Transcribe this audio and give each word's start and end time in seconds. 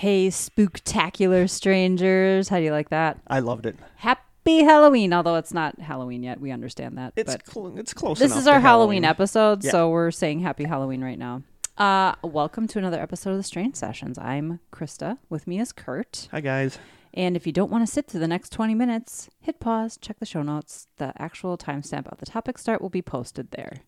Hey, 0.00 0.28
spooktacular 0.28 1.46
strangers. 1.50 2.48
How 2.48 2.56
do 2.56 2.62
you 2.64 2.70
like 2.72 2.88
that? 2.88 3.18
I 3.26 3.40
loved 3.40 3.66
it. 3.66 3.76
Happy 3.96 4.62
Halloween, 4.62 5.12
although 5.12 5.34
it's 5.36 5.52
not 5.52 5.78
Halloween 5.78 6.22
yet. 6.22 6.40
We 6.40 6.52
understand 6.52 6.96
that. 6.96 7.12
It's 7.16 7.30
but 7.36 7.46
cl- 7.46 7.76
it's 7.76 7.92
close. 7.92 8.18
this 8.18 8.30
enough 8.30 8.38
is 8.38 8.44
to 8.46 8.52
our 8.52 8.60
Halloween, 8.60 9.04
episode, 9.04 9.62
Yeah. 9.62 9.72
so 9.72 9.90
we're 9.90 10.10
saying 10.10 10.40
Happy 10.40 10.64
Halloween 10.64 11.04
right 11.04 11.18
now. 11.18 11.42
Uh, 11.76 12.14
welcome 12.22 12.66
to 12.68 12.78
another 12.78 12.98
episode 12.98 13.32
of 13.32 13.36
the 13.36 13.42
Strange 13.42 13.76
Sessions. 13.76 14.16
I'm 14.16 14.60
Krista. 14.72 15.18
With 15.28 15.46
me 15.46 15.60
is 15.60 15.70
Kurt. 15.70 16.28
Hi 16.30 16.40
guys. 16.40 16.78
And 17.12 17.36
if 17.36 17.46
you 17.46 17.52
don't 17.52 17.70
want 17.70 17.86
to 17.86 17.92
sit 17.92 18.06
through 18.06 18.20
the 18.20 18.26
next 18.28 18.52
20 18.52 18.74
minutes, 18.74 19.28
hit 19.38 19.60
pause, 19.60 19.98
check 20.00 20.18
the 20.18 20.24
show 20.24 20.40
notes. 20.40 20.86
The 20.96 21.12
actual 21.18 21.58
timestamp 21.58 22.10
of 22.10 22.16
the 22.20 22.26
topic 22.26 22.56
start 22.56 22.80
will 22.80 22.88
be 22.88 23.02
posted 23.02 23.50
there. 23.50 23.82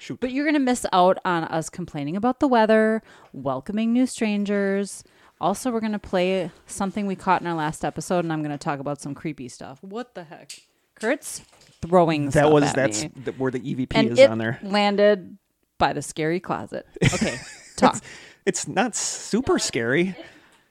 Shoot. 0.00 0.20
But 0.20 0.32
you're 0.32 0.44
going 0.44 0.54
to 0.54 0.60
miss 0.60 0.84
out 0.92 1.18
on 1.24 1.44
us 1.44 1.70
complaining 1.70 2.16
about 2.16 2.40
the 2.40 2.48
weather, 2.48 3.02
welcoming 3.32 3.92
new 3.92 4.06
strangers. 4.06 5.04
Also, 5.40 5.70
we're 5.70 5.80
going 5.80 5.92
to 5.92 5.98
play 5.98 6.50
something 6.66 7.06
we 7.06 7.14
caught 7.16 7.40
in 7.42 7.46
our 7.46 7.54
last 7.54 7.84
episode, 7.84 8.24
and 8.24 8.32
I'm 8.32 8.40
going 8.42 8.52
to 8.56 8.58
talk 8.58 8.80
about 8.80 9.00
some 9.00 9.14
creepy 9.14 9.48
stuff. 9.48 9.78
What 9.82 10.14
the 10.14 10.24
heck? 10.24 10.52
Kurt's 10.94 11.40
throwing 11.82 12.26
that 12.26 12.32
stuff 12.32 12.52
was 12.52 12.64
at 12.64 12.74
that's 12.74 13.02
me. 13.02 13.10
th- 13.24 13.36
where 13.38 13.50
the 13.50 13.60
EVP 13.60 13.88
and 13.94 14.10
is 14.12 14.18
it 14.18 14.30
on 14.30 14.38
there. 14.38 14.58
landed 14.62 15.36
by 15.76 15.92
the 15.92 16.00
scary 16.00 16.40
closet. 16.40 16.86
Okay, 17.14 17.36
talk. 17.76 17.98
It's 18.46 18.66
not 18.66 18.96
super 18.96 19.58
scary. 19.58 20.08
It's 20.08 20.18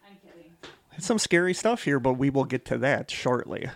I'm 0.09 0.17
kidding. 0.23 0.51
It's 0.97 1.05
some 1.05 1.19
scary 1.19 1.53
stuff 1.53 1.83
here, 1.83 1.99
but 1.99 2.13
we 2.13 2.31
will 2.31 2.45
get 2.45 2.65
to 2.65 2.77
that 2.79 3.11
shortly. 3.11 3.69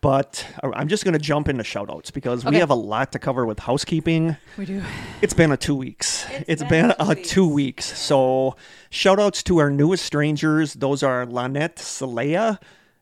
But 0.00 0.46
I'm 0.62 0.88
just 0.88 1.04
going 1.04 1.12
to 1.14 1.18
jump 1.18 1.48
into 1.48 1.64
shoutouts 1.64 2.12
because 2.12 2.44
we 2.44 2.56
have 2.56 2.70
a 2.70 2.74
lot 2.74 3.12
to 3.12 3.18
cover 3.18 3.44
with 3.44 3.58
housekeeping. 3.58 4.36
We 4.56 4.64
do. 4.64 4.82
It's 5.20 5.34
been 5.34 5.50
a 5.52 5.56
two 5.56 5.74
weeks. 5.74 6.24
It's 6.46 6.62
been, 6.62 6.88
been 6.88 6.96
two 7.06 7.10
a 7.10 7.14
two 7.16 7.48
weeks. 7.48 7.98
So 7.98 8.56
shout 8.90 9.18
outs 9.18 9.42
to 9.44 9.58
our 9.58 9.70
newest 9.70 10.04
strangers. 10.04 10.74
Those 10.74 11.02
are 11.02 11.26
Lanette 11.26 11.76
Salea, 11.78 12.58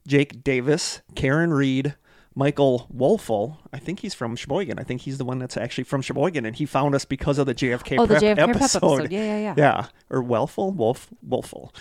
Jake 0.06 0.42
Davis, 0.42 1.02
Karen 1.14 1.52
Reed, 1.52 1.94
Michael 2.34 2.88
Wolfel. 2.94 3.58
I 3.72 3.78
think 3.78 4.00
he's 4.00 4.14
from 4.14 4.34
Sheboygan. 4.34 4.78
I 4.78 4.82
think 4.82 5.02
he's 5.02 5.18
the 5.18 5.24
one 5.24 5.38
that's 5.38 5.58
actually 5.58 5.84
from 5.84 6.00
Sheboygan, 6.00 6.46
and 6.46 6.56
he 6.56 6.64
found 6.64 6.94
us 6.94 7.04
because 7.04 7.38
of 7.38 7.46
the 7.46 7.54
JFK 7.54 7.98
Oh, 7.98 8.06
the 8.06 8.14
prep 8.18 8.22
JFK 8.22 8.34
prep 8.36 8.56
episode. 8.56 8.78
episode. 9.00 9.12
Yeah, 9.12 9.20
yeah, 9.24 9.38
yeah. 9.38 9.54
Yeah, 9.56 9.86
or 10.08 10.22
Welfel, 10.22 10.74
Wolf, 10.74 11.08
Wolfel, 11.28 11.74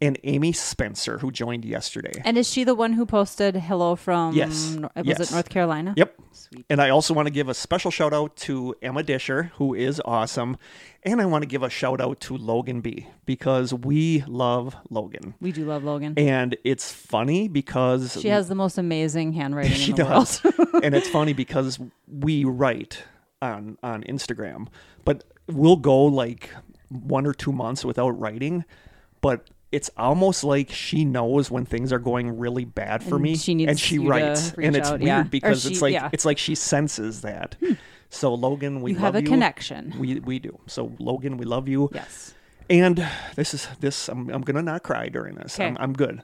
and 0.00 0.18
Amy 0.24 0.52
Spencer, 0.52 1.18
who 1.18 1.30
joined 1.30 1.64
yesterday. 1.64 2.20
And 2.24 2.36
is 2.36 2.48
she 2.50 2.64
the 2.64 2.74
one 2.74 2.92
who 2.94 3.06
posted 3.06 3.56
hello 3.56 3.96
from? 3.96 4.34
Yes. 4.34 4.76
Was 4.76 4.90
Yes. 5.06 5.20
it 5.20 5.32
North 5.32 5.48
Carolina? 5.48 5.94
Yep. 5.96 6.14
Sweet. 6.32 6.66
And 6.68 6.80
I 6.80 6.90
also 6.90 7.14
want 7.14 7.26
to 7.26 7.30
give 7.32 7.48
a 7.48 7.54
special 7.54 7.90
shout 7.90 8.12
out 8.12 8.36
to 8.38 8.74
Emma 8.82 9.02
Disher, 9.02 9.52
who 9.54 9.72
is 9.74 10.00
awesome. 10.04 10.56
And 11.04 11.20
I 11.20 11.26
want 11.26 11.42
to 11.42 11.46
give 11.46 11.62
a 11.62 11.70
shout 11.70 12.00
out 12.00 12.20
to 12.20 12.36
Logan 12.36 12.80
B 12.80 13.06
because 13.24 13.72
we 13.72 14.24
love 14.26 14.74
Logan. 14.90 15.34
We 15.40 15.52
do 15.52 15.64
love 15.64 15.84
Logan. 15.84 16.14
And 16.16 16.56
it's 16.64 16.90
funny 16.92 17.46
because 17.48 18.18
She 18.20 18.28
has 18.28 18.48
the 18.48 18.54
most 18.54 18.78
amazing 18.78 19.32
handwriting 19.34 19.72
she 19.76 19.90
in 19.90 19.96
the 19.96 20.04
does. 20.04 20.42
world. 20.42 20.54
and 20.84 20.94
it's 20.94 21.08
funny 21.08 21.32
because 21.34 21.78
we 22.08 22.44
write 22.44 23.02
on 23.42 23.76
on 23.82 24.02
Instagram, 24.04 24.68
but 25.04 25.24
we'll 25.48 25.76
go 25.76 26.04
like 26.04 26.50
one 26.88 27.26
or 27.26 27.34
two 27.34 27.52
months 27.52 27.84
without 27.84 28.10
writing, 28.18 28.64
but 29.20 29.50
it's 29.74 29.90
almost 29.96 30.44
like 30.44 30.70
she 30.70 31.04
knows 31.04 31.50
when 31.50 31.64
things 31.66 31.92
are 31.92 31.98
going 31.98 32.38
really 32.38 32.64
bad 32.64 33.02
for 33.02 33.16
And 33.16 33.22
me 33.24 33.36
she 33.36 33.54
needs 33.54 33.70
and 33.70 33.78
she 33.80 33.98
writes 33.98 34.52
and 34.52 34.76
it's 34.76 34.88
out, 34.88 35.00
weird 35.00 35.06
yeah. 35.06 35.22
Because 35.24 35.62
she- 35.62 35.70
it's 35.70 35.82
like 35.82 35.92
yeah. 35.92 36.10
it's 36.12 36.24
like 36.24 36.38
she 36.38 36.54
senses 36.54 37.20
that. 37.22 37.56
So 38.10 38.32
Logan, 38.34 38.80
we 38.80 38.92
you 38.92 38.96
love 38.98 39.14
have 39.14 39.14
a 39.16 39.22
you. 39.22 39.28
connection. 39.28 39.92
We 39.98 40.20
we 40.20 40.38
do. 40.38 40.58
So 40.66 40.92
Logan, 40.98 41.36
we 41.36 41.44
love 41.44 41.68
you. 41.68 41.90
Yes. 41.92 42.34
And 42.70 43.06
this 43.36 43.52
is 43.54 43.68
this. 43.80 44.08
I'm 44.08 44.30
I'm 44.30 44.42
gonna 44.42 44.62
not 44.62 44.82
cry 44.84 45.08
during 45.08 45.34
this. 45.34 45.58
I'm, 45.60 45.76
I'm 45.80 45.92
good. 45.92 46.22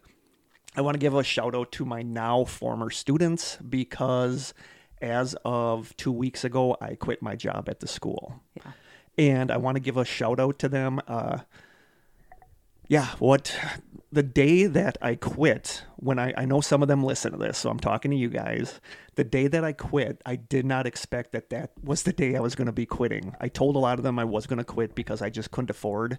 I 0.77 0.83
want 0.83 0.95
to 0.95 0.99
give 1.01 1.15
a 1.15 1.25
shout 1.25 1.55
out 1.57 1.73
to 1.73 1.85
my 1.85 2.03
now 2.03 2.45
former 2.45 2.91
students 2.91 3.59
because 3.69 4.55
as 5.03 5.35
of 5.45 5.97
two 5.97 6.13
weeks 6.13 6.45
ago, 6.45 6.77
I 6.81 6.95
quit 6.95 7.21
my 7.23 7.35
job 7.35 7.69
at 7.69 7.81
the 7.81 7.89
school, 7.89 8.41
Yeah. 8.55 8.73
and 9.19 9.51
I 9.51 9.57
want 9.57 9.75
to 9.77 9.81
give 9.81 9.97
a 9.97 10.05
shout 10.05 10.39
out 10.39 10.59
to 10.61 10.69
them. 10.69 11.01
Uh, 11.09 11.39
yeah, 12.91 13.07
what 13.21 13.57
the 14.11 14.23
day 14.25 14.67
that 14.67 14.99
I 15.01 15.15
quit, 15.15 15.85
when 15.97 16.19
I, 16.19 16.35
I 16.37 16.45
know 16.45 16.61
some 16.61 16.83
of 16.83 16.89
them 16.89 17.05
listen 17.05 17.31
to 17.31 17.39
this, 17.39 17.57
so 17.59 17.71
I'm 17.71 17.79
talking 17.79 18.11
to 18.11 18.17
you 18.17 18.29
guys. 18.29 18.81
The 19.15 19.23
day 19.23 19.47
that 19.47 19.63
I 19.65 19.73
quit, 19.73 20.21
I 20.27 20.35
did 20.35 20.67
not 20.67 20.89
expect 20.89 21.31
that 21.31 21.51
that 21.51 21.71
was 21.85 22.03
the 22.03 22.13
day 22.13 22.35
I 22.35 22.41
was 22.41 22.57
going 22.57 22.67
to 22.67 22.73
be 22.73 22.87
quitting. 22.87 23.37
I 23.41 23.47
told 23.47 23.77
a 23.77 23.79
lot 23.79 23.99
of 24.01 24.03
them 24.03 24.19
I 24.19 24.25
was 24.25 24.49
going 24.49 24.59
to 24.59 24.65
quit 24.65 24.97
because 24.97 25.23
I 25.23 25.31
just 25.31 25.53
couldn't 25.53 25.71
afford 25.71 26.19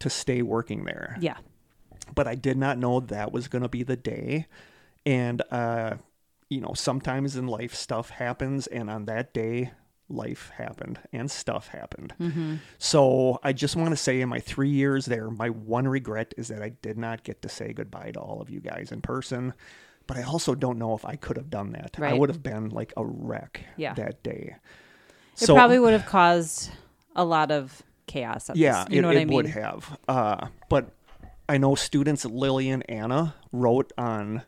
to 0.00 0.10
stay 0.10 0.42
working 0.42 0.84
there 0.84 1.16
Yeah. 1.20 1.36
but 2.16 2.26
I 2.26 2.34
did 2.34 2.56
not 2.58 2.76
know 2.78 2.98
that 2.98 3.30
was 3.30 3.46
going 3.46 3.62
to 3.62 3.68
be 3.68 3.84
the 3.84 3.96
day. 3.96 4.46
And, 5.06 5.40
uh, 5.52 5.98
you 6.50 6.60
know, 6.60 6.72
sometimes 6.74 7.36
in 7.36 7.46
life 7.46 7.74
stuff 7.76 8.10
happens, 8.10 8.66
and 8.66 8.90
on 8.90 9.04
that 9.04 9.32
day, 9.32 9.70
life 10.08 10.50
happened 10.56 10.98
and 11.12 11.30
stuff 11.30 11.68
happened. 11.68 12.12
So 12.78 13.38
I 13.42 13.52
just 13.52 13.76
want 13.76 13.90
to 13.90 13.96
say, 13.96 14.20
in 14.20 14.28
my 14.28 14.40
three 14.40 14.68
years 14.70 15.06
there, 15.06 15.30
my 15.30 15.48
one 15.50 15.88
regret 15.88 16.34
is 16.36 16.48
that 16.48 16.62
I 16.62 16.70
did 16.70 16.98
not 16.98 17.22
get 17.22 17.42
to 17.42 17.48
say 17.48 17.72
goodbye 17.72 18.10
to 18.12 18.20
all 18.20 18.40
of 18.40 18.50
you 18.50 18.60
guys 18.60 18.92
in 18.92 19.00
person. 19.00 19.54
But 20.06 20.16
I 20.18 20.24
also 20.24 20.54
don't 20.54 20.78
know 20.78 20.94
if 20.94 21.04
I 21.04 21.16
could 21.16 21.36
have 21.36 21.48
done 21.48 21.72
that. 21.72 21.96
I 22.00 22.12
would 22.12 22.28
have 22.28 22.42
been 22.42 22.68
like 22.70 22.92
a 22.96 23.04
wreck 23.06 23.64
Yeah. 23.76 23.94
that 23.94 24.22
day. 24.22 24.56
It 25.40 25.46
probably 25.46 25.78
would 25.78 25.92
have 25.92 26.06
caused 26.06 26.70
a 27.16 27.24
lot 27.24 27.50
of 27.50 27.82
chaos. 28.06 28.50
Yeah, 28.54 28.84
this. 28.84 28.92
you 28.94 28.98
it, 28.98 29.02
know 29.02 29.08
what 29.08 29.16
it 29.16 29.20
I 29.20 29.24
mean. 29.24 29.34
would 29.36 29.46
have. 29.46 29.98
Uh, 30.08 30.46
but 30.68 30.90
I 31.48 31.56
know 31.58 31.74
students 31.74 32.24
Lily 32.24 32.68
and 32.68 32.88
Anna 32.90 33.34
wrote 33.52 33.92
on 33.96 34.42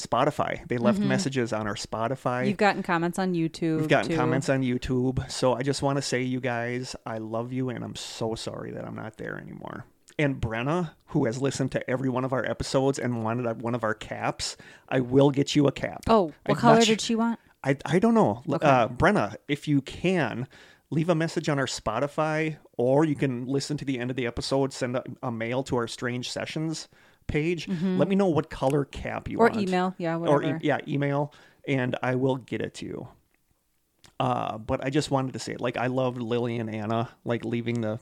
Spotify. 0.00 0.66
They 0.68 0.78
left 0.78 0.98
messages 0.98 1.52
on 1.52 1.66
our 1.66 1.74
Spotify. 1.74 2.40
Mm-hmm. 2.40 2.48
You've 2.48 2.56
gotten 2.56 2.82
comments 2.82 3.18
on 3.18 3.34
YouTube. 3.34 3.78
We've 3.78 3.88
gotten 3.88 4.10
too. 4.10 4.16
comments 4.16 4.48
on 4.48 4.62
YouTube. 4.62 5.30
So 5.30 5.54
I 5.54 5.62
just 5.62 5.82
want 5.82 5.96
to 5.96 6.02
say, 6.02 6.22
you 6.22 6.40
guys, 6.40 6.96
I 7.06 7.18
love 7.18 7.52
you, 7.52 7.68
and 7.70 7.84
I'm 7.84 7.96
so 7.96 8.34
sorry 8.34 8.70
that 8.72 8.84
I'm 8.84 8.96
not 8.96 9.16
there 9.16 9.38
anymore. 9.38 9.84
And 10.18 10.40
Brenna, 10.40 10.90
who 11.06 11.24
has 11.24 11.40
listened 11.40 11.72
to 11.72 11.90
every 11.90 12.08
one 12.08 12.24
of 12.24 12.32
our 12.32 12.44
episodes 12.44 12.98
and 12.98 13.24
wanted 13.24 13.62
one 13.62 13.74
of 13.74 13.84
our 13.84 13.94
caps, 13.94 14.56
I 14.88 15.00
will 15.00 15.30
get 15.30 15.56
you 15.56 15.66
a 15.66 15.72
cap. 15.72 16.02
Oh, 16.08 16.24
what 16.24 16.34
I'm 16.48 16.56
color 16.56 16.82
did 16.82 17.00
she 17.00 17.14
want? 17.14 17.38
I, 17.64 17.76
I 17.84 17.98
don't 17.98 18.14
know. 18.14 18.42
Okay. 18.50 18.66
Uh, 18.66 18.88
Brenna, 18.88 19.36
if 19.48 19.68
you 19.68 19.80
can, 19.80 20.46
leave 20.90 21.08
a 21.08 21.14
message 21.14 21.48
on 21.48 21.58
our 21.58 21.66
Spotify, 21.66 22.56
or 22.76 23.04
you 23.04 23.14
can 23.14 23.46
listen 23.46 23.76
to 23.78 23.84
the 23.84 23.98
end 23.98 24.10
of 24.10 24.16
the 24.16 24.26
episode, 24.26 24.72
send 24.72 24.96
a, 24.96 25.04
a 25.22 25.30
mail 25.30 25.62
to 25.64 25.76
our 25.76 25.86
Strange 25.86 26.30
Sessions 26.30 26.88
page. 27.30 27.68
Let 27.68 28.08
me 28.08 28.16
know 28.16 28.26
what 28.28 28.50
color 28.50 28.84
cap 28.84 29.28
you 29.28 29.38
Mm-hmm. 29.38 29.56
Or 29.58 29.60
email. 29.62 29.94
Yeah, 29.98 30.16
Or 30.16 30.18
whatever. 30.38 30.56
e- 30.56 30.60
yeah, 30.62 30.78
email, 30.86 31.32
and 31.66 31.96
I 32.02 32.14
will 32.16 32.36
get 32.36 32.60
it 32.60 32.74
to 32.74 32.86
you. 32.86 33.08
Uh, 34.18 34.58
but 34.58 34.84
I 34.84 34.90
just 34.90 35.10
wanted 35.10 35.32
to 35.32 35.38
say, 35.38 35.56
like, 35.58 35.76
I 35.78 35.86
love 35.86 36.18
Lily 36.18 36.58
and 36.58 36.68
Anna, 36.74 37.08
like 37.24 37.44
leaving 37.44 37.80
the 37.80 37.98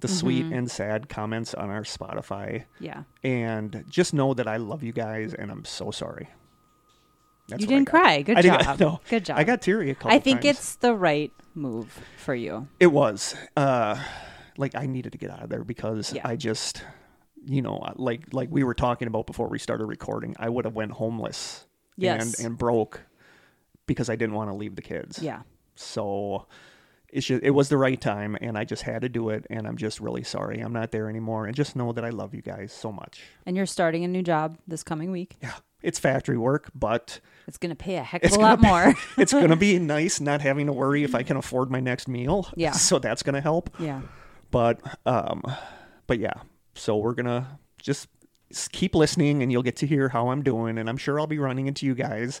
the 0.00 0.08
sweet 0.08 0.44
Mm-hmm. 0.44 0.52
and 0.54 0.70
sad 0.70 1.08
comments 1.08 1.54
on 1.54 1.70
our 1.70 1.82
Spotify, 1.82 2.64
yeah. 2.80 3.04
and 3.24 3.82
just 3.88 4.12
know 4.12 4.34
that 4.34 4.46
I 4.46 4.58
love 4.58 4.82
you 4.82 4.92
guys, 4.92 5.32
and 5.32 5.50
I'm 5.50 5.64
so 5.64 5.90
sorry. 5.90 6.28
That's 7.48 7.62
you 7.62 7.66
didn't 7.66 7.86
cry. 7.88 8.20
Good 8.20 8.36
I 8.36 8.42
job. 8.42 8.78
no, 8.80 9.00
Good 9.08 9.24
job. 9.24 9.38
I 9.38 9.44
got 9.44 9.62
teary 9.62 9.90
a 9.90 9.94
couple. 9.94 10.10
I 10.10 10.18
think 10.18 10.42
times. 10.42 10.58
it's 10.58 10.74
the 10.76 10.94
right 10.94 11.32
move 11.54 11.98
for 12.18 12.34
you. 12.34 12.68
It 12.78 12.88
was. 12.88 13.34
Uh, 13.56 13.98
like 14.58 14.74
I 14.74 14.84
needed 14.84 15.12
to 15.12 15.18
get 15.18 15.30
out 15.30 15.42
of 15.42 15.48
there 15.48 15.64
because 15.64 16.12
Yeah. 16.12 16.28
I 16.28 16.36
just, 16.36 16.82
you 17.46 17.62
know, 17.62 17.82
like 17.96 18.32
like 18.32 18.48
we 18.50 18.64
were 18.64 18.74
talking 18.74 19.08
about 19.08 19.26
before 19.26 19.48
we 19.48 19.58
started 19.58 19.86
recording, 19.86 20.34
I 20.38 20.48
would 20.48 20.64
have 20.64 20.74
went 20.74 20.92
homeless 20.92 21.64
Yes. 21.96 22.38
and 22.38 22.46
and 22.46 22.58
broke 22.58 23.00
because 23.86 24.10
I 24.10 24.16
didn't 24.16 24.34
want 24.34 24.50
to 24.50 24.54
leave 24.54 24.76
the 24.76 24.82
kids. 24.82 25.20
Yeah. 25.22 25.42
So 25.76 26.46
it's 27.08 27.26
just, 27.26 27.42
it 27.42 27.50
was 27.50 27.68
the 27.68 27.76
right 27.76 28.00
time, 28.00 28.36
and 28.40 28.58
I 28.58 28.64
just 28.64 28.82
had 28.82 29.02
to 29.02 29.08
do 29.08 29.28
it, 29.30 29.46
and 29.48 29.66
I'm 29.66 29.76
just 29.76 30.00
really 30.00 30.24
sorry 30.24 30.58
I'm 30.60 30.72
not 30.72 30.90
there 30.90 31.08
anymore, 31.08 31.46
and 31.46 31.54
just 31.54 31.76
know 31.76 31.92
that 31.92 32.04
I 32.04 32.10
love 32.10 32.34
you 32.34 32.42
guys 32.42 32.72
so 32.72 32.90
much. 32.90 33.22
And 33.46 33.56
you're 33.56 33.64
starting 33.66 34.04
a 34.04 34.08
new 34.08 34.22
job 34.22 34.58
this 34.66 34.82
coming 34.82 35.12
week. 35.12 35.36
Yeah, 35.40 35.52
it's 35.82 35.98
factory 36.00 36.36
work, 36.36 36.70
but 36.74 37.20
It's 37.46 37.58
going 37.58 37.70
to 37.70 37.76
pay 37.76 37.96
a 37.96 38.02
heck 38.02 38.24
of 38.24 38.32
a 38.32 38.38
lot 38.40 38.60
more. 38.60 38.94
it's 39.16 39.32
gonna 39.32 39.56
be 39.56 39.78
nice 39.96 40.20
not 40.20 40.40
having 40.40 40.66
to 40.66 40.72
worry 40.72 41.04
if 41.04 41.14
I 41.14 41.22
can 41.22 41.36
afford 41.36 41.70
my 41.70 41.80
next 41.80 42.08
meal. 42.08 42.48
Yeah. 42.56 42.72
so 42.88 42.98
that's 42.98 43.22
gonna 43.22 43.40
help. 43.40 43.70
yeah. 43.78 44.00
but 44.50 44.80
um 45.06 45.42
but 46.08 46.18
yeah 46.18 46.34
so 46.76 46.96
we're 46.96 47.14
gonna 47.14 47.58
just 47.80 48.08
keep 48.70 48.94
listening 48.94 49.42
and 49.42 49.50
you'll 49.50 49.62
get 49.62 49.74
to 49.76 49.86
hear 49.88 50.08
how 50.08 50.28
i'm 50.28 50.42
doing 50.42 50.78
and 50.78 50.88
i'm 50.88 50.96
sure 50.96 51.18
i'll 51.18 51.26
be 51.26 51.38
running 51.38 51.66
into 51.66 51.84
you 51.84 51.94
guys 51.96 52.40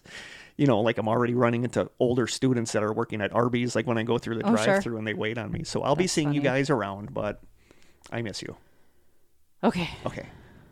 you 0.56 0.64
know 0.66 0.80
like 0.80 0.98
i'm 0.98 1.08
already 1.08 1.34
running 1.34 1.64
into 1.64 1.90
older 1.98 2.28
students 2.28 2.70
that 2.72 2.82
are 2.84 2.92
working 2.92 3.20
at 3.20 3.32
arby's 3.32 3.74
like 3.74 3.86
when 3.88 3.98
i 3.98 4.04
go 4.04 4.16
through 4.16 4.36
the 4.36 4.46
Oh, 4.46 4.50
drive 4.54 4.82
through 4.84 4.98
and 4.98 5.06
they 5.06 5.14
wait 5.14 5.36
on 5.36 5.50
me 5.50 5.64
so 5.64 5.82
i'll 5.82 5.96
be 5.96 6.04
That's 6.04 6.12
seeing 6.12 6.32
you 6.32 6.40
guys 6.40 6.70
around 6.70 7.12
but 7.12 7.42
i 8.12 8.22
miss 8.22 8.40
you 8.40 8.56
Okay. 9.64 9.88
okay 10.06 10.26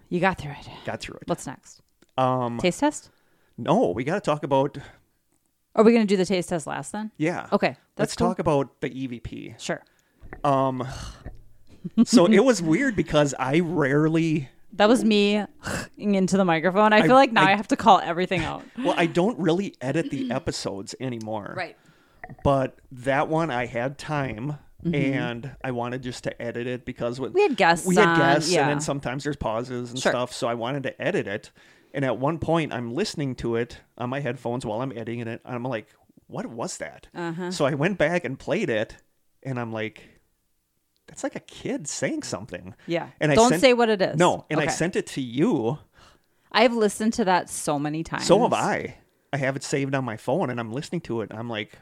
You 0.08 0.20
got 0.20 0.38
through 0.38 0.52
it. 0.52 0.69
got 0.84 1.00
through 1.00 1.16
it 1.20 1.26
What's 1.28 1.46
next? 1.49 1.81
um 2.16 2.58
Taste 2.58 2.78
test? 2.81 3.11
no 3.58 3.90
we 3.90 4.05
got 4.05 4.14
to 4.14 4.20
talk 4.20 4.44
about 4.44 4.78
Are 5.75 5.82
we 5.82 5.90
going 5.93 6.06
to 6.06 6.12
do 6.12 6.16
the 6.16 6.26
taste 6.26 6.49
test 6.50 6.66
last 6.69 6.93
then? 6.93 7.11
yeah 7.16 7.49
Okay. 7.52 7.76
Let's 7.99 8.14
cool. 8.14 8.28
talk 8.28 8.38
about 8.38 8.81
the 8.81 8.90
evp 8.90 9.61
Sure. 9.61 9.82
um 10.44 10.87
so 12.04 12.26
it 12.26 12.44
was 12.44 12.60
weird 12.62 12.96
because 12.96 13.34
I 13.38 13.60
rarely 13.60 14.48
That 14.75 14.88
was 14.88 15.04
me 15.04 15.44
into 15.98 16.36
the 16.36 16.44
microphone. 16.44 16.92
I 16.92 17.02
feel 17.02 17.14
like 17.14 17.32
now 17.32 17.42
I, 17.42 17.52
I- 17.52 17.56
have 17.56 17.69
to 17.69 17.76
call 17.76 18.00
everything 18.00 18.40
out. 18.42 18.62
well, 18.78 18.94
I 18.96 19.06
don't 19.06 19.38
really 19.38 19.75
edit 19.81 20.10
the 20.10 20.31
episodes 20.31 20.94
anymore. 21.00 21.54
Right. 21.56 21.76
But 22.42 22.78
that 22.92 23.28
one 23.28 23.50
I 23.50 23.66
had 23.66 23.98
time 23.98 24.58
and 24.92 25.50
I 25.62 25.70
wanted 25.70 26.02
just 26.02 26.25
to 26.25 26.42
edit 26.42 26.66
it 26.66 26.84
because 26.84 27.19
when 27.20 27.31
Mm-hmm. 27.31 27.36
We 27.36 27.42
had 27.42 27.56
guests 27.56 27.87
we 27.87 27.96
had 27.96 28.08
on, 28.08 28.19
guests 28.19 28.52
yeah. 28.52 28.62
and 28.62 28.70
then 28.70 28.80
sometimes 28.80 29.25
there's 29.25 29.37
pauses 29.37 29.90
and 29.90 29.98
Sure. 29.98 30.12
stuff. 30.12 30.32
So 30.32 30.46
I 30.46 30.54
wanted 30.54 30.82
to 30.84 31.00
edit 31.02 31.26
it. 31.26 31.50
And 31.94 32.04
at 32.04 32.19
one 32.19 32.38
point 32.38 32.72
I'm 32.72 32.92
listening 32.94 33.34
to 33.37 33.56
it 33.56 33.78
on 33.96 34.10
my 34.10 34.20
headphones 34.20 34.66
while 34.66 34.80
I'm 34.82 34.92
editing 34.92 35.20
it. 35.20 35.28
And 35.28 35.40
I'm 35.54 35.62
like, 35.64 35.87
what 36.26 36.46
was 36.46 36.78
that? 36.78 37.06
Uh-huh. 37.14 37.50
So 37.50 37.64
I 37.66 37.75
went 37.75 37.98
back 37.98 38.25
and 38.25 38.38
played 38.38 38.69
it 38.69 38.96
and 39.42 39.58
I'm 39.60 39.72
like, 39.72 40.02
that's 41.06 41.22
like 41.22 41.36
a 41.36 41.40
kid 41.40 41.86
saying 41.88 42.22
something. 42.22 42.74
Yeah. 42.86 43.08
And 43.20 43.30
I 43.30 43.34
Don't 43.34 43.50
sent- 43.50 43.60
say 43.60 43.74
what 43.74 43.88
it 43.88 44.00
is. 44.00 44.16
No, 44.16 44.46
and 44.50 44.60
I 44.60 44.66
sent 44.68 44.96
it 44.96 45.06
to 45.08 45.20
you. 45.20 45.78
I've 46.52 46.72
listened 46.74 47.12
to 47.14 47.24
that 47.24 47.50
so 47.50 47.78
many 47.78 48.04
times. 48.04 48.26
So 48.26 48.40
have 48.42 48.52
I. 48.52 48.96
I 49.32 49.36
have 49.38 49.56
it 49.56 49.64
saved 49.64 49.94
on 49.94 50.04
my 50.04 50.16
phone 50.16 50.50
and 50.50 50.60
I'm 50.60 50.72
listening 50.72 51.00
to 51.02 51.20
it 51.22 51.30
and 51.30 51.38
I'm 51.38 51.48
like 51.50 51.78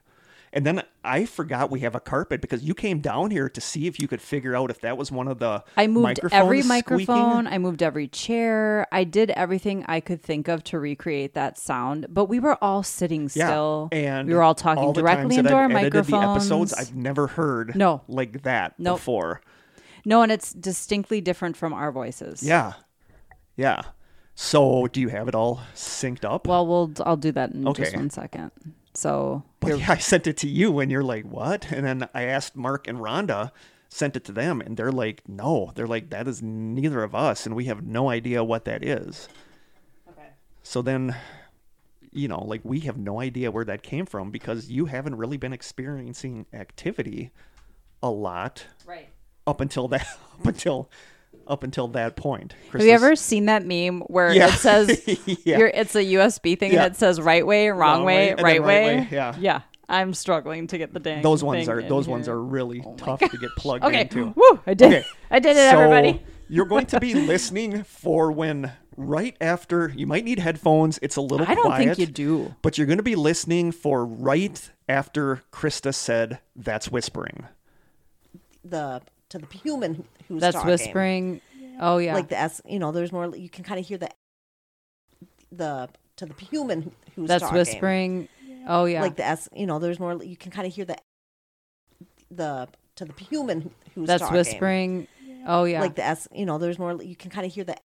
and 0.53 0.67
then 0.67 0.83
I 1.03 1.25
forgot 1.25 1.71
we 1.71 1.81
have 1.81 1.95
a 1.95 2.01
carpet 2.01 2.41
because 2.41 2.63
you 2.63 2.75
came 2.75 3.01
down 3.01 3.31
here 3.31 3.49
to 3.49 3.61
see 3.61 3.87
if 3.87 3.99
you 3.99 4.07
could 4.07 4.21
figure 4.21 4.55
out 4.55 4.71
if 4.71 4.81
that 4.83 4.97
was 4.99 5.11
one 5.11 5.27
of 5.29 5.39
the 5.39 5.65
I 5.77 5.87
moved 5.87 6.21
every 6.31 6.63
microphone. 6.63 7.05
squeaking. 7.07 7.47
I 7.53 7.59
moved 7.59 7.83
every 7.83 8.07
chair. 8.09 8.87
I 8.93 9.05
did 9.05 9.31
everything 9.31 9.85
I 9.89 10.01
could 10.01 10.23
think 10.23 10.49
of 10.49 10.63
to 10.65 10.79
recreate 10.79 11.35
that 11.35 11.59
sound. 11.59 12.07
But 12.11 12.27
we 12.27 12.39
were 12.39 12.57
all 12.63 12.83
sitting 12.83 13.29
still 13.29 13.89
Yeah, 13.93 14.19
and 14.19 14.29
we 14.29 14.35
were 14.35 14.43
all 14.43 14.55
talking 14.55 14.85
all 14.85 14.93
directly 14.93 15.37
into 15.37 15.55
our 15.55 15.69
microphones. 15.69 16.09
The 16.23 16.31
episodes 16.31 16.73
I've 16.75 16.95
never 16.95 17.27
heard 17.29 17.75
No. 17.75 18.03
like 18.09 18.43
that 18.43 18.75
Nope. 18.79 18.99
before. 18.99 19.41
no, 20.05 20.23
and 20.23 20.31
it's 20.31 20.53
distinctly 20.53 21.21
different 21.21 21.57
from 21.57 21.73
our 21.73 21.91
voices. 21.93 22.43
Yeah, 22.43 22.75
yeah. 23.57 23.83
So 24.35 24.87
do 24.87 25.01
you 25.01 25.09
have 25.09 25.29
it 25.29 25.35
all 25.35 25.61
synced 25.75 26.25
up? 26.25 26.47
Well, 26.47 26.67
we'll 26.67 26.91
I'll 27.05 27.17
do 27.17 27.33
that 27.33 27.53
in 27.53 27.65
just 27.75 27.81
Okay. 27.81 27.97
one 27.97 28.11
second. 28.11 28.51
So 28.95 29.45
here- 29.65 29.77
yeah, 29.77 29.93
I 29.93 29.99
sent 29.99 30.27
it 30.27 30.37
to 30.39 30.49
you 30.49 30.79
and 30.81 30.91
you're 30.91 31.03
like, 31.03 31.25
what? 31.25 31.71
And 31.73 31.87
then 31.87 32.09
I 32.15 32.25
asked 32.25 32.57
Mark 32.57 32.87
and 32.87 32.99
Rhonda, 32.99 33.53
sent 33.89 34.17
it 34.17 34.25
to 34.25 34.33
them, 34.33 34.61
and 34.61 34.77
they're 34.77 34.93
like, 34.93 35.23
no. 35.29 35.71
They're 35.75 35.87
like, 35.87 36.11
that 36.11 36.27
is 36.27 36.43
neither 36.43 37.03
of 37.03 37.15
us, 37.15 37.45
and 37.45 37.55
we 37.55 37.67
have 37.67 37.85
no 37.85 38.09
idea 38.09 38.43
what 38.43 38.65
that 38.65 38.83
is. 38.83 39.29
Okay. 40.09 40.29
So 40.63 40.81
then, 40.81 41.15
you 42.11 42.29
know, 42.29 42.43
like 42.43 42.63
we 42.65 42.81
have 42.81 42.97
no 42.97 43.21
idea 43.21 43.51
where 43.51 43.65
that 43.65 43.83
came 43.83 44.07
from 44.07 44.31
because 44.31 44.71
you 44.71 44.87
haven't 44.87 45.17
really 45.17 45.37
been 45.37 45.53
experiencing 45.53 46.47
activity 46.53 47.31
a 48.03 48.11
lot 48.11 48.67
right. 48.87 49.09
up 49.47 49.61
until 49.61 49.89
that 49.89 50.07
up 50.41 50.47
until 50.47 50.91
up 51.47 51.63
until 51.65 51.89
that 51.89 52.17
point. 52.17 52.55
Have 52.73 52.83
you 52.83 52.91
ever 52.91 53.17
seen 53.17 53.47
that 53.47 53.65
meme 53.67 54.01
where 54.03 54.33
Yeah. 54.33 54.49
it 54.49 54.53
says 54.59 55.03
Yeah. 55.45 55.59
you're, 55.59 55.69
it's 55.69 55.95
a 55.95 56.03
USB 56.05 56.59
thing 56.59 56.73
Yeah. 56.73 56.85
and 56.85 56.95
it 56.95 56.99
says 56.99 57.21
right 57.21 57.47
way, 57.47 57.69
wrong, 57.69 57.79
Wrong 57.79 58.05
way, 58.05 58.35
way, 58.35 58.35
right, 58.35 58.43
right 58.43 58.63
way? 58.63 58.97
way, 59.01 59.09
yeah. 59.11 59.35
Yeah. 59.39 59.61
I'm 59.89 60.15
struggling 60.15 60.69
to 60.69 60.79
get 60.79 60.95
the 60.95 61.01
dang. 61.01 61.23
those 61.23 61.45
ones 61.45 61.67
thing 61.67 61.75
are 61.75 61.81
in 61.81 61.89
those 61.89 62.09
ones 62.09 62.27
are 62.29 62.41
really 62.41 62.83
Oh 62.85 62.93
my 62.93 62.97
tough 62.97 63.21
to 63.21 63.37
get 63.37 63.51
plugged 63.57 63.85
Okay. 63.85 64.03
into. 64.03 64.33
Woo! 64.35 64.61
I 64.67 64.75
did. 64.75 64.87
Okay. 64.93 65.05
I 65.31 65.39
did 65.39 65.51
it, 65.57 65.71
so 65.71 65.79
everybody. 65.79 66.23
you're 66.49 66.65
going 66.67 66.87
to 66.87 67.01
be 67.01 67.13
listening 67.33 67.83
for 67.85 68.33
when 68.33 68.73
right 68.97 69.37
after 69.41 69.93
you 69.95 70.07
might 70.07 70.25
need 70.25 70.39
headphones. 70.39 70.99
It's 71.03 71.17
a 71.17 71.21
little 71.21 71.47
I 71.47 71.55
don't 71.55 71.65
quiet, 71.67 71.97
think 71.97 71.99
you 71.99 72.07
do. 72.07 72.55
But 72.63 72.79
you're 72.79 72.87
going 72.87 72.99
to 72.99 73.03
be 73.03 73.17
listening 73.17 73.71
for 73.73 74.07
right 74.07 74.71
after 74.89 75.43
Krista 75.53 75.93
said 75.95 76.39
that's 76.57 76.91
whispering. 76.91 77.47
the 78.65 79.03
to 79.33 79.39
the 79.39 79.47
human 79.59 80.05
who's 80.29 80.41
That's 80.41 80.55
talking. 80.55 80.71
whispering. 80.71 81.41
Oh 81.81 81.99
yeah. 81.99 82.15
Like 82.15 82.29
the 82.29 82.37
S, 82.39 82.61
you 82.67 82.79
know, 82.79 82.93
there's 82.93 83.13
more. 83.13 83.35
You 83.35 83.49
can 83.49 83.65
kind 83.65 83.81
of 83.81 83.87
hear 83.87 83.99
the 83.99 84.09
the 85.51 85.89
to 86.17 86.27
the 86.27 86.35
human 86.45 86.93
who's 87.15 87.29
That's 87.29 87.43
talking. 87.43 87.59
whispering. 87.59 88.29
Oh 88.69 88.85
yeah. 88.85 89.01
Like 89.01 89.17
the 89.17 89.25
S, 89.25 89.49
you 89.55 89.67
know, 89.67 89.79
there's 89.79 89.99
more. 89.99 90.23
You 90.23 90.37
can 90.37 90.51
kind 90.53 90.67
of 90.67 90.75
hear 90.75 90.85
the 90.85 90.97
the 92.31 92.69
to 92.97 93.05
the 93.07 93.15
human 93.25 93.71
who's 93.95 94.07
That's 94.07 94.23
talking. 94.23 94.37
whispering. 94.37 95.09
Oh 95.47 95.65
yeah. 95.65 95.81
Like 95.81 95.95
the 95.97 96.05
S, 96.05 96.29
you 96.33 96.45
know, 96.47 96.59
there's 96.59 96.79
more. 96.79 97.03
You 97.03 97.17
can 97.17 97.31
kind 97.31 97.47
of 97.47 97.53
hear 97.53 97.65
the 97.65 97.77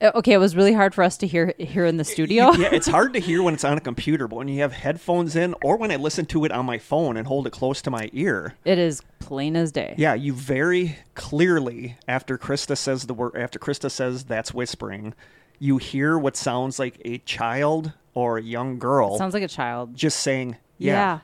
Uh, 0.00 0.10
okay, 0.16 0.32
it 0.32 0.38
was 0.38 0.56
really 0.56 0.72
hard 0.72 0.94
for 0.94 1.02
us 1.04 1.16
to 1.18 1.26
hear 1.26 1.54
here 1.58 1.86
in 1.86 1.96
the 1.96 2.04
studio. 2.04 2.52
yeah, 2.52 2.68
it's 2.72 2.86
hard 2.88 3.12
to 3.14 3.20
hear 3.20 3.42
when 3.42 3.54
it's 3.54 3.64
on 3.64 3.78
a 3.78 3.80
computer, 3.80 4.26
but 4.28 4.36
when 4.36 4.48
you 4.48 4.60
have 4.60 4.72
headphones 4.72 5.36
in, 5.36 5.54
or 5.62 5.76
when 5.76 5.90
I 5.90 5.96
listen 5.96 6.26
to 6.26 6.44
it 6.44 6.52
on 6.52 6.66
my 6.66 6.78
phone 6.78 7.16
and 7.16 7.26
hold 7.26 7.46
it 7.46 7.52
close 7.52 7.80
to 7.82 7.90
my 7.90 8.10
ear, 8.12 8.54
It 8.64 8.78
is 8.78 9.02
plain 9.20 9.56
as 9.56 9.72
day. 9.72 9.94
yeah, 9.96 10.14
you 10.14 10.32
very 10.34 10.98
clearly 11.14 11.96
after 12.08 12.36
Krista 12.36 12.76
says 12.76 13.06
the 13.06 13.14
word 13.14 13.36
after 13.36 13.58
Krista 13.58 13.90
says 13.90 14.24
that's 14.24 14.52
whispering, 14.52 15.14
you 15.58 15.78
hear 15.78 16.18
what 16.18 16.36
sounds 16.36 16.78
like 16.78 17.00
a 17.04 17.18
child 17.18 17.92
or 18.14 18.38
a 18.38 18.42
young 18.42 18.78
girl 18.78 19.16
Sounds 19.18 19.34
like 19.34 19.42
a 19.42 19.48
child. 19.48 19.94
just 19.96 20.20
saying, 20.20 20.56
Yeah. 20.78 20.92
yeah, 20.92 21.18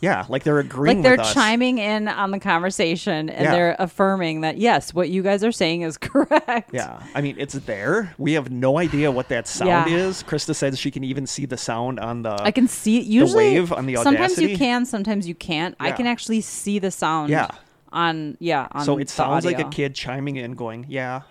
yeah, 0.00 0.24
like 0.28 0.44
they're 0.44 0.58
agreeing 0.58 1.02
Like 1.02 1.16
they're 1.16 1.24
chiming 1.32 1.78
in 1.78 2.08
on 2.08 2.30
the 2.30 2.38
conversation 2.40 3.28
and 3.30 3.44
Yeah. 3.44 3.50
they're 3.52 3.76
affirming 3.78 4.40
that 4.40 4.58
yes, 4.58 4.92
what 4.94 5.10
you 5.10 5.22
guys 5.22 5.44
are 5.44 5.52
saying 5.52 5.82
is 5.82 5.96
correct. 6.08 6.70
Yeah, 6.72 7.02
I 7.14 7.20
mean 7.20 7.36
it's 7.38 7.54
there. 7.54 8.14
We 8.18 8.32
have 8.32 8.50
no 8.50 8.78
idea 8.78 9.10
what 9.10 9.28
that 9.28 9.46
sound 9.46 9.68
Yeah. 9.90 9.96
is. 9.96 10.22
Krista 10.22 10.54
says 10.54 10.78
she 10.78 10.90
can 10.90 11.04
even 11.04 11.26
see 11.26 11.46
the 11.46 11.56
sound 11.56 12.00
on 12.00 12.22
the. 12.22 12.40
I 12.42 12.50
can 12.50 12.66
see 12.68 13.00
usually 13.00 13.54
wave 13.58 13.72
on 13.72 13.86
the 13.86 13.96
sometimes 13.96 14.38
you 14.38 14.56
can, 14.56 14.84
sometimes 14.86 15.28
you 15.28 15.34
can't. 15.34 15.74
I 15.78 15.88
Yeah. 15.88 15.96
can 15.96 16.06
actually 16.06 16.40
see 16.40 16.78
the 16.78 16.90
sound 16.90 17.30
Yeah. 17.30 17.48
on 17.92 18.36
yeah, 18.40 18.68
on 18.72 18.84
so 18.84 18.98
it 18.98 19.08
the 19.08 19.12
sounds 19.12 19.44
like 19.44 19.56
a 19.58 19.66
audio. 19.66 19.70
kid 19.70 19.94
chiming 19.94 20.36
in, 20.36 20.52
going, 20.54 20.86
"Yeah," 20.88 21.22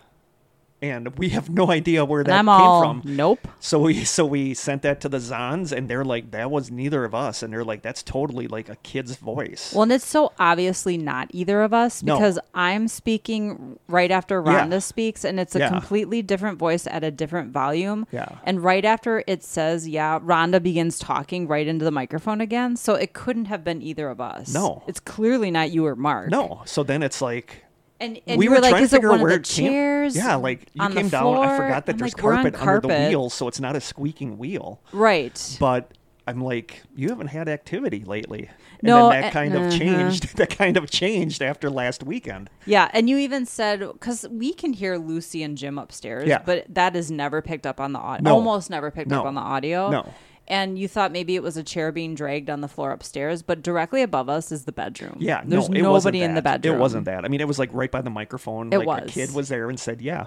and 0.82 1.16
we 1.18 1.28
have 1.30 1.50
no 1.50 1.70
idea 1.70 2.04
where 2.04 2.24
that 2.24 2.36
came 2.36 2.48
all 2.48 2.80
from. 2.82 3.02
nope. 3.04 3.46
So 3.60 3.78
we 3.80 4.04
so 4.04 4.24
we 4.24 4.54
sent 4.54 4.82
that 4.82 5.00
to 5.02 5.08
the 5.08 5.18
Zons, 5.18 5.72
and 5.72 5.88
they're 5.88 6.04
like, 6.04 6.30
"That 6.30 6.50
was 6.50 6.70
neither 6.70 7.04
of 7.04 7.14
us," 7.14 7.42
and 7.42 7.52
they're 7.52 7.64
like, 7.64 7.82
"That's 7.82 8.02
totally 8.02 8.48
like 8.48 8.68
a 8.68 8.76
kid's 8.76 9.16
voice." 9.16 9.72
Well, 9.74 9.82
and 9.84 9.92
it's 9.92 10.06
so 10.06 10.32
obviously 10.38 10.96
not 10.96 11.28
either 11.32 11.62
of 11.62 11.74
us 11.74 12.02
No. 12.02 12.16
because 12.16 12.38
I'm 12.54 12.88
speaking 12.88 13.78
right 13.88 14.10
after 14.10 14.42
Yeah. 14.44 14.66
Rhonda 14.66 14.82
speaks, 14.82 15.24
and 15.24 15.38
it's 15.38 15.54
a 15.54 15.60
Yeah. 15.60 15.68
completely 15.70 16.22
different 16.22 16.58
voice 16.58 16.86
at 16.86 17.04
a 17.04 17.10
different 17.10 17.52
volume. 17.52 18.06
Yeah. 18.12 18.28
And 18.44 18.62
right 18.62 18.84
after 18.84 19.22
it 19.26 19.42
says, 19.44 19.88
yeah, 19.88 20.18
Rhonda 20.18 20.62
begins 20.62 20.98
talking 20.98 21.46
right 21.46 21.66
into 21.66 21.84
the 21.84 21.90
microphone 21.90 22.40
again. 22.40 22.76
So 22.76 22.94
it 22.94 23.12
couldn't 23.12 23.46
have 23.46 23.64
been 23.64 23.82
either 23.82 24.08
of 24.08 24.20
us. 24.20 24.52
No. 24.54 24.82
It's 24.86 25.00
clearly 25.00 25.50
not 25.50 25.70
you 25.70 25.84
or 25.86 25.96
Mark. 25.96 26.30
no, 26.30 26.62
so 26.64 26.82
then 26.82 27.02
it's 27.02 27.20
like. 27.20 27.64
And, 28.00 28.20
and 28.26 28.38
we 28.38 28.48
were, 28.48 28.56
were 28.56 28.60
like, 28.62 28.70
trying 28.70 28.82
is 28.84 28.90
to 28.90 28.96
it 28.96 28.98
figure 28.98 29.08
one 29.10 29.18
out 29.18 29.20
of 29.20 29.22
where 29.22 29.30
the 29.32 29.40
it 29.40 29.48
came. 29.48 29.66
chairs? 29.70 30.16
Yeah, 30.16 30.34
like 30.36 30.68
you 30.72 30.88
came 30.88 31.08
down. 31.08 31.36
I 31.36 31.56
forgot 31.56 31.86
that 31.86 31.92
I'm 31.92 31.98
there's 31.98 32.14
like, 32.14 32.22
we're 32.22 32.32
carpet, 32.34 32.54
under 32.54 32.80
the 32.80 32.88
carpet. 32.88 33.08
wheels, 33.10 33.34
so 33.34 33.46
it's 33.46 33.60
not 33.60 33.76
a 33.76 33.80
squeaking 33.80 34.38
wheel. 34.38 34.80
Right. 34.92 35.56
But 35.60 35.92
I'm 36.26 36.42
like, 36.42 36.82
you 36.96 37.08
haven't 37.08 37.26
had 37.28 37.48
activity 37.48 38.04
lately. 38.04 38.48
And 38.78 38.84
No, 38.84 39.10
then 39.10 39.20
that 39.20 39.28
uh, 39.28 39.30
kind 39.32 39.54
of 39.54 39.62
uh-huh. 39.62 39.78
changed. 39.78 40.36
That 40.36 40.48
kind 40.56 40.76
of 40.78 40.90
changed 40.90 41.42
after 41.42 41.68
last 41.68 42.02
weekend. 42.02 42.48
Yeah, 42.64 42.88
and 42.94 43.10
you 43.10 43.18
even 43.18 43.44
said 43.44 43.80
because 43.80 44.26
we 44.30 44.54
can 44.54 44.72
hear 44.72 44.96
Lucy 44.96 45.42
and 45.42 45.58
Jim 45.58 45.76
upstairs, 45.78 46.28
Yeah. 46.28 46.42
but 46.44 46.64
that 46.70 46.96
is 46.96 47.10
never 47.10 47.42
picked 47.42 47.66
up 47.66 47.80
on 47.80 47.92
the 47.92 47.98
audio. 47.98 48.22
No. 48.24 48.34
Almost 48.36 48.70
never 48.70 48.90
picked 48.90 49.12
up 49.12 49.26
on 49.26 49.34
the 49.34 49.40
audio. 49.40 49.90
No. 49.90 50.14
And 50.50 50.78
you 50.78 50.88
thought 50.88 51.12
maybe 51.12 51.36
it 51.36 51.42
was 51.42 51.56
a 51.56 51.62
chair 51.62 51.92
being 51.92 52.16
dragged 52.16 52.50
on 52.50 52.60
the 52.60 52.68
floor 52.68 52.90
upstairs, 52.90 53.40
but 53.40 53.62
directly 53.62 54.02
above 54.02 54.28
us 54.28 54.50
is 54.50 54.64
the 54.64 54.72
bedroom. 54.72 55.16
Yeah, 55.20 55.42
there's 55.46 55.70
no, 55.70 55.78
it 55.78 55.82
wasn't 55.88 56.14
nobody 56.14 56.22
in 56.22 56.34
the 56.34 56.42
that. 56.42 56.60
bedroom. 56.60 56.76
It 56.76 56.80
wasn't 56.80 57.04
that. 57.04 57.24
I 57.24 57.28
mean, 57.28 57.40
it 57.40 57.46
was 57.46 57.58
like 57.58 57.70
right 57.72 57.90
by 57.90 58.02
the 58.02 58.10
microphone. 58.10 58.72
It 58.72 58.78
like 58.78 59.02
a 59.02 59.04
was. 59.04 59.12
kid 59.12 59.32
was 59.32 59.48
there 59.48 59.70
and 59.70 59.78
said, 59.78 60.02
"Yeah." 60.02 60.26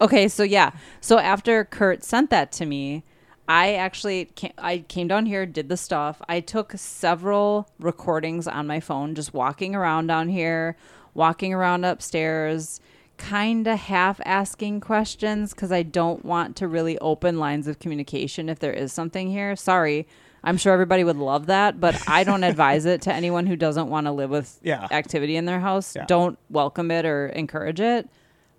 Okay, 0.00 0.28
so 0.28 0.42
yeah, 0.42 0.72
so 1.00 1.18
after 1.18 1.64
Kurt 1.64 2.04
sent 2.04 2.30
that 2.30 2.52
to 2.52 2.66
me, 2.66 3.04
I 3.48 3.74
actually 3.74 4.26
came, 4.26 4.52
I 4.58 4.78
came 4.78 5.08
down 5.08 5.24
here, 5.26 5.46
did 5.46 5.68
the 5.68 5.76
stuff. 5.76 6.20
I 6.28 6.40
took 6.40 6.72
several 6.72 7.68
recordings 7.78 8.48
on 8.48 8.66
my 8.66 8.80
phone, 8.80 9.14
just 9.14 9.32
walking 9.32 9.74
around 9.74 10.08
down 10.08 10.28
here, 10.28 10.76
walking 11.14 11.54
around 11.54 11.84
upstairs, 11.84 12.80
kind 13.18 13.66
of 13.66 13.78
half 13.78 14.20
asking 14.24 14.80
questions 14.80 15.52
because 15.54 15.72
I 15.72 15.82
don't 15.82 16.24
want 16.24 16.56
to 16.56 16.68
really 16.68 16.98
open 16.98 17.38
lines 17.38 17.66
of 17.66 17.78
communication 17.78 18.48
if 18.48 18.58
there 18.58 18.72
is 18.72 18.92
something 18.92 19.30
here. 19.30 19.56
Sorry. 19.56 20.06
I'm 20.44 20.56
sure 20.56 20.72
everybody 20.72 21.02
would 21.02 21.16
love 21.16 21.46
that, 21.46 21.80
but 21.80 22.00
I 22.08 22.22
don't 22.22 22.44
advise 22.52 22.84
it 22.84 23.02
to 23.02 23.12
anyone 23.12 23.46
who 23.46 23.56
doesn't 23.56 23.88
want 23.88 24.06
to 24.06 24.12
live 24.12 24.30
with 24.30 24.58
Yeah. 24.62 24.86
activity 24.90 25.36
in 25.36 25.44
their 25.44 25.60
house. 25.60 25.96
Yeah. 25.96 26.04
Don't 26.06 26.38
welcome 26.50 26.90
it 26.90 27.04
or 27.04 27.26
encourage 27.28 27.80
it. 27.80 28.08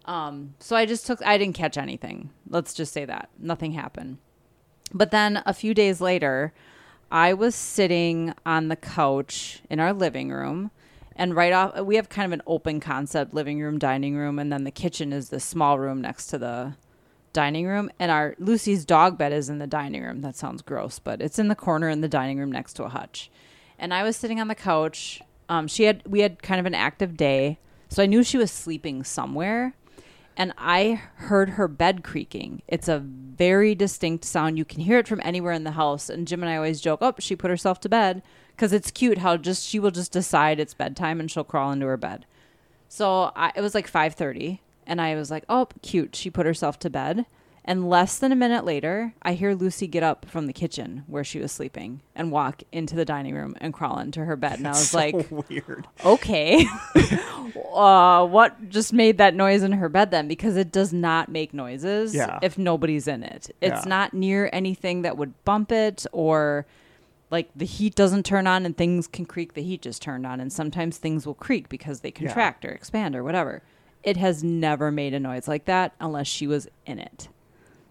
Um, 0.06 0.54
so 0.60 0.76
I 0.76 0.86
just 0.86 1.06
took, 1.06 1.26
I 1.26 1.38
didn't 1.38 1.56
catch 1.56 1.78
anything. 1.78 2.30
Let's 2.50 2.74
just 2.74 2.94
say 2.94 3.06
that. 3.06 3.30
Nothing 3.40 3.74
happened. 3.74 4.18
But 4.94 5.12
then 5.12 5.42
a 5.46 5.54
few 5.54 5.74
days 5.74 6.00
later, 6.02 6.54
I 7.12 7.34
was 7.34 7.56
sitting 7.56 8.34
on 8.46 8.68
the 8.70 8.76
couch 8.76 9.62
in 9.70 9.80
our 9.80 9.94
living 9.94 10.30
room. 10.30 10.72
And 11.18 11.36
right 11.36 11.52
off, 11.52 11.80
we 11.82 11.96
have 11.96 12.10
kind 12.10 12.28
of 12.28 12.32
an 12.32 12.44
open 12.46 12.80
concept 12.80 13.34
living 13.34 13.60
room, 13.60 13.80
dining 13.80 14.16
room, 14.16 14.38
and 14.38 14.54
then 14.54 14.64
the 14.64 14.72
kitchen 14.72 15.12
is 15.12 15.30
the 15.30 15.40
small 15.40 15.80
room 15.80 16.00
next 16.00 16.28
to 16.28 16.38
the 16.38 16.76
dining 17.34 17.66
room. 17.66 17.90
And 18.00 18.12
our 18.12 18.36
Lucy's 18.38 18.86
dog 18.86 19.18
bed 19.18 19.34
is 19.34 19.50
in 19.50 19.58
the 19.58 19.66
dining 19.66 20.04
room. 20.04 20.22
That 20.22 20.36
sounds 20.36 20.62
gross, 20.62 21.00
but 21.00 21.20
it's 21.20 21.40
in 21.40 21.48
the 21.48 21.56
corner 21.56 21.90
in 21.90 22.02
the 22.02 22.08
dining 22.08 22.38
room 22.38 22.52
next 22.52 22.74
to 22.74 22.84
a 22.84 22.90
hutch. 22.90 23.32
And 23.80 23.94
I 23.94 24.04
was 24.04 24.16
sitting 24.16 24.40
on 24.40 24.48
the 24.48 24.56
couch. 24.56 25.22
Um, 25.50 25.68
she 25.68 25.84
had 25.84 26.04
we 26.06 26.20
had 26.22 26.44
kind 26.44 26.60
of 26.60 26.66
an 26.68 26.76
active 26.76 27.18
day, 27.18 27.58
So 27.90 28.04
I 28.04 28.06
knew 28.06 28.24
she 28.24 28.38
was 28.38 28.52
sleeping 28.52 29.04
somewhere. 29.04 29.74
And 30.40 30.54
I 30.56 31.02
heard 31.16 31.50
her 31.52 31.68
bed 31.68 32.04
creaking. 32.04 32.62
It's 32.68 32.88
a 32.88 33.00
very 33.00 33.74
distinct 33.74 34.24
sound. 34.24 34.60
You 34.60 34.66
can 34.66 34.82
hear 34.82 35.00
it 35.00 35.08
from 35.08 35.20
anywhere 35.24 35.52
in 35.52 35.64
the 35.64 35.72
house. 35.72 36.12
And 36.12 36.28
Jim 36.28 36.44
and 36.44 36.50
I 36.50 36.56
always 36.56 36.80
joke, 36.80 37.00
oh, 37.02 37.16
she 37.18 37.36
put 37.36 37.50
herself 37.50 37.80
to 37.82 37.90
bed. 37.90 38.22
Because 38.56 38.72
it's 38.72 38.92
cute 38.92 39.18
how 39.18 39.38
just 39.38 39.68
she 39.68 39.80
will 39.80 39.90
just 39.90 40.12
decide 40.12 40.60
it's 40.60 40.76
bedtime 40.76 41.20
and 41.20 41.30
she'll 41.30 41.44
crawl 41.44 41.72
into 41.72 41.88
her 41.88 41.98
bed. 41.98 42.28
So 42.88 43.32
I, 43.36 43.52
it 43.56 43.62
was 43.62 43.74
like 43.74 43.92
5:30 43.92 44.60
and 44.86 45.02
I 45.02 45.16
was 45.16 45.30
like, 45.30 45.44
"Oh, 45.50 45.68
cute. 45.82 46.16
She 46.16 46.30
put 46.30 46.46
herself 46.46 46.80
to 46.80 46.90
bed." 46.90 47.26
And 47.70 47.90
less 47.90 48.18
than 48.18 48.32
a 48.32 48.36
minute 48.36 48.64
later, 48.64 49.14
I 49.22 49.34
hear 49.34 49.54
Lucy 49.54 49.88
get 49.88 50.02
up 50.02 50.26
from 50.30 50.48
the 50.48 50.54
kitchen 50.54 51.04
where 51.06 51.26
she 51.26 51.40
was 51.40 51.52
sleeping 51.52 52.00
and 52.16 52.32
walk 52.32 52.64
into 52.72 52.96
the 52.96 53.04
dining 53.04 53.36
room 53.36 53.56
and 53.60 53.74
crawl 53.74 54.00
into 54.00 54.24
her 54.24 54.38
bed. 54.38 54.60
And 54.60 54.68
I 54.68 54.72
was 54.72 54.90
so 54.92 54.98
like, 54.98 55.28
weird. 55.50 55.86
"Okay. 56.06 56.66
uh, 57.74 58.26
what 58.26 58.70
just 58.70 58.94
made 58.94 59.18
that 59.18 59.36
noise 59.36 59.64
in 59.64 59.74
her 59.74 59.90
bed 59.90 60.12
then 60.12 60.30
because 60.30 60.56
it 60.56 60.72
does 60.72 60.94
not 60.94 61.30
make 61.30 61.54
noises 61.54 62.16
Yeah. 62.16 62.40
if 62.42 62.58
nobody's 62.58 63.08
in 63.08 63.22
it. 63.22 63.54
It's 63.62 63.84
Yeah. 63.84 63.90
not 63.90 64.14
near 64.14 64.50
anything 64.54 65.02
that 65.02 65.18
would 65.18 65.34
bump 65.44 65.72
it 65.72 66.06
or 66.14 66.66
like 67.30 67.50
the 67.54 67.66
heat 67.66 67.96
doesn't 67.96 68.26
turn 68.26 68.48
on 68.48 68.66
and 68.66 68.78
things 68.78 69.08
can 69.08 69.26
creak 69.26 69.54
the 69.54 69.62
heat 69.62 69.82
just 69.82 70.02
turned 70.02 70.26
on 70.26 70.40
and 70.40 70.54
sometimes 70.54 70.98
things 70.98 71.26
will 71.28 71.34
creak 71.34 71.68
because 71.68 72.00
they 72.00 72.12
contract 72.12 72.64
or 72.64 72.70
expand 72.70 73.14
or 73.14 73.24
whatever 73.26 73.62
it 74.04 74.16
has 74.16 74.42
never 74.42 74.90
made 74.92 75.14
a 75.14 75.20
noise 75.20 75.48
like 75.50 75.66
that 75.66 75.94
unless 76.00 76.28
she 76.28 76.48
was 76.48 76.70
in 76.86 77.00
it 77.00 77.28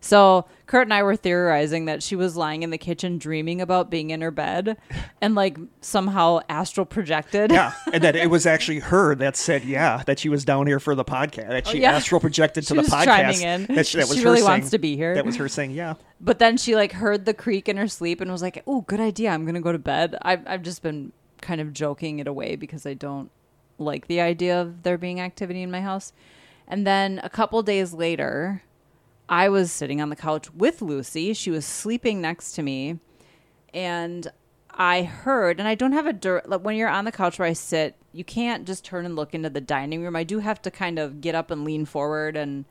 so 0.00 0.45
kurt 0.67 0.83
and 0.83 0.95
i 0.95 1.03
were 1.03 1.17
theorizing 1.17 1.87
that 1.87 2.03
she 2.03 2.15
was 2.17 2.37
lying 2.37 2.62
in 2.62 2.71
the 2.71 2.79
kitchen 2.79 3.19
dreaming 3.19 3.61
about 3.61 3.91
being 3.91 4.11
in 4.11 4.21
her 4.21 4.31
bed 4.31 4.76
and 5.21 5.35
like 5.35 5.57
somehow 5.81 6.38
astral 6.49 6.85
projected 6.87 7.50
Yeah, 7.50 7.73
and 7.93 8.03
that 8.05 8.15
it 8.17 8.31
was 8.31 8.47
actually 8.47 8.81
her 8.81 9.15
that 9.17 9.37
said, 9.37 9.65
yeah, 9.65 10.03
that 10.07 10.19
she 10.19 10.29
was 10.29 10.45
down 10.45 10.67
here 10.67 10.79
for 10.81 10.95
the 10.95 11.05
podcast. 11.05 11.49
That 11.49 11.67
oh, 11.67 11.71
she 11.71 11.79
Oh, 11.79 11.81
yeah. 11.83 11.93
astral 11.93 12.21
projected 12.21 12.65
to 12.67 12.75
She 12.75 12.81
the 12.81 12.88
podcast. 12.88 13.43
in. 13.43 13.75
That, 13.75 13.87
she, 13.87 13.99
that 13.99 14.09
She 14.09 14.23
really 14.23 14.38
saying, 14.38 14.49
wants 14.50 14.71
to 14.71 14.79
be 14.79 14.97
here. 14.97 15.15
That 15.15 15.25
was 15.25 15.37
her 15.37 15.49
saying, 15.49 15.71
yeah. 15.73 15.95
But 16.21 16.38
then 16.38 16.57
she 16.57 16.75
like 16.75 16.93
heard 16.93 17.25
the 17.25 17.35
creak 17.35 17.69
in 17.69 17.76
her 17.76 17.88
sleep 17.88 18.21
and 18.21 18.31
was 18.31 18.43
like, 18.43 18.62
"Oh, 18.67 18.83
good 18.83 19.00
idea. 19.00 19.31
I'm 19.31 19.45
gonna 19.47 19.61
go 19.61 19.73
to 19.73 19.79
bed." 19.79 20.17
I've 20.23 20.47
I've 20.47 20.62
just 20.62 20.83
been 20.83 21.12
kind 21.41 21.61
of 21.61 21.73
joking 21.73 22.19
it 22.19 22.26
away 22.26 22.57
because 22.57 22.87
I 22.87 22.95
don't 22.95 23.31
like 23.79 24.07
the 24.07 24.21
idea 24.21 24.61
of 24.61 24.83
there 24.83 24.99
being 24.99 25.21
activity 25.21 25.62
in 25.62 25.71
my 25.71 25.81
house. 25.81 26.12
And 26.69 26.87
then 26.87 27.21
a 27.23 27.29
couple 27.29 27.62
days 27.62 27.93
later, 27.93 28.62
I 29.28 29.49
was 29.49 29.73
sitting 29.73 30.00
on 30.00 30.09
the 30.09 30.16
couch 30.16 30.52
with 30.52 30.83
Lucy. 30.83 31.35
She 31.35 31.50
was 31.50 31.64
sleeping 31.64 32.21
next 32.21 32.52
to 32.52 32.62
me, 32.62 32.99
and 33.75 34.30
I 34.71 35.02
heard, 35.02 35.59
and 35.59 35.68
I 35.68 35.75
don't 35.75 35.92
have 35.92 36.06
a 36.06 36.12
dir- 36.12 36.42
like 36.47 36.61
when 36.61 36.76
you're 36.76 36.88
on 36.88 37.04
the 37.04 37.12
couch 37.12 37.38
where 37.38 37.49
I 37.49 37.52
sit, 37.52 37.97
you 38.12 38.25
can't 38.25 38.66
just 38.66 38.85
turn 38.85 39.04
and 39.04 39.16
look 39.16 39.35
into 39.35 39.50
the 39.50 39.61
dining 39.61 40.02
room. 40.02 40.16
I 40.16 40.25
do 40.25 40.38
have 40.38 40.62
to 40.62 40.71
kind 40.71 40.99
of 40.99 41.21
get 41.21 41.35
up 41.35 41.50
and 41.50 41.64
lean 41.64 41.87
forward 41.87 42.37
and 42.37 42.64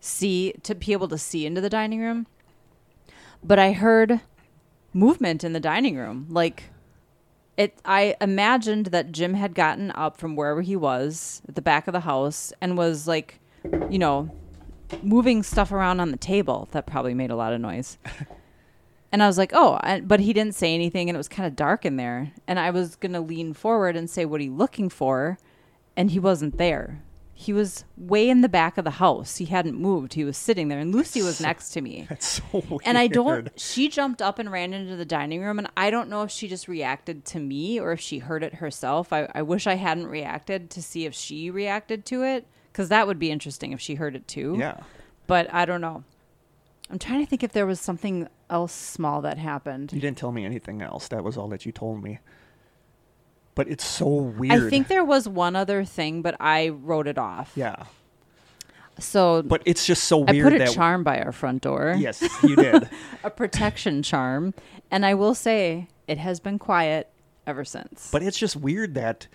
see 0.00 0.52
to 0.64 0.74
be 0.74 0.92
able 0.92 1.08
to 1.08 1.18
see 1.18 1.46
into 1.46 1.60
the 1.60 1.70
dining 1.70 2.00
room. 2.00 2.26
But 3.42 3.58
I 3.58 3.72
heard 3.72 4.20
movement 4.92 5.44
in 5.44 5.52
the 5.52 5.60
dining 5.60 5.96
room. 5.96 6.26
Like 6.28 6.64
it 7.56 7.78
I 7.84 8.16
imagined 8.20 8.86
that 8.86 9.12
Jim 9.12 9.34
had 9.34 9.54
gotten 9.54 9.90
up 9.92 10.16
from 10.16 10.36
wherever 10.36 10.62
he 10.62 10.76
was 10.76 11.42
at 11.48 11.54
the 11.54 11.62
back 11.62 11.86
of 11.86 11.92
the 11.92 12.00
house 12.00 12.52
and 12.60 12.76
was 12.76 13.06
like, 13.06 13.40
you 13.90 13.98
know, 13.98 14.30
moving 15.02 15.42
stuff 15.42 15.72
around 15.72 16.00
on 16.00 16.10
the 16.10 16.16
table. 16.16 16.68
That 16.72 16.86
probably 16.86 17.14
made 17.14 17.30
a 17.30 17.36
lot 17.36 17.52
of 17.52 17.60
noise. 17.60 17.98
And 19.12 19.22
I 19.22 19.26
was 19.26 19.36
like, 19.36 19.52
oh, 19.54 19.78
and, 19.82 20.08
but 20.08 20.20
he 20.20 20.32
didn't 20.32 20.54
say 20.54 20.74
anything, 20.74 21.10
and 21.10 21.16
it 21.16 21.18
was 21.18 21.28
kind 21.28 21.46
of 21.46 21.54
dark 21.54 21.84
in 21.84 21.96
there. 21.96 22.32
And 22.48 22.58
I 22.58 22.70
was 22.70 22.96
gonna 22.96 23.20
lean 23.20 23.52
forward 23.52 23.94
and 23.94 24.08
say, 24.08 24.24
"What 24.24 24.40
are 24.40 24.44
you 24.44 24.54
looking 24.54 24.88
for?" 24.88 25.38
And 25.96 26.10
he 26.10 26.18
wasn't 26.18 26.56
there. 26.56 27.02
He 27.34 27.52
was 27.52 27.84
way 27.96 28.30
in 28.30 28.40
the 28.40 28.48
back 28.48 28.78
of 28.78 28.84
the 28.84 28.92
house. 28.92 29.36
He 29.36 29.46
hadn't 29.46 29.78
moved. 29.78 30.14
He 30.14 30.24
was 30.24 30.38
sitting 30.38 30.68
there, 30.68 30.78
and 30.78 30.94
Lucy 30.94 31.20
was 31.20 31.40
next 31.40 31.70
to 31.72 31.80
me. 31.82 32.06
That's 32.08 32.26
so 32.26 32.42
weird. 32.52 32.82
And 32.84 32.96
I 32.96 33.06
don't. 33.06 33.50
She 33.56 33.88
jumped 33.88 34.22
up 34.22 34.38
and 34.38 34.50
ran 34.50 34.72
into 34.72 34.96
the 34.96 35.04
dining 35.04 35.42
room, 35.42 35.58
and 35.58 35.68
I 35.76 35.90
don't 35.90 36.08
know 36.08 36.22
if 36.22 36.30
she 36.30 36.48
just 36.48 36.66
reacted 36.66 37.26
to 37.26 37.38
me 37.38 37.78
or 37.78 37.92
if 37.92 38.00
she 38.00 38.18
heard 38.20 38.42
it 38.42 38.54
herself. 38.54 39.12
I, 39.12 39.28
I 39.34 39.42
wish 39.42 39.66
I 39.66 39.74
hadn't 39.74 40.06
reacted 40.06 40.70
to 40.70 40.82
see 40.82 41.04
if 41.04 41.14
she 41.14 41.50
reacted 41.50 42.06
to 42.06 42.22
it, 42.22 42.46
because 42.72 42.88
that 42.88 43.06
would 43.06 43.18
be 43.18 43.30
interesting 43.30 43.72
if 43.72 43.80
she 43.80 43.94
heard 43.94 44.16
it 44.16 44.26
too. 44.26 44.56
Yeah. 44.58 44.78
But 45.26 45.52
I 45.52 45.64
don't 45.64 45.80
know. 45.80 46.04
I'm 46.90 46.98
trying 46.98 47.20
to 47.24 47.26
think 47.28 47.42
if 47.42 47.52
there 47.52 47.66
was 47.66 47.80
something 47.80 48.28
else 48.50 48.72
small 48.72 49.22
that 49.22 49.38
happened. 49.38 49.92
You 49.92 50.00
didn't 50.00 50.18
tell 50.18 50.32
me 50.32 50.44
anything 50.44 50.82
else. 50.82 51.08
That 51.08 51.24
was 51.24 51.36
all 51.36 51.48
that 51.48 51.64
you 51.64 51.72
told 51.72 52.02
me. 52.02 52.18
But 53.54 53.68
it's 53.68 53.84
so 53.84 54.06
weird. 54.06 54.66
I 54.66 54.70
think 54.70 54.88
there 54.88 55.04
was 55.04 55.28
one 55.28 55.56
other 55.56 55.84
thing, 55.84 56.22
but 56.22 56.36
I 56.40 56.70
wrote 56.70 57.06
it 57.06 57.18
off. 57.18 57.52
Yeah. 57.54 57.84
So 58.98 59.42
But 59.42 59.62
it's 59.64 59.86
just 59.86 60.04
so 60.04 60.18
weird. 60.18 60.46
I 60.46 60.50
put 60.50 60.52
a 60.54 60.64
that. 60.64 60.72
charm 60.72 61.02
by 61.02 61.20
our 61.20 61.32
front 61.32 61.62
door. 61.62 61.94
Yes, 61.98 62.22
you 62.42 62.56
did. 62.56 62.88
a 63.24 63.30
protection 63.30 64.02
charm, 64.02 64.54
and 64.90 65.04
I 65.06 65.14
will 65.14 65.34
say 65.34 65.88
it 66.06 66.18
has 66.18 66.40
been 66.40 66.58
quiet 66.58 67.08
ever 67.46 67.64
since. 67.64 68.10
But 68.10 68.22
it's 68.22 68.38
just 68.38 68.56
weird 68.56 68.94
that 68.94 69.28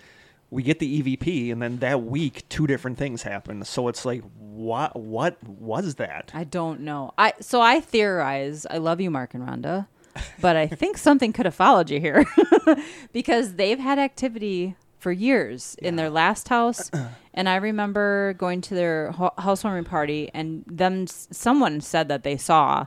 we 0.50 0.62
get 0.62 0.78
the 0.78 1.02
EVP 1.02 1.52
and 1.52 1.60
then 1.60 1.78
that 1.78 2.02
week 2.02 2.48
two 2.48 2.66
different 2.66 2.96
things 2.98 3.22
happen. 3.22 3.64
So 3.64 3.88
it's 3.88 4.04
like 4.04 4.22
what 4.38 4.96
what 4.96 5.42
was 5.46 5.96
that? 5.96 6.30
I 6.34 6.44
don't 6.44 6.80
know. 6.80 7.12
I 7.18 7.34
so 7.40 7.60
I 7.60 7.80
theorize. 7.80 8.66
I 8.70 8.78
love 8.78 9.00
you, 9.00 9.10
Mark 9.10 9.34
and 9.34 9.46
Rhonda, 9.46 9.86
but 10.40 10.56
I 10.56 10.66
think 10.66 10.98
something 10.98 11.32
could 11.32 11.46
have 11.46 11.54
followed 11.54 11.90
you 11.90 12.00
here 12.00 12.24
because 13.12 13.54
they've 13.54 13.78
had 13.78 13.98
activity 13.98 14.76
for 14.98 15.12
years 15.12 15.76
in 15.80 15.94
their 15.94 16.10
last 16.10 16.48
house, 16.48 16.90
and 17.34 17.48
I 17.48 17.56
remember 17.56 18.34
going 18.34 18.60
to 18.62 18.74
their 18.74 19.12
ho- 19.12 19.34
housewarming 19.38 19.84
party, 19.84 20.28
and 20.34 20.64
them 20.66 21.06
someone 21.06 21.80
said 21.80 22.08
that 22.08 22.24
they 22.24 22.36
saw. 22.36 22.86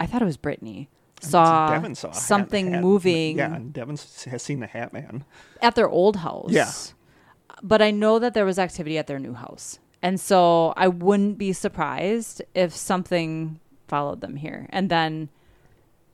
I 0.00 0.06
thought 0.06 0.22
it 0.22 0.26
was 0.26 0.36
Brittany. 0.36 0.88
Saw, 1.20 1.70
Devin 1.70 1.94
saw 1.94 2.08
a 2.08 2.12
hat- 2.12 2.20
something 2.20 2.72
hat- 2.72 2.82
moving 2.82 3.38
Yeah, 3.38 3.54
and 3.54 3.72
Devin 3.72 3.98
has 4.30 4.42
seen 4.42 4.60
the 4.60 4.66
Hat 4.66 4.92
Man. 4.92 5.24
at 5.62 5.74
their 5.74 5.88
old 5.88 6.16
house. 6.16 6.50
Yeah. 6.50 6.70
But 7.62 7.82
I 7.82 7.90
know 7.90 8.18
that 8.18 8.34
there 8.34 8.44
was 8.44 8.58
activity 8.58 8.98
at 8.98 9.06
their 9.08 9.18
new 9.18 9.34
house. 9.34 9.78
And 10.00 10.20
so 10.20 10.72
I 10.76 10.86
wouldn't 10.86 11.38
be 11.38 11.52
surprised 11.52 12.40
if 12.54 12.72
something 12.74 13.58
followed 13.88 14.20
them 14.20 14.36
here. 14.36 14.66
And 14.70 14.88
then 14.88 15.28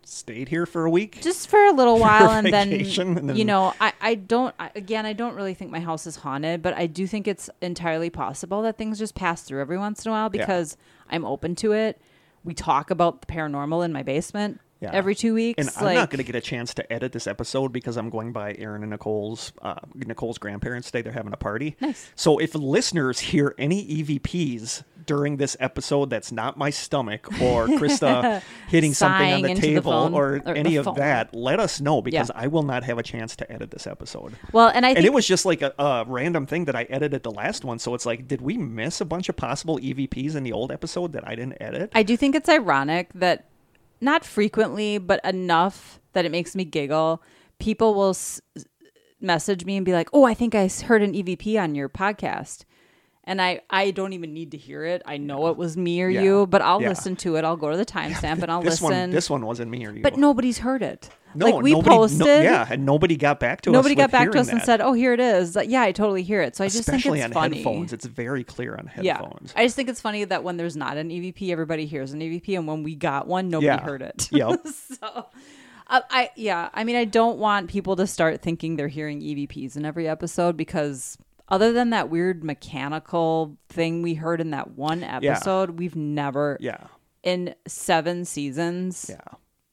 Stayed 0.06 0.48
here 0.48 0.66
for 0.66 0.84
a 0.84 0.90
week. 0.90 1.20
just 1.22 1.48
for 1.48 1.62
a 1.64 1.72
little 1.72 1.98
while 2.06 2.30
and 2.30 2.46
then, 2.52 2.72
and 2.72 3.28
then- 3.30 3.36
you 3.36 3.44
know, 3.44 3.72
I, 3.80 3.92
I 4.00 4.14
don't 4.14 4.54
I, 4.58 4.70
again, 4.74 5.04
I 5.06 5.12
don't 5.14 5.34
really 5.34 5.54
think 5.54 5.70
my 5.70 5.80
house 5.80 6.06
is 6.06 6.16
haunted, 6.16 6.62
but 6.62 6.74
I 6.74 6.86
do 6.86 7.06
think 7.06 7.26
it's 7.28 7.48
entirely 7.62 8.10
possible 8.10 8.62
that 8.62 8.76
things 8.78 8.98
just 8.98 9.14
pass 9.14 9.42
through 9.42 9.60
every 9.60 9.78
once 9.78 10.04
in 10.04 10.10
a 10.10 10.12
while 10.12 10.30
Yeah. 10.32 10.42
because 10.42 10.76
I'm 11.10 11.24
open 11.26 11.54
to 11.56 11.72
it. 11.72 12.00
We 12.42 12.52
talk 12.54 12.90
about 12.90 13.20
the 13.22 13.26
paranormal 13.26 13.82
in 13.84 13.92
my 13.92 14.02
basement 14.02 14.60
Yeah. 14.80 14.90
every 14.92 15.14
two 15.14 15.34
weeks. 15.34 15.58
And 15.58 15.70
I'm 15.76 15.84
like, 15.84 15.94
not 15.94 16.10
going 16.10 16.18
to 16.18 16.24
get 16.24 16.34
a 16.34 16.40
chance 16.40 16.74
to 16.74 16.92
edit 16.92 17.12
this 17.12 17.26
episode 17.26 17.72
because 17.72 17.96
I'm 17.96 18.10
going 18.10 18.32
by 18.32 18.54
Aaron 18.58 18.82
and 18.82 18.90
Nicole's 18.90 19.52
uh, 19.62 19.76
Nicole's 19.94 20.38
grandparents' 20.38 20.90
day. 20.90 21.00
They're 21.02 21.12
having 21.12 21.32
a 21.32 21.38
party. 21.38 21.76
Nice. 21.80 22.10
So 22.16 22.38
if 22.38 22.54
listeners 22.54 23.18
hear 23.20 23.54
any 23.56 23.86
EVPs 24.02 24.84
during 25.06 25.36
this 25.36 25.56
episode, 25.60 26.10
that's 26.10 26.32
not 26.32 26.56
my 26.56 26.70
stomach 26.70 27.26
or 27.40 27.66
Krista 27.78 28.42
hitting 28.68 28.94
something 28.94 29.26
on 29.26 29.30
Sighing 29.32 29.42
the 29.44 29.50
into 29.50 29.60
the 29.62 29.66
table 29.68 29.92
phone, 29.92 30.14
or, 30.14 30.42
or 30.44 30.54
any 30.54 30.70
the 30.70 30.76
of 30.78 30.84
phone. 30.86 30.96
that. 30.96 31.34
Let 31.34 31.60
us 31.60 31.80
know 31.80 32.02
because. 32.02 32.30
I 32.34 32.48
will 32.48 32.62
not 32.62 32.84
have 32.84 32.98
a 32.98 33.02
chance 33.02 33.36
to 33.36 33.52
edit 33.52 33.70
this 33.70 33.86
episode. 33.86 34.34
well, 34.52 34.68
and 34.74 34.84
I 34.84 34.90
and 34.90 35.04
it 35.04 35.12
was 35.12 35.26
just 35.26 35.44
like 35.46 35.62
a, 35.62 35.72
a 35.78 36.04
random 36.06 36.46
thing 36.46 36.64
that 36.64 36.74
I 36.74 36.82
edited 36.84 37.22
the 37.22 37.30
last 37.30 37.64
one. 37.64 37.78
So 37.78 37.94
it's 37.94 38.06
like, 38.06 38.26
did 38.26 38.40
we 38.40 38.56
miss 38.56 39.00
a 39.00 39.04
bunch 39.04 39.28
of 39.28 39.36
possible 39.36 39.78
EVPs 39.78 40.34
in 40.34 40.42
the 40.42 40.52
old 40.52 40.72
episode 40.72 41.12
that 41.12 41.26
I 41.28 41.34
didn't 41.36 41.58
edit? 41.60 41.90
I 41.94 42.02
do 42.02 42.16
think 42.16 42.34
it's 42.34 42.48
ironic 42.48 43.10
that 43.14 43.46
not 44.04 44.24
frequently, 44.24 44.98
but 44.98 45.24
enough 45.24 46.00
that 46.12 46.24
it 46.24 46.30
makes 46.30 46.54
me 46.54 46.64
giggle. 46.64 47.22
People 47.58 47.94
will 47.94 48.10
s- 48.10 48.40
message 49.20 49.64
me 49.64 49.76
and 49.76 49.84
be 49.86 49.92
like, 49.92 50.08
"Oh, 50.12 50.24
I 50.24 50.34
think 50.34 50.54
I 50.54 50.68
heard 50.68 51.02
an 51.02 51.14
EVP 51.14 51.58
on 51.58 51.74
your 51.74 51.88
podcast." 51.88 52.64
And 53.26 53.40
I, 53.40 53.62
I 53.70 53.90
don't 53.90 54.12
even 54.12 54.34
need 54.34 54.50
to 54.50 54.58
hear 54.58 54.84
it. 54.84 55.00
I 55.06 55.16
know 55.16 55.46
it 55.48 55.56
was 55.56 55.76
me 55.78 56.02
or 56.02 56.10
Yeah. 56.10 56.20
you, 56.22 56.46
but 56.46 56.60
I'll 56.60 56.82
Yeah. 56.82 56.90
listen 56.90 57.16
to 57.16 57.36
it. 57.36 57.44
I'll 57.44 57.56
go 57.56 57.70
to 57.70 57.76
the 57.76 57.86
timestamp 57.86 58.42
and 58.42 58.50
I'll 58.50 58.60
this 58.60 58.82
listen. 58.82 58.86
one, 59.00 59.10
this 59.10 59.30
one 59.30 59.46
wasn't 59.46 59.70
me 59.70 59.86
or 59.86 59.92
you. 59.92 60.02
but 60.02 60.18
nobody's 60.18 60.58
heard 60.58 60.82
it. 60.82 61.08
No, 61.36 61.46
like 61.46 61.62
we 61.64 61.72
nobody, 61.72 61.96
posted. 61.96 62.20
no- 62.20 62.40
yeah, 62.42 62.66
and 62.70 62.84
nobody 62.86 63.16
got 63.16 63.40
back 63.40 63.62
to 63.62 63.70
us. 63.70 63.72
Nobody 63.74 63.94
got 63.96 64.10
back 64.12 64.30
to 64.30 64.38
us 64.38 64.50
and 64.50 64.62
said, 64.62 64.80
"Oh, 64.80 64.92
here 64.92 65.12
it 65.12 65.18
is." 65.18 65.56
Like, 65.56 65.68
yeah, 65.68 65.82
I 65.82 65.90
totally 65.90 66.22
hear 66.22 66.40
it. 66.42 66.54
So 66.54 66.62
I 66.62 66.68
just 66.68 66.78
especially 66.80 67.18
think 67.18 67.30
it's 67.30 67.36
on 67.36 67.42
funny. 67.42 67.56
headphones. 67.56 67.92
It's 67.92 68.04
very 68.04 68.44
clear 68.44 68.76
on 68.76 68.86
headphones. 68.86 69.52
Yeah, 69.52 69.60
I 69.60 69.64
just 69.64 69.74
think 69.74 69.88
it's 69.88 70.00
funny 70.00 70.22
that 70.22 70.44
when 70.44 70.58
there's 70.58 70.76
not 70.76 70.96
an 70.96 71.08
EVP, 71.10 71.50
everybody 71.50 71.86
hears 71.86 72.12
an 72.12 72.20
EVP, 72.20 72.56
and 72.56 72.68
when 72.68 72.84
we 72.84 72.94
got 72.94 73.26
one, 73.26 73.48
nobody 73.48 73.66
Yeah. 73.66 73.80
heard 73.80 74.00
it. 74.02 74.28
Yep. 74.30 74.60
so, 75.00 75.26
uh, 75.88 76.00
I 76.08 76.30
yeah, 76.36 76.68
I 76.72 76.84
mean, 76.84 76.94
I 76.94 77.04
don't 77.04 77.38
want 77.38 77.68
people 77.68 77.96
to 77.96 78.06
start 78.06 78.40
thinking 78.40 78.76
they're 78.76 78.86
hearing 78.86 79.20
EVPs 79.20 79.76
in 79.76 79.84
every 79.84 80.06
episode 80.06 80.56
because 80.56 81.18
other 81.48 81.72
than 81.72 81.90
that 81.90 82.08
weird 82.10 82.42
mechanical 82.42 83.56
thing 83.68 84.02
we 84.02 84.14
heard 84.14 84.40
in 84.40 84.50
that 84.50 84.72
one 84.72 85.02
episode, 85.02 85.78
we've 85.78 85.96
never 85.96 86.56
yeah, 86.60 86.86
in 87.22 87.54
seven 87.66 88.24
seasons. 88.24 89.06
yeah. 89.08 89.20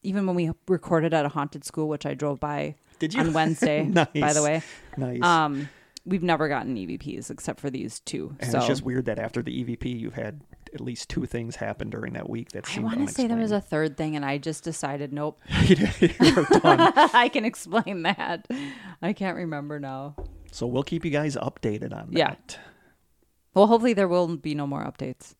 Even 0.04 0.26
when 0.26 0.34
we 0.34 0.50
recorded 0.66 1.14
at 1.14 1.24
a 1.24 1.28
haunted 1.28 1.64
school, 1.64 1.88
which 1.88 2.04
I 2.06 2.14
drove 2.14 2.40
by 2.40 2.74
Did 2.98 3.14
you? 3.14 3.20
on 3.20 3.32
Wednesday, 3.32 3.84
by 4.14 4.32
the 4.32 4.42
way. 4.42 4.62
Nice. 4.96 5.22
Um, 5.22 5.68
we've 6.04 6.24
never 6.24 6.48
gotten 6.48 6.74
EVPs 6.74 7.30
except 7.30 7.60
for 7.60 7.70
these 7.70 8.00
two. 8.00 8.34
And 8.40 8.50
so 8.50 8.58
it's 8.58 8.66
just 8.66 8.82
weird 8.82 9.04
that 9.04 9.20
after 9.20 9.42
the 9.42 9.64
EVP, 9.64 9.98
you've 10.00 10.14
had 10.14 10.40
at 10.74 10.80
least 10.80 11.08
two 11.08 11.26
things 11.26 11.56
happen 11.56 11.90
during 11.90 12.14
that 12.14 12.28
week 12.28 12.50
that 12.52 12.66
I 12.76 12.80
want 12.80 13.06
to 13.06 13.12
say 13.12 13.26
there 13.26 13.36
was 13.36 13.52
a 13.52 13.60
third 13.60 13.96
thing, 13.96 14.16
and 14.16 14.24
I 14.24 14.38
just 14.38 14.64
decided, 14.64 15.12
nope, 15.12 15.40
You're 15.66 16.44
done. 16.44 16.92
I 16.96 17.30
can 17.32 17.44
explain 17.44 18.02
that. 18.02 18.46
I 19.00 19.12
can't 19.12 19.36
remember 19.36 19.78
now. 19.78 20.16
So 20.52 20.66
we'll 20.66 20.82
keep 20.84 21.04
you 21.04 21.10
guys 21.10 21.34
updated 21.36 21.92
on 21.92 22.08
Yeah. 22.12 22.30
that. 22.30 22.58
Well, 23.54 23.66
hopefully 23.66 23.92
there 23.94 24.06
will 24.08 24.36
be 24.36 24.54
no 24.54 24.66
more 24.66 24.84
updates. 24.84 25.34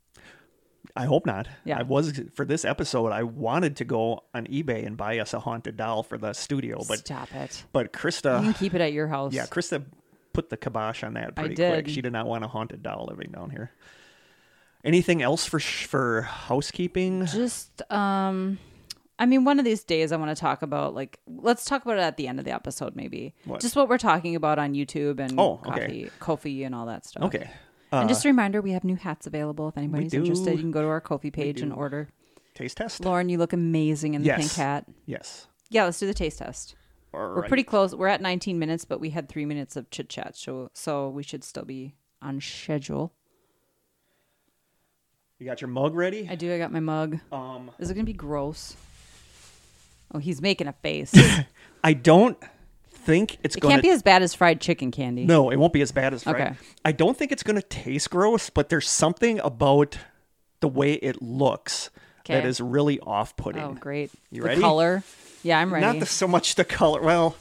I 0.97 1.05
hope 1.05 1.25
not. 1.25 1.49
Yeah. 1.65 1.79
I 1.79 1.83
was 1.85 2.21
for 2.35 2.45
this 2.45 2.65
episode. 2.65 3.13
I 3.13 3.23
wanted 3.23 3.77
to 3.77 3.85
go 3.85 4.25
on 4.35 4.47
eBay 4.47 4.85
and 4.87 4.97
buy 4.97 5.19
us 5.21 5.33
a 5.33 5.41
haunted 5.41 5.77
doll 5.77 6.03
for 6.03 6.19
the 6.19 6.33
studio, 6.33 6.83
but 6.89 6.99
Stop 6.99 7.33
it. 7.35 7.65
but 7.73 7.85
You 7.85 7.89
Krista, 7.91 8.43
can 8.43 8.53
keep 8.55 8.75
it 8.75 8.81
at 8.81 8.93
your 8.93 9.07
house. 9.09 9.33
yeah, 9.33 9.47
Krista 9.47 9.85
put 10.35 10.51
the 10.51 10.57
kibosh 10.57 11.03
on 11.05 11.15
that 11.15 11.35
pretty 11.37 11.55
quick. 11.55 11.89
She 11.89 12.03
did 12.03 12.13
not 12.13 12.27
want 12.27 12.45
a 12.45 12.49
haunted 12.49 12.83
doll 12.83 13.07
living 13.09 13.31
down 13.33 13.51
here. 13.51 13.71
Anything 14.85 15.23
else 15.23 15.47
for 15.47 15.61
sh- 15.61 15.87
for 15.87 16.23
housekeeping? 16.23 17.25
Just 17.27 17.81
um 17.91 18.59
I 19.19 19.27
mean 19.27 19.45
one 19.45 19.59
of 19.59 19.65
these 19.65 19.85
days 19.85 20.11
I 20.13 20.17
want 20.17 20.35
to 20.37 20.41
talk 20.41 20.63
about 20.63 20.95
like 20.95 21.21
let's 21.27 21.65
talk 21.65 21.83
about 21.85 21.99
it 21.99 22.03
at 22.03 22.17
the 22.17 22.27
end 22.29 22.39
of 22.39 22.45
the 22.45 22.53
episode 22.53 22.97
maybe. 22.97 23.35
What? 23.45 23.61
Just 23.61 23.77
what 23.77 23.89
we're 23.89 23.99
talking 23.99 24.35
about 24.37 24.59
on 24.59 24.75
YouTube 24.75 25.21
and 25.21 25.39
Oh, 25.39 25.59
coffee 25.59 25.81
okay. 26.07 26.11
Ko-fi 26.19 26.65
and 26.65 26.75
all 26.75 26.87
that 26.87 27.05
stuff. 27.07 27.25
Okay. 27.25 27.51
and 27.93 28.05
Uh, 28.05 28.09
just 28.09 28.25
a 28.25 28.29
reminder, 28.29 28.61
we 28.63 28.73
have 28.73 28.85
new 28.85 28.97
hats 28.97 29.27
available. 29.27 29.69
If 29.69 29.77
anybody's 29.77 30.15
interested, 30.15 30.53
you 30.53 30.59
can 30.61 30.71
go 30.71 30.81
to 30.83 30.89
our 30.89 31.01
Ko-fi 31.01 31.31
page 31.31 31.61
and 31.61 31.73
order. 31.73 32.09
taste 32.55 32.79
test. 32.79 33.05
Lauren, 33.05 33.29
you 33.29 33.39
look 33.39 33.53
amazing 33.53 34.15
in 34.15 34.23
the 34.23 34.27
Yes. 34.29 34.39
pink 34.41 34.53
hat. 34.53 34.87
Yes. 35.07 35.47
Yeah, 35.71 35.85
let's 35.85 35.99
do 35.99 36.07
the 36.07 36.15
taste 36.15 36.39
test. 36.39 36.75
All 37.15 37.21
We're 37.21 37.41
right. 37.43 37.49
pretty 37.49 37.63
close. 37.65 37.95
We're 37.95 38.09
at 38.09 38.21
19 38.23 38.59
minutes, 38.59 38.85
but 38.87 38.99
we 39.01 39.11
had 39.11 39.29
three 39.29 39.45
minutes 39.45 39.77
of 39.77 39.91
chit 39.91 40.09
chat, 40.09 40.35
so 40.37 40.71
so 40.73 41.09
we 41.11 41.23
should 41.23 41.45
still 41.45 41.65
be 41.67 41.95
on 42.23 42.41
schedule. 42.41 43.13
You 45.39 45.47
got 45.47 45.61
your 45.61 45.69
mug 45.69 45.95
ready? 45.95 46.27
I 46.31 46.35
do. 46.37 46.53
I 46.55 46.59
got 46.59 46.73
my 46.73 46.81
mug. 46.81 47.19
Um, 47.31 47.71
Is 47.79 47.91
it 47.91 47.95
gonna 47.95 48.05
be 48.05 48.13
gross? 48.13 48.77
Oh, 50.15 50.19
he's 50.19 50.41
making 50.43 50.67
a 50.69 50.73
face. 50.73 51.13
I 51.85 51.93
don't 51.95 52.39
think 52.91 53.39
it's 53.43 53.57
it 53.57 53.61
going 53.61 53.73
can't 53.73 53.83
to 53.83 53.89
be 53.89 53.93
as 53.93 54.03
bad 54.03 54.23
as 54.23 54.35
fried 54.35 54.61
chicken 54.61 54.91
candy. 54.91 55.25
No, 55.25 55.51
it 55.51 55.57
won't 55.57 55.73
be 55.73 55.81
as 55.83 55.91
bad 55.93 56.15
as 56.15 56.23
fried. 56.23 56.35
Okay. 56.41 56.55
I 56.85 56.93
don't 56.93 57.17
think 57.17 57.33
it's 57.33 57.43
going 57.43 57.57
to 57.57 57.67
taste 57.67 58.11
gross, 58.11 58.51
but 58.51 58.69
there's 58.69 58.89
something 58.89 59.41
about 59.41 59.99
the 60.61 60.69
way 60.69 60.93
it 60.95 61.21
looks 61.23 61.91
that 62.27 62.39
Okay. 62.41 62.49
is 62.49 62.61
really 62.61 63.01
off-putting. 63.01 63.63
Oh, 63.63 63.73
great. 63.73 64.11
You 64.31 64.43
the 64.43 64.49
ready? 64.49 64.61
color. 64.61 65.03
Yeah, 65.43 65.59
I'm 65.59 65.73
ready. 65.75 65.85
Not 65.85 65.99
the, 65.99 66.07
so 66.07 66.29
much 66.29 66.55
the 66.55 66.65
color. 66.65 67.01
Well, 67.03 67.35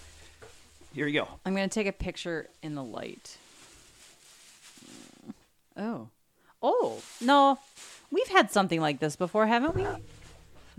here 0.94 1.06
you 1.06 1.20
go. 1.22 1.28
I'm 1.46 1.54
gonna 1.54 1.68
take 1.68 1.86
a 1.86 1.92
picture 1.92 2.48
in 2.63 2.74
the 2.74 2.84
light. 2.84 3.38
Oh, 5.78 6.08
oh 6.63 7.01
no, 7.22 7.60
we've 8.12 8.28
had 8.28 8.51
something 8.51 8.82
like 8.82 9.00
this 9.00 9.16
before, 9.16 9.46
haven't 9.46 9.75
we? 9.75 9.86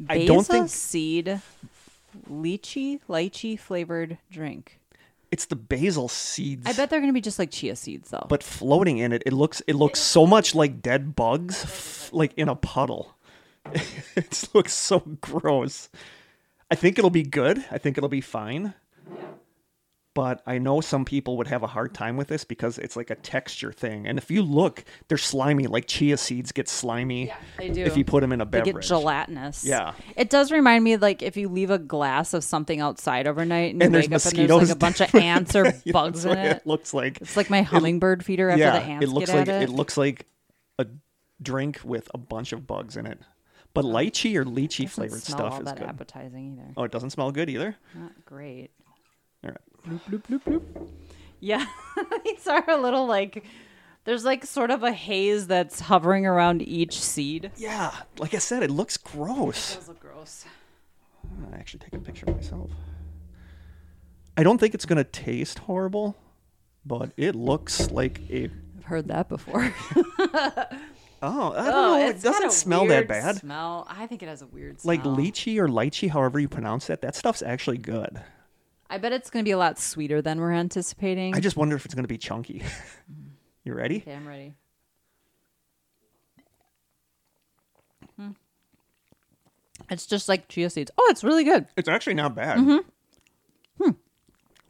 I 0.08 0.24
don't 0.26 0.44
think- 0.44 0.68
seed 0.68 1.40
lychee 2.28 3.00
lychee 3.08 3.58
flavored 3.58 4.18
drink. 4.30 4.78
It's 5.30 5.46
the 5.46 5.56
basil 5.56 6.08
seeds. 6.08 6.66
I 6.66 6.74
bet 6.74 6.90
they're 6.90 7.00
gonna 7.00 7.12
be 7.12 7.22
just 7.22 7.38
like 7.38 7.50
chia 7.50 7.74
seeds, 7.74 8.10
though. 8.10 8.26
But 8.28 8.42
floating 8.42 8.98
in 8.98 9.12
it, 9.12 9.22
it 9.24 9.32
looks 9.32 9.62
it 9.66 9.74
looks 9.74 9.98
so 9.98 10.26
much 10.26 10.54
like 10.54 10.82
dead 10.82 11.16
bugs, 11.16 11.64
f- 11.64 12.10
like 12.12 12.34
in 12.36 12.48
a 12.48 12.54
puddle. 12.54 13.16
it 14.16 14.48
looks 14.52 14.74
so 14.74 15.00
gross. 15.20 15.88
I 16.70 16.74
think 16.74 16.98
it'll 16.98 17.10
be 17.10 17.22
good. 17.22 17.64
I 17.70 17.78
think 17.78 17.96
it'll 17.96 18.10
be 18.10 18.20
fine. 18.20 18.74
But 20.14 20.42
I 20.46 20.58
know 20.58 20.82
some 20.82 21.06
people 21.06 21.38
would 21.38 21.46
have 21.46 21.62
a 21.62 21.66
hard 21.66 21.94
time 21.94 22.18
with 22.18 22.28
this 22.28 22.44
because 22.44 22.76
it's 22.76 22.96
like 22.96 23.08
a 23.08 23.14
texture 23.14 23.72
thing. 23.72 24.06
And 24.06 24.18
if 24.18 24.30
you 24.30 24.42
look, 24.42 24.84
they're 25.08 25.16
slimy. 25.16 25.66
Like 25.68 25.86
chia 25.86 26.18
seeds 26.18 26.52
get 26.52 26.68
slimy 26.68 27.28
yeah, 27.28 27.36
they 27.56 27.70
do. 27.70 27.82
if 27.84 27.96
you 27.96 28.04
put 28.04 28.20
them 28.20 28.30
in 28.30 28.42
a 28.42 28.44
beverage. 28.44 28.64
they 28.66 28.70
beverage. 28.72 28.84
get 28.84 28.88
gelatinous. 28.88 29.64
Yeah. 29.64 29.94
it 30.14 30.28
does 30.28 30.52
remind 30.52 30.84
me 30.84 30.98
like 30.98 31.22
if 31.22 31.38
you 31.38 31.48
leave 31.48 31.70
a 31.70 31.78
glass 31.78 32.34
of 32.34 32.44
something 32.44 32.78
outside 32.80 33.26
overnight 33.26 33.72
and, 33.72 33.80
you 33.80 33.86
And 33.86 33.94
there's 33.94 34.04
wake 34.04 34.12
up 34.12 34.26
and 34.26 34.38
mosquitoes. 34.38 34.58
there's 34.58 34.68
like 34.68 34.76
a 34.76 34.78
bunch 34.78 35.00
of 35.00 35.14
ants 35.14 35.56
or 35.56 35.64
Yeah, 35.84 35.92
bugs 35.92 36.24
in 36.26 36.36
it. 36.36 36.56
it 36.58 36.66
looks 36.66 36.92
like. 36.92 37.18
It's 37.22 37.36
like 37.38 37.48
my 37.48 37.62
hummingbird 37.62 38.22
feeder 38.22 38.50
after 38.50 38.60
yeah, 38.60 38.78
the 38.80 38.84
ants 38.84 39.04
it 39.06 39.08
looks 39.08 39.30
get 39.30 39.36
like 39.38 39.48
at 39.48 39.62
it. 39.62 39.70
looks 39.70 39.96
like 39.96 40.26
a 40.78 40.86
drink 41.40 41.80
with 41.84 42.10
a 42.12 42.18
bunch 42.18 42.52
of 42.52 42.66
bugs 42.66 42.98
in 42.98 43.06
it. 43.06 43.18
But 43.72 43.86
lychee 43.86 44.36
or 44.36 44.44
lychee 44.44 44.90
flavored 44.90 45.22
smell 45.22 45.38
stuff 45.38 45.52
all 45.54 45.58
is 45.60 45.64
that 45.64 45.78
good. 45.78 45.88
appetizing 45.88 46.58
either. 46.58 46.74
Oh, 46.76 46.84
it 46.84 46.92
doesn't 46.92 47.10
smell 47.10 47.32
good 47.32 47.48
either. 47.48 47.76
Not 47.94 48.12
great. 48.26 48.72
All 49.42 49.48
right. 49.50 49.58
Yeah, 51.40 51.66
these 52.24 52.46
are 52.46 52.68
a 52.68 52.76
little 52.76 53.06
like 53.06 53.44
there's 54.04 54.24
like 54.24 54.44
sort 54.46 54.70
of 54.70 54.82
a 54.82 54.92
haze 54.92 55.46
that's 55.46 55.80
hovering 55.80 56.26
around 56.26 56.62
each 56.62 57.00
seed. 57.00 57.50
Yeah, 57.56 57.92
like 58.18 58.34
I 58.34 58.38
said, 58.38 58.62
it 58.62 58.70
looks 58.70 58.96
gross. 58.96 59.76
Those 59.76 59.88
look 59.88 60.00
gross. 60.00 60.44
I'm 61.24 61.44
gonna 61.44 61.56
actually 61.56 61.80
take 61.80 61.94
a 61.94 61.98
picture 61.98 62.26
of 62.28 62.36
myself. 62.36 62.70
I 64.36 64.42
don't 64.42 64.58
think 64.58 64.74
it's 64.74 64.86
gonna 64.86 65.04
taste 65.04 65.58
horrible, 65.60 66.16
but 66.86 67.12
it 67.16 67.34
looks 67.34 67.90
like 67.90 68.20
a. 68.30 68.50
I've 68.78 68.84
heard 68.84 69.08
that 69.08 69.28
before. 69.28 69.72
Oh, 71.24 71.52
I 71.52 71.66
don't 71.66 71.74
oh, 71.74 71.98
know. 71.98 72.08
It 72.08 72.20
doesn't 72.20 72.48
a 72.48 72.50
smell 72.50 72.84
that 72.88 73.06
bad. 73.06 73.36
Smell. 73.36 73.86
I 73.88 74.08
think 74.08 74.24
it 74.24 74.28
has 74.28 74.42
a 74.42 74.46
weird 74.46 74.80
smell. 74.80 74.96
Like 74.96 75.04
lychee 75.04 75.56
or 75.58 75.68
lychee, 75.68 76.10
however 76.10 76.40
you 76.40 76.48
pronounce 76.48 76.88
that, 76.88 77.00
that 77.02 77.14
stuff's 77.14 77.42
actually 77.42 77.78
good. 77.78 78.20
I 78.92 78.98
bet 78.98 79.12
it's 79.12 79.30
going 79.30 79.42
to 79.42 79.48
be 79.48 79.52
a 79.52 79.58
lot 79.58 79.78
sweeter 79.78 80.20
than 80.20 80.38
we're 80.38 80.52
anticipating. 80.52 81.34
I 81.34 81.40
just 81.40 81.56
wonder 81.56 81.74
if 81.76 81.84
it's 81.86 81.94
gonna 81.94 82.06
be 82.08 82.18
chunky. 82.18 82.62
you 83.64 83.72
ready? 83.74 83.96
okay, 83.98 84.14
I'm 84.14 84.28
ready. 84.28 84.52
Hmm. 88.18 88.30
It's 89.90 90.06
just 90.06 90.28
like 90.28 90.48
chia 90.48 90.68
seeds. 90.70 90.90
Oh, 90.98 91.06
it's 91.10 91.24
really 91.24 91.44
good. 91.44 91.66
It's 91.76 91.88
actually 91.88 92.14
not 92.14 92.34
bad. 92.34 92.58
Mm-hmm. 92.58 93.90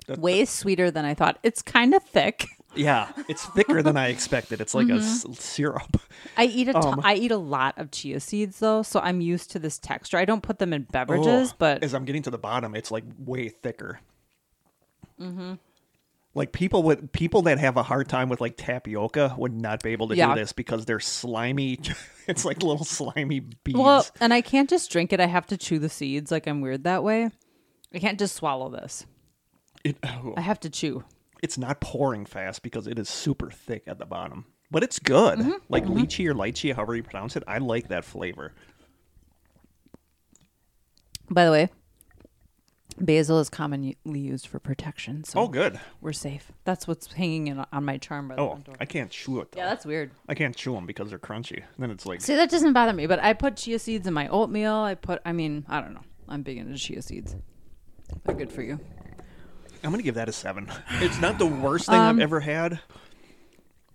That- 0.09 0.19
Way 0.19 0.45
sweeter 0.45 0.91
than 0.91 1.05
I 1.05 1.15
thought. 1.15 1.39
It's 1.43 1.63
kind 1.63 1.95
of 1.95 2.03
thick. 2.03 2.47
Yeah, 2.75 3.13
it's 3.29 3.45
thicker 3.49 3.83
than 3.83 3.99
I 3.99 4.09
expected. 4.09 4.63
It's 4.63 4.73
like 4.75 4.87
a 4.89 4.93
Mm-hmm. 4.93 5.31
s- 5.33 5.39
syrup. 5.39 6.01
I 6.39 6.47
eat 6.47 6.69
a 6.69 6.79
Um, 6.79 7.03
I 7.05 7.17
eat 7.17 7.31
a 7.31 7.37
lot 7.37 7.77
of 7.77 7.91
chia 7.91 8.19
seeds 8.19 8.61
though, 8.61 8.81
so 8.83 8.99
I'm 9.01 9.21
used 9.21 9.51
to 9.51 9.59
this 9.59 9.79
texture. 9.79 10.17
I 10.17 10.25
don't 10.25 10.43
put 10.43 10.59
them 10.59 10.73
in 10.73 10.85
beverages, 10.91 11.51
Oh, 11.53 11.57
but 11.59 11.83
as 11.85 11.93
I'm 11.93 12.07
getting 12.07 12.23
to 12.23 12.31
the 12.31 12.39
bottom, 12.39 12.75
it's 12.75 12.91
like 12.91 13.05
way 13.19 13.51
thicker. 13.51 14.01
Mm-hmm. 15.23 15.55
Like 16.35 16.53
people 16.53 16.83
with 16.83 17.13
people 17.13 17.43
that 17.43 17.59
have 17.59 17.77
a 17.77 17.83
hard 17.83 18.09
time 18.09 18.29
with 18.31 18.41
like 18.41 18.57
tapioca 18.57 19.35
would 19.37 19.53
not 19.53 19.83
be 19.83 19.91
able 19.91 20.09
to 20.09 20.17
Yeah. 20.17 20.35
do 20.35 20.41
this 20.41 20.53
because 20.53 20.87
they're 20.87 20.99
slimy. 21.01 21.79
it's 22.27 22.45
like 22.45 22.63
little 22.63 22.85
slimy 22.87 23.41
beads. 23.41 23.79
well, 23.79 24.07
and 24.21 24.33
I 24.33 24.41
can't 24.41 24.69
just 24.71 24.91
drink 24.91 25.13
it. 25.13 25.21
I 25.21 25.27
have 25.27 25.47
to 25.49 25.57
chew 25.59 25.79
the 25.79 25.91
seeds. 25.91 26.31
Like 26.31 26.47
I'm 26.47 26.61
weird 26.63 26.85
that 26.85 27.05
way. 27.05 27.31
I 27.95 27.99
can't 27.99 28.19
just 28.19 28.35
swallow 28.35 28.71
this. 28.71 29.05
It- 29.85 29.99
oh, 30.05 30.33
I 30.37 30.41
have 30.41 30.61
to 30.61 30.71
chew. 30.71 31.05
it's 31.43 31.59
not 31.59 31.81
pouring 31.83 32.25
fast 32.25 32.63
because 32.63 32.87
it 32.87 32.99
is 32.99 33.09
super 33.11 33.51
thick 33.51 33.83
at 33.87 33.99
the 33.99 34.07
bottom. 34.07 34.47
But 34.71 34.83
it's 34.83 34.99
good. 34.99 35.39
Mm-hmm. 35.39 35.51
Like 35.69 35.85
lychee 35.85 36.27
or 36.27 36.35
lychee, 36.35 36.75
however 36.75 36.97
you 36.97 37.03
pronounce 37.03 37.37
it. 37.37 37.43
I 37.47 37.59
like 37.59 37.89
that 37.89 38.07
flavor. 38.07 38.55
By 41.31 41.45
the 41.45 41.51
way, 41.51 41.69
basil 43.01 43.39
is 43.41 43.49
commonly 43.51 43.97
used 44.05 44.47
for 44.47 44.59
protection, 44.59 45.25
so 45.25 45.41
Oh, 45.41 45.49
good. 45.49 45.81
we're 46.01 46.13
safe. 46.13 46.53
That's 46.65 46.87
what's 46.87 47.13
hanging 47.13 47.49
in 47.49 47.65
on 47.73 47.85
my 47.85 47.99
charm 47.99 48.29
by 48.29 48.37
the 48.37 48.41
Oh, 48.43 48.59
door. 48.65 48.75
I 48.81 48.85
can't 48.87 49.11
chew 49.11 49.41
it. 49.41 49.53
Though. 49.53 49.61
Yeah, 49.61 49.67
that's 49.69 49.85
weird. 49.87 50.11
I 50.29 50.35
can't 50.35 50.55
chew 50.57 50.75
them 50.75 50.87
because 50.87 51.11
they're 51.11 51.19
crunchy. 51.19 51.63
Then 51.79 51.91
it's 51.91 52.07
like 52.07 52.21
See, 52.21 52.35
that 52.35 52.51
doesn't 52.51 52.73
bother 52.73 52.93
me, 52.93 53.07
but 53.07 53.19
I 53.23 53.33
put 53.33 53.57
chia 53.57 53.79
seeds 53.79 54.07
in 54.07 54.15
my 54.15 54.29
oatmeal. 54.29 54.75
I 54.75 54.95
put, 54.95 55.21
I 55.25 55.33
mean, 55.33 55.65
I 55.69 55.81
don't 55.81 55.95
know. 55.95 56.03
I'm 56.29 56.43
big 56.43 56.59
into 56.59 56.77
chia 56.79 57.03
seeds. 57.03 57.37
They're 58.25 58.35
good 58.37 58.53
for 58.53 58.63
you. 58.63 58.79
I'm 59.85 59.91
gonna 59.91 60.03
give 60.03 60.15
that 60.17 60.29
a 60.29 60.33
seven. 60.33 60.71
It's 61.01 61.21
not 61.21 61.39
the 61.39 61.47
worst 61.47 61.87
thing 61.87 61.97
I've 61.97 62.21
ever 62.21 62.41
had. 62.41 62.79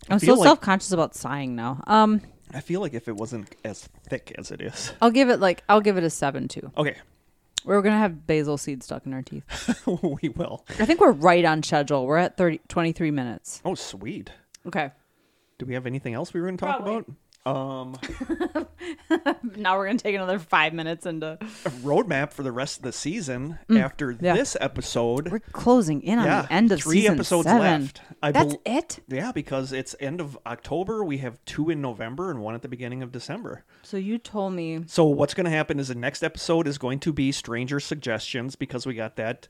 I'm 0.10 0.20
feel 0.20 0.36
so 0.36 0.40
like- 0.42 0.48
self 0.48 0.62
conscious 0.62 0.92
about 0.92 1.16
sighing 1.16 1.56
now. 1.56 1.82
Um, 1.88 2.22
I 2.54 2.62
feel 2.62 2.80
like 2.82 2.94
if 2.94 3.08
it 3.08 3.16
wasn't 3.16 3.54
as 3.66 3.88
thick 4.10 4.34
as 4.38 4.52
it 4.52 4.62
is. 4.62 4.94
I'll 5.02 5.12
give 5.12 5.30
it 5.30 5.40
like 5.40 5.64
I'll 5.70 5.82
give 5.82 5.98
it 5.98 6.04
a 6.04 6.10
seven 6.10 6.48
too. 6.48 6.72
Okay, 6.78 6.96
We're 7.66 7.82
gonna 7.82 7.98
have 7.98 8.26
basil 8.28 8.58
seeds 8.58 8.86
stuck 8.86 9.06
in 9.06 9.14
our 9.14 9.22
teeth. 9.22 9.44
we 10.22 10.30
will. 10.30 10.66
I 10.80 10.86
think 10.86 11.02
we're 11.02 11.12
right 11.12 11.44
on 11.44 11.64
schedule. 11.64 12.06
We're 12.06 12.18
at 12.18 12.38
30, 12.38 12.62
23 12.68 13.12
minutes. 13.12 13.62
Oh, 13.66 13.76
sweet. 13.76 14.32
Okay. 14.66 14.92
Do 15.58 15.66
we 15.66 15.74
have 15.74 15.86
anything 15.86 16.14
else 16.14 16.34
we 16.34 16.40
were 16.40 16.48
going 16.48 16.58
to 16.58 16.66
talk 16.66 16.78
Probably. 16.78 16.98
about? 16.98 17.12
Um, 17.48 17.98
Now 19.56 19.78
we're 19.78 19.88
gonna 19.88 19.98
take 19.98 20.16
another 20.16 20.40
five 20.40 20.74
minutes 20.74 21.06
into. 21.06 21.34
a 21.42 21.70
roadmap 21.82 22.32
for 22.34 22.44
the 22.44 22.52
rest 22.52 22.78
of 22.78 22.84
the 22.84 22.92
season 22.92 23.58
after 23.70 24.14
Mm, 24.14 24.22
yeah. 24.22 24.34
this 24.36 24.56
episode. 24.60 25.32
We're 25.32 25.40
closing 25.40 26.02
in 26.02 26.20
on 26.20 26.26
yeah, 26.26 26.42
the 26.44 26.54
end 26.54 26.72
of 26.72 26.82
three 26.82 27.02
season 27.02 27.16
episodes 27.16 27.46
seven. 27.48 27.82
left. 27.84 28.02
I 28.22 28.32
That's 28.32 28.56
bel- 28.56 28.62
it. 28.78 29.00
Yeah, 29.08 29.32
because 29.32 29.72
it's 29.72 29.96
end 30.00 30.22
of 30.22 30.38
October. 30.46 31.04
We 31.04 31.18
have 31.20 31.44
two 31.46 31.70
in 31.70 31.82
November 31.82 32.30
and 32.32 32.42
one 32.42 32.56
at 32.56 32.62
the 32.62 32.68
beginning 32.68 33.02
of 33.04 33.12
December. 33.12 33.64
So 33.84 33.98
you 33.98 34.18
told 34.18 34.54
me 34.54 34.84
So 34.88 35.06
what's 35.06 35.34
going 35.34 35.46
to 35.46 35.52
happen 35.52 35.80
is 35.80 35.88
the 35.90 35.96
next 35.96 36.24
episode 36.24 36.68
is 36.68 36.78
going 36.78 37.00
to 37.00 37.14
be 37.14 37.32
stranger 37.32 37.80
suggestions 37.80 38.56
because 38.56 38.86
we 38.86 38.94
got 38.94 39.16
that 39.16 39.48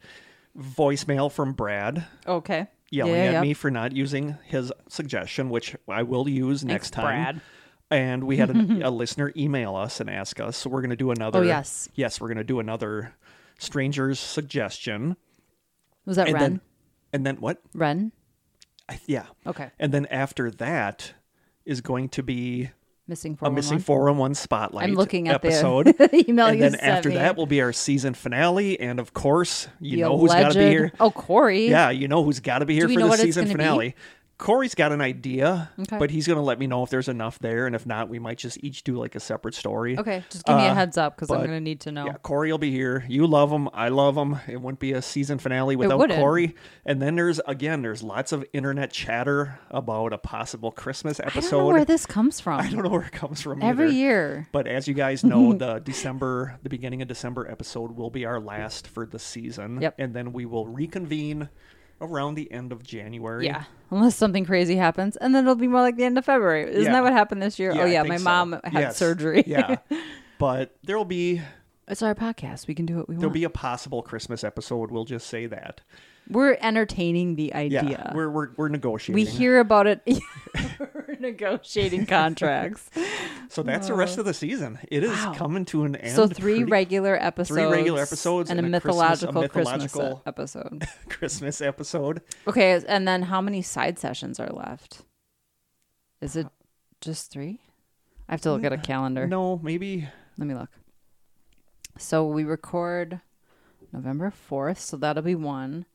voicemail 0.58 1.32
from 1.32 1.54
Brad. 1.54 2.06
okay. 2.28 2.68
yelling 2.90 3.14
Yeah, 3.14 3.34
at 3.34 3.42
me 3.42 3.54
for 3.54 3.70
not 3.72 3.92
using 3.92 4.38
his 4.46 4.72
suggestion, 4.88 5.50
which 5.50 5.76
I 5.88 6.04
will 6.04 6.28
use 6.30 6.64
next 6.64 6.92
time. 6.92 7.06
Brad. 7.24 7.42
And 7.89 8.26
we 8.26 8.38
had 8.38 8.50
a, 8.50 8.54
a 8.88 8.91
listener 8.91 9.32
email 9.38 9.76
us 9.76 10.00
and 10.00 10.10
ask 10.10 10.39
us, 10.39 10.58
so 10.58 10.69
we're 10.69 10.82
going 10.82 10.89
to 10.89 10.95
do 10.97 11.12
another. 11.12 11.39
Oh, 11.39 11.43
yes. 11.43 11.88
yes, 11.95 12.19
we're 12.19 12.28
going 12.28 12.38
to 12.38 12.43
do 12.43 12.60
another 12.60 13.13
stranger's 13.60 14.19
suggestion, 14.19 15.15
Was 16.06 16.17
that 16.17 16.28
and 16.28 16.34
Ren? 16.36 16.41
then 16.43 16.62
and 17.13 17.26
then 17.26 17.36
what? 17.38 17.62
Ren? 17.73 18.12
I, 18.89 19.00
yeah, 19.06 19.26
Okay. 19.45 19.71
and 19.80 19.91
then 19.93 20.06
after 20.08 20.52
that 20.52 21.13
is 21.65 21.82
going 21.82 22.10
to 22.10 22.23
be 22.23 22.69
Missing 23.10 23.34
a 23.34 23.38
411. 23.38 23.56
missing 23.56 23.80
411 23.80 24.36
spotlight 24.36 24.84
I'm 24.89 24.93
looking 24.95 25.30
at 25.30 25.36
episode. 25.36 25.86
the 25.97 26.26
email 26.30 26.47
and 26.47 26.58
you 26.60 26.69
then 26.69 26.76
after 26.76 27.08
me. 27.10 27.15
that 27.15 27.38
will 27.38 27.45
be 27.45 27.62
our 27.62 27.71
season 27.71 28.13
finale, 28.13 28.78
and 28.80 29.00
of 29.00 29.13
course, 29.13 29.69
you 29.80 29.95
The 29.97 30.02
know 30.04 30.17
who's 30.17 30.32
got 30.34 30.52
to 30.52 30.60
be 30.60 30.67
here. 30.67 30.91
Oh, 31.00 31.10
Corey. 31.12 31.69
Yeah, 31.69 31.89
you 31.89 32.10
know 32.10 32.21
who's 32.23 32.41
got 32.41 32.60
to 32.60 32.65
be 32.65 32.76
here 32.76 32.89
for 32.89 33.00
the 33.00 33.15
season 33.15 33.45
gonna 33.47 33.78
be? 33.80 33.95
Corey's 34.38 34.76
got 34.76 34.91
an 34.91 35.02
idea, 35.02 35.71
Okay. 35.80 35.97
but 35.97 36.12
he's 36.12 36.28
going 36.28 36.38
to 36.38 36.43
let 36.43 36.60
me 36.60 36.67
know 36.67 36.84
if 36.84 36.91
there's 36.91 37.08
enough 37.08 37.39
there, 37.39 37.65
and 37.65 37.76
if 37.76 37.88
not, 37.88 38.08
we 38.08 38.19
might 38.19 38.38
just 38.38 38.63
each 38.63 38.84
do 38.84 38.95
like 38.95 39.15
a 39.15 39.19
separate 39.19 39.56
story. 39.56 39.97
Okay, 39.97 40.23
just 40.30 40.45
give 40.45 40.56
me 40.58 40.65
a 40.67 40.71
Uh, 40.71 40.76
heads 40.76 40.95
up 40.95 41.15
because 41.15 41.32
I'm 41.32 41.38
going 41.39 41.50
to 41.50 41.60
need 41.60 41.80
to 41.82 41.91
know. 41.91 42.06
Yeah, 42.06 42.13
Corey 42.21 42.52
will 42.52 42.60
be 42.60 42.69
here. 42.69 43.04
You 43.08 43.26
love 43.26 43.52
him. 43.52 43.67
I 43.73 43.89
love 43.89 44.15
him. 44.15 44.38
It 44.47 44.62
wouldn't 44.62 44.80
be 44.80 44.91
a 44.93 45.02
season 45.02 45.39
finale 45.39 45.76
without. 45.76 46.08
Corey. 46.12 46.56
And 46.86 47.02
then 47.02 47.15
there's 47.15 47.39
again, 47.47 47.82
there's 47.82 48.04
lots 48.04 48.32
of 48.32 48.45
internet 48.54 48.91
chatter 48.91 49.60
about 49.71 50.13
a 50.13 50.17
possible 50.19 50.71
Christmas 50.71 51.19
I 51.19 51.23
episode. 51.28 51.50
don't 51.52 51.60
know 51.62 51.67
where 51.73 51.86
this 51.86 52.06
comes 52.06 52.39
from. 52.39 52.60
I 52.62 52.69
don't 52.69 52.84
know 52.84 52.89
where 52.89 53.02
it 53.06 53.12
comes 53.12 53.41
from. 53.41 53.63
Every 53.63 53.88
either. 53.88 53.93
year. 53.95 54.47
But 54.52 54.67
as 54.67 54.88
you 54.88 54.93
guys 54.93 55.23
know, 55.23 55.54
the 55.58 55.80
December, 55.80 56.60
the 56.62 56.69
beginning 56.69 57.02
of 57.02 57.08
December 57.08 57.50
episode 57.50 57.91
will 57.97 58.12
be 58.12 58.26
our 58.26 58.39
last 58.39 58.88
for 58.88 59.06
the 59.08 59.17
season. 59.19 59.82
Yep. 59.82 59.95
And 59.97 60.13
then 60.13 60.32
we 60.32 60.45
will 60.45 60.67
reconvene 60.67 61.50
around 62.02 62.36
the 62.36 62.52
end 62.52 62.72
of 62.72 62.84
January. 62.84 63.46
Yeah, 63.46 63.64
unless 63.92 64.16
something 64.16 64.46
crazy 64.46 64.76
happens, 64.76 65.16
and 65.18 65.34
then 65.36 65.44
it'll 65.46 65.56
be 65.56 65.68
more 65.68 65.82
like 65.82 65.96
the 65.98 66.04
end 66.04 66.18
of 66.18 66.26
February. 66.26 66.64
Isn't 66.70 66.84
Yeah. 66.86 66.92
that 66.94 67.04
what 67.04 67.14
happened 67.14 67.42
this 67.42 67.58
year? 67.60 67.74
Yeah, 67.74 67.82
oh 67.82 67.86
I 67.86 67.88
yeah, 67.88 68.02
think 68.04 68.10
my 68.14 68.18
so. 68.18 68.24
mom 68.24 68.60
had 68.64 68.74
Yes. 68.74 68.98
surgery. 68.98 69.44
yeah. 69.48 69.78
But 70.40 70.76
there 70.84 70.96
will 70.98 71.06
be 71.06 71.42
it's 71.88 72.04
our 72.04 72.14
podcast. 72.14 72.68
We 72.68 72.76
can 72.76 72.86
do 72.86 72.98
what 72.98 73.10
we 73.10 73.16
want. 73.16 73.22
there'll 73.22 73.30
want. 73.30 73.34
be 73.34 73.44
a 73.46 73.50
possible 73.50 74.04
Christmas 74.04 74.44
episode. 74.44 74.92
We'll 74.92 75.06
just 75.06 75.26
say 75.28 75.48
that. 75.48 75.82
We're 76.30 76.58
entertaining 76.60 77.36
the 77.36 77.54
idea. 77.54 77.84
Yeah. 77.84 78.13
We're 78.13 78.30
we're 78.30 78.50
we're 78.58 78.68
negotiating. 78.70 79.16
we 79.16 79.30
hear 79.30 79.60
about 79.60 79.88
it. 79.88 80.02
We're 80.80 81.16
negotiating 81.20 82.06
contracts. 82.08 82.90
so 83.50 83.63
that's 83.63 83.88
the 83.88 83.94
rest 83.94 84.18
of 84.18 84.26
the 84.26 84.34
season. 84.34 84.78
It 84.92 85.04
is 85.04 85.12
Wow. 85.12 85.34
coming 85.36 85.66
to 85.66 85.84
an 85.86 85.96
end. 85.96 86.16
so 86.16 86.28
three 86.28 86.58
pretty- 86.60 86.72
regular 86.72 87.16
episodes. 87.22 87.50
Three 87.60 87.66
regular 87.72 88.02
episodes 88.02 88.50
and, 88.50 88.60
and 88.60 88.74
a 88.74 88.78
a 88.78 88.82
Christmas- 88.82 89.24
a 89.24 89.26
mythological 89.28 89.50
Christmas 89.50 89.84
mythological- 89.84 90.22
episode. 90.26 90.88
Christmas 91.10 91.62
episode. 91.62 92.22
Okay, 92.48 92.82
and 92.88 93.08
then 93.08 93.24
how 93.24 93.40
many 93.42 93.62
side 93.62 93.98
sessions 94.00 94.40
are 94.40 94.50
left? 94.50 95.04
Is 96.22 96.36
it 96.36 96.48
just 97.02 97.32
three? 97.32 97.60
I 98.28 98.34
have 98.34 98.42
to 98.42 98.52
look 98.52 98.63
at 98.63 98.74
a 98.74 98.78
calendar. 98.78 99.28
No, 99.28 99.60
maybe 99.63 100.08
Let 100.38 100.48
me 100.48 100.54
look. 100.56 100.70
So 101.98 102.26
we 102.28 102.44
record 102.44 103.22
November 103.94 104.32
4th, 104.50 104.80
so 104.80 104.98
that'll 104.98 105.24
be 105.24 105.36
one. 105.36 105.86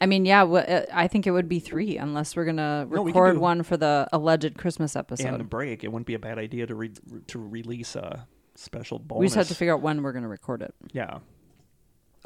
I 0.00 0.06
mean, 0.06 0.24
yeah, 0.24 0.46
wh- 0.46 0.68
uh, 0.68 0.82
I 0.92 1.08
think 1.08 1.26
it 1.26 1.30
would 1.30 1.48
be 1.48 1.58
three 1.60 1.96
unless 1.98 2.34
we're 2.34 2.44
going 2.46 2.56
to 2.56 2.86
No, 2.90 3.02
we 3.02 3.12
can 3.12 3.20
record 3.20 3.34
do- 3.34 3.40
one 3.40 3.62
for 3.62 3.76
the 3.76 4.08
alleged 4.12 4.56
Christmas 4.56 4.96
episode. 4.96 5.24
and 5.26 5.32
a 5.32 5.38
episode. 5.40 5.50
break. 5.50 5.84
It 5.84 5.88
wouldn't 5.92 6.06
be 6.06 6.14
a 6.14 6.18
bad 6.18 6.38
idea 6.38 6.66
to 6.66 6.74
re- 6.74 6.92
to 7.28 7.38
release 7.38 7.96
a 7.96 8.26
special 8.54 8.98
bonus. 8.98 9.20
We 9.20 9.26
just 9.26 9.36
have 9.36 9.48
to 9.48 9.54
figure 9.54 9.74
out 9.74 9.82
when 9.82 10.02
we're 10.02 10.12
going 10.12 10.22
to 10.22 10.28
record 10.28 10.62
it. 10.62 10.74
Yeah. 10.92 11.18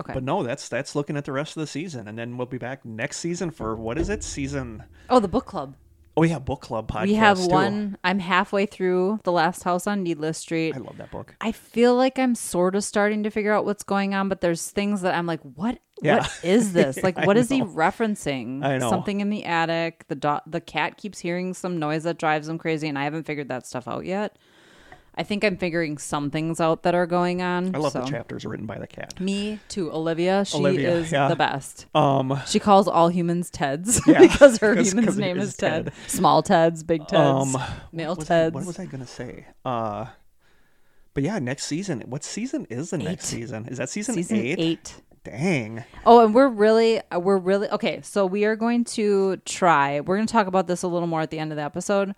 Okay. 0.00 0.12
But 0.14 0.24
no, 0.24 0.42
that's 0.42 0.68
that's 0.68 0.94
looking 0.96 1.16
at 1.16 1.24
the 1.24 1.32
rest 1.32 1.56
of 1.56 1.60
the 1.60 1.66
season, 1.68 2.08
and 2.08 2.18
then 2.18 2.36
we'll 2.36 2.46
be 2.48 2.58
back 2.58 2.84
next 2.84 3.18
season 3.18 3.50
for 3.52 3.76
what 3.76 3.96
is 3.98 4.08
it? 4.08 4.24
Season? 4.24 4.82
oh, 5.10 5.20
the 5.20 5.28
book 5.28 5.46
club. 5.46 5.74
Oh 6.16 6.22
yeah, 6.22 6.38
book 6.38 6.60
club 6.60 6.88
podcast. 6.90 7.06
we 7.06 7.14
have 7.14 7.38
too. 7.38 7.48
one. 7.48 7.98
I'm 8.04 8.20
halfway 8.20 8.66
through 8.66 9.18
The 9.24 9.32
Last 9.32 9.64
House 9.64 9.86
on 9.86 10.02
Needless 10.04 10.38
Street. 10.38 10.74
I 10.76 10.78
love 10.78 10.96
that 10.98 11.10
book. 11.10 11.34
I 11.40 11.50
feel 11.50 11.96
like 11.96 12.18
I'm 12.18 12.36
sort 12.36 12.76
of 12.76 12.84
starting 12.84 13.24
to 13.24 13.30
figure 13.30 13.52
out 13.52 13.64
what's 13.64 13.82
going 13.82 14.14
on, 14.14 14.28
but 14.28 14.40
there's 14.40 14.70
things 14.70 15.00
that 15.02 15.14
I'm 15.14 15.26
like, 15.26 15.40
what? 15.40 15.80
Yeah. 16.02 16.18
What 16.18 16.40
is 16.44 16.72
this? 16.74 17.02
Like, 17.02 17.18
what 17.26 17.36
is 17.36 17.48
he 17.48 17.62
referencing? 17.62 18.64
I 18.64 18.78
know. 18.78 18.90
Something 18.90 19.20
in 19.20 19.30
the 19.30 19.44
attic. 19.44 20.04
The 20.08 20.14
do- 20.14 20.40
the 20.46 20.60
cat 20.60 20.96
keeps 20.98 21.18
hearing 21.18 21.52
some 21.52 21.78
noise 21.78 22.04
that 22.04 22.18
drives 22.18 22.48
him 22.48 22.58
crazy, 22.58 22.88
and 22.88 22.98
I 22.98 23.04
haven't 23.04 23.24
figured 23.24 23.48
that 23.48 23.66
stuff 23.66 23.88
out 23.88 24.04
yet. 24.04 24.36
I 25.16 25.22
think 25.22 25.44
I'm 25.44 25.56
figuring 25.56 25.96
some 25.98 26.30
things 26.30 26.60
out 26.60 26.82
that 26.82 26.94
are 26.94 27.06
going 27.06 27.40
on. 27.40 27.74
I 27.74 27.78
love 27.78 27.92
so. 27.92 28.00
the 28.02 28.10
chapters 28.10 28.44
written 28.44 28.66
by 28.66 28.78
the 28.78 28.86
cat. 28.88 29.20
Me 29.20 29.60
too, 29.68 29.92
Olivia. 29.92 30.44
She 30.44 30.58
Olivia, 30.58 30.90
is 30.96 31.12
yeah. 31.12 31.28
the 31.28 31.36
best. 31.36 31.86
Um, 31.94 32.40
She 32.48 32.58
calls 32.58 32.88
all 32.88 33.08
humans 33.08 33.50
Teds 33.50 34.00
Yeah, 34.06 34.18
because 34.20 34.58
her 34.58 34.74
'cause- 34.74 34.88
human's 34.88 35.06
'cause 35.10 35.18
name 35.18 35.38
is 35.38 35.56
Ted. 35.56 35.84
Ted. 35.86 35.94
Small 36.08 36.42
Teds, 36.42 36.84
big 36.84 37.02
Teds, 37.02 37.14
um, 37.54 37.62
male 37.92 38.10
what 38.10 38.18
was, 38.18 38.30
I, 38.30 38.34
Teds. 38.34 38.52
what 38.54 38.66
was 38.66 38.78
I 38.80 38.86
gonna 38.86 39.06
say? 39.06 39.46
Uh, 39.64 40.06
but 41.14 41.22
yeah, 41.22 41.38
next 41.38 41.66
season. 41.66 42.00
What 42.06 42.24
season 42.24 42.66
is 42.68 42.90
the 42.90 42.98
next 42.98 43.26
season? 43.26 43.68
Is 43.68 43.78
that 43.78 43.88
season, 43.90 44.16
Season 44.16 44.36
eight? 44.36 44.58
eight. 44.58 45.00
Dang. 45.22 45.84
Oh, 46.04 46.22
and 46.24 46.34
we're 46.34 46.48
really, 46.48 47.00
we're 47.16 47.38
really 47.38 47.70
okay. 47.70 48.00
So 48.02 48.26
we 48.26 48.44
are 48.44 48.56
going 48.56 48.84
to 48.86 49.36
try. 49.46 50.00
We're 50.00 50.16
going 50.16 50.26
to 50.26 50.32
talk 50.32 50.48
about 50.48 50.66
this 50.66 50.82
a 50.82 50.88
little 50.88 51.06
more 51.08 51.22
at 51.22 51.30
the 51.30 51.38
end 51.38 51.50
of 51.50 51.56
the 51.56 51.62
episode. 51.62 52.14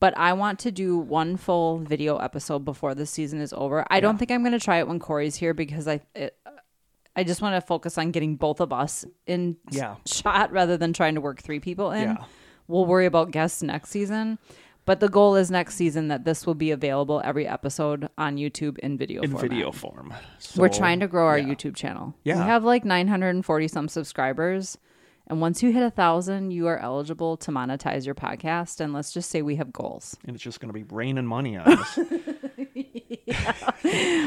But 0.00 0.16
I 0.16 0.32
want 0.32 0.60
to 0.60 0.70
do 0.70 0.96
one 0.96 1.36
full 1.36 1.78
video 1.78 2.18
episode 2.18 2.60
before 2.64 2.94
the 2.94 3.04
season 3.06 3.40
is 3.40 3.52
over. 3.52 3.84
I 3.90 3.98
don't 4.00 4.16
think 4.16 4.30
I'm 4.30 4.42
going 4.42 4.52
to 4.52 4.60
try 4.60 4.78
it 4.78 4.86
when 4.86 5.00
Corey's 5.00 5.34
here 5.36 5.54
because 5.54 5.88
I, 5.88 6.00
it, 6.14 6.36
I 7.16 7.24
just 7.24 7.42
want 7.42 7.56
to 7.56 7.60
focus 7.60 7.98
on 7.98 8.12
getting 8.12 8.36
both 8.36 8.60
of 8.60 8.72
us 8.72 9.04
in 9.26 9.56
Yeah. 9.70 9.96
shot 10.06 10.52
rather 10.52 10.76
than 10.76 10.92
trying 10.92 11.16
to 11.16 11.20
work 11.20 11.42
three 11.42 11.58
people 11.58 11.90
in. 11.90 12.10
Yeah. 12.10 12.24
We'll 12.68 12.86
worry 12.86 13.06
about 13.06 13.32
guests 13.32 13.60
next 13.62 13.90
season. 13.90 14.38
But 14.84 15.00
the 15.00 15.08
goal 15.08 15.34
is 15.36 15.50
next 15.50 15.74
season 15.74 16.08
that 16.08 16.24
this 16.24 16.46
will 16.46 16.54
be 16.54 16.70
available 16.70 17.20
every 17.22 17.46
episode 17.46 18.08
on 18.16 18.36
YouTube 18.36 18.78
in 18.78 18.96
video 18.96 19.20
In 19.20 19.32
format. 19.32 19.50
video 19.50 19.70
form. 19.72 20.14
We're 20.56 20.68
trying 20.70 21.00
to 21.00 21.08
grow 21.08 21.26
our 21.26 21.38
yeah. 21.38 21.44
YouTube 21.46 21.74
channel. 21.76 22.14
Yeah. 22.24 22.36
We 22.38 22.42
have 22.44 22.64
like 22.64 22.84
940 22.86 23.68
some 23.68 23.88
subscribers. 23.88 24.78
And 25.28 25.40
once 25.40 25.62
you 25.62 25.70
hit 25.72 25.82
a 25.82 25.90
thousand, 25.90 26.50
you 26.52 26.66
are 26.68 26.78
eligible 26.78 27.36
to 27.38 27.50
monetize 27.50 28.06
your 28.06 28.14
podcast. 28.14 28.80
And 28.80 28.92
let's 28.94 29.12
just 29.12 29.30
say 29.30 29.42
we 29.42 29.56
have 29.56 29.72
goals. 29.72 30.16
and 30.26 30.34
it's 30.34 30.42
just 30.42 30.58
gonna 30.60 30.72
be 30.72 30.84
raining 30.84 31.26
money 31.26 31.56
on 31.56 31.66
us. 31.78 31.98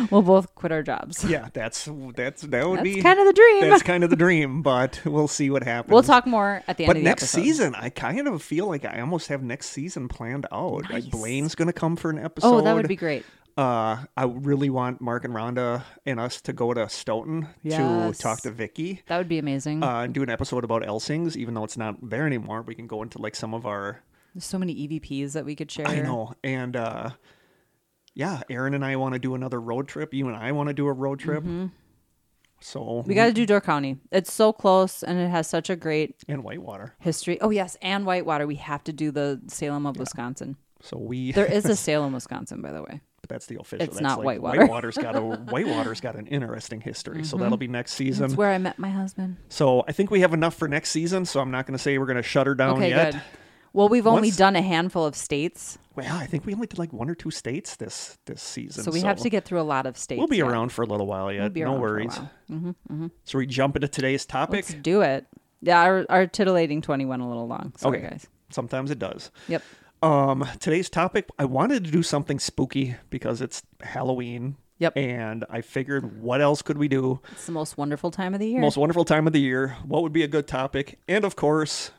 We'll 0.10 0.22
both 0.22 0.54
quit 0.56 0.72
our 0.72 0.82
jobs. 0.84 1.24
yeah, 1.24 1.50
that's 1.54 1.88
that's 2.16 2.42
that 2.44 2.68
would 2.70 2.80
That's 2.80 2.84
be 2.84 3.02
kind 3.02 3.20
of 3.20 3.26
the 3.28 3.34
dream. 3.34 3.70
that's 3.70 3.84
kind 3.84 4.04
of 4.04 4.10
the 4.10 4.16
dream, 4.16 4.62
but 4.62 5.02
we'll 5.06 5.28
see 5.28 5.50
what 5.50 5.64
happens. 5.64 5.92
We'll 5.92 6.04
talk 6.04 6.26
more 6.26 6.64
at 6.68 6.78
the 6.78 6.84
end 6.86 6.88
But 6.90 6.98
of 6.98 7.04
the 7.04 7.10
next 7.10 7.24
episode. 7.24 7.42
season, 7.42 7.76
I 7.76 7.90
kind 7.90 8.28
of 8.28 8.42
feel 8.42 8.68
like 8.68 8.86
I 8.86 9.00
almost 9.02 9.28
have 9.28 9.44
next 9.44 9.68
season 9.70 10.08
planned 10.08 10.46
out. 10.52 10.84
Nice. 10.84 10.92
Like 10.92 11.10
Blaine's 11.12 11.56
going 11.56 11.68
to 11.68 11.74
come 11.74 11.96
for 11.96 12.10
an 12.10 12.20
episode. 12.20 12.48
Oh, 12.48 12.62
that 12.62 12.74
would 12.74 12.88
be 12.88 12.96
great. 12.96 13.26
Uh, 13.58 14.06
I 14.18 14.24
really 14.26 14.70
want 14.70 15.02
Mark 15.02 15.26
and 15.26 15.34
Rhonda 15.34 15.84
and 16.06 16.20
us 16.20 16.42
to 16.42 16.54
go 16.54 16.74
to 16.74 16.88
Stoughton 16.90 17.48
Yes. 17.64 18.18
to 18.18 18.22
talk 18.22 18.42
to 18.42 18.52
Vicky 18.52 19.02
That 19.08 19.18
would 19.18 19.28
be 19.30 19.40
amazing. 19.40 19.84
uh, 19.84 20.02
and 20.02 20.14
do 20.14 20.24
an 20.24 20.30
episode 20.30 20.64
about 20.64 20.86
Elsings. 20.88 21.36
Even 21.38 21.54
though 21.54 21.64
it's 21.64 21.78
not 21.78 21.96
there 22.10 22.26
anymore, 22.26 22.62
we 22.62 22.76
can 22.76 22.88
go 22.88 23.02
into 23.04 23.20
like 23.22 23.36
some 23.36 23.54
of 23.54 23.66
our. 23.66 24.02
There's 24.34 24.46
so 24.46 24.58
many 24.58 24.74
EVPs 24.88 25.34
that 25.34 25.44
we 25.46 25.56
could 25.56 25.70
share. 25.70 25.88
I 25.88 26.00
know, 26.02 26.34
and 26.44 26.76
uh, 26.78 27.10
yeah, 28.14 28.42
Aaron 28.50 28.74
and 28.74 28.84
I 28.86 28.96
want 28.96 29.14
to 29.14 29.20
do 29.20 29.36
another 29.36 29.60
road 29.60 29.88
trip. 29.90 30.14
You 30.14 30.28
and 30.28 30.38
I 30.38 30.52
want 30.54 30.68
to 30.68 30.74
do 30.74 30.88
a 30.88 30.94
road 30.94 31.20
trip. 31.20 31.44
So 32.64 32.80
Mm-hmm. 32.80 33.10
We 33.10 33.16
got 33.16 33.26
to 33.26 33.34
do 33.34 33.46
Door 33.46 33.62
County. 33.62 33.98
It's 34.12 34.32
so 34.32 34.54
close 34.54 35.02
and 35.04 35.18
it 35.20 35.30
has 35.30 35.48
such 35.48 35.70
a 35.70 35.76
great 35.76 36.16
and 36.28 36.44
Whitewater. 36.44 36.94
history. 37.00 37.42
Oh, 37.42 37.50
yes. 37.50 37.76
And 37.82 38.06
Whitewater. 38.06 38.46
We 38.46 38.56
have 38.56 38.84
to 38.86 38.94
do 38.94 39.10
the 39.12 39.42
Salem 39.48 39.86
of 39.88 39.98
Wisconsin. 39.98 40.58
So 40.82 40.98
we 40.98 41.32
There 41.32 41.46
is 41.46 41.66
a 41.66 41.76
Salem, 41.88 42.14
Wisconsin, 42.14 42.62
by 42.62 42.72
the 42.72 42.84
way. 42.84 43.02
But 43.22 43.30
that's 43.30 43.46
the 43.46 43.60
official. 43.60 43.84
It's 43.84 43.96
that's 43.96 44.02
not 44.02 44.18
like, 44.20 44.26
Whitewater. 44.26 44.62
Whitewater's 44.62 44.98
got 44.98 45.16
a 45.16 45.22
Whitewater's 45.52 46.02
got 46.02 46.16
an 46.16 46.28
interesting 46.28 46.82
history. 46.82 47.24
So 47.24 47.36
mm-hmm. 47.36 47.44
that'll 47.44 47.58
be 47.58 47.68
next 47.68 47.94
season. 47.94 48.28
That's 48.28 48.38
where 48.38 48.52
I 48.52 48.58
met 48.58 48.80
my 48.80 48.90
husband. 48.90 49.38
So 49.50 49.84
I 49.88 49.92
think 49.92 50.10
we 50.10 50.22
have 50.22 50.34
enough 50.34 50.56
for 50.56 50.68
next 50.68 50.90
season. 50.90 51.26
So 51.26 51.40
I'm 51.40 51.52
not 51.52 51.68
going 51.68 51.78
to 51.78 51.82
say 51.82 51.98
we're 51.98 52.06
going 52.06 52.18
to 52.18 52.24
shut 52.24 52.48
her 52.48 52.56
down 52.56 52.78
Okay, 52.78 52.90
yet. 52.90 53.14
good. 53.14 53.22
Well, 53.74 53.88
we've 53.88 54.08
only 54.08 54.30
Once- 54.30 54.38
done 54.38 54.56
a 54.56 54.62
handful 54.62 55.06
of 55.06 55.16
states, 55.16 55.78
Well, 55.96 56.14
I 56.18 56.26
think 56.26 56.46
we 56.46 56.54
only 56.54 56.68
did 56.68 56.78
like 56.78 56.92
one 56.92 57.10
or 57.10 57.16
two 57.16 57.32
states 57.32 57.78
this 57.78 58.18
this 58.26 58.42
season. 58.42 58.84
so 58.84 58.92
we 58.92 59.02
have 59.02 59.20
to 59.22 59.30
get 59.30 59.46
through 59.46 59.62
a 59.62 59.64
lot 59.64 59.86
of 59.86 59.98
states. 59.98 60.18
We'll 60.20 60.28
be 60.28 60.42
around 60.42 60.74
for 60.74 60.82
a 60.82 60.86
little 60.86 61.08
while 61.08 61.32
yet. 61.32 61.54
be 61.54 61.62
no 61.62 61.68
around 61.68 61.80
for 61.80 61.88
a 61.88 61.92
worries. 61.92 62.18
while. 62.18 62.32
Mm-hmm, 62.52 62.70
mm-hmm. 62.70 63.08
So 63.24 63.38
we 63.38 63.46
jump 63.46 63.76
into 63.78 63.88
today's 63.88 64.26
topic. 64.26 64.70
Let's 64.70 64.74
do 64.74 65.02
it. 65.02 65.26
Yeah, 65.62 65.80
our, 65.82 66.06
our 66.10 66.28
titillating 66.28 66.82
20 66.82 67.06
went 67.06 67.22
a 67.22 67.26
little 67.26 67.48
long. 67.48 67.72
Sorry, 67.78 68.00
Okay. 68.00 68.10
guys. 68.10 68.28
Sometimes 68.50 68.92
it 68.92 69.00
does. 69.00 69.32
Yep. 69.48 69.64
Um, 70.02 70.48
today's 70.60 70.90
topic. 70.90 71.30
I 71.38 71.46
wanted 71.46 71.86
to 71.86 71.92
do 71.92 72.04
something 72.04 72.40
spooky 72.40 72.96
because 73.10 73.42
it's 73.42 73.62
Halloween. 73.82 74.58
Yep. 74.80 74.98
And 74.98 75.46
I 75.50 75.62
figured, 75.62 76.22
what 76.22 76.42
else 76.42 76.64
could 76.64 76.80
we 76.80 76.88
do? 76.88 77.20
It's 77.32 77.46
the 77.46 77.52
most 77.52 77.78
wonderful 77.78 78.10
time 78.10 78.34
of 78.34 78.40
the 78.40 78.48
year. 78.48 78.62
Most 78.62 78.78
wonderful 78.78 79.06
time 79.06 79.28
of 79.28 79.34
the 79.34 79.40
year. 79.40 79.78
What 79.86 80.02
would 80.02 80.14
be 80.14 80.24
a 80.24 80.28
good 80.28 80.48
topic? 80.48 81.00
And 81.08 81.24
of 81.24 81.36
course, 81.36 81.92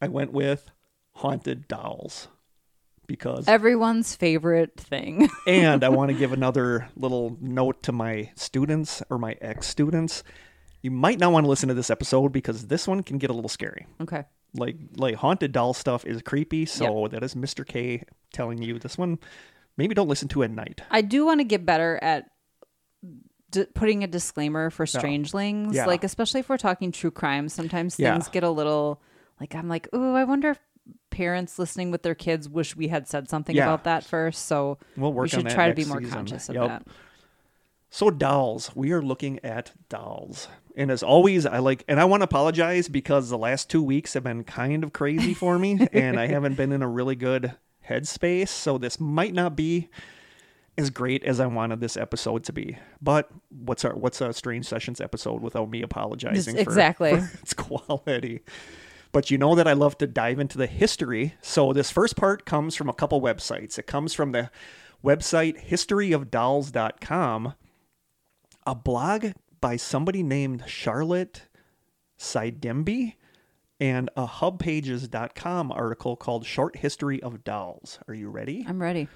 I 0.00 0.06
went 0.06 0.32
with 0.32 0.70
haunted 1.14 1.66
dolls 1.66 2.28
because 3.08 3.48
Everyone's 3.48 4.14
favorite 4.14 4.78
thing. 4.78 5.28
and 5.46 5.82
I 5.82 5.88
want 5.88 6.12
to 6.12 6.16
give 6.16 6.32
another 6.32 6.88
little 6.94 7.36
note 7.40 7.82
to 7.84 7.92
my 7.92 8.30
students 8.36 9.02
or 9.10 9.18
my 9.18 9.36
ex 9.40 9.66
students. 9.66 10.22
You 10.82 10.92
might 10.92 11.18
not 11.18 11.32
want 11.32 11.44
to 11.44 11.50
listen 11.50 11.68
to 11.68 11.74
this 11.74 11.90
episode 11.90 12.30
because 12.30 12.68
this 12.68 12.86
one 12.86 13.02
can 13.02 13.18
get 13.18 13.30
a 13.30 13.32
little 13.32 13.48
scary. 13.48 13.88
Okay. 14.00 14.22
Like 14.54 14.76
like 14.96 15.14
haunted 15.16 15.52
doll 15.52 15.74
stuff 15.74 16.04
is 16.04 16.22
creepy, 16.22 16.66
so 16.66 17.08
that 17.10 17.22
is 17.22 17.34
Mr. 17.34 17.64
K 17.66 18.02
telling 18.32 18.60
you 18.62 18.78
this 18.78 18.98
one 18.98 19.18
maybe 19.76 19.94
don't 19.94 20.08
listen 20.08 20.28
to 20.28 20.42
at 20.42 20.50
night. 20.50 20.80
I 20.90 21.00
do 21.02 21.24
want 21.24 21.40
to 21.40 21.44
get 21.44 21.64
better 21.64 21.98
at 22.02 22.30
d- 23.50 23.66
putting 23.74 24.04
a 24.04 24.06
disclaimer 24.06 24.70
for 24.70 24.86
strangelings. 24.86 25.74
Yeah. 25.74 25.86
Like, 25.86 26.04
especially 26.04 26.40
if 26.40 26.48
we're 26.48 26.58
talking 26.58 26.92
true 26.92 27.10
crime, 27.10 27.48
sometimes 27.48 27.98
Yeah. 27.98 28.12
things 28.12 28.28
get 28.28 28.42
a 28.44 28.50
little 28.50 29.00
like, 29.40 29.54
I'm 29.54 29.68
like, 29.68 29.88
oh, 29.92 30.14
I 30.14 30.24
wonder 30.24 30.50
if 30.50 30.58
parents 31.10 31.58
listening 31.58 31.90
with 31.90 32.02
their 32.02 32.14
kids 32.14 32.46
wish 32.48 32.76
we 32.76 32.88
had 32.88 33.08
said 33.08 33.28
something 33.30 33.56
Yeah. 33.56 33.64
about 33.64 33.84
that 33.84 34.04
first. 34.04 34.46
So 34.46 34.78
We'll 34.96 35.12
work 35.12 35.24
we 35.24 35.28
should 35.30 35.48
try 35.48 35.68
to 35.68 35.74
be 35.74 35.84
more 35.86 36.00
season. 36.00 36.14
conscious 36.14 36.48
of 36.50 36.56
Yep. 36.56 36.68
that. 36.68 36.86
So 37.90 38.10
dolls, 38.10 38.70
we 38.74 38.92
are 38.92 39.02
looking 39.02 39.40
at 39.44 39.72
dolls. 39.88 40.48
And 40.76 40.90
as 40.90 41.02
always, 41.02 41.44
I 41.44 41.58
like 41.58 41.84
and 41.88 42.00
I 42.00 42.04
want 42.04 42.20
to 42.20 42.24
apologize 42.24 42.88
because 42.88 43.28
the 43.28 43.36
last 43.36 43.68
2 43.68 43.82
weeks 43.82 44.14
have 44.14 44.22
been 44.22 44.44
kind 44.44 44.84
of 44.84 44.92
crazy 44.92 45.34
for 45.34 45.58
me 45.58 45.86
and 45.92 46.18
I 46.18 46.28
haven't 46.28 46.56
been 46.56 46.72
in 46.72 46.82
a 46.82 46.88
really 46.88 47.16
good 47.16 47.54
headspace, 47.88 48.48
so 48.48 48.78
this 48.78 49.00
might 49.00 49.34
not 49.34 49.56
be 49.56 49.88
as 50.78 50.90
great 50.90 51.24
as 51.24 51.40
I 51.40 51.46
wanted 51.46 51.80
this 51.80 51.96
episode 51.96 52.44
to 52.44 52.52
be. 52.52 52.78
But 53.02 53.28
what's 53.50 53.84
our 53.84 53.94
what's 53.94 54.20
a 54.20 54.32
strange 54.32 54.66
sessions 54.66 55.00
episode 55.00 55.42
without 55.42 55.68
me 55.68 55.82
apologizing 55.82 56.54
for, 56.54 56.60
exactly. 56.60 57.10
for 57.20 57.38
its 57.38 57.54
quality? 57.54 58.42
But 59.12 59.30
you 59.32 59.38
know 59.38 59.56
that 59.56 59.66
I 59.66 59.72
love 59.72 59.98
to 59.98 60.06
dive 60.06 60.38
into 60.38 60.56
the 60.56 60.68
history. 60.68 61.34
So 61.42 61.72
this 61.72 61.90
first 61.90 62.16
part 62.16 62.46
comes 62.46 62.76
from 62.76 62.88
a 62.88 62.94
couple 62.94 63.20
websites. 63.20 63.76
It 63.78 63.88
comes 63.88 64.14
from 64.14 64.30
the 64.30 64.50
website 65.04 65.68
historyofdolls.com, 65.68 67.54
a 68.66 68.74
blog 68.74 69.32
by 69.60 69.76
somebody 69.76 70.22
named 70.22 70.64
Charlotte 70.66 71.42
Sidemby, 72.18 73.14
and 73.80 74.10
a 74.14 74.26
hubpages.com 74.26 75.72
article 75.72 76.16
called 76.16 76.44
Short 76.44 76.76
History 76.76 77.22
of 77.22 77.42
Dolls. 77.42 77.98
Are 78.06 78.14
you 78.14 78.28
ready? 78.28 78.64
I'm 78.68 78.80
ready. 78.80 79.08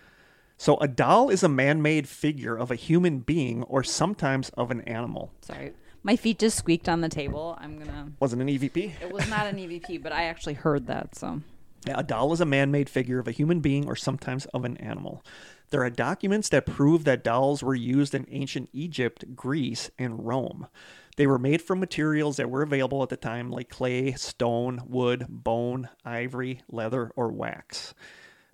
So, 0.56 0.78
a 0.78 0.88
doll 0.88 1.28
is 1.28 1.42
a 1.42 1.48
man 1.48 1.82
made 1.82 2.08
figure 2.08 2.56
of 2.56 2.70
a 2.70 2.76
human 2.76 3.18
being 3.18 3.62
or 3.64 3.82
sometimes 3.82 4.48
of 4.50 4.70
an 4.70 4.80
animal. 4.82 5.32
Sorry. 5.42 5.72
My 6.02 6.16
feet 6.16 6.38
just 6.38 6.56
squeaked 6.56 6.88
on 6.88 7.00
the 7.00 7.08
table. 7.08 7.58
I'm 7.60 7.76
going 7.76 7.88
to. 7.88 8.12
Wasn't 8.20 8.40
an 8.40 8.48
EVP? 8.48 9.02
It 9.02 9.12
was 9.12 9.28
not 9.28 9.46
an 9.46 9.56
EVP, 9.56 10.02
but 10.02 10.12
I 10.12 10.24
actually 10.24 10.54
heard 10.54 10.86
that. 10.86 11.14
So 11.14 11.40
A 11.86 12.02
doll 12.02 12.32
is 12.32 12.40
a 12.40 12.46
man 12.46 12.70
made 12.70 12.88
figure 12.88 13.18
of 13.18 13.28
a 13.28 13.32
human 13.32 13.60
being 13.60 13.86
or 13.86 13.96
sometimes 13.96 14.46
of 14.46 14.64
an 14.64 14.76
animal. 14.78 15.24
There 15.70 15.82
are 15.82 15.90
documents 15.90 16.48
that 16.50 16.66
prove 16.66 17.04
that 17.04 17.24
dolls 17.24 17.62
were 17.62 17.74
used 17.74 18.14
in 18.14 18.26
ancient 18.30 18.68
Egypt, 18.72 19.34
Greece, 19.34 19.90
and 19.98 20.24
Rome. 20.26 20.68
They 21.16 21.26
were 21.26 21.38
made 21.38 21.62
from 21.62 21.80
materials 21.80 22.36
that 22.36 22.50
were 22.50 22.62
available 22.62 23.02
at 23.02 23.08
the 23.08 23.16
time, 23.16 23.50
like 23.50 23.68
clay, 23.68 24.12
stone, 24.12 24.82
wood, 24.86 25.26
bone, 25.28 25.88
ivory, 26.04 26.60
leather, 26.68 27.10
or 27.16 27.30
wax. 27.32 27.94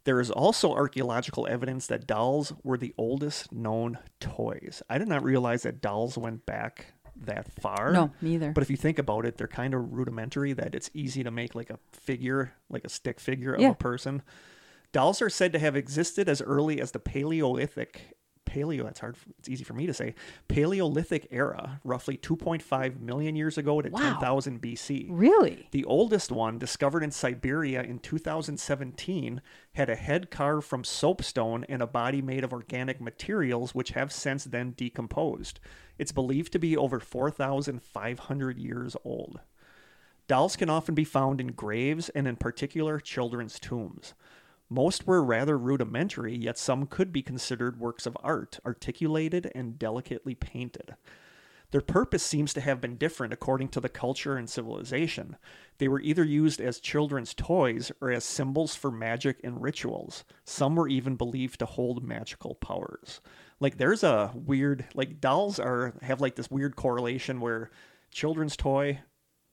There 0.05 0.20
is 0.20 0.31
also 0.31 0.73
archaeological 0.73 1.46
evidence 1.46 1.87
that 1.88 2.07
dolls 2.07 2.53
were 2.62 2.79
the 2.79 2.94
oldest 2.96 3.53
known 3.53 3.99
toys. 4.18 4.83
I 4.88 4.99
did 4.99 5.09
not 5.09 5.23
realize 5.23 5.62
that 5.64 5.83
dolls 5.83 6.16
went 6.16 6.46
back 6.46 6.94
that 7.16 7.53
far. 7.61 7.92
No, 7.92 8.11
neither. 8.23 8.51
But 8.53 8.62
if 8.62 8.70
you 8.70 8.77
think 8.77 8.99
about 8.99 9.27
it, 9.27 9.37
they're 9.37 9.46
kind 9.46 9.75
of 9.75 9.92
rudimentary 9.92 10.55
that 10.55 10.75
it's 10.75 10.90
easy 10.94 11.23
to 11.23 11.31
make 11.31 11.55
like 11.55 11.68
a 11.68 11.79
figure, 11.92 12.53
like 12.70 12.85
a 12.85 12.88
stick 12.88 13.20
figure 13.20 13.53
of 13.55 13.61
Yeah. 13.61 13.70
a 13.70 13.75
person. 13.75 14.23
Dolls 14.92 15.22
are 15.22 15.31
said 15.31 15.53
to 15.53 15.59
have 15.59 15.76
existed 15.76 16.29
as 16.29 16.42
early 16.42 16.81
as 16.81 16.92
the 16.92 16.98
Paleolithic 16.98 18.16
paleo 18.50 18.83
that's 18.83 19.00
hard 19.00 19.16
it's 19.38 19.48
easy 19.48 19.62
for 19.62 19.74
me 19.74 19.87
to 19.87 19.94
say 19.94 20.14
paleolithic 20.48 21.29
era 21.31 21.81
roughly 21.85 22.16
2.5 22.16 23.00
million 23.00 23.37
years 23.37 23.57
ago 23.57 23.81
to 23.81 23.90
Wow. 23.90 24.00
10,000 24.00 24.61
BC 24.61 25.07
really, 25.09 25.68
the 25.70 25.85
oldest 25.85 26.33
one, 26.33 26.59
discovered 26.59 27.03
in 27.03 27.11
Siberia 27.11 27.83
in 27.83 27.98
2017, 27.98 29.40
had 29.74 29.88
a 29.88 29.96
head 29.96 30.31
carved 30.31 30.66
from 30.66 30.85
soapstone 30.85 31.64
and 31.68 31.83
a 31.83 31.87
body 31.87 32.20
made 32.20 32.44
of 32.44 32.53
organic 32.53 33.00
materials 33.00 33.74
which 33.74 33.90
have 33.90 34.12
since 34.12 34.44
then 34.44 34.72
decomposed. 34.72 35.61
It's 35.98 36.12
believed 36.12 36.53
to 36.53 36.59
be 36.59 36.76
over 36.76 37.00
4,500 37.00 38.59
years 38.59 38.96
old. 39.05 39.40
Dolls 40.29 40.57
can 40.57 40.70
often 40.70 40.94
be 40.94 41.05
found 41.05 41.40
in 41.40 41.48
graves 41.48 42.09
and, 42.11 42.29
in 42.29 42.37
particular, 42.37 43.00
children's 43.00 43.59
tombs. 43.59 44.14
Most 44.71 45.07
were 45.07 45.23
rather 45.23 45.59
rudimentary, 45.59 46.37
yet 46.37 46.57
some 46.57 46.87
could 46.87 47.13
be 47.13 47.23
considered 47.23 47.81
works 47.81 48.07
of 48.07 48.17
art, 48.23 48.61
articulated 48.65 49.51
and 49.53 49.79
delicately 49.79 50.37
painted. 50.37 50.95
Their 51.73 51.81
purpose 51.81 52.23
seems 52.23 52.53
to 52.55 52.61
have 52.61 52.81
been 52.81 52.97
different 52.97 53.33
according 53.33 53.69
to 53.71 53.81
the 53.81 53.89
culture 53.89 54.37
and 54.37 54.49
civilization. 54.49 55.37
They 55.79 55.89
were 55.89 56.01
either 56.01 56.25
used 56.25 56.61
as 56.61 56.81
children's 56.81 57.35
toys 57.35 57.93
or 58.01 58.11
as 58.11 58.25
symbols 58.25 58.75
for 58.75 58.91
magic 58.91 59.41
and 59.45 59.63
rituals. 59.63 60.25
Some 60.45 60.75
were 60.77 60.89
even 60.89 61.17
believed 61.17 61.59
to 61.61 61.67
hold 61.67 62.05
magical 62.05 62.57
powers. 62.57 63.21
Like 63.61 63.77
there's 63.79 64.03
a 64.03 64.33
weird 64.35 64.87
like 64.95 65.21
dolls 65.21 65.59
are 65.61 65.95
have 66.03 66.21
like 66.21 66.35
this 66.35 66.51
weird 66.51 66.75
correlation 66.75 67.41
where 67.41 67.71
children's 68.11 68.57
toy 68.57 69.01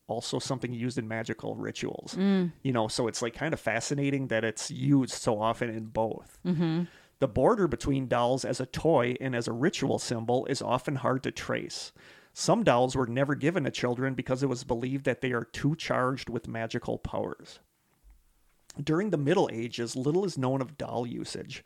also 0.08 0.40
something 0.40 0.74
used 0.74 0.98
in 0.98 1.08
magical 1.08 1.56
rituals. 1.56 2.16
Mm. 2.18 2.52
You 2.64 2.74
know, 2.74 2.88
so 2.88 3.08
it's 3.08 3.22
like 3.22 3.34
kind 3.34 3.54
of 3.54 3.60
fascinating 3.60 4.28
that 4.28 4.44
it's 4.44 4.72
used 4.72 5.14
so 5.14 5.40
often 5.40 5.70
in 5.70 5.86
both. 5.86 6.40
Mm-hmm. 6.46 6.84
The 7.20 7.28
border 7.28 7.68
between 7.68 8.08
dolls 8.08 8.46
as 8.46 8.60
a 8.60 8.66
toy 8.66 9.16
and 9.20 9.36
as 9.36 9.48
a 9.48 9.54
ritual 9.54 10.00
symbol 10.00 10.46
is 10.46 10.62
often 10.62 10.98
hard 10.98 11.24
to 11.24 11.32
trace. 11.32 11.92
Some 12.34 12.64
dolls 12.64 12.96
were 12.96 13.08
never 13.08 13.34
given 13.34 13.64
to 13.64 13.72
children 13.72 14.14
because 14.14 14.44
it 14.44 14.50
was 14.50 14.64
believed 14.64 15.06
that 15.06 15.22
they 15.22 15.32
are 15.32 15.44
too 15.44 15.76
charged 15.76 16.30
with 16.30 16.48
magical 16.48 17.00
powers. 17.00 17.60
During 18.82 19.10
the 19.10 19.18
Middle 19.18 19.50
Ages, 19.52 19.96
little 19.96 20.24
is 20.24 20.38
known 20.38 20.62
of 20.62 20.78
doll 20.78 21.08
usage. 21.08 21.64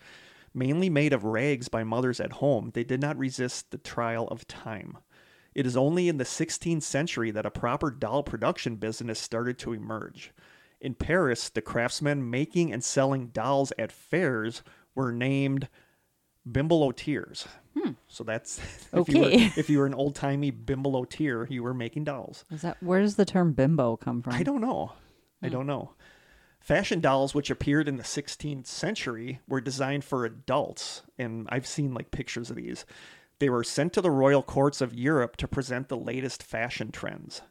Mainly 0.54 0.90
made 0.90 1.12
of 1.12 1.26
rags 1.26 1.68
by 1.68 1.84
mothers 1.84 2.22
at 2.22 2.34
home, 2.34 2.72
they 2.74 2.86
did 2.86 3.02
not 3.02 3.18
resist 3.18 3.72
the 3.72 3.78
trial 3.78 4.30
of 4.30 4.48
time. 4.48 4.98
It 5.54 5.66
is 5.66 5.76
only 5.76 6.08
in 6.08 6.18
the 6.18 6.24
16th 6.24 6.84
century 6.84 7.32
that 7.32 7.46
a 7.46 7.52
proper 7.52 7.92
doll 7.92 8.24
production 8.24 8.76
business 8.78 9.20
started 9.20 9.58
to 9.60 9.74
emerge. 9.74 10.32
In 10.80 10.96
Paris, 10.96 11.50
the 11.50 11.62
craftsmen 11.62 12.30
making 12.30 12.72
and 12.72 12.84
selling 12.84 13.28
dolls 13.28 13.72
at 13.78 13.92
fairs 13.92 14.64
were 14.96 15.12
named 15.12 15.68
bimbelotiers. 16.50 17.48
Hmm. 17.78 17.92
So 18.08 18.24
that's 18.24 18.60
if 18.94 19.10
you 19.10 19.20
were, 19.20 19.26
Okay. 19.28 19.52
if 19.58 19.70
you 19.70 19.80
were 19.80 19.86
an 19.86 19.94
old 19.94 20.16
timey 20.16 20.52
bimbelotier, 20.52 21.50
you 21.50 21.64
were 21.64 21.74
making 21.74 22.06
dolls. 22.06 22.46
is 22.50 22.62
that 22.62 22.82
where 22.82 23.02
does 23.02 23.16
the 23.16 23.26
term 23.26 23.54
bimbo 23.54 23.96
come 23.98 24.22
from? 24.22 24.34
I 24.34 24.44
don't 24.44 24.62
know. 24.62 24.94
I 25.42 25.48
hmm. 25.48 25.54
don't 25.54 25.68
know. 25.68 25.92
Fashion 26.60 27.00
dolls, 27.00 27.34
which 27.34 27.50
appeared 27.50 27.88
in 27.88 27.98
the 27.98 28.04
16th 28.04 28.68
century, 28.68 29.40
were 29.48 29.62
designed 29.62 30.04
for 30.04 30.26
adults, 30.26 31.02
and 31.18 31.48
I've 31.50 31.66
seen 31.66 31.94
like 31.96 32.12
pictures 32.12 32.52
of 32.52 32.56
these. 32.56 32.86
They 33.42 33.50
were 33.50 33.64
sent 33.64 33.94
to 33.94 34.02
the 34.02 34.12
royal 34.12 34.44
courts 34.44 34.82
of 34.82 34.94
Europe 34.94 35.36
to 35.38 35.48
present 35.48 35.90
the 35.90 35.98
latest 35.98 36.44
fashion 36.44 36.92
trends. 36.92 37.42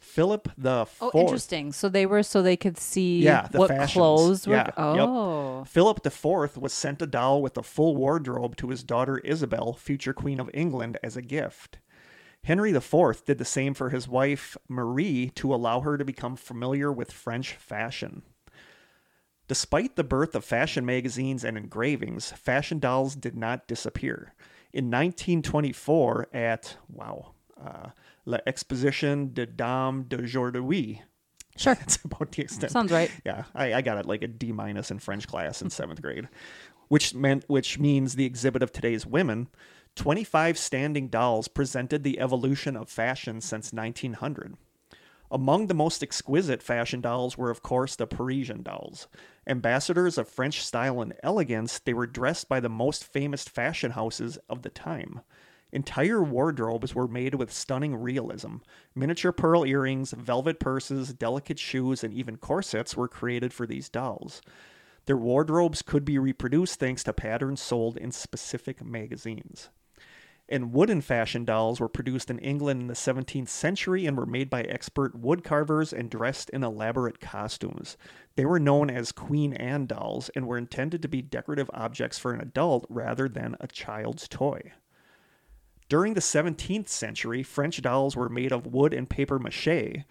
Philip 0.00 0.48
the 0.58 0.80
oh, 0.80 0.84
Fourth. 0.86 1.14
Oh, 1.14 1.20
interesting. 1.20 1.72
So 1.72 1.88
they 1.88 2.04
were 2.04 2.24
so 2.24 2.42
they 2.42 2.56
could 2.56 2.76
see 2.76 3.20
Yeah, 3.22 3.46
the 3.46 3.58
what 3.58 3.68
fashions. 3.68 3.92
clothes 3.92 4.46
were. 4.48 4.54
Yeah, 4.54 4.64
yep. 4.66 4.74
Oh, 5.08 5.62
Philip 5.68 6.04
IV 6.04 6.56
was 6.56 6.72
sent 6.72 7.00
a 7.00 7.06
doll 7.06 7.40
with 7.42 7.56
a 7.56 7.62
full 7.62 7.94
wardrobe 7.94 8.56
to 8.56 8.70
his 8.70 8.82
daughter 8.82 9.18
Isabel, 9.18 9.74
future 9.74 10.12
Queen 10.12 10.40
of 10.40 10.50
England, 10.52 10.98
as 11.00 11.16
a 11.16 11.22
gift. 11.22 11.78
Henry 12.42 12.72
IV 12.72 13.24
did 13.24 13.38
the 13.38 13.44
same 13.44 13.72
for 13.72 13.90
his 13.90 14.08
wife 14.08 14.56
Marie 14.68 15.30
to 15.36 15.54
allow 15.54 15.78
her 15.78 15.96
to 15.96 16.04
become 16.04 16.34
familiar 16.34 16.90
with 16.90 17.12
French 17.12 17.52
fashion. 17.52 18.22
Despite 19.46 19.94
the 19.94 20.02
birth 20.02 20.34
of 20.34 20.44
fashion 20.44 20.84
magazines 20.84 21.44
and 21.44 21.56
engravings, 21.56 22.32
fashion 22.32 22.80
dolls 22.80 23.14
did 23.14 23.36
not 23.36 23.68
disappear. 23.68 24.34
In 24.72 24.86
1924, 24.86 26.28
at, 26.32 26.76
wow, 26.88 27.32
uh, 27.60 27.88
La 28.24 28.38
Exposition 28.46 29.32
de 29.32 29.46
Dames 29.46 30.04
d'Aujourd'hui, 30.08 31.02
sure. 31.56 31.74
that's 31.80 31.98
about 32.04 32.32
the 32.32 32.42
extent. 32.42 32.72
Sounds 32.72 32.92
right. 32.92 33.10
Yeah, 33.24 33.44
I, 33.54 33.74
I 33.74 33.80
got 33.80 33.98
it 33.98 34.06
like 34.06 34.22
a 34.22 34.28
D 34.28 34.52
minus 34.52 34.90
in 34.90 34.98
French 34.98 35.26
class 35.26 35.60
in 35.60 35.70
seventh 35.70 36.00
grade, 36.00 36.28
which 36.88 37.14
meant 37.14 37.44
which 37.48 37.78
means 37.78 38.14
the 38.14 38.24
exhibit 38.26 38.62
of 38.62 38.72
today's 38.72 39.04
women. 39.04 39.48
Twenty 39.96 40.22
five 40.22 40.56
standing 40.56 41.08
dolls 41.08 41.48
presented 41.48 42.04
the 42.04 42.20
evolution 42.20 42.76
of 42.76 42.88
fashion 42.88 43.40
since 43.40 43.72
1900. 43.72 44.56
Among 45.32 45.68
the 45.68 45.74
most 45.74 46.02
exquisite 46.02 46.62
fashion 46.62 47.00
dolls 47.00 47.38
were, 47.38 47.50
of 47.50 47.62
course, 47.62 47.94
the 47.94 48.06
Parisian 48.06 48.62
dolls. 48.62 49.06
Ambassadors 49.46 50.18
of 50.18 50.28
French 50.28 50.64
style 50.64 51.00
and 51.00 51.14
elegance, 51.22 51.78
they 51.78 51.94
were 51.94 52.06
dressed 52.06 52.48
by 52.48 52.58
the 52.58 52.68
most 52.68 53.04
famous 53.04 53.44
fashion 53.44 53.92
houses 53.92 54.38
of 54.48 54.62
the 54.62 54.70
time. 54.70 55.20
Entire 55.72 56.20
wardrobes 56.20 56.96
were 56.96 57.06
made 57.06 57.34
with 57.36 57.52
stunning 57.52 57.94
realism. 57.94 58.56
Miniature 58.96 59.30
pearl 59.30 59.64
earrings, 59.64 60.10
velvet 60.10 60.58
purses, 60.58 61.12
delicate 61.12 61.60
shoes, 61.60 62.02
and 62.02 62.12
even 62.12 62.36
corsets 62.36 62.96
were 62.96 63.06
created 63.06 63.52
for 63.52 63.68
these 63.68 63.88
dolls. 63.88 64.42
Their 65.06 65.16
wardrobes 65.16 65.82
could 65.82 66.04
be 66.04 66.18
reproduced 66.18 66.80
thanks 66.80 67.04
to 67.04 67.12
patterns 67.12 67.62
sold 67.62 67.96
in 67.96 68.10
specific 68.10 68.84
magazines. 68.84 69.68
And 70.50 70.72
wooden 70.72 71.00
fashion 71.00 71.44
dolls 71.44 71.78
were 71.78 71.88
produced 71.88 72.28
in 72.28 72.40
England 72.40 72.82
in 72.82 72.86
the 72.88 72.94
17th 72.94 73.48
century 73.48 74.04
and 74.04 74.16
were 74.16 74.26
made 74.26 74.50
by 74.50 74.62
expert 74.62 75.14
wood 75.14 75.44
carvers 75.44 75.92
and 75.92 76.10
dressed 76.10 76.50
in 76.50 76.64
elaborate 76.64 77.20
costumes. 77.20 77.96
They 78.34 78.44
were 78.44 78.58
known 78.58 78.90
as 78.90 79.12
Queen 79.12 79.52
Anne 79.52 79.86
dolls 79.86 80.28
and 80.34 80.48
were 80.48 80.58
intended 80.58 81.02
to 81.02 81.08
be 81.08 81.22
decorative 81.22 81.70
objects 81.72 82.18
for 82.18 82.32
an 82.32 82.40
adult 82.40 82.84
rather 82.88 83.28
than 83.28 83.56
a 83.60 83.68
child's 83.68 84.26
toy. 84.26 84.72
During 85.88 86.14
the 86.14 86.20
17th 86.20 86.88
century, 86.88 87.44
French 87.44 87.80
dolls 87.80 88.16
were 88.16 88.28
made 88.28 88.50
of 88.50 88.66
wood 88.66 88.92
and 88.92 89.08
paper 89.08 89.38
mache. 89.38 90.04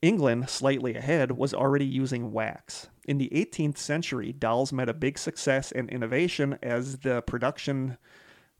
England, 0.00 0.48
slightly 0.48 0.94
ahead, 0.94 1.32
was 1.32 1.54
already 1.54 1.86
using 1.86 2.30
wax. 2.30 2.88
In 3.04 3.18
the 3.18 3.30
18th 3.30 3.78
century, 3.78 4.32
dolls 4.32 4.72
met 4.72 4.88
a 4.88 4.94
big 4.94 5.18
success 5.18 5.72
and 5.72 5.90
innovation 5.90 6.56
as 6.62 6.98
the 6.98 7.22
production 7.22 7.98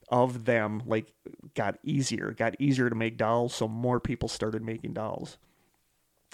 of 0.08 0.44
them 0.44 0.82
like 0.86 1.12
got 1.54 1.78
easier, 1.82 2.32
got 2.32 2.54
easier 2.58 2.88
to 2.88 2.96
make 2.96 3.16
dolls, 3.16 3.54
so 3.54 3.68
more 3.68 4.00
people 4.00 4.28
started 4.28 4.62
making 4.62 4.94
dolls. 4.94 5.38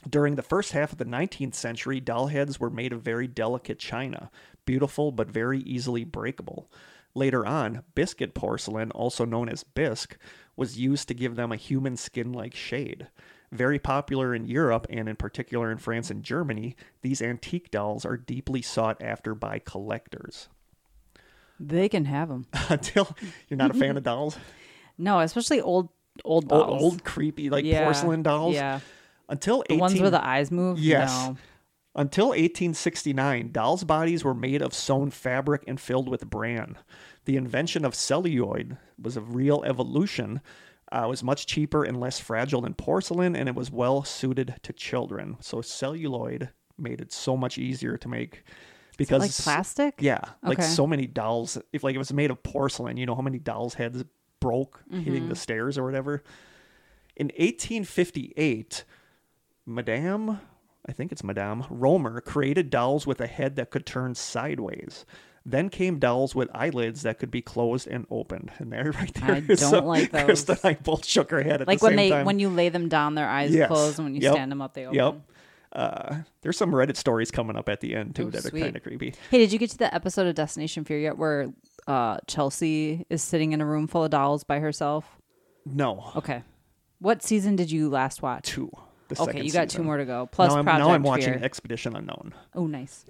During 0.09 0.37
the 0.37 0.43
first 0.43 0.73
half 0.73 0.93
of 0.93 0.99
the 0.99 1.05
19th 1.05 1.55
century, 1.55 2.01
doll 2.01 2.29
heads 2.29 2.59
were 2.59 2.71
made 2.71 2.93
of 2.93 3.03
very 3.03 3.27
delicate 3.27 3.79
china, 3.79 4.31
beautiful 4.65 5.13
but 5.13 5.31
very 5.31 5.61
easily 5.61 6.05
breakable. 6.05 6.71
Later 7.15 7.45
on, 7.45 7.83
biscuit 7.95 8.35
porcelain, 8.35 8.91
also 8.93 9.25
known 9.25 9.49
as 9.49 9.65
bisque, 9.65 10.17
was 10.57 10.79
used 10.79 11.09
to 11.09 11.15
give 11.15 11.37
them 11.37 11.53
a 11.53 11.57
human 11.57 11.97
skin 11.97 12.33
like 12.33 12.55
shade. 12.55 13.09
Very 13.53 13.79
popular 13.79 14.35
in 14.35 14.47
Europe 14.47 14.87
and 14.89 15.09
in 15.09 15.17
particular 15.17 15.73
in 15.73 15.79
France 15.79 16.11
and 16.11 16.23
Germany, 16.23 16.77
these 17.03 17.21
antique 17.21 17.71
dolls 17.71 18.05
are 18.05 18.17
deeply 18.17 18.63
sought 18.63 19.03
after 19.03 19.35
by 19.35 19.59
collectors. 19.59 20.49
They 21.61 21.89
can 21.91 22.07
have 22.07 22.29
them. 22.29 22.47
Until 22.71 23.15
you're 23.49 23.59
not 23.59 23.71
a 23.71 23.75
fan 23.75 23.97
of 23.97 24.03
dolls? 24.03 24.37
No, 24.99 25.21
especially 25.21 25.63
old 25.63 25.89
old 26.27 26.53
Old, 26.53 26.69
dolls. 26.69 26.83
old 26.83 27.05
creepy, 27.05 27.49
like 27.49 27.65
Yeah, 27.65 27.85
porcelain 27.85 28.23
dolls? 28.23 28.55
Yeah, 28.55 28.81
Until 29.31 29.59
the 29.61 29.73
18... 29.75 29.79
ones 29.79 30.01
where 30.01 30.11
the 30.11 30.23
eyes 30.23 30.51
move. 30.51 30.79
Yes. 30.79 31.11
No. 31.11 31.39
Until 31.95 32.27
1869, 32.29 33.51
dolls' 33.51 33.83
bodies 33.85 34.25
were 34.25 34.35
made 34.35 34.61
of 34.61 34.75
sewn 34.75 35.11
fabric 35.11 35.65
and 35.67 35.81
filled 35.81 36.07
with 36.09 36.29
bran. 36.29 36.77
The 37.25 37.37
invention 37.37 37.87
of 37.87 37.95
celluloid 37.95 38.77
was 39.01 39.17
a 39.17 39.23
real 39.23 39.63
evolution. 39.65 40.43
Uh, 40.93 41.05
it 41.05 41.09
was 41.09 41.23
much 41.25 41.47
cheaper 41.47 41.83
and 41.83 41.99
less 41.99 42.21
fragile 42.21 42.61
than 42.61 42.75
porcelain, 42.75 43.35
and 43.35 43.49
it 43.49 43.55
was 43.55 43.71
well 43.71 44.05
suited 44.05 44.57
to 44.65 44.73
children. 44.75 45.37
So 45.41 45.63
celluloid 45.63 46.51
made 46.77 47.01
it 47.01 47.11
so 47.11 47.37
much 47.39 47.57
easier 47.57 47.97
to 47.97 48.09
make 48.09 48.45
because 49.01 49.21
Like 49.23 49.33
plastic. 49.33 49.95
yeah, 50.01 50.21
like 50.43 50.59
Okay. 50.59 50.69
so 50.69 50.87
many 50.87 51.07
dolls. 51.07 51.57
If 51.73 51.83
like 51.83 51.95
it 51.95 51.99
was 51.99 52.13
made 52.13 52.31
of 52.31 52.43
porcelain, 52.43 52.97
you 52.97 53.07
know 53.07 53.15
how 53.15 53.23
many 53.23 53.39
dolls' 53.39 53.75
heads 53.75 54.05
broke 54.41 54.83
hitting 54.91 55.15
Mm-hmm. 55.15 55.29
the 55.31 55.37
stairs 55.37 55.77
or 55.79 55.85
whatever. 55.85 56.23
In 57.17 57.31
1858, 57.39 58.85
Madame, 59.67 60.41
I 60.89 60.93
think 60.93 61.13
it's 61.13 61.23
Madame 61.25 61.65
Romer, 61.71 62.21
created 62.21 62.71
dolls 62.71 63.07
with 63.07 63.21
a 63.21 63.27
head 63.27 63.57
that 63.57 63.71
could 63.71 63.87
turn 63.87 64.15
sideways. 64.15 65.05
Then 65.45 65.71
came 65.71 65.99
dolls 65.99 66.35
with 66.35 66.51
eyelids 66.55 67.03
that 67.03 67.19
could 67.19 67.31
be 67.31 67.41
closed 67.41 67.87
and 67.89 68.07
opened. 68.11 68.51
And 68.59 68.71
there, 68.73 68.93
right 68.95 69.15
there, 69.15 69.37
I 69.37 69.41
don't 69.41 69.57
some- 69.57 69.85
like 69.87 70.13
those. 70.13 70.45
Krista 70.45 70.63
and 70.63 70.77
I 70.77 70.79
both 70.83 71.07
shook 71.07 71.33
our 71.33 71.43
head 71.43 71.63
at 71.63 71.67
Like 71.69 71.81
the 71.81 71.85
when 71.85 71.91
same 71.93 71.97
they 71.97 72.11
time. 72.11 72.27
when 72.27 72.39
you 72.39 72.49
lay 72.51 72.69
them 72.69 72.89
down, 72.89 73.15
their 73.15 73.29
eyes 73.29 73.51
Yes. 73.55 73.69
close, 73.69 73.99
and 73.99 74.07
when 74.07 74.15
you 74.15 74.21
Yep. 74.21 74.33
stand 74.35 74.53
them 74.53 74.61
up, 74.61 74.75
they 74.75 74.85
open. 74.87 74.97
Yep. 74.97 75.21
Uh, 75.73 76.23
there's 76.43 76.57
some 76.57 76.73
Reddit 76.73 76.97
stories 76.97 77.31
coming 77.31 77.57
up 77.57 77.69
at 77.69 77.81
the 77.81 77.95
end 77.95 78.17
too 78.17 78.27
Oh, 78.27 78.31
that 78.31 78.43
sweet. 78.43 78.61
are 78.63 78.65
kind 78.67 78.77
of 78.77 78.83
creepy. 78.83 79.15
Hey, 79.31 79.39
did 79.39 79.53
you 79.53 79.59
get 79.59 79.71
to 79.71 79.79
the 79.79 79.95
episode 79.95 80.27
of 80.27 80.35
Destination 80.35 80.85
Fear 80.85 80.99
yet, 80.99 81.19
where 81.19 81.53
uh, 81.87 82.19
Chelsea 82.27 83.07
is 83.09 83.23
sitting 83.23 83.53
in 83.53 83.61
a 83.61 83.67
room 83.67 83.87
full 83.87 84.03
of 84.05 84.11
dolls 84.11 84.43
by 84.45 84.59
herself? 84.59 85.05
No, 85.67 86.11
Okay. 86.17 86.43
What 86.99 87.23
season 87.23 87.57
did 87.57 87.71
you 87.71 87.89
last 87.89 88.21
watch? 88.21 88.49
two. 88.49 88.71
The 89.09 89.23
Okay, 89.23 89.43
you 89.43 89.51
got 89.53 89.69
two 89.71 89.83
more 89.83 89.97
to 89.97 90.05
go. 90.05 90.27
Plus 90.27 90.53
now 90.53 90.59
I'm, 90.59 90.65
Project 90.65 90.87
now 90.87 90.93
I'm 90.95 91.03
watching 91.03 91.35
Fear. 91.35 91.43
Expedition 91.45 91.97
Unknown. 91.97 92.35
oh, 92.55 92.67
nice. 92.67 93.05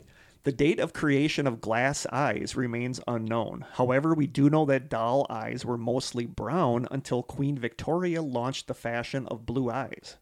The 0.44 0.52
date 0.52 0.78
of 0.80 0.92
creation 0.94 1.46
of 1.46 1.60
glass 1.60 2.06
eyes 2.10 2.56
remains 2.56 3.00
unknown. 3.06 3.66
However, 3.74 4.14
we 4.14 4.26
do 4.26 4.48
know 4.48 4.64
that 4.66 4.88
doll 4.88 5.26
eyes 5.28 5.64
were 5.66 5.76
mostly 5.76 6.24
brown 6.24 6.88
until 6.90 7.22
Queen 7.22 7.58
Victoria 7.58 8.22
launched 8.22 8.66
the 8.66 8.72
fashion 8.74 9.26
of 9.26 9.44
blue 9.44 9.70
eyes. 9.70 10.16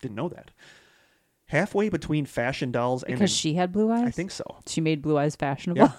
Didn't 0.00 0.14
know 0.14 0.28
that. 0.28 0.52
Halfway 1.48 1.88
between 1.88 2.24
fashion 2.26 2.70
dolls 2.70 3.02
and 3.02 3.14
Because 3.14 3.30
she 3.34 3.54
had 3.54 3.72
blue 3.72 3.90
eyes. 3.90 4.06
I 4.06 4.10
think 4.10 4.30
so. 4.30 4.44
she 4.66 4.80
made 4.80 5.02
blue 5.02 5.18
eyes 5.18 5.34
fashionable. 5.36 5.82
Yeah. 5.82 5.92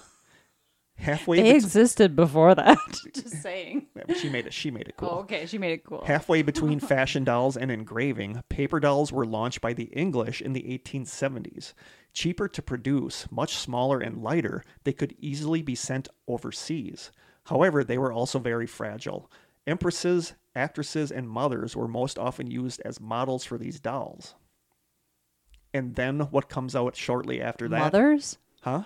Halfway 0.96 1.38
they 1.38 1.52
bet- 1.52 1.56
existed 1.56 2.14
before 2.14 2.54
that. 2.54 2.76
Just 3.14 3.40
saying. 3.42 3.86
she 4.20 4.28
made 4.28 4.46
it 4.46 4.52
she 4.52 4.70
made 4.70 4.86
it 4.86 4.96
cool. 4.98 5.08
Oh, 5.10 5.18
okay. 5.20 5.46
She 5.46 5.56
made 5.56 5.72
it 5.72 5.84
cool. 5.84 6.04
Halfway 6.04 6.42
between 6.42 6.78
fashion 6.94 7.24
dolls 7.24 7.56
and 7.56 7.70
engraving, 7.70 8.42
paper 8.50 8.78
dolls 8.80 9.10
were 9.10 9.24
launched 9.24 9.60
by 9.62 9.72
the 9.72 9.84
English 9.84 10.42
in 10.42 10.52
the 10.52 10.62
1870s. 10.62 11.72
Cheaper 12.12 12.48
to 12.48 12.60
produce, 12.62 13.26
much 13.30 13.56
smaller 13.56 13.98
and 13.98 14.22
lighter, 14.22 14.62
they 14.84 14.92
could 14.92 15.14
easily 15.18 15.62
be 15.62 15.74
sent 15.74 16.08
overseas. 16.28 17.10
However, 17.44 17.82
they 17.82 17.96
were 17.98 18.12
also 18.12 18.38
very 18.38 18.66
fragile. 18.66 19.30
Empresses, 19.66 20.34
actresses, 20.54 21.10
and 21.10 21.28
mothers 21.30 21.74
were 21.74 21.88
most 21.88 22.18
often 22.18 22.50
used 22.50 22.82
as 22.84 23.00
models 23.00 23.44
for 23.44 23.56
these 23.56 23.80
dolls. 23.80 24.34
And 25.72 25.94
then 25.94 26.20
what 26.20 26.48
comes 26.48 26.74
out 26.74 26.96
shortly 26.96 27.40
after 27.40 27.68
that? 27.68 27.78
Mothers? 27.78 28.38
Huh? 28.62 28.84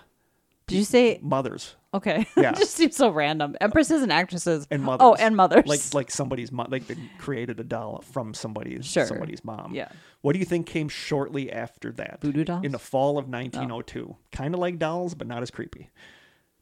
Did 0.66 0.76
you 0.76 0.84
say 0.84 1.18
Mothers. 1.22 1.76
okay? 1.92 2.26
Yeah. 2.36 2.50
it 2.52 2.56
just 2.56 2.74
seems 2.74 2.96
so 2.96 3.10
random. 3.10 3.54
Empresses 3.60 4.02
and 4.02 4.10
actresses. 4.10 4.66
And 4.70 4.82
oh, 4.82 4.86
mothers. 4.86 5.04
Oh, 5.04 5.14
and 5.14 5.36
mothers. 5.36 5.66
Like 5.66 5.80
like 5.92 6.10
somebody's 6.10 6.50
mom, 6.50 6.68
like 6.70 6.86
they 6.86 6.96
created 7.18 7.60
a 7.60 7.64
doll 7.64 8.02
from 8.12 8.32
somebody's 8.32 8.86
Sure. 8.86 9.06
somebody's 9.06 9.44
mom. 9.44 9.74
Yeah. 9.74 9.88
What 10.22 10.32
do 10.32 10.38
you 10.38 10.46
think 10.46 10.66
came 10.66 10.88
shortly 10.88 11.52
after 11.52 11.92
that? 11.92 12.20
Voodoo 12.22 12.44
dolls? 12.44 12.64
In 12.64 12.72
the 12.72 12.78
fall 12.78 13.18
of 13.18 13.28
1902. 13.28 14.16
Kind 14.32 14.54
of 14.54 14.60
like 14.60 14.78
dolls, 14.78 15.14
but 15.14 15.26
not 15.26 15.42
as 15.42 15.50
creepy. 15.50 15.90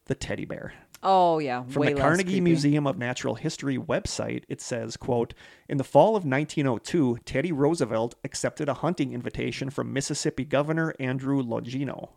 The 0.07 0.17
teddy 0.17 0.45
bear. 0.47 0.73
Oh 1.03 1.39
yeah. 1.39 1.65
From 1.65 1.81
way 1.81 1.93
the 1.93 2.01
Carnegie 2.01 2.25
creepy. 2.25 2.41
Museum 2.41 2.87
of 2.87 2.99
Natural 2.99 3.35
History 3.35 3.77
website, 3.79 4.45
it 4.49 4.61
says, 4.61 4.97
quote, 4.97 5.35
In 5.69 5.79
the 5.79 5.85
fall 5.85 6.17
of 6.17 6.25
1902, 6.25 7.19
Teddy 7.25 7.53
Roosevelt 7.53 8.15
accepted 8.25 8.69
a 8.69 8.75
hunting 8.75 9.13
invitation 9.13 9.71
from 9.71 9.93
Mississippi 9.93 10.45
Governor 10.45 10.95
Andrew 10.99 11.43
Longino. 11.43 12.11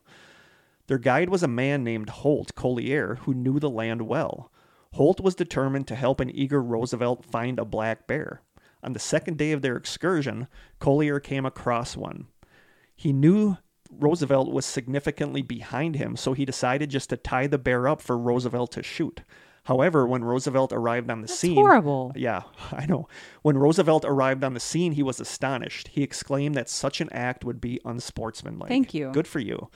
Their 0.88 1.00
guide 1.00 1.30
was 1.30 1.44
a 1.44 1.48
man 1.48 1.84
named 1.84 2.10
Holt 2.10 2.54
Collier 2.56 3.16
who 3.22 3.34
knew 3.34 3.60
the 3.60 3.70
land 3.70 4.04
well. 4.04 4.52
Holt 4.94 5.20
was 5.20 5.36
determined 5.36 5.88
to 5.88 5.96
help 5.96 6.20
an 6.20 6.30
eager 6.30 6.62
Roosevelt 6.62 7.26
find 7.26 7.60
a 7.60 7.66
black 7.66 8.08
bear. 8.08 8.42
On 8.84 8.94
the 8.94 9.00
second 9.00 9.38
day 9.38 9.52
of 9.52 9.62
their 9.62 9.76
excursion, 9.76 10.48
Collier 10.80 11.20
came 11.20 11.46
across 11.46 11.98
one. 11.98 12.28
He 12.96 13.12
knew 13.12 13.58
Roosevelt 13.92 14.52
was 14.52 14.66
significantly 14.66 15.42
behind 15.42 15.96
him, 15.96 16.16
so 16.16 16.34
he 16.34 16.46
decided 16.46 16.90
just 16.90 17.10
to 17.12 17.18
tie 17.18 17.48
the 17.48 17.58
bear 17.58 17.88
up 17.88 18.02
for 18.02 18.18
Roosevelt 18.18 18.72
to 18.74 18.84
shoot. 18.84 19.22
However, 19.64 20.06
when 20.06 20.24
Roosevelt 20.24 20.72
arrived 20.72 21.10
on 21.10 21.22
the 21.22 21.28
That's 21.28 21.40
scene, 21.40 21.56
horrible. 21.56 22.12
yeah, 22.16 22.44
I 22.72 22.86
know. 22.86 23.08
When 23.42 23.58
Roosevelt 23.58 24.06
arrived 24.06 24.44
on 24.44 24.54
the 24.54 24.60
scene, 24.60 24.92
he 24.92 25.02
was 25.04 25.20
astonished. 25.20 25.88
He 25.90 26.04
exclaimed 26.04 26.56
that 26.56 26.70
such 26.70 27.02
an 27.02 27.10
act 27.12 27.44
would 27.44 27.60
be 27.60 27.80
unsportsmanlike. 27.84 28.70
Thank 28.70 28.94
you. 28.94 29.12
Good 29.12 29.28
for 29.28 29.40
you. 29.40 29.70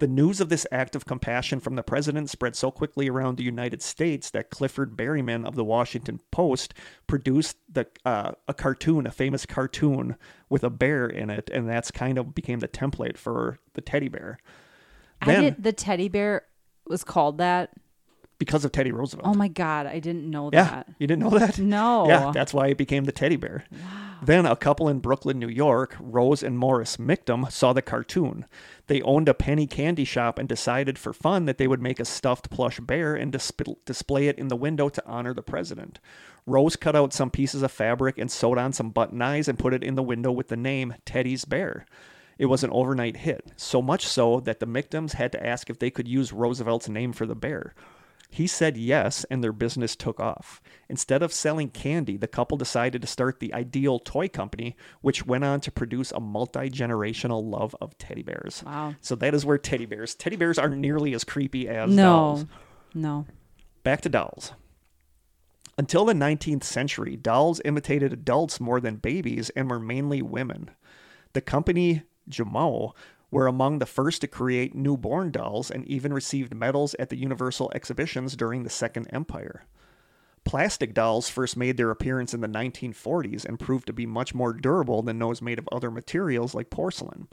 The 0.00 0.08
news 0.08 0.40
of 0.40 0.48
this 0.48 0.66
act 0.72 0.96
of 0.96 1.04
compassion 1.04 1.60
from 1.60 1.76
the 1.76 1.82
president 1.82 2.30
spread 2.30 2.56
so 2.56 2.70
quickly 2.70 3.10
around 3.10 3.36
the 3.36 3.44
United 3.44 3.82
States 3.82 4.30
that 4.30 4.48
Clifford 4.48 4.96
Berryman 4.96 5.46
of 5.46 5.56
the 5.56 5.64
Washington 5.64 6.20
Post 6.30 6.72
produced 7.06 7.58
the 7.70 7.86
uh, 8.06 8.32
a 8.48 8.54
cartoon, 8.54 9.06
a 9.06 9.10
famous 9.10 9.44
cartoon 9.44 10.16
with 10.48 10.64
a 10.64 10.70
bear 10.70 11.06
in 11.06 11.28
it, 11.28 11.50
and 11.52 11.68
that's 11.68 11.90
kind 11.90 12.16
of 12.16 12.34
became 12.34 12.60
the 12.60 12.68
template 12.68 13.18
for 13.18 13.58
the 13.74 13.82
teddy 13.82 14.08
bear. 14.08 14.38
I 15.20 15.26
Then, 15.26 15.42
did. 15.42 15.62
The 15.62 15.72
teddy 15.74 16.08
bear 16.08 16.46
was 16.86 17.04
called 17.04 17.36
that. 17.36 17.70
Because 18.40 18.64
of 18.64 18.72
Teddy 18.72 18.90
Roosevelt. 18.90 19.28
Oh 19.28 19.34
my 19.34 19.48
god, 19.48 19.86
I 19.86 19.98
didn't 20.00 20.28
know 20.28 20.48
Yeah, 20.52 20.64
that. 20.64 20.88
you 20.98 21.06
didn't 21.06 21.22
know 21.22 21.38
that? 21.38 21.58
No. 21.58 22.08
Yeah, 22.08 22.32
that's 22.34 22.52
why 22.54 22.68
it 22.68 22.78
became 22.78 23.04
the 23.04 23.12
teddy 23.12 23.36
bear. 23.36 23.64
Then 24.22 24.46
a 24.46 24.56
couple 24.56 24.88
in 24.88 24.98
Brooklyn, 25.00 25.38
New 25.38 25.48
York, 25.48 25.94
Rose 26.00 26.42
and 26.42 26.58
Morris 26.58 26.96
Michtom, 26.96 27.52
saw 27.52 27.72
the 27.74 27.82
cartoon. 27.82 28.46
They 28.86 29.02
owned 29.02 29.28
a 29.28 29.34
penny 29.34 29.66
candy 29.66 30.04
shop 30.04 30.38
and 30.38 30.48
decided 30.48 30.98
for 30.98 31.12
fun 31.12 31.44
that 31.44 31.58
they 31.58 31.68
would 31.68 31.82
make 31.82 32.00
a 32.00 32.04
stuffed 32.06 32.50
plush 32.50 32.80
bear 32.80 33.14
and 33.14 33.30
dis- 33.30 33.52
display 33.84 34.28
it 34.28 34.38
in 34.38 34.48
the 34.48 34.56
window 34.56 34.88
to 34.88 35.06
honor 35.06 35.32
the 35.34 35.42
president. 35.42 36.00
Rose 36.46 36.76
cut 36.76 36.96
out 36.96 37.12
some 37.12 37.30
pieces 37.30 37.62
of 37.62 37.70
fabric 37.70 38.16
and 38.18 38.30
sewed 38.30 38.56
on 38.58 38.72
some 38.72 38.88
button 38.90 39.20
eyes 39.22 39.48
and 39.48 39.58
put 39.58 39.74
it 39.74 39.84
in 39.84 39.94
the 39.96 40.02
window 40.02 40.32
with 40.32 40.48
the 40.48 40.56
name 40.56 40.94
Teddy's 41.04 41.44
Bear. 41.44 41.84
It 42.38 42.46
was 42.46 42.64
an 42.64 42.70
overnight 42.70 43.18
hit, 43.18 43.52
so 43.56 43.82
much 43.82 44.06
so 44.06 44.40
that 44.40 44.60
the 44.60 44.66
Michtoms 44.66 45.12
had 45.12 45.30
to 45.32 45.46
ask 45.46 45.68
if 45.68 45.78
they 45.78 45.90
could 45.90 46.08
use 46.08 46.32
Roosevelt's 46.32 46.88
name 46.88 47.12
for 47.12 47.26
the 47.26 47.34
bear. 47.34 47.74
He 48.32 48.46
said 48.46 48.76
yes, 48.76 49.26
and 49.28 49.42
their 49.42 49.52
business 49.52 49.96
took 49.96 50.20
off. 50.20 50.62
Instead 50.88 51.20
of 51.22 51.32
selling 51.32 51.68
candy, 51.68 52.16
the 52.16 52.28
couple 52.28 52.56
decided 52.56 53.02
to 53.02 53.08
start 53.08 53.40
the 53.40 53.52
Ideal 53.52 53.98
Toy 53.98 54.28
Company, 54.28 54.76
which 55.00 55.26
went 55.26 55.42
on 55.42 55.60
to 55.62 55.72
produce 55.72 56.12
a 56.12 56.20
multi 56.20 56.70
generational 56.70 57.42
love 57.44 57.74
of 57.80 57.98
teddy 57.98 58.22
bears. 58.22 58.62
Wow. 58.64 58.94
So 59.00 59.16
that 59.16 59.34
is 59.34 59.44
where 59.44 59.58
teddy 59.58 59.84
bears. 59.84 60.14
Teddy 60.14 60.36
bears 60.36 60.58
aren't 60.58 60.78
nearly 60.78 61.12
as 61.12 61.24
creepy 61.24 61.68
as 61.68 61.90
No. 61.90 62.02
dolls. 62.04 62.46
No. 62.94 63.26
Back 63.82 64.00
to 64.02 64.08
dolls. 64.08 64.52
Until 65.76 66.04
the 66.04 66.12
19th 66.14 66.62
century, 66.64 67.16
dolls 67.16 67.60
imitated 67.64 68.12
adults 68.12 68.60
more 68.60 68.80
than 68.80 68.96
babies 68.96 69.50
and 69.50 69.68
were 69.68 69.80
mainly 69.80 70.22
women. 70.22 70.70
The 71.32 71.40
company 71.40 72.02
Jumeau 72.28 72.92
were 73.30 73.46
among 73.46 73.78
the 73.78 73.86
first 73.86 74.20
to 74.20 74.26
create 74.26 74.74
newborn 74.74 75.30
dolls 75.30 75.70
and 75.70 75.86
even 75.86 76.12
received 76.12 76.54
medals 76.54 76.94
at 76.98 77.08
the 77.08 77.18
Universal 77.18 77.70
exhibitions 77.74 78.36
during 78.36 78.62
the 78.62 78.70
Second 78.70 79.06
Empire. 79.12 79.66
Plastic 80.44 80.94
dolls 80.94 81.28
first 81.28 81.56
made 81.56 81.76
their 81.76 81.90
appearance 81.90 82.34
in 82.34 82.40
the 82.40 82.48
1940s 82.48 83.44
and 83.44 83.60
proved 83.60 83.86
to 83.86 83.92
be 83.92 84.06
much 84.06 84.34
more 84.34 84.52
durable 84.52 85.02
than 85.02 85.18
those 85.18 85.42
made 85.42 85.58
of 85.58 85.68
other 85.70 85.90
materials 85.90 86.54
like 86.54 86.70
porcelain. 86.70 87.28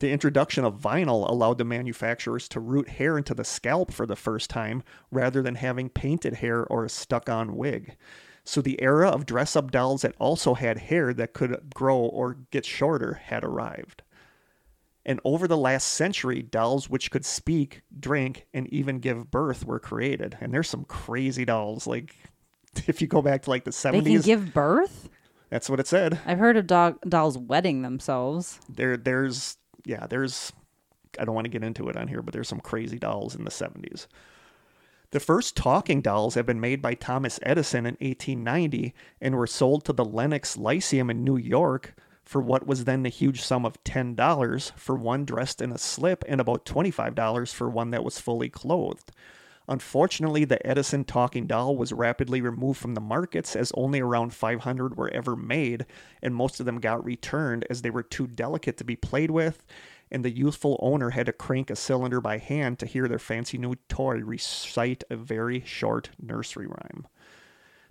The 0.00 0.10
introduction 0.10 0.64
of 0.64 0.80
vinyl 0.80 1.28
allowed 1.28 1.58
the 1.58 1.64
manufacturers 1.64 2.48
to 2.50 2.60
root 2.60 2.88
hair 2.88 3.18
into 3.18 3.34
the 3.34 3.44
scalp 3.44 3.92
for 3.92 4.06
the 4.06 4.16
first 4.16 4.48
time 4.48 4.82
rather 5.10 5.42
than 5.42 5.56
having 5.56 5.88
painted 5.88 6.34
hair 6.34 6.64
or 6.64 6.84
a 6.84 6.88
stuck 6.88 7.28
on 7.28 7.56
wig. 7.56 7.96
So 8.44 8.62
the 8.62 8.80
era 8.80 9.08
of 9.08 9.26
dress 9.26 9.56
up 9.56 9.70
dolls 9.70 10.02
that 10.02 10.14
also 10.18 10.54
had 10.54 10.78
hair 10.78 11.12
that 11.14 11.34
could 11.34 11.74
grow 11.74 11.98
or 11.98 12.38
get 12.50 12.64
shorter 12.64 13.14
had 13.24 13.44
arrived. 13.44 14.02
And 15.08 15.20
over 15.24 15.48
the 15.48 15.56
last 15.56 15.88
century, 15.88 16.42
dolls 16.42 16.90
which 16.90 17.10
could 17.10 17.24
speak, 17.24 17.80
drink, 17.98 18.46
and 18.52 18.68
even 18.68 18.98
give 18.98 19.30
birth 19.30 19.64
were 19.64 19.80
created. 19.80 20.36
And 20.38 20.52
there's 20.52 20.68
some 20.68 20.84
crazy 20.84 21.46
dolls. 21.46 21.86
Like, 21.86 22.14
if 22.86 23.00
you 23.00 23.06
go 23.06 23.22
back 23.22 23.42
to 23.44 23.50
like 23.50 23.64
the 23.64 23.70
70s, 23.70 24.04
They 24.04 24.12
can 24.12 24.20
give 24.20 24.52
birth? 24.52 25.08
that's 25.48 25.70
what 25.70 25.80
it 25.80 25.86
said. 25.86 26.20
I've 26.26 26.38
heard 26.38 26.58
of 26.58 26.66
dog 26.66 26.98
dolls 27.08 27.38
wedding 27.38 27.80
themselves. 27.80 28.60
There, 28.68 28.98
there's, 28.98 29.56
yeah, 29.86 30.06
there's, 30.06 30.52
I 31.18 31.24
don't 31.24 31.34
want 31.34 31.46
to 31.46 31.50
get 31.50 31.64
into 31.64 31.88
it 31.88 31.96
on 31.96 32.06
here, 32.06 32.20
but 32.20 32.34
there's 32.34 32.48
some 32.48 32.60
crazy 32.60 32.98
dolls 32.98 33.34
in 33.34 33.44
the 33.44 33.50
70s. 33.50 34.08
The 35.12 35.20
first 35.20 35.56
talking 35.56 36.02
dolls 36.02 36.34
have 36.34 36.44
been 36.44 36.60
made 36.60 36.82
by 36.82 36.92
Thomas 36.92 37.40
Edison 37.42 37.86
in 37.86 37.96
1890 38.00 38.92
and 39.22 39.36
were 39.36 39.46
sold 39.46 39.86
to 39.86 39.94
the 39.94 40.04
Lenox 40.04 40.58
Lyceum 40.58 41.08
in 41.08 41.24
New 41.24 41.38
York 41.38 41.94
for 42.28 42.42
what 42.42 42.66
was 42.66 42.84
then 42.84 43.04
the 43.04 43.08
huge 43.08 43.40
sum 43.40 43.64
of 43.64 43.82
$10 43.84 44.72
for 44.76 44.94
one 44.94 45.24
dressed 45.24 45.62
in 45.62 45.72
a 45.72 45.78
slip 45.78 46.22
and 46.28 46.42
about 46.42 46.66
$25 46.66 47.54
for 47.54 47.70
one 47.70 47.90
that 47.90 48.04
was 48.04 48.20
fully 48.20 48.50
clothed. 48.50 49.12
Unfortunately, 49.66 50.44
the 50.44 50.64
Edison 50.66 51.04
talking 51.04 51.46
doll 51.46 51.74
was 51.74 51.90
rapidly 51.90 52.42
removed 52.42 52.78
from 52.78 52.92
the 52.92 53.00
markets 53.00 53.56
as 53.56 53.72
only 53.74 54.00
around 54.00 54.34
500 54.34 54.94
were 54.94 55.10
ever 55.14 55.36
made, 55.36 55.86
and 56.20 56.34
most 56.34 56.60
of 56.60 56.66
them 56.66 56.80
got 56.80 57.02
returned 57.02 57.64
as 57.70 57.80
they 57.80 57.88
were 57.88 58.02
too 58.02 58.26
delicate 58.26 58.76
to 58.76 58.84
be 58.84 58.94
played 58.94 59.30
with, 59.30 59.64
and 60.10 60.22
the 60.22 60.30
youthful 60.30 60.78
owner 60.82 61.08
had 61.08 61.24
to 61.26 61.32
crank 61.32 61.70
a 61.70 61.76
cylinder 61.76 62.20
by 62.20 62.36
hand 62.36 62.78
to 62.78 62.84
hear 62.84 63.08
their 63.08 63.18
fancy 63.18 63.56
new 63.56 63.74
toy 63.88 64.18
recite 64.18 65.02
a 65.08 65.16
very 65.16 65.62
short 65.64 66.10
nursery 66.20 66.66
rhyme. 66.66 67.06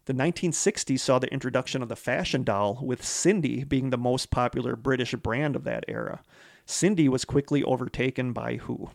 The 0.07 0.13
1960s 0.13 1.01
saw 1.01 1.19
the 1.19 1.31
introduction 1.33 1.81
of 1.83 1.89
the 1.89 1.95
fashion 1.97 2.43
doll, 2.43 2.79
with 2.81 3.03
Sindy 3.03 3.65
being 3.65 3.89
the 3.89 3.97
most 3.97 4.31
popular 4.31 4.77
British 4.77 5.13
brand 5.15 5.53
of 5.57 5.65
that 5.65 5.83
era. 5.89 6.21
Sindy 6.65 7.09
was 7.09 7.25
quickly 7.25 7.61
overtaken 7.61 8.31
by 8.31 8.55
who? 8.55 8.89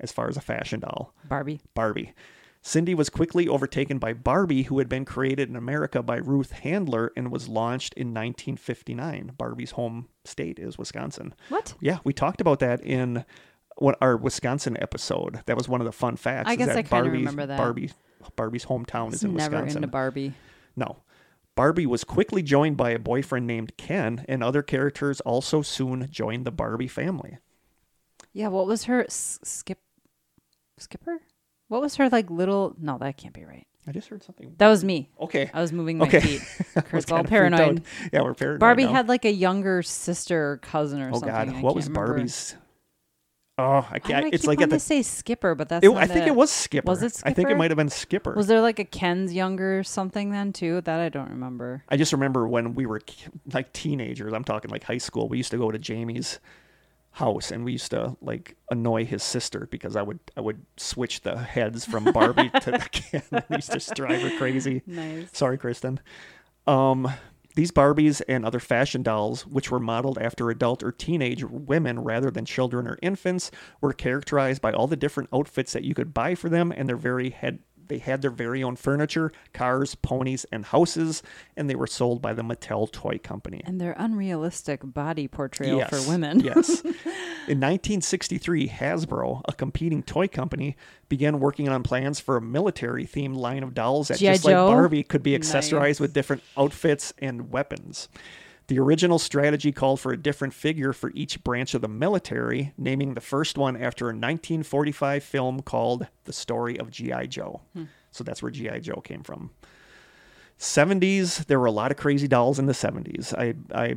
As 0.00 0.10
far 0.10 0.28
as 0.28 0.36
a 0.36 0.40
fashion 0.40 0.80
doll, 0.80 1.14
Barbie. 1.28 1.60
Barbie. 1.74 2.12
Sindy 2.60 2.92
was 2.92 3.08
quickly 3.08 3.46
overtaken 3.46 3.98
by 3.98 4.14
Barbie, 4.14 4.64
who 4.64 4.80
had 4.80 4.88
been 4.88 5.04
created 5.04 5.48
in 5.48 5.54
America 5.54 6.02
by 6.02 6.16
Ruth 6.16 6.50
Handler 6.50 7.12
and 7.16 7.30
was 7.30 7.48
launched 7.48 7.94
in 7.94 8.08
1959. 8.08 9.30
Barbie's 9.38 9.70
home 9.70 10.08
state 10.24 10.58
is 10.58 10.76
Wisconsin. 10.76 11.36
What? 11.50 11.74
Yeah, 11.80 11.98
we 12.02 12.12
talked 12.12 12.40
about 12.40 12.58
that 12.58 12.80
in 12.80 13.24
what 13.78 13.96
our 14.00 14.16
Wisconsin 14.16 14.76
episode. 14.82 15.42
That 15.46 15.56
was 15.56 15.68
one 15.68 15.80
of 15.80 15.84
the 15.84 15.92
fun 15.92 16.16
facts. 16.16 16.50
I 16.50 16.56
guess 16.56 16.66
that 16.66 16.78
I 16.78 16.82
kinda 16.82 16.90
Barbie's- 16.90 17.18
remember 17.20 17.46
that. 17.46 17.58
Barbie, 17.58 17.92
Barbie's 18.34 18.64
hometown 18.64 19.12
is 19.12 19.22
in 19.22 19.34
never 19.34 19.56
Wisconsin. 19.56 19.78
into 19.78 19.88
Barbie. 19.88 20.32
No. 20.74 20.96
Barbie 21.54 21.86
was 21.86 22.04
quickly 22.04 22.42
joined 22.42 22.76
by 22.76 22.90
a 22.90 22.98
boyfriend 22.98 23.46
named 23.46 23.76
Ken, 23.76 24.24
and 24.28 24.42
other 24.42 24.62
characters 24.62 25.20
also 25.22 25.62
soon 25.62 26.08
joined 26.10 26.44
the 26.44 26.50
Barbie 26.50 26.88
family. 26.88 27.38
Yeah, 28.32 28.48
what 28.48 28.66
was 28.66 28.84
her 28.84 29.06
skip 29.08 29.78
skipper? 30.78 31.20
What 31.68 31.80
was 31.80 31.96
her 31.96 32.08
like 32.10 32.30
little 32.30 32.74
No, 32.78 32.98
that 32.98 33.16
can't 33.16 33.32
be 33.34 33.44
right. 33.44 33.66
I 33.88 33.92
just 33.92 34.08
heard 34.08 34.22
something. 34.22 34.54
That 34.58 34.68
was 34.68 34.84
me. 34.84 35.08
Okay. 35.20 35.48
I 35.54 35.60
was 35.60 35.72
moving 35.72 35.98
my 35.98 36.06
Okay. 36.06 36.20
feet. 36.20 36.42
Kurt's 36.84 37.10
all 37.10 37.18
kinda 37.24 37.28
freaked 37.28 37.54
out. 37.54 37.58
paranoid. 37.58 37.82
Yeah, 38.12 38.22
we're 38.22 38.34
paranoid. 38.34 38.60
Barbie 38.60 38.84
now. 38.84 38.92
had 38.92 39.08
like 39.08 39.24
a 39.24 39.30
younger 39.32 39.82
sister 39.82 40.52
or 40.52 40.56
cousin 40.58 41.00
or 41.00 41.08
Oh 41.10 41.12
something. 41.12 41.30
Oh 41.30 41.32
God, 41.32 41.48
I 41.54 41.60
what 41.62 41.74
was 41.74 41.86
remember. 41.88 42.06
Barbie's? 42.14 42.56
Oh, 43.58 43.88
I 43.90 43.98
can't. 43.98 44.26
I 44.26 44.30
It's 44.32 44.46
like 44.46 44.60
at 44.60 44.68
the. 44.68 44.76
to 44.76 44.80
say 44.80 45.02
Skipper, 45.02 45.54
but 45.54 45.70
that's 45.70 45.84
It, 45.84 45.90
I 45.90 46.06
think 46.06 46.26
it 46.26 46.34
was 46.34 46.50
Skipper. 46.50 46.90
Was 46.90 47.02
it 47.02 47.14
Skipper? 47.14 47.30
I 47.30 47.32
think 47.32 47.50
it 47.50 47.56
might 47.56 47.70
have 47.70 47.78
been 47.78 47.88
Skipper. 47.88 48.34
Was 48.34 48.48
there 48.48 48.60
like 48.60 48.78
a 48.78 48.84
Ken's 48.84 49.32
younger 49.32 49.82
something 49.82 50.30
then 50.30 50.52
too? 50.52 50.82
That 50.82 51.00
I 51.00 51.08
don't 51.08 51.30
remember. 51.30 51.82
I 51.88 51.96
just 51.96 52.12
remember 52.12 52.46
when 52.46 52.74
we 52.74 52.84
were 52.84 53.00
like 53.52 53.72
teenagers. 53.72 54.34
I'm 54.34 54.44
talking 54.44 54.70
like 54.70 54.84
high 54.84 54.98
school. 54.98 55.28
We 55.28 55.38
used 55.38 55.50
to 55.52 55.58
go 55.58 55.70
to 55.70 55.78
Jamie's 55.78 56.38
house 57.12 57.50
and 57.50 57.64
we 57.64 57.72
used 57.72 57.90
to 57.92 58.14
like 58.20 58.56
annoy 58.70 59.06
his 59.06 59.22
sister 59.22 59.66
because 59.70 59.96
I 59.96 60.02
would 60.02 60.18
I 60.36 60.42
would 60.42 60.60
switch 60.76 61.22
the 61.22 61.38
heads 61.38 61.86
from 61.86 62.04
Barbie 62.12 62.50
to 62.60 62.70
the 62.72 62.78
Ken. 62.90 63.22
We 63.48 63.56
used 63.56 63.68
to 63.68 63.76
just 63.78 63.94
drive 63.94 64.20
her 64.20 64.36
crazy. 64.36 64.82
Nice. 64.86 65.28
Sorry, 65.32 65.56
Kristen. 65.56 65.98
Um, 66.66 67.10
these 67.56 67.72
Barbies 67.72 68.22
and 68.28 68.44
other 68.44 68.60
fashion 68.60 69.02
dolls, 69.02 69.46
which 69.46 69.70
were 69.70 69.80
modeled 69.80 70.18
after 70.18 70.50
adult 70.50 70.82
or 70.82 70.92
teenage 70.92 71.42
women 71.42 72.00
rather 72.00 72.30
than 72.30 72.44
children 72.44 72.86
or 72.86 72.98
infants, 73.02 73.50
were 73.80 73.92
characterized 73.92 74.62
by 74.62 74.72
all 74.72 74.86
the 74.86 74.96
different 74.96 75.30
outfits 75.32 75.72
that 75.72 75.84
you 75.84 75.94
could 75.94 76.14
buy 76.14 76.34
for 76.34 76.48
them, 76.48 76.70
and 76.70 76.88
their 76.88 76.96
very 76.96 77.30
had 77.30 77.58
they 77.88 77.98
had 77.98 78.22
their 78.22 78.30
very 78.30 78.62
own 78.62 78.76
furniture, 78.76 79.32
cars, 79.52 79.94
ponies, 79.94 80.44
and 80.52 80.64
houses, 80.66 81.22
and 81.56 81.68
they 81.70 81.74
were 81.74 81.86
sold 81.86 82.20
by 82.22 82.32
the 82.32 82.42
Mattel 82.42 82.90
Toy 82.90 83.18
Company. 83.18 83.62
And 83.64 83.80
their 83.80 83.94
unrealistic 83.98 84.80
body 84.84 85.28
portrayal 85.28 85.78
Yes, 85.78 85.90
for 85.90 86.10
women. 86.10 86.40
yes. 86.40 86.80
In 87.48 87.60
1963, 87.60 88.68
Hasbro, 88.68 89.42
a 89.48 89.52
competing 89.52 90.02
toy 90.02 90.26
company, 90.28 90.76
began 91.08 91.38
working 91.38 91.68
on 91.68 91.82
plans 91.82 92.18
for 92.18 92.36
a 92.36 92.40
military 92.40 93.06
themed 93.06 93.36
line 93.36 93.62
of 93.62 93.72
dolls 93.74 94.08
that, 94.08 94.18
G.I. 94.18 94.32
just 94.32 94.44
like 94.44 94.54
Barbie, 94.54 95.02
could 95.04 95.22
be 95.22 95.36
Nice. 95.38 95.52
accessorized 95.52 96.00
with 96.00 96.12
different 96.12 96.42
outfits 96.56 97.12
and 97.18 97.50
weapons. 97.52 98.08
The 98.68 98.78
original 98.80 99.18
strategy 99.20 99.70
called 99.70 100.00
for 100.00 100.12
a 100.12 100.16
different 100.16 100.52
figure 100.52 100.92
for 100.92 101.12
each 101.14 101.42
branch 101.44 101.74
of 101.74 101.82
the 101.82 101.88
military, 101.88 102.72
naming 102.76 103.14
the 103.14 103.20
first 103.20 103.56
one 103.56 103.76
after 103.76 104.06
a 104.06 104.08
1945 104.08 105.22
film 105.22 105.62
called 105.62 106.08
The 106.24 106.32
Story 106.32 106.76
of 106.78 106.90
G.I. 106.90 107.26
Joe. 107.26 107.60
Hmm. 107.74 107.84
So 108.10 108.24
that's 108.24 108.42
where 108.42 108.50
G.I. 108.50 108.80
Joe 108.80 109.00
came 109.04 109.22
from. 109.22 109.50
70s, 110.58 111.46
there 111.46 111.60
were 111.60 111.66
a 111.66 111.70
lot 111.70 111.90
of 111.90 111.96
crazy 111.96 112.26
dolls 112.26 112.58
in 112.58 112.66
the 112.66 112.72
70s. 112.72 113.34
I 113.34 113.54
I 113.74 113.94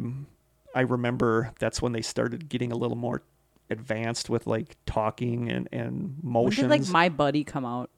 I 0.76 0.82
remember 0.82 1.52
that's 1.60 1.82
when 1.82 1.94
they 1.94 2.02
started 2.02 2.50
getting 2.50 2.72
a 2.72 2.76
little 2.76 2.98
more 2.98 3.24
advanced 3.70 4.30
with 4.30 4.46
like 4.46 4.76
talking 4.86 5.50
and 5.50 5.70
and 5.72 6.18
When 6.22 6.34
motions. 6.34 6.58
did 6.58 6.70
like 6.70 6.88
My 6.90 7.10
Buddy 7.10 7.44
come 7.44 7.66
out? 7.66 7.90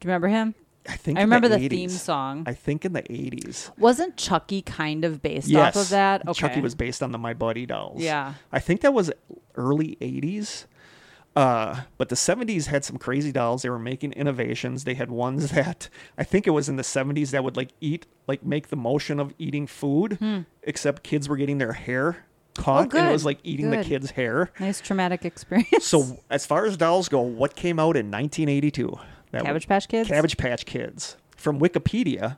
Do 0.00 0.06
you 0.06 0.10
remember 0.10 0.28
him? 0.28 0.54
I 0.88 0.96
think 0.96 1.18
I 1.18 1.22
remember 1.22 1.48
the, 1.48 1.56
80s. 1.56 1.70
theme 1.70 1.88
song. 1.88 2.44
I 2.46 2.52
think 2.52 2.84
in 2.84 2.92
the 2.92 3.02
80s. 3.02 3.70
Wasn't 3.78 4.16
Chucky 4.16 4.60
kind 4.62 5.04
of 5.04 5.22
based 5.22 5.48
yes. 5.48 5.76
off 5.76 5.82
of 5.82 5.88
that? 5.90 6.28
Okay. 6.28 6.32
Chucky 6.38 6.60
was 6.60 6.74
based 6.74 7.02
on 7.02 7.10
the 7.12 7.18
My 7.18 7.32
Buddy 7.32 7.64
dolls. 7.66 8.02
Yeah. 8.02 8.34
I 8.52 8.58
think 8.60 8.82
that 8.82 8.92
was 8.92 9.10
early 9.54 9.96
80s. 10.00 10.66
Uh, 11.36 11.80
but 11.98 12.10
the 12.10 12.14
70s 12.14 12.66
had 12.66 12.84
some 12.84 12.96
crazy 12.96 13.32
dolls. 13.32 13.62
They 13.62 13.70
were 13.70 13.78
making 13.78 14.12
innovations. 14.12 14.84
They 14.84 14.94
had 14.94 15.10
ones 15.10 15.50
that 15.52 15.88
I 16.16 16.22
think 16.24 16.46
it 16.46 16.50
was 16.50 16.68
in 16.68 16.76
the 16.76 16.82
70s 16.82 17.30
that 17.30 17.42
would 17.42 17.56
like 17.56 17.70
eat, 17.80 18.06
like 18.28 18.44
make 18.44 18.68
the 18.68 18.76
motion 18.76 19.18
of 19.18 19.32
eating 19.38 19.66
food, 19.66 20.44
except 20.62 21.02
kids 21.02 21.28
were 21.28 21.36
getting 21.36 21.58
their 21.58 21.72
hair 21.72 22.24
caught 22.56 22.94
and 22.94 23.08
it 23.08 23.12
was 23.12 23.22
Hmm. 23.22 23.28
Oh, 23.28 23.30
good. 23.30 23.36
like 23.36 23.38
eating 23.42 23.70
the 23.70 23.82
kid's 23.82 24.12
hair. 24.12 24.52
Nice 24.60 24.80
traumatic 24.80 25.24
experience. 25.32 25.84
So, 25.84 26.20
as 26.30 26.46
far 26.46 26.66
as 26.66 26.76
dolls 26.76 27.08
go, 27.08 27.20
what 27.20 27.56
came 27.56 27.78
out 27.80 27.96
in 27.96 28.10
1982? 28.12 28.96
That 29.34 29.44
Cabbage 29.44 29.66
Patch 29.66 29.88
Kids? 29.88 30.08
Cabbage 30.08 30.36
Patch 30.36 30.64
Kids. 30.64 31.16
From 31.36 31.58
Wikipedia, 31.58 32.36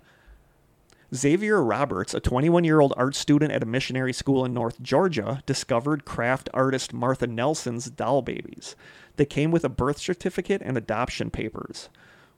Xavier 1.14 1.62
Roberts, 1.62 2.14
a 2.14 2.20
21 2.20 2.64
year 2.64 2.80
old 2.80 2.94
art 2.96 3.14
student 3.14 3.52
at 3.52 3.62
a 3.62 3.66
missionary 3.66 4.14
school 4.14 4.44
in 4.46 4.54
North 4.54 4.80
Georgia, 4.80 5.42
discovered 5.44 6.06
craft 6.06 6.48
artist 6.54 6.94
Martha 6.94 7.26
Nelson's 7.26 7.90
doll 7.90 8.22
babies. 8.22 8.76
They 9.16 9.26
came 9.26 9.50
with 9.50 9.64
a 9.64 9.68
birth 9.68 9.98
certificate 9.98 10.62
and 10.64 10.78
adoption 10.78 11.30
papers. 11.30 11.90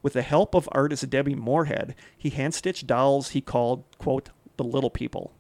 With 0.02 0.14
the 0.14 0.22
help 0.22 0.54
of 0.54 0.68
artist 0.72 1.08
Debbie 1.08 1.36
Moorhead, 1.36 1.94
he 2.16 2.30
hand 2.30 2.54
stitched 2.54 2.86
dolls 2.86 3.30
he 3.30 3.40
called, 3.40 3.84
quote, 3.98 4.30
the 4.56 4.64
little 4.64 4.90
people. 4.90 5.32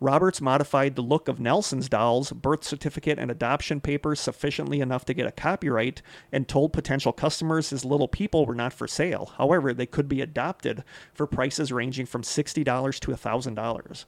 Roberts 0.00 0.40
modified 0.40 0.96
the 0.96 1.02
look 1.02 1.28
of 1.28 1.38
Nelson's 1.38 1.90
dolls, 1.90 2.32
birth 2.32 2.64
certificate, 2.64 3.18
and 3.18 3.30
adoption 3.30 3.82
papers 3.82 4.18
sufficiently 4.18 4.80
enough 4.80 5.04
to 5.04 5.14
get 5.14 5.26
a 5.26 5.32
copyright 5.32 6.00
and 6.32 6.48
told 6.48 6.72
potential 6.72 7.12
customers 7.12 7.68
his 7.68 7.84
little 7.84 8.08
people 8.08 8.46
were 8.46 8.54
not 8.54 8.72
for 8.72 8.88
sale. 8.88 9.34
However, 9.36 9.74
they 9.74 9.84
could 9.84 10.08
be 10.08 10.22
adopted 10.22 10.84
for 11.12 11.26
prices 11.26 11.70
ranging 11.70 12.06
from 12.06 12.22
$60 12.22 12.64
to 13.00 13.10
$1,000. 13.10 14.04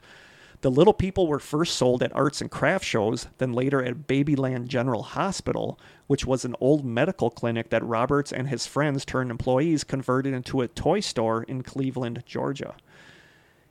The 0.62 0.70
little 0.70 0.94
people 0.94 1.26
were 1.26 1.40
first 1.40 1.74
sold 1.76 2.02
at 2.02 2.14
arts 2.14 2.40
and 2.40 2.50
craft 2.50 2.84
shows, 2.84 3.26
then 3.38 3.52
later 3.52 3.82
at 3.82 4.06
Babyland 4.06 4.68
General 4.68 5.02
Hospital, 5.02 5.78
which 6.06 6.24
was 6.24 6.44
an 6.44 6.54
old 6.60 6.84
medical 6.86 7.30
clinic 7.30 7.68
that 7.70 7.84
Roberts 7.84 8.32
and 8.32 8.48
his 8.48 8.66
friends 8.66 9.04
turned 9.04 9.30
employees 9.30 9.84
converted 9.84 10.32
into 10.32 10.62
a 10.62 10.68
toy 10.68 11.00
store 11.00 11.42
in 11.42 11.62
Cleveland, 11.62 12.22
Georgia. 12.24 12.76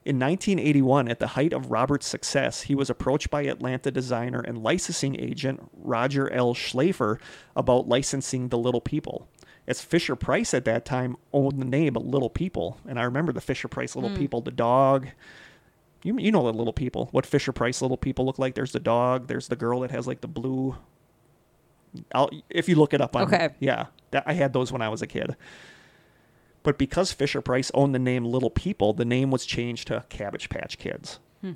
In 0.04 0.18
1981, 0.18 1.10
at 1.10 1.20
the 1.20 1.28
height 1.28 1.54
of 1.54 1.70
Robert's 1.70 2.08
success, 2.08 2.64
he 2.64 2.74
was 2.74 2.89
approached 2.89 3.30
by 3.30 3.43
Atlanta 3.43 3.91
designer 3.91 4.39
and 4.39 4.64
licensing 4.64 5.20
agent 5.20 5.70
Roger 5.74 6.32
L. 6.32 6.56
Schlaifer 6.56 7.20
about 7.56 7.88
licensing 7.88 8.49
The 8.49 8.58
Little 8.58 8.82
People. 8.82 9.28
As 9.68 9.82
Fisher 9.82 10.16
Price 10.16 10.56
at 10.56 10.66
that 10.66 10.86
time 10.86 11.18
owned 11.34 11.62
the 11.62 11.66
name 11.66 11.95
of 11.95 12.04
Little 12.04 12.32
People, 12.32 12.80
and 12.88 12.99
I 12.99 13.04
remember 13.04 13.32
the 13.32 13.41
Fisher 13.41 13.68
Price 13.68 13.95
Little 13.95 14.10
hmm. 14.10 14.18
People, 14.18 14.41
the 14.41 14.49
dog. 14.49 15.08
You 16.04 16.18
you 16.18 16.32
know 16.32 16.52
the 16.52 16.58
Little 16.58 16.74
People, 16.74 17.10
what 17.12 17.28
Fisher 17.28 17.52
Price 17.52 17.80
Little 17.80 17.95
People 17.95 18.26
look 18.26 18.39
like. 18.39 18.56
There's 18.56 18.72
the 18.72 18.80
dog. 18.80 19.28
There's 19.28 19.49
the 19.49 19.56
girl 19.56 19.82
that 19.82 19.91
has 19.91 20.08
like 20.08 20.22
the 20.22 20.28
blue. 20.28 20.78
I'll 22.16 22.32
if 22.49 22.68
you 22.68 22.74
look 22.74 22.95
it 22.95 23.02
up 23.02 23.16
on 23.16 23.24
Okay. 23.24 23.49
yeah, 23.60 23.86
that, 24.10 24.24
I 24.26 24.34
had 24.34 24.52
those 24.52 24.72
when 24.72 24.82
I 24.82 24.89
was 24.89 25.04
a 25.04 25.08
kid. 25.08 25.36
But 26.64 26.78
because 26.78 27.12
Fisher 27.12 27.41
Price 27.41 27.72
owned 27.74 27.95
the 27.95 27.99
name 27.99 28.26
Little 28.26 28.49
People, 28.49 28.93
the 28.93 29.05
name 29.05 29.32
was 29.32 29.45
changed 29.45 29.88
to 29.88 30.05
Cabbage 30.09 30.49
Patch 30.49 30.78
Kids. 30.78 31.20
Hmm. 31.41 31.53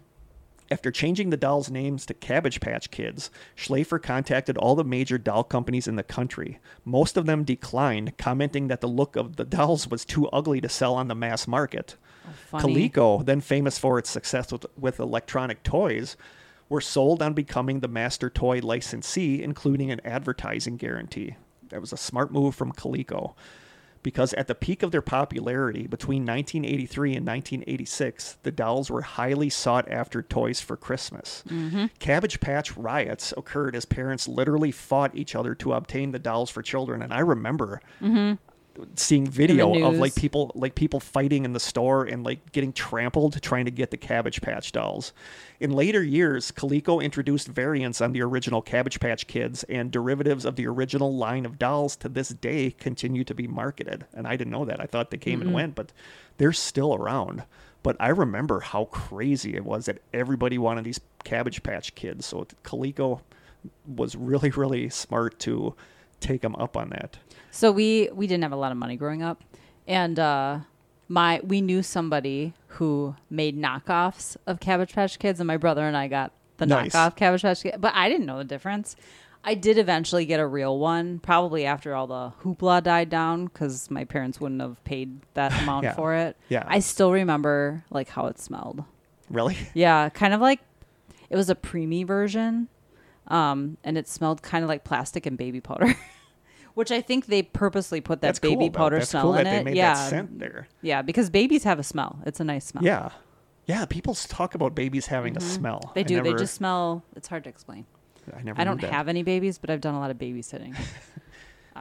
After 0.71 0.91
changing 0.91 1.29
the 1.29 1.37
dolls' 1.37 1.69
names 1.69 2.07
to 2.07 2.15
Cabbage 2.15 2.59
Patch 2.59 2.89
Kids, 2.89 3.29
Schlaifer 3.55 4.01
contacted 4.01 4.57
all 4.57 4.75
the 4.75 4.83
major 4.83 5.19
doll 5.19 5.43
companies 5.43 5.87
in 5.87 5.95
the 5.95 6.03
country. 6.03 6.59
Most 6.83 7.17
of 7.17 7.27
them 7.27 7.43
declined, 7.43 8.17
commenting 8.17 8.67
that 8.67 8.81
the 8.81 8.87
look 8.87 9.15
of 9.15 9.35
the 9.35 9.45
dolls 9.45 9.87
was 9.87 10.05
too 10.05 10.27
ugly 10.29 10.59
to 10.61 10.69
sell 10.69 10.95
on 10.95 11.07
the 11.07 11.15
mass 11.15 11.47
market. 11.47 11.97
Oh, 12.27 12.31
funny. 12.47 12.89
Coleco, 12.89 13.23
then 13.23 13.41
famous 13.41 13.77
for 13.77 13.99
its 13.99 14.09
success 14.09 14.51
with, 14.51 14.65
with 14.75 14.99
electronic 14.99 15.61
toys, 15.61 16.17
were 16.67 16.81
sold 16.81 17.21
on 17.21 17.33
becoming 17.33 17.81
the 17.81 17.87
master 17.87 18.27
toy 18.27 18.59
licensee, 18.59 19.43
including 19.43 19.91
an 19.91 20.01
advertising 20.03 20.77
guarantee. 20.77 21.35
That 21.69 21.81
was 21.81 21.93
a 21.93 21.97
smart 21.97 22.31
move 22.31 22.55
from 22.55 22.71
Coleco. 22.71 23.35
Because 24.05 24.35
at 24.35 24.45
the 24.45 24.53
peak 24.53 24.83
of 24.83 24.91
their 24.91 25.01
popularity, 25.01 25.87
between 25.87 26.27
1983 26.27 27.15
and 27.15 27.25
1986, 27.25 28.37
the 28.43 28.51
dolls 28.51 28.91
were 28.91 29.01
highly 29.01 29.49
sought 29.49 29.89
after 29.89 30.21
toys 30.21 30.61
for 30.61 30.77
Christmas. 30.77 31.43
Mm-hmm. 31.49 31.85
Cabbage 31.97 32.39
Patch 32.39 32.77
riots 32.77 33.33
occurred 33.35 33.75
as 33.75 33.85
parents 33.85 34.27
literally 34.27 34.69
fought 34.69 35.15
each 35.15 35.33
other 35.33 35.55
to 35.55 35.73
obtain 35.73 36.11
the 36.11 36.19
dolls 36.19 36.51
for 36.51 36.61
children. 36.61 37.01
And 37.01 37.11
I 37.11 37.21
remember 37.21 37.81
mm-hmm. 37.99 38.35
Seeing 38.95 39.25
video 39.27 39.85
of 39.85 39.95
like 39.95 40.15
people 40.15 40.51
like 40.55 40.75
people 40.75 40.99
fighting 40.99 41.45
in 41.45 41.53
the 41.53 41.59
store 41.59 42.03
and 42.03 42.23
like 42.23 42.51
getting 42.51 42.73
trampled 42.73 43.41
trying 43.41 43.65
to 43.65 43.71
get 43.71 43.91
the 43.91 43.97
Cabbage 43.97 44.41
Patch 44.41 44.71
dolls. 44.71 45.13
In 45.59 45.71
later 45.71 46.03
years, 46.03 46.51
Coleco 46.51 47.01
introduced 47.01 47.47
variants 47.47 48.01
on 48.01 48.11
the 48.11 48.21
original 48.21 48.61
Cabbage 48.61 48.99
Patch 48.99 49.27
Kids, 49.27 49.63
and 49.65 49.91
derivatives 49.91 50.45
of 50.45 50.55
the 50.55 50.67
original 50.67 51.15
line 51.15 51.45
of 51.45 51.57
dolls 51.57 51.95
to 51.97 52.09
this 52.09 52.29
day 52.29 52.71
continue 52.71 53.23
to 53.23 53.33
be 53.33 53.47
marketed. 53.47 54.05
And 54.13 54.27
I 54.27 54.35
didn't 54.35 54.51
know 54.51 54.65
that. 54.65 54.81
I 54.81 54.85
thought 54.85 55.11
they 55.11 55.17
came 55.17 55.41
and 55.41 55.53
went, 55.53 55.75
but 55.75 55.91
they're 56.37 56.53
still 56.53 56.93
around. 56.93 57.43
But 57.83 57.95
I 57.99 58.09
remember 58.09 58.61
how 58.61 58.85
crazy 58.85 59.55
it 59.55 59.63
was 59.63 59.85
that 59.85 59.99
everybody 60.13 60.57
wanted 60.57 60.85
these 60.85 60.99
Cabbage 61.23 61.61
Patch 61.63 61.93
Kids. 61.95 62.25
So 62.25 62.47
Coleco 62.63 63.21
was 63.87 64.15
really, 64.15 64.49
really 64.49 64.89
smart 64.89 65.39
to 65.39 65.75
take 66.19 66.41
them 66.41 66.55
up 66.55 66.75
on 66.75 66.89
that. 66.89 67.17
So 67.55 67.71
we 67.71 68.09
we 68.13 68.27
didn't 68.27 68.43
have 68.43 68.51
a 68.51 68.57
lot 68.57 68.73
of 68.73 68.77
money 68.77 68.97
growing 68.97 69.23
up, 69.23 69.41
and 69.87 70.19
uh, 70.19 70.59
my 71.07 71.39
we 71.41 71.61
knew 71.61 71.81
somebody 71.81 72.53
who 72.67 73.15
made 73.29 73.57
knockoffs 73.57 74.35
of 74.45 74.59
Cabbage 74.59 74.93
Patch 74.93 75.17
Kids, 75.19 75.39
and 75.39 75.47
my 75.47 75.55
brother 75.55 75.87
and 75.87 75.95
I 75.95 76.09
got 76.09 76.33
the 76.57 76.65
Nice. 76.65 76.91
knockoff 76.93 77.15
Cabbage 77.15 77.43
Patch 77.43 77.63
Kids, 77.63 77.77
but 77.79 77.93
I 77.95 78.09
didn't 78.09 78.25
know 78.25 78.37
the 78.39 78.43
difference. 78.43 78.97
I 79.47 79.53
did 79.53 79.77
eventually 79.77 80.25
get 80.25 80.39
a 80.39 80.45
real 80.47 80.77
one, 80.79 81.19
probably 81.19 81.65
after 81.65 81.93
all 81.95 82.07
the 82.07 82.33
hoopla 82.43 82.83
died 82.83 83.09
down, 83.09 83.45
because 83.45 83.89
my 83.89 84.03
parents 84.03 84.41
wouldn't 84.41 84.59
have 84.59 84.83
paid 84.83 85.21
that 85.35 85.53
amount 85.63 85.83
Yeah. 85.85 85.93
for 85.93 86.13
it. 86.13 86.35
Yeah. 86.49 86.65
I 86.67 86.79
still 86.79 87.11
remember 87.13 87.85
like 87.89 88.09
how 88.09 88.25
it 88.25 88.37
smelled. 88.39 88.83
Really? 89.29 89.55
Yeah, 89.73 90.09
kind 90.09 90.33
of 90.33 90.41
like 90.41 90.59
it 91.29 91.37
was 91.37 91.49
a 91.49 91.55
preemie 91.55 92.05
version, 92.05 92.67
um, 93.27 93.77
and 93.83 93.97
it 93.97 94.09
smelled 94.09 94.41
kind 94.41 94.63
of 94.63 94.67
like 94.67 94.83
plastic 94.83 95.25
and 95.25 95.37
baby 95.37 95.61
powder, 95.61 95.95
which 96.75 96.91
I 96.91 97.01
think 97.01 97.25
they 97.25 97.41
purposely 97.41 97.99
put 97.99 98.21
that 98.21 98.27
That's 98.27 98.39
baby 98.39 98.55
cool, 98.55 98.69
though. 98.69 98.77
powder 98.77 98.97
That's 98.99 99.09
smell 99.09 99.23
cool 99.23 99.35
in 99.35 99.43
that 99.45 99.51
they 99.51 99.57
it. 99.59 99.65
made 99.65 99.75
yeah, 99.75 99.93
that 99.95 100.09
scent 100.09 100.39
there. 100.39 100.67
yeah, 100.81 101.01
because 101.01 101.29
babies 101.29 101.63
have 101.63 101.79
a 101.79 101.83
smell. 101.83 102.19
It's 102.25 102.39
a 102.39 102.43
nice 102.43 102.65
smell. 102.65 102.83
Yeah. 102.83 103.09
Yeah, 103.65 103.85
people 103.85 104.11
s- 104.13 104.27
talk 104.27 104.53
about 104.53 104.75
babies 104.75 105.07
having 105.07 105.35
a 105.35 105.41
smell. 105.41 105.79
Mm-hmm. 105.79 105.91
They 105.95 106.01
I 106.01 106.03
do. 106.03 106.15
they 106.17 106.21
never- 106.29 106.37
just 106.37 106.53
smell. 106.53 107.03
It's 107.15 107.27
hard 107.27 107.43
to 107.45 107.49
explain. 107.49 107.85
I 108.35 108.41
never 108.43 108.59
I 108.61 108.63
knew 108.63 108.69
don't 108.71 108.81
that. 108.81 108.91
have 108.93 109.07
any 109.07 109.23
babies, 109.23 109.57
but 109.57 109.69
I've 109.71 109.81
done 109.81 109.95
a 109.95 109.99
lot 109.99 110.11
of 110.11 110.17
babysitting. 110.17 110.75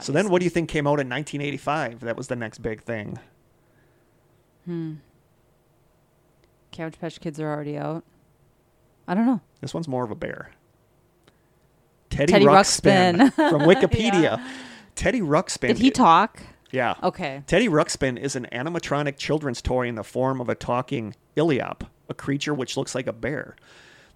So 0.00 0.10
then 0.10 0.28
what 0.28 0.40
do 0.40 0.44
you 0.44 0.50
think 0.50 0.68
came 0.68 0.88
out 0.88 0.98
in 0.98 1.08
1985? 1.08 2.00
That 2.00 2.16
was 2.16 2.26
the 2.26 2.34
next 2.34 2.58
big 2.58 2.82
thing. 2.82 3.16
Hmm. 4.64 4.94
Cabbage 6.72 6.98
Patch 6.98 7.20
Kids 7.20 7.38
are 7.38 7.48
already 7.48 7.76
out. 7.78 8.02
I 9.06 9.14
don't 9.14 9.24
know. 9.24 9.40
This 9.60 9.72
one's 9.72 9.86
more 9.86 10.02
of 10.04 10.10
a 10.10 10.16
bear. 10.16 10.50
Teddy, 12.10 12.32
Teddy 12.32 12.44
Ruxpin, 12.44 13.30
Ruxpin. 13.30 13.50
from 13.50 13.60
Wikipedia. 13.68 14.44
Teddy 14.94 15.20
Ruxpin. 15.20 15.68
Did 15.68 15.78
he 15.78 15.90
talk? 15.90 16.42
Yeah. 16.70 16.94
Okay. 17.02 17.42
Teddy 17.46 17.68
Ruxpin 17.68 18.18
is 18.18 18.36
an 18.36 18.48
animatronic 18.52 19.16
children's 19.16 19.62
toy 19.62 19.86
in 19.86 19.94
the 19.94 20.04
form 20.04 20.40
of 20.40 20.48
a 20.48 20.54
talking 20.54 21.14
Illiop, 21.36 21.86
a 22.08 22.14
creature 22.14 22.54
which 22.54 22.76
looks 22.76 22.94
like 22.94 23.06
a 23.06 23.12
bear. 23.12 23.56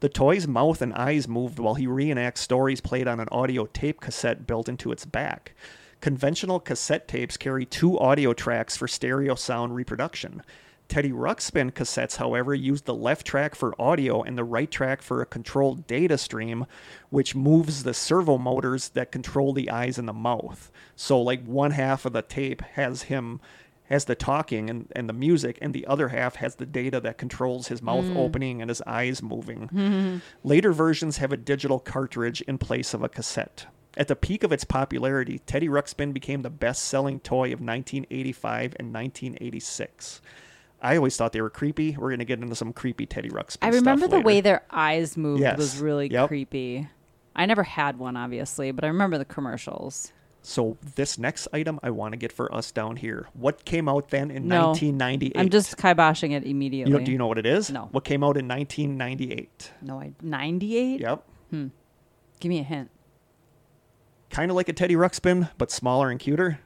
The 0.01 0.09
toy's 0.09 0.47
mouth 0.47 0.81
and 0.81 0.95
eyes 0.95 1.27
moved 1.27 1.59
while 1.59 1.75
he 1.75 1.87
reenacts 1.87 2.39
stories 2.39 2.81
played 2.81 3.09
on 3.09 3.21
an 3.21 3.29
audio 3.31 3.67
tape 3.67 4.01
cassette 4.01 4.47
built 4.47 4.69
into 4.69 4.93
its 4.93 5.05
back. 5.05 5.55
Conventional 6.01 6.61
cassette 6.61 7.09
tapes 7.09 7.37
carry 7.37 7.67
two 7.67 7.99
audio 7.99 8.33
tracks 8.33 8.77
for 8.77 8.87
stereo 8.87 9.35
sound 9.35 9.75
reproduction. 9.75 10.43
Teddy 10.89 11.13
Ruxpin 11.13 11.71
cassettes, 11.71 12.17
however, 12.17 12.55
use 12.55 12.83
the 12.83 12.95
left 12.95 13.27
track 13.27 13.55
for 13.55 13.81
audio 13.81 14.23
and 14.23 14.39
the 14.39 14.45
right 14.45 14.71
track 14.71 15.03
for 15.03 15.21
a 15.21 15.27
controlled 15.27 15.87
data 15.87 16.17
stream, 16.17 16.67
which 17.11 17.35
moves 17.35 17.83
the 17.83 17.93
servo 17.93 18.39
motors 18.39 18.89
that 18.91 19.13
control 19.13 19.53
the 19.53 19.71
eyes 19.71 19.99
and 19.99 20.09
the 20.09 20.15
mouth. 20.15 20.71
So, 20.97 21.21
like, 21.21 21.45
one 21.45 21.73
half 21.73 22.07
of 22.07 22.15
the 22.15 22.23
tape 22.23 22.63
has 22.63 23.03
him 23.03 23.41
has 23.89 24.05
the 24.05 24.15
talking 24.15 24.69
and, 24.69 24.93
and 24.95 25.09
the 25.09 25.15
music, 25.15 25.59
and 25.63 25.73
the 25.73 25.87
other 25.87 26.09
half 26.09 26.37
has 26.37 26.57
the 26.57 26.67
data 26.67 27.01
that 27.01 27.17
controls 27.17 27.69
his 27.69 27.83
mouth 27.83 28.05
hmm. 28.05 28.17
opening 28.17 28.61
and 28.61 28.69
his 28.69 28.83
eyes 28.87 29.23
moving. 29.23 29.69
Hmm. 29.79 30.19
Later 30.43 30.73
versions 30.73 31.19
have 31.19 31.33
a 31.33 31.37
digital 31.37 31.79
cartridge 31.79 32.41
in 32.43 32.59
place 32.59 32.93
of 32.95 33.03
a 33.03 33.09
cassette. 33.09 33.67
At 33.97 34.09
the 34.09 34.17
peak 34.17 34.43
of 34.43 34.53
its 34.53 34.65
popularity, 34.65 35.39
Teddy 35.41 35.69
Ruxpin 35.69 36.13
became 36.13 36.43
the 36.43 36.51
best 36.51 36.85
selling 36.85 37.21
toy 37.21 37.53
of 37.53 37.61
1985 37.61 38.77
and 38.79 38.93
1986. 38.93 40.21
I 40.81 40.97
always 40.97 41.17
thought 41.17 41.33
they 41.33 41.41
were 41.41 41.51
creepy. 41.51 41.97
We're 41.99 42.11
going 42.11 42.21
to 42.21 42.25
get 42.25 42.41
into 42.41 42.55
some 42.55 42.73
creepy 42.73 43.05
Teddy 43.07 43.31
Ruxpin 43.31 43.59
I 43.63 43.69
remember 43.69 44.07
the 44.07 44.21
way 44.21 44.41
their 44.41 44.63
eyes 44.71 45.17
moved 45.17 45.41
Yes. 45.41 45.59
was 45.59 45.79
really 45.79 46.09
Yep. 46.11 46.29
creepy. 46.29 46.89
I 47.35 47.47
never 47.47 47.63
had 47.65 47.99
one, 47.99 48.17
obviously, 48.17 48.71
but 48.73 48.85
I 48.85 48.89
remember 48.89 49.19
the 49.19 49.25
commercials. 49.25 50.13
So, 50.41 50.77
this 50.95 51.19
next 51.19 51.49
item 51.53 51.81
I 51.83 51.91
want 51.91 52.13
to 52.13 52.17
get 52.17 52.31
for 52.33 52.53
us 52.55 52.71
down 52.71 52.97
here. 52.97 53.27
What 53.35 53.65
came 53.65 53.89
out 53.89 54.11
then 54.11 54.31
in 54.31 54.47
No. 54.47 54.69
1998? 54.69 55.37
I'm 55.37 55.49
just 55.51 55.77
kiboshing 55.77 56.31
it 56.31 56.45
You 56.45 56.51
immediately. 56.53 56.93
know, 56.93 57.01
do 57.01 57.11
you 57.11 57.19
know 57.19 57.27
what 57.27 57.39
it 57.39 57.47
is? 57.47 57.71
No. 57.71 57.89
What 57.91 58.05
came 58.05 58.23
out 58.23 58.37
in 58.37 58.47
1998? 58.47 59.73
No, 59.83 60.01
I 60.01 60.13
98. 60.23 61.01
Yep. 61.01 61.25
Hmm. 61.51 61.67
Give 62.41 62.51
me 62.51 62.61
a 62.61 62.63
hint. 62.63 62.91
Kind 64.31 64.51
of 64.51 64.57
like 64.57 64.69
a 64.69 64.73
Teddy 64.73 64.95
Ruxpin, 64.95 65.51
but 65.59 65.71
smaller 65.73 66.09
and 66.11 66.21
cuter. 66.21 66.61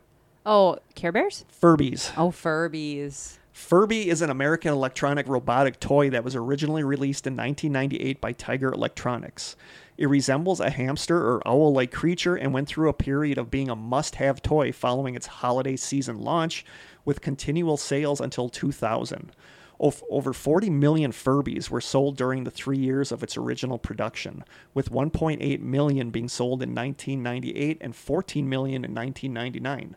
Oh, 0.44 0.78
Care 0.94 1.12
Bears. 1.12 1.44
Furbies. 1.60 2.12
Oh, 2.16 2.30
Furbies. 2.30 3.38
Furby 3.52 4.08
is 4.08 4.22
an 4.22 4.30
American 4.30 4.72
electronic 4.72 5.28
robotic 5.28 5.78
toy 5.78 6.08
that 6.08 6.24
was 6.24 6.34
originally 6.34 6.82
released 6.82 7.26
in 7.26 7.36
1998 7.36 8.18
by 8.18 8.32
Tiger 8.32 8.72
Electronics. 8.72 9.56
It 9.98 10.08
resembles 10.08 10.58
a 10.58 10.70
hamster 10.70 11.18
or 11.18 11.46
owl 11.46 11.74
like 11.74 11.92
creature 11.92 12.34
and 12.34 12.54
went 12.54 12.66
through 12.66 12.88
a 12.88 12.94
period 12.94 13.36
of 13.36 13.50
being 13.50 13.68
a 13.68 13.76
must 13.76 14.14
have 14.14 14.40
toy 14.40 14.72
following 14.72 15.14
its 15.14 15.26
holiday 15.26 15.76
season 15.76 16.18
launch, 16.18 16.64
with 17.04 17.20
continual 17.20 17.76
sales 17.76 18.22
until 18.22 18.48
2000. 18.48 19.32
Over 19.78 20.32
40 20.32 20.70
million 20.70 21.12
Furbies 21.12 21.68
were 21.68 21.80
sold 21.80 22.16
during 22.16 22.44
the 22.44 22.50
three 22.50 22.78
years 22.78 23.12
of 23.12 23.22
its 23.22 23.36
original 23.36 23.78
production, 23.78 24.44
with 24.72 24.90
1.8 24.90 25.60
million 25.60 26.10
being 26.10 26.28
sold 26.28 26.62
in 26.62 26.74
1998 26.74 27.78
and 27.82 27.94
14 27.94 28.48
million 28.48 28.84
in 28.84 28.94
1999. 28.94 29.96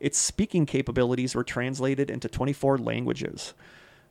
Its 0.00 0.18
speaking 0.18 0.66
capabilities 0.66 1.34
were 1.34 1.44
translated 1.44 2.10
into 2.10 2.28
24 2.28 2.78
languages. 2.78 3.54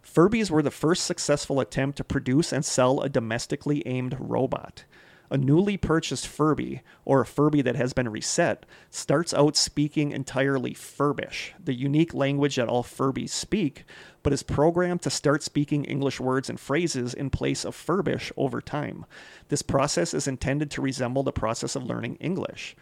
Furbies 0.04 0.52
were 0.52 0.62
the 0.62 0.72
first 0.72 1.06
successful 1.06 1.60
attempt 1.60 1.98
to 1.98 2.04
produce 2.04 2.52
and 2.52 2.66
sell 2.66 3.02
a 3.02 3.10
domestically 3.10 3.84
aimed 3.86 4.18
robot. 4.20 4.84
A 5.30 5.38
newly 5.38 5.78
purchased 5.78 6.28
Furby, 6.28 6.82
or 7.06 7.22
a 7.22 7.26
Furby 7.26 7.64
that 7.64 7.76
has 7.76 7.94
been 7.94 8.10
reset, 8.10 8.68
starts 8.92 9.34
out 9.34 9.56
speaking 9.56 10.12
entirely 10.12 10.76
Furbish, 10.76 11.54
the 11.64 11.74
unique 11.74 12.14
language 12.14 12.58
that 12.58 12.68
all 12.68 12.84
Furbies 12.84 13.30
speak, 13.30 13.84
but 14.22 14.34
is 14.34 14.44
programmed 14.44 15.02
to 15.02 15.10
start 15.10 15.42
speaking 15.42 15.86
English 15.86 16.20
words 16.20 16.50
and 16.50 16.60
phrases 16.60 17.14
in 17.14 17.32
place 17.32 17.66
of 17.66 17.76
Furbish 17.76 18.32
over 18.38 18.62
time. 18.62 19.06
This 19.48 19.64
process 19.64 20.14
is 20.14 20.28
intended 20.28 20.70
to 20.72 20.82
resemble 20.82 21.24
the 21.24 21.32
process 21.32 21.76
of 21.76 21.84
learning 21.84 22.18
English. 22.18 22.76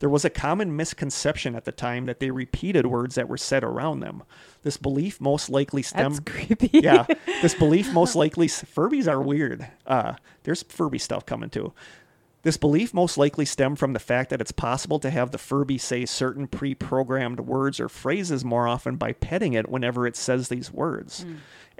There 0.00 0.08
was 0.08 0.24
a 0.24 0.30
common 0.30 0.74
misconception 0.74 1.54
at 1.54 1.66
the 1.66 1.72
time 1.72 2.06
that 2.06 2.20
they 2.20 2.30
repeated 2.30 2.86
words 2.86 3.14
that 3.14 3.28
were 3.28 3.36
said 3.36 3.62
around 3.62 4.00
them. 4.00 4.22
This 4.62 4.76
belief 4.76 5.20
most 5.20 5.50
likely 5.50 5.82
stemmed. 5.82 6.24
That's 6.24 6.46
creepy. 6.46 6.70
yeah, 6.72 7.06
this 7.42 7.54
belief 7.54 7.92
most 7.92 8.16
likely 8.16 8.48
Furbies 8.48 9.06
are 9.06 9.20
weird. 9.20 9.68
Uh, 9.86 10.14
there's 10.42 10.62
Furby 10.64 10.98
stuff 10.98 11.24
coming 11.26 11.50
too. 11.50 11.72
This 12.42 12.56
belief 12.56 12.94
most 12.94 13.18
likely 13.18 13.44
stemmed 13.44 13.78
from 13.78 13.92
the 13.92 13.98
fact 13.98 14.30
that 14.30 14.40
it's 14.40 14.52
possible 14.52 14.98
to 15.00 15.10
have 15.10 15.30
the 15.30 15.38
Furby 15.38 15.76
say 15.76 16.06
certain 16.06 16.46
pre-programmed 16.46 17.40
words 17.40 17.78
or 17.78 17.90
phrases 17.90 18.42
more 18.42 18.66
often 18.66 18.96
by 18.96 19.12
petting 19.12 19.52
it 19.52 19.68
whenever 19.68 20.06
it 20.06 20.16
says 20.16 20.48
these 20.48 20.72
words. 20.72 21.26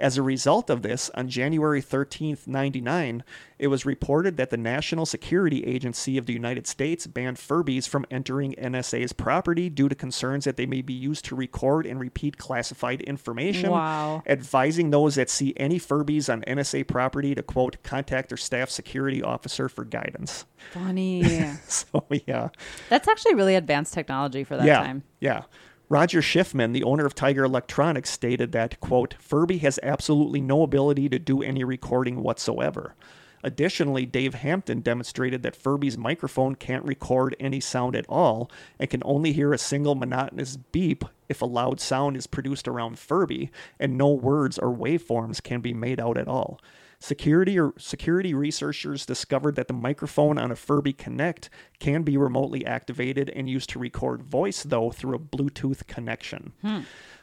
As 0.01 0.17
a 0.17 0.23
result 0.23 0.71
of 0.71 0.81
this, 0.81 1.11
on 1.13 1.29
January 1.29 1.79
13th, 1.79 2.47
99, 2.47 3.23
it 3.59 3.67
was 3.67 3.85
reported 3.85 4.35
that 4.35 4.49
the 4.49 4.57
National 4.57 5.05
Security 5.05 5.63
Agency 5.63 6.17
of 6.17 6.25
the 6.25 6.33
United 6.33 6.65
States 6.65 7.05
banned 7.05 7.37
Furbies 7.37 7.87
from 7.87 8.07
entering 8.09 8.55
NSA's 8.55 9.13
property 9.13 9.69
due 9.69 9.87
to 9.87 9.93
concerns 9.93 10.45
that 10.45 10.57
they 10.57 10.65
may 10.65 10.81
be 10.81 10.91
used 10.93 11.23
to 11.25 11.35
record 11.35 11.85
and 11.85 11.99
repeat 11.99 12.39
classified 12.39 13.01
information, 13.01 13.69
Wow. 13.69 14.23
advising 14.25 14.89
those 14.89 15.13
that 15.15 15.29
see 15.29 15.53
any 15.55 15.79
Furbies 15.79 16.33
on 16.33 16.41
NSA 16.47 16.87
property 16.87 17.35
to 17.35 17.43
quote 17.43 17.77
contact 17.83 18.29
their 18.29 18.37
staff 18.39 18.71
security 18.71 19.21
officer 19.21 19.69
for 19.69 19.85
guidance. 19.85 20.45
Funny. 20.73 21.21
So 21.67 22.05
yeah. 22.09 22.49
That's 22.89 23.07
actually 23.07 23.35
really 23.35 23.53
advanced 23.55 23.93
technology 23.93 24.43
for 24.43 24.57
that 24.57 24.65
yeah, 24.65 24.79
time. 24.79 25.03
Yeah. 25.19 25.43
Roger 25.91 26.21
Shiffman, 26.21 26.71
the 26.71 26.85
owner 26.85 27.05
of 27.05 27.13
Tiger 27.13 27.43
Electronics, 27.43 28.09
stated 28.09 28.53
that, 28.53 28.79
quote, 28.79 29.15
Furby 29.19 29.57
has 29.57 29.77
absolutely 29.83 30.39
no 30.39 30.63
ability 30.63 31.09
to 31.09 31.19
do 31.19 31.43
any 31.43 31.65
recording 31.65 32.23
whatsoever. 32.23 32.95
Additionally, 33.43 34.05
Dave 34.05 34.35
Hampton 34.35 34.79
demonstrated 34.79 35.43
that 35.43 35.53
Furby's 35.53 35.97
microphone 35.97 36.55
can't 36.55 36.85
record 36.85 37.35
any 37.41 37.59
sound 37.59 37.97
at 37.97 38.05
all 38.07 38.49
and 38.79 38.89
can 38.89 39.01
only 39.03 39.33
hear 39.33 39.51
a 39.51 39.57
single 39.57 39.95
monotonous 39.95 40.55
beep 40.55 41.03
if 41.27 41.41
a 41.41 41.45
loud 41.45 41.81
sound 41.81 42.15
is 42.15 42.25
produced 42.25 42.69
around 42.69 42.97
Furby, 42.97 43.51
and 43.77 43.97
no 43.97 44.13
words 44.13 44.57
or 44.57 44.73
waveforms 44.73 45.43
can 45.43 45.59
be 45.59 45.73
made 45.73 45.99
out 45.99 46.17
at 46.17 46.29
all. 46.29 46.61
Security 47.01 47.59
or 47.59 47.73
security 47.79 48.31
researchers 48.31 49.07
discovered 49.07 49.55
that 49.55 49.67
the 49.67 49.73
microphone 49.73 50.37
on 50.37 50.51
a 50.51 50.55
Furby 50.55 50.93
Connect 50.93 51.49
can 51.79 52.03
be 52.03 52.15
remotely 52.15 52.63
activated 52.63 53.27
and 53.31 53.49
used 53.49 53.71
to 53.71 53.79
record 53.79 54.21
voice, 54.21 54.61
though, 54.61 54.91
through 54.91 55.15
a 55.15 55.19
Bluetooth 55.19 55.87
connection. 55.87 56.53
Hmm. 56.61 56.81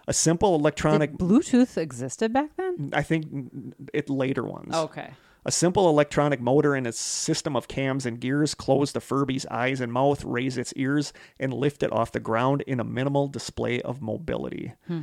A 0.09 0.13
simple 0.13 0.57
electronic, 0.57 1.13
Did 1.13 1.21
Bluetooth 1.21 1.79
existed 1.79 2.33
back 2.33 2.51
then? 2.57 2.91
I 2.93 3.03
think 3.03 3.53
it 3.95 4.11
later 4.11 4.43
ones. 4.43 4.75
Okay. 4.75 5.11
A 5.45 5.53
simple 5.53 5.89
electronic 5.89 6.41
motor 6.41 6.75
and 6.75 6.85
a 6.85 6.93
system 6.93 7.55
of 7.55 7.69
cams 7.69 8.05
and 8.05 8.19
gears 8.19 8.55
close 8.55 8.91
the 8.91 9.01
Furby's 9.01 9.47
eyes 9.47 9.81
and 9.81 9.93
mouth, 9.93 10.25
raise 10.25 10.59
its 10.59 10.73
ears, 10.75 11.13
and 11.39 11.55
lift 11.55 11.85
it 11.85 11.93
off 11.93 12.11
the 12.11 12.19
ground 12.19 12.63
in 12.63 12.81
a 12.81 12.85
minimal 12.85 13.29
display 13.29 13.81
of 13.83 14.03
mobility. 14.03 14.73
Hmm. 14.89 15.03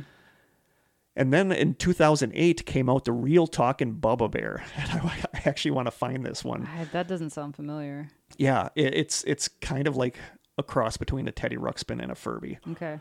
And 1.16 1.32
then 1.32 1.50
in 1.50 1.74
2008 1.74 2.66
came 2.66 2.90
out 2.90 3.06
the 3.06 3.12
Real 3.12 3.46
Talking 3.46 3.94
Bubba 3.94 4.30
Bear. 4.30 4.64
And 4.76 4.90
I, 5.00 5.24
I 5.34 5.42
actually 5.46 5.70
want 5.70 5.86
to 5.86 5.90
find 5.90 6.24
this 6.24 6.44
one. 6.44 6.68
I, 6.76 6.84
that 6.84 7.08
doesn't 7.08 7.30
sound 7.30 7.56
familiar. 7.56 8.08
Yeah, 8.36 8.68
it, 8.76 8.94
it's 8.94 9.24
it's 9.24 9.48
kind 9.48 9.88
of 9.88 9.96
like 9.96 10.18
a 10.58 10.62
cross 10.62 10.96
between 10.96 11.26
a 11.28 11.32
Teddy 11.32 11.56
Ruxpin 11.56 12.02
and 12.02 12.12
a 12.12 12.14
Furby. 12.14 12.58
Okay. 12.72 12.98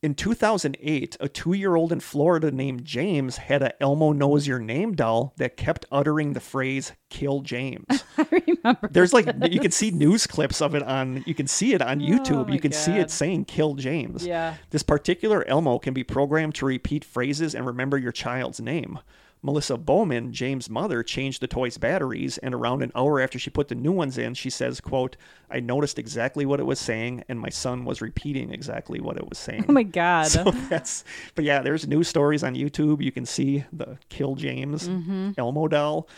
In 0.00 0.14
2008, 0.14 1.16
a 1.18 1.28
two-year-old 1.28 1.90
in 1.90 1.98
Florida 1.98 2.52
named 2.52 2.84
James 2.84 3.36
had 3.36 3.62
a 3.62 3.82
Elmo 3.82 4.12
Knows 4.12 4.46
Your 4.46 4.60
Name 4.60 4.94
doll 4.94 5.34
that 5.38 5.56
kept 5.56 5.86
uttering 5.90 6.34
the 6.34 6.40
phrase 6.40 6.92
"Kill 7.10 7.40
James." 7.40 7.84
I 8.16 8.42
remember. 8.46 8.88
There's 8.92 9.12
like 9.12 9.26
you 9.50 9.58
can 9.58 9.72
see 9.72 9.90
news 9.90 10.24
clips 10.24 10.62
of 10.62 10.76
it 10.76 10.84
on 10.84 11.24
you 11.26 11.34
can 11.34 11.48
see 11.48 11.74
it 11.74 11.82
on 11.82 12.00
oh 12.00 12.04
YouTube. 12.04 12.48
Oh 12.48 12.52
you 12.52 12.60
can 12.60 12.70
see 12.70 12.92
it 12.92 13.10
saying 13.10 13.46
"Kill 13.46 13.74
James." 13.74 14.24
Yeah. 14.24 14.54
This 14.70 14.84
particular 14.84 15.44
Elmo 15.48 15.80
can 15.80 15.94
be 15.94 16.04
programmed 16.04 16.54
to 16.56 16.66
repeat 16.66 17.04
phrases 17.04 17.56
and 17.56 17.66
remember 17.66 17.98
your 17.98 18.12
child's 18.12 18.60
name. 18.60 19.00
Melissa 19.40 19.76
Bowman, 19.76 20.32
James' 20.32 20.68
mother, 20.68 21.02
changed 21.02 21.40
the 21.40 21.46
toy's 21.46 21.78
batteries, 21.78 22.38
and 22.38 22.54
around 22.54 22.82
an 22.82 22.90
hour 22.94 23.20
after 23.20 23.38
she 23.38 23.50
put 23.50 23.68
the 23.68 23.74
new 23.74 23.92
ones 23.92 24.18
in, 24.18 24.34
she 24.34 24.50
says, 24.50 24.80
quote, 24.80 25.16
I 25.50 25.60
noticed 25.60 25.98
exactly 25.98 26.44
what 26.44 26.58
it 26.60 26.66
was 26.66 26.80
saying, 26.80 27.22
and 27.28 27.38
my 27.38 27.48
son 27.48 27.84
was 27.84 28.00
repeating 28.00 28.52
exactly 28.52 29.00
what 29.00 29.16
it 29.16 29.28
was 29.28 29.38
saying. 29.38 29.66
Oh 29.68 29.72
my 29.72 29.84
god. 29.84 30.26
So 30.26 30.44
that's, 30.68 31.04
but 31.34 31.44
yeah, 31.44 31.62
there's 31.62 31.86
news 31.86 32.08
stories 32.08 32.42
on 32.42 32.54
YouTube. 32.56 33.00
You 33.02 33.12
can 33.12 33.26
see 33.26 33.64
the 33.72 33.98
Kill 34.08 34.34
James 34.34 34.88
Mm-hmm. 34.88 35.32
Elmo 35.38 35.68
doll. 35.68 36.08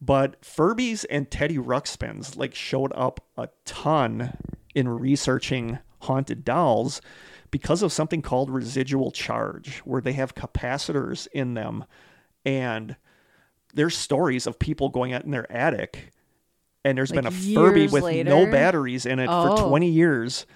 But 0.00 0.40
Furbies 0.42 1.04
and 1.10 1.30
Teddy 1.30 1.58
Ruxpins 1.58 2.36
like 2.36 2.54
showed 2.54 2.92
up 2.94 3.20
a 3.36 3.48
ton 3.64 4.36
in 4.74 4.88
researching 4.88 5.78
haunted 6.00 6.44
dolls 6.44 7.00
because 7.50 7.82
of 7.82 7.92
something 7.92 8.22
called 8.22 8.50
residual 8.50 9.10
charge, 9.12 9.78
where 9.80 10.00
they 10.00 10.14
have 10.14 10.34
capacitors 10.34 11.28
in 11.32 11.54
them, 11.54 11.84
and 12.44 12.96
there's 13.74 13.96
stories 13.96 14.46
of 14.46 14.58
people 14.58 14.88
going 14.88 15.12
out 15.12 15.24
in 15.24 15.30
their 15.30 15.50
attic, 15.50 16.12
and 16.84 16.96
there's 16.98 17.12
been 17.12 17.26
a 17.26 17.30
Like 17.30 17.54
Furby 17.54 17.86
with 17.88 18.26
no 18.26 18.46
batteries 18.50 19.06
in 19.06 19.18
it 19.18 19.28
Oh. 19.30 19.56
for 19.56 19.68
20 19.68 19.88
years, 19.88 20.46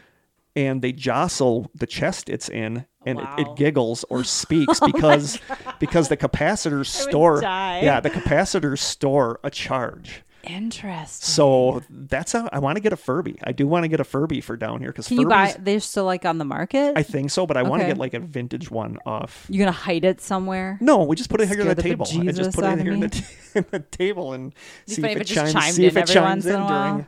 and 0.54 0.82
they 0.82 0.92
jostle 0.92 1.70
the 1.74 1.86
chest 1.86 2.28
it's 2.28 2.48
in, 2.48 2.86
and 3.04 3.18
it, 3.18 3.24
Wow. 3.24 3.36
it 3.38 3.56
giggles 3.56 4.04
or 4.10 4.24
speaks 4.42 4.80
because 4.80 5.38
because 5.78 6.08
the 6.08 6.16
capacitors 6.16 6.86
store 6.86 7.40
yeah 7.42 8.00
the 8.00 8.10
capacitors 8.10 8.78
store 8.80 9.38
a 9.44 9.50
charge. 9.50 10.22
Interesting. 10.46 11.26
So 11.26 11.82
that's 11.90 12.32
how 12.32 12.48
I 12.52 12.58
want 12.60 12.76
to 12.76 12.80
get 12.80 12.92
a 12.92 12.96
Furby. 12.96 13.38
I 13.44 13.52
do 13.52 13.66
want 13.66 13.84
to 13.84 13.88
get 13.88 14.00
a 14.00 14.04
Furby 14.04 14.40
for 14.40 14.56
down 14.56 14.80
here 14.80 14.90
because 14.90 15.08
Can 15.08 15.20
you 15.20 15.28
buy? 15.28 15.54
They're 15.58 15.80
still 15.80 16.04
like 16.04 16.24
on 16.24 16.38
the 16.38 16.44
market. 16.44 16.94
I 16.96 17.02
think 17.02 17.30
so, 17.30 17.46
but 17.46 17.56
I 17.56 17.62
want 17.62 17.80
to 17.80 17.84
Okay. 17.84 17.90
get 17.92 17.98
like 17.98 18.14
a 18.14 18.20
vintage 18.20 18.70
one 18.70 18.98
off. 19.06 19.46
you 19.48 19.58
gonna 19.58 19.72
hide 19.72 20.04
it 20.04 20.20
somewhere? 20.20 20.78
No, 20.80 21.02
we 21.04 21.16
just 21.16 21.28
put 21.30 21.40
it 21.40 21.48
here 21.48 21.58
on 21.58 21.62
Scare 21.64 21.74
the 21.74 21.82
the 21.82 21.88
table. 21.88 22.06
I 22.06 22.14
bejesus 22.14 22.36
just 22.36 22.54
put 22.54 22.64
it 22.64 22.68
out 22.68 22.78
of 22.78 22.84
here 22.84 22.92
in 22.92 23.00
the, 23.00 23.06
me. 23.06 23.10
t- 23.10 23.24
in 23.56 23.64
the 23.70 23.80
table 23.80 24.32
and 24.32 24.54
see 24.86 25.02
funny 25.02 25.14
if 25.14 25.16
if 25.16 25.22
it 25.22 25.30
it 25.30 25.34
just 25.34 25.52
chimes. 25.52 25.64
chimed 25.64 25.74
See 25.76 25.86
if 25.86 25.92
in 25.96 25.98
it 25.98 26.10
every 26.10 26.14
chimes 26.14 26.44
once 26.44 26.46
in 26.46 26.54
in 26.54 26.60
a 26.60 26.64
while. 26.64 26.92
during. 26.92 27.06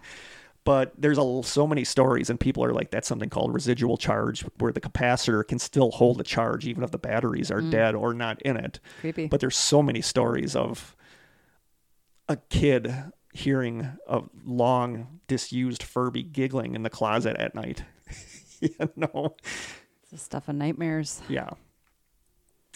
But 0.65 0.93
there's 0.99 1.17
a, 1.17 1.41
so 1.45 1.67
many 1.67 1.83
stories, 1.85 2.29
and 2.29 2.39
people 2.39 2.63
are 2.63 2.75
like, 2.75 2.91
"That's 2.91 3.09
something 3.09 3.31
called 3.31 3.55
residual 3.55 3.97
charge, 3.97 4.43
where 4.59 4.71
the 4.73 4.83
capacitor 4.83 5.47
can 5.47 5.59
still 5.59 5.91
hold 5.93 6.21
a 6.21 6.25
charge 6.25 6.67
even 6.67 6.83
if 6.85 6.91
the 6.91 6.99
batteries 6.99 7.51
Mm. 7.51 7.55
are 7.55 7.71
dead 7.71 7.95
or 7.95 8.13
not 8.13 8.43
in 8.43 8.57
it." 8.59 8.79
Creepy. 9.01 9.29
But 9.29 9.41
there's 9.41 9.57
so 9.57 9.83
many 9.83 10.03
stories 10.03 10.55
of 10.55 10.95
a 12.29 12.37
kid 12.51 12.93
hearing 13.33 13.89
a 14.09 14.23
long 14.45 15.21
disused 15.27 15.83
Furby 15.83 16.23
giggling 16.23 16.75
in 16.75 16.83
the 16.83 16.91
closet 16.91 17.37
at 17.37 17.55
night. 17.55 17.83
you 18.61 18.71
know. 18.97 19.37
It's 20.03 20.11
the 20.13 20.19
stuff 20.19 20.49
of 20.49 20.57
nightmares. 20.57 21.21
Yeah. 21.29 21.51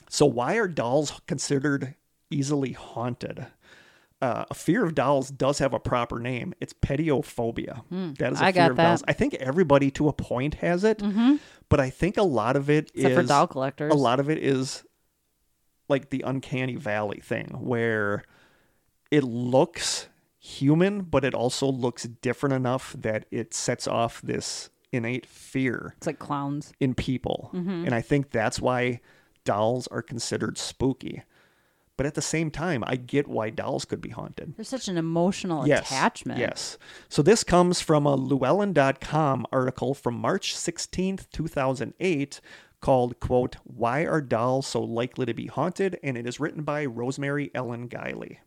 So 0.09 0.27
why 0.27 0.57
are 0.57 0.69
dolls 0.69 1.21
considered 1.27 1.95
easily 2.31 2.73
haunted? 2.73 3.47
Uh, 4.21 4.45
a 4.51 4.55
fear 4.55 4.85
of 4.85 4.95
dolls 4.95 5.31
does 5.31 5.59
have 5.59 5.73
a 5.75 5.81
proper 5.81 6.21
name. 6.21 6.55
It's 6.61 6.73
pediophobia. 6.75 7.83
that 8.19 8.33
is 8.33 8.41
a 8.41 8.45
Hmm. 8.47 8.53
Fear 8.53 8.71
of 8.71 8.77
dolls. 8.77 9.05
I 9.09 9.13
think 9.15 9.35
everybody 9.35 9.91
to 9.93 10.09
a 10.09 10.13
point 10.13 10.55
has 10.57 10.85
it, 10.85 11.03
but 11.69 11.81
I 11.81 11.91
think 11.91 12.17
a 12.19 12.23
lot 12.23 12.55
of 12.55 12.71
it 12.71 12.91
is 12.95 13.05
Except 13.07 13.23
for 13.23 13.27
doll 13.27 13.47
collectors. 13.49 13.93
a 13.93 13.97
lot 13.97 14.21
of 14.21 14.31
it 14.31 14.39
is 14.39 14.85
like 15.89 16.11
the 16.11 16.23
uncanny 16.23 16.77
valley 16.77 17.21
thing 17.21 17.49
where 17.59 18.23
it 19.11 19.25
looks 19.25 20.09
human, 20.45 21.03
but 21.03 21.25
it 21.25 21.35
also 21.35 21.67
looks 21.69 22.03
different 22.03 22.53
enough 22.55 22.95
that 22.99 23.27
it 23.31 23.55
sets 23.55 23.87
off 23.87 24.21
this 24.23 24.71
innate 24.91 25.25
fear 25.25 25.95
It's 25.99 26.07
like 26.07 26.19
clowns. 26.19 26.73
in 26.81 26.95
people. 26.95 27.51
Mm-hmm. 27.55 27.85
And 27.87 27.95
I 27.95 28.01
think 28.01 28.31
that's 28.31 28.61
why 28.61 29.01
dolls 29.45 29.87
are 29.87 30.03
considered 30.03 30.59
spooky. 30.59 31.23
But 31.97 32.07
at 32.07 32.15
the 32.15 32.23
same 32.23 32.51
time, 32.51 32.83
I 32.87 32.97
get 32.97 33.29
why 33.29 33.51
dolls 33.51 33.85
could 33.85 34.01
be 34.01 34.09
haunted. 34.11 34.55
There's 34.57 34.69
such 34.69 34.89
an 34.89 34.99
emotional 34.99 35.69
Yes. 35.69 35.87
attachment. 35.87 36.41
Yes. 36.41 36.77
So 37.09 37.23
this 37.23 37.45
comes 37.45 37.81
from 37.81 38.05
a 38.07 38.17
Llewellyn.com 38.17 39.47
article 39.53 39.95
from 39.95 40.15
March 40.15 40.55
16th, 40.57 41.31
2008 41.33 42.41
called, 42.81 43.21
quote, 43.21 43.57
Why 43.63 44.05
Are 44.07 44.21
Dolls 44.21 44.67
So 44.67 44.81
Likely 44.83 45.27
to 45.27 45.35
Be 45.35 45.47
Haunted? 45.47 46.01
And 46.03 46.17
it 46.19 46.27
is 46.27 46.41
written 46.41 46.63
by 46.65 46.85
Rosemary 46.85 47.51
Ellen 47.55 47.89
Guiley. 47.89 48.39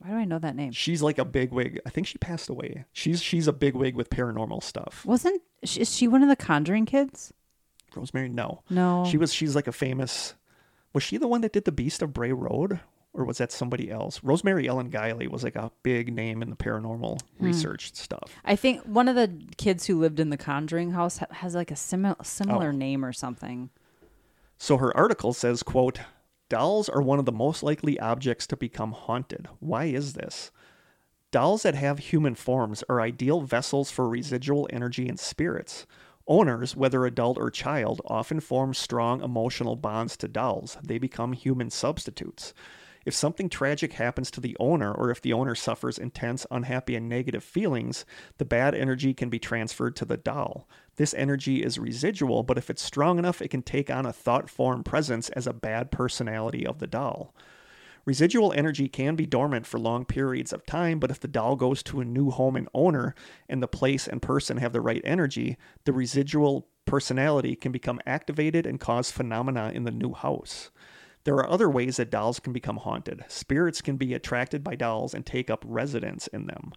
Why 0.00 0.08
do 0.10 0.16
I 0.16 0.24
know 0.24 0.38
that 0.38 0.56
name? 0.56 0.72
She's 0.72 1.02
like 1.02 1.18
a 1.18 1.24
bigwig. 1.24 1.78
I 1.86 1.90
think 1.90 2.06
she 2.06 2.18
passed 2.18 2.48
away. 2.48 2.84
She's 2.92 3.20
she's 3.22 3.46
a 3.46 3.52
bigwig 3.52 3.94
with 3.94 4.08
paranormal 4.10 4.62
stuff. 4.62 5.04
Wasn't 5.04 5.42
is 5.62 5.94
she 5.94 6.08
one 6.08 6.22
of 6.22 6.28
the 6.28 6.36
Conjuring 6.36 6.86
kids? 6.86 7.32
Rosemary, 7.94 8.28
no. 8.30 8.62
No. 8.70 9.04
She 9.08 9.16
was 9.18 9.32
she's 9.34 9.54
like 9.54 9.66
a 9.66 9.72
famous 9.72 10.34
was 10.94 11.02
she 11.02 11.18
the 11.18 11.28
one 11.28 11.42
that 11.42 11.52
did 11.52 11.64
the 11.66 11.72
Beast 11.72 12.02
of 12.02 12.12
Bray 12.12 12.32
Road? 12.32 12.80
or 13.12 13.24
was 13.24 13.38
that 13.38 13.50
somebody 13.50 13.90
else? 13.90 14.22
Rosemary 14.22 14.68
Ellen 14.68 14.88
Guiley 14.88 15.26
was 15.28 15.42
like 15.42 15.56
a 15.56 15.72
big 15.82 16.12
name 16.14 16.42
in 16.42 16.48
the 16.50 16.54
paranormal 16.54 17.20
Hmm. 17.38 17.44
research 17.44 17.92
stuff. 17.96 18.30
I 18.44 18.54
think 18.54 18.82
one 18.84 19.08
of 19.08 19.16
the 19.16 19.32
kids 19.56 19.86
who 19.86 19.98
lived 19.98 20.20
in 20.20 20.30
the 20.30 20.36
Conjuring 20.36 20.92
house 20.92 21.18
has 21.30 21.54
like 21.56 21.72
a 21.72 21.76
similar 21.76 22.14
similar 22.22 22.68
Oh. 22.68 22.72
name 22.72 23.04
or 23.04 23.12
something. 23.12 23.70
So 24.58 24.76
her 24.76 24.96
article 24.96 25.32
says, 25.32 25.64
quote, 25.64 25.98
Dolls 26.50 26.88
are 26.88 27.00
one 27.00 27.20
of 27.20 27.26
the 27.26 27.32
most 27.32 27.62
likely 27.62 27.98
objects 28.00 28.44
to 28.48 28.56
become 28.56 28.90
haunted. 28.90 29.48
Why 29.60 29.84
is 29.84 30.14
this? 30.14 30.50
Dolls 31.30 31.62
that 31.62 31.76
have 31.76 32.00
human 32.00 32.34
forms 32.34 32.82
are 32.88 33.00
ideal 33.00 33.40
vessels 33.40 33.92
for 33.92 34.08
residual 34.08 34.68
energy 34.72 35.08
and 35.08 35.18
spirits. 35.18 35.86
Owners, 36.26 36.74
whether 36.74 37.06
adult 37.06 37.38
or 37.38 37.50
child, 37.50 38.02
often 38.04 38.40
form 38.40 38.74
strong 38.74 39.22
emotional 39.22 39.76
bonds 39.76 40.16
to 40.16 40.26
dolls. 40.26 40.76
They 40.82 40.98
become 40.98 41.34
human 41.34 41.70
substitutes. 41.70 42.52
If 43.06 43.14
something 43.14 43.48
tragic 43.48 43.94
happens 43.94 44.30
to 44.32 44.40
the 44.40 44.56
owner, 44.60 44.92
or 44.92 45.10
if 45.10 45.22
the 45.22 45.32
owner 45.32 45.54
suffers 45.54 45.98
intense, 45.98 46.46
unhappy, 46.50 46.94
and 46.96 47.08
negative 47.08 47.42
feelings, 47.42 48.04
the 48.38 48.44
bad 48.44 48.74
energy 48.74 49.14
can 49.14 49.30
be 49.30 49.38
transferred 49.38 49.96
to 49.96 50.04
the 50.04 50.18
doll. 50.18 50.68
This 50.96 51.14
energy 51.14 51.62
is 51.62 51.78
residual, 51.78 52.42
but 52.42 52.58
if 52.58 52.68
it's 52.68 52.82
strong 52.82 53.18
enough, 53.18 53.40
it 53.40 53.48
can 53.48 53.62
take 53.62 53.90
on 53.90 54.04
a 54.04 54.12
thought 54.12 54.50
form 54.50 54.84
presence 54.84 55.30
as 55.30 55.46
a 55.46 55.54
bad 55.54 55.90
personality 55.90 56.66
of 56.66 56.78
the 56.78 56.86
doll. 56.86 57.34
Residual 58.04 58.52
energy 58.52 58.88
can 58.88 59.14
be 59.14 59.26
dormant 59.26 59.66
for 59.66 59.78
long 59.78 60.04
periods 60.04 60.52
of 60.52 60.66
time, 60.66 60.98
but 60.98 61.10
if 61.10 61.20
the 61.20 61.28
doll 61.28 61.56
goes 61.56 61.82
to 61.84 62.00
a 62.00 62.04
new 62.04 62.30
home 62.30 62.56
and 62.56 62.68
owner 62.74 63.14
and 63.48 63.62
the 63.62 63.68
place 63.68 64.06
and 64.08 64.22
person 64.22 64.56
have 64.56 64.72
the 64.72 64.80
right 64.80 65.02
energy, 65.04 65.56
the 65.84 65.92
residual 65.92 66.66
personality 66.86 67.54
can 67.54 67.72
become 67.72 68.00
activated 68.06 68.66
and 68.66 68.80
cause 68.80 69.10
phenomena 69.10 69.70
in 69.74 69.84
the 69.84 69.90
new 69.90 70.12
house. 70.12 70.70
There 71.24 71.34
are 71.34 71.48
other 71.48 71.68
ways 71.68 71.96
that 71.96 72.10
dolls 72.10 72.40
can 72.40 72.52
become 72.52 72.78
haunted. 72.78 73.24
Spirits 73.28 73.82
can 73.82 73.96
be 73.96 74.14
attracted 74.14 74.64
by 74.64 74.74
dolls 74.74 75.14
and 75.14 75.26
take 75.26 75.50
up 75.50 75.64
residence 75.66 76.26
in 76.28 76.46
them. 76.46 76.72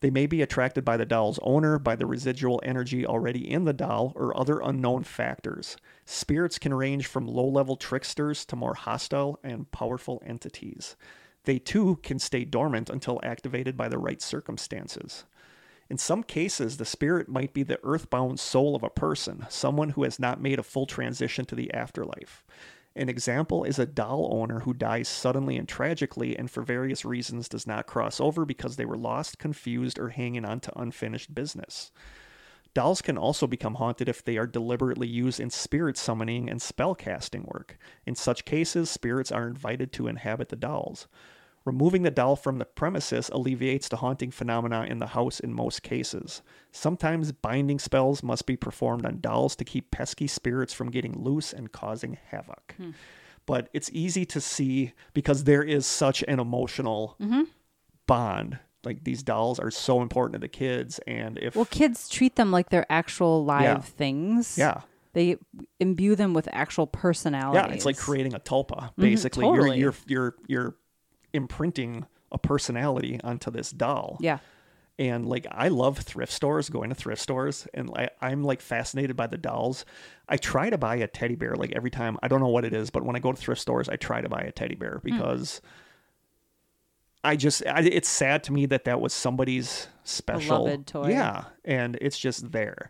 They 0.00 0.10
may 0.10 0.26
be 0.26 0.42
attracted 0.42 0.84
by 0.84 0.96
the 0.96 1.06
doll's 1.06 1.38
owner, 1.42 1.78
by 1.78 1.94
the 1.94 2.06
residual 2.06 2.60
energy 2.64 3.06
already 3.06 3.48
in 3.48 3.64
the 3.64 3.72
doll, 3.72 4.12
or 4.16 4.36
other 4.36 4.58
unknown 4.58 5.04
factors. 5.04 5.76
Spirits 6.04 6.58
can 6.58 6.74
range 6.74 7.06
from 7.06 7.26
low 7.26 7.46
level 7.46 7.76
tricksters 7.76 8.44
to 8.46 8.56
more 8.56 8.74
hostile 8.74 9.38
and 9.44 9.70
powerful 9.70 10.20
entities. 10.26 10.96
They 11.44 11.60
too 11.60 12.00
can 12.02 12.18
stay 12.18 12.44
dormant 12.44 12.90
until 12.90 13.20
activated 13.22 13.76
by 13.76 13.88
the 13.88 13.98
right 13.98 14.20
circumstances. 14.20 15.24
In 15.88 15.98
some 15.98 16.24
cases, 16.24 16.78
the 16.78 16.84
spirit 16.84 17.28
might 17.28 17.52
be 17.52 17.62
the 17.62 17.78
earthbound 17.84 18.40
soul 18.40 18.74
of 18.74 18.82
a 18.82 18.90
person, 18.90 19.46
someone 19.50 19.90
who 19.90 20.02
has 20.02 20.18
not 20.18 20.40
made 20.40 20.58
a 20.58 20.64
full 20.64 20.86
transition 20.86 21.44
to 21.44 21.54
the 21.54 21.72
afterlife. 21.72 22.44
An 22.94 23.08
example 23.08 23.64
is 23.64 23.78
a 23.78 23.86
doll 23.86 24.28
owner 24.32 24.60
who 24.60 24.74
dies 24.74 25.08
suddenly 25.08 25.56
and 25.56 25.66
tragically 25.66 26.36
and 26.36 26.50
for 26.50 26.62
various 26.62 27.04
reasons 27.04 27.48
does 27.48 27.66
not 27.66 27.86
cross 27.86 28.20
over 28.20 28.44
because 28.44 28.76
they 28.76 28.84
were 28.84 28.98
lost, 28.98 29.38
confused, 29.38 29.98
or 29.98 30.10
hanging 30.10 30.44
on 30.44 30.60
to 30.60 30.78
unfinished 30.78 31.34
business. 31.34 31.90
Dolls 32.74 33.02
can 33.02 33.18
also 33.18 33.46
become 33.46 33.74
haunted 33.74 34.08
if 34.08 34.24
they 34.24 34.38
are 34.38 34.46
deliberately 34.46 35.06
used 35.06 35.40
in 35.40 35.50
spirit 35.50 35.96
summoning 35.96 36.48
and 36.48 36.60
spell 36.60 36.94
casting 36.94 37.44
work. 37.44 37.78
In 38.06 38.14
such 38.14 38.44
cases, 38.44 38.90
spirits 38.90 39.30
are 39.30 39.46
invited 39.46 39.92
to 39.92 40.08
inhabit 40.08 40.48
the 40.48 40.56
dolls. 40.56 41.06
Removing 41.64 42.02
the 42.02 42.10
doll 42.10 42.34
from 42.34 42.58
the 42.58 42.64
premises 42.64 43.28
alleviates 43.28 43.88
the 43.88 43.96
haunting 43.96 44.30
phenomena 44.32 44.84
in 44.88 44.98
the 44.98 45.08
house 45.08 45.38
in 45.38 45.52
most 45.52 45.82
cases. 45.82 46.42
Sometimes 46.72 47.30
binding 47.30 47.78
spells 47.78 48.22
must 48.22 48.46
be 48.46 48.56
performed 48.56 49.06
on 49.06 49.20
dolls 49.20 49.54
to 49.56 49.64
keep 49.64 49.90
pesky 49.90 50.26
spirits 50.26 50.72
from 50.72 50.90
getting 50.90 51.22
loose 51.22 51.52
and 51.52 51.70
causing 51.70 52.18
havoc. 52.30 52.74
Hmm. 52.76 52.90
But 53.46 53.68
it's 53.72 53.90
easy 53.92 54.24
to 54.26 54.40
see 54.40 54.92
because 55.14 55.44
there 55.44 55.62
is 55.62 55.86
such 55.86 56.22
an 56.26 56.40
emotional 56.40 57.16
mm-hmm. 57.20 57.42
bond. 58.06 58.58
Like 58.84 59.04
these 59.04 59.22
dolls 59.22 59.60
are 59.60 59.70
so 59.70 60.02
important 60.02 60.34
to 60.34 60.38
the 60.40 60.48
kids, 60.48 60.98
and 61.06 61.38
if 61.38 61.54
Well, 61.54 61.64
kids 61.66 62.08
treat 62.08 62.34
them 62.34 62.50
like 62.50 62.70
they're 62.70 62.90
actual 62.90 63.44
live 63.44 63.62
Yeah. 63.62 63.78
things. 63.78 64.58
yeah, 64.58 64.80
They 65.12 65.36
imbue 65.78 66.16
them 66.16 66.34
with 66.34 66.48
actual 66.52 66.88
personalities. 66.88 67.62
Yeah, 67.68 67.74
it's 67.74 67.84
like 67.84 67.96
creating 67.96 68.34
a 68.34 68.40
tulpa. 68.40 68.90
Mm-hmm, 68.90 69.02
basically, 69.02 69.44
totally. 69.44 69.78
you're 69.78 69.94
you're 70.06 70.34
you're 70.48 70.64
you're 70.64 70.74
imprinting 71.32 72.06
a 72.30 72.38
personality 72.38 73.20
onto 73.22 73.50
this 73.50 73.70
doll. 73.70 74.16
Yeah. 74.20 74.38
And 74.98 75.26
like 75.26 75.46
I 75.50 75.68
love 75.68 75.98
thrift 75.98 76.32
stores, 76.32 76.68
going 76.68 76.90
to 76.90 76.94
thrift 76.94 77.20
stores, 77.22 77.66
and 77.72 77.90
I, 77.96 78.10
I'm 78.20 78.44
like 78.44 78.60
fascinated 78.60 79.16
by 79.16 79.26
the 79.26 79.38
dolls. 79.38 79.84
I 80.28 80.36
try 80.36 80.68
to 80.70 80.78
buy 80.78 80.96
a 80.96 81.06
teddy 81.06 81.34
bear 81.34 81.56
like 81.56 81.72
every 81.72 81.90
time. 81.90 82.18
I 82.22 82.28
don't 82.28 82.40
know 82.40 82.48
what 82.48 82.64
it 82.64 82.74
is, 82.74 82.90
but 82.90 83.02
when 83.02 83.16
I 83.16 83.18
go 83.18 83.32
to 83.32 83.40
thrift 83.40 83.60
stores, 83.60 83.88
I 83.88 83.96
try 83.96 84.20
to 84.20 84.28
buy 84.28 84.40
a 84.42 84.52
teddy 84.52 84.74
bear 84.74 85.00
Hmm. 85.02 85.10
because 85.10 85.60
I 87.24 87.36
just 87.36 87.64
I, 87.66 87.80
it's 87.80 88.08
sad 88.08 88.44
to 88.44 88.52
me 88.52 88.66
that 88.66 88.84
that 88.84 89.00
was 89.00 89.12
somebody's 89.14 89.88
special 90.04 90.64
Beloved 90.64 90.86
toy. 90.86 91.08
Yeah, 91.10 91.44
and 91.64 91.96
it's 92.00 92.18
just 92.18 92.52
there. 92.52 92.88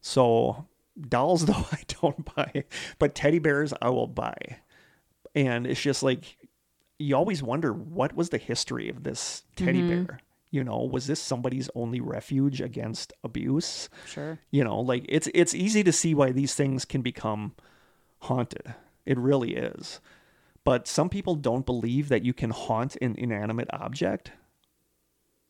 So 0.00 0.66
dolls 1.08 1.44
though 1.46 1.66
I 1.72 1.80
don't 2.00 2.34
buy, 2.34 2.64
but 2.98 3.14
teddy 3.14 3.38
bears 3.38 3.72
I 3.80 3.88
will 3.88 4.06
buy. 4.08 4.36
And 5.34 5.66
it's 5.66 5.80
just 5.80 6.02
like 6.02 6.36
you 6.98 7.16
always 7.16 7.42
wonder 7.42 7.72
what 7.72 8.14
was 8.14 8.28
the 8.30 8.38
history 8.38 8.88
of 8.88 9.02
this 9.04 9.42
teddy 9.56 9.80
Mm-hmm. 9.82 10.04
bear? 10.04 10.20
You 10.50 10.62
know, 10.62 10.80
was 10.80 11.06
this 11.06 11.18
somebody's 11.20 11.70
only 11.74 12.00
refuge 12.00 12.60
against 12.60 13.12
abuse? 13.24 13.88
Sure. 14.06 14.38
You 14.50 14.64
know, 14.64 14.80
like 14.80 15.06
it's 15.08 15.28
it's 15.34 15.54
easy 15.54 15.82
to 15.82 15.92
see 15.92 16.14
why 16.14 16.30
these 16.30 16.54
things 16.54 16.84
can 16.84 17.00
become 17.00 17.54
haunted. 18.20 18.74
It 19.06 19.16
really 19.18 19.56
is. 19.56 20.00
But 20.64 20.86
some 20.86 21.08
people 21.08 21.34
don't 21.36 21.64
believe 21.66 22.08
that 22.10 22.22
you 22.24 22.34
can 22.34 22.50
haunt 22.50 22.96
an 23.00 23.16
inanimate 23.16 23.68
object. 23.72 24.32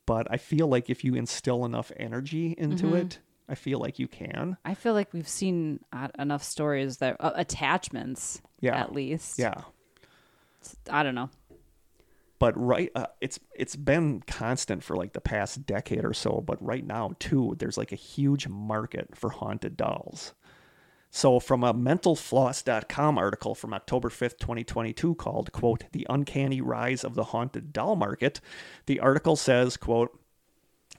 But 0.07 0.27
I 0.31 0.37
feel 0.37 0.69
like 0.69 0.89
if 0.89 1.05
you 1.05 1.15
instill 1.15 1.65
enough 1.65 1.93
energy 1.97 2.55
into 2.57 2.87
Mm-hmm. 2.87 2.97
it, 2.97 3.19
I 3.49 3.55
feel 3.57 3.79
like 3.81 3.99
you 3.99 4.09
can. 4.09 4.57
I 4.65 4.75
feel 4.75 4.95
like 4.95 5.13
we've 5.13 5.29
seen 5.29 5.81
uh, 5.93 6.09
enough 6.19 6.43
stories 6.45 6.99
that 6.99 7.17
uh, 7.21 7.33
attachments, 7.35 8.41
Yeah. 8.61 8.77
at 8.81 8.93
least. 8.93 9.39
Yeah. 9.39 9.63
I 10.91 11.03
don't 11.03 11.15
know. 11.15 11.31
but 12.39 12.57
right 12.59 12.91
uh, 12.95 13.07
it's 13.21 13.39
it's 13.55 13.77
been 13.77 14.23
constant 14.27 14.83
for 14.83 14.97
like 14.97 15.13
the 15.13 15.21
past 15.21 15.65
decade 15.67 16.05
or 16.05 16.13
so 16.15 16.43
but 16.45 16.63
right 16.63 16.87
now 16.87 17.13
too 17.19 17.55
there's 17.59 17.79
like 17.79 17.93
a 17.93 17.97
huge 17.97 18.49
market 18.49 19.09
for 19.17 19.31
haunted 19.31 19.77
dolls 19.77 20.35
so 21.15 21.39
from 21.39 21.63
a 21.63 21.75
mentalfloss.com 21.75 23.19
article 23.19 23.55
from 23.55 23.75
october 23.75 24.09
5th 24.09 24.39
2022 24.39 25.15
called 25.17 25.53
quote 25.53 25.85
the 25.93 26.07
uncanny 26.11 26.61
rise 26.61 27.05
of 27.05 27.15
the 27.15 27.25
haunted 27.25 27.73
doll 27.73 27.97
market 27.97 28.41
the 28.87 28.99
article 29.01 29.37
says 29.37 29.77
quote 29.77 30.19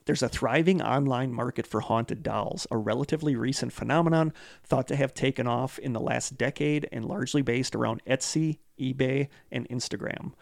there's 0.06 0.24
a 0.24 0.30
thriving 0.30 0.82
online 0.82 1.34
market 1.34 1.66
for 1.66 1.82
haunted 1.82 2.24
dolls, 2.24 2.68
a 2.70 2.78
relatively 2.78 3.36
recent 3.36 3.72
phenomenon 3.74 4.34
thought 4.64 4.88
to 4.88 4.96
have 4.96 5.14
taken 5.14 5.48
off 5.48 5.80
in 5.80 5.94
the 5.94 6.00
last 6.00 6.38
decade 6.38 6.88
and 6.92 7.06
largely 7.06 7.42
based 7.42 7.76
around 7.76 8.02
Etsy, 8.06 8.60
eBay, 8.80 9.30
and 9.52 9.68
Instagram. 9.70 10.34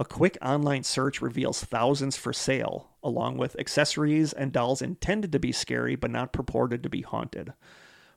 A 0.00 0.04
quick 0.04 0.38
online 0.40 0.84
search 0.84 1.20
reveals 1.20 1.64
thousands 1.64 2.16
for 2.16 2.32
sale, 2.32 2.90
along 3.02 3.36
with 3.36 3.58
accessories 3.58 4.32
and 4.32 4.52
dolls 4.52 4.80
intended 4.80 5.32
to 5.32 5.40
be 5.40 5.50
scary 5.50 5.96
but 5.96 6.12
not 6.12 6.32
purported 6.32 6.84
to 6.84 6.88
be 6.88 7.02
haunted. 7.02 7.52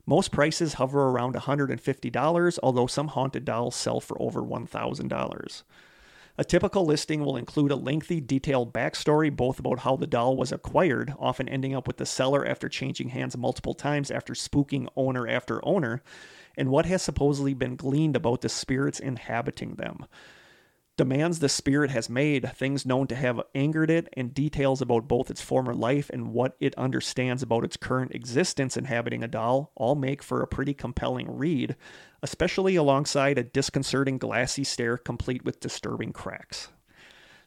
Most 0.06 0.30
prices 0.30 0.74
hover 0.74 1.08
around 1.08 1.34
$150, 1.34 2.58
although 2.62 2.86
some 2.86 3.08
haunted 3.08 3.44
dolls 3.44 3.74
sell 3.74 4.00
for 4.00 4.20
over 4.20 4.42
$1,000. 4.42 5.62
A 6.38 6.44
typical 6.44 6.86
listing 6.86 7.24
will 7.24 7.36
include 7.36 7.70
a 7.70 7.76
lengthy, 7.76 8.18
detailed 8.20 8.72
backstory, 8.72 9.34
both 9.34 9.58
about 9.58 9.80
how 9.80 9.96
the 9.96 10.06
doll 10.06 10.34
was 10.34 10.50
acquired, 10.50 11.12
often 11.18 11.46
ending 11.46 11.74
up 11.74 11.86
with 11.86 11.98
the 11.98 12.06
seller 12.06 12.46
after 12.46 12.70
changing 12.70 13.10
hands 13.10 13.36
multiple 13.36 13.74
times 13.74 14.10
after 14.10 14.32
spooking 14.32 14.88
owner 14.96 15.28
after 15.28 15.62
owner, 15.62 16.02
and 16.56 16.70
what 16.70 16.86
has 16.86 17.02
supposedly 17.02 17.52
been 17.52 17.76
gleaned 17.76 18.16
about 18.16 18.40
the 18.40 18.48
spirits 18.48 18.98
inhabiting 18.98 19.74
them. 19.74 20.06
Demands 21.02 21.40
the 21.40 21.48
spirit 21.48 21.90
has 21.90 22.08
made, 22.08 22.52
things 22.54 22.86
known 22.86 23.08
to 23.08 23.16
have 23.16 23.42
angered 23.56 23.90
it, 23.90 24.08
and 24.12 24.32
details 24.32 24.80
about 24.80 25.08
both 25.08 25.32
its 25.32 25.42
former 25.42 25.74
life 25.74 26.08
and 26.10 26.32
what 26.32 26.54
it 26.60 26.76
understands 26.76 27.42
about 27.42 27.64
its 27.64 27.76
current 27.76 28.14
existence 28.14 28.76
inhabiting 28.76 29.24
a 29.24 29.26
doll 29.26 29.72
all 29.74 29.96
make 29.96 30.22
for 30.22 30.40
a 30.40 30.46
pretty 30.46 30.72
compelling 30.72 31.36
read, 31.36 31.74
especially 32.22 32.76
alongside 32.76 33.36
a 33.36 33.42
disconcerting 33.42 34.16
glassy 34.16 34.62
stare 34.62 34.96
complete 34.96 35.44
with 35.44 35.58
disturbing 35.58 36.12
cracks. 36.12 36.68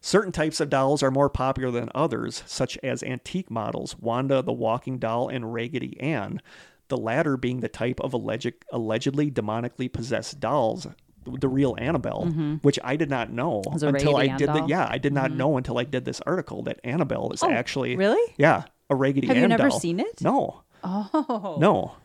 Certain 0.01 0.33
types 0.33 0.59
of 0.59 0.69
dolls 0.69 1.01
are 1.01 1.09
more 1.09 1.29
popular 1.29 1.71
than 1.71 1.89
others, 1.95 2.43
such 2.45 2.77
as 2.83 3.03
antique 3.03 3.49
models, 3.49 3.97
Wanda 3.97 4.41
the 4.41 4.51
Walking 4.51 4.99
Doll 4.99 5.29
and 5.29 5.53
Raggedy 5.53 5.97
Ann, 6.01 6.41
the 6.89 6.97
latter 6.97 7.37
being 7.37 7.61
the 7.61 7.69
type 7.69 8.01
of 8.01 8.11
alleged, 8.11 8.65
allegedly 8.69 9.31
demonically 9.31 9.89
possessed 9.89 10.41
dolls, 10.41 10.87
the 11.25 11.49
real 11.49 11.75
Annabelle, 11.77 12.25
mm-hmm. 12.27 12.55
which 12.55 12.79
I 12.83 12.95
did 12.95 13.09
not 13.09 13.31
know 13.31 13.61
until 13.65 14.15
I 14.17 14.27
did 14.37 14.49
that. 14.49 14.69
yeah, 14.69 14.87
I 14.89 14.97
did 14.97 15.13
not 15.13 15.29
mm-hmm. 15.29 15.37
know 15.37 15.57
until 15.57 15.77
I 15.77 15.83
did 15.83 16.05
this 16.05 16.21
article 16.21 16.63
that 16.63 16.79
Annabelle 16.83 17.31
is 17.33 17.43
Oh, 17.43 17.49
actually 17.49 17.95
really? 17.95 18.33
yeah, 18.37 18.63
a 18.89 18.95
Raggedy 18.95 19.27
Have 19.27 19.37
you 19.37 19.47
never 19.47 19.71
seen 19.71 19.99
it? 19.99 20.21
No. 20.21 20.61
Oh. 20.83 21.57
No. 21.59 21.95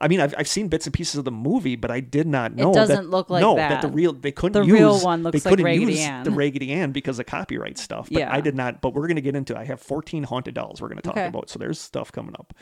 I 0.00 0.06
mean, 0.06 0.20
I've, 0.20 0.32
I've 0.38 0.46
seen 0.48 0.68
bits 0.68 0.86
and 0.86 0.94
pieces 0.94 1.16
of 1.16 1.24
the 1.24 1.32
movie, 1.32 1.74
but 1.74 1.90
I 1.90 1.98
did 1.98 2.26
not 2.28 2.54
know 2.54 2.70
It 2.70 2.74
doesn't 2.74 2.96
that, 2.96 3.10
look 3.10 3.30
like 3.30 3.40
no, 3.42 3.56
that. 3.56 3.82
the 3.82 3.88
real 3.88 4.12
they 4.12 4.30
couldn't 4.30 4.62
The 4.62 4.66
use 4.66 4.78
real 4.78 5.00
one 5.00 5.24
looks 5.24 5.42
they 5.42 5.48
like 5.48 5.52
couldn't 5.52 5.64
Raggedy 5.64 5.92
use 5.92 6.00
Ann. 6.00 6.22
the 6.22 6.30
Raggedy 6.30 6.72
Ann 6.72 6.92
because 6.92 7.18
of 7.18 7.26
copyright 7.26 7.78
stuff. 7.78 8.08
But 8.10 8.20
Yeah. 8.20 8.32
I 8.32 8.40
did 8.40 8.54
not. 8.54 8.80
But 8.80 8.94
we're 8.94 9.08
gonna 9.08 9.20
get 9.20 9.34
into. 9.34 9.58
I 9.58 9.64
have 9.64 9.80
14 9.80 10.22
haunted 10.22 10.54
dolls 10.54 10.80
we're 10.80 10.88
gonna 10.88 11.02
talk 11.02 11.16
Okay. 11.16 11.26
about. 11.26 11.50
So 11.50 11.58
there's 11.58 11.80
stuff 11.80 12.12
coming 12.12 12.34
up. 12.38 12.54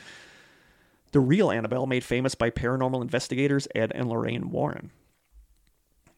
The 1.11 1.19
real 1.19 1.51
Annabelle, 1.51 1.85
made 1.85 2.03
famous 2.03 2.35
by 2.35 2.49
paranormal 2.49 3.01
investigators 3.01 3.67
Ed 3.75 3.91
and 3.95 4.09
Lorraine 4.09 4.49
Warren. 4.49 4.91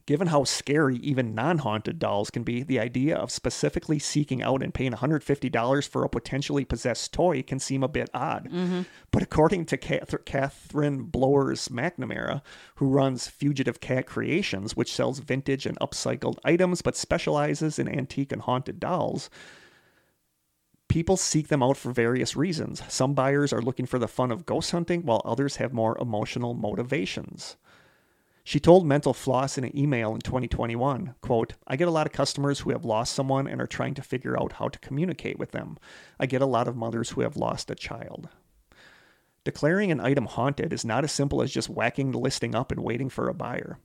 Given 0.10 0.30
how 0.30 0.43
scary 0.43 0.95
even 0.95 1.36
non 1.36 1.60
haunted 1.60 1.99
dolls 1.99 2.32
can 2.32 2.41
be, 2.41 2.64
the 2.64 2.80
idea 2.80 3.16
of 3.16 3.30
specifically 3.30 3.99
seeking 3.99 4.41
out 4.41 4.64
and 4.64 4.74
paying 4.74 4.93
$150 4.93 5.88
for 5.88 6.03
a 6.03 6.10
potentially 6.10 6.66
possessed 6.66 7.14
toy 7.14 7.43
can 7.43 7.60
seem 7.60 7.84
a 7.84 7.88
bit 7.88 8.10
odd. 8.12 8.49
Mm-hmm. 8.49 8.82
But 9.12 9.22
according 9.22 9.66
to 9.66 9.78
Cath- 9.78 10.26
Catherine 10.26 11.03
Blowers 11.03 11.68
McNamara, 11.68 12.41
who 12.78 12.88
runs 12.88 13.28
Fugitive 13.28 13.82
Cat 13.82 14.07
Creations, 14.07 14.76
which 14.76 14.91
sells 14.91 15.20
vintage 15.20 15.68
and 15.68 15.80
upcycled 15.80 16.39
items 16.43 16.82
but 16.82 16.97
specializes 16.97 17.78
in 17.78 17.88
antique 17.88 18.32
and 18.32 18.41
haunted 18.41 18.80
dolls, 18.80 19.30
People 20.88 21.18
seek 21.18 21.49
them 21.49 21.62
out 21.62 21.78
for 21.78 21.91
various 21.91 22.36
reasons. 22.36 22.82
Some 22.91 23.14
buyers 23.14 23.53
are 23.53 23.62
looking 23.62 23.86
for 23.86 23.99
the 23.99 24.07
fun 24.07 24.32
of 24.32 24.47
ghost 24.47 24.72
hunting, 24.72 25.05
while 25.05 25.22
others 25.24 25.57
have 25.57 25.72
more 25.72 25.95
emotional 26.01 26.55
motivations. 26.55 27.57
She 28.44 28.60
told 28.60 28.86
Mental 28.86 29.14
Floss 29.14 29.58
in 29.58 29.64
an 29.64 29.78
email 29.78 30.14
in 30.16 30.22
2021, 30.22 31.14
quote, 31.22 31.54
I 31.68 31.76
get 31.76 31.88
a 31.88 31.92
lot 31.92 32.08
of 32.08 32.14
customers 32.14 32.60
who 32.60 32.72
have 32.72 32.86
lost 32.86 33.14
someone 33.14 33.48
and 33.48 33.62
are 33.62 33.68
trying 33.68 33.94
to 33.96 34.02
figure 34.02 34.40
out 34.40 34.54
how 34.54 34.70
to 34.70 34.80
communicate 34.80 35.38
with 35.38 35.52
them. 35.52 35.78
I 36.20 36.26
get 36.26 36.42
a 36.42 36.48
lot 36.48 36.68
of 36.68 36.76
mothers 36.76 37.12
who 37.12 37.22
have 37.22 37.38
lost 37.38 37.70
a 37.70 37.76
child. 37.76 38.30
Declaring 39.44 39.92
an 39.92 40.00
item 40.00 40.26
haunted 40.26 40.74
is 40.74 40.84
not 40.84 41.04
as 41.04 41.12
simple 41.12 41.42
as 41.42 41.52
just 41.52 41.70
whacking 41.70 42.12
the 42.12 42.20
listing 42.20 42.56
up 42.56 42.72
and 42.72 42.84
waiting 42.84 43.10
for 43.10 43.30
a 43.30 43.34
buyer. 43.34 43.78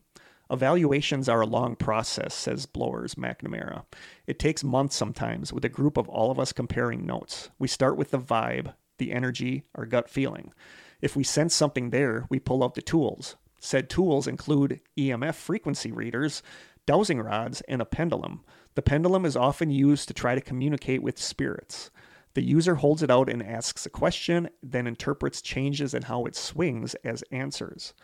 Evaluations 0.51 1.29
are 1.29 1.41
a 1.41 1.47
long 1.47 1.75
process, 1.75 2.35
says 2.35 2.67
Blowers 2.67 3.15
McNamara. 3.15 3.85
It 4.27 4.39
takes 4.39 4.63
months 4.63 4.95
sometimes, 4.95 5.53
with 5.53 5.65
a 5.65 5.71
group 5.71 5.97
of 5.97 6.09
all 6.09 6.31
of 6.31 6.39
us 6.39 6.53
comparing 6.53 7.07
notes. 7.07 7.51
We 7.59 7.69
start 7.69 7.97
with 7.97 8.11
the 8.11 8.19
vibe, 8.19 8.75
the 8.99 9.13
energy, 9.13 9.65
our 9.75 9.87
gut 9.87 10.09
feeling. 10.11 10.53
If 11.01 11.17
we 11.17 11.25
sense 11.25 11.55
something 11.55 11.91
there, 11.91 12.27
we 12.29 12.39
pull 12.39 12.63
out 12.63 12.75
the 12.75 12.83
tools. 12.83 13.37
Said 13.65 13.89
tools 13.89 14.27
include 14.27 14.83
EMF 14.99 15.35
frequency 15.37 15.91
readers, 15.91 16.43
dowsing 16.85 17.19
rods, 17.19 17.63
and 17.63 17.81
a 17.81 17.87
pendulum. 17.87 18.45
The 18.75 18.83
pendulum 18.83 19.25
is 19.25 19.39
often 19.39 19.71
used 19.71 20.07
to 20.09 20.13
try 20.13 20.35
to 20.35 20.43
communicate 20.43 21.03
with 21.03 21.19
spirits. 21.19 21.91
The 22.35 22.43
user 22.43 22.75
holds 22.75 23.03
it 23.03 23.11
out 23.11 23.31
and 23.31 23.43
asks 23.43 23.87
a 23.87 23.91
question, 23.91 24.51
then 24.63 24.87
interprets 24.87 25.41
changes 25.41 25.95
in 25.95 26.03
how 26.03 26.27
it 26.27 26.37
swings 26.37 26.95
as 26.97 27.25
answers. 27.31 27.95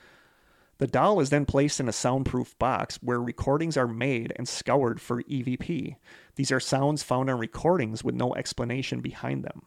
The 0.79 0.87
doll 0.87 1.21
is 1.21 1.29
then 1.29 1.45
placed 1.45 1.79
in 1.79 1.91
a 1.91 1.93
soundproof 1.93 2.59
box 2.59 2.99
where 3.03 3.21
recordings 3.21 3.77
are 3.77 3.87
made 3.87 4.33
and 4.37 4.49
scoured 4.49 4.99
for 4.99 5.23
EVP. 5.25 5.97
These 6.37 6.53
are 6.53 6.59
sounds 6.59 7.03
found 7.03 7.29
on 7.29 7.39
recordings 7.39 8.03
with 8.03 8.15
no 8.15 8.35
explanation 8.35 9.03
behind 9.03 9.45
them. 9.45 9.61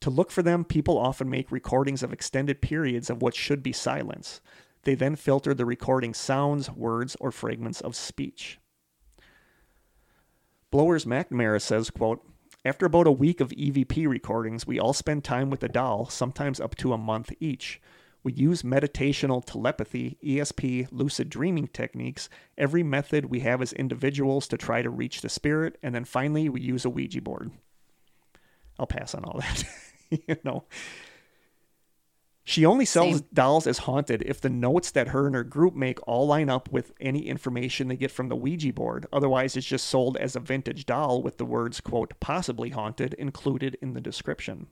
To 0.00 0.10
look 0.10 0.32
for 0.32 0.42
them, 0.42 0.64
people 0.64 0.98
often 0.98 1.30
make 1.30 1.52
recordings 1.52 2.02
of 2.02 2.12
extended 2.12 2.60
periods 2.60 3.08
of 3.08 3.22
what 3.22 3.36
should 3.36 3.62
be 3.62 3.72
silence. 3.72 4.40
They 4.84 4.94
then 4.94 5.16
filter 5.16 5.54
the 5.54 5.66
recording 5.66 6.14
sounds, 6.14 6.70
words, 6.70 7.16
or 7.20 7.30
fragments 7.30 7.80
of 7.80 7.96
speech. 7.96 8.58
Blowers 10.70 11.04
McNamara 11.04 11.60
says, 11.60 11.90
quote, 11.90 12.22
After 12.64 12.86
about 12.86 13.06
a 13.06 13.12
week 13.12 13.40
of 13.40 13.50
EVP 13.50 14.06
recordings, 14.06 14.66
we 14.66 14.78
all 14.78 14.92
spend 14.92 15.24
time 15.24 15.50
with 15.50 15.60
the 15.60 15.68
doll, 15.68 16.06
sometimes 16.06 16.60
up 16.60 16.74
to 16.76 16.92
a 16.92 16.98
month 16.98 17.32
each. 17.40 17.80
We 18.22 18.32
use 18.32 18.62
meditational 18.62 19.44
telepathy, 19.44 20.18
ESP, 20.22 20.88
lucid 20.90 21.30
dreaming 21.30 21.68
techniques, 21.68 22.28
every 22.58 22.82
method 22.82 23.26
we 23.26 23.40
have 23.40 23.62
as 23.62 23.72
individuals 23.72 24.48
to 24.48 24.58
try 24.58 24.82
to 24.82 24.90
reach 24.90 25.20
the 25.22 25.28
spirit, 25.28 25.78
and 25.82 25.94
then 25.94 26.04
finally 26.04 26.48
we 26.48 26.60
use 26.60 26.84
a 26.84 26.90
Ouija 26.90 27.22
board. 27.22 27.52
I'll 28.78 28.86
pass 28.86 29.14
on 29.14 29.24
all 29.24 29.40
that. 29.40 29.64
you 30.10 30.36
know. 30.44 30.64
She 32.48 32.64
only 32.64 32.86
sells 32.86 33.18
Same. 33.18 33.26
dolls 33.34 33.66
as 33.66 33.76
haunted 33.80 34.22
if 34.22 34.40
the 34.40 34.48
notes 34.48 34.90
that 34.92 35.08
her 35.08 35.26
and 35.26 35.34
her 35.34 35.44
group 35.44 35.74
make 35.74 35.98
all 36.08 36.26
line 36.26 36.48
up 36.48 36.72
with 36.72 36.94
any 36.98 37.28
information 37.28 37.88
they 37.88 37.96
get 37.96 38.10
from 38.10 38.30
the 38.30 38.36
Ouija 38.36 38.72
board. 38.72 39.04
Otherwise, 39.12 39.54
it's 39.54 39.66
just 39.66 39.86
sold 39.86 40.16
as 40.16 40.34
a 40.34 40.40
vintage 40.40 40.86
doll 40.86 41.22
with 41.22 41.36
the 41.36 41.44
words, 41.44 41.82
quote, 41.82 42.18
possibly 42.20 42.70
haunted 42.70 43.12
included 43.12 43.76
in 43.82 43.92
the 43.92 44.00
description. 44.00 44.66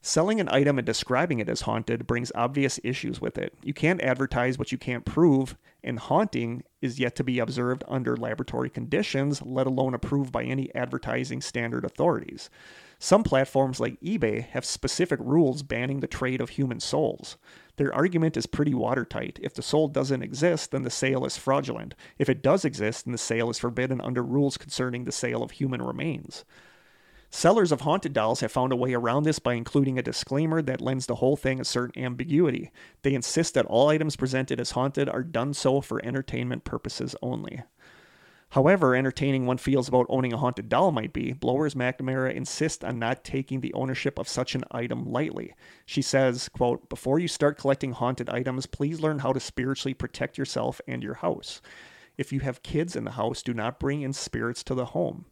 Selling 0.00 0.38
an 0.38 0.48
item 0.52 0.78
and 0.78 0.86
describing 0.86 1.40
it 1.40 1.48
as 1.48 1.62
haunted 1.62 2.06
brings 2.06 2.30
obvious 2.36 2.78
issues 2.84 3.20
with 3.20 3.36
it. 3.36 3.52
You 3.64 3.74
can't 3.74 4.00
advertise 4.00 4.56
what 4.56 4.70
you 4.70 4.78
can't 4.78 5.04
prove, 5.04 5.56
and 5.82 5.98
haunting 5.98 6.62
is 6.80 7.00
yet 7.00 7.16
to 7.16 7.24
be 7.24 7.40
observed 7.40 7.82
under 7.88 8.16
laboratory 8.16 8.70
conditions, 8.70 9.42
let 9.42 9.66
alone 9.66 9.92
approved 9.92 10.30
by 10.30 10.44
any 10.44 10.72
advertising 10.72 11.40
standard 11.40 11.84
authorities. 11.84 12.48
Some 12.98 13.22
platforms 13.22 13.78
like 13.78 14.00
eBay 14.00 14.46
have 14.48 14.64
specific 14.64 15.20
rules 15.22 15.62
banning 15.62 16.00
the 16.00 16.06
trade 16.06 16.40
of 16.40 16.50
human 16.50 16.80
souls. 16.80 17.36
Their 17.76 17.94
argument 17.94 18.36
is 18.36 18.46
pretty 18.46 18.72
watertight. 18.72 19.38
If 19.42 19.52
the 19.52 19.62
soul 19.62 19.88
doesn't 19.88 20.22
exist, 20.22 20.70
then 20.70 20.82
the 20.82 20.90
sale 20.90 21.26
is 21.26 21.36
fraudulent. 21.36 21.94
If 22.18 22.30
it 22.30 22.42
does 22.42 22.64
exist, 22.64 23.04
then 23.04 23.12
the 23.12 23.18
sale 23.18 23.50
is 23.50 23.58
forbidden 23.58 24.00
under 24.00 24.22
rules 24.22 24.56
concerning 24.56 25.04
the 25.04 25.12
sale 25.12 25.42
of 25.42 25.52
human 25.52 25.82
remains. 25.82 26.44
Sellers 27.30 27.72
of 27.72 27.82
haunted 27.82 28.14
dolls 28.14 28.40
have 28.40 28.52
found 28.52 28.72
a 28.72 28.76
way 28.76 28.94
around 28.94 29.24
this 29.24 29.38
by 29.38 29.54
including 29.54 29.98
a 29.98 30.02
disclaimer 30.02 30.62
that 30.62 30.80
lends 30.80 31.04
the 31.04 31.16
whole 31.16 31.36
thing 31.36 31.60
a 31.60 31.64
certain 31.64 32.02
ambiguity. 32.02 32.70
They 33.02 33.14
insist 33.14 33.52
that 33.54 33.66
all 33.66 33.88
items 33.88 34.16
presented 34.16 34.58
as 34.58 34.70
haunted 34.70 35.08
are 35.08 35.22
done 35.22 35.52
so 35.52 35.82
for 35.82 36.02
entertainment 36.02 36.64
purposes 36.64 37.14
only. 37.20 37.62
However 38.50 38.94
entertaining 38.94 39.44
one 39.44 39.58
feels 39.58 39.88
about 39.88 40.06
owning 40.08 40.32
a 40.32 40.36
haunted 40.36 40.68
doll 40.68 40.92
might 40.92 41.12
be, 41.12 41.32
Blowers 41.32 41.74
McNamara 41.74 42.32
insists 42.32 42.84
on 42.84 42.98
not 42.98 43.24
taking 43.24 43.60
the 43.60 43.74
ownership 43.74 44.18
of 44.18 44.28
such 44.28 44.54
an 44.54 44.64
item 44.70 45.10
lightly. 45.10 45.52
She 45.84 46.00
says, 46.00 46.48
quote, 46.48 46.88
Before 46.88 47.18
you 47.18 47.28
start 47.28 47.58
collecting 47.58 47.92
haunted 47.92 48.30
items, 48.30 48.66
please 48.66 49.00
learn 49.00 49.18
how 49.18 49.32
to 49.32 49.40
spiritually 49.40 49.94
protect 49.94 50.38
yourself 50.38 50.80
and 50.86 51.02
your 51.02 51.14
house. 51.14 51.60
If 52.16 52.32
you 52.32 52.40
have 52.40 52.62
kids 52.62 52.96
in 52.96 53.04
the 53.04 53.12
house, 53.12 53.42
do 53.42 53.52
not 53.52 53.80
bring 53.80 54.02
in 54.02 54.12
spirits 54.12 54.62
to 54.64 54.74
the 54.74 54.86
home. 54.86 55.26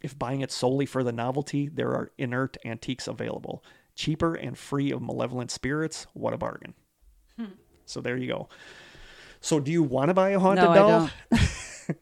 If 0.00 0.18
buying 0.18 0.40
it 0.40 0.52
solely 0.52 0.86
for 0.86 1.02
the 1.02 1.12
novelty, 1.12 1.68
there 1.68 1.90
are 1.90 2.12
inert 2.16 2.56
antiques 2.64 3.08
available. 3.08 3.64
Cheaper 3.96 4.34
and 4.34 4.56
free 4.56 4.92
of 4.92 5.02
malevolent 5.02 5.50
spirits. 5.50 6.06
What 6.14 6.32
a 6.32 6.38
bargain. 6.38 6.74
Hmm. 7.36 7.56
So 7.84 8.00
there 8.00 8.16
you 8.16 8.28
go. 8.28 8.48
So 9.40 9.58
do 9.60 9.72
you 9.72 9.82
want 9.82 10.08
to 10.08 10.14
buy 10.14 10.30
a 10.30 10.38
haunted 10.38 10.64
No, 10.64 10.70
I 10.70 10.76
doll? 10.76 11.10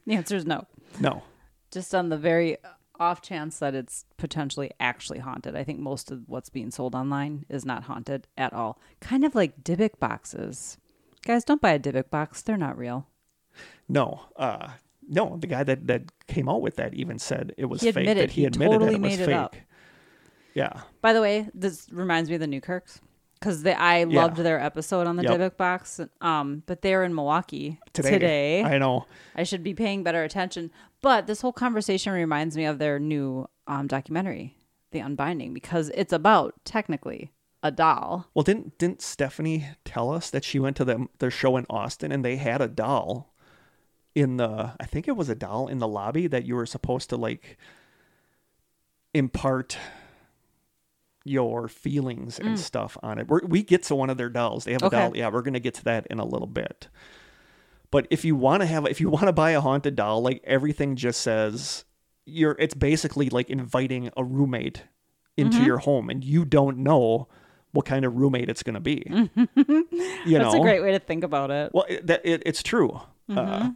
the 0.07 0.15
answer 0.15 0.37
is 0.37 0.47
no. 0.47 0.67
No. 1.01 1.23
Just 1.71 1.95
on 1.95 2.09
the 2.09 2.17
very 2.17 2.57
off 2.99 3.21
chance 3.21 3.59
that 3.59 3.75
it's 3.75 4.07
potentially 4.17 4.71
actually 4.81 5.19
haunted. 5.19 5.55
I 5.55 5.65
think 5.65 5.79
most 5.81 6.11
of 6.11 6.23
what's 6.27 6.49
being 6.49 6.71
sold 6.71 6.95
online 6.95 7.45
is 7.49 7.65
not 7.67 7.83
haunted 7.85 8.27
at 8.39 8.53
all. 8.53 8.81
Kind 9.01 9.25
of 9.25 9.35
like 9.35 9.63
Dybbuk 9.63 9.99
boxes. 9.99 10.79
Guys, 11.27 11.45
don't 11.45 11.61
buy 11.61 11.73
a 11.73 11.79
Dybbuk 11.79 12.09
box. 12.09 12.41
They're 12.43 12.57
not 12.57 12.79
real. 12.79 13.07
No. 13.89 14.23
Uh 14.37 14.69
no, 15.09 15.37
the 15.39 15.47
guy 15.47 15.63
that, 15.63 15.87
that 15.87 16.03
came 16.27 16.49
out 16.49 16.63
with 16.63 16.77
that 16.77 16.93
even 16.95 17.19
said 17.19 17.55
it 17.57 17.67
was 17.67 17.81
He 17.81 17.93
fake. 17.93 18.03
admitted- 18.03 18.23
that 18.31 18.33
he, 18.33 18.41
he 18.43 18.47
admitted 18.47 18.73
totally 18.81 18.91
that 18.93 18.97
it 18.97 19.03
was 19.03 19.11
made 19.19 19.21
it 19.23 19.27
fake. 19.27 19.35
up. 19.37 19.57
Yeah. 20.55 20.81
By 21.03 21.13
the 21.13 21.21
way, 21.21 21.49
this 21.55 21.87
reminds 21.93 22.29
me 22.31 22.35
of 22.37 22.41
the 22.41 22.47
Newkirks 22.49 23.01
because 23.47 23.65
I 23.65 23.99
Yeah. 23.99 24.23
loved 24.23 24.39
their 24.39 24.61
episode 24.61 25.07
on 25.07 25.17
the 25.17 25.23
Yep. 25.23 25.33
Dybbuk 25.33 25.57
box. 25.57 26.01
Um, 26.21 26.63
but 26.67 26.83
they're 26.83 27.05
in 27.05 27.15
Milwaukee 27.15 27.79
Today. 27.93 28.11
today. 28.11 28.65
I 28.65 28.79
know. 28.79 29.07
I 29.37 29.45
should 29.45 29.63
be 29.63 29.73
paying 29.75 30.03
better 30.03 30.25
attention. 30.25 30.71
But 31.01 31.27
this 31.27 31.41
whole 31.43 31.53
conversation 31.53 32.13
reminds 32.13 32.57
me 32.57 32.65
of 32.65 32.79
their 32.79 32.99
new 32.99 33.47
um, 33.69 33.87
documentary, 33.87 34.57
The 34.93 35.01
Unbinding, 35.01 35.53
because 35.55 35.91
it's 35.95 36.13
about 36.13 36.55
technically 36.65 37.33
a 37.63 37.71
doll. 37.71 38.27
Well, 38.35 38.43
didn't 38.43 38.79
didn't 38.79 39.03
Stephanie 39.03 39.67
tell 39.85 40.13
us 40.13 40.31
that 40.31 40.45
she 40.45 40.59
went 40.59 40.77
to 40.77 40.85
the, 40.85 41.07
their 41.19 41.31
show 41.31 41.57
in 41.57 41.67
Austin 41.71 42.13
and 42.13 42.25
they 42.25 42.37
had 42.37 42.61
a 42.61 42.69
doll 42.69 43.33
in 44.15 44.37
the 44.39 44.73
I 44.81 44.87
think 44.87 45.09
it 45.09 45.17
was 45.17 45.29
a 45.29 45.35
doll 45.35 45.67
in 45.69 45.79
the 45.79 45.89
lobby 45.89 46.27
that 46.29 46.45
you 46.45 46.55
were 46.55 46.67
supposed 46.67 47.11
to 47.11 47.17
like 47.17 47.59
impart 49.15 49.79
your 51.27 51.69
feelings 51.69 52.39
and 52.39 52.57
mm. 52.57 52.59
stuff 52.59 52.97
on 53.03 53.19
it. 53.19 53.29
We're, 53.29 53.45
we 53.45 53.63
get 53.63 53.83
to 53.85 53.95
one 53.95 54.11
of 54.11 54.17
their 54.17 54.29
dolls. 54.29 54.65
They 54.65 54.73
have 54.73 54.83
a 54.83 54.87
Okay. 54.87 54.99
doll. 54.99 55.17
Yeah, 55.17 55.29
we're 55.29 55.43
gonna 55.43 55.61
get 55.61 55.75
to 55.75 55.85
that 55.85 56.07
in 56.09 56.19
a 56.19 56.25
little 56.25 56.47
bit. 56.47 56.89
But 57.91 58.07
if 58.11 58.25
you 58.25 58.37
want 58.37 58.63
to 58.63 58.67
have, 58.67 58.87
if 58.87 59.01
you 59.01 59.09
want 59.11 59.27
to 59.27 59.33
buy 59.33 59.53
a 59.53 59.61
haunted 59.61 59.97
doll, 59.97 60.23
like 60.23 60.43
everything 60.45 60.97
just 60.97 61.21
says, 61.21 61.85
you're. 62.25 62.57
It's 62.59 62.75
basically 62.75 63.31
like 63.31 63.49
inviting 63.51 64.11
a 64.17 64.25
roommate 64.25 64.83
into 65.37 65.59
mm-hmm. 65.59 65.67
your 65.67 65.79
home, 65.79 66.11
and 66.11 66.25
you 66.25 66.45
don't 66.45 66.79
know 66.79 67.29
what 67.73 67.85
kind 67.85 68.05
of 68.05 68.17
roommate 68.17 68.49
it's 68.49 68.63
going 68.63 68.75
to 68.75 68.81
be. 68.81 69.03
you 69.07 70.39
know, 70.39 70.45
That's 70.45 70.55
a 70.55 70.61
great 70.61 70.83
way 70.83 70.93
to 70.93 70.99
think 70.99 71.25
about 71.25 71.51
it. 71.51 71.71
well, 71.75 71.85
it, 71.89 72.07
that 72.07 72.23
it, 72.25 72.43
it's 72.47 72.63
true. 72.63 73.01
Uh, 73.29 73.35
mm-hmm. 73.35 73.69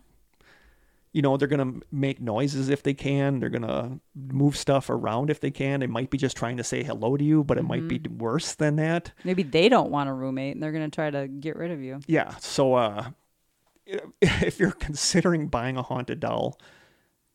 You 1.13 1.23
know, 1.23 1.37
they're 1.37 1.49
going 1.49 1.81
to 1.81 1.87
make 1.91 2.21
noises 2.21 2.69
if 2.69 2.83
they 2.83 2.95
can. 2.95 3.41
They're 3.41 3.49
going 3.49 3.63
to 3.63 3.99
move 4.15 4.57
stuff 4.57 4.91
around 4.91 5.31
if 5.31 5.41
they 5.41 5.51
can. 5.51 5.81
They 5.81 5.89
might 5.89 6.11
be 6.11 6.19
just 6.19 6.37
trying 6.37 6.57
to 6.59 6.65
say 6.65 6.85
hello 6.85 7.17
to 7.17 7.25
you, 7.25 7.43
but 7.43 7.59
it 7.59 7.65
might 7.65 7.89
be 7.89 7.99
mm-hmm. 7.99 8.19
worse 8.19 8.55
than 8.55 8.77
that. 8.77 9.13
Maybe 9.25 9.43
they 9.43 9.69
don't 9.69 9.91
want 9.91 10.09
a 10.09 10.13
roommate 10.13 10.55
and 10.55 10.63
they're 10.63 10.73
going 10.73 10.89
to 10.89 10.95
try 10.95 11.11
to 11.11 11.27
get 11.27 11.57
rid 11.57 11.73
of 11.73 11.83
you. 11.83 12.01
Yeah. 12.07 12.37
So, 12.37 12.75
uh, 12.75 13.11
if 14.23 14.61
you're 14.61 14.71
considering 14.71 15.49
buying 15.49 15.77
a 15.77 15.83
haunted 15.83 16.21
doll, 16.21 16.61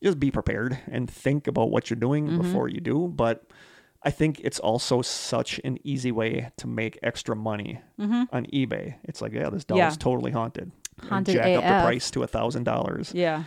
just 0.01 0.19
be 0.19 0.31
prepared 0.31 0.77
and 0.89 1.09
think 1.09 1.47
about 1.47 1.69
what 1.69 1.89
you're 1.89 1.99
doing 1.99 2.27
mm-hmm. 2.27 2.41
before 2.41 2.69
you 2.69 2.79
do. 2.79 3.07
But 3.07 3.43
I 4.03 4.11
think 4.11 4.39
it's 4.41 4.59
also 4.59 5.01
such 5.01 5.59
an 5.63 5.79
easy 5.83 6.11
way 6.11 6.51
to 6.57 6.67
make 6.67 6.99
extra 7.03 7.35
money 7.35 7.81
mm-hmm. 7.99 8.23
on 8.31 8.45
eBay. 8.47 8.95
It's 9.03 9.21
like, 9.21 9.33
yeah, 9.33 9.49
this 9.49 9.65
doll 9.65 9.79
Yeah. 9.79 9.89
is 9.89 9.97
totally 9.97 10.31
haunted. 10.31 10.71
And 11.01 11.09
Haunted 11.09 11.35
jack 11.35 11.57
up 11.57 11.63
the 11.63 11.85
price 11.85 12.09
to 12.11 12.23
a 12.23 12.27
thousand 12.27 12.63
dollars. 12.63 13.11
Yeah. 13.13 13.43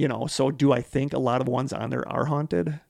You 0.00 0.08
know, 0.08 0.26
so 0.26 0.50
do 0.50 0.72
I 0.72 0.80
think 0.80 1.12
a 1.12 1.18
lot 1.18 1.40
of 1.42 1.48
ones 1.48 1.72
on 1.72 1.90
there 1.90 2.08
are 2.08 2.24
haunted? 2.24 2.80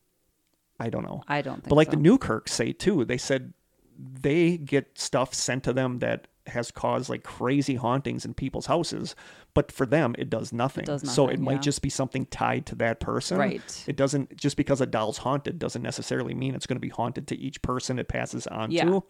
I 0.78 0.90
don't 0.90 1.02
know. 1.04 1.22
I 1.26 1.42
don't 1.42 1.56
think 1.56 1.68
But 1.68 1.74
like 1.74 1.88
so. 1.90 1.96
the 1.96 1.96
Newkirks 2.08 2.52
say 2.52 2.72
too, 2.72 3.04
they 3.04 3.18
said 3.18 3.52
they 3.98 4.56
get 4.56 4.96
stuff 4.98 5.34
sent 5.34 5.64
to 5.64 5.72
them 5.72 5.98
that 5.98 6.28
has 6.46 6.70
caused 6.70 7.11
like 7.11 7.22
crazy 7.22 7.74
hauntings 7.74 8.24
in 8.24 8.32
people's 8.34 8.66
houses, 8.66 9.14
but 9.54 9.70
for 9.72 9.86
them 9.86 10.14
it 10.18 10.30
does 10.30 10.52
nothing. 10.52 10.84
does 10.84 11.02
so 11.12 11.24
it 11.24 11.32
nothing, 11.32 11.44
might 11.44 11.62
just 11.62 11.82
be 11.82 11.90
something 11.90 12.26
tied 12.26 12.64
to 12.66 12.74
that 12.76 13.00
person. 13.00 13.38
Right. 13.38 13.84
It 13.88 13.96
doesn't 13.96 14.36
just 14.36 14.56
because 14.56 14.80
a 14.80 14.86
doll's 14.86 15.18
haunted 15.18 15.58
doesn't 15.58 15.82
necessarily 15.82 16.34
mean 16.34 16.54
it's 16.54 16.66
going 16.66 16.76
to 16.76 16.80
be 16.80 16.88
haunted 16.88 17.26
to 17.28 17.36
each 17.36 17.61
person 17.61 17.98
it 17.98 18.08
passes 18.08 18.46
on 18.46 18.70
Yeah. 18.70 18.84
to. 18.84 19.04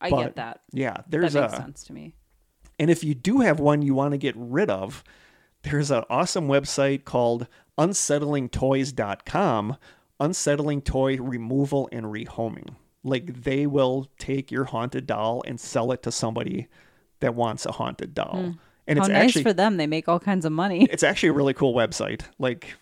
I 0.00 0.10
but, 0.10 0.22
get 0.22 0.36
that. 0.36 0.60
Yeah, 0.72 0.92
That 0.94 1.10
there's 1.10 1.34
makes 1.34 1.52
a 1.52 1.56
sense 1.56 1.84
to 1.84 1.92
me. 1.92 2.14
and 2.78 2.88
if 2.90 3.02
you 3.04 3.14
do 3.14 3.40
have 3.40 3.58
one 3.60 3.82
you 3.82 3.94
want 3.94 4.12
to 4.12 4.18
get 4.18 4.34
rid 4.36 4.70
of, 4.70 5.02
there's 5.64 5.90
an 5.90 6.04
awesome 6.08 6.48
website 6.48 7.04
called 7.04 7.46
unsettlingtoys.com, 7.78 9.76
unsettling 10.20 10.82
toy 10.82 11.16
removal 11.16 11.88
and 11.92 12.06
rehoming. 12.06 12.74
Like 13.02 13.42
they 13.42 13.66
will 13.66 14.08
take 14.18 14.50
your 14.50 14.64
haunted 14.64 15.06
doll 15.06 15.42
and 15.46 15.60
sell 15.60 15.92
it 15.92 16.02
to 16.04 16.12
somebody 16.12 16.68
that 17.20 17.34
wants 17.34 17.66
a 17.66 17.72
haunted 17.72 18.14
doll. 18.14 18.36
And 18.86 18.98
Hmm. 18.98 18.98
How 18.98 19.04
it's 19.04 19.08
nice 19.08 19.24
actually 19.24 19.42
for 19.44 19.52
them. 19.52 19.76
They 19.78 19.86
make 19.86 20.08
all 20.08 20.20
kinds 20.20 20.44
of 20.44 20.52
money. 20.52 20.86
it's 20.90 21.02
actually 21.02 21.30
a 21.30 21.32
really 21.32 21.54
cool 21.54 21.74
website. 21.74 22.22
Like, 22.38 22.74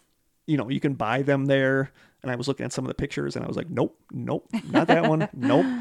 you 0.47 0.57
know, 0.57 0.68
you 0.68 0.80
can 0.80 0.95
buy 0.95 1.22
them 1.22 1.47
there. 1.47 1.93
And 2.22 2.30
I 2.30 2.37
was 2.37 2.47
looking 2.49 2.64
at 2.64 2.72
some 2.72 2.85
of 2.85 2.89
the 2.89 2.95
pictures 2.95 3.35
and 3.37 3.45
I 3.45 3.49
was 3.49 3.57
like, 3.57 3.70
nope, 3.70 3.99
nope, 4.12 4.49
not 4.70 4.87
that 4.89 5.09
one, 5.09 5.28
nope. 5.33 5.66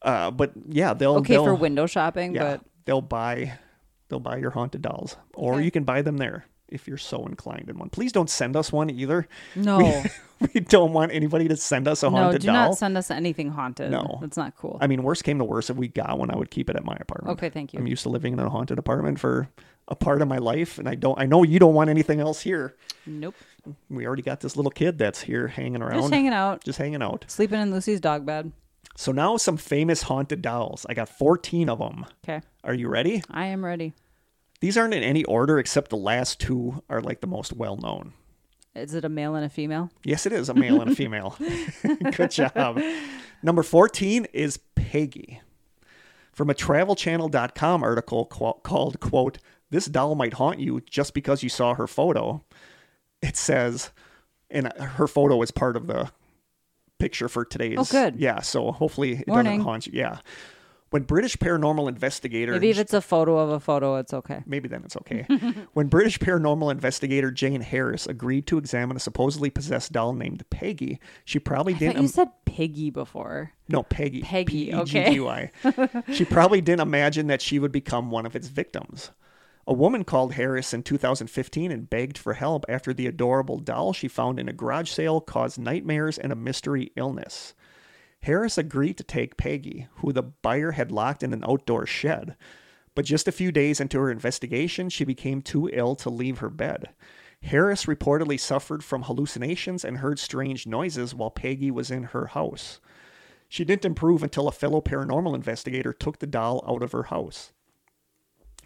Uh, 0.00 0.30
but 0.30 0.52
yeah, 0.68 0.94
they'll 0.94 1.16
Okay 1.16 1.34
they'll, 1.34 1.44
for 1.44 1.56
window 1.56 1.84
shopping, 1.84 2.32
yeah, 2.32 2.42
but 2.42 2.60
they'll 2.84 3.00
buy 3.00 3.58
they'll 4.08 4.20
buy 4.20 4.36
your 4.36 4.50
haunted 4.50 4.82
dolls, 4.82 5.16
or 5.34 5.54
Okay. 5.54 5.64
you 5.64 5.70
can 5.70 5.84
buy 5.84 6.02
them 6.02 6.16
there 6.18 6.44
if 6.68 6.86
you're 6.86 6.98
so 6.98 7.24
inclined 7.26 7.68
in 7.70 7.78
one. 7.78 7.88
Please 7.88 8.12
don't 8.12 8.28
send 8.28 8.54
us 8.56 8.70
one 8.72 8.90
either. 8.90 9.26
no. 9.56 10.02
We 10.54 10.60
don't 10.68 10.92
want 10.92 11.12
anybody 11.12 11.48
to 11.48 11.56
send 11.56 11.88
us 11.88 12.02
a 12.04 12.10
haunted 12.10 12.22
doll. 12.22 12.32
no, 12.32 12.38
do 12.38 12.46
doll. 12.46 12.68
not 12.70 12.78
send 12.78 12.96
us 12.98 13.10
anything 13.10 13.50
haunted. 13.50 13.90
No. 13.90 14.18
That's 14.20 14.36
not 14.36 14.54
cool. 14.56 14.78
I 14.80 14.86
mean, 14.86 15.02
worst 15.02 15.24
came 15.24 15.38
to 15.38 15.44
worst, 15.44 15.70
if 15.70 15.76
we 15.76 15.88
got 15.88 16.18
one, 16.18 16.30
I 16.30 16.36
would 16.36 16.50
keep 16.50 16.70
it 16.70 16.76
at 16.76 16.84
my 16.84 16.96
apartment. 17.00 17.38
Okay, 17.38 17.48
thank 17.50 17.72
you. 17.72 17.80
I'm 17.80 17.86
used 17.86 18.02
to 18.04 18.08
living 18.08 18.34
in 18.34 18.38
a 18.38 18.48
haunted 18.50 18.78
apartment 18.78 19.18
for 19.18 19.48
a 19.88 19.96
part 19.96 20.20
of 20.22 20.28
my 20.28 20.38
life, 20.38 20.78
and 20.78 20.86
I 20.88 20.94
don't. 20.94 21.18
I 21.18 21.24
know 21.24 21.42
you 21.42 21.58
don't 21.58 21.74
want 21.74 21.88
anything 21.90 22.20
else 22.20 22.40
here. 22.42 22.76
nope. 23.06 23.34
We 23.90 24.06
already 24.06 24.22
got 24.22 24.40
this 24.40 24.54
little 24.56 24.70
kid 24.70 24.96
that's 24.98 25.20
here 25.22 25.48
hanging 25.48 25.82
around, 25.82 26.00
Just 26.02 26.12
hanging 26.12 26.32
out, 26.32 26.62
just 26.64 26.78
hanging 26.78 27.02
out. 27.02 27.24
sleeping 27.28 27.60
in 27.60 27.70
Lucy's 27.72 28.00
dog 28.00 28.24
bed. 28.24 28.52
So 28.96 29.12
now 29.12 29.36
some 29.38 29.56
famous 29.56 30.02
haunted 30.02 30.42
dolls. 30.42 30.84
I 30.88 30.94
got 30.94 31.08
14 31.08 31.68
of 31.68 31.78
them. 31.78 32.04
Okay. 32.24 32.40
Are 32.68 32.74
you 32.74 32.88
ready? 32.88 33.22
I 33.30 33.46
am 33.46 33.64
ready. 33.64 33.94
These 34.60 34.76
aren't 34.76 34.92
in 34.92 35.02
any 35.02 35.24
order 35.24 35.58
except 35.58 35.88
the 35.88 35.96
last 35.96 36.38
two 36.38 36.82
are 36.90 37.00
like 37.00 37.22
the 37.22 37.26
most 37.26 37.54
well 37.54 37.78
known. 37.78 38.12
Is 38.74 38.92
it 38.92 39.06
a 39.06 39.08
male 39.08 39.34
and 39.34 39.44
a 39.46 39.48
female? 39.48 39.90
Yes, 40.04 40.26
it 40.26 40.34
is 40.34 40.50
a 40.50 40.54
male 40.54 40.82
and 40.82 40.90
a 40.90 40.94
female. 40.94 41.34
Good 42.14 42.30
job. 42.30 42.78
Number 43.42 43.62
14 43.62 44.26
is 44.34 44.58
Peggy. 44.74 45.40
From 46.34 46.50
a 46.50 46.54
travelchannel.com 46.54 47.82
article 47.82 48.26
called, 48.26 49.00
quote, 49.00 49.38
This 49.70 49.86
doll 49.86 50.14
might 50.14 50.34
haunt 50.34 50.60
you 50.60 50.82
just 50.82 51.14
because 51.14 51.42
you 51.42 51.48
saw 51.48 51.72
her 51.72 51.86
photo. 51.86 52.44
It 53.22 53.38
says, 53.38 53.92
and 54.50 54.70
her 54.74 55.06
photo 55.06 55.40
is 55.40 55.50
part 55.50 55.74
of 55.74 55.86
the 55.86 56.10
picture 56.98 57.30
for 57.30 57.46
today's. 57.46 57.78
Oh, 57.78 57.84
good. 57.84 58.16
Yeah, 58.16 58.42
so 58.42 58.72
hopefully 58.72 59.20
it 59.20 59.28
Morning. 59.28 59.52
doesn't 59.52 59.64
haunt 59.64 59.86
you. 59.86 59.92
Yeah. 59.94 60.18
When 60.90 61.02
British 61.02 61.36
paranormal 61.36 61.88
investigator 61.88 62.52
Maybe 62.52 62.70
if 62.70 62.78
it's 62.78 62.94
a 62.94 63.02
photo 63.02 63.36
of 63.38 63.50
a 63.50 63.60
photo, 63.60 63.96
it's 63.96 64.14
okay. 64.14 64.42
maybe 64.46 64.68
then 64.68 64.82
it's 64.84 64.96
okay. 64.96 65.26
when 65.74 65.88
British 65.88 66.18
paranormal 66.18 66.70
investigator 66.70 67.30
Jane 67.30 67.60
Harris 67.60 68.06
agreed 68.06 68.46
to 68.46 68.56
examine 68.58 68.96
a 68.96 69.00
supposedly 69.00 69.50
possessed 69.50 69.92
doll 69.92 70.14
named 70.14 70.48
Peggy, 70.50 70.98
she 71.24 71.38
probably 71.38 71.74
I 71.74 71.78
didn't. 71.78 71.94
thought 71.94 72.02
you 72.02 72.08
said 72.08 72.28
piggy 72.46 72.90
before. 72.90 73.52
no, 73.68 73.82
Peggy. 73.82 74.22
Peggy, 74.22 74.70
P-E-G-G-Y. 74.72 75.50
she 76.12 76.24
probably 76.24 76.60
didn't 76.62 76.80
imagine 76.80 77.26
that 77.26 77.42
she 77.42 77.58
would 77.58 77.72
become 77.72 78.10
one 78.10 78.24
of 78.24 78.34
its 78.34 78.48
victims. 78.48 79.10
A 79.66 79.74
woman 79.74 80.02
called 80.02 80.32
Harris 80.32 80.72
in 80.72 80.82
2015 80.82 81.70
and 81.70 81.90
begged 81.90 82.16
for 82.16 82.32
help 82.32 82.64
after 82.70 82.94
the 82.94 83.06
adorable 83.06 83.58
doll 83.58 83.92
she 83.92 84.08
found 84.08 84.40
in 84.40 84.48
a 84.48 84.52
garage 84.54 84.90
sale 84.90 85.20
caused 85.20 85.58
nightmares 85.58 86.16
and 86.16 86.32
a 86.32 86.36
mystery 86.36 86.90
illness. 86.96 87.52
Harris 88.22 88.58
agreed 88.58 88.96
to 88.98 89.04
take 89.04 89.36
Peggy, 89.36 89.88
who 89.96 90.12
the 90.12 90.22
buyer 90.22 90.72
had 90.72 90.92
locked 90.92 91.22
in 91.22 91.32
an 91.32 91.44
outdoor 91.48 91.86
shed. 91.86 92.36
But 92.94 93.04
just 93.04 93.28
a 93.28 93.32
few 93.32 93.52
days 93.52 93.80
into 93.80 93.98
her 93.98 94.10
investigation, 94.10 94.88
she 94.88 95.04
became 95.04 95.40
too 95.40 95.70
ill 95.72 95.94
to 95.96 96.10
leave 96.10 96.38
her 96.38 96.50
bed. 96.50 96.88
Harris 97.42 97.86
reportedly 97.86 98.38
suffered 98.38 98.82
from 98.82 99.02
hallucinations 99.02 99.84
and 99.84 99.98
heard 99.98 100.18
strange 100.18 100.66
noises 100.66 101.14
while 101.14 101.30
Peggy 101.30 101.70
was 101.70 101.90
in 101.90 102.04
her 102.04 102.26
house. 102.26 102.80
She 103.48 103.64
didn't 103.64 103.84
improve 103.84 104.22
until 104.22 104.48
a 104.48 104.52
fellow 104.52 104.80
paranormal 104.80 105.34
investigator 105.34 105.92
took 105.92 106.18
the 106.18 106.26
doll 106.26 106.64
out 106.66 106.82
of 106.82 106.92
her 106.92 107.04
house. 107.04 107.52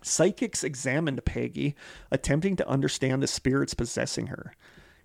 Psychics 0.02 0.64
examined 0.64 1.24
Peggy, 1.24 1.76
attempting 2.10 2.56
to 2.56 2.68
understand 2.68 3.22
the 3.22 3.28
spirits 3.28 3.74
possessing 3.74 4.28
her. 4.28 4.52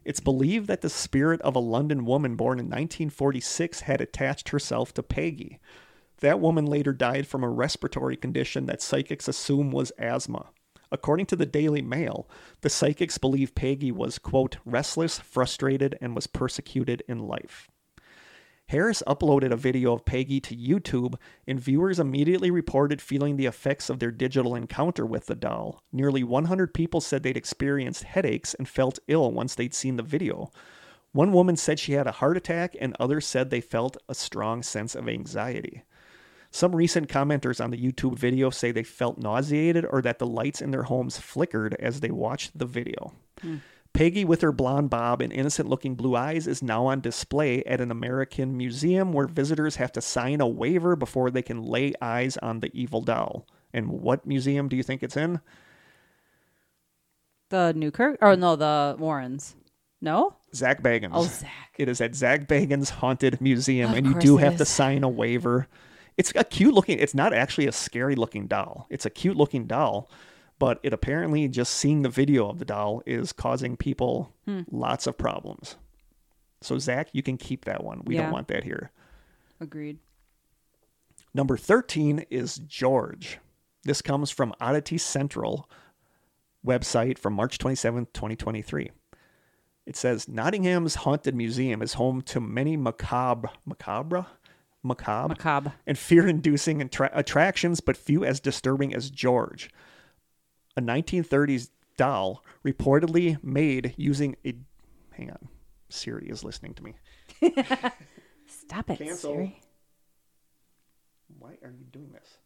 It's 0.07 0.21
believed 0.21 0.67
that 0.67 0.79
the 0.79 0.89
spirit 0.89 1.41
of 1.41 1.53
a 1.53 1.59
London 1.59 2.05
woman 2.05 2.37
born 2.37 2.59
in 2.59 2.67
1946 2.67 3.81
had 3.81 3.99
attached 3.99 4.49
herself 4.49 4.93
to 4.93 5.03
Peggy. 5.03 5.59
That 6.21 6.39
woman 6.39 6.65
later 6.65 6.93
died 6.93 7.27
from 7.27 7.43
a 7.43 7.49
respiratory 7.49 8.15
condition 8.15 8.67
that 8.67 8.81
psychics 8.81 9.27
assume 9.27 9.69
was 9.69 9.91
asthma. 9.99 10.45
According 10.93 11.25
to 11.25 11.35
the 11.35 11.45
Daily 11.45 11.81
Mail, 11.81 12.29
the 12.61 12.69
psychics 12.69 13.17
believe 13.17 13.53
Peggy 13.53 13.91
was, 13.91 14.17
quote, 14.17 14.59
restless, 14.63 15.19
frustrated, 15.19 15.97
and 15.99 16.15
was 16.15 16.25
persecuted 16.25 17.03
in 17.09 17.19
life. 17.19 17.67
Harris 18.69 19.01
uploaded 19.07 19.51
a 19.51 19.55
video 19.55 19.93
of 19.93 20.03
Peggy 20.03 20.41
to 20.41 20.55
YouTube, 20.55 21.15
and 21.47 21.57
viewers 21.57 22.01
immediately 22.01 22.51
reported 22.51 23.01
feeling 23.01 23.37
the 23.37 23.45
effects 23.45 23.89
of 23.89 23.99
their 23.99 24.11
digital 24.11 24.55
encounter 24.55 25.05
with 25.05 25.27
the 25.27 25.35
doll. 25.35 25.79
Nearly 25.93 26.21
100 26.21 26.73
people 26.73 26.99
said 26.99 27.23
they'd 27.23 27.37
experienced 27.37 28.03
headaches 28.03 28.53
and 28.53 28.67
felt 28.67 28.99
ill 29.07 29.31
once 29.31 29.55
they'd 29.55 29.73
seen 29.73 29.95
the 29.95 30.03
video. 30.03 30.51
One 31.13 31.31
woman 31.31 31.55
said 31.55 31.79
she 31.79 31.93
had 31.93 32.07
a 32.07 32.11
heart 32.11 32.35
attack, 32.35 32.75
and 32.81 32.93
others 32.99 33.25
said 33.25 33.49
they 33.49 33.61
felt 33.61 33.95
a 34.09 34.13
strong 34.13 34.61
sense 34.63 34.95
of 34.95 35.07
anxiety. 35.07 35.83
Some 36.51 36.75
recent 36.75 37.07
commenters 37.07 37.63
on 37.63 37.71
the 37.71 37.81
YouTube 37.81 38.19
video 38.19 38.49
say 38.49 38.71
they 38.71 38.83
felt 38.83 39.17
nauseated 39.17 39.85
or 39.89 40.01
that 40.01 40.19
the 40.19 40.27
lights 40.27 40.61
in 40.61 40.71
their 40.71 40.83
homes 40.83 41.17
flickered 41.17 41.75
as 41.79 42.01
they 42.01 42.11
watched 42.11 42.57
the 42.57 42.65
video. 42.65 43.13
Hmm. 43.41 43.57
Peggy, 43.97 44.23
with 44.23 44.41
her 44.41 44.51
blonde 44.51 44.91
bob 44.91 45.23
and 45.23 45.33
innocent 45.33 45.67
looking 45.67 45.95
blue 45.95 46.15
eyes, 46.15 46.45
is 46.45 46.61
now 46.61 46.85
on 46.85 47.01
display 47.01 47.63
at 47.63 47.81
an 47.81 47.89
American 47.89 48.55
museum 48.55 49.11
where 49.11 49.25
visitors 49.25 49.77
have 49.77 49.91
to 49.93 50.01
sign 50.01 50.39
a 50.39 50.47
waiver 50.47 50.95
before 50.95 51.31
they 51.31 51.41
can 51.41 51.63
lay 51.63 51.93
eyes 51.99 52.37
on 52.37 52.59
the 52.59 52.69
evil 52.75 53.01
doll. 53.01 53.47
And 53.73 53.87
what 53.87 54.23
museum 54.23 54.69
do 54.69 54.75
you 54.75 54.83
think 54.83 55.01
it's 55.01 55.17
in? 55.17 55.41
The 57.49 57.73
Newkirk? 57.75 58.19
Or 58.21 58.35
no, 58.35 58.55
the 58.55 58.95
Warrens. 58.99 59.55
No? 59.99 60.35
Zach 60.53 60.83
Bagans. 60.83 61.13
Oh, 61.13 61.23
Zach. 61.23 61.73
It 61.79 61.89
is 61.89 61.99
at 61.99 62.13
Zach 62.13 62.47
Bagans 62.47 62.91
Haunted 62.91 63.41
Museum, 63.41 63.89
Of 63.89 63.97
and 63.97 64.05
you 64.05 64.13
do 64.19 64.37
have 64.37 64.57
to 64.57 64.65
sign 64.65 65.03
a 65.03 65.09
waiver. 65.09 65.67
It's 66.17 66.31
a 66.35 66.43
cute 66.43 66.75
looking. 66.75 66.99
It's 66.99 67.15
not 67.15 67.33
actually 67.33 67.65
a 67.65 67.71
scary 67.71 68.13
looking 68.13 68.45
doll. 68.45 68.85
It's 68.91 69.07
a 69.07 69.09
cute 69.09 69.37
looking 69.37 69.65
doll, 69.65 70.07
but 70.59 70.79
it 70.83 70.93
apparently 70.93 71.47
just 71.47 71.73
seeing 71.73 72.01
the 72.01 72.09
video 72.09 72.49
of 72.49 72.59
the 72.59 72.65
doll 72.65 73.01
is 73.05 73.31
causing 73.33 73.77
people 73.77 74.33
Hmm. 74.45 74.61
lots 74.71 75.05
of 75.07 75.17
problems. 75.17 75.75
So 76.61 76.77
Zach, 76.79 77.09
you 77.13 77.21
can 77.21 77.37
keep 77.37 77.65
that 77.65 77.83
one. 77.83 78.01
We 78.05 78.15
Yeah. 78.15 78.23
don't 78.23 78.31
want 78.31 78.47
that 78.47 78.63
here. 78.63 78.91
Agreed. 79.59 79.99
Number 81.33 81.57
13 81.57 82.25
is 82.31 82.57
George. 82.57 83.39
This 83.83 84.01
comes 84.01 84.31
from 84.31 84.53
Oddity 84.59 84.97
Central 84.97 85.69
website 86.65 87.17
from 87.17 87.33
March 87.33 87.57
27th, 87.57 88.11
2023. 88.13 88.91
It 89.85 89.95
says 89.95 90.27
Nottingham's 90.27 90.95
Haunted 90.95 91.35
Museum 91.35 91.81
is 91.81 91.93
home 91.93 92.21
to 92.23 92.41
many 92.41 92.75
macabre, 92.75 93.49
macabre, 93.65 94.25
macabre, 94.83 95.29
Macabre. 95.29 95.73
and 95.85 95.97
fear-inducing 95.97 96.81
attra- 96.81 97.11
attractions, 97.13 97.79
but 97.79 97.95
few 97.95 98.25
as 98.25 98.39
disturbing 98.39 98.93
as 98.93 99.09
George. 99.09 99.69
A 100.77 100.81
1930s 100.81 101.69
doll 101.97 102.43
reportedly 102.65 103.43
made 103.43 103.93
using 103.97 104.35
a. 104.45 104.53
Hang 105.11 105.31
on. 105.31 105.49
Siri 105.89 106.27
is 106.29 106.43
listening 106.43 106.75
to 106.75 106.83
me. 106.83 106.93
Stop 108.45 108.89
it, 108.91 108.99
Cancel. 108.99 109.33
Siri. 109.33 109.61
Why 111.39 111.57
are 111.63 111.71
you 111.71 111.85
doing 111.91 112.11
this? 112.11 112.37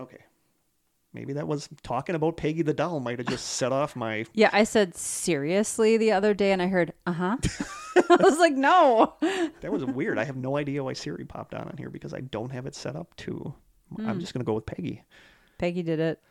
Okay. 0.00 0.20
Maybe 1.14 1.34
that 1.34 1.46
was 1.46 1.68
talking 1.82 2.14
about 2.14 2.38
Peggy 2.38 2.62
the 2.62 2.72
doll 2.72 2.98
might 3.00 3.18
have 3.18 3.26
just 3.26 3.46
set 3.46 3.72
off 3.72 3.96
my. 3.96 4.24
Yeah, 4.34 4.50
I 4.52 4.64
said 4.64 4.94
seriously 4.94 5.98
the 5.98 6.12
other 6.12 6.32
day, 6.32 6.52
and 6.52 6.62
I 6.62 6.68
heard, 6.68 6.92
uh 7.06 7.12
huh. 7.12 7.36
I 7.96 8.16
was 8.22 8.38
like, 8.38 8.54
no. 8.54 9.14
That 9.60 9.72
was 9.72 9.84
weird. 9.84 10.18
I 10.18 10.24
have 10.24 10.36
no 10.36 10.56
idea 10.56 10.82
why 10.82 10.94
Siri 10.94 11.24
popped 11.24 11.54
on 11.54 11.68
on 11.68 11.76
here 11.76 11.90
because 11.90 12.14
I 12.14 12.20
don't 12.20 12.50
have 12.50 12.66
it 12.66 12.74
set 12.74 12.96
up 12.96 13.14
to. 13.16 13.54
I'm 13.98 14.20
just 14.20 14.32
going 14.32 14.40
to 14.40 14.46
go 14.46 14.54
with 14.54 14.64
Peggy. 14.64 15.02
Peggy 15.58 15.82
did 15.82 16.00
it. 16.00 16.22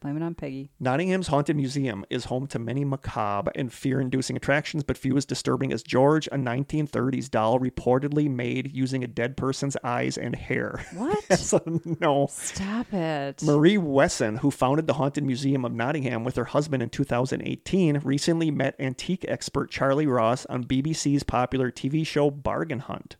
Blame 0.00 0.16
it 0.16 0.22
on 0.22 0.36
Peggy. 0.36 0.70
Nottingham's 0.78 1.26
Haunted 1.26 1.56
Museum 1.56 2.04
is 2.08 2.26
home 2.26 2.46
to 2.48 2.60
many 2.60 2.84
macabre 2.84 3.50
and 3.56 3.72
fear 3.72 4.00
inducing 4.00 4.36
attractions, 4.36 4.84
but 4.84 4.96
few 4.96 5.16
as 5.16 5.26
disturbing 5.26 5.72
as 5.72 5.82
George, 5.82 6.28
a 6.28 6.36
1930s 6.36 7.28
doll 7.28 7.58
reportedly 7.58 8.30
made 8.30 8.70
using 8.72 9.02
a 9.02 9.08
dead 9.08 9.36
person's 9.36 9.76
eyes 9.82 10.16
and 10.16 10.36
hair. 10.36 10.86
What? 10.94 11.32
so, 11.38 11.60
no. 12.00 12.28
Stop 12.30 12.92
it. 12.92 13.42
Marie 13.42 13.76
Wesson, 13.76 14.36
who 14.36 14.52
founded 14.52 14.86
the 14.86 14.94
Haunted 14.94 15.24
Museum 15.24 15.64
of 15.64 15.72
Nottingham 15.72 16.22
with 16.22 16.36
her 16.36 16.44
husband 16.44 16.80
in 16.80 16.90
2018, 16.90 17.98
recently 18.04 18.52
met 18.52 18.76
antique 18.78 19.24
expert 19.26 19.68
Charlie 19.68 20.06
Ross 20.06 20.46
on 20.46 20.62
BBC's 20.62 21.24
popular 21.24 21.72
TV 21.72 22.06
show 22.06 22.30
Bargain 22.30 22.80
Hunt. 22.80 23.16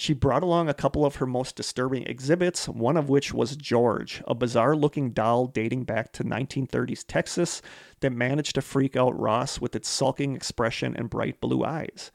She 0.00 0.12
brought 0.12 0.44
along 0.44 0.68
a 0.68 0.74
couple 0.74 1.04
of 1.04 1.16
her 1.16 1.26
most 1.26 1.56
disturbing 1.56 2.04
exhibits, 2.04 2.68
one 2.68 2.96
of 2.96 3.08
which 3.08 3.34
was 3.34 3.56
George, 3.56 4.22
a 4.28 4.34
bizarre 4.34 4.76
looking 4.76 5.10
doll 5.10 5.46
dating 5.48 5.82
back 5.82 6.12
to 6.12 6.22
1930s 6.22 7.04
Texas 7.04 7.60
that 7.98 8.12
managed 8.12 8.54
to 8.54 8.62
freak 8.62 8.94
out 8.94 9.18
Ross 9.18 9.60
with 9.60 9.74
its 9.74 9.88
sulking 9.88 10.36
expression 10.36 10.94
and 10.96 11.10
bright 11.10 11.40
blue 11.40 11.64
eyes. 11.64 12.12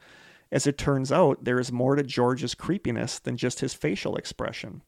As 0.50 0.66
it 0.66 0.78
turns 0.78 1.12
out, 1.12 1.44
there 1.44 1.60
is 1.60 1.70
more 1.70 1.94
to 1.94 2.02
George's 2.02 2.54
creepiness 2.54 3.18
than 3.18 3.36
just 3.36 3.60
his 3.60 3.74
facial 3.74 4.16
expression. 4.16 4.80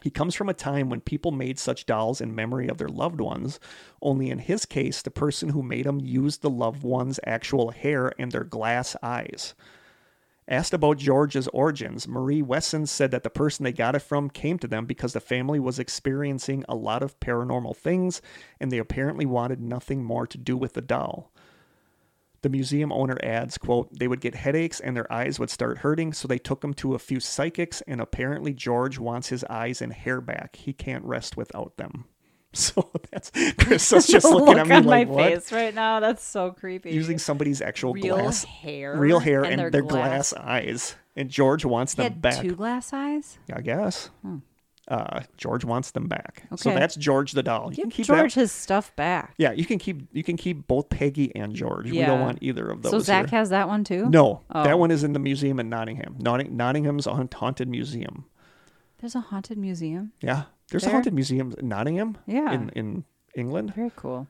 He 0.00 0.10
comes 0.10 0.36
from 0.36 0.48
a 0.48 0.54
time 0.54 0.88
when 0.88 1.00
people 1.00 1.32
made 1.32 1.58
such 1.58 1.86
dolls 1.86 2.20
in 2.20 2.36
memory 2.36 2.68
of 2.68 2.78
their 2.78 2.88
loved 2.88 3.20
ones, 3.20 3.58
only 4.00 4.30
in 4.30 4.38
his 4.38 4.64
case, 4.64 5.02
the 5.02 5.10
person 5.10 5.48
who 5.48 5.60
made 5.60 5.86
them 5.86 5.98
used 6.00 6.42
the 6.42 6.50
loved 6.50 6.84
one's 6.84 7.18
actual 7.26 7.72
hair 7.72 8.12
and 8.16 8.30
their 8.30 8.44
glass 8.44 8.94
eyes. 9.02 9.56
Asked 10.48 10.74
about 10.74 10.98
George's 10.98 11.48
origins, 11.48 12.06
Marie 12.06 12.42
Wesson 12.42 12.86
said 12.86 13.10
that 13.10 13.24
the 13.24 13.30
person 13.30 13.64
they 13.64 13.72
got 13.72 13.96
it 13.96 14.00
from 14.00 14.30
came 14.30 14.58
to 14.60 14.68
them 14.68 14.86
because 14.86 15.12
the 15.12 15.20
family 15.20 15.58
was 15.58 15.80
experiencing 15.80 16.64
a 16.68 16.76
lot 16.76 17.02
of 17.02 17.18
paranormal 17.18 17.76
things 17.76 18.22
and 18.60 18.70
they 18.70 18.78
apparently 18.78 19.26
wanted 19.26 19.60
nothing 19.60 20.04
more 20.04 20.26
to 20.26 20.38
do 20.38 20.56
with 20.56 20.74
the 20.74 20.80
doll. 20.80 21.32
The 22.42 22.48
museum 22.48 22.92
owner 22.92 23.18
adds, 23.24 23.58
quote, 23.58 23.88
they 23.98 24.06
would 24.06 24.20
get 24.20 24.36
headaches 24.36 24.78
and 24.78 24.96
their 24.96 25.12
eyes 25.12 25.40
would 25.40 25.50
start 25.50 25.78
hurting, 25.78 26.12
so 26.12 26.28
they 26.28 26.38
took 26.38 26.62
him 26.62 26.74
to 26.74 26.94
a 26.94 27.00
few 27.00 27.18
psychics, 27.18 27.82
and 27.88 28.00
apparently 28.00 28.52
George 28.52 29.00
wants 29.00 29.30
his 29.30 29.42
eyes 29.50 29.82
and 29.82 29.92
hair 29.92 30.20
back. 30.20 30.54
He 30.54 30.72
can't 30.72 31.04
rest 31.04 31.36
without 31.36 31.76
them. 31.76 32.04
So 32.66 32.90
that's 33.12 33.30
Chris 33.58 33.92
is 33.92 34.06
just 34.06 34.24
looking 34.24 34.46
look 34.46 34.56
at 34.58 34.66
me 34.66 34.76
on 34.76 34.84
like 34.84 35.08
my 35.08 35.14
what? 35.14 35.24
face 35.32 35.52
right 35.52 35.74
now. 35.74 36.00
That's 36.00 36.24
so 36.24 36.52
creepy. 36.52 36.90
Using 36.90 37.18
somebody's 37.18 37.60
actual 37.60 37.92
real 37.92 38.16
glass 38.16 38.44
hair, 38.44 38.96
real 38.96 39.18
hair 39.20 39.44
and, 39.44 39.58
their, 39.60 39.70
their, 39.70 39.82
glass. 39.82 40.32
eyes. 40.32 40.96
And 41.16 41.28
George 41.28 41.64
wants 41.64 41.94
He 41.94 42.02
them 42.02 42.18
back. 42.20 42.40
two 42.40 42.54
glass 42.54 42.92
eyes. 42.92 43.38
I 43.52 43.60
guess. 43.60 44.10
Uh, 44.88 45.22
George 45.36 45.64
wants 45.64 45.90
them 45.90 46.06
back. 46.06 46.44
So 46.56 46.70
that's 46.70 46.94
George 46.94 47.32
the 47.32 47.42
doll. 47.42 47.72
You 47.74 47.82
can 47.82 47.90
keep 47.90 48.06
George 48.06 48.34
that. 48.34 48.40
his 48.40 48.52
stuff 48.52 48.94
back. 48.94 49.34
Yeah, 49.36 49.50
you 49.52 49.64
can 49.66 49.78
keep 49.80 50.02
you 50.12 50.22
can 50.22 50.36
keep 50.36 50.66
both 50.68 50.88
Peggy 50.88 51.34
and 51.34 51.54
George. 51.54 51.90
We 51.90 51.98
don't 52.02 52.20
want 52.20 52.38
either 52.40 52.68
of 52.68 52.82
those. 52.82 52.92
So 52.92 52.98
Zach 53.00 53.28
here. 53.30 53.38
has 53.40 53.50
that 53.50 53.66
one 53.68 53.82
too. 53.84 54.08
no, 54.08 54.42
Oh. 54.50 54.62
that 54.62 54.78
one 54.78 54.90
is 54.92 55.02
in 55.02 55.12
the 55.12 55.18
museum 55.18 55.58
in 55.58 55.68
Nottingham. 55.68 56.16
Notting- 56.20 56.56
Nottingham's 56.56 57.06
haunt- 57.06 57.34
haunted 57.34 57.68
museum. 57.68 58.26
There's 58.98 59.14
a 59.16 59.20
haunted 59.20 59.58
museum. 59.58 60.12
Yeah, 60.20 60.44
there's 60.70 60.84
a 60.84 60.90
haunted 60.90 61.14
museum 61.14 61.54
in 61.58 61.68
Nottingham. 61.68 62.18
Yeah. 62.26 62.52
in 62.52 62.70
in 62.70 63.04
England. 63.34 63.74
Very 63.74 63.92
cool. 63.94 64.26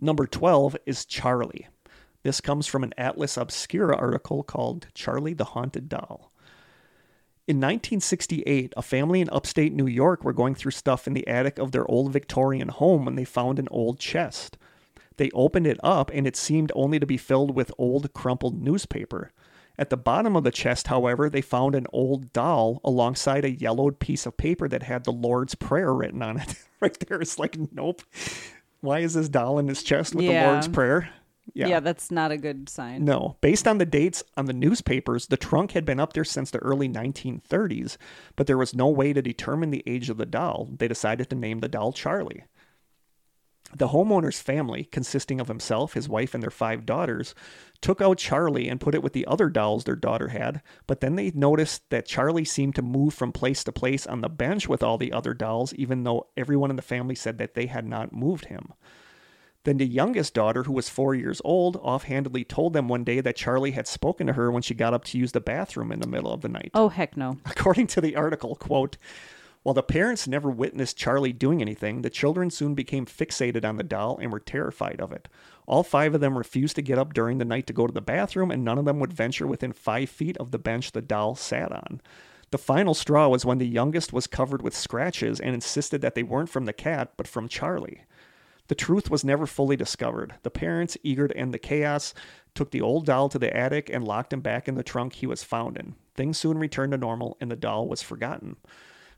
Number 0.00 0.26
12 0.26 0.76
is 0.86 1.04
Charlie. 1.04 1.66
This 2.22 2.40
comes 2.40 2.66
from 2.66 2.82
an 2.82 2.92
Atlas 2.98 3.36
Obscura 3.36 3.96
article 3.96 4.42
called 4.42 4.88
Charlie 4.94 5.34
the 5.34 5.46
Haunted 5.46 5.88
Doll. 5.88 6.32
In 7.46 7.56
1968, 7.56 8.74
a 8.76 8.82
family 8.82 9.22
in 9.22 9.30
upstate 9.30 9.72
New 9.72 9.86
York 9.86 10.22
were 10.22 10.34
going 10.34 10.54
through 10.54 10.72
stuff 10.72 11.06
in 11.06 11.14
the 11.14 11.26
attic 11.26 11.58
of 11.58 11.72
their 11.72 11.90
old 11.90 12.12
Victorian 12.12 12.68
home 12.68 13.06
when 13.06 13.14
they 13.14 13.24
found 13.24 13.58
an 13.58 13.68
old 13.70 13.98
chest. 13.98 14.58
They 15.16 15.30
opened 15.32 15.66
it 15.66 15.80
up 15.82 16.10
and 16.12 16.26
it 16.26 16.36
seemed 16.36 16.70
only 16.74 16.98
to 16.98 17.06
be 17.06 17.16
filled 17.16 17.56
with 17.56 17.72
old 17.78 18.12
crumpled 18.12 18.62
newspaper. 18.62 19.32
At 19.78 19.90
the 19.90 19.96
bottom 19.96 20.34
of 20.34 20.42
the 20.42 20.50
chest, 20.50 20.88
however, 20.88 21.30
they 21.30 21.40
found 21.40 21.74
an 21.74 21.86
old 21.92 22.32
doll 22.32 22.80
alongside 22.84 23.44
a 23.44 23.50
yellowed 23.50 24.00
piece 24.00 24.26
of 24.26 24.36
paper 24.36 24.66
that 24.68 24.82
had 24.82 25.04
the 25.04 25.12
Lord's 25.12 25.54
Prayer 25.54 25.94
written 25.94 26.20
on 26.22 26.40
it. 26.40 26.54
right 26.80 26.98
there, 27.06 27.20
it's 27.20 27.38
like, 27.38 27.56
nope. 27.72 28.02
Why 28.80 29.00
is 29.00 29.14
this 29.14 29.28
doll 29.28 29.58
in 29.58 29.68
his 29.68 29.82
chest 29.82 30.14
with 30.14 30.26
the 30.26 30.32
Lord's 30.32 30.68
Prayer? 30.68 31.10
Yeah. 31.54 31.68
Yeah. 31.68 31.80
that's 31.80 32.10
not 32.10 32.30
a 32.30 32.36
good 32.36 32.68
sign. 32.68 33.04
No. 33.04 33.36
Based 33.40 33.66
on 33.66 33.78
the 33.78 33.86
dates 33.86 34.22
on 34.36 34.46
the 34.46 34.52
newspapers, 34.52 35.26
the 35.28 35.36
trunk 35.36 35.72
had 35.72 35.84
been 35.84 36.00
up 36.00 36.12
there 36.12 36.24
since 36.24 36.50
the 36.50 36.58
early 36.58 36.88
1930s, 36.88 37.96
but 38.36 38.46
there 38.46 38.58
was 38.58 38.74
no 38.74 38.88
way 38.88 39.12
to 39.12 39.22
determine 39.22 39.70
the 39.70 39.82
age 39.86 40.10
of 40.10 40.18
the 40.18 40.26
doll. 40.26 40.68
They 40.76 40.88
decided 40.88 41.30
to 41.30 41.36
name 41.36 41.60
the 41.60 41.68
doll 41.68 41.92
Charlie. 41.92 42.44
The 43.74 43.88
homeowner's 43.88 44.40
family, 44.40 44.84
consisting 44.84 45.40
of 45.40 45.48
himself, 45.48 45.92
his 45.92 46.08
wife, 46.08 46.32
and 46.34 46.42
their 46.42 46.50
five 46.50 46.86
daughters, 46.86 47.34
took 47.80 48.00
out 48.00 48.18
Charlie 48.18 48.68
and 48.68 48.80
put 48.80 48.94
it 48.94 49.02
with 49.02 49.12
the 49.12 49.26
other 49.26 49.50
dolls 49.50 49.84
their 49.84 49.94
daughter 49.94 50.28
had, 50.28 50.62
but 50.86 51.00
then 51.00 51.16
they 51.16 51.30
noticed 51.32 51.88
that 51.90 52.06
Charlie 52.06 52.44
seemed 52.46 52.74
to 52.76 52.82
move 52.82 53.12
from 53.12 53.30
place 53.30 53.62
to 53.64 53.72
place 53.72 54.06
on 54.06 54.22
the 54.22 54.28
bench 54.28 54.68
with 54.68 54.82
all 54.82 54.96
the 54.96 55.12
other 55.12 55.34
dolls, 55.34 55.74
even 55.74 56.04
though 56.04 56.28
everyone 56.36 56.70
in 56.70 56.76
the 56.76 56.82
family 56.82 57.14
said 57.14 57.38
that 57.38 57.54
they 57.54 57.66
had 57.66 57.86
not 57.86 58.12
moved 58.12 58.46
him. 58.46 58.72
Then 59.64 59.76
the 59.76 59.86
youngest 59.86 60.32
daughter, 60.32 60.62
who 60.62 60.72
was 60.72 60.88
four 60.88 61.14
years 61.14 61.42
old, 61.44 61.76
offhandedly 61.76 62.44
told 62.44 62.72
them 62.72 62.88
one 62.88 63.04
day 63.04 63.20
that 63.20 63.36
Charlie 63.36 63.72
had 63.72 63.86
spoken 63.86 64.26
to 64.28 64.32
her 64.32 64.50
when 64.50 64.62
she 64.62 64.72
got 64.72 64.94
up 64.94 65.04
to 65.04 65.18
use 65.18 65.32
the 65.32 65.40
bathroom 65.40 65.92
in 65.92 66.00
the 66.00 66.08
middle 66.08 66.32
of 66.32 66.40
the 66.40 66.48
night. 66.48 66.70
Oh 66.72 66.88
heck 66.88 67.18
no. 67.18 67.36
According 67.44 67.88
to 67.88 68.00
the 68.00 68.16
article, 68.16 68.54
quote, 68.54 68.96
while 69.62 69.74
the 69.74 69.82
parents 69.82 70.28
never 70.28 70.50
witnessed 70.50 70.96
Charlie 70.96 71.32
doing 71.32 71.60
anything, 71.60 72.02
the 72.02 72.10
children 72.10 72.50
soon 72.50 72.74
became 72.74 73.06
fixated 73.06 73.64
on 73.64 73.76
the 73.76 73.82
doll 73.82 74.18
and 74.20 74.32
were 74.32 74.40
terrified 74.40 75.00
of 75.00 75.12
it. 75.12 75.28
All 75.66 75.82
five 75.82 76.14
of 76.14 76.20
them 76.20 76.38
refused 76.38 76.76
to 76.76 76.82
get 76.82 76.98
up 76.98 77.12
during 77.12 77.38
the 77.38 77.44
night 77.44 77.66
to 77.66 77.72
go 77.72 77.86
to 77.86 77.92
the 77.92 78.00
bathroom, 78.00 78.50
and 78.50 78.64
none 78.64 78.78
of 78.78 78.84
them 78.84 79.00
would 79.00 79.12
venture 79.12 79.46
within 79.46 79.72
five 79.72 80.08
feet 80.08 80.36
of 80.38 80.50
the 80.50 80.58
bench 80.58 80.92
the 80.92 81.02
doll 81.02 81.34
sat 81.34 81.72
on. 81.72 82.00
The 82.50 82.58
final 82.58 82.94
straw 82.94 83.28
was 83.28 83.44
when 83.44 83.58
the 83.58 83.66
youngest 83.66 84.12
was 84.12 84.26
covered 84.26 84.62
with 84.62 84.74
scratches 84.74 85.38
and 85.38 85.54
insisted 85.54 86.00
that 86.00 86.14
they 86.14 86.22
weren't 86.22 86.48
from 86.48 86.64
the 86.64 86.72
cat, 86.72 87.12
but 87.18 87.28
from 87.28 87.48
Charlie. 87.48 88.04
The 88.68 88.74
truth 88.74 89.10
was 89.10 89.24
never 89.24 89.46
fully 89.46 89.76
discovered. 89.76 90.34
The 90.42 90.50
parents, 90.50 90.96
eager 91.02 91.28
to 91.28 91.36
end 91.36 91.52
the 91.52 91.58
chaos, 91.58 92.14
took 92.54 92.70
the 92.70 92.80
old 92.80 93.04
doll 93.06 93.28
to 93.30 93.38
the 93.38 93.54
attic 93.54 93.90
and 93.90 94.04
locked 94.04 94.32
him 94.32 94.40
back 94.40 94.68
in 94.68 94.76
the 94.76 94.82
trunk 94.82 95.14
he 95.14 95.26
was 95.26 95.42
found 95.42 95.76
in. 95.76 95.94
Things 96.14 96.38
soon 96.38 96.58
returned 96.58 96.92
to 96.92 96.98
normal, 96.98 97.36
and 97.40 97.50
the 97.50 97.56
doll 97.56 97.88
was 97.88 98.02
forgotten. 98.02 98.56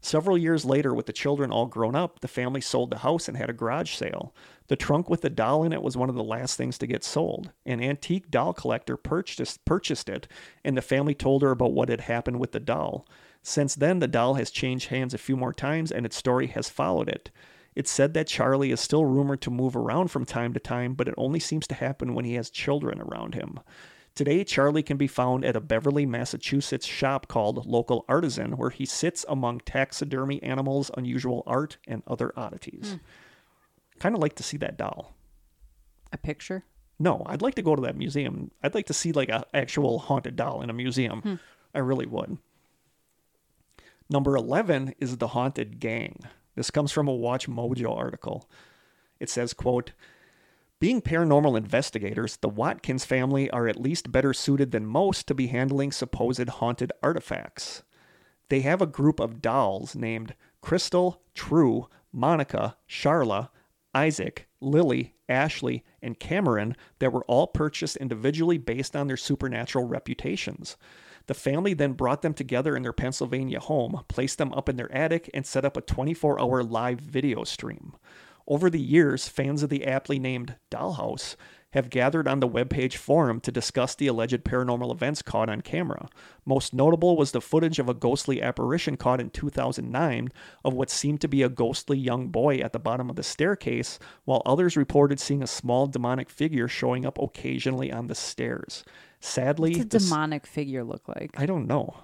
Several 0.03 0.39
years 0.39 0.65
later, 0.65 0.95
with 0.95 1.07
the 1.07 1.13
children 1.13 1.51
all 1.53 1.67
grown 1.67 1.95
up, 1.95 2.21
the 2.21 2.29
family 2.29 2.61
sold 2.61 2.91
the 2.91 2.99
house 2.99 3.29
and 3.29 3.37
had 3.37 3.51
a 3.51 3.55
garage 3.55 3.95
sale. 3.95 4.35
The 4.69 4.77
trunk 4.77 5.11
with 5.11 5.21
the 5.21 5.29
doll 5.29 5.63
in 5.63 5.73
it 5.73 5.83
was 5.83 5.97
one 5.97 6.09
of 6.09 6.15
the 6.15 6.25
last 6.25 6.57
things 6.57 6.79
to 6.79 6.87
get 6.87 7.05
sold. 7.05 7.51
An 7.67 7.83
antique 7.83 8.31
doll 8.31 8.55
collector 8.55 8.97
purchased, 8.97 9.65
purchased 9.65 10.09
it, 10.09 10.27
and 10.65 10.77
the 10.77 10.83
family 10.83 11.15
told 11.15 11.43
her 11.43 11.51
about 11.51 11.73
what 11.73 11.91
had 11.91 12.03
happened 12.03 12.41
with 12.41 12.53
the 12.53 12.61
doll. 12.61 13.07
Since 13.43 13.75
then, 13.75 13.99
the 13.99 14.09
doll 14.09 14.35
has 14.35 14.51
changed 14.51 14.89
hands 14.89 15.13
a 15.13 15.19
few 15.19 15.37
more 15.37 15.53
times, 15.53 15.93
and 15.93 16.07
its 16.07 16.17
story 16.17 16.47
has 16.49 16.71
followed 16.71 17.09
it. 17.09 17.31
It's 17.75 17.91
said 17.91 18.15
that 18.15 18.27
Charlie 18.27 18.73
is 18.73 18.81
still 18.81 19.05
rumored 19.05 19.41
to 19.43 19.51
move 19.51 19.77
around 19.77 20.09
from 20.09 20.25
time 20.25 20.53
to 20.55 20.61
time, 20.61 20.95
but 20.95 21.09
it 21.09 21.15
only 21.17 21.41
seems 21.41 21.67
to 21.69 21.75
happen 21.75 22.15
when 22.15 22.25
he 22.25 22.35
has 22.35 22.51
children 22.51 23.01
around 23.01 23.35
him. 23.35 23.61
Today, 24.15 24.45
Charlie 24.45 24.83
can 24.83 24.97
be 24.97 25.07
found 25.07 25.45
at 25.45 25.57
a 25.57 25.61
Beverly, 25.61 26.05
Massachusetts 26.05 26.87
shop 26.87 27.29
called 27.29 27.67
Local 27.67 28.05
Artisan, 28.09 28.57
where 28.57 28.71
he 28.71 28.85
sits 28.85 29.25
among 29.29 29.61
taxidermy 29.61 30.43
animals, 30.43 30.91
unusual 30.97 31.43
art, 31.47 31.79
and 31.87 32.03
other 32.07 32.33
oddities. 32.37 32.93
Hmm. 32.93 33.99
Kind 33.99 34.15
of 34.15 34.21
like 34.21 34.35
to 34.37 34.43
see 34.43 34.57
that 34.59 34.77
doll. 34.77 35.15
A 36.13 36.19
picture? 36.19 36.65
No, 36.99 37.23
I'd 37.27 37.43
like 37.43 37.55
to 37.55 37.63
go 37.63 37.77
to 37.77 37.83
that 37.83 37.97
museum. 37.97 38.51
I'd 38.63 38.75
like 38.75 38.87
to 38.87 38.95
see 38.95 39.13
like 39.13 39.31
a 39.31 39.47
actual 39.55 40.01
haunted 40.01 40.37
doll 40.37 40.61
in 40.61 40.71
a 40.71 40.75
museum. 40.75 41.23
Hmm. 41.23 41.35
I 41.75 41.79
really 41.79 42.07
would. 42.07 42.39
Number 44.11 44.37
11 44.37 44.95
is 44.99 45.19
The 45.19 45.29
Haunted 45.29 45.79
Gang. 45.79 46.25
This 46.57 46.71
comes 46.71 46.91
from 46.91 47.07
a 47.07 47.15
Watch 47.15 47.49
Mojo 47.49 47.97
article. 47.97 48.51
It 49.21 49.31
says, 49.31 49.55
quote, 49.55 49.93
being 50.81 51.03
paranormal 51.03 51.59
investigators, 51.59 52.39
the 52.39 52.49
Watkins 52.49 53.05
family 53.05 53.51
are 53.51 53.69
at 53.69 53.81
least 53.81 54.11
better 54.11 54.33
suited 54.33 54.71
than 54.71 54.87
most 54.87 55.29
to 55.29 55.35
be 55.35 55.49
handling 55.49 55.93
supposed 55.93 56.49
haunted 56.49 56.91
artifacts. 57.03 57.83
They 58.49 58.61
have 58.61 58.81
a 58.81 58.87
group 58.87 59.21
of 59.21 59.43
dolls 59.43 59.95
named 59.95 60.35
Crystal, 60.63 61.23
True, 61.35 61.89
Monica, 62.13 62.77
Charla, 62.89 63.51
Isaac, 63.95 64.49
Lily, 64.61 65.15
Ashley, 65.29 65.85
and 66.01 66.19
Cameron 66.19 66.77
that 66.99 67.13
were 67.13 67.25
all 67.27 67.47
purchased 67.47 67.97
individually 67.97 68.57
based 68.57 68.97
on 68.97 69.07
their 69.07 69.19
supernatural 69.19 69.85
reputations. 69.85 70.79
The 71.27 71.35
family 71.35 71.75
then 71.75 71.93
brought 71.93 72.23
them 72.23 72.35
together 72.35 72.75
in 72.75 72.83
their 72.83 72.93
Pennsylvania 72.95 73.61
home, 73.61 74.03
placed 74.09 74.39
them 74.39 74.53
up 74.55 74.69
in 74.69 74.77
their 74.77 74.93
attic, 74.93 75.29
and 75.35 75.47
set 75.47 75.65
up 75.65 75.77
a 75.77 75.83
24 75.83 76.41
hour 76.41 76.63
live 76.63 77.01
video 77.01 77.45
stream. 77.45 77.95
Over 78.51 78.69
the 78.69 78.81
years, 78.81 79.29
fans 79.29 79.63
of 79.63 79.71
the 79.71 79.87
aptly 79.87 80.19
named 80.19 80.57
Dollhouse 80.73 81.37
have 81.73 81.89
gathered 81.89 82.27
on 82.27 82.41
the 82.41 82.49
webpage 82.49 82.97
forum 82.97 83.39
to 83.43 83.53
discuss 83.53 83.95
the 83.95 84.09
alleged 84.09 84.43
paranormal 84.43 84.93
events 84.93 85.23
caught 85.23 85.49
on 85.49 85.61
camera. 85.61 86.09
Most 86.45 86.75
notable 86.75 87.17
was 87.17 87.31
the 87.31 87.41
footage 87.41 87.79
of 87.79 87.89
a 87.89 87.95
ghostly 87.95 88.43
apparition 88.43 88.97
caught 88.97 89.21
in 89.21 89.31
2009 89.31 90.31
of 90.65 90.75
what 90.75 90.91
seemed 90.91 91.21
to 91.21 91.29
be 91.29 91.45
a 91.45 91.49
ghostly 91.49 91.97
young 91.97 92.27
boy 92.27 92.57
at 92.57 92.73
the 92.73 92.81
bottom 92.81 93.09
of 93.09 93.15
the 93.15 93.23
staircase, 93.23 94.01
while 94.25 94.43
others 94.45 94.77
reported 94.77 95.21
seeing 95.21 95.45
a 95.45 95.47
small 95.47 95.87
demonic 95.87 96.29
figure 96.29 96.67
showing 96.67 97.07
up 97.07 97.21
occasionally 97.21 97.93
on 97.93 98.09
the 98.09 98.17
stairs. 98.17 98.83
Sadly, 99.21 99.77
What's 99.77 99.95
a 99.95 99.99
demonic 100.01 100.45
figure 100.45 100.83
look 100.83 101.07
like? 101.07 101.31
I 101.39 101.47
don't 101.47 101.69
know. 101.69 101.95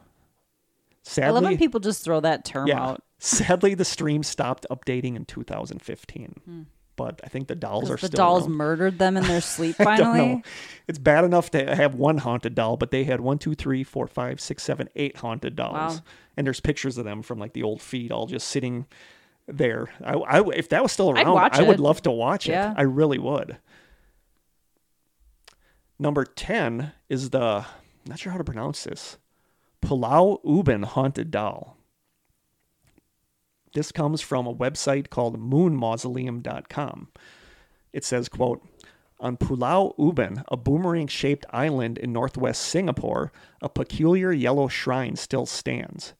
I 1.18 1.30
love 1.30 1.34
when 1.44 1.52
Sadly, 1.52 1.56
people 1.58 1.80
just 1.80 2.04
throw 2.04 2.20
that 2.20 2.44
term 2.44 2.66
yeah. 2.68 2.80
out. 2.82 3.02
Sadly, 3.18 3.74
the 3.74 3.84
stream 3.84 4.22
stopped 4.22 4.66
updating 4.70 5.16
in 5.16 5.24
2015. 5.24 6.66
But 6.96 7.20
I 7.22 7.28
think 7.28 7.46
the 7.48 7.54
dolls 7.54 7.90
are 7.90 7.96
Hmm. 7.96 8.00
The 8.00 8.06
still 8.08 8.16
dolls 8.16 8.42
around. 8.44 8.52
murdered 8.56 8.98
them 8.98 9.16
in 9.18 9.22
their 9.24 9.40
sleep 9.42 9.76
I 9.80 9.84
don't 9.84 10.06
finally. 10.14 10.34
know. 10.36 10.42
It's 10.88 10.98
bad 10.98 11.24
enough 11.24 11.50
to 11.50 11.74
have 11.76 11.94
one 11.94 12.18
haunted 12.18 12.54
doll, 12.54 12.76
but 12.78 12.90
they 12.90 13.04
had 13.04 13.20
one, 13.20 13.38
two, 13.38 13.54
three, 13.54 13.84
four, 13.84 14.06
five, 14.06 14.40
six, 14.40 14.62
seven, 14.62 14.88
eight 14.96 15.18
haunted 15.18 15.56
dolls. 15.56 15.96
Wow. 15.96 16.02
And 16.38 16.46
there's 16.46 16.60
pictures 16.60 16.96
of 16.98 17.04
them 17.04 17.22
from 17.22 17.38
like 17.38 17.52
the 17.52 17.62
old 17.62 17.82
feed, 17.82 18.10
all 18.12 18.26
just 18.26 18.48
sitting 18.48 18.86
there. 19.46 19.88
I, 20.02 20.14
I- 20.14 20.48
if 20.54 20.70
that 20.70 20.82
was 20.82 20.90
still 20.92 21.10
around, 21.10 21.26
I 21.52 21.62
would 21.62 21.80
love 21.80 22.00
to 22.02 22.10
watch 22.10 22.48
it. 22.48 22.52
Yeah. 22.52 22.72
I 22.76 22.82
really 22.82 23.18
would. 23.18 23.58
Number 25.98 26.24
10 26.24 26.92
is 27.08 27.30
the, 27.30 27.64
not 28.06 28.18
sure 28.18 28.32
how 28.32 28.38
to 28.38 28.44
pronounce 28.44 28.84
this, 28.84 29.16
Pulau 29.80 30.40
Ubin 30.44 30.82
Haunted 30.84 31.30
Doll. 31.30 31.76
This 33.74 33.92
comes 33.92 34.20
from 34.20 34.46
a 34.46 34.54
website 34.54 35.10
called 35.10 35.38
moonmausoleum.com. 35.38 37.08
It 37.92 38.04
says, 38.04 38.28
quote, 38.28 38.66
on 39.18 39.36
Pulau 39.36 39.94
Ubin, 39.98 40.44
a 40.48 40.56
boomerang-shaped 40.56 41.46
island 41.50 41.96
in 41.98 42.12
northwest 42.12 42.62
Singapore, 42.62 43.32
a 43.62 43.68
peculiar 43.68 44.32
yellow 44.32 44.68
shrine 44.68 45.16
still 45.16 45.46
stands. 45.46 46.14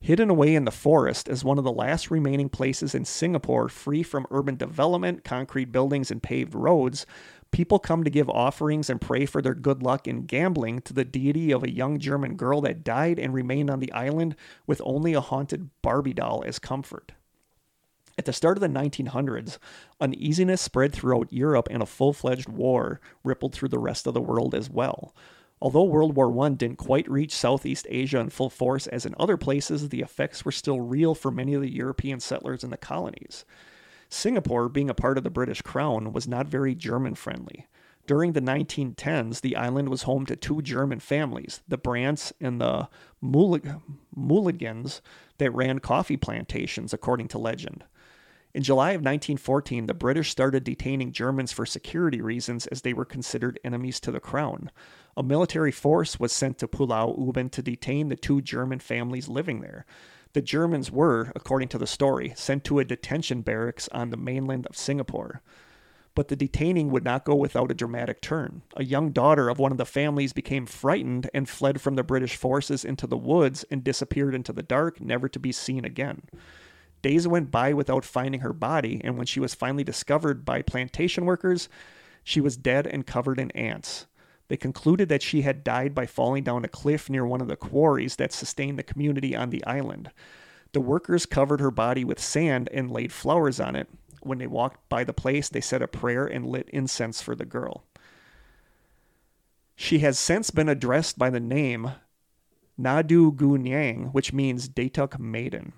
Hidden 0.00 0.30
away 0.30 0.54
in 0.54 0.64
the 0.64 0.70
forest 0.70 1.28
as 1.28 1.44
one 1.44 1.58
of 1.58 1.64
the 1.64 1.72
last 1.72 2.10
remaining 2.10 2.48
places 2.48 2.94
in 2.94 3.04
Singapore 3.04 3.68
free 3.68 4.02
from 4.02 4.26
urban 4.30 4.56
development, 4.56 5.22
concrete 5.24 5.70
buildings, 5.70 6.10
and 6.10 6.22
paved 6.22 6.54
roads, 6.54 7.06
people 7.52 7.78
come 7.78 8.02
to 8.02 8.10
give 8.10 8.28
offerings 8.28 8.90
and 8.90 9.00
pray 9.00 9.24
for 9.26 9.40
their 9.40 9.54
good 9.54 9.82
luck 9.82 10.08
in 10.08 10.26
gambling 10.26 10.80
to 10.80 10.92
the 10.92 11.04
deity 11.04 11.52
of 11.52 11.62
a 11.62 11.72
young 11.72 11.98
German 11.98 12.36
girl 12.36 12.60
that 12.62 12.82
died 12.82 13.18
and 13.18 13.32
remained 13.32 13.70
on 13.70 13.78
the 13.78 13.92
island 13.92 14.34
with 14.66 14.80
only 14.84 15.12
a 15.12 15.20
haunted 15.20 15.70
Barbie 15.82 16.14
doll 16.14 16.42
as 16.46 16.58
comfort. 16.58 17.12
At 18.18 18.24
the 18.26 18.32
start 18.32 18.56
of 18.56 18.60
the 18.60 18.68
1900s, 18.68 19.58
uneasiness 20.00 20.60
spread 20.60 20.92
throughout 20.92 21.32
Europe 21.32 21.68
and 21.70 21.82
a 21.82 21.86
full 21.86 22.12
fledged 22.12 22.48
war 22.48 23.00
rippled 23.24 23.54
through 23.54 23.70
the 23.70 23.78
rest 23.78 24.06
of 24.06 24.14
the 24.14 24.20
world 24.20 24.54
as 24.54 24.68
well. 24.68 25.14
Although 25.62 25.84
World 25.84 26.16
War 26.16 26.44
I 26.44 26.48
didn't 26.50 26.76
quite 26.76 27.08
reach 27.08 27.34
Southeast 27.34 27.86
Asia 27.88 28.18
in 28.18 28.30
full 28.30 28.50
force 28.50 28.86
as 28.88 29.06
in 29.06 29.14
other 29.18 29.36
places, 29.36 29.88
the 29.88 30.00
effects 30.00 30.44
were 30.44 30.52
still 30.52 30.80
real 30.80 31.14
for 31.14 31.30
many 31.30 31.54
of 31.54 31.62
the 31.62 31.72
European 31.72 32.18
settlers 32.18 32.64
in 32.64 32.70
the 32.70 32.76
colonies. 32.76 33.44
Singapore, 34.12 34.68
being 34.68 34.90
a 34.90 34.94
part 34.94 35.16
of 35.16 35.24
the 35.24 35.30
British 35.30 35.62
Crown, 35.62 36.12
was 36.12 36.28
not 36.28 36.46
very 36.46 36.74
German 36.74 37.14
friendly. 37.14 37.66
During 38.06 38.32
the 38.32 38.42
1910s, 38.42 39.40
the 39.40 39.56
island 39.56 39.88
was 39.88 40.02
home 40.02 40.26
to 40.26 40.36
two 40.36 40.60
German 40.60 41.00
families, 41.00 41.62
the 41.66 41.78
Brants 41.78 42.32
and 42.40 42.60
the 42.60 42.88
Mulligans, 43.22 45.00
that 45.38 45.54
ran 45.54 45.78
coffee 45.78 46.16
plantations, 46.16 46.92
according 46.92 47.28
to 47.28 47.38
legend. 47.38 47.84
In 48.54 48.62
July 48.62 48.90
of 48.90 49.00
1914, 49.00 49.86
the 49.86 49.94
British 49.94 50.30
started 50.30 50.62
detaining 50.62 51.12
Germans 51.12 51.52
for 51.52 51.64
security 51.64 52.20
reasons 52.20 52.66
as 52.66 52.82
they 52.82 52.92
were 52.92 53.06
considered 53.06 53.58
enemies 53.64 53.98
to 54.00 54.10
the 54.10 54.20
crown. 54.20 54.70
A 55.16 55.22
military 55.22 55.72
force 55.72 56.20
was 56.20 56.32
sent 56.32 56.58
to 56.58 56.68
Pulau 56.68 57.16
Ubin 57.18 57.48
to 57.50 57.62
detain 57.62 58.08
the 58.08 58.16
two 58.16 58.42
German 58.42 58.78
families 58.78 59.28
living 59.28 59.62
there. 59.62 59.86
The 60.34 60.42
Germans 60.42 60.90
were, 60.90 61.30
according 61.36 61.68
to 61.68 61.78
the 61.78 61.86
story, 61.86 62.32
sent 62.36 62.64
to 62.64 62.78
a 62.78 62.84
detention 62.84 63.42
barracks 63.42 63.88
on 63.88 64.10
the 64.10 64.16
mainland 64.16 64.66
of 64.66 64.76
Singapore. 64.76 65.42
But 66.14 66.28
the 66.28 66.36
detaining 66.36 66.90
would 66.90 67.04
not 67.04 67.24
go 67.24 67.34
without 67.34 67.70
a 67.70 67.74
dramatic 67.74 68.20
turn. 68.20 68.62
A 68.76 68.84
young 68.84 69.12
daughter 69.12 69.48
of 69.48 69.58
one 69.58 69.72
of 69.72 69.78
the 69.78 69.86
families 69.86 70.32
became 70.32 70.66
frightened 70.66 71.28
and 71.34 71.48
fled 71.48 71.80
from 71.80 71.96
the 71.96 72.02
British 72.02 72.36
forces 72.36 72.84
into 72.84 73.06
the 73.06 73.16
woods 73.16 73.64
and 73.70 73.84
disappeared 73.84 74.34
into 74.34 74.52
the 74.52 74.62
dark, 74.62 75.00
never 75.00 75.28
to 75.28 75.38
be 75.38 75.52
seen 75.52 75.84
again. 75.84 76.22
Days 77.02 77.26
went 77.26 77.50
by 77.50 77.72
without 77.72 78.04
finding 78.04 78.40
her 78.40 78.52
body, 78.52 79.00
and 79.02 79.16
when 79.16 79.26
she 79.26 79.40
was 79.40 79.54
finally 79.54 79.84
discovered 79.84 80.44
by 80.44 80.62
plantation 80.62 81.24
workers, 81.24 81.68
she 82.24 82.40
was 82.40 82.56
dead 82.56 82.86
and 82.86 83.06
covered 83.06 83.40
in 83.40 83.50
ants. 83.52 84.06
They 84.52 84.58
concluded 84.58 85.08
that 85.08 85.22
she 85.22 85.40
had 85.40 85.64
died 85.64 85.94
by 85.94 86.04
falling 86.04 86.44
down 86.44 86.62
a 86.62 86.68
cliff 86.68 87.08
near 87.08 87.24
one 87.24 87.40
of 87.40 87.48
the 87.48 87.56
quarries 87.56 88.16
that 88.16 88.34
sustained 88.34 88.78
the 88.78 88.82
community 88.82 89.34
on 89.34 89.48
the 89.48 89.64
island. 89.64 90.10
The 90.72 90.80
workers 90.82 91.24
covered 91.24 91.60
her 91.60 91.70
body 91.70 92.04
with 92.04 92.20
sand 92.20 92.68
and 92.70 92.90
laid 92.90 93.14
flowers 93.14 93.58
on 93.58 93.74
it. 93.74 93.88
When 94.20 94.36
they 94.36 94.46
walked 94.46 94.86
by 94.90 95.04
the 95.04 95.14
place, 95.14 95.48
they 95.48 95.62
said 95.62 95.80
a 95.80 95.88
prayer 95.88 96.26
and 96.26 96.44
lit 96.44 96.68
incense 96.68 97.22
for 97.22 97.34
the 97.34 97.46
girl. 97.46 97.84
She 99.74 100.00
has 100.00 100.18
since 100.18 100.50
been 100.50 100.68
addressed 100.68 101.18
by 101.18 101.30
the 101.30 101.40
name 101.40 101.92
Nadu 102.78 103.34
Gunyang, 103.34 104.12
which 104.12 104.34
means 104.34 104.68
Datuk 104.68 105.18
Maiden. 105.18 105.72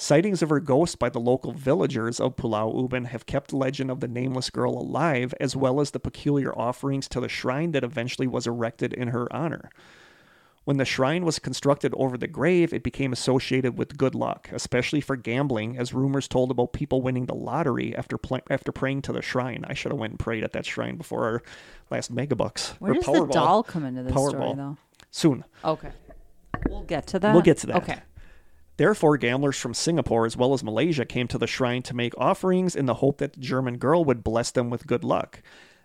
Sightings 0.00 0.40
of 0.40 0.48
her 0.48 0.60
ghost 0.60 0.98
by 0.98 1.10
the 1.10 1.20
local 1.20 1.52
villagers 1.52 2.20
of 2.20 2.34
Pulau 2.34 2.74
Ubin 2.74 3.04
have 3.04 3.26
kept 3.26 3.50
the 3.50 3.58
legend 3.58 3.90
of 3.90 4.00
the 4.00 4.08
nameless 4.08 4.48
girl 4.48 4.72
alive, 4.72 5.34
as 5.38 5.54
well 5.54 5.78
as 5.78 5.90
the 5.90 6.00
peculiar 6.00 6.58
offerings 6.58 7.06
to 7.08 7.20
the 7.20 7.28
shrine 7.28 7.72
that 7.72 7.84
eventually 7.84 8.26
was 8.26 8.46
erected 8.46 8.94
in 8.94 9.08
her 9.08 9.30
honor. 9.30 9.68
When 10.64 10.78
the 10.78 10.86
shrine 10.86 11.26
was 11.26 11.38
constructed 11.38 11.92
over 11.98 12.16
the 12.16 12.26
grave, 12.26 12.72
it 12.72 12.82
became 12.82 13.12
associated 13.12 13.76
with 13.76 13.98
good 13.98 14.14
luck, 14.14 14.48
especially 14.54 15.02
for 15.02 15.16
gambling, 15.16 15.76
as 15.76 15.92
rumors 15.92 16.28
told 16.28 16.50
about 16.50 16.72
people 16.72 17.02
winning 17.02 17.26
the 17.26 17.34
lottery 17.34 17.94
after 17.94 18.16
pl- 18.16 18.40
after 18.48 18.72
praying 18.72 19.02
to 19.02 19.12
the 19.12 19.20
shrine. 19.20 19.66
I 19.68 19.74
should 19.74 19.92
have 19.92 20.00
went 20.00 20.12
and 20.12 20.18
prayed 20.18 20.44
at 20.44 20.54
that 20.54 20.64
shrine 20.64 20.96
before 20.96 21.24
our 21.26 21.42
last 21.90 22.10
megabucks. 22.10 22.70
Where 22.78 22.92
or 22.92 22.94
does 22.94 23.04
the 23.04 23.26
doll 23.26 23.62
come 23.62 23.84
into 23.84 24.02
this 24.02 24.12
story, 24.12 24.32
Powerball. 24.32 24.56
though? 24.56 24.76
Soon. 25.10 25.44
Okay. 25.62 25.90
We'll 26.70 26.84
get 26.84 27.06
to 27.08 27.18
that. 27.18 27.34
We'll 27.34 27.42
get 27.42 27.58
to 27.58 27.66
that. 27.66 27.76
Okay. 27.82 27.98
Therefore, 28.80 29.18
gamblers 29.18 29.58
from 29.58 29.74
Singapore 29.74 30.24
as 30.24 30.38
well 30.38 30.54
as 30.54 30.64
Malaysia 30.64 31.04
came 31.04 31.28
to 31.28 31.36
the 31.36 31.46
shrine 31.46 31.82
to 31.82 31.94
make 31.94 32.16
offerings 32.16 32.74
in 32.74 32.86
the 32.86 32.94
hope 32.94 33.18
that 33.18 33.34
the 33.34 33.40
German 33.40 33.76
girl 33.76 34.06
would 34.06 34.24
bless 34.24 34.50
them 34.50 34.70
with 34.70 34.86
good 34.86 35.04
luck. 35.04 35.42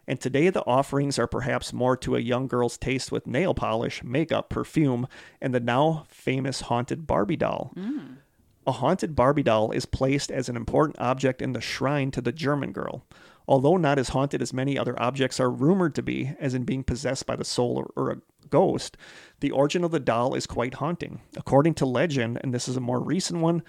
And 0.08 0.18
today, 0.18 0.50
the 0.50 0.66
offerings 0.66 1.20
are 1.20 1.28
perhaps 1.28 1.74
more 1.74 1.98
to 1.98 2.16
a 2.16 2.22
young 2.22 2.48
girl's 2.48 2.78
taste 2.78 3.12
with 3.12 3.28
nail 3.28 3.54
polish, 3.54 4.02
makeup, 4.02 4.48
perfume, 4.50 5.10
and 5.42 5.54
the 5.54 5.60
now 5.60 6.06
famous 6.08 6.62
haunted 6.62 7.06
Barbie 7.06 7.36
doll. 7.36 7.74
Mm. 7.76 8.20
A 8.66 8.72
haunted 8.72 9.14
Barbie 9.14 9.44
doll 9.44 9.72
is 9.72 9.86
placed 9.86 10.32
as 10.32 10.48
an 10.48 10.56
important 10.56 10.98
object 10.98 11.42
in 11.42 11.52
the 11.52 11.60
shrine 11.60 12.12
to 12.12 12.22
the 12.22 12.32
German 12.32 12.72
girl. 12.72 13.04
Although 13.46 13.76
not 13.76 14.00
as 14.00 14.10
haunted 14.10 14.42
as 14.42 14.54
many 14.54 14.78
other 14.78 14.98
objects 15.02 15.42
are 15.42 15.52
rumored 15.52 15.96
to 15.96 16.02
be, 16.02 16.32
as 16.40 16.54
in 16.54 16.64
being 16.64 16.86
possessed 16.86 17.26
by 17.26 17.36
the 17.36 17.44
soul 17.44 17.76
or, 17.76 17.92
or 17.98 18.12
a 18.12 18.22
ghost, 18.50 18.98
the 19.40 19.52
origin 19.52 19.84
of 19.84 19.92
the 19.92 20.00
doll 20.00 20.34
is 20.34 20.48
quite 20.48 20.76
haunting. 20.76 21.22
According 21.36 21.76
to 21.76 21.86
legend, 21.86 22.40
and 22.42 22.54
this 22.54 22.68
is 22.68 22.78
a 22.78 22.82
more 22.82 23.00
recent 23.00 23.42
one, 23.42 23.64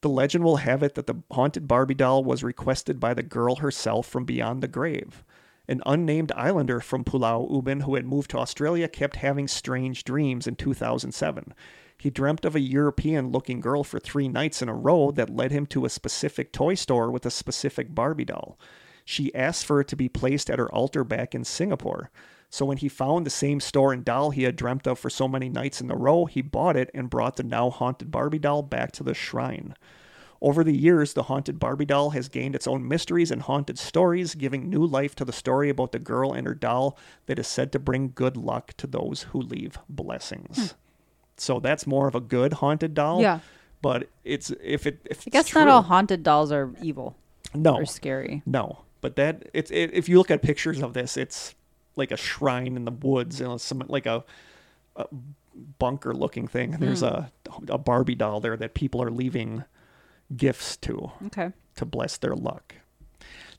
the 0.00 0.08
legend 0.08 0.44
will 0.44 0.56
have 0.56 0.82
it 0.82 0.94
that 0.94 1.06
the 1.06 1.22
haunted 1.30 1.66
Barbie 1.66 1.94
doll 1.94 2.22
was 2.22 2.44
requested 2.44 3.00
by 3.00 3.14
the 3.14 3.22
girl 3.22 3.56
herself 3.56 4.06
from 4.06 4.24
beyond 4.24 4.62
the 4.62 4.68
grave. 4.68 5.24
An 5.66 5.82
unnamed 5.84 6.32
islander 6.32 6.80
from 6.80 7.04
Pulau 7.04 7.46
Ubin 7.50 7.80
who 7.80 7.94
had 7.94 8.06
moved 8.06 8.30
to 8.30 8.38
Australia 8.38 8.88
kept 8.88 9.16
having 9.16 9.46
strange 9.46 10.04
dreams 10.04 10.46
in 10.46 10.56
2007. 10.56 11.52
He 11.98 12.10
dreamt 12.10 12.44
of 12.44 12.54
a 12.54 12.60
European 12.60 13.30
looking 13.30 13.60
girl 13.60 13.82
for 13.82 13.98
three 13.98 14.28
nights 14.28 14.62
in 14.62 14.68
a 14.68 14.74
row 14.74 15.10
that 15.10 15.34
led 15.34 15.50
him 15.50 15.66
to 15.66 15.84
a 15.84 15.90
specific 15.90 16.52
toy 16.52 16.74
store 16.74 17.10
with 17.10 17.26
a 17.26 17.30
specific 17.30 17.94
Barbie 17.94 18.24
doll. 18.24 18.58
She 19.04 19.34
asked 19.34 19.66
for 19.66 19.80
it 19.80 19.88
to 19.88 19.96
be 19.96 20.08
placed 20.08 20.48
at 20.48 20.58
her 20.58 20.72
altar 20.72 21.02
back 21.02 21.34
in 21.34 21.44
Singapore. 21.44 22.10
So 22.50 22.64
when 22.64 22.78
he 22.78 22.88
found 22.88 23.26
the 23.26 23.30
same 23.30 23.60
store 23.60 23.92
and 23.92 24.04
doll 24.04 24.30
he 24.30 24.44
had 24.44 24.56
dreamt 24.56 24.86
of 24.86 24.98
for 24.98 25.10
so 25.10 25.28
many 25.28 25.48
nights 25.48 25.80
in 25.80 25.90
a 25.90 25.96
row, 25.96 26.24
he 26.24 26.40
bought 26.40 26.76
it 26.76 26.90
and 26.94 27.10
brought 27.10 27.36
the 27.36 27.42
now 27.42 27.70
haunted 27.70 28.10
Barbie 28.10 28.38
doll 28.38 28.62
back 28.62 28.92
to 28.92 29.02
the 29.02 29.14
shrine. 29.14 29.74
Over 30.40 30.62
the 30.62 30.76
years, 30.76 31.14
the 31.14 31.24
haunted 31.24 31.58
Barbie 31.58 31.84
doll 31.84 32.10
has 32.10 32.28
gained 32.28 32.54
its 32.54 32.68
own 32.68 32.86
mysteries 32.86 33.30
and 33.30 33.42
haunted 33.42 33.78
stories, 33.78 34.34
giving 34.34 34.70
new 34.70 34.86
life 34.86 35.14
to 35.16 35.24
the 35.24 35.32
story 35.32 35.68
about 35.68 35.92
the 35.92 35.98
girl 35.98 36.32
and 36.32 36.46
her 36.46 36.54
doll 36.54 36.96
that 37.26 37.40
is 37.40 37.48
said 37.48 37.72
to 37.72 37.78
bring 37.78 38.12
good 38.14 38.36
luck 38.36 38.72
to 38.76 38.86
those 38.86 39.24
who 39.30 39.40
leave 39.40 39.78
blessings. 39.88 40.56
Hmm. 40.56 40.76
So 41.36 41.60
that's 41.60 41.86
more 41.86 42.06
of 42.08 42.14
a 42.14 42.20
good 42.20 42.54
haunted 42.54 42.94
doll. 42.94 43.20
Yeah. 43.20 43.40
But 43.82 44.08
it's 44.24 44.52
if 44.62 44.86
it 44.86 45.00
if 45.04 45.24
I 45.26 45.30
guess 45.30 45.46
it's 45.46 45.54
not 45.54 45.68
all 45.68 45.82
haunted 45.82 46.22
dolls 46.22 46.50
are 46.50 46.72
evil. 46.82 47.16
No, 47.54 47.76
or 47.76 47.86
scary. 47.86 48.42
no. 48.46 48.84
But 49.00 49.16
that 49.16 49.48
it's 49.54 49.70
it, 49.70 49.90
if 49.92 50.08
you 50.08 50.18
look 50.18 50.30
at 50.30 50.42
pictures 50.42 50.82
of 50.82 50.94
this, 50.94 51.16
it's 51.16 51.54
like 51.98 52.12
a 52.12 52.16
shrine 52.16 52.76
in 52.76 52.84
the 52.84 52.90
woods 52.90 53.40
and 53.40 53.60
some 53.60 53.82
like 53.88 54.06
a, 54.06 54.24
a 54.96 55.06
bunker 55.78 56.14
looking 56.14 56.48
thing. 56.48 56.72
There's 56.72 57.00
hmm. 57.00 57.06
a 57.06 57.30
a 57.68 57.78
Barbie 57.78 58.14
doll 58.14 58.40
there 58.40 58.56
that 58.56 58.74
people 58.74 59.02
are 59.02 59.10
leaving 59.10 59.64
gifts 60.36 60.76
to 60.78 61.12
Okay. 61.26 61.52
to 61.76 61.84
bless 61.84 62.16
their 62.16 62.34
luck. 62.34 62.76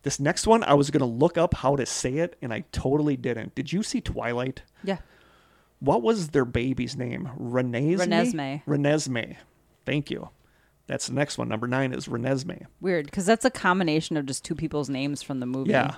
This 0.04 0.20
next 0.20 0.48
one, 0.48 0.64
I 0.64 0.76
was 0.76 0.92
gonna 0.92 1.06
look 1.06 1.38
up 1.38 1.56
how 1.56 1.76
to 1.76 1.86
say 1.86 2.18
it, 2.18 2.38
and 2.42 2.54
I 2.54 2.64
totally 2.72 3.18
didn't. 3.18 3.56
Did 3.56 3.74
you 3.74 3.84
see 3.84 4.00
Twilight? 4.02 4.64
Yeah. 4.84 5.00
What 5.80 6.02
was 6.02 6.30
their 6.30 6.46
baby's 6.46 6.96
name? 6.96 7.30
Renesmee. 7.40 7.98
Renesmee. 7.98 8.66
Renesmee. 8.66 9.38
Thank 9.86 10.12
you. 10.12 10.30
That's 10.88 11.08
the 11.08 11.14
next 11.14 11.38
one. 11.38 11.48
Number 11.48 11.68
nine 11.68 11.94
is 11.94 12.08
Renesmee. 12.08 12.66
Weird, 12.82 13.06
because 13.06 13.26
that's 13.26 13.46
a 13.46 13.52
combination 13.52 14.18
of 14.18 14.26
just 14.26 14.44
two 14.44 14.56
people's 14.56 14.90
names 14.90 15.22
from 15.22 15.40
the 15.40 15.46
movie. 15.46 15.72
Yeah. 15.72 15.98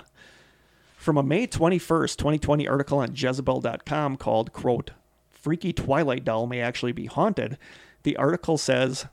From 1.02 1.18
a 1.18 1.22
May 1.24 1.48
21st, 1.48 2.16
2020 2.16 2.68
article 2.68 2.98
on 3.00 3.12
Jezebel.com 3.12 4.16
called, 4.18 4.52
quote, 4.52 4.92
Freaky 5.32 5.72
Twilight 5.72 6.24
Doll 6.24 6.46
May 6.46 6.60
Actually 6.60 6.92
Be 6.92 7.06
Haunted, 7.06 7.58
the 8.04 8.16
article 8.16 8.56
says, 8.56 9.06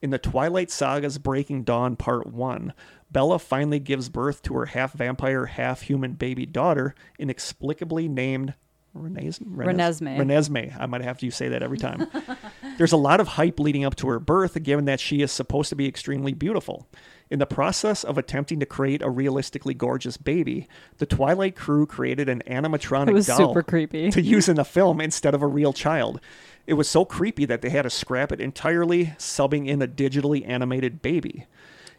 In 0.00 0.08
the 0.08 0.16
Twilight 0.16 0.70
Saga's 0.70 1.18
Breaking 1.18 1.62
Dawn 1.62 1.96
Part 1.96 2.28
1, 2.28 2.72
Bella 3.12 3.38
finally 3.38 3.78
gives 3.78 4.08
birth 4.08 4.40
to 4.44 4.54
her 4.54 4.64
half 4.64 4.94
vampire, 4.94 5.44
half 5.44 5.82
human 5.82 6.14
baby 6.14 6.46
daughter, 6.46 6.94
inexplicably 7.18 8.08
named 8.08 8.54
Renes- 8.96 9.38
Renes- 9.40 10.00
Renesmee. 10.00 10.16
Renesmee. 10.16 10.80
I 10.80 10.86
might 10.86 11.02
have 11.02 11.18
to 11.18 11.30
say 11.30 11.48
that 11.48 11.62
every 11.62 11.76
time. 11.76 12.06
There's 12.78 12.92
a 12.92 12.96
lot 12.96 13.20
of 13.20 13.28
hype 13.28 13.60
leading 13.60 13.84
up 13.84 13.96
to 13.96 14.08
her 14.08 14.18
birth, 14.18 14.62
given 14.62 14.86
that 14.86 14.98
she 14.98 15.20
is 15.20 15.30
supposed 15.30 15.68
to 15.68 15.76
be 15.76 15.86
extremely 15.86 16.32
beautiful. 16.32 16.88
In 17.30 17.38
the 17.38 17.46
process 17.46 18.04
of 18.04 18.18
attempting 18.18 18.60
to 18.60 18.66
create 18.66 19.02
a 19.02 19.08
realistically 19.10 19.74
gorgeous 19.74 20.16
baby, 20.16 20.68
the 20.98 21.06
Twilight 21.06 21.56
crew 21.56 21.86
created 21.86 22.28
an 22.28 22.42
animatronic 22.46 23.12
was 23.12 23.26
doll 23.26 23.38
super 23.38 23.62
creepy. 23.62 24.10
to 24.10 24.20
use 24.20 24.48
in 24.48 24.56
the 24.56 24.64
film 24.64 25.00
instead 25.00 25.34
of 25.34 25.42
a 25.42 25.46
real 25.46 25.72
child. 25.72 26.20
It 26.66 26.74
was 26.74 26.88
so 26.88 27.04
creepy 27.04 27.44
that 27.46 27.62
they 27.62 27.70
had 27.70 27.82
to 27.82 27.90
scrap 27.90 28.30
it 28.30 28.40
entirely, 28.40 29.06
subbing 29.18 29.66
in 29.66 29.82
a 29.82 29.88
digitally 29.88 30.46
animated 30.46 31.02
baby. 31.02 31.46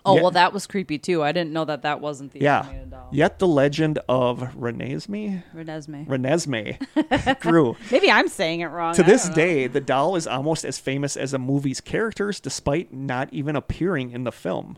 Oh 0.05 0.13
Yet- 0.13 0.21
well, 0.21 0.31
that 0.31 0.53
was 0.53 0.67
creepy 0.67 0.99
too. 0.99 1.23
I 1.23 1.31
didn't 1.31 1.51
know 1.51 1.65
that 1.65 1.81
that 1.81 1.99
wasn't 1.99 2.31
the 2.31 2.41
yeah. 2.41 2.59
animated 2.59 2.91
doll. 2.91 3.09
Yet 3.11 3.39
the 3.39 3.47
legend 3.47 3.99
of 4.07 4.41
Renesmee, 4.55 5.43
Renesmee. 5.55 6.07
Renesmee 6.07 7.39
grew. 7.39 7.75
Maybe 7.91 8.11
I'm 8.11 8.27
saying 8.27 8.59
it 8.59 8.67
wrong. 8.67 8.93
To 8.93 9.03
I 9.03 9.05
this 9.07 9.27
day, 9.29 9.65
the 9.65 9.81
doll 9.81 10.15
is 10.15 10.27
almost 10.27 10.63
as 10.63 10.77
famous 10.77 11.17
as 11.17 11.31
the 11.31 11.39
movie's 11.39 11.81
characters, 11.81 12.39
despite 12.39 12.93
not 12.93 13.33
even 13.33 13.55
appearing 13.55 14.11
in 14.11 14.23
the 14.23 14.31
film. 14.31 14.77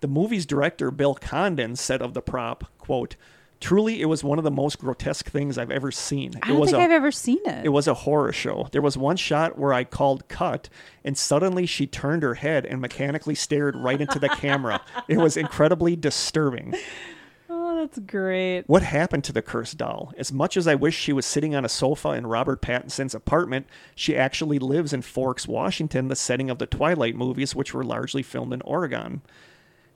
The 0.00 0.08
movie's 0.08 0.46
director, 0.46 0.90
Bill 0.90 1.14
Condon, 1.14 1.76
said 1.76 2.02
of 2.02 2.14
the 2.14 2.22
prop, 2.22 2.64
quote, 2.78 3.16
Truly, 3.60 4.00
it 4.00 4.04
was 4.04 4.22
one 4.22 4.38
of 4.38 4.44
the 4.44 4.52
most 4.52 4.78
grotesque 4.78 5.28
things 5.28 5.58
I've 5.58 5.72
ever 5.72 5.90
seen. 5.90 6.34
I 6.36 6.46
it 6.46 6.52
don't 6.52 6.60
was 6.60 6.70
think 6.70 6.80
a, 6.80 6.84
I've 6.84 6.92
ever 6.92 7.10
seen 7.10 7.40
it. 7.44 7.64
it 7.66 7.70
was 7.70 7.88
a 7.88 7.94
horror 7.94 8.32
show. 8.32 8.68
There 8.70 8.80
was 8.80 8.96
one 8.96 9.16
shot 9.16 9.58
where 9.58 9.72
I 9.72 9.82
called 9.82 10.28
cut, 10.28 10.68
and 11.04 11.18
suddenly 11.18 11.66
she 11.66 11.84
turned 11.84 12.22
her 12.22 12.34
head 12.34 12.64
and 12.64 12.80
mechanically 12.80 13.34
stared 13.34 13.74
right 13.74 14.00
into 14.00 14.20
the 14.20 14.28
camera. 14.28 14.80
It 15.08 15.16
was 15.16 15.36
incredibly 15.36 15.96
disturbing. 15.96 16.74
oh, 17.50 17.74
that's 17.76 17.98
great. 17.98 18.62
What 18.68 18.82
happened 18.84 19.24
to 19.24 19.32
the 19.32 19.42
cursed 19.42 19.78
doll? 19.78 20.12
As 20.16 20.32
much 20.32 20.56
as 20.56 20.68
I 20.68 20.76
wish 20.76 20.96
she 20.96 21.12
was 21.12 21.26
sitting 21.26 21.56
on 21.56 21.64
a 21.64 21.68
sofa 21.68 22.10
in 22.10 22.28
Robert 22.28 22.62
Pattinson's 22.62 23.14
apartment, 23.14 23.66
she 23.96 24.16
actually 24.16 24.60
lives 24.60 24.92
in 24.92 25.02
Forks, 25.02 25.48
Washington, 25.48 26.06
the 26.06 26.14
setting 26.14 26.48
of 26.48 26.58
the 26.58 26.66
Twilight 26.66 27.16
movies, 27.16 27.56
which 27.56 27.74
were 27.74 27.82
largely 27.84 28.22
filmed 28.22 28.52
in 28.52 28.60
Oregon. 28.62 29.22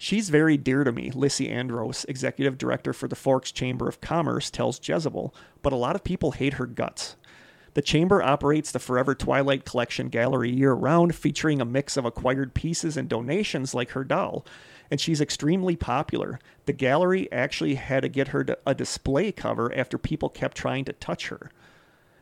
She's 0.03 0.31
very 0.31 0.57
dear 0.57 0.83
to 0.83 0.91
me, 0.91 1.13
Lissy 1.13 1.49
Andros, 1.49 2.05
executive 2.09 2.59
director 2.59 2.93
for 2.93 3.07
the 3.07 3.15
Forks 3.15 3.53
Chamber 3.53 3.89
of 3.89 4.01
Commerce, 4.01 4.51
tells 4.51 4.81
Jezebel, 4.83 5.33
but 5.63 5.73
a 5.73 5.77
lot 5.77 5.95
of 5.95 6.03
people 6.03 6.33
hate 6.33 6.55
her 6.55 6.67
guts. 6.67 7.15
The 7.75 7.83
Chamber 7.83 8.21
operates 8.21 8.73
the 8.73 8.81
Forever 8.81 9.15
Twilight 9.15 9.65
Collection 9.65 10.09
gallery 10.09 10.51
year 10.51 10.73
round, 10.73 11.15
featuring 11.15 11.61
a 11.61 11.65
mix 11.65 11.97
of 11.97 12.05
acquired 12.05 12.53
pieces 12.53 12.97
and 12.97 13.09
donations 13.09 13.75
like 13.75 13.91
her 13.91 14.03
doll. 14.03 14.45
And 14.91 15.01
she's 15.01 15.21
extremely 15.21 15.77
popular. 15.77 16.41
The 16.67 16.73
gallery 16.73 17.31
actually 17.31 17.77
had 17.77 18.03
to 18.03 18.09
get 18.09 18.29
her 18.29 18.45
a 18.67 18.75
display 18.75 19.31
cover 19.31 19.73
after 19.73 19.99
people 19.99 20.29
kept 20.29 20.57
trying 20.57 20.85
to 20.87 20.95
touch 20.95 21.29
her. 21.29 21.49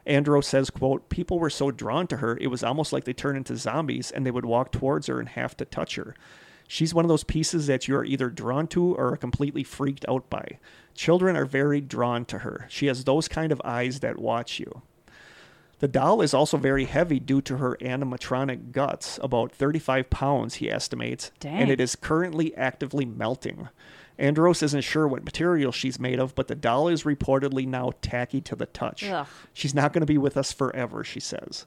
Andro 0.07 0.45
says, 0.45 0.69
quote, 0.69 1.09
People 1.09 1.39
were 1.39 1.49
so 1.49 1.71
drawn 1.71 2.07
to 2.09 2.19
her, 2.19 2.37
it 2.43 2.49
was 2.49 2.63
almost 2.63 2.93
like 2.93 3.05
they 3.05 3.15
turned 3.15 3.39
into 3.39 3.57
zombies 3.57 4.11
and 4.11 4.27
they 4.27 4.31
would 4.31 4.45
walk 4.45 4.71
towards 4.71 5.07
her 5.07 5.19
and 5.19 5.31
have 5.31 5.57
to 5.57 5.65
touch 5.65 5.97
her. 5.97 6.15
She's 6.73 6.95
one 6.95 7.05
of 7.05 7.09
those 7.09 7.25
pieces 7.25 7.67
that 7.67 7.89
you 7.89 7.97
are 7.97 8.05
either 8.05 8.31
drawn 8.31 8.69
to 8.69 8.95
or 8.95 9.15
are 9.15 9.17
completely 9.17 9.65
freaked 9.65 10.05
out 10.09 10.31
by. 10.31 10.61
Children 10.95 11.37
are 11.37 11.45
very 11.45 11.81
drawn 11.81 12.25
to 12.27 12.39
her. 12.39 12.67
She 12.69 12.87
has 12.87 13.03
those 13.03 13.27
kind 13.27 13.51
of 13.51 13.61
eyes 13.65 13.99
that 13.99 14.21
watch 14.21 14.61
you. 14.61 14.83
The 15.81 15.89
doll 15.89 16.23
is 16.23 16.33
also 16.33 16.57
very 16.59 16.85
heavy 16.85 17.19
due 17.19 17.41
to 17.43 17.57
her 17.57 17.77
animatronic 17.81 18.71
guts, 18.71 19.19
about 19.21 19.51
35 19.51 20.11
pounds, 20.11 20.55
he 20.55 20.71
estimates, 20.71 21.33
Dang. 21.41 21.63
and 21.63 21.71
it 21.73 21.81
is 21.81 21.97
currently 21.97 22.57
actively 22.57 23.05
melting. 23.05 23.69
Andros 24.17 24.63
isn't 24.63 24.83
sure 24.83 25.09
what 25.09 25.25
material 25.25 25.73
she's 25.73 25.99
made 25.99 26.21
of, 26.21 26.37
but 26.37 26.47
the 26.47 26.55
doll 26.55 26.87
is 26.87 27.03
reportedly 27.03 27.67
now 27.67 27.95
tacky 28.01 28.41
to 28.43 28.55
the 28.55 28.67
touch. 28.67 29.03
Ugh. 29.03 29.27
She's 29.53 29.75
not 29.75 29.93
going 29.93 30.03
to 30.03 30.07
be 30.07 30.19
with 30.19 30.37
us 30.37 30.53
forever, 30.53 31.03
she 31.03 31.19
says. 31.19 31.67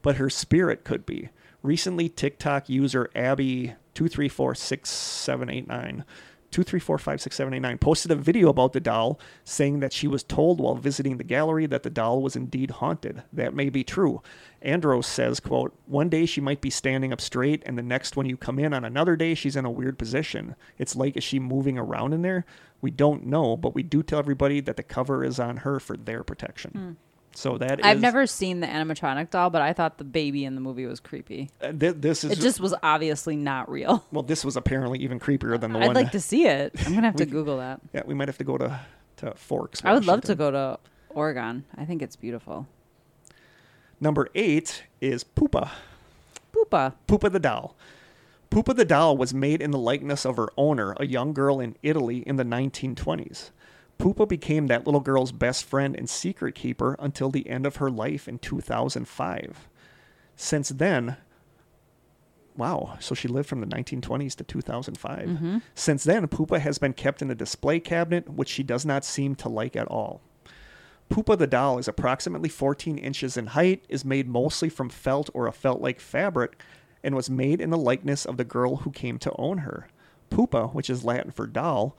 But 0.00 0.16
her 0.16 0.30
spirit 0.30 0.84
could 0.84 1.04
be. 1.04 1.28
Recently, 1.62 2.08
TikTok 2.08 2.70
user 2.70 3.10
Abby 3.14 3.74
two 3.98 4.06
three 4.06 4.28
four 4.28 4.54
six 4.54 4.90
seven 4.90 5.50
eight 5.50 5.66
nine. 5.66 6.04
2345679 6.52 7.78
posted 7.78 8.10
a 8.10 8.14
video 8.14 8.48
about 8.48 8.72
the 8.72 8.80
doll 8.80 9.20
saying 9.44 9.80
that 9.80 9.92
she 9.92 10.08
was 10.08 10.22
told 10.22 10.60
while 10.60 10.76
visiting 10.76 11.18
the 11.18 11.24
gallery 11.24 11.66
that 11.66 11.82
the 11.82 11.90
doll 11.90 12.22
was 12.22 12.34
indeed 12.34 12.70
haunted. 12.70 13.22
That 13.34 13.52
may 13.52 13.68
be 13.68 13.84
true. 13.84 14.22
Andros 14.62 15.06
says 15.06 15.40
quote 15.40 15.76
one 15.84 16.08
day 16.08 16.24
she 16.26 16.40
might 16.40 16.60
be 16.60 16.70
standing 16.70 17.12
up 17.12 17.20
straight 17.20 17.62
and 17.66 17.76
the 17.76 17.82
next 17.82 18.16
when 18.16 18.26
you 18.26 18.36
come 18.38 18.58
in 18.58 18.72
on 18.72 18.84
another 18.84 19.14
day 19.14 19.34
she's 19.34 19.56
in 19.56 19.66
a 19.66 19.70
weird 19.70 19.98
position. 19.98 20.54
It's 20.78 20.96
like 20.96 21.16
is 21.16 21.24
she 21.24 21.40
moving 21.40 21.76
around 21.76 22.14
in 22.14 22.22
there? 22.22 22.46
We 22.80 22.92
don't 22.92 23.26
know 23.26 23.56
but 23.56 23.74
we 23.74 23.82
do 23.82 24.04
tell 24.04 24.20
everybody 24.20 24.60
that 24.60 24.76
the 24.76 24.84
cover 24.84 25.24
is 25.24 25.40
on 25.40 25.58
her 25.58 25.80
for 25.80 25.96
their 25.96 26.22
protection 26.22 26.70
hmm. 26.70 26.92
So 27.38 27.56
that 27.58 27.84
I've 27.84 27.96
is- 27.96 28.02
never 28.02 28.26
seen 28.26 28.60
the 28.60 28.66
animatronic 28.66 29.30
doll, 29.30 29.48
but 29.50 29.62
I 29.62 29.72
thought 29.72 29.98
the 29.98 30.04
baby 30.04 30.44
in 30.44 30.54
the 30.56 30.60
movie 30.60 30.86
was 30.86 30.98
creepy. 31.00 31.50
uh, 31.62 31.72
thi- 31.72 31.90
this 31.90 32.24
is 32.24 32.32
It 32.32 32.40
just 32.40 32.58
was 32.60 32.74
obviously 32.82 33.36
not 33.36 33.70
real. 33.70 34.04
well 34.12 34.22
this 34.24 34.44
was 34.44 34.56
apparently 34.56 34.98
even 35.00 35.20
creepier 35.20 35.58
than 35.60 35.72
the 35.72 35.78
one. 35.78 35.88
I'd 35.90 35.94
like 35.94 36.10
to 36.12 36.20
see 36.20 36.46
it. 36.46 36.74
I'm 36.86 36.94
gonna 36.94 37.06
have 37.06 37.16
to 37.16 37.26
Google 37.26 37.58
that. 37.58 37.80
yeah 37.92 38.02
we 38.04 38.14
might 38.14 38.28
have 38.28 38.38
to 38.38 38.44
go 38.44 38.58
to 38.58 38.80
to 39.18 39.34
forks 39.34 39.82
I 39.84 39.92
would 39.94 40.04
love 40.06 40.22
to 40.22 40.34
go 40.34 40.50
to 40.50 40.78
Oregon. 41.10 41.64
I 41.76 41.84
think 41.84 42.02
it's 42.02 42.16
beautiful. 42.16 42.66
number 44.00 44.28
eight 44.34 44.84
is 45.00 45.24
poopa 45.24 45.70
Poopa. 46.52 46.94
Poopa 47.06 47.30
the 47.30 47.38
doll. 47.38 47.76
Poopa 48.50 48.74
the 48.74 48.84
doll 48.84 49.16
was 49.16 49.32
made 49.34 49.60
in 49.60 49.70
the 49.70 49.78
likeness 49.78 50.24
of 50.24 50.36
her 50.36 50.48
owner, 50.56 50.94
a 50.98 51.06
young 51.06 51.32
girl 51.34 51.60
in 51.60 51.76
Italy 51.82 52.18
in 52.26 52.36
the 52.36 52.42
1920s. 52.44 53.50
Poopa 53.98 54.28
became 54.28 54.68
that 54.68 54.86
little 54.86 55.00
girl's 55.00 55.32
best 55.32 55.64
friend 55.64 55.96
and 55.96 56.08
secret 56.08 56.54
keeper 56.54 56.96
until 56.98 57.30
the 57.30 57.48
end 57.48 57.66
of 57.66 57.76
her 57.76 57.90
life 57.90 58.28
in 58.28 58.38
2005. 58.38 59.68
Since 60.36 60.68
then, 60.68 61.16
wow, 62.56 62.96
so 63.00 63.14
she 63.14 63.26
lived 63.26 63.48
from 63.48 63.60
the 63.60 63.66
1920s 63.66 64.36
to 64.36 64.44
2005. 64.44 65.18
Mm-hmm. 65.28 65.58
Since 65.74 66.04
then, 66.04 66.28
Poopa 66.28 66.60
has 66.60 66.78
been 66.78 66.92
kept 66.92 67.22
in 67.22 67.30
a 67.30 67.34
display 67.34 67.80
cabinet, 67.80 68.28
which 68.28 68.48
she 68.48 68.62
does 68.62 68.86
not 68.86 69.04
seem 69.04 69.34
to 69.36 69.48
like 69.48 69.74
at 69.74 69.88
all. 69.88 70.20
Poopa 71.10 71.36
the 71.38 71.46
doll 71.46 71.78
is 71.78 71.88
approximately 71.88 72.48
14 72.48 72.98
inches 72.98 73.36
in 73.36 73.48
height, 73.48 73.84
is 73.88 74.04
made 74.04 74.28
mostly 74.28 74.68
from 74.68 74.90
felt 74.90 75.30
or 75.34 75.46
a 75.46 75.52
felt 75.52 75.80
like 75.80 76.00
fabric, 76.00 76.62
and 77.02 77.16
was 77.16 77.30
made 77.30 77.60
in 77.60 77.70
the 77.70 77.76
likeness 77.76 78.24
of 78.26 78.36
the 78.36 78.44
girl 78.44 78.76
who 78.76 78.90
came 78.90 79.18
to 79.18 79.32
own 79.38 79.58
her. 79.58 79.88
Poopa, 80.30 80.72
which 80.74 80.90
is 80.90 81.04
Latin 81.04 81.30
for 81.30 81.46
doll, 81.46 81.96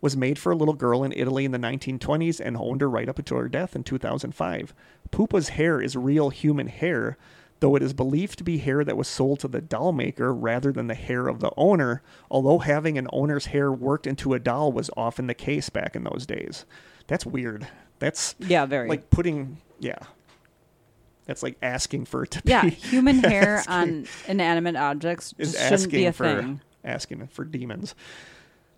was 0.00 0.16
made 0.16 0.38
for 0.38 0.50
a 0.52 0.56
little 0.56 0.74
girl 0.74 1.04
in 1.04 1.12
Italy 1.12 1.44
in 1.44 1.52
the 1.52 1.58
1920s 1.58 2.40
and 2.40 2.56
owned 2.56 2.80
her 2.80 2.88
right 2.88 3.08
up 3.08 3.18
until 3.18 3.36
her 3.38 3.48
death 3.48 3.76
in 3.76 3.84
2005. 3.84 4.74
Poopa's 5.10 5.50
hair 5.50 5.80
is 5.80 5.94
real 5.96 6.30
human 6.30 6.68
hair, 6.68 7.18
though 7.60 7.76
it 7.76 7.82
is 7.82 7.92
believed 7.92 8.38
to 8.38 8.44
be 8.44 8.58
hair 8.58 8.82
that 8.84 8.96
was 8.96 9.06
sold 9.08 9.40
to 9.40 9.48
the 9.48 9.60
doll 9.60 9.92
maker 9.92 10.32
rather 10.32 10.72
than 10.72 10.86
the 10.86 10.94
hair 10.94 11.28
of 11.28 11.40
the 11.40 11.50
owner, 11.56 12.02
although 12.30 12.58
having 12.60 12.96
an 12.96 13.08
owner's 13.12 13.46
hair 13.46 13.70
worked 13.70 14.06
into 14.06 14.32
a 14.32 14.38
doll 14.38 14.72
was 14.72 14.90
often 14.96 15.26
the 15.26 15.34
case 15.34 15.68
back 15.68 15.94
in 15.94 16.04
those 16.04 16.24
days. 16.24 16.64
That's 17.06 17.26
weird. 17.26 17.68
That's 17.98 18.34
Yeah, 18.38 18.64
very. 18.66 18.88
like 18.88 19.10
putting 19.10 19.58
yeah. 19.78 19.98
That's 21.26 21.42
like 21.42 21.56
asking 21.62 22.06
for 22.06 22.24
it 22.24 22.30
to 22.32 22.42
be 22.42 22.50
yeah, 22.50 22.64
human 22.64 23.18
hair 23.22 23.62
on 23.68 24.06
inanimate 24.26 24.76
objects 24.76 25.34
is 25.38 25.52
just 25.52 25.68
shouldn't 25.68 25.92
be 25.92 26.06
asking 26.06 26.06
a 26.06 26.12
for 26.36 26.42
thing. 26.42 26.60
asking 26.82 27.26
for 27.28 27.44
demons. 27.44 27.94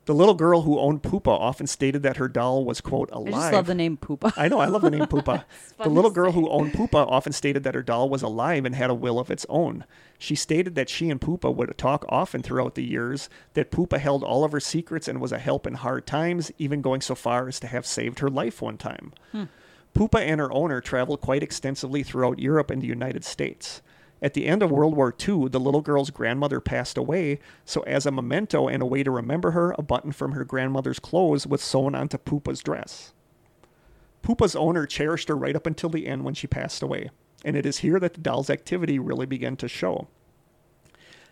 The 0.05 0.15
little 0.15 0.35
girl 0.35 0.63
who 0.63 0.81
owned 0.81 1.03
Poopa 1.03 1.29
often 1.29 1.69
stated 1.69 2.03
that 2.03 2.17
her 2.17 2.27
doll 2.27 2.65
was, 2.65 2.81
quote, 2.81 3.09
alive. 3.13 3.35
I 3.35 3.39
just 3.39 3.53
love 3.53 3.67
the 3.67 3.75
name 3.75 3.97
Poopa. 3.97 4.33
I 4.37 4.49
know, 4.49 4.59
I 4.59 4.67
love 4.67 4.83
the 4.83 4.91
name 4.91 5.07
Poopa. 5.07 5.45
the 5.81 5.89
little 5.89 6.11
girl 6.11 6.33
who 6.33 6.49
owned 6.49 6.73
Poopa 6.73 7.07
often 7.07 7.33
stated 7.33 7.63
that 7.63 7.77
her 7.77 7.85
doll 7.85 8.09
was 8.09 8.23
alive 8.23 8.65
and 8.65 8.75
had 8.75 8.91
a 8.91 8.95
will 8.95 9.21
of 9.21 9.31
its 9.31 9.47
own. 9.49 9.85
She 10.19 10.35
stated 10.35 10.75
that 10.75 10.89
she 10.89 11.09
and 11.09 11.21
Poopa 11.21 11.55
would 11.55 11.79
talk 11.79 12.05
often 12.09 12.43
throughout 12.43 12.75
the 12.75 12.85
years, 12.85 13.29
that 13.55 13.71
Poopa 13.71 13.99
held 13.99 14.25
all 14.25 14.43
of 14.43 14.53
her 14.53 14.61
secrets 14.61 15.07
and 15.07 15.21
was 15.21 15.33
a 15.33 15.39
help 15.39 15.69
in 15.69 15.75
hard 15.75 16.05
times, 16.05 16.51
even 16.59 16.83
going 16.83 17.01
so 17.01 17.15
far 17.15 17.47
as 17.47 17.61
to 17.61 17.69
have 17.69 17.87
saved 17.87 18.19
her 18.19 18.31
life 18.31 18.61
one 18.61 18.79
time. 18.79 19.13
Hmm. 19.31 19.45
Poopa 19.95 20.21
and 20.21 20.41
her 20.41 20.53
owner 20.53 20.81
traveled 20.81 21.21
quite 21.21 21.43
extensively 21.43 22.03
throughout 22.03 22.39
Europe 22.39 22.71
and 22.71 22.83
the 22.83 22.87
United 22.87 23.25
States. 23.25 23.83
At 24.23 24.35
the 24.35 24.47
end 24.47 24.63
of 24.63 24.71
World 24.71 24.97
War 24.97 25.13
II, 25.13 25.49
the 25.49 25.59
little 25.59 25.81
girl's 25.81 26.11
grandmother 26.11 26.61
passed 26.61 26.97
away, 26.97 27.41
so 27.65 27.81
as 27.83 28.07
a 28.07 28.13
memento 28.13 28.69
and 28.69 28.81
a 28.81 28.87
way 28.87 29.03
to 29.03 29.11
remember 29.11 29.51
her, 29.51 29.75
a 29.77 29.83
button 29.83 30.13
from 30.13 30.33
her 30.33 30.45
grandmother's 30.45 31.01
clothes 31.01 31.45
was 31.45 31.61
sewn 31.61 31.97
onto 31.97 32.19
Poopa's 32.19 32.63
dress. 32.63 33.13
Poopa's 34.23 34.55
owner 34.55 34.87
cherished 34.87 35.29
her 35.29 35.37
right 35.37 35.57
up 35.57 35.67
until 35.67 35.91
the 35.91 36.07
end 36.07 36.25
when 36.25 36.35
she 36.35 36.47
passed 36.47 36.85
away, 36.85 37.11
and 37.45 37.57
it 37.57 37.67
is 37.67 37.79
here 37.79 37.99
that 37.99 38.15
the 38.15 38.21
doll's 38.21 38.49
activity 38.49 39.01
really 39.01 39.27
began 39.27 39.57
to 39.57 39.67
show. 39.67 40.07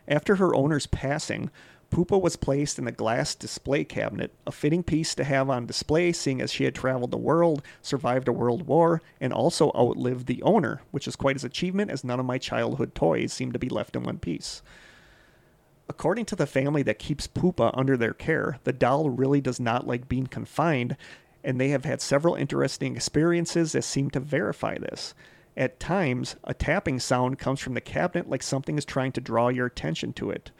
After 0.08 0.36
her 0.36 0.52
owner's 0.56 0.88
passing, 0.88 1.52
Poopa 1.90 2.20
was 2.20 2.36
placed 2.36 2.78
in 2.78 2.86
a 2.86 2.92
glass 2.92 3.34
display 3.34 3.84
cabinet, 3.84 4.32
a 4.46 4.52
fitting 4.52 4.84
piece 4.84 5.14
to 5.16 5.24
have 5.24 5.50
on 5.50 5.66
display, 5.66 6.12
seeing 6.12 6.40
as 6.40 6.52
she 6.52 6.64
had 6.64 6.74
traveled 6.74 7.10
the 7.10 7.18
world, 7.18 7.62
survived 7.82 8.28
a 8.28 8.32
world 8.32 8.66
war, 8.66 9.02
and 9.20 9.32
also 9.32 9.72
outlived 9.74 10.26
the 10.26 10.42
owner, 10.42 10.82
which 10.92 11.08
is 11.08 11.16
quite 11.16 11.34
as 11.34 11.42
achievement 11.42 11.90
as 11.90 12.04
none 12.04 12.20
of 12.20 12.26
my 12.26 12.38
childhood 12.38 12.94
toys 12.94 13.32
seem 13.32 13.50
to 13.50 13.58
be 13.58 13.68
left 13.68 13.96
in 13.96 14.04
one 14.04 14.18
piece. 14.18 14.62
According 15.88 16.26
to 16.26 16.36
the 16.36 16.46
family 16.46 16.84
that 16.84 17.00
keeps 17.00 17.26
Poopa 17.26 17.72
under 17.74 17.96
their 17.96 18.14
care, 18.14 18.60
the 18.62 18.72
doll 18.72 19.10
really 19.10 19.40
does 19.40 19.58
not 19.58 19.88
like 19.88 20.08
being 20.08 20.28
confined, 20.28 20.96
and 21.42 21.60
they 21.60 21.70
have 21.70 21.84
had 21.84 22.00
several 22.00 22.36
interesting 22.36 22.94
experiences 22.94 23.72
that 23.72 23.82
seem 23.82 24.10
to 24.10 24.20
verify 24.20 24.78
this. 24.78 25.14
At 25.56 25.80
times, 25.80 26.36
a 26.44 26.54
tapping 26.54 27.00
sound 27.00 27.40
comes 27.40 27.58
from 27.58 27.74
the 27.74 27.80
cabinet 27.80 28.30
like 28.30 28.44
something 28.44 28.78
is 28.78 28.84
trying 28.84 29.10
to 29.12 29.20
draw 29.20 29.48
your 29.48 29.66
attention 29.66 30.12
to 30.12 30.30
it. 30.30 30.52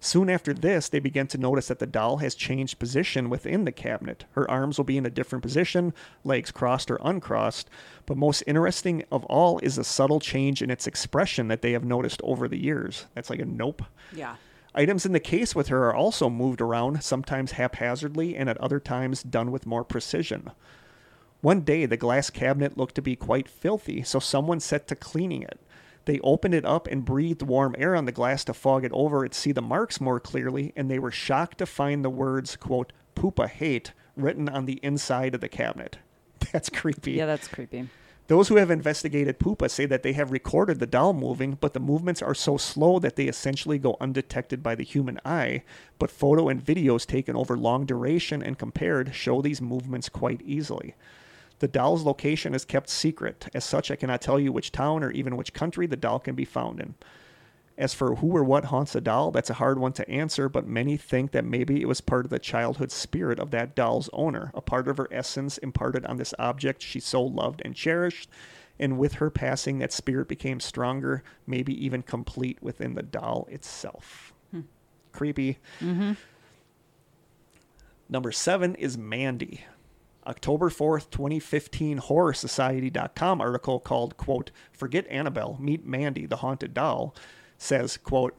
Soon 0.00 0.30
after 0.30 0.54
this, 0.54 0.88
they 0.88 1.00
begin 1.00 1.26
to 1.26 1.38
notice 1.38 1.66
that 1.68 1.80
the 1.80 1.86
doll 1.86 2.18
has 2.18 2.36
changed 2.36 2.78
position 2.78 3.28
within 3.28 3.64
the 3.64 3.72
cabinet. 3.72 4.24
Her 4.32 4.48
arms 4.48 4.78
will 4.78 4.84
be 4.84 4.96
in 4.96 5.06
a 5.06 5.10
different 5.10 5.42
position, 5.42 5.92
legs 6.22 6.52
crossed 6.52 6.90
or 6.90 7.00
uncrossed, 7.02 7.68
but 8.06 8.16
most 8.16 8.44
interesting 8.46 9.02
of 9.10 9.24
all 9.24 9.58
is 9.58 9.76
a 9.76 9.82
subtle 9.82 10.20
change 10.20 10.62
in 10.62 10.70
its 10.70 10.86
expression 10.86 11.48
that 11.48 11.62
they 11.62 11.72
have 11.72 11.84
noticed 11.84 12.20
over 12.22 12.46
the 12.46 12.62
years. 12.62 13.06
That's 13.14 13.30
like 13.30 13.40
a 13.40 13.44
nope. 13.44 13.82
yeah. 14.12 14.36
Items 14.74 15.04
in 15.04 15.12
the 15.12 15.18
case 15.18 15.56
with 15.56 15.68
her 15.68 15.86
are 15.86 15.94
also 15.94 16.30
moved 16.30 16.60
around, 16.60 17.02
sometimes 17.02 17.52
haphazardly 17.52 18.36
and 18.36 18.48
at 18.48 18.58
other 18.58 18.78
times 18.78 19.24
done 19.24 19.50
with 19.50 19.66
more 19.66 19.82
precision. 19.82 20.52
One 21.40 21.62
day, 21.62 21.86
the 21.86 21.96
glass 21.96 22.30
cabinet 22.30 22.76
looked 22.76 22.94
to 22.96 23.02
be 23.02 23.16
quite 23.16 23.48
filthy, 23.48 24.02
so 24.02 24.18
someone 24.18 24.60
set 24.60 24.86
to 24.88 24.94
cleaning 24.94 25.42
it. 25.42 25.58
They 26.08 26.20
opened 26.20 26.54
it 26.54 26.64
up 26.64 26.86
and 26.86 27.04
breathed 27.04 27.42
warm 27.42 27.74
air 27.76 27.94
on 27.94 28.06
the 28.06 28.12
glass 28.12 28.42
to 28.44 28.54
fog 28.54 28.82
it 28.82 28.92
over 28.94 29.24
and 29.24 29.34
see 29.34 29.52
the 29.52 29.60
marks 29.60 30.00
more 30.00 30.18
clearly, 30.18 30.72
and 30.74 30.90
they 30.90 30.98
were 30.98 31.10
shocked 31.10 31.58
to 31.58 31.66
find 31.66 32.02
the 32.02 32.08
words, 32.08 32.56
quote, 32.56 32.94
Poopa 33.14 33.46
hate 33.46 33.92
written 34.16 34.48
on 34.48 34.64
the 34.64 34.80
inside 34.82 35.34
of 35.34 35.42
the 35.42 35.50
cabinet. 35.50 35.98
That's 36.50 36.70
creepy. 36.70 37.12
Yeah, 37.12 37.26
that's 37.26 37.46
creepy. 37.46 37.90
Those 38.28 38.48
who 38.48 38.56
have 38.56 38.70
investigated 38.70 39.38
Poopa 39.38 39.68
say 39.68 39.84
that 39.84 40.02
they 40.02 40.14
have 40.14 40.32
recorded 40.32 40.80
the 40.80 40.86
doll 40.86 41.12
moving, 41.12 41.58
but 41.60 41.74
the 41.74 41.80
movements 41.80 42.22
are 42.22 42.34
so 42.34 42.56
slow 42.56 42.98
that 43.00 43.16
they 43.16 43.26
essentially 43.26 43.78
go 43.78 43.98
undetected 44.00 44.62
by 44.62 44.74
the 44.76 44.84
human 44.84 45.20
eye. 45.26 45.62
But 45.98 46.10
photo 46.10 46.48
and 46.48 46.64
videos 46.64 47.04
taken 47.04 47.36
over 47.36 47.54
long 47.54 47.84
duration 47.84 48.42
and 48.42 48.58
compared 48.58 49.14
show 49.14 49.42
these 49.42 49.60
movements 49.60 50.08
quite 50.08 50.40
easily. 50.40 50.94
The 51.60 51.68
doll's 51.68 52.04
location 52.04 52.54
is 52.54 52.64
kept 52.64 52.88
secret. 52.88 53.48
As 53.52 53.64
such, 53.64 53.90
I 53.90 53.96
cannot 53.96 54.20
tell 54.20 54.38
you 54.38 54.52
which 54.52 54.72
town 54.72 55.02
or 55.02 55.10
even 55.10 55.36
which 55.36 55.52
country 55.52 55.86
the 55.86 55.96
doll 55.96 56.18
can 56.18 56.34
be 56.34 56.44
found 56.44 56.80
in. 56.80 56.94
As 57.76 57.94
for 57.94 58.16
who 58.16 58.36
or 58.36 58.42
what 58.42 58.66
haunts 58.66 58.96
a 58.96 59.00
doll, 59.00 59.30
that's 59.30 59.50
a 59.50 59.54
hard 59.54 59.78
one 59.78 59.92
to 59.92 60.10
answer, 60.10 60.48
but 60.48 60.66
many 60.66 60.96
think 60.96 61.30
that 61.30 61.44
maybe 61.44 61.80
it 61.80 61.86
was 61.86 62.00
part 62.00 62.26
of 62.26 62.30
the 62.30 62.40
childhood 62.40 62.90
spirit 62.90 63.38
of 63.38 63.52
that 63.52 63.76
doll's 63.76 64.10
owner, 64.12 64.50
a 64.52 64.60
part 64.60 64.88
of 64.88 64.96
her 64.96 65.06
essence 65.12 65.58
imparted 65.58 66.04
on 66.06 66.16
this 66.16 66.34
object 66.40 66.82
she 66.82 66.98
so 66.98 67.22
loved 67.22 67.62
and 67.64 67.76
cherished. 67.76 68.28
And 68.80 68.98
with 68.98 69.14
her 69.14 69.30
passing, 69.30 69.78
that 69.78 69.92
spirit 69.92 70.26
became 70.26 70.58
stronger, 70.58 71.22
maybe 71.46 71.72
even 71.84 72.02
complete 72.02 72.58
within 72.60 72.94
the 72.94 73.02
doll 73.02 73.46
itself. 73.50 74.32
Hmm. 74.50 74.62
Creepy. 75.12 75.58
Mm-hmm. 75.80 76.12
Number 78.08 78.32
seven 78.32 78.74
is 78.76 78.98
Mandy. 78.98 79.64
October 80.28 80.68
4th, 80.68 81.08
2015 81.10 82.00
HorrorSociety.com 82.00 83.40
article 83.40 83.80
called, 83.80 84.18
quote, 84.18 84.50
Forget 84.72 85.06
Annabelle, 85.08 85.56
Meet 85.58 85.86
Mandy, 85.86 86.26
the 86.26 86.36
Haunted 86.36 86.74
Doll, 86.74 87.14
says, 87.56 87.96
quote, 87.96 88.36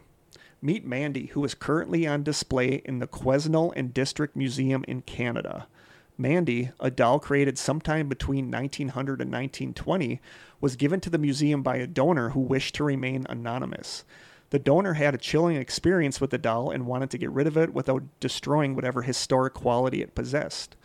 Meet 0.62 0.86
Mandy, 0.86 1.28
who 1.28 1.44
is 1.44 1.56
currently 1.56 2.06
on 2.06 2.22
display 2.22 2.84
in 2.86 3.00
the 3.00 3.08
Quesnel 3.08 3.74
and 3.76 3.92
District 3.92 4.36
Museum 4.36 4.86
in 4.88 5.02
Canada. 5.02 5.68
Mandy, 6.16 6.72
a 6.80 6.92
doll 6.92 7.18
created 7.18 7.58
sometime 7.58 8.08
between 8.08 8.52
1900 8.52 9.22
and 9.22 9.32
1920, 9.32 10.22
was 10.62 10.76
given 10.76 11.00
to 11.00 11.10
the 11.10 11.18
museum 11.18 11.64
by 11.64 11.78
a 11.78 11.88
donor 11.88 12.32
who 12.32 12.42
wished 12.42 12.76
to 12.76 12.84
remain 12.84 13.26
anonymous. 13.30 14.04
The 14.52 14.60
donor 14.60 14.94
had 14.94 15.16
a 15.16 15.20
chilling 15.20 15.56
experience 15.56 16.22
with 16.22 16.30
the 16.30 16.38
doll 16.38 16.70
and 16.70 16.86
wanted 16.86 17.10
to 17.12 17.18
get 17.18 17.32
rid 17.32 17.48
of 17.48 17.58
it 17.58 17.74
without 17.74 18.04
destroying 18.20 18.76
whatever 18.76 19.02
historic 19.02 19.54
quality 19.56 20.04
it 20.04 20.14
possessed. 20.14 20.76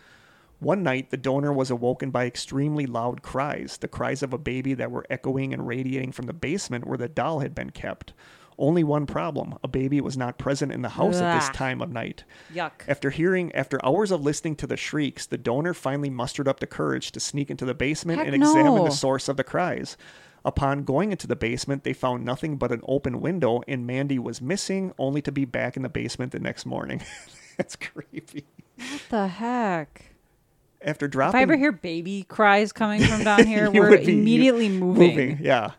One 0.64 0.82
night, 0.82 1.10
the 1.10 1.18
donor 1.18 1.52
was 1.52 1.70
awoken 1.70 2.10
by 2.10 2.24
extremely 2.24 2.86
loud 2.86 3.20
cries, 3.20 3.76
the 3.76 3.86
cries 3.86 4.22
of 4.22 4.32
a 4.32 4.38
baby 4.38 4.72
that 4.72 4.90
were 4.90 5.04
echoing 5.10 5.52
and 5.52 5.66
radiating 5.66 6.10
from 6.10 6.24
the 6.24 6.32
basement 6.32 6.86
where 6.86 6.96
the 6.96 7.06
doll 7.06 7.40
had 7.40 7.54
been 7.54 7.68
kept. 7.68 8.14
Only 8.56 8.82
one 8.82 9.04
problem 9.04 9.58
a 9.62 9.68
baby 9.68 10.00
was 10.00 10.16
not 10.16 10.38
present 10.38 10.72
in 10.72 10.80
the 10.80 10.88
house 10.88 11.16
at 11.20 11.38
this 11.38 11.50
time 11.50 11.82
of 11.82 11.92
night. 11.92 12.24
Yuck. 12.50 12.88
After 12.88 13.10
hearing, 13.10 13.54
after 13.54 13.84
hours 13.84 14.10
of 14.10 14.22
listening 14.22 14.56
to 14.56 14.66
the 14.66 14.78
shrieks, 14.78 15.26
the 15.26 15.36
donor 15.36 15.74
finally 15.74 16.08
mustered 16.08 16.48
up 16.48 16.60
the 16.60 16.66
courage 16.66 17.12
to 17.12 17.20
sneak 17.20 17.50
into 17.50 17.66
the 17.66 17.74
basement 17.74 18.20
Heck 18.20 18.28
and 18.28 18.34
examine 18.34 18.74
no. 18.74 18.84
the 18.86 18.90
source 18.90 19.28
of 19.28 19.36
the 19.36 19.44
cries. 19.44 19.98
Upon 20.46 20.84
going 20.84 21.12
into 21.12 21.26
the 21.26 21.36
basement, 21.36 21.84
they 21.84 21.92
found 21.92 22.24
nothing 22.24 22.56
but 22.56 22.72
an 22.72 22.80
open 22.84 23.20
window, 23.20 23.60
and 23.68 23.86
Mandy 23.86 24.18
was 24.18 24.40
missing, 24.40 24.94
only 24.98 25.20
to 25.20 25.32
be 25.32 25.44
back 25.44 25.76
in 25.76 25.82
the 25.82 25.90
basement 25.90 26.32
the 26.32 26.40
next 26.40 26.64
morning. 26.64 27.02
That's 27.58 27.76
creepy. 27.76 28.46
What 28.78 29.02
the 29.10 29.28
heck? 29.28 30.13
After 30.84 31.08
dropping. 31.08 31.40
If 31.40 31.40
I 31.40 31.42
ever 31.42 31.56
hear 31.56 31.72
baby 31.72 32.24
cries 32.24 32.72
coming 32.72 33.02
from 33.02 33.24
down 33.24 33.46
here, 33.46 33.70
we're 33.70 33.96
be- 33.98 34.12
immediately 34.12 34.68
moving. 34.78 35.38
yeah. 35.40 35.72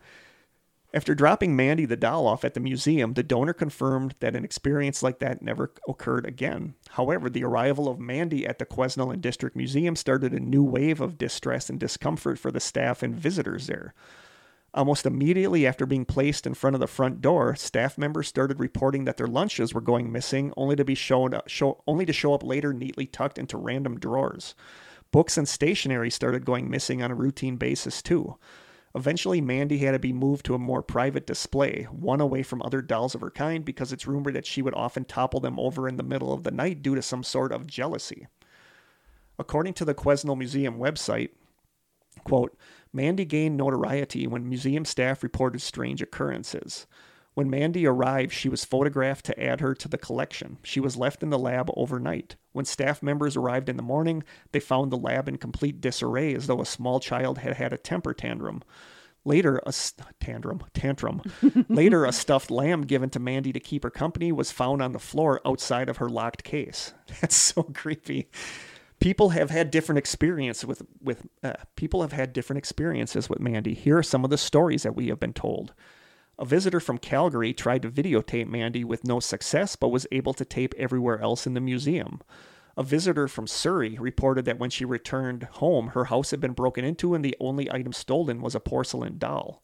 After 0.92 1.14
dropping 1.14 1.54
Mandy 1.54 1.84
the 1.84 1.96
doll 1.96 2.26
off 2.26 2.44
at 2.44 2.54
the 2.54 2.60
museum, 2.60 3.12
the 3.12 3.22
donor 3.22 3.52
confirmed 3.52 4.14
that 4.20 4.34
an 4.34 4.44
experience 4.44 5.02
like 5.02 5.18
that 5.18 5.42
never 5.42 5.72
occurred 5.86 6.24
again. 6.24 6.74
However, 6.90 7.28
the 7.28 7.44
arrival 7.44 7.86
of 7.88 8.00
Mandy 8.00 8.46
at 8.46 8.58
the 8.58 8.64
Quesnel 8.64 9.12
and 9.12 9.20
District 9.20 9.54
Museum 9.54 9.94
started 9.94 10.32
a 10.32 10.40
new 10.40 10.64
wave 10.64 11.00
of 11.02 11.18
distress 11.18 11.68
and 11.68 11.78
discomfort 11.78 12.38
for 12.38 12.50
the 12.50 12.60
staff 12.60 13.02
and 13.02 13.14
visitors 13.14 13.66
there. 13.66 13.92
Almost 14.72 15.06
immediately 15.06 15.66
after 15.66 15.84
being 15.86 16.04
placed 16.06 16.46
in 16.46 16.54
front 16.54 16.74
of 16.74 16.80
the 16.80 16.86
front 16.86 17.20
door, 17.20 17.54
staff 17.56 17.98
members 17.98 18.28
started 18.28 18.58
reporting 18.58 19.04
that 19.04 19.18
their 19.18 19.26
lunches 19.26 19.74
were 19.74 19.80
going 19.82 20.10
missing, 20.10 20.52
only 20.56 20.76
to 20.76 20.84
be 20.84 20.94
shown 20.94 21.34
uh, 21.34 21.42
show, 21.46 21.82
only 21.86 22.06
to 22.06 22.12
show 22.12 22.32
up 22.32 22.42
later 22.42 22.72
neatly 22.72 23.06
tucked 23.06 23.38
into 23.38 23.56
random 23.58 23.98
drawers. 23.98 24.54
Books 25.16 25.38
and 25.38 25.48
stationery 25.48 26.10
started 26.10 26.44
going 26.44 26.68
missing 26.68 27.02
on 27.02 27.10
a 27.10 27.14
routine 27.14 27.56
basis 27.56 28.02
too. 28.02 28.36
Eventually, 28.94 29.40
Mandy 29.40 29.78
had 29.78 29.92
to 29.92 29.98
be 29.98 30.12
moved 30.12 30.44
to 30.44 30.54
a 30.54 30.58
more 30.58 30.82
private 30.82 31.26
display, 31.26 31.84
one 31.84 32.20
away 32.20 32.42
from 32.42 32.60
other 32.60 32.82
dolls 32.82 33.14
of 33.14 33.22
her 33.22 33.30
kind, 33.30 33.64
because 33.64 33.94
it's 33.94 34.06
rumored 34.06 34.34
that 34.34 34.44
she 34.44 34.60
would 34.60 34.74
often 34.74 35.06
topple 35.06 35.40
them 35.40 35.58
over 35.58 35.88
in 35.88 35.96
the 35.96 36.02
middle 36.02 36.34
of 36.34 36.42
the 36.42 36.50
night 36.50 36.82
due 36.82 36.94
to 36.94 37.00
some 37.00 37.22
sort 37.22 37.50
of 37.50 37.66
jealousy. 37.66 38.26
According 39.38 39.72
to 39.72 39.86
the 39.86 39.94
Quesnel 39.94 40.36
Museum 40.36 40.76
website, 40.76 41.30
quote, 42.24 42.54
Mandy 42.92 43.24
gained 43.24 43.56
notoriety 43.56 44.26
when 44.26 44.46
museum 44.46 44.84
staff 44.84 45.22
reported 45.22 45.62
strange 45.62 46.02
occurrences. 46.02 46.86
When 47.36 47.50
Mandy 47.50 47.86
arrived, 47.86 48.32
she 48.32 48.48
was 48.48 48.64
photographed 48.64 49.26
to 49.26 49.38
add 49.38 49.60
her 49.60 49.74
to 49.74 49.88
the 49.88 49.98
collection. 49.98 50.56
She 50.62 50.80
was 50.80 50.96
left 50.96 51.22
in 51.22 51.28
the 51.28 51.38
lab 51.38 51.68
overnight. 51.76 52.34
When 52.52 52.64
staff 52.64 53.02
members 53.02 53.36
arrived 53.36 53.68
in 53.68 53.76
the 53.76 53.82
morning, 53.82 54.24
they 54.52 54.58
found 54.58 54.90
the 54.90 54.96
lab 54.96 55.28
in 55.28 55.36
complete 55.36 55.82
disarray 55.82 56.34
as 56.34 56.46
though 56.46 56.62
a 56.62 56.64
small 56.64 56.98
child 56.98 57.36
had 57.36 57.58
had 57.58 57.74
a 57.74 57.76
temper 57.76 58.14
tantrum. 58.14 58.62
Later, 59.26 59.58
a 59.58 59.68
s- 59.68 59.92
tantrum, 60.18 60.62
tantrum. 60.72 61.20
Later, 61.68 62.06
a 62.06 62.12
stuffed 62.12 62.50
lamb 62.50 62.86
given 62.86 63.10
to 63.10 63.20
Mandy 63.20 63.52
to 63.52 63.60
keep 63.60 63.82
her 63.82 63.90
company 63.90 64.32
was 64.32 64.50
found 64.50 64.80
on 64.80 64.92
the 64.92 64.98
floor 64.98 65.42
outside 65.44 65.90
of 65.90 65.98
her 65.98 66.08
locked 66.08 66.42
case. 66.42 66.94
That's 67.20 67.36
so 67.36 67.64
creepy. 67.64 68.30
People 68.98 69.28
have 69.28 69.50
had 69.50 69.70
different 69.70 69.98
experiences 69.98 70.64
with 70.64 70.80
with 71.02 71.26
uh, 71.42 71.52
people 71.74 72.00
have 72.00 72.12
had 72.12 72.32
different 72.32 72.56
experiences 72.56 73.28
with 73.28 73.40
Mandy. 73.40 73.74
Here 73.74 73.98
are 73.98 74.02
some 74.02 74.24
of 74.24 74.30
the 74.30 74.38
stories 74.38 74.84
that 74.84 74.96
we 74.96 75.08
have 75.08 75.20
been 75.20 75.34
told. 75.34 75.74
A 76.38 76.44
visitor 76.44 76.80
from 76.80 76.98
Calgary 76.98 77.54
tried 77.54 77.82
to 77.82 77.90
videotape 77.90 78.46
Mandy 78.46 78.84
with 78.84 79.04
no 79.04 79.20
success, 79.20 79.74
but 79.74 79.88
was 79.88 80.06
able 80.12 80.34
to 80.34 80.44
tape 80.44 80.74
everywhere 80.76 81.20
else 81.20 81.46
in 81.46 81.54
the 81.54 81.60
museum. 81.60 82.20
A 82.76 82.82
visitor 82.82 83.26
from 83.26 83.46
Surrey 83.46 83.96
reported 83.98 84.44
that 84.44 84.58
when 84.58 84.68
she 84.68 84.84
returned 84.84 85.44
home, 85.44 85.88
her 85.88 86.04
house 86.04 86.32
had 86.32 86.40
been 86.40 86.52
broken 86.52 86.84
into 86.84 87.14
and 87.14 87.24
the 87.24 87.36
only 87.40 87.72
item 87.72 87.94
stolen 87.94 88.42
was 88.42 88.54
a 88.54 88.60
porcelain 88.60 89.16
doll. 89.16 89.62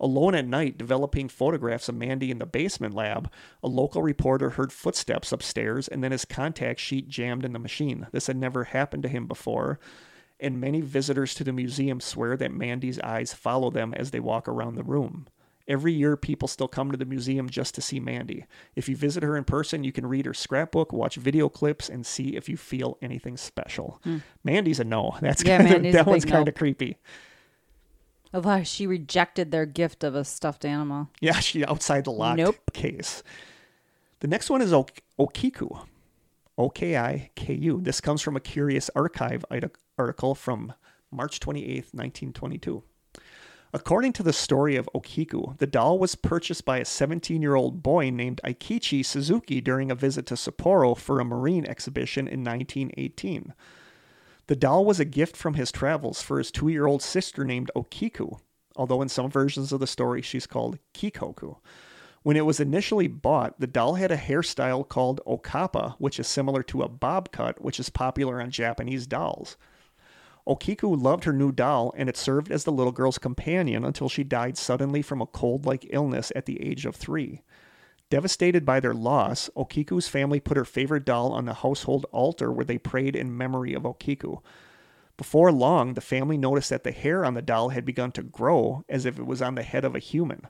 Alone 0.00 0.34
at 0.34 0.48
night, 0.48 0.76
developing 0.76 1.28
photographs 1.28 1.88
of 1.88 1.94
Mandy 1.94 2.32
in 2.32 2.40
the 2.40 2.46
basement 2.46 2.92
lab, 2.92 3.30
a 3.62 3.68
local 3.68 4.02
reporter 4.02 4.50
heard 4.50 4.72
footsteps 4.72 5.30
upstairs 5.30 5.86
and 5.86 6.02
then 6.02 6.10
his 6.10 6.24
contact 6.24 6.80
sheet 6.80 7.08
jammed 7.08 7.44
in 7.44 7.52
the 7.52 7.60
machine. 7.60 8.08
This 8.10 8.26
had 8.26 8.36
never 8.36 8.64
happened 8.64 9.04
to 9.04 9.08
him 9.08 9.28
before, 9.28 9.78
and 10.40 10.60
many 10.60 10.80
visitors 10.80 11.34
to 11.36 11.44
the 11.44 11.52
museum 11.52 12.00
swear 12.00 12.36
that 12.36 12.52
Mandy's 12.52 12.98
eyes 12.98 13.32
follow 13.32 13.70
them 13.70 13.94
as 13.94 14.10
they 14.10 14.18
walk 14.18 14.48
around 14.48 14.74
the 14.74 14.82
room. 14.82 15.28
Every 15.66 15.92
year, 15.94 16.16
people 16.16 16.46
still 16.46 16.68
come 16.68 16.90
to 16.90 16.96
the 16.98 17.06
museum 17.06 17.48
just 17.48 17.74
to 17.76 17.80
see 17.80 17.98
Mandy. 17.98 18.44
If 18.76 18.86
you 18.88 18.96
visit 18.96 19.22
her 19.22 19.34
in 19.36 19.44
person, 19.44 19.82
you 19.82 19.92
can 19.92 20.06
read 20.06 20.26
her 20.26 20.34
scrapbook, 20.34 20.92
watch 20.92 21.16
video 21.16 21.48
clips, 21.48 21.88
and 21.88 22.04
see 22.04 22.36
if 22.36 22.48
you 22.50 22.56
feel 22.58 22.98
anything 23.00 23.38
special. 23.38 24.00
Mandy's 24.44 24.78
a 24.80 24.84
no. 24.84 25.16
That's 25.22 25.40
Hmm. 25.42 25.48
Yeah, 25.48 25.56
kind 25.58 25.66
of, 25.68 25.72
Mandy's 25.74 25.94
a 25.94 25.96
that 25.98 26.06
one's 26.06 26.24
kind 26.26 26.44
no. 26.44 26.48
of 26.50 26.54
creepy. 26.54 26.98
Although 28.34 28.62
she 28.64 28.86
rejected 28.86 29.52
their 29.52 29.64
gift 29.64 30.04
of 30.04 30.14
a 30.14 30.24
stuffed 30.24 30.64
animal. 30.64 31.08
Yeah, 31.20 31.38
she 31.40 31.64
outside 31.64 32.04
the 32.04 32.10
locked 32.12 32.38
Nope. 32.38 32.56
case. 32.72 33.22
The 34.20 34.28
next 34.28 34.50
one 34.50 34.60
is 34.60 34.72
ok- 34.72 35.02
Okiku. 35.18 35.86
O 36.58 36.68
K 36.68 36.96
I 36.96 37.30
K 37.36 37.54
U. 37.54 37.80
This 37.80 38.00
comes 38.00 38.20
from 38.22 38.36
a 38.36 38.40
Curious 38.40 38.90
Archive 38.94 39.44
article 39.98 40.34
from 40.34 40.72
March 41.10 41.40
28th, 41.40 41.92
1922. 41.94 42.82
According 43.74 44.12
to 44.12 44.22
the 44.22 44.32
story 44.32 44.76
of 44.76 44.88
Okiku, 44.94 45.58
the 45.58 45.66
doll 45.66 45.98
was 45.98 46.14
purchased 46.14 46.64
by 46.64 46.78
a 46.78 46.84
17 46.84 47.42
year 47.42 47.56
old 47.56 47.82
boy 47.82 48.08
named 48.08 48.40
Aikichi 48.44 49.04
Suzuki 49.04 49.60
during 49.60 49.90
a 49.90 49.96
visit 49.96 50.26
to 50.26 50.34
Sapporo 50.34 50.96
for 50.96 51.18
a 51.18 51.24
marine 51.24 51.66
exhibition 51.66 52.28
in 52.28 52.44
1918. 52.44 53.52
The 54.46 54.54
doll 54.54 54.84
was 54.84 55.00
a 55.00 55.04
gift 55.04 55.36
from 55.36 55.54
his 55.54 55.72
travels 55.72 56.22
for 56.22 56.38
his 56.38 56.52
two 56.52 56.68
year 56.68 56.86
old 56.86 57.02
sister 57.02 57.44
named 57.44 57.72
Okiku, 57.74 58.38
although 58.76 59.02
in 59.02 59.08
some 59.08 59.28
versions 59.28 59.72
of 59.72 59.80
the 59.80 59.88
story 59.88 60.22
she's 60.22 60.46
called 60.46 60.78
Kikoku. 60.94 61.56
When 62.22 62.36
it 62.36 62.46
was 62.46 62.60
initially 62.60 63.08
bought, 63.08 63.58
the 63.58 63.66
doll 63.66 63.94
had 63.94 64.12
a 64.12 64.16
hairstyle 64.16 64.88
called 64.88 65.20
okappa, 65.26 65.96
which 65.98 66.20
is 66.20 66.28
similar 66.28 66.62
to 66.62 66.82
a 66.82 66.88
bob 66.88 67.32
cut, 67.32 67.60
which 67.60 67.80
is 67.80 67.90
popular 67.90 68.40
on 68.40 68.52
Japanese 68.52 69.08
dolls. 69.08 69.56
Okiku 70.46 71.00
loved 71.00 71.24
her 71.24 71.32
new 71.32 71.52
doll, 71.52 71.92
and 71.96 72.08
it 72.08 72.16
served 72.16 72.50
as 72.50 72.64
the 72.64 72.72
little 72.72 72.92
girl's 72.92 73.18
companion 73.18 73.84
until 73.84 74.08
she 74.08 74.24
died 74.24 74.58
suddenly 74.58 75.00
from 75.00 75.22
a 75.22 75.26
cold 75.26 75.64
like 75.64 75.86
illness 75.90 76.30
at 76.36 76.46
the 76.46 76.60
age 76.62 76.84
of 76.84 76.94
three. 76.94 77.42
Devastated 78.10 78.66
by 78.66 78.80
their 78.80 78.94
loss, 78.94 79.48
Okiku's 79.56 80.08
family 80.08 80.40
put 80.40 80.56
her 80.56 80.64
favorite 80.64 81.06
doll 81.06 81.32
on 81.32 81.46
the 81.46 81.54
household 81.54 82.04
altar 82.12 82.52
where 82.52 82.64
they 82.64 82.78
prayed 82.78 83.16
in 83.16 83.36
memory 83.36 83.72
of 83.72 83.84
Okiku. 83.84 84.42
Before 85.16 85.50
long, 85.50 85.94
the 85.94 86.00
family 86.00 86.36
noticed 86.36 86.70
that 86.70 86.84
the 86.84 86.92
hair 86.92 87.24
on 87.24 87.34
the 87.34 87.42
doll 87.42 87.70
had 87.70 87.84
begun 87.84 88.12
to 88.12 88.22
grow 88.22 88.84
as 88.88 89.06
if 89.06 89.18
it 89.18 89.26
was 89.26 89.40
on 89.40 89.54
the 89.54 89.62
head 89.62 89.84
of 89.84 89.94
a 89.94 90.00
human. 90.00 90.48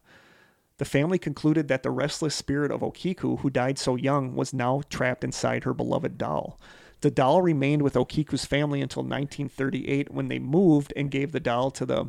The 0.78 0.84
family 0.84 1.18
concluded 1.18 1.68
that 1.68 1.84
the 1.84 1.90
restless 1.90 2.34
spirit 2.34 2.72
of 2.72 2.80
Okiku, 2.80 3.40
who 3.40 3.50
died 3.50 3.78
so 3.78 3.94
young, 3.94 4.34
was 4.34 4.52
now 4.52 4.82
trapped 4.90 5.22
inside 5.22 5.62
her 5.62 5.74
beloved 5.74 6.18
doll. 6.18 6.58
The 7.05 7.10
doll 7.10 7.43
remained 7.43 7.82
with 7.82 7.97
Okiku's 7.97 8.47
family 8.47 8.81
until 8.81 9.02
1938 9.02 10.10
when 10.10 10.28
they 10.28 10.39
moved 10.39 10.90
and 10.97 11.10
gave 11.10 11.32
the 11.32 11.39
doll 11.39 11.70
to 11.72 11.85
the 11.85 12.06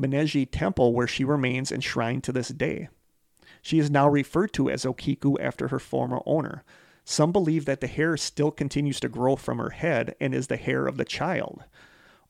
Mannenji 0.00 0.46
Temple, 0.48 0.94
where 0.94 1.08
she 1.08 1.24
remains 1.24 1.72
enshrined 1.72 2.22
to 2.22 2.30
this 2.30 2.50
day. 2.50 2.88
She 3.62 3.80
is 3.80 3.90
now 3.90 4.08
referred 4.08 4.52
to 4.52 4.70
as 4.70 4.84
Okiku 4.84 5.38
after 5.40 5.66
her 5.66 5.80
former 5.80 6.20
owner. 6.24 6.62
Some 7.04 7.32
believe 7.32 7.64
that 7.64 7.80
the 7.80 7.88
hair 7.88 8.16
still 8.16 8.52
continues 8.52 9.00
to 9.00 9.08
grow 9.08 9.34
from 9.34 9.58
her 9.58 9.70
head 9.70 10.14
and 10.20 10.36
is 10.36 10.46
the 10.46 10.56
hair 10.56 10.86
of 10.86 10.98
the 10.98 11.04
child. 11.04 11.64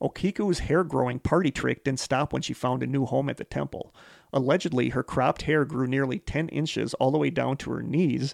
Okiku's 0.01 0.61
hair 0.61 0.83
growing 0.83 1.19
party 1.19 1.51
trick 1.51 1.83
didn't 1.83 1.99
stop 1.99 2.33
when 2.33 2.41
she 2.41 2.53
found 2.53 2.81
a 2.81 2.87
new 2.87 3.05
home 3.05 3.29
at 3.29 3.37
the 3.37 3.43
temple. 3.43 3.93
Allegedly, 4.33 4.89
her 4.89 5.03
cropped 5.03 5.43
hair 5.43 5.63
grew 5.63 5.85
nearly 5.85 6.17
10 6.17 6.49
inches 6.49 6.95
all 6.95 7.11
the 7.11 7.19
way 7.19 7.29
down 7.29 7.55
to 7.57 7.69
her 7.69 7.83
knees 7.83 8.33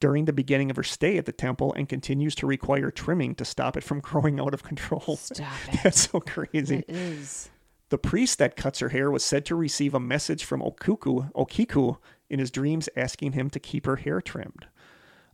during 0.00 0.24
the 0.24 0.32
beginning 0.32 0.70
of 0.70 0.76
her 0.76 0.82
stay 0.82 1.18
at 1.18 1.26
the 1.26 1.32
temple 1.32 1.72
and 1.74 1.88
continues 1.88 2.34
to 2.36 2.46
require 2.46 2.90
trimming 2.90 3.34
to 3.36 3.44
stop 3.44 3.76
it 3.76 3.84
from 3.84 4.00
growing 4.00 4.40
out 4.40 4.54
of 4.54 4.62
control. 4.62 5.16
Stop 5.16 5.52
it. 5.72 5.80
That's 5.84 6.10
so 6.10 6.20
crazy. 6.20 6.84
It 6.88 6.88
is. 6.88 7.50
The 7.90 7.98
priest 7.98 8.38
that 8.38 8.56
cuts 8.56 8.78
her 8.78 8.90
hair 8.90 9.10
was 9.10 9.24
said 9.24 9.44
to 9.46 9.54
receive 9.54 9.94
a 9.94 10.00
message 10.00 10.44
from 10.44 10.60
Okuku, 10.60 11.32
Okiku 11.32 11.98
in 12.28 12.38
his 12.38 12.50
dreams 12.50 12.88
asking 12.96 13.32
him 13.32 13.50
to 13.50 13.58
keep 13.58 13.84
her 13.86 13.96
hair 13.96 14.20
trimmed. 14.20 14.66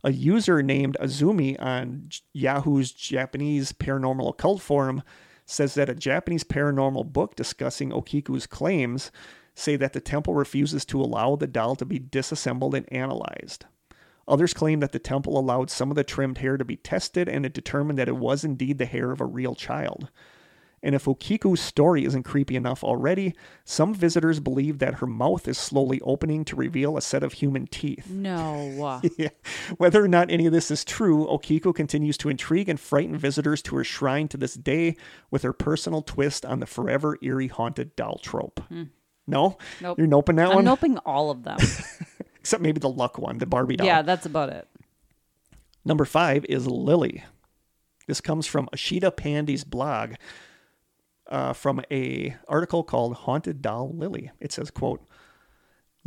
A 0.03 0.11
user 0.11 0.63
named 0.63 0.97
Azumi 0.99 1.55
on 1.61 2.09
Yahoo's 2.33 2.91
Japanese 2.91 3.73
Paranormal 3.73 4.29
Occult 4.29 4.61
Forum 4.61 5.03
says 5.45 5.75
that 5.75 5.89
a 5.89 5.95
Japanese 5.95 6.43
paranormal 6.43 7.11
book 7.13 7.35
discussing 7.35 7.91
Okiku's 7.91 8.47
claims 8.47 9.11
say 9.55 9.75
that 9.75 9.93
the 9.93 10.01
temple 10.01 10.33
refuses 10.33 10.85
to 10.85 11.01
allow 11.01 11.35
the 11.35 11.47
doll 11.47 11.75
to 11.75 11.85
be 11.85 11.99
disassembled 11.99 12.75
and 12.75 12.91
analyzed. 12.91 13.65
Others 14.27 14.53
claim 14.53 14.79
that 14.81 14.91
the 14.91 14.99
temple 14.99 15.39
allowed 15.39 15.69
some 15.69 15.89
of 15.89 15.95
the 15.95 16.03
trimmed 16.03 16.39
hair 16.39 16.57
to 16.57 16.65
be 16.65 16.75
tested 16.75 17.29
and 17.29 17.45
it 17.45 17.53
determined 17.53 17.97
that 17.99 18.09
it 18.09 18.17
was 18.17 18.43
indeed 18.43 18.77
the 18.77 18.85
hair 18.85 19.11
of 19.11 19.21
a 19.21 19.25
real 19.25 19.55
child. 19.55 20.09
And 20.83 20.93
if 20.93 21.05
Okiku's 21.05 21.59
story 21.59 22.05
isn't 22.05 22.21
creepy 22.23 22.55
enough 22.55 22.83
already, 22.83 23.33
some 23.65 23.95
visitors 23.95 24.39
believe 24.39 24.77
that 24.77 24.95
her 24.95 25.07
mouth 25.07 25.47
is 25.47 25.57
slowly 25.57 25.99
opening 26.01 26.45
to 26.45 26.55
reveal 26.55 26.95
a 26.95 27.01
set 27.01 27.23
of 27.23 27.33
human 27.33 27.65
teeth. 27.67 28.09
No. 28.09 29.01
Yeah. 29.17 29.29
Whether 29.77 30.03
or 30.03 30.07
not 30.07 30.29
any 30.29 30.45
of 30.45 30.53
this 30.53 30.69
is 30.69 30.85
true, 30.85 31.25
Okiku 31.25 31.73
continues 31.73 32.15
to 32.19 32.29
intrigue 32.29 32.69
and 32.69 32.79
frighten 32.79 33.17
visitors 33.17 33.61
to 33.63 33.75
her 33.77 33.83
shrine 33.83 34.27
to 34.27 34.37
this 34.37 34.53
day 34.53 34.95
with 35.31 35.41
her 35.41 35.53
personal 35.53 36.03
twist 36.03 36.45
on 36.45 36.59
the 36.59 36.67
forever 36.67 37.17
eerie 37.23 37.47
haunted 37.47 37.95
doll 37.95 38.19
trope. 38.19 38.59
Hmm. 38.69 38.83
No? 39.25 39.57
Nope. 39.81 39.97
You're 39.97 40.07
noping 40.07 40.35
that 40.37 40.49
I'm 40.49 40.63
one? 40.63 40.65
noping 40.65 40.99
all 41.05 41.31
of 41.31 41.43
them. 41.43 41.57
Except 42.47 42.63
maybe 42.63 42.79
the 42.79 42.87
luck 42.87 43.17
one, 43.17 43.39
the 43.39 43.45
Barbie 43.45 43.75
doll. 43.75 43.85
yeah, 43.85 44.01
that's 44.01 44.25
about 44.25 44.47
it. 44.47 44.69
Number 45.83 46.05
five 46.05 46.45
is 46.45 46.65
Lily. 46.65 47.25
This 48.07 48.21
comes 48.21 48.47
from 48.47 48.69
Ashita 48.73 49.13
Pandy's 49.13 49.65
blog 49.65 50.13
uh, 51.29 51.51
from 51.51 51.81
a 51.91 52.37
article 52.47 52.83
called 52.83 53.15
Haunted 53.15 53.61
Doll 53.61 53.91
Lily. 53.93 54.31
It 54.39 54.53
says, 54.53 54.71
quote, 54.71 55.05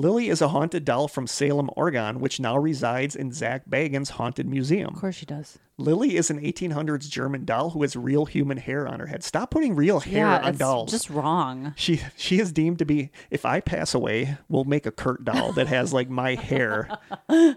Lily 0.01 0.31
is 0.31 0.41
a 0.41 0.49
haunted 0.49 0.87
doll 0.87 1.09
from 1.09 1.27
Salem, 1.27 1.69
Oregon, 1.77 2.21
which 2.21 2.41
now 2.41 2.57
resides 2.57 3.15
in 3.15 3.33
Zach 3.33 3.69
Bagan's 3.69 4.11
Haunted 4.11 4.47
Museum. 4.49 4.95
Of 4.95 5.01
course 5.01 5.15
she 5.15 5.27
does. 5.27 5.59
Lily 5.77 6.17
is 6.17 6.31
an 6.31 6.41
1800s 6.41 7.07
German 7.11 7.45
doll 7.45 7.71
who 7.71 7.83
has 7.83 7.95
real 7.97 8.25
human 8.25 8.57
hair 8.57 8.89
on 8.89 8.99
her 8.99 9.09
head. 9.09 9.23
Stop 9.23 9.51
putting 9.51 9.77
real 9.77 10.01
hair 10.01 10.27
yeah, 10.27 10.39
on 10.39 10.49
it's 10.49 10.59
dolls. 10.59 10.91
just 10.91 11.11
wrong. 11.11 11.75
She 11.77 12.01
she 12.17 12.41
is 12.41 12.51
deemed 12.51 12.79
to 12.79 12.87
be. 12.87 13.11
If 13.31 13.45
I 13.45 13.61
pass 13.61 13.93
away, 13.93 14.39
we'll 14.49 14.65
make 14.65 14.87
a 14.87 14.91
Kurt 14.91 15.23
doll 15.23 15.53
that 15.53 15.67
has 15.67 15.93
like 15.93 16.09
my 16.09 16.35
hair 16.35 16.99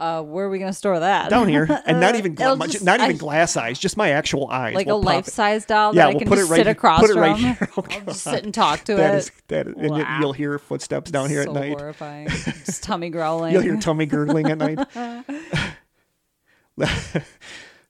Uh, 0.00 0.22
where 0.22 0.46
are 0.46 0.48
we 0.48 0.58
gonna 0.58 0.72
store 0.72 0.98
that? 1.00 1.28
down 1.28 1.46
here, 1.46 1.68
and 1.84 2.00
not 2.00 2.16
even 2.16 2.34
gla- 2.34 2.56
just- 2.66 2.82
not 2.82 3.00
even 3.00 3.16
I- 3.16 3.18
glass 3.18 3.56
eyes, 3.56 3.78
just 3.78 3.96
my 3.98 4.10
actual 4.10 4.48
eyes. 4.48 4.74
like 4.74 4.86
We'll 4.86 4.96
a 4.96 4.98
life 4.98 5.26
size 5.26 5.66
doll 5.66 5.94
Yeah, 5.94 6.02
that 6.02 6.08
I 6.08 6.10
we'll 6.12 6.18
can 6.20 6.28
put 6.28 6.38
just 6.38 6.48
it 6.48 6.52
right 6.52 6.56
sit 6.58 6.66
here- 6.66 6.72
across 6.72 7.00
put 7.00 7.10
it 7.10 7.14
right 7.16 7.32
from. 7.36 7.40
here. 7.44 7.68
Oh, 7.76 7.84
I'll 7.90 8.00
just 8.06 8.22
sit 8.24 8.44
and 8.44 8.54
talk 8.54 8.82
to 8.84 8.94
That 8.96 9.14
it. 9.14 9.18
is 9.18 9.30
that, 9.48 9.66
and 9.66 9.82
you- 9.96 10.02
Wow. 10.02 10.18
you'll 10.20 10.32
hear 10.32 10.58
footsteps 10.58 11.10
down 11.10 11.28
here 11.28 11.42
so 11.44 11.50
at 11.50 11.54
night. 11.54 11.78
horrifying. 11.78 12.28
just 12.28 12.82
tummy 12.82 13.10
growling. 13.10 13.52
You'll 13.52 13.62
hear 13.62 13.76
tummy 13.76 14.06
gurgling 14.06 14.46
at 14.50 14.56
night. 14.58 14.78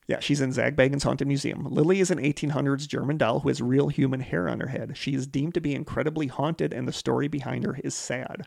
yeah, 0.09 0.19
she's 0.21 0.41
in 0.41 0.53
Zag 0.53 0.75
Bagan's 0.77 1.05
Haunted 1.05 1.29
Museum. 1.29 1.65
Lily 1.71 2.01
is 2.01 2.11
an 2.11 2.19
1800s 2.19 2.89
German 2.89 3.17
doll 3.19 3.41
who 3.41 3.49
has 3.49 3.63
real 3.63 3.89
human 3.89 4.21
hair 4.21 4.49
on 4.49 4.59
her 4.61 4.67
head. 4.69 4.97
She 4.97 5.15
is 5.15 5.27
deemed 5.27 5.55
to 5.55 5.61
be 5.61 5.75
incredibly 5.75 6.27
haunted, 6.27 6.73
and 6.73 6.89
the 6.89 6.93
story 6.93 7.29
behind 7.29 7.65
her 7.65 7.79
is 7.85 7.95
sad. 7.95 8.47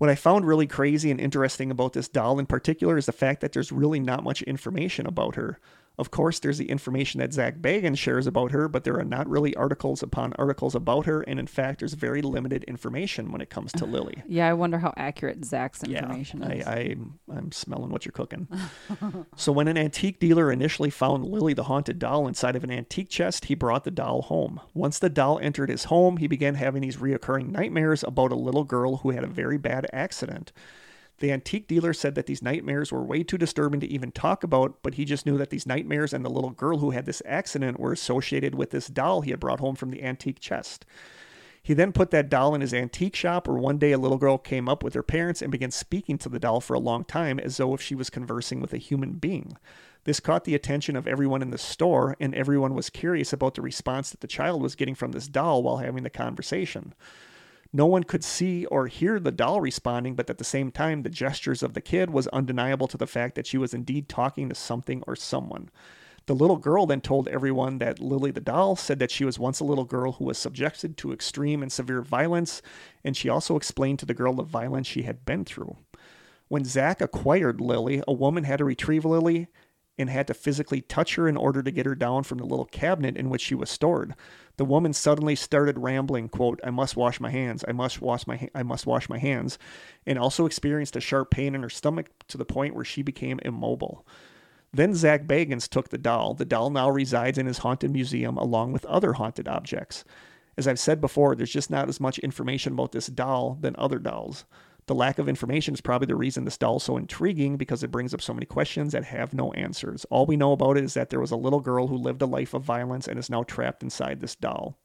What 0.00 0.08
I 0.08 0.14
found 0.14 0.46
really 0.46 0.66
crazy 0.66 1.10
and 1.10 1.20
interesting 1.20 1.70
about 1.70 1.92
this 1.92 2.08
doll 2.08 2.38
in 2.38 2.46
particular 2.46 2.96
is 2.96 3.04
the 3.04 3.12
fact 3.12 3.42
that 3.42 3.52
there's 3.52 3.70
really 3.70 4.00
not 4.00 4.24
much 4.24 4.40
information 4.40 5.04
about 5.04 5.34
her. 5.34 5.58
Of 5.98 6.10
course, 6.10 6.38
there's 6.38 6.56
the 6.56 6.70
information 6.70 7.20
that 7.20 7.32
Zach 7.32 7.58
Bagan 7.58 7.96
shares 7.96 8.26
about 8.26 8.52
her, 8.52 8.68
but 8.68 8.84
there 8.84 8.98
are 8.98 9.04
not 9.04 9.28
really 9.28 9.54
articles 9.54 10.02
upon 10.02 10.32
articles 10.34 10.74
about 10.74 11.04
her, 11.04 11.20
and 11.22 11.38
in 11.38 11.46
fact, 11.46 11.80
there's 11.80 11.92
very 11.92 12.22
limited 12.22 12.64
information 12.64 13.30
when 13.30 13.42
it 13.42 13.50
comes 13.50 13.70
to 13.72 13.84
Lily. 13.90 14.22
yeah, 14.26 14.48
I 14.48 14.54
wonder 14.54 14.78
how 14.78 14.94
accurate 14.96 15.44
Zach's 15.44 15.82
information 15.82 16.40
yeah, 16.40 16.52
is. 16.52 16.66
I, 16.66 16.72
I, 16.72 16.96
I'm 17.36 17.52
smelling 17.52 17.90
what 17.90 18.06
you're 18.06 18.12
cooking. 18.12 18.48
so 19.36 19.52
when 19.52 19.68
an 19.68 19.76
antique 19.76 20.18
dealer 20.18 20.50
initially 20.50 20.90
found 20.90 21.26
Lily 21.26 21.52
the 21.52 21.64
haunted 21.64 21.98
doll 21.98 22.26
inside 22.26 22.56
of 22.56 22.64
an 22.64 22.70
antique 22.70 23.10
chest, 23.10 23.46
he 23.46 23.54
brought 23.54 23.84
the 23.84 23.90
doll 23.90 24.22
home. 24.22 24.60
Once 24.72 24.98
the 24.98 25.10
doll 25.10 25.38
entered 25.40 25.68
his 25.68 25.84
home, 25.84 26.16
he 26.16 26.26
began 26.26 26.54
having 26.54 26.82
these 26.82 26.96
reoccurring 26.96 27.50
nightmares 27.50 28.02
about 28.04 28.32
a 28.32 28.36
little 28.36 28.64
girl 28.64 28.98
who 28.98 29.10
had 29.10 29.24
a 29.24 29.28
very 29.28 29.58
bad 29.58 29.86
accident. 29.92 30.52
The 31.20 31.32
antique 31.32 31.68
dealer 31.68 31.92
said 31.92 32.14
that 32.14 32.26
these 32.26 32.42
nightmares 32.42 32.90
were 32.90 33.04
way 33.04 33.22
too 33.22 33.38
disturbing 33.38 33.80
to 33.80 33.86
even 33.86 34.10
talk 34.10 34.42
about, 34.42 34.82
but 34.82 34.94
he 34.94 35.04
just 35.04 35.26
knew 35.26 35.36
that 35.36 35.50
these 35.50 35.66
nightmares 35.66 36.14
and 36.14 36.24
the 36.24 36.30
little 36.30 36.50
girl 36.50 36.78
who 36.78 36.90
had 36.90 37.04
this 37.04 37.22
accident 37.26 37.78
were 37.78 37.92
associated 37.92 38.54
with 38.54 38.70
this 38.70 38.88
doll 38.88 39.20
he 39.20 39.30
had 39.30 39.40
brought 39.40 39.60
home 39.60 39.76
from 39.76 39.90
the 39.90 40.02
antique 40.02 40.40
chest. 40.40 40.86
He 41.62 41.74
then 41.74 41.92
put 41.92 42.10
that 42.10 42.30
doll 42.30 42.54
in 42.54 42.62
his 42.62 42.72
antique 42.72 43.14
shop, 43.14 43.46
where 43.46 43.58
one 43.58 43.76
day 43.76 43.92
a 43.92 43.98
little 43.98 44.16
girl 44.16 44.38
came 44.38 44.66
up 44.66 44.82
with 44.82 44.94
her 44.94 45.02
parents 45.02 45.42
and 45.42 45.52
began 45.52 45.70
speaking 45.70 46.16
to 46.18 46.30
the 46.30 46.38
doll 46.38 46.62
for 46.62 46.72
a 46.72 46.80
long 46.80 47.04
time 47.04 47.38
as 47.38 47.58
though 47.58 47.74
if 47.74 47.82
she 47.82 47.94
was 47.94 48.08
conversing 48.08 48.60
with 48.60 48.72
a 48.72 48.78
human 48.78 49.12
being. 49.12 49.58
This 50.04 50.20
caught 50.20 50.44
the 50.44 50.54
attention 50.54 50.96
of 50.96 51.06
everyone 51.06 51.42
in 51.42 51.50
the 51.50 51.58
store, 51.58 52.16
and 52.18 52.34
everyone 52.34 52.74
was 52.74 52.88
curious 52.88 53.34
about 53.34 53.56
the 53.56 53.62
response 53.62 54.10
that 54.10 54.20
the 54.20 54.26
child 54.26 54.62
was 54.62 54.74
getting 54.74 54.94
from 54.94 55.12
this 55.12 55.28
doll 55.28 55.62
while 55.62 55.76
having 55.76 56.02
the 56.02 56.08
conversation. 56.08 56.94
No 57.72 57.86
one 57.86 58.02
could 58.02 58.24
see 58.24 58.66
or 58.66 58.88
hear 58.88 59.20
the 59.20 59.30
doll 59.30 59.60
responding, 59.60 60.14
but 60.16 60.28
at 60.28 60.38
the 60.38 60.44
same 60.44 60.72
time, 60.72 61.02
the 61.02 61.08
gestures 61.08 61.62
of 61.62 61.74
the 61.74 61.80
kid 61.80 62.10
was 62.10 62.26
undeniable 62.28 62.88
to 62.88 62.96
the 62.96 63.06
fact 63.06 63.36
that 63.36 63.46
she 63.46 63.58
was 63.58 63.72
indeed 63.72 64.08
talking 64.08 64.48
to 64.48 64.54
something 64.54 65.04
or 65.06 65.14
someone. 65.14 65.70
The 66.26 66.34
little 66.34 66.56
girl 66.56 66.86
then 66.86 67.00
told 67.00 67.28
everyone 67.28 67.78
that 67.78 68.00
Lily 68.00 68.30
the 68.30 68.40
doll 68.40 68.76
said 68.76 68.98
that 68.98 69.10
she 69.10 69.24
was 69.24 69.38
once 69.38 69.60
a 69.60 69.64
little 69.64 69.84
girl 69.84 70.12
who 70.12 70.24
was 70.24 70.38
subjected 70.38 70.96
to 70.98 71.12
extreme 71.12 71.62
and 71.62 71.72
severe 71.72 72.02
violence, 72.02 72.60
and 73.04 73.16
she 73.16 73.28
also 73.28 73.56
explained 73.56 74.00
to 74.00 74.06
the 74.06 74.14
girl 74.14 74.34
the 74.34 74.42
violence 74.42 74.86
she 74.86 75.02
had 75.02 75.24
been 75.24 75.44
through. 75.44 75.76
When 76.48 76.64
Zach 76.64 77.00
acquired 77.00 77.60
Lily, 77.60 78.02
a 78.06 78.12
woman 78.12 78.44
had 78.44 78.58
to 78.58 78.64
retrieve 78.64 79.04
Lily 79.04 79.46
and 79.98 80.10
had 80.10 80.26
to 80.26 80.34
physically 80.34 80.80
touch 80.80 81.14
her 81.14 81.28
in 81.28 81.36
order 81.36 81.62
to 81.62 81.70
get 81.70 81.86
her 81.86 81.94
down 81.94 82.24
from 82.24 82.38
the 82.38 82.46
little 82.46 82.64
cabinet 82.64 83.16
in 83.16 83.30
which 83.30 83.42
she 83.42 83.54
was 83.54 83.70
stored. 83.70 84.14
The 84.60 84.66
woman 84.66 84.92
suddenly 84.92 85.36
started 85.36 85.78
rambling, 85.78 86.28
quote, 86.28 86.60
"I 86.62 86.68
must 86.68 86.94
wash 86.94 87.18
my 87.18 87.30
hands. 87.30 87.64
I 87.66 87.72
must 87.72 88.02
wash 88.02 88.26
my 88.26 88.36
ha- 88.36 88.50
I 88.54 88.62
must 88.62 88.86
wash 88.86 89.08
my 89.08 89.16
hands," 89.16 89.58
and 90.04 90.18
also 90.18 90.44
experienced 90.44 90.96
a 90.96 91.00
sharp 91.00 91.30
pain 91.30 91.54
in 91.54 91.62
her 91.62 91.70
stomach 91.70 92.10
to 92.28 92.36
the 92.36 92.44
point 92.44 92.74
where 92.74 92.84
she 92.84 93.00
became 93.00 93.40
immobile. 93.42 94.06
Then 94.70 94.94
Zach 94.94 95.24
Bagans 95.24 95.66
took 95.66 95.88
the 95.88 95.96
doll. 95.96 96.34
The 96.34 96.44
doll 96.44 96.68
now 96.68 96.90
resides 96.90 97.38
in 97.38 97.46
his 97.46 97.56
haunted 97.56 97.90
museum 97.90 98.36
along 98.36 98.72
with 98.72 98.84
other 98.84 99.14
haunted 99.14 99.48
objects. 99.48 100.04
As 100.58 100.68
I've 100.68 100.78
said 100.78 101.00
before, 101.00 101.34
there's 101.34 101.50
just 101.50 101.70
not 101.70 101.88
as 101.88 101.98
much 101.98 102.18
information 102.18 102.74
about 102.74 102.92
this 102.92 103.06
doll 103.06 103.56
than 103.62 103.74
other 103.78 103.98
dolls. 103.98 104.44
The 104.90 104.96
lack 104.96 105.20
of 105.20 105.28
information 105.28 105.72
is 105.72 105.80
probably 105.80 106.06
the 106.06 106.16
reason 106.16 106.44
this 106.44 106.58
doll 106.58 106.78
is 106.78 106.82
so 106.82 106.96
intriguing 106.96 107.56
because 107.56 107.84
it 107.84 107.92
brings 107.92 108.12
up 108.12 108.20
so 108.20 108.34
many 108.34 108.44
questions 108.44 108.92
that 108.92 109.04
have 109.04 109.32
no 109.32 109.52
answers. 109.52 110.04
All 110.10 110.26
we 110.26 110.36
know 110.36 110.50
about 110.50 110.76
it 110.76 110.82
is 110.82 110.94
that 110.94 111.10
there 111.10 111.20
was 111.20 111.30
a 111.30 111.36
little 111.36 111.60
girl 111.60 111.86
who 111.86 111.94
lived 111.94 112.22
a 112.22 112.26
life 112.26 112.54
of 112.54 112.64
violence 112.64 113.06
and 113.06 113.16
is 113.16 113.30
now 113.30 113.44
trapped 113.44 113.84
inside 113.84 114.18
this 114.18 114.34
doll. 114.34 114.80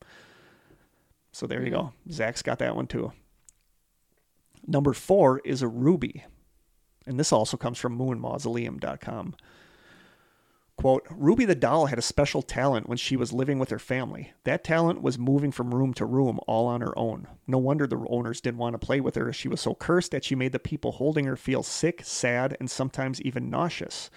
So 1.32 1.48
there 1.48 1.64
you 1.64 1.72
go. 1.72 1.92
Hmm. 2.04 2.12
Zach's 2.12 2.44
got 2.44 2.60
that 2.60 2.76
one 2.76 2.86
too. 2.86 3.14
Number 4.68 4.94
four 4.94 5.40
is 5.40 5.64
a 5.64 5.68
ruby. 5.68 6.24
And 7.08 7.20
this 7.20 7.34
also 7.34 7.58
comes 7.58 7.80
from 7.80 7.98
moonmausoleum.com. 7.98 9.34
Quote, 10.78 11.08
Ruby 11.10 11.46
the 11.46 11.56
doll 11.56 11.86
had 11.86 11.98
a 11.98 12.04
special 12.04 12.42
talent 12.42 12.88
when 12.90 12.98
she 12.98 13.16
was 13.16 13.32
living 13.32 13.60
with 13.60 13.70
her 13.70 13.80
family. 13.80 14.34
That 14.44 14.64
talent 14.64 15.02
was 15.02 15.18
moving 15.18 15.52
from 15.52 15.74
room 15.74 15.94
to 15.96 16.06
room 16.06 16.40
all 16.48 16.68
on 16.68 16.82
her 16.82 16.98
own. 16.98 17.28
No 17.48 17.58
wonder 17.58 17.88
the 17.88 18.06
owners 18.10 18.42
didn't 18.42 18.60
want 18.60 18.74
to 18.74 18.86
play 18.86 19.00
with 19.00 19.16
her. 19.16 19.32
She 19.32 19.48
was 19.48 19.62
so 19.62 19.74
cursed 19.74 20.12
that 20.12 20.26
she 20.26 20.36
made 20.36 20.52
the 20.52 20.60
people 20.60 20.94
holding 20.94 21.26
her 21.26 21.38
feel 21.38 21.64
sick, 21.64 22.02
sad, 22.04 22.58
and 22.60 22.70
sometimes 22.70 23.22
even 23.22 23.50
nauseous. 23.50 24.10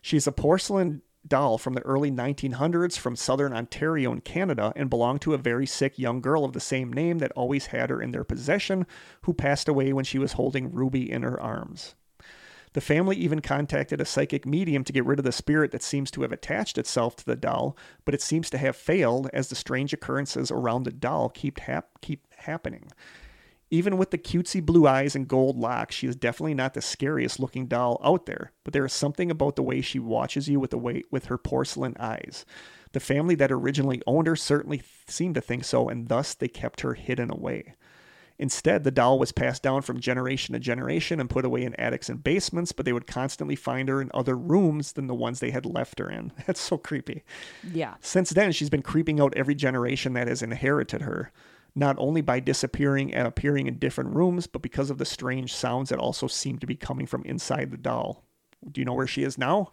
She's 0.00 0.26
a 0.26 0.32
porcelain 0.32 1.02
doll 1.26 1.58
from 1.58 1.74
the 1.74 1.82
early 1.82 2.10
1900s 2.10 2.98
from 2.98 3.14
southern 3.14 3.52
Ontario 3.52 4.12
in 4.12 4.20
Canada 4.22 4.72
and 4.74 4.90
belonged 4.90 5.20
to 5.20 5.34
a 5.34 5.38
very 5.38 5.66
sick 5.66 5.98
young 5.98 6.20
girl 6.20 6.44
of 6.44 6.52
the 6.52 6.60
same 6.60 6.92
name 6.92 7.18
that 7.18 7.32
always 7.32 7.66
had 7.66 7.90
her 7.90 8.02
in 8.02 8.10
their 8.10 8.24
possession, 8.24 8.86
who 9.22 9.32
passed 9.32 9.68
away 9.68 9.92
when 9.92 10.04
she 10.04 10.18
was 10.18 10.32
holding 10.32 10.72
Ruby 10.72 11.10
in 11.10 11.22
her 11.22 11.40
arms. 11.40 11.94
The 12.74 12.80
family 12.80 13.16
even 13.16 13.40
contacted 13.40 14.00
a 14.00 14.06
psychic 14.06 14.46
medium 14.46 14.82
to 14.84 14.92
get 14.92 15.04
rid 15.04 15.18
of 15.18 15.24
the 15.24 15.32
spirit 15.32 15.72
that 15.72 15.82
seems 15.82 16.10
to 16.12 16.22
have 16.22 16.32
attached 16.32 16.78
itself 16.78 17.16
to 17.16 17.26
the 17.26 17.36
doll, 17.36 17.76
but 18.04 18.14
it 18.14 18.22
seems 18.22 18.48
to 18.50 18.58
have 18.58 18.76
failed 18.76 19.28
as 19.32 19.48
the 19.48 19.54
strange 19.54 19.92
occurrences 19.92 20.50
around 20.50 20.84
the 20.84 20.92
doll 20.92 21.28
keep 21.28 21.60
hap- 21.60 22.00
keep 22.00 22.26
happening. 22.38 22.90
Even 23.70 23.96
with 23.96 24.10
the 24.10 24.18
cutesy 24.18 24.64
blue 24.64 24.86
eyes 24.86 25.16
and 25.16 25.28
gold 25.28 25.56
locks, 25.56 25.94
she 25.94 26.06
is 26.06 26.14
definitely 26.14 26.52
not 26.52 26.74
the 26.74 26.82
scariest 26.82 27.40
looking 27.40 27.66
doll 27.66 27.98
out 28.04 28.26
there, 28.26 28.52
but 28.64 28.74
there 28.74 28.84
is 28.84 28.92
something 28.92 29.30
about 29.30 29.56
the 29.56 29.62
way 29.62 29.80
she 29.80 29.98
watches 29.98 30.46
you 30.46 30.60
with 30.60 30.70
the 30.70 30.78
way 30.78 31.02
with 31.10 31.26
her 31.26 31.38
porcelain 31.38 31.96
eyes. 31.98 32.44
The 32.92 33.00
family 33.00 33.34
that 33.36 33.50
originally 33.50 34.02
owned 34.06 34.26
her 34.26 34.36
certainly 34.36 34.78
th- 34.78 34.88
seemed 35.08 35.36
to 35.36 35.40
think 35.40 35.64
so, 35.64 35.88
and 35.88 36.08
thus 36.08 36.34
they 36.34 36.48
kept 36.48 36.82
her 36.82 36.92
hidden 36.92 37.30
away. 37.30 37.74
Instead, 38.42 38.82
the 38.82 38.90
doll 38.90 39.20
was 39.20 39.30
passed 39.30 39.62
down 39.62 39.82
from 39.82 40.00
generation 40.00 40.52
to 40.52 40.58
generation 40.58 41.20
and 41.20 41.30
put 41.30 41.44
away 41.44 41.62
in 41.62 41.76
attics 41.76 42.08
and 42.08 42.24
basements, 42.24 42.72
but 42.72 42.84
they 42.84 42.92
would 42.92 43.06
constantly 43.06 43.54
find 43.54 43.88
her 43.88 44.02
in 44.02 44.10
other 44.12 44.36
rooms 44.36 44.94
than 44.94 45.06
the 45.06 45.14
ones 45.14 45.38
they 45.38 45.52
had 45.52 45.64
left 45.64 46.00
her 46.00 46.10
in. 46.10 46.32
That's 46.48 46.58
so 46.60 46.76
creepy. 46.76 47.22
Yeah. 47.72 47.94
Since 48.00 48.30
then, 48.30 48.50
she's 48.50 48.68
been 48.68 48.82
creeping 48.82 49.20
out 49.20 49.32
every 49.36 49.54
generation 49.54 50.14
that 50.14 50.26
has 50.26 50.42
inherited 50.42 51.02
her, 51.02 51.30
not 51.76 51.94
only 52.00 52.20
by 52.20 52.40
disappearing 52.40 53.14
and 53.14 53.28
appearing 53.28 53.68
in 53.68 53.78
different 53.78 54.12
rooms, 54.16 54.48
but 54.48 54.60
because 54.60 54.90
of 54.90 54.98
the 54.98 55.04
strange 55.04 55.54
sounds 55.54 55.90
that 55.90 56.00
also 56.00 56.26
seem 56.26 56.58
to 56.58 56.66
be 56.66 56.74
coming 56.74 57.06
from 57.06 57.22
inside 57.24 57.70
the 57.70 57.76
doll. 57.76 58.24
Do 58.72 58.80
you 58.80 58.84
know 58.84 58.94
where 58.94 59.06
she 59.06 59.22
is 59.22 59.38
now? 59.38 59.72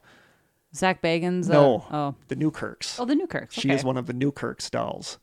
Zak 0.76 1.02
Bagans. 1.02 1.50
uh, 1.50 1.54
No. 1.54 1.86
oh. 1.90 2.16
The 2.28 2.36
Newkirks. 2.36 3.00
Oh, 3.00 3.06
the 3.06 3.16
Newkirks. 3.16 3.56
She 3.56 3.70
okay. 3.70 3.76
is 3.76 3.84
one 3.84 3.98
of 3.98 4.06
the 4.06 4.14
Newkirks 4.14 4.70
dolls. 4.70 5.18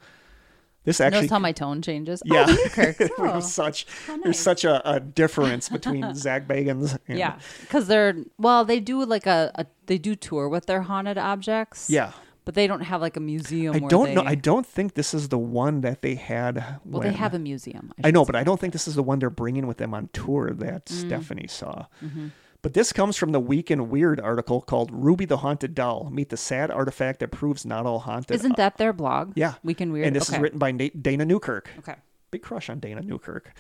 This 0.86 0.98
Notice 1.00 1.14
actually 1.16 1.28
how 1.28 1.38
my 1.40 1.52
tone 1.52 1.82
changes. 1.82 2.22
yeah, 2.24 2.46
Oh, 2.48 2.52
the 2.52 2.52
Newkirks. 2.62 2.98
there's 2.98 3.10
Oh. 3.18 3.40
such 3.40 3.86
How 4.06 4.16
there's 4.22 4.38
such 4.38 4.64
a, 4.64 4.80
a 4.90 4.98
difference 5.00 5.68
between 5.68 6.14
Zak 6.24 6.48
Bagans 6.48 6.96
and 7.08 7.18
Yeah, 7.18 7.38
because 7.60 7.86
they're 7.88 8.14
well, 8.38 8.64
they 8.64 8.80
do 8.80 9.04
like 9.04 9.26
a, 9.26 9.50
a 9.56 9.66
they 9.86 9.98
do 9.98 10.14
tour 10.16 10.48
with 10.48 10.64
their 10.66 10.82
haunted 10.82 11.18
objects. 11.18 11.90
yeah. 11.90 12.12
but 12.46 12.54
they 12.54 12.66
don't 12.68 12.82
have 12.82 13.00
like 13.02 13.16
a 13.16 13.20
museum. 13.20 13.74
I 13.74 13.80
don't 13.80 14.06
they, 14.06 14.14
know. 14.14 14.22
I 14.24 14.36
don't 14.36 14.64
think 14.64 14.94
this 14.94 15.12
is 15.12 15.28
the 15.30 15.38
one 15.38 15.80
that 15.80 16.02
they 16.02 16.14
had. 16.14 16.54
well, 16.84 17.00
when- 17.02 17.08
they 17.10 17.14
have 17.14 17.34
a 17.34 17.38
museum. 17.40 17.92
I 18.04 18.12
know, 18.12 18.22
should 18.22 18.26
but 18.32 18.36
I 18.36 18.44
don't 18.44 18.60
think 18.60 18.72
this 18.72 18.86
is 18.86 18.94
the 18.94 19.02
one 19.02 19.18
they're 19.18 19.28
bringing 19.44 19.66
with 19.66 19.78
them 19.78 19.92
on 19.92 20.08
tour 20.12 20.52
that 20.54 20.86
Mm. 20.86 21.00
Stephanie 21.06 21.48
saw. 21.48 21.86
Mm-hmm. 22.04 22.28
But 22.66 22.74
this 22.74 22.92
comes 22.92 23.16
from 23.16 23.30
the 23.30 23.38
Week 23.38 23.70
in 23.70 23.90
Weird 23.90 24.18
article 24.18 24.60
called 24.60 24.90
"Ruby 24.92 25.24
the 25.24 25.36
Haunted 25.36 25.72
Doll: 25.72 26.10
Meet 26.10 26.30
the 26.30 26.36
Sad 26.36 26.68
Artifact 26.68 27.20
That 27.20 27.28
Proves 27.28 27.64
Not 27.64 27.86
All 27.86 28.00
Haunted." 28.00 28.34
Isn't 28.34 28.56
that 28.56 28.76
their 28.76 28.92
blog? 28.92 29.34
yeah, 29.36 29.54
Week 29.62 29.80
in 29.80 29.92
Weird. 29.92 30.08
And 30.08 30.16
this 30.16 30.28
okay. 30.28 30.38
is 30.38 30.42
written 30.42 30.58
by 30.58 30.72
Nate, 30.72 31.00
Dana 31.00 31.24
Newkirk. 31.24 31.70
Okay, 31.78 31.94
Big 32.32 32.42
crush 32.42 32.68
on 32.68 32.80
Dana 32.80 33.02
Newkirk. 33.02 33.52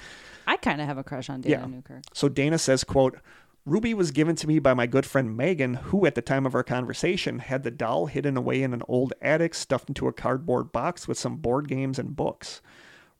I 0.48 0.56
kind 0.56 0.80
of 0.80 0.88
have 0.88 0.98
a 0.98 1.04
crush 1.04 1.30
on 1.30 1.40
Dana 1.40 1.60
Yeah. 1.60 1.66
Newkirk. 1.66 2.02
So 2.14 2.28
Dana 2.28 2.58
says, 2.58 2.82
quote, 2.82 3.16
Ruby 3.64 3.94
was 3.94 4.10
given 4.10 4.34
to 4.34 4.48
me 4.48 4.58
by 4.58 4.74
my 4.74 4.88
good 4.88 5.06
friend 5.06 5.36
Megan, 5.36 5.74
who 5.74 6.04
at 6.04 6.16
the 6.16 6.20
time 6.20 6.44
of 6.44 6.56
our 6.56 6.64
conversation 6.64 7.38
had 7.38 7.62
the 7.62 7.70
doll 7.70 8.06
hidden 8.06 8.36
away 8.36 8.60
in 8.64 8.74
an 8.74 8.82
old 8.88 9.12
attic 9.22 9.54
stuffed 9.54 9.88
into 9.88 10.08
a 10.08 10.12
cardboard 10.12 10.72
box 10.72 11.06
with 11.06 11.16
some 11.16 11.36
board 11.36 11.68
games 11.68 12.00
and 12.00 12.16
books. 12.16 12.60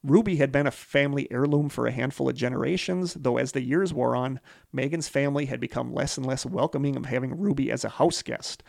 Ruby 0.03 0.37
had 0.37 0.51
been 0.51 0.67
a 0.67 0.71
family 0.71 1.27
heirloom 1.31 1.69
for 1.69 1.87
a 1.87 1.91
handful 1.91 2.29
of 2.29 2.35
generations, 2.35 3.15
though 3.15 3.37
as 3.37 3.51
the 3.51 3.61
years 3.61 3.93
wore 3.93 4.15
on, 4.15 4.39
Megan's 4.71 5.09
family 5.09 5.45
had 5.45 5.59
become 5.59 5.93
less 5.93 6.17
and 6.17 6.25
less 6.25 6.45
welcoming 6.45 6.95
of 6.95 7.05
having 7.05 7.37
Ruby 7.37 7.71
as 7.71 7.83
a 7.83 7.89
house 7.89 8.21
guest. 8.21 8.63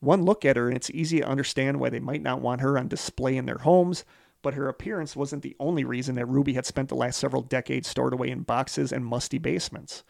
One 0.00 0.24
look 0.24 0.44
at 0.44 0.56
her, 0.56 0.66
and 0.66 0.76
it's 0.76 0.90
easy 0.90 1.20
to 1.20 1.28
understand 1.28 1.78
why 1.78 1.90
they 1.90 2.00
might 2.00 2.22
not 2.22 2.40
want 2.40 2.60
her 2.60 2.76
on 2.76 2.88
display 2.88 3.36
in 3.36 3.46
their 3.46 3.58
homes, 3.58 4.04
but 4.42 4.54
her 4.54 4.68
appearance 4.68 5.14
wasn't 5.14 5.42
the 5.42 5.56
only 5.60 5.84
reason 5.84 6.16
that 6.16 6.26
Ruby 6.26 6.54
had 6.54 6.66
spent 6.66 6.88
the 6.88 6.96
last 6.96 7.18
several 7.18 7.42
decades 7.42 7.86
stored 7.86 8.12
away 8.12 8.28
in 8.30 8.42
boxes 8.42 8.92
and 8.92 9.06
musty 9.06 9.38
basements. 9.38 10.02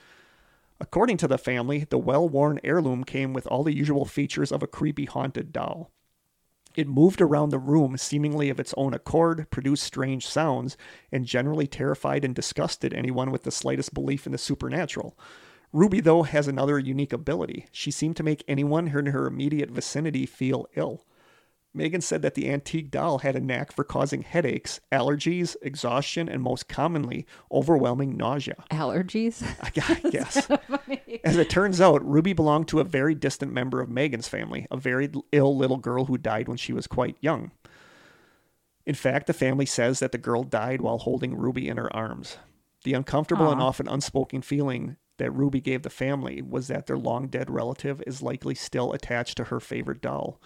According 0.80 1.18
to 1.18 1.28
the 1.28 1.38
family, 1.38 1.84
the 1.88 1.98
well 1.98 2.26
worn 2.26 2.58
heirloom 2.64 3.04
came 3.04 3.34
with 3.34 3.46
all 3.46 3.62
the 3.62 3.76
usual 3.76 4.06
features 4.06 4.50
of 4.50 4.62
a 4.62 4.66
creepy 4.66 5.04
haunted 5.04 5.52
doll. 5.52 5.92
It 6.74 6.88
moved 6.88 7.20
around 7.20 7.50
the 7.50 7.58
room 7.58 7.96
seemingly 7.96 8.48
of 8.48 8.58
its 8.58 8.72
own 8.76 8.94
accord, 8.94 9.50
produced 9.50 9.82
strange 9.84 10.26
sounds, 10.26 10.76
and 11.10 11.26
generally 11.26 11.66
terrified 11.66 12.24
and 12.24 12.34
disgusted 12.34 12.94
anyone 12.94 13.30
with 13.30 13.42
the 13.42 13.50
slightest 13.50 13.92
belief 13.92 14.26
in 14.26 14.32
the 14.32 14.38
supernatural. 14.38 15.16
Ruby, 15.72 16.00
though, 16.00 16.22
has 16.22 16.48
another 16.48 16.78
unique 16.78 17.12
ability. 17.12 17.66
She 17.72 17.90
seemed 17.90 18.16
to 18.16 18.22
make 18.22 18.44
anyone 18.46 18.88
in 18.88 19.06
her 19.06 19.26
immediate 19.26 19.70
vicinity 19.70 20.26
feel 20.26 20.66
ill. 20.74 21.04
Megan 21.74 22.02
said 22.02 22.20
that 22.22 22.34
the 22.34 22.50
antique 22.50 22.90
doll 22.90 23.18
had 23.18 23.34
a 23.34 23.40
knack 23.40 23.72
for 23.72 23.82
causing 23.82 24.22
headaches, 24.22 24.80
allergies, 24.90 25.56
exhaustion, 25.62 26.28
and 26.28 26.42
most 26.42 26.68
commonly, 26.68 27.26
overwhelming 27.50 28.16
nausea. 28.16 28.64
Allergies. 28.70 29.42
I 29.62 29.70
guess. 30.10 30.48
As 31.24 31.38
it 31.38 31.48
turns 31.48 31.80
out, 31.80 32.06
Ruby 32.06 32.34
belonged 32.34 32.68
to 32.68 32.80
a 32.80 32.84
very 32.84 33.14
distant 33.14 33.52
member 33.52 33.80
of 33.80 33.88
Megan's 33.88 34.28
family, 34.28 34.66
a 34.70 34.76
very 34.76 35.10
ill 35.32 35.56
little 35.56 35.78
girl 35.78 36.04
who 36.04 36.18
died 36.18 36.46
when 36.46 36.58
she 36.58 36.72
was 36.74 36.86
quite 36.86 37.16
young. 37.20 37.52
In 38.84 38.94
fact, 38.94 39.26
the 39.26 39.32
family 39.32 39.66
says 39.66 40.00
that 40.00 40.12
the 40.12 40.18
girl 40.18 40.42
died 40.42 40.80
while 40.80 40.98
holding 40.98 41.36
Ruby 41.36 41.68
in 41.68 41.76
her 41.76 41.94
arms. 41.94 42.36
The 42.84 42.94
uncomfortable 42.94 43.50
and 43.50 43.62
often 43.62 43.86
unspoken 43.88 44.42
feeling 44.42 44.96
that 45.18 45.30
Ruby 45.30 45.60
gave 45.60 45.82
the 45.82 45.90
family 45.90 46.42
was 46.42 46.66
that 46.66 46.86
their 46.86 46.98
long 46.98 47.28
dead 47.28 47.48
relative 47.48 48.02
is 48.06 48.22
likely 48.22 48.56
still 48.56 48.92
attached 48.92 49.36
to 49.36 49.44
her 49.44 49.60
favorite 49.60 50.00
doll. 50.00 50.40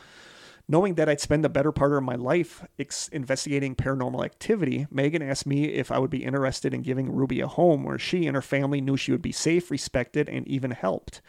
Knowing 0.69 0.95
that 0.95 1.09
I'd 1.09 1.21
spend 1.21 1.45
the 1.45 1.49
better 1.49 1.71
part 1.71 1.93
of 1.93 2.03
my 2.03 2.17
life 2.17 2.67
ex- 2.79 3.09
investigating 3.09 3.77
paranormal 3.77 4.25
activity, 4.25 4.87
Megan 4.91 5.23
asked 5.23 5.47
me 5.47 5.67
if 5.67 5.93
I 5.93 5.99
would 5.99 6.11
be 6.11 6.25
interested 6.25 6.75
in 6.75 6.83
giving 6.83 7.13
Ruby 7.13 7.41
a 7.41 7.47
home 7.47 7.85
where 7.85 7.99
she 7.99 8.27
and 8.27 8.35
her 8.35 8.43
family 8.43 8.81
knew 8.81 8.97
she 8.97 9.13
would 9.13 9.23
be 9.23 9.33
safe, 9.33 9.71
respected, 9.71 10.29
and 10.29 10.47
even 10.49 10.73
helped. 10.73 11.21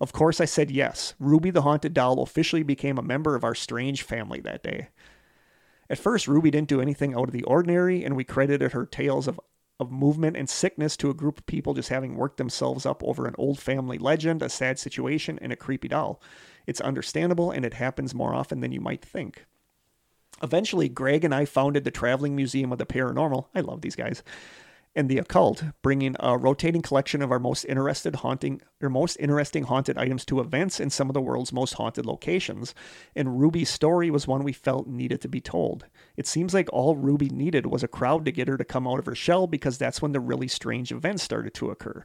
Of 0.00 0.12
course, 0.12 0.40
I 0.40 0.44
said 0.44 0.72
yes. 0.72 1.14
Ruby 1.20 1.50
the 1.50 1.62
Haunted 1.62 1.94
Doll 1.94 2.22
officially 2.22 2.64
became 2.64 2.98
a 2.98 3.02
member 3.02 3.36
of 3.36 3.44
our 3.44 3.54
strange 3.54 4.02
family 4.02 4.40
that 4.40 4.62
day. 4.62 4.88
At 5.88 5.98
first, 5.98 6.26
Ruby 6.26 6.50
didn't 6.50 6.68
do 6.68 6.80
anything 6.80 7.14
out 7.14 7.28
of 7.28 7.32
the 7.32 7.44
ordinary, 7.44 8.04
and 8.04 8.16
we 8.16 8.24
credited 8.24 8.72
her 8.72 8.86
tales 8.86 9.28
of, 9.28 9.38
of 9.78 9.92
movement 9.92 10.36
and 10.36 10.48
sickness 10.48 10.96
to 10.96 11.10
a 11.10 11.14
group 11.14 11.38
of 11.38 11.46
people 11.46 11.74
just 11.74 11.90
having 11.90 12.16
worked 12.16 12.38
themselves 12.38 12.86
up 12.86 13.04
over 13.04 13.26
an 13.26 13.34
old 13.38 13.60
family 13.60 13.98
legend, 13.98 14.42
a 14.42 14.48
sad 14.48 14.78
situation, 14.78 15.38
and 15.42 15.52
a 15.52 15.56
creepy 15.56 15.88
doll. 15.88 16.20
It's 16.70 16.80
understandable, 16.80 17.50
and 17.50 17.64
it 17.64 17.74
happens 17.74 18.14
more 18.14 18.32
often 18.32 18.60
than 18.60 18.70
you 18.70 18.80
might 18.80 19.04
think. 19.04 19.44
Eventually, 20.40 20.88
Greg 20.88 21.24
and 21.24 21.34
I 21.34 21.44
founded 21.44 21.82
the 21.82 21.90
Traveling 21.90 22.36
Museum 22.36 22.70
of 22.70 22.78
the 22.78 22.86
Paranormal. 22.86 23.46
I 23.56 23.60
love 23.60 23.80
these 23.80 23.96
guys. 23.96 24.22
And 24.94 25.08
the 25.08 25.18
occult, 25.18 25.64
bringing 25.82 26.14
a 26.20 26.38
rotating 26.38 26.80
collection 26.80 27.22
of 27.22 27.32
our 27.32 27.40
most 27.40 27.64
interested 27.64 28.14
haunting 28.14 28.60
or 28.80 28.88
most 28.88 29.16
interesting 29.18 29.64
haunted 29.64 29.98
items 29.98 30.24
to 30.26 30.38
events 30.38 30.78
in 30.78 30.90
some 30.90 31.10
of 31.10 31.14
the 31.14 31.20
world's 31.20 31.52
most 31.52 31.74
haunted 31.74 32.06
locations. 32.06 32.72
And 33.16 33.40
Ruby's 33.40 33.68
story 33.68 34.08
was 34.08 34.28
one 34.28 34.44
we 34.44 34.52
felt 34.52 34.86
needed 34.86 35.20
to 35.22 35.28
be 35.28 35.40
told. 35.40 35.86
It 36.16 36.28
seems 36.28 36.54
like 36.54 36.72
all 36.72 36.94
Ruby 36.94 37.30
needed 37.30 37.66
was 37.66 37.82
a 37.82 37.88
crowd 37.88 38.24
to 38.26 38.32
get 38.32 38.46
her 38.46 38.56
to 38.56 38.64
come 38.64 38.86
out 38.86 39.00
of 39.00 39.06
her 39.06 39.16
shell 39.16 39.48
because 39.48 39.76
that's 39.76 40.00
when 40.00 40.12
the 40.12 40.20
really 40.20 40.46
strange 40.46 40.92
events 40.92 41.24
started 41.24 41.52
to 41.54 41.70
occur. 41.70 42.04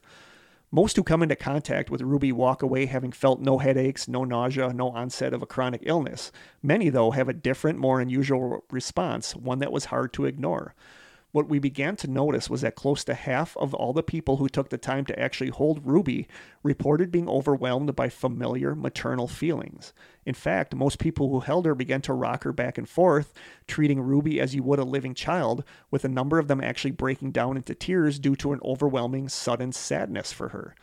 Most 0.72 0.96
who 0.96 1.04
come 1.04 1.24
into 1.24 1.36
contact 1.36 1.90
with 1.90 2.02
Ruby 2.02 2.32
walk 2.32 2.62
away 2.62 2.86
having 2.86 3.12
felt 3.12 3.40
no 3.40 3.60
headaches, 3.60 4.08
no 4.08 4.24
nausea, 4.24 4.74
no 4.74 4.90
onset 4.90 5.34
of 5.34 5.42
a 5.42 5.46
chronic 5.46 5.82
illness. 5.86 6.32
Many, 6.62 6.90
though, 6.90 7.12
have 7.12 7.30
a 7.30 7.34
different, 7.34 7.80
more 7.80 8.02
unusual 8.02 8.66
response, 8.72 9.36
one 9.36 9.60
that 9.60 9.72
was 9.72 9.86
hard 9.86 10.12
to 10.14 10.26
ignore. 10.26 10.76
What 11.36 11.50
we 11.50 11.60
began 11.60 11.98
to 11.98 12.08
notice 12.10 12.50
was 12.50 12.62
that 12.62 12.76
close 12.76 13.04
to 13.04 13.14
half 13.14 13.58
of 13.58 13.74
all 13.74 13.92
the 13.92 14.02
people 14.02 14.38
who 14.38 14.48
took 14.48 14.70
the 14.70 14.78
time 14.78 15.04
to 15.08 15.20
actually 15.20 15.50
hold 15.50 15.86
Ruby 15.86 16.30
reported 16.64 17.12
being 17.12 17.28
overwhelmed 17.28 17.94
by 17.94 18.08
familiar 18.08 18.74
maternal 18.74 19.28
feelings. 19.28 19.92
In 20.26 20.34
fact, 20.34 20.74
most 20.74 20.98
people 20.98 21.30
who 21.30 21.42
held 21.42 21.66
her 21.66 21.76
began 21.76 22.02
to 22.04 22.14
rock 22.14 22.46
her 22.46 22.54
back 22.54 22.78
and 22.78 22.88
forth, 22.88 23.34
treating 23.68 24.00
Ruby 24.00 24.40
as 24.40 24.56
you 24.56 24.64
would 24.64 24.80
a 24.80 24.86
living 24.86 25.14
child, 25.14 25.66
with 25.92 26.06
a 26.06 26.08
number 26.08 26.40
of 26.40 26.48
them 26.48 26.62
actually 26.62 26.92
breaking 26.92 27.32
down 27.32 27.58
into 27.58 27.76
tears 27.76 28.18
due 28.18 28.38
to 28.38 28.54
an 28.54 28.62
overwhelming 28.64 29.28
sudden 29.28 29.74
sadness 29.74 30.32
for 30.32 30.48
her. 30.48 30.74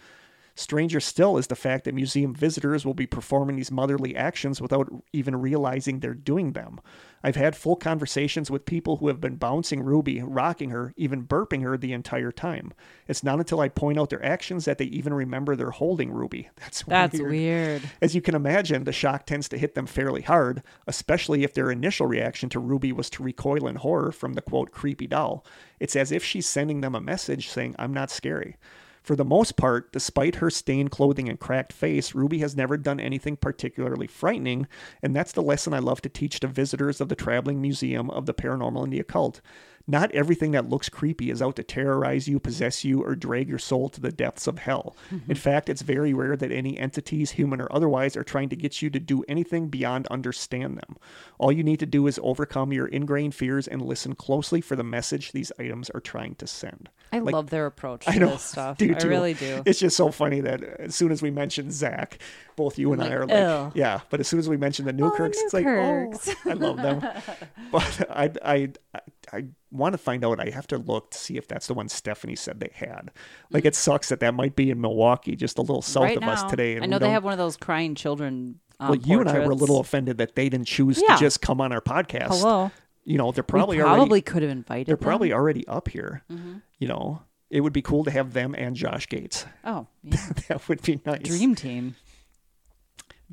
Stranger 0.54 1.00
still 1.00 1.38
is 1.38 1.46
the 1.46 1.56
fact 1.56 1.84
that 1.84 1.94
museum 1.94 2.34
visitors 2.34 2.84
will 2.84 2.94
be 2.94 3.06
performing 3.06 3.56
these 3.56 3.70
motherly 3.70 4.14
actions 4.14 4.60
without 4.60 4.90
even 5.12 5.36
realizing 5.36 6.00
they're 6.00 6.14
doing 6.14 6.52
them. 6.52 6.80
I've 7.24 7.36
had 7.36 7.56
full 7.56 7.76
conversations 7.76 8.50
with 8.50 8.66
people 8.66 8.96
who 8.96 9.08
have 9.08 9.20
been 9.20 9.36
bouncing 9.36 9.82
Ruby, 9.82 10.20
rocking 10.22 10.70
her, 10.70 10.92
even 10.96 11.24
burping 11.24 11.62
her 11.62 11.76
the 11.78 11.92
entire 11.92 12.32
time. 12.32 12.72
It's 13.06 13.22
not 13.22 13.38
until 13.38 13.60
I 13.60 13.68
point 13.68 13.98
out 13.98 14.10
their 14.10 14.24
actions 14.24 14.64
that 14.64 14.78
they 14.78 14.86
even 14.86 15.14
remember 15.14 15.54
they're 15.54 15.70
holding 15.70 16.10
Ruby. 16.10 16.50
That's 16.56 16.82
That's 16.82 17.18
weird. 17.18 17.30
weird. 17.30 17.82
As 18.02 18.14
you 18.14 18.20
can 18.20 18.34
imagine, 18.34 18.84
the 18.84 18.92
shock 18.92 19.24
tends 19.24 19.48
to 19.50 19.58
hit 19.58 19.74
them 19.74 19.86
fairly 19.86 20.22
hard, 20.22 20.62
especially 20.86 21.44
if 21.44 21.54
their 21.54 21.70
initial 21.70 22.06
reaction 22.06 22.48
to 22.50 22.58
Ruby 22.60 22.92
was 22.92 23.08
to 23.10 23.22
recoil 23.22 23.68
in 23.68 23.76
horror 23.76 24.12
from 24.12 24.34
the 24.34 24.42
quote 24.42 24.72
creepy 24.72 25.06
doll. 25.06 25.46
It's 25.78 25.96
as 25.96 26.12
if 26.12 26.24
she's 26.24 26.48
sending 26.48 26.80
them 26.80 26.94
a 26.94 27.00
message 27.00 27.48
saying, 27.48 27.76
I'm 27.78 27.94
not 27.94 28.10
scary. 28.10 28.56
For 29.02 29.16
the 29.16 29.24
most 29.24 29.56
part, 29.56 29.92
despite 29.92 30.36
her 30.36 30.48
stained 30.48 30.92
clothing 30.92 31.28
and 31.28 31.38
cracked 31.38 31.72
face, 31.72 32.14
Ruby 32.14 32.38
has 32.38 32.56
never 32.56 32.76
done 32.76 33.00
anything 33.00 33.36
particularly 33.36 34.06
frightening, 34.06 34.68
and 35.02 35.14
that's 35.14 35.32
the 35.32 35.42
lesson 35.42 35.74
I 35.74 35.80
love 35.80 36.00
to 36.02 36.08
teach 36.08 36.38
to 36.40 36.46
visitors 36.46 37.00
of 37.00 37.08
the 37.08 37.16
Traveling 37.16 37.60
Museum 37.60 38.10
of 38.10 38.26
the 38.26 38.34
Paranormal 38.34 38.84
and 38.84 38.92
the 38.92 39.00
Occult. 39.00 39.40
Not 39.86 40.12
everything 40.12 40.52
that 40.52 40.68
looks 40.68 40.88
creepy 40.88 41.30
is 41.30 41.42
out 41.42 41.56
to 41.56 41.62
terrorize 41.62 42.28
you, 42.28 42.38
possess 42.38 42.84
you, 42.84 43.02
or 43.02 43.14
drag 43.16 43.48
your 43.48 43.58
soul 43.58 43.88
to 43.90 44.00
the 44.00 44.12
depths 44.12 44.46
of 44.46 44.58
hell. 44.58 44.96
Mm-hmm. 45.12 45.30
In 45.30 45.36
fact, 45.36 45.68
it's 45.68 45.82
very 45.82 46.14
rare 46.14 46.36
that 46.36 46.52
any 46.52 46.78
entities, 46.78 47.32
human 47.32 47.60
or 47.60 47.68
otherwise, 47.72 48.16
are 48.16 48.22
trying 48.24 48.48
to 48.50 48.56
get 48.56 48.80
you 48.82 48.90
to 48.90 49.00
do 49.00 49.24
anything 49.28 49.68
beyond 49.68 50.06
understand 50.08 50.76
them. 50.78 50.96
All 51.38 51.50
you 51.50 51.64
need 51.64 51.80
to 51.80 51.86
do 51.86 52.06
is 52.06 52.20
overcome 52.22 52.72
your 52.72 52.86
ingrained 52.86 53.34
fears 53.34 53.66
and 53.66 53.82
listen 53.82 54.14
closely 54.14 54.60
for 54.60 54.76
the 54.76 54.84
message 54.84 55.32
these 55.32 55.50
items 55.58 55.90
are 55.90 56.00
trying 56.00 56.36
to 56.36 56.46
send. 56.46 56.88
I 57.12 57.18
Like- 57.18 57.34
love 57.34 57.50
their 57.50 57.66
approach 57.66 58.04
to 58.06 58.12
I 58.12 58.16
know, 58.18 58.30
this 58.30 58.42
stuff. 58.42 58.78
do 58.78 58.94
I 58.94 59.02
really 59.02 59.34
do. 59.34 59.62
It's 59.66 59.80
just 59.80 59.96
so 59.96 60.10
funny 60.10 60.40
that 60.40 60.62
as 60.62 60.94
soon 60.94 61.10
as 61.12 61.20
we 61.22 61.30
mention 61.30 61.70
Zak, 61.70 62.18
both 62.56 62.78
you 62.78 62.92
and 62.92 63.02
I 63.02 63.06
Like, 63.06 63.14
are 63.14 63.26
like, 63.26 63.36
"Ugh." 63.36 63.72
yeah. 63.74 64.00
But 64.10 64.20
as 64.20 64.28
soon 64.28 64.38
as 64.38 64.48
we 64.48 64.56
mention 64.56 64.84
the 64.84 64.92
Newkirks, 64.92 65.36
oh, 65.40 65.44
it's 65.44 65.52
like, 65.54 65.66
oh, 65.66 66.12
I 66.46 66.52
love 66.54 66.76
them. 66.76 67.00
but 67.72 68.06
I, 68.10 68.30
I, 68.44 68.68
I, 68.94 69.00
I 69.32 69.44
want 69.70 69.92
to 69.94 69.98
find 69.98 70.24
out. 70.24 70.40
I 70.40 70.50
have 70.50 70.66
to 70.68 70.78
look 70.78 71.10
to 71.12 71.18
see 71.18 71.36
if 71.38 71.48
that's 71.48 71.66
the 71.66 71.74
one 71.74 71.88
Stephanie 71.88 72.36
said 72.36 72.60
they 72.60 72.70
had. 72.74 73.10
Like, 73.50 73.64
it 73.64 73.74
sucks 73.74 74.10
that 74.10 74.20
that 74.20 74.34
might 74.34 74.54
be 74.56 74.70
in 74.70 74.80
Milwaukee, 74.80 75.36
just 75.36 75.56
a 75.58 75.62
little 75.62 75.80
south 75.82 76.02
right 76.04 76.16
of 76.18 76.22
us 76.24 76.42
now, 76.42 76.48
today. 76.48 76.78
I 76.80 76.86
know 76.86 76.98
they 76.98 77.10
have 77.10 77.24
one 77.24 77.32
of 77.32 77.38
those 77.38 77.56
crying 77.56 77.94
children. 77.94 78.60
Um, 78.78 78.90
Well, 78.90 78.98
you 78.98 79.20
and 79.20 79.28
I 79.30 79.38
were 79.38 79.52
a 79.52 79.54
little 79.54 79.80
offended 79.80 80.18
that 80.18 80.34
they 80.34 80.48
didn't 80.50 80.66
choose 80.66 81.00
Yeah. 81.06 81.16
to 81.16 81.20
just 81.20 81.40
come 81.40 81.60
on 81.60 81.72
our 81.72 81.80
podcast. 81.80 82.28
Hello. 82.40 82.70
You 83.04 83.16
know, 83.18 83.32
they're 83.32 83.42
Probably 83.42 83.78
probably 83.78 84.00
already 84.00 84.22
could 84.22 84.42
have 84.42 84.50
invited. 84.52 84.86
they're 84.86 84.96
them. 84.96 85.02
probably 85.04 85.32
already 85.32 85.66
up 85.66 85.88
here. 85.88 86.22
Mm-hmm. 86.30 86.58
You 86.78 86.88
know, 86.88 87.22
it 87.50 87.60
would 87.62 87.72
be 87.72 87.82
cool 87.82 88.04
to 88.04 88.10
have 88.10 88.32
them 88.34 88.54
and 88.56 88.76
Josh 88.76 89.08
Gates. 89.08 89.44
Oh, 89.64 89.86
yeah. 90.04 90.16
that 90.48 90.68
would 90.68 90.82
be 90.82 91.00
nice. 91.06 91.20
dream 91.22 91.54
team. 91.54 91.96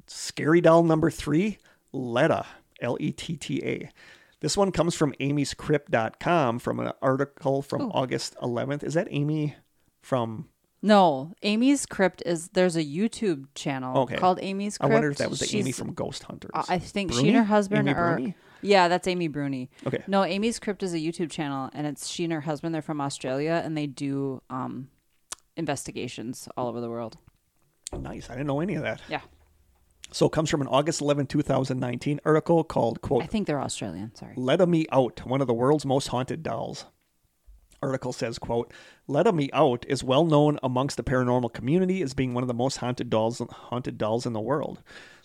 Scary 0.07 0.61
doll 0.61 0.83
number 0.83 1.11
three, 1.11 1.57
Letta, 1.91 2.45
L 2.81 2.97
E 2.99 3.11
T 3.11 3.35
T 3.35 3.61
A. 3.63 3.91
This 4.41 4.55
one 4.55 4.71
comes 4.71 4.95
from 4.95 5.13
amy'scrypt.com 5.19 6.59
from 6.59 6.79
an 6.79 6.91
article 7.01 7.61
from 7.61 7.83
Oh. 7.83 7.91
August 7.93 8.35
11th. 8.41 8.83
Is 8.83 8.93
that 8.93 9.07
Amy 9.11 9.55
from? 10.01 10.47
No, 10.81 11.33
Amy's 11.43 11.85
Crypt 11.85 12.23
is 12.25 12.47
there's 12.53 12.77
a 12.77 12.83
YouTube 12.85 13.47
channel 13.53 13.97
Okay. 14.03 14.15
called 14.15 14.39
Amy's 14.41 14.77
Crypt. 14.77 14.89
I 14.91 14.93
wonder 14.93 15.11
if 15.11 15.17
that 15.17 15.29
was 15.29 15.39
the 15.41 15.57
Amy 15.57 15.73
from 15.73 15.93
Ghost 15.93 16.23
Hunters. 16.23 16.51
uh, 16.53 16.63
I 16.69 16.79
think 16.79 17.11
she 17.13 17.27
and 17.27 17.35
her 17.37 17.43
husband 17.43 17.89
Amy 17.89 17.97
are. 17.97 18.13
Bruni? 18.15 18.35
Yeah, 18.61 18.87
that's 18.87 19.05
Amy 19.05 19.27
Bruni. 19.27 19.69
Okay. 19.85 20.03
No, 20.07 20.23
Amy's 20.23 20.57
Crypt 20.57 20.81
is 20.83 20.93
a 20.93 20.97
YouTube 20.97 21.31
channel, 21.31 21.69
and 21.73 21.85
it's 21.85 22.07
she 22.07 22.23
and 22.23 22.31
her 22.31 22.41
husband. 22.41 22.73
They're 22.73 22.81
from 22.81 23.01
Australia, 23.01 23.61
and 23.63 23.75
they 23.77 23.87
do 23.87 24.41
um, 24.49 24.87
investigations 25.57 26.47
all 26.55 26.67
over 26.67 26.79
the 26.79 26.89
world. 26.89 27.17
Nice. 27.97 28.29
I 28.29 28.33
didn't 28.33 28.47
know 28.47 28.59
any 28.61 28.75
of 28.75 28.83
that. 28.83 29.01
Yeah, 29.09 29.21
So 30.11 30.25
it 30.25 30.31
comes 30.31 30.49
from 30.49 30.61
an 30.61 30.67
August 30.67 31.01
11, 31.01 31.27
2019 31.27 32.19
article 32.25 32.63
called, 32.63 33.01
quote, 33.01 33.23
I 33.23 33.27
think 33.27 33.47
they're 33.47 33.61
Australian. 33.61 34.15
Sorry. 34.15 34.33
Let 34.35 34.67
Me 34.67 34.85
Out, 34.91 35.25
one 35.25 35.41
of 35.41 35.47
the 35.47 35.53
world's 35.53 35.85
most 35.85 36.07
haunted 36.07 36.41
dolls. 36.41 36.85
Article 37.81 38.11
says, 38.11 38.39
quote, 38.39 38.73
Let 39.07 39.33
Me 39.33 39.49
Out 39.53 39.85
is 39.87 40.03
well 40.03 40.25
known 40.25 40.59
amongst 40.63 40.97
the 40.97 41.03
paranormal 41.03 41.53
community 41.53 42.01
as 42.01 42.13
being 42.13 42.33
one 42.33 42.43
of 42.43 42.47
the 42.47 42.53
most 42.53 42.77
haunted 42.77 43.09
dolls 43.09 43.41
haunted 43.49 43.97
dolls 43.97 44.25
in 44.25 44.33
the 44.33 44.39
world. 44.39 44.81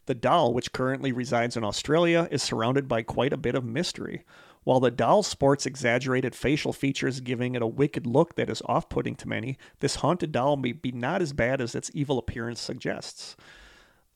The 0.07 0.15
doll, 0.15 0.53
which 0.53 0.73
currently 0.73 1.13
resides 1.13 1.57
in 1.57 1.65
Australia, 1.65 2.29
is 2.31 2.43
surrounded 2.43 2.87
by 2.87 3.03
quite 3.03 3.33
a 3.33 3.39
bit 3.39 3.55
of 3.55 3.65
mystery. 3.65 4.25
While 4.63 4.81
the 4.81 4.91
doll 4.91 5.23
sports 5.23 5.67
exaggerated 5.67 6.35
facial 6.35 6.73
features, 6.73 7.21
giving 7.21 7.55
it 7.55 7.63
a 7.63 7.67
wicked 7.67 8.07
look 8.07 8.35
that 8.37 8.51
is 8.51 8.63
off 8.67 8.89
putting 8.89 9.15
to 9.17 9.29
many, 9.29 9.59
this 9.81 9.97
haunted 9.97 10.31
doll 10.31 10.57
may 10.57 10.73
be 10.73 10.93
not 10.93 11.23
as 11.23 11.33
bad 11.33 11.61
as 11.61 11.75
its 11.75 11.91
evil 11.95 12.19
appearance 12.19 12.61
suggests. 12.61 13.37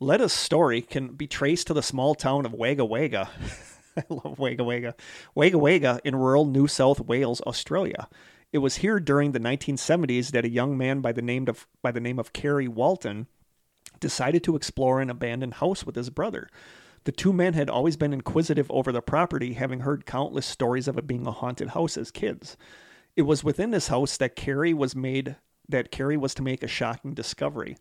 Letta's 0.00 0.32
story 0.32 0.80
can 0.80 1.08
be 1.08 1.26
traced 1.26 1.66
to 1.66 1.74
the 1.74 1.82
small 1.82 2.14
town 2.14 2.46
of 2.46 2.54
Wagga 2.54 2.84
Wagga. 2.84 3.28
I 3.96 4.04
love 4.08 4.38
Wagga 4.38 4.62
Wagga. 4.62 4.94
Wagga 5.34 5.58
Wagga 5.58 6.00
in 6.04 6.14
rural 6.14 6.44
New 6.44 6.68
South 6.68 7.00
Wales, 7.00 7.40
Australia. 7.40 8.08
It 8.52 8.58
was 8.58 8.76
here 8.76 9.00
during 9.00 9.32
the 9.32 9.40
1970s 9.40 10.30
that 10.30 10.44
a 10.44 10.50
young 10.50 10.78
man 10.78 11.00
by 11.00 11.10
the 11.10 11.20
name 11.20 11.48
of 11.48 11.66
by 11.82 11.90
the 11.90 12.00
name 12.00 12.18
of 12.20 12.32
Kerry 12.32 12.68
Walton 12.68 13.26
decided 13.98 14.44
to 14.44 14.54
explore 14.54 15.00
an 15.00 15.10
abandoned 15.10 15.54
house 15.54 15.84
with 15.84 15.96
his 15.96 16.10
brother. 16.10 16.48
The 17.02 17.12
two 17.12 17.32
men 17.32 17.54
had 17.54 17.68
always 17.68 17.96
been 17.96 18.12
inquisitive 18.12 18.70
over 18.70 18.92
the 18.92 19.02
property, 19.02 19.54
having 19.54 19.80
heard 19.80 20.06
countless 20.06 20.46
stories 20.46 20.86
of 20.86 20.96
it 20.96 21.06
being 21.06 21.26
a 21.26 21.32
haunted 21.32 21.70
house 21.70 21.96
as 21.96 22.12
kids. 22.12 22.56
It 23.16 23.22
was 23.22 23.42
within 23.42 23.72
this 23.72 23.88
house 23.88 24.16
that 24.18 24.36
Kerry 24.36 24.72
was 24.72 24.94
made 24.94 25.36
that 25.68 25.90
Kerry 25.90 26.16
was 26.16 26.34
to 26.34 26.42
make 26.42 26.62
a 26.62 26.68
shocking 26.68 27.14
discovery. 27.14 27.76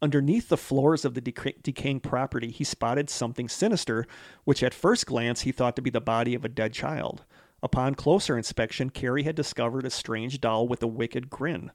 Underneath 0.00 0.48
the 0.48 0.56
floors 0.56 1.04
of 1.04 1.14
the 1.14 1.20
deca- 1.20 1.60
decaying 1.62 2.00
property, 2.00 2.50
he 2.50 2.62
spotted 2.62 3.10
something 3.10 3.48
sinister, 3.48 4.06
which 4.44 4.62
at 4.62 4.74
first 4.74 5.06
glance 5.06 5.40
he 5.40 5.52
thought 5.52 5.74
to 5.76 5.82
be 5.82 5.90
the 5.90 6.00
body 6.00 6.34
of 6.34 6.44
a 6.44 6.48
dead 6.48 6.72
child. 6.72 7.24
Upon 7.62 7.96
closer 7.96 8.36
inspection, 8.38 8.90
Kerry 8.90 9.24
had 9.24 9.34
discovered 9.34 9.84
a 9.84 9.90
strange 9.90 10.40
doll 10.40 10.68
with 10.68 10.82
a 10.82 10.86
wicked 10.86 11.28
grin. 11.28 11.72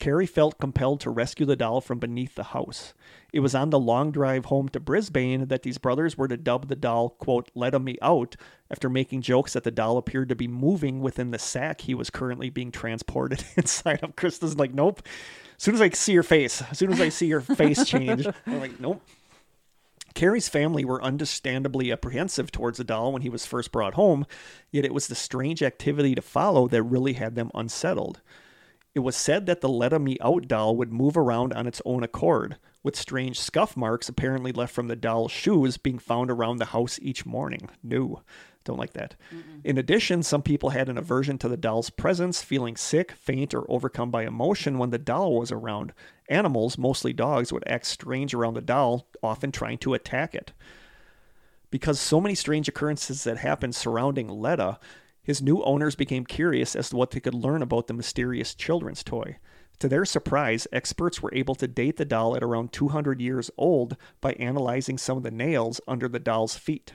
Kerry 0.00 0.26
felt 0.26 0.58
compelled 0.58 0.98
to 1.00 1.10
rescue 1.10 1.44
the 1.46 1.54
doll 1.54 1.80
from 1.80 1.98
beneath 1.98 2.34
the 2.34 2.42
house. 2.42 2.94
It 3.32 3.40
was 3.40 3.54
on 3.54 3.70
the 3.70 3.78
long 3.78 4.10
drive 4.10 4.46
home 4.46 4.68
to 4.70 4.80
Brisbane 4.80 5.46
that 5.48 5.62
these 5.62 5.78
brothers 5.78 6.16
were 6.16 6.26
to 6.26 6.38
dub 6.38 6.68
the 6.68 6.74
doll, 6.74 7.10
quote, 7.10 7.50
let 7.54 7.80
me 7.80 7.98
out, 8.00 8.34
after 8.70 8.88
making 8.88 9.20
jokes 9.20 9.52
that 9.52 9.62
the 9.62 9.70
doll 9.70 9.98
appeared 9.98 10.30
to 10.30 10.34
be 10.34 10.48
moving 10.48 11.02
within 11.02 11.30
the 11.30 11.38
sack 11.38 11.82
he 11.82 11.94
was 11.94 12.08
currently 12.10 12.48
being 12.48 12.72
transported 12.72 13.44
inside 13.56 14.02
of. 14.02 14.16
Krista's 14.16 14.56
like, 14.56 14.74
nope. 14.74 15.02
As 15.60 15.64
soon 15.64 15.74
as 15.74 15.82
I 15.82 15.90
see 15.90 16.12
your 16.14 16.22
face, 16.22 16.62
as 16.70 16.78
soon 16.78 16.90
as 16.90 17.02
I 17.02 17.10
see 17.10 17.26
your 17.26 17.42
face 17.42 17.84
change, 17.84 18.26
I'm 18.46 18.60
like, 18.60 18.80
nope. 18.80 19.02
Kerry's 20.14 20.48
family 20.48 20.86
were 20.86 21.04
understandably 21.04 21.92
apprehensive 21.92 22.50
towards 22.50 22.78
the 22.78 22.84
doll 22.84 23.12
when 23.12 23.20
he 23.20 23.28
was 23.28 23.44
first 23.44 23.70
brought 23.70 23.92
home, 23.92 24.24
yet 24.70 24.86
it 24.86 24.94
was 24.94 25.06
the 25.06 25.14
strange 25.14 25.62
activity 25.62 26.14
to 26.14 26.22
follow 26.22 26.66
that 26.68 26.82
really 26.82 27.12
had 27.12 27.34
them 27.34 27.50
unsettled. 27.54 28.22
It 28.94 29.00
was 29.00 29.16
said 29.16 29.44
that 29.44 29.60
the 29.60 29.68
Let 29.68 30.00
Me 30.00 30.16
Out 30.22 30.48
doll 30.48 30.76
would 30.76 30.94
move 30.94 31.18
around 31.18 31.52
on 31.52 31.66
its 31.66 31.82
own 31.84 32.02
accord, 32.02 32.56
with 32.82 32.96
strange 32.96 33.38
scuff 33.38 33.76
marks 33.76 34.08
apparently 34.08 34.52
left 34.52 34.74
from 34.74 34.88
the 34.88 34.96
doll's 34.96 35.30
shoes 35.30 35.76
being 35.76 35.98
found 35.98 36.30
around 36.30 36.56
the 36.56 36.64
house 36.64 36.98
each 37.02 37.26
morning. 37.26 37.68
No. 37.82 38.22
Don't 38.64 38.78
like 38.78 38.92
that. 38.92 39.16
In 39.64 39.78
addition, 39.78 40.22
some 40.22 40.42
people 40.42 40.70
had 40.70 40.88
an 40.88 40.98
aversion 40.98 41.38
to 41.38 41.48
the 41.48 41.56
doll's 41.56 41.88
presence, 41.88 42.42
feeling 42.42 42.76
sick, 42.76 43.12
faint, 43.12 43.54
or 43.54 43.70
overcome 43.70 44.10
by 44.10 44.24
emotion 44.24 44.78
when 44.78 44.90
the 44.90 44.98
doll 44.98 45.38
was 45.38 45.50
around. 45.50 45.92
Animals, 46.28 46.76
mostly 46.76 47.12
dogs, 47.12 47.52
would 47.52 47.64
act 47.66 47.86
strange 47.86 48.34
around 48.34 48.54
the 48.54 48.60
doll, 48.60 49.06
often 49.22 49.50
trying 49.50 49.78
to 49.78 49.94
attack 49.94 50.34
it. 50.34 50.52
Because 51.70 51.98
so 51.98 52.20
many 52.20 52.34
strange 52.34 52.68
occurrences 52.68 53.24
that 53.24 53.38
happened 53.38 53.74
surrounding 53.74 54.28
Letta, 54.28 54.78
his 55.22 55.40
new 55.40 55.62
owners 55.62 55.94
became 55.94 56.26
curious 56.26 56.76
as 56.76 56.90
to 56.90 56.96
what 56.96 57.12
they 57.12 57.20
could 57.20 57.34
learn 57.34 57.62
about 57.62 57.86
the 57.86 57.94
mysterious 57.94 58.54
children's 58.54 59.02
toy. 59.02 59.38
To 59.78 59.88
their 59.88 60.04
surprise, 60.04 60.66
experts 60.72 61.22
were 61.22 61.34
able 61.34 61.54
to 61.54 61.66
date 61.66 61.96
the 61.96 62.04
doll 62.04 62.36
at 62.36 62.42
around 62.42 62.72
200 62.72 63.20
years 63.20 63.50
old 63.56 63.96
by 64.20 64.34
analyzing 64.34 64.98
some 64.98 65.16
of 65.16 65.22
the 65.22 65.30
nails 65.30 65.80
under 65.88 66.08
the 66.08 66.18
doll's 66.18 66.56
feet. 66.56 66.94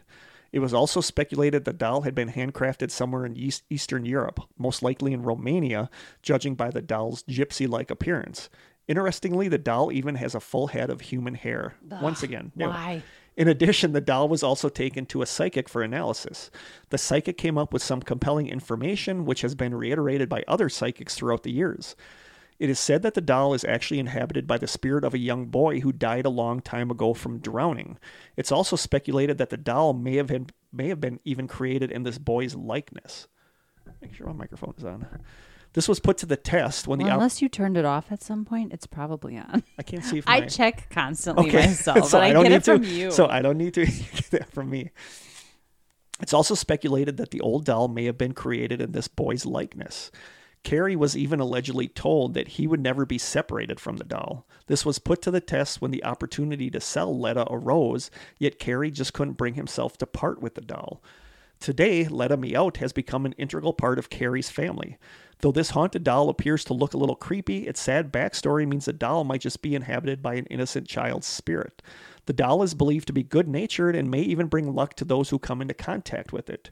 It 0.55 0.61
was 0.61 0.73
also 0.73 1.01
speculated 1.01 1.65
the 1.65 1.73
doll 1.73 2.03
had 2.03 2.15
been 2.15 2.31
handcrafted 2.31 2.89
somewhere 2.89 3.25
in 3.25 3.35
East- 3.35 3.65
Eastern 3.69 4.05
Europe, 4.05 4.39
most 4.57 4.81
likely 4.81 5.11
in 5.11 5.21
Romania, 5.21 5.89
judging 6.21 6.55
by 6.55 6.69
the 6.69 6.81
doll's 6.81 7.23
gypsy 7.23 7.67
like 7.67 7.91
appearance. 7.91 8.49
Interestingly, 8.87 9.49
the 9.49 9.57
doll 9.57 9.91
even 9.91 10.15
has 10.15 10.33
a 10.33 10.39
full 10.39 10.67
head 10.67 10.89
of 10.89 11.01
human 11.01 11.33
hair. 11.33 11.75
Once 12.01 12.23
again. 12.23 12.53
Why? 12.55 13.03
In 13.35 13.49
addition, 13.49 13.91
the 13.91 13.99
doll 13.99 14.29
was 14.29 14.43
also 14.43 14.69
taken 14.69 15.05
to 15.07 15.21
a 15.21 15.25
psychic 15.25 15.67
for 15.67 15.83
analysis. 15.83 16.49
The 16.89 16.97
psychic 16.97 17.37
came 17.37 17.57
up 17.57 17.73
with 17.73 17.83
some 17.83 18.01
compelling 18.01 18.47
information, 18.47 19.25
which 19.25 19.41
has 19.41 19.55
been 19.55 19.75
reiterated 19.75 20.29
by 20.29 20.45
other 20.47 20.69
psychics 20.69 21.15
throughout 21.15 21.43
the 21.43 21.51
years. 21.51 21.97
It 22.57 22.69
is 22.69 22.79
said 22.79 23.01
that 23.01 23.15
the 23.15 23.21
doll 23.21 23.53
is 23.53 23.65
actually 23.65 23.99
inhabited 23.99 24.47
by 24.47 24.57
the 24.57 24.67
spirit 24.67 25.03
of 25.03 25.13
a 25.13 25.19
young 25.19 25.47
boy 25.47 25.81
who 25.81 25.91
died 25.91 26.25
a 26.25 26.29
long 26.29 26.61
time 26.61 26.89
ago 26.89 27.13
from 27.13 27.39
drowning. 27.39 27.97
It's 28.37 28.51
also 28.51 28.75
speculated 28.75 29.37
that 29.39 29.49
the 29.49 29.57
doll 29.57 29.93
may 29.93 30.15
have 30.15 30.27
been, 30.27 30.47
may 30.71 30.87
have 30.87 31.01
been 31.01 31.19
even 31.25 31.47
created 31.47 31.91
in 31.91 32.03
this 32.03 32.17
boy's 32.17 32.55
likeness. 32.55 33.27
Make 34.01 34.13
sure 34.13 34.27
my 34.27 34.33
microphone 34.33 34.73
is 34.77 34.85
on. 34.85 35.05
This 35.73 35.89
was 35.89 35.99
put 35.99 36.17
to 36.19 36.25
the 36.25 36.37
test 36.37 36.87
when 36.87 36.99
Well, 36.99 37.07
the 37.07 37.11
op- 37.11 37.17
unless 37.17 37.41
you 37.41 37.49
turned 37.49 37.75
it 37.75 37.83
off 37.83 38.09
at 38.09 38.23
some 38.23 38.45
point, 38.45 38.71
it's 38.71 38.87
probably 38.87 39.37
on. 39.37 39.61
I 39.77 39.83
can't 39.83 40.05
see 40.05 40.17
if 40.17 40.23
I 40.27 40.41
check 40.41 40.89
constantly 40.89 41.49
Okay, 41.49 41.57
myself, 41.67 42.07
so 42.07 42.17
but 42.17 42.23
I, 42.23 42.31
don't 42.31 42.43
get 42.43 42.49
need 42.49 42.55
it 42.55 42.63
from 42.63 42.81
to, 42.83 42.87
you. 42.89 43.11
So 43.11 43.27
I 43.27 43.41
don't 43.41 43.57
need 43.57 43.73
to 43.73 43.85
get 43.85 44.31
that 44.31 44.51
from 44.53 44.69
me. 44.69 44.91
It's 46.21 46.33
also 46.33 46.55
speculated 46.55 47.17
that 47.17 47.31
the 47.31 47.41
old 47.41 47.65
doll 47.65 47.89
may 47.89 48.05
have 48.05 48.17
been 48.17 48.33
created 48.33 48.79
in 48.79 48.93
this 48.93 49.09
boy's 49.09 49.45
likeness. 49.45 50.11
Kerry 50.65 50.95
was 50.95 51.15
even 51.15 51.39
allegedly 51.39 51.87
told 51.87 52.33
that 52.33 52.49
he 52.49 52.65
would 52.65 52.81
never 52.81 53.05
be 53.05 53.19
separated 53.19 53.79
from 53.79 53.97
the 53.97 54.03
doll. 54.03 54.47
This 54.65 54.83
was 54.83 54.97
put 54.97 55.21
to 55.21 55.31
the 55.31 55.39
test 55.39 55.79
when 55.79 55.91
the 55.91 56.03
opportunity 56.03 56.71
to 56.71 56.81
sell 56.81 57.17
Letta 57.17 57.45
arose, 57.51 58.09
yet 58.39 58.57
Kerry 58.57 58.89
just 58.89 59.13
couldn't 59.13 59.37
bring 59.37 59.53
himself 59.53 59.95
to 59.99 60.07
part 60.07 60.41
with 60.41 60.55
the 60.55 60.61
doll. 60.61 61.03
Today, 61.59 62.07
Letta 62.07 62.35
Me 62.35 62.55
Out 62.55 62.77
has 62.77 62.93
become 62.93 63.27
an 63.27 63.33
integral 63.33 63.73
part 63.73 63.99
of 63.99 64.09
Kerry's 64.09 64.49
family. 64.49 64.97
Though 65.39 65.51
this 65.51 65.69
haunted 65.69 66.03
doll 66.03 66.29
appears 66.29 66.63
to 66.65 66.73
look 66.73 66.95
a 66.95 66.97
little 66.97 67.15
creepy, 67.15 67.67
its 67.67 67.79
sad 67.79 68.11
backstory 68.11 68.67
means 68.67 68.85
the 68.85 68.93
doll 68.93 69.23
might 69.23 69.41
just 69.41 69.61
be 69.61 69.75
inhabited 69.75 70.23
by 70.23 70.33
an 70.33 70.47
innocent 70.47 70.87
child's 70.87 71.27
spirit. 71.27 71.83
The 72.25 72.33
doll 72.33 72.63
is 72.63 72.73
believed 72.73 73.05
to 73.07 73.13
be 73.13 73.21
good 73.21 73.47
natured 73.47 73.95
and 73.95 74.09
may 74.09 74.21
even 74.21 74.47
bring 74.47 74.73
luck 74.73 74.95
to 74.95 75.05
those 75.05 75.29
who 75.29 75.37
come 75.37 75.61
into 75.61 75.75
contact 75.75 76.33
with 76.33 76.49
it. 76.49 76.71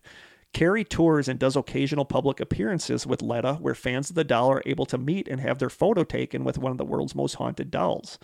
Kerry 0.53 0.83
tours 0.83 1.27
and 1.27 1.39
does 1.39 1.55
occasional 1.55 2.05
public 2.05 2.39
appearances 2.39 3.07
with 3.07 3.21
Letta, 3.21 3.55
where 3.55 3.75
fans 3.75 4.09
of 4.09 4.15
the 4.15 4.23
doll 4.23 4.51
are 4.51 4.63
able 4.65 4.85
to 4.85 4.97
meet 4.97 5.27
and 5.27 5.41
have 5.41 5.57
their 5.59 5.69
photo 5.69 6.03
taken 6.03 6.43
with 6.43 6.59
one 6.59 6.71
of 6.71 6.77
the 6.77 6.85
world's 6.85 7.15
most 7.15 7.35
haunted 7.35 7.71
dolls. 7.71 8.19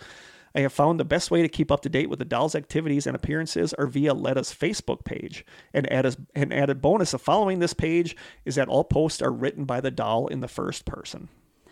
I 0.54 0.60
have 0.60 0.72
found 0.72 0.98
the 0.98 1.04
best 1.04 1.30
way 1.30 1.42
to 1.42 1.48
keep 1.48 1.70
up 1.70 1.80
to 1.82 1.88
date 1.88 2.08
with 2.08 2.18
the 2.18 2.24
doll's 2.24 2.54
activities 2.54 3.06
and 3.06 3.14
appearances 3.14 3.72
are 3.74 3.86
via 3.86 4.14
Letta's 4.14 4.52
Facebook 4.52 5.04
page. 5.04 5.44
And 5.72 5.90
added, 5.92 6.26
an 6.34 6.52
added 6.52 6.80
bonus 6.80 7.14
of 7.14 7.22
following 7.22 7.60
this 7.60 7.72
page 7.72 8.16
is 8.44 8.56
that 8.56 8.68
all 8.68 8.84
posts 8.84 9.22
are 9.22 9.32
written 9.32 9.64
by 9.64 9.80
the 9.80 9.92
doll 9.92 10.26
in 10.26 10.40
the 10.40 10.48
first 10.48 10.84
person. 10.84 11.28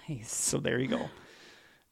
nice. 0.09 0.33
So 0.33 0.59
there 0.59 0.79
you 0.79 0.89
go. 0.89 1.11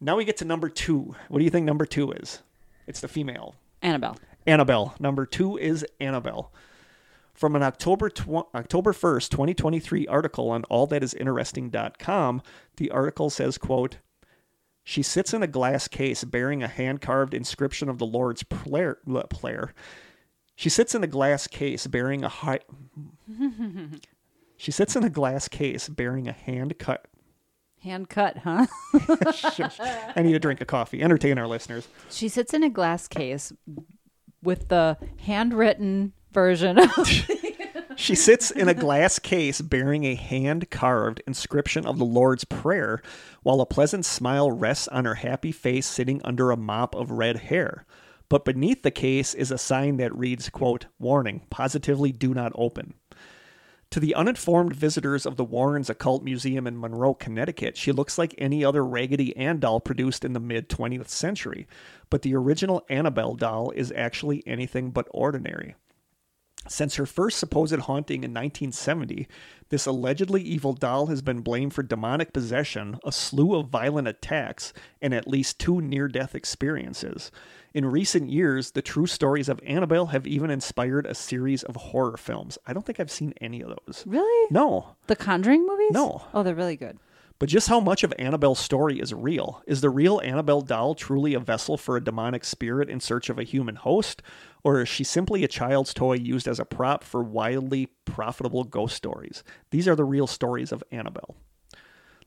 Now 0.01 0.17
we 0.17 0.25
get 0.25 0.37
to 0.39 0.45
number 0.45 0.69
two. 0.69 1.15
What 1.29 1.39
do 1.39 1.45
you 1.45 1.51
think 1.51 1.67
number 1.67 1.87
two 1.87 2.13
is? 2.13 2.43
It's 2.87 3.01
the 3.01 3.09
female. 3.09 3.57
Annabelle. 3.83 4.17
Annabelle. 4.47 4.95
Number 5.01 5.27
two 5.27 5.57
is 5.57 5.85
Annabelle. 6.01 6.53
From 7.37 7.55
an 7.55 7.63
October 7.63 8.09
tw- 8.09 8.49
October 8.55 8.95
1st, 8.95 9.29
2023 9.29 10.07
article 10.07 10.49
on 10.49 10.63
allthatisinteresting.com, 10.63 12.43
the 12.79 12.91
article 12.91 13.29
says, 13.29 13.59
quote, 13.59 13.99
she 14.83 15.03
sits 15.03 15.35
in 15.35 15.43
a 15.43 15.47
glass 15.47 15.87
case 15.87 16.25
bearing 16.25 16.63
a 16.63 16.69
hand-carved 16.69 17.35
inscription 17.35 17.91
of 17.91 17.99
the 17.99 18.07
Lord's 18.07 18.43
prayer. 18.43 18.99
Uh, 19.13 19.25
prayer. 19.25 19.75
She 20.55 20.71
sits 20.71 20.95
in 20.95 21.05
a 21.05 21.09
glass 21.09 21.47
case 21.47 21.87
bearing 21.87 22.25
a 22.25 22.31
high... 22.31 22.61
she 24.57 24.71
sits 24.71 24.97
in 24.97 25.05
a 25.05 25.11
glass 25.11 25.47
case 25.49 25.91
bearing 25.91 26.29
a 26.29 26.33
hand-cut... 26.33 27.07
Hand 27.83 28.09
cut, 28.09 28.39
huh? 28.39 28.67
I 30.17 30.23
need 30.23 30.35
a 30.35 30.41
drink 30.41 30.63
of 30.63 30.67
coffee. 30.67 31.03
Entertain 31.03 31.37
our 31.37 31.47
listeners. 31.47 31.87
she 32.09 32.29
sits 32.29 32.55
in 32.55 32.63
a 32.63 32.71
glass 32.71 33.07
case 33.07 33.53
with 34.43 34.69
the 34.69 34.97
handwritten 35.19 36.15
version 36.33 36.79
She 37.99 38.15
sits 38.15 38.51
in 38.51 38.69
a 38.69 38.75
glass 38.75 39.19
case 39.19 39.63
bearing 39.63 40.05
a 40.05 40.15
hand 40.15 40.71
carved 40.71 41.23
inscription 41.27 41.87
of 41.87 41.97
the 41.97 42.05
Lord's 42.05 42.45
Prayer, 42.45 43.01
while 43.43 43.63
a 43.63 43.67
pleasant 43.67 44.05
smile 44.05 44.51
rests 44.51 44.87
on 44.89 45.07
her 45.07 45.15
happy 45.15 45.51
face 45.51 45.87
sitting 45.87 46.21
under 46.23 46.51
a 46.51 46.59
mop 46.59 46.95
of 46.95 47.11
red 47.11 47.39
hair. 47.39 47.87
But 48.29 48.45
beneath 48.45 48.83
the 48.83 48.91
case 48.91 49.33
is 49.33 49.51
a 49.51 49.57
sign 49.57 49.97
that 49.97 50.15
reads, 50.15 50.51
quote, 50.51 50.87
Warning, 50.99 51.47
positively 51.49 52.13
do 52.13 52.35
not 52.35 52.53
open. 52.55 52.95
To 53.91 54.01
the 54.01 54.15
uninformed 54.15 54.77
visitors 54.77 55.25
of 55.25 55.37
the 55.37 55.45
Warrens 55.45 55.89
Occult 55.89 56.23
Museum 56.23 56.67
in 56.67 56.79
Monroe, 56.79 57.15
Connecticut, 57.15 57.79
she 57.79 57.93
looks 57.93 58.19
like 58.19 58.35
any 58.37 58.63
other 58.63 58.85
Raggedy 58.85 59.35
Ann 59.39 59.59
doll 59.59 59.81
produced 59.81 60.23
in 60.23 60.35
the 60.35 60.41
mid 60.41 60.69
20th 60.69 61.09
century. 61.09 61.67
But 62.11 62.21
the 62.21 62.35
original 62.35 62.85
Annabelle 62.91 63.37
doll 63.37 63.71
is 63.71 63.91
actually 63.97 64.43
anything 64.47 64.91
but 64.91 65.09
ordinary. 65.13 65.77
Since 66.69 66.97
her 66.97 67.07
first 67.07 67.39
supposed 67.39 67.79
haunting 67.81 68.25
in 68.25 68.33
1970, 68.33 69.27
this 69.69 69.87
allegedly 69.87 70.43
evil 70.43 70.73
doll 70.73 71.07
has 71.07 71.23
been 71.23 71.41
blamed 71.41 71.75
for 71.75 71.83
demonic 71.83 72.33
possession, 72.33 72.99
a 73.05 73.13
slew 73.13 73.57
of 73.57 73.69
violent 73.69 74.09
attacks, 74.09 74.73
and 75.03 75.13
at 75.13 75.29
least 75.29 75.59
two 75.59 75.81
near 75.81 76.09
death 76.09 76.35
experiences. 76.35 77.31
In 77.75 77.85
recent 77.85 78.31
years, 78.31 78.71
the 78.71 78.83
true 78.83 79.07
stories 79.07 79.49
of 79.49 79.61
Annabelle 79.67 80.07
have 80.07 80.27
even 80.27 80.51
inspired 80.51 81.05
a 81.05 81.15
series 81.15 81.63
of 81.63 81.77
horror 81.77 82.17
films. 82.17 82.59
I 82.67 82.73
don't 82.73 82.87
think 82.87 82.99
I've 83.01 83.11
seen 83.11 83.35
any 83.41 83.61
of 83.61 83.69
those. 83.69 84.05
Really? 84.07 84.49
No. 84.51 84.97
The 85.09 85.17
Conjuring 85.17 85.67
movies? 85.67 85.91
No. 85.91 86.23
Oh, 86.33 86.43
they're 86.43 86.55
really 86.55 86.77
good. 86.77 86.99
But 87.39 87.51
just 87.51 87.69
how 87.69 87.81
much 87.81 88.03
of 88.03 88.15
Annabelle's 88.19 88.59
story 88.59 88.99
is 88.99 89.13
real? 89.13 89.63
Is 89.67 89.83
the 89.83 89.91
real 89.91 90.21
Annabelle 90.21 90.63
doll 90.63 90.95
truly 90.95 91.35
a 91.35 91.41
vessel 91.41 91.77
for 91.77 91.97
a 91.97 92.05
demonic 92.05 92.45
spirit 92.45 92.89
in 92.89 92.99
search 93.01 93.29
of 93.29 93.39
a 93.39 93.45
human 93.45 93.77
host? 93.77 94.23
Or 94.65 94.81
is 94.81 94.89
she 94.89 95.05
simply 95.05 95.45
a 95.45 95.49
child's 95.49 95.93
toy 95.93 96.15
used 96.15 96.49
as 96.49 96.59
a 96.59 96.65
prop 96.65 97.05
for 97.05 97.23
wildly 97.23 97.91
profitable 98.07 98.65
ghost 98.65 98.97
stories? 98.97 99.45
These 99.71 99.87
are 99.87 99.97
the 99.97 100.05
real 100.05 100.27
stories 100.27 100.73
of 100.73 100.83
Annabelle. 100.91 101.37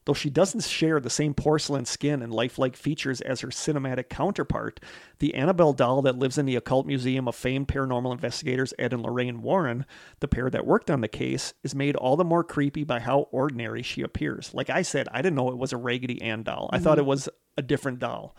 Though 0.10 0.16
she 0.16 0.32
doesn't 0.32 0.64
share 0.64 1.00
the 1.00 1.12
same 1.12 1.36
porcelain 1.36 1.86
skin 1.86 2.24
and 2.24 2.34
lifelike 2.34 2.76
features 2.76 3.22
as 3.22 3.42
her 3.42 3.50
cinematic 3.50 4.10
counterpart, 4.10 4.80
the 5.20 5.36
Annabelle 5.36 5.72
doll 5.72 6.02
that 6.02 6.18
lives 6.18 6.40
in 6.40 6.48
the 6.48 6.56
Occult 6.56 6.88
Museum 6.88 7.28
of 7.28 7.36
famed 7.36 7.68
paranormal 7.68 8.12
investigators 8.12 8.74
Ed 8.80 8.92
and 8.92 9.04
Lorraine 9.04 9.44
Warren, 9.44 9.86
the 10.20 10.28
pair 10.28 10.50
that 10.50 10.66
worked 10.66 10.90
on 10.90 11.02
the 11.02 11.08
case, 11.08 11.54
is 11.64 11.76
made 11.76 11.96
all 11.96 12.18
the 12.18 12.24
more 12.24 12.44
creepy 12.44 12.84
by 12.84 13.00
how 13.00 13.28
ordinary 13.32 13.84
she 13.84 14.02
appears. 14.02 14.52
Like 14.52 14.72
I 14.72 14.82
said, 14.82 15.08
I 15.12 15.22
didn't 15.22 15.36
know 15.36 15.52
it 15.52 15.60
was 15.60 15.74
a 15.74 15.78
Raggedy 15.78 16.20
Ann 16.24 16.42
doll. 16.42 16.72
I 16.74 16.80
thought 16.80 16.98
it 16.98 17.02
mm-hmm. 17.02 17.10
was 17.10 17.30
a 17.56 17.62
different 17.62 18.00
doll. 18.00 18.36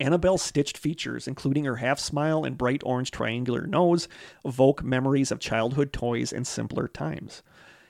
Annabelle's 0.00 0.42
stitched 0.42 0.76
features, 0.76 1.28
including 1.28 1.66
her 1.66 1.76
half 1.76 2.00
smile 2.00 2.44
and 2.44 2.58
bright 2.58 2.82
orange 2.84 3.12
triangular 3.12 3.64
nose, 3.64 4.08
evoke 4.44 4.82
memories 4.82 5.30
of 5.30 5.38
childhood 5.38 5.92
toys 5.92 6.32
and 6.32 6.44
simpler 6.44 6.88
times. 6.88 7.44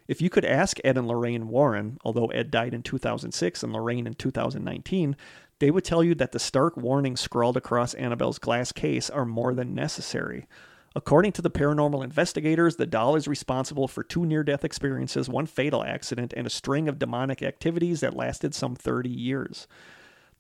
If 0.09 0.21
you 0.21 0.31
could 0.31 0.45
ask 0.45 0.79
Ed 0.85 0.99
and 0.99 1.07
Lorraine 1.07 1.49
Warren, 1.49 1.99
although 2.05 2.27
Ed 2.27 2.51
died 2.51 2.75
in 2.75 2.83
2006 2.83 3.63
and 3.63 3.73
Lorraine 3.73 4.07
in 4.07 4.15
2019, 4.15 5.17
they 5.59 5.71
would 5.71 5.85
tell 5.85 6.03
you 6.03 6.15
that 6.17 6.33
the 6.33 6.39
stark 6.39 6.77
warnings 6.77 7.21
scrawled 7.21 7.57
across 7.57 7.95
Annabelle's 7.95 8.39
glass 8.39 8.73
case 8.73 9.09
are 9.09 9.25
more 9.25 9.55
than 9.55 9.75
necessary. 9.75 10.47
According 10.95 11.33
to 11.33 11.43
the 11.43 11.51
paranormal 11.51 12.05
investigators, 12.05 12.77
the 12.77 12.87
doll 12.87 13.17
is 13.17 13.27
responsible 13.27 13.89
for 13.89 14.03
two 14.03 14.27
near 14.27 14.43
death 14.43 14.65
experiences, 14.65 15.29
one 15.29 15.47
fatal 15.47 15.85
accident, 15.85 16.35
and 16.37 16.47
a 16.47 16.51
string 16.51 16.89
of 16.89 16.99
demonic 16.99 17.43
activities 17.43 18.01
that 18.01 18.17
lasted 18.17 18.55
some 18.55 18.75
30 18.75 19.09
years. 19.09 19.67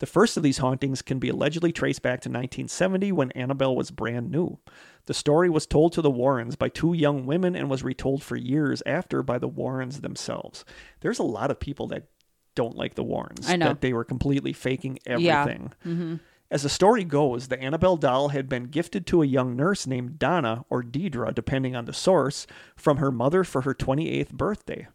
The 0.02 0.06
first 0.06 0.36
of 0.36 0.42
these 0.42 0.58
hauntings 0.58 1.00
can 1.00 1.20
be 1.20 1.28
allegedly 1.28 1.70
traced 1.70 2.02
back 2.02 2.22
to 2.22 2.28
1970 2.28 3.12
when 3.12 3.30
Annabelle 3.36 3.76
was 3.76 3.92
brand 3.92 4.32
new. 4.32 4.58
The 5.06 5.14
story 5.14 5.48
was 5.48 5.64
told 5.64 5.92
to 5.92 6.02
the 6.02 6.10
Warrens 6.10 6.56
by 6.56 6.70
two 6.70 6.92
young 6.92 7.24
women 7.24 7.54
and 7.54 7.70
was 7.70 7.84
retold 7.84 8.20
for 8.20 8.34
years 8.34 8.82
after 8.84 9.22
by 9.22 9.38
the 9.38 9.46
Warrens 9.46 10.00
themselves. 10.00 10.64
There's 11.02 11.20
a 11.20 11.22
lot 11.22 11.52
of 11.52 11.60
people 11.60 11.86
that 11.86 12.08
don't 12.56 12.76
like 12.76 12.96
the 12.96 13.04
Warrens. 13.04 13.48
I 13.48 13.54
know. 13.54 13.68
That 13.68 13.80
they 13.80 13.92
were 13.92 14.02
completely 14.02 14.52
faking 14.52 14.98
everything. 15.06 15.24
Yeah. 15.24 15.40
everything. 15.42 15.72
Mm-hmm. 15.86 16.14
As 16.50 16.64
the 16.64 16.68
story 16.68 17.04
goes, 17.04 17.46
the 17.46 17.62
Annabelle 17.62 17.96
doll 17.96 18.30
had 18.30 18.48
been 18.48 18.64
gifted 18.64 19.06
to 19.06 19.22
a 19.22 19.26
young 19.26 19.54
nurse 19.54 19.86
named 19.86 20.18
Donna, 20.18 20.64
or 20.68 20.82
Deidre, 20.82 21.32
depending 21.32 21.76
on 21.76 21.84
the 21.84 21.92
source, 21.92 22.48
from 22.74 22.96
her 22.96 23.12
mother 23.12 23.44
for 23.44 23.60
her 23.60 23.72
28th 23.72 24.32
birthday. 24.32 24.88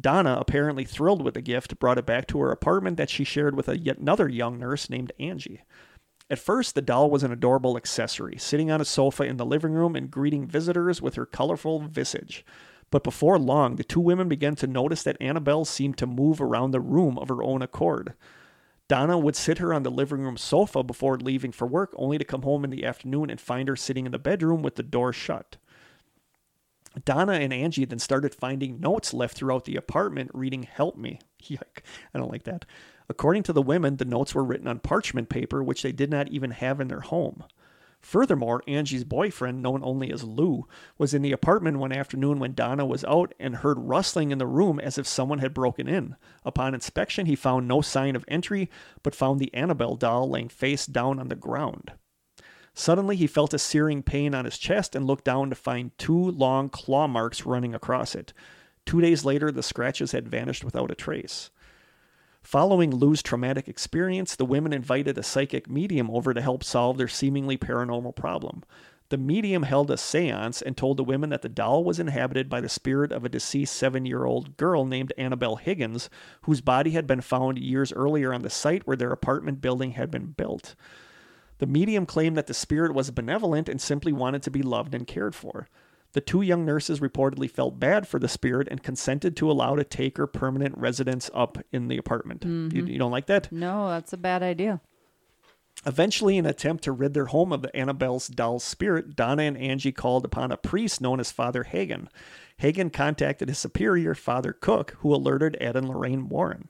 Donna, 0.00 0.36
apparently 0.40 0.84
thrilled 0.84 1.22
with 1.22 1.34
the 1.34 1.40
gift, 1.40 1.78
brought 1.78 1.98
it 1.98 2.06
back 2.06 2.26
to 2.28 2.40
her 2.40 2.50
apartment 2.50 2.96
that 2.96 3.10
she 3.10 3.24
shared 3.24 3.54
with 3.54 3.68
a 3.68 3.78
yet 3.78 3.98
another 3.98 4.28
young 4.28 4.58
nurse 4.58 4.90
named 4.90 5.12
Angie. 5.20 5.62
At 6.30 6.38
first, 6.38 6.74
the 6.74 6.82
doll 6.82 7.10
was 7.10 7.22
an 7.22 7.32
adorable 7.32 7.76
accessory, 7.76 8.36
sitting 8.38 8.70
on 8.70 8.80
a 8.80 8.84
sofa 8.84 9.24
in 9.24 9.36
the 9.36 9.44
living 9.44 9.72
room 9.72 9.94
and 9.94 10.10
greeting 10.10 10.46
visitors 10.46 11.02
with 11.02 11.14
her 11.14 11.26
colorful 11.26 11.80
visage. 11.80 12.44
But 12.90 13.04
before 13.04 13.38
long, 13.38 13.76
the 13.76 13.84
two 13.84 14.00
women 14.00 14.28
began 14.28 14.54
to 14.56 14.66
notice 14.66 15.02
that 15.02 15.20
Annabelle 15.20 15.64
seemed 15.64 15.98
to 15.98 16.06
move 16.06 16.40
around 16.40 16.70
the 16.70 16.80
room 16.80 17.18
of 17.18 17.28
her 17.28 17.42
own 17.42 17.62
accord. 17.62 18.14
Donna 18.88 19.18
would 19.18 19.36
sit 19.36 19.58
her 19.58 19.72
on 19.72 19.82
the 19.82 19.90
living 19.90 20.20
room 20.20 20.36
sofa 20.36 20.82
before 20.82 21.18
leaving 21.18 21.52
for 21.52 21.66
work, 21.66 21.92
only 21.96 22.18
to 22.18 22.24
come 22.24 22.42
home 22.42 22.64
in 22.64 22.70
the 22.70 22.84
afternoon 22.84 23.30
and 23.30 23.40
find 23.40 23.68
her 23.68 23.76
sitting 23.76 24.06
in 24.06 24.12
the 24.12 24.18
bedroom 24.18 24.62
with 24.62 24.76
the 24.76 24.82
door 24.82 25.12
shut. 25.12 25.56
Donna 27.04 27.32
and 27.32 27.52
Angie 27.52 27.84
then 27.84 27.98
started 27.98 28.34
finding 28.34 28.80
notes 28.80 29.12
left 29.12 29.36
throughout 29.36 29.64
the 29.64 29.76
apartment 29.76 30.30
reading 30.32 30.62
Help 30.62 30.96
Me. 30.96 31.20
Yuck, 31.42 31.82
I 32.14 32.18
don't 32.18 32.30
like 32.30 32.44
that. 32.44 32.64
According 33.08 33.42
to 33.44 33.52
the 33.52 33.62
women, 33.62 33.96
the 33.96 34.04
notes 34.04 34.34
were 34.34 34.44
written 34.44 34.68
on 34.68 34.78
parchment 34.78 35.28
paper, 35.28 35.62
which 35.62 35.82
they 35.82 35.92
did 35.92 36.10
not 36.10 36.28
even 36.28 36.52
have 36.52 36.80
in 36.80 36.88
their 36.88 37.00
home. 37.00 37.44
Furthermore, 38.00 38.62
Angie's 38.68 39.02
boyfriend, 39.02 39.62
known 39.62 39.80
only 39.82 40.12
as 40.12 40.22
Lou, 40.22 40.68
was 40.98 41.14
in 41.14 41.22
the 41.22 41.32
apartment 41.32 41.78
one 41.78 41.90
afternoon 41.90 42.38
when 42.38 42.52
Donna 42.52 42.84
was 42.84 43.02
out 43.04 43.32
and 43.40 43.56
heard 43.56 43.78
rustling 43.78 44.30
in 44.30 44.36
the 44.36 44.46
room 44.46 44.78
as 44.78 44.98
if 44.98 45.06
someone 45.06 45.38
had 45.38 45.54
broken 45.54 45.88
in. 45.88 46.14
Upon 46.44 46.74
inspection, 46.74 47.24
he 47.24 47.34
found 47.34 47.66
no 47.66 47.80
sign 47.80 48.14
of 48.14 48.24
entry, 48.28 48.70
but 49.02 49.14
found 49.14 49.40
the 49.40 49.52
Annabelle 49.54 49.96
doll 49.96 50.28
laying 50.28 50.50
face 50.50 50.84
down 50.84 51.18
on 51.18 51.28
the 51.28 51.34
ground. 51.34 51.92
Suddenly, 52.74 53.16
he 53.16 53.28
felt 53.28 53.54
a 53.54 53.58
searing 53.58 54.02
pain 54.02 54.34
on 54.34 54.44
his 54.44 54.58
chest 54.58 54.96
and 54.96 55.06
looked 55.06 55.24
down 55.24 55.48
to 55.50 55.56
find 55.56 55.96
two 55.96 56.30
long 56.32 56.68
claw 56.68 57.06
marks 57.06 57.46
running 57.46 57.74
across 57.74 58.14
it. 58.14 58.32
Two 58.84 59.00
days 59.00 59.24
later, 59.24 59.50
the 59.50 59.62
scratches 59.62 60.12
had 60.12 60.28
vanished 60.28 60.64
without 60.64 60.90
a 60.90 60.94
trace. 60.94 61.50
Following 62.42 62.94
Lou's 62.94 63.22
traumatic 63.22 63.68
experience, 63.68 64.36
the 64.36 64.44
women 64.44 64.72
invited 64.72 65.16
a 65.16 65.22
psychic 65.22 65.70
medium 65.70 66.10
over 66.10 66.34
to 66.34 66.42
help 66.42 66.62
solve 66.62 66.98
their 66.98 67.08
seemingly 67.08 67.56
paranormal 67.56 68.14
problem. 68.16 68.64
The 69.08 69.16
medium 69.16 69.62
held 69.62 69.90
a 69.90 69.96
seance 69.96 70.60
and 70.60 70.76
told 70.76 70.96
the 70.96 71.04
women 71.04 71.30
that 71.30 71.42
the 71.42 71.48
doll 71.48 71.84
was 71.84 72.00
inhabited 72.00 72.48
by 72.50 72.60
the 72.60 72.68
spirit 72.68 73.12
of 73.12 73.24
a 73.24 73.28
deceased 73.28 73.74
seven 73.74 74.04
year 74.04 74.24
old 74.24 74.56
girl 74.56 74.84
named 74.84 75.12
Annabelle 75.16 75.56
Higgins, 75.56 76.10
whose 76.42 76.60
body 76.60 76.90
had 76.90 77.06
been 77.06 77.20
found 77.20 77.58
years 77.58 77.92
earlier 77.92 78.34
on 78.34 78.42
the 78.42 78.50
site 78.50 78.86
where 78.86 78.96
their 78.96 79.12
apartment 79.12 79.60
building 79.60 79.92
had 79.92 80.10
been 80.10 80.26
built. 80.26 80.74
The 81.58 81.66
medium 81.66 82.06
claimed 82.06 82.36
that 82.36 82.46
the 82.46 82.54
spirit 82.54 82.94
was 82.94 83.10
benevolent 83.10 83.68
and 83.68 83.80
simply 83.80 84.12
wanted 84.12 84.42
to 84.42 84.50
be 84.50 84.62
loved 84.62 84.94
and 84.94 85.06
cared 85.06 85.34
for. 85.34 85.68
The 86.12 86.20
two 86.20 86.42
young 86.42 86.64
nurses 86.64 87.00
reportedly 87.00 87.50
felt 87.50 87.80
bad 87.80 88.06
for 88.06 88.20
the 88.20 88.28
spirit 88.28 88.68
and 88.70 88.82
consented 88.82 89.36
to 89.36 89.50
allow 89.50 89.74
to 89.74 89.82
take 89.82 90.16
her 90.16 90.28
permanent 90.28 90.78
residence 90.78 91.28
up 91.34 91.58
in 91.72 91.88
the 91.88 91.98
apartment. 91.98 92.44
You, 92.44 92.50
mm-hmm. 92.50 92.86
you 92.86 92.98
don't 92.98 93.10
like 93.10 93.26
that? 93.26 93.50
No, 93.50 93.88
that's 93.88 94.12
a 94.12 94.16
bad 94.16 94.42
idea. 94.42 94.80
Eventually, 95.86 96.38
in 96.38 96.46
an 96.46 96.50
attempt 96.50 96.84
to 96.84 96.92
rid 96.92 97.14
their 97.14 97.26
home 97.26 97.52
of 97.52 97.62
the 97.62 97.76
Annabelle's 97.76 98.28
doll's 98.28 98.62
spirit, 98.62 99.16
Donna 99.16 99.42
and 99.42 99.58
Angie 99.58 99.92
called 99.92 100.24
upon 100.24 100.52
a 100.52 100.56
priest 100.56 101.00
known 101.00 101.18
as 101.18 101.32
Father 101.32 101.64
Hagen. 101.64 102.08
Hagen 102.58 102.90
contacted 102.90 103.48
his 103.48 103.58
superior, 103.58 104.14
Father 104.14 104.52
Cook, 104.52 104.96
who 105.00 105.12
alerted 105.12 105.56
Ed 105.60 105.76
and 105.76 105.88
Lorraine 105.88 106.28
Warren. 106.28 106.68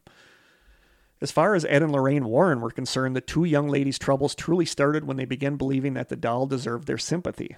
As 1.20 1.31
far 1.31 1.55
as 1.55 1.65
Ed 1.65 1.82
and 1.82 1.93
Lorraine 1.93 2.27
Warren 2.27 2.61
were 2.61 2.70
concerned, 2.70 3.15
the 3.15 3.20
two 3.20 3.45
young 3.45 3.69
ladies' 3.69 3.99
troubles 3.99 4.35
truly 4.35 4.65
started 4.65 5.05
when 5.05 5.16
they 5.16 5.24
began 5.24 5.57
believing 5.57 5.95
that 5.95 6.09
the 6.09 6.16
doll 6.16 6.47
deserved 6.47 6.86
their 6.86 6.99
sympathy. 6.99 7.57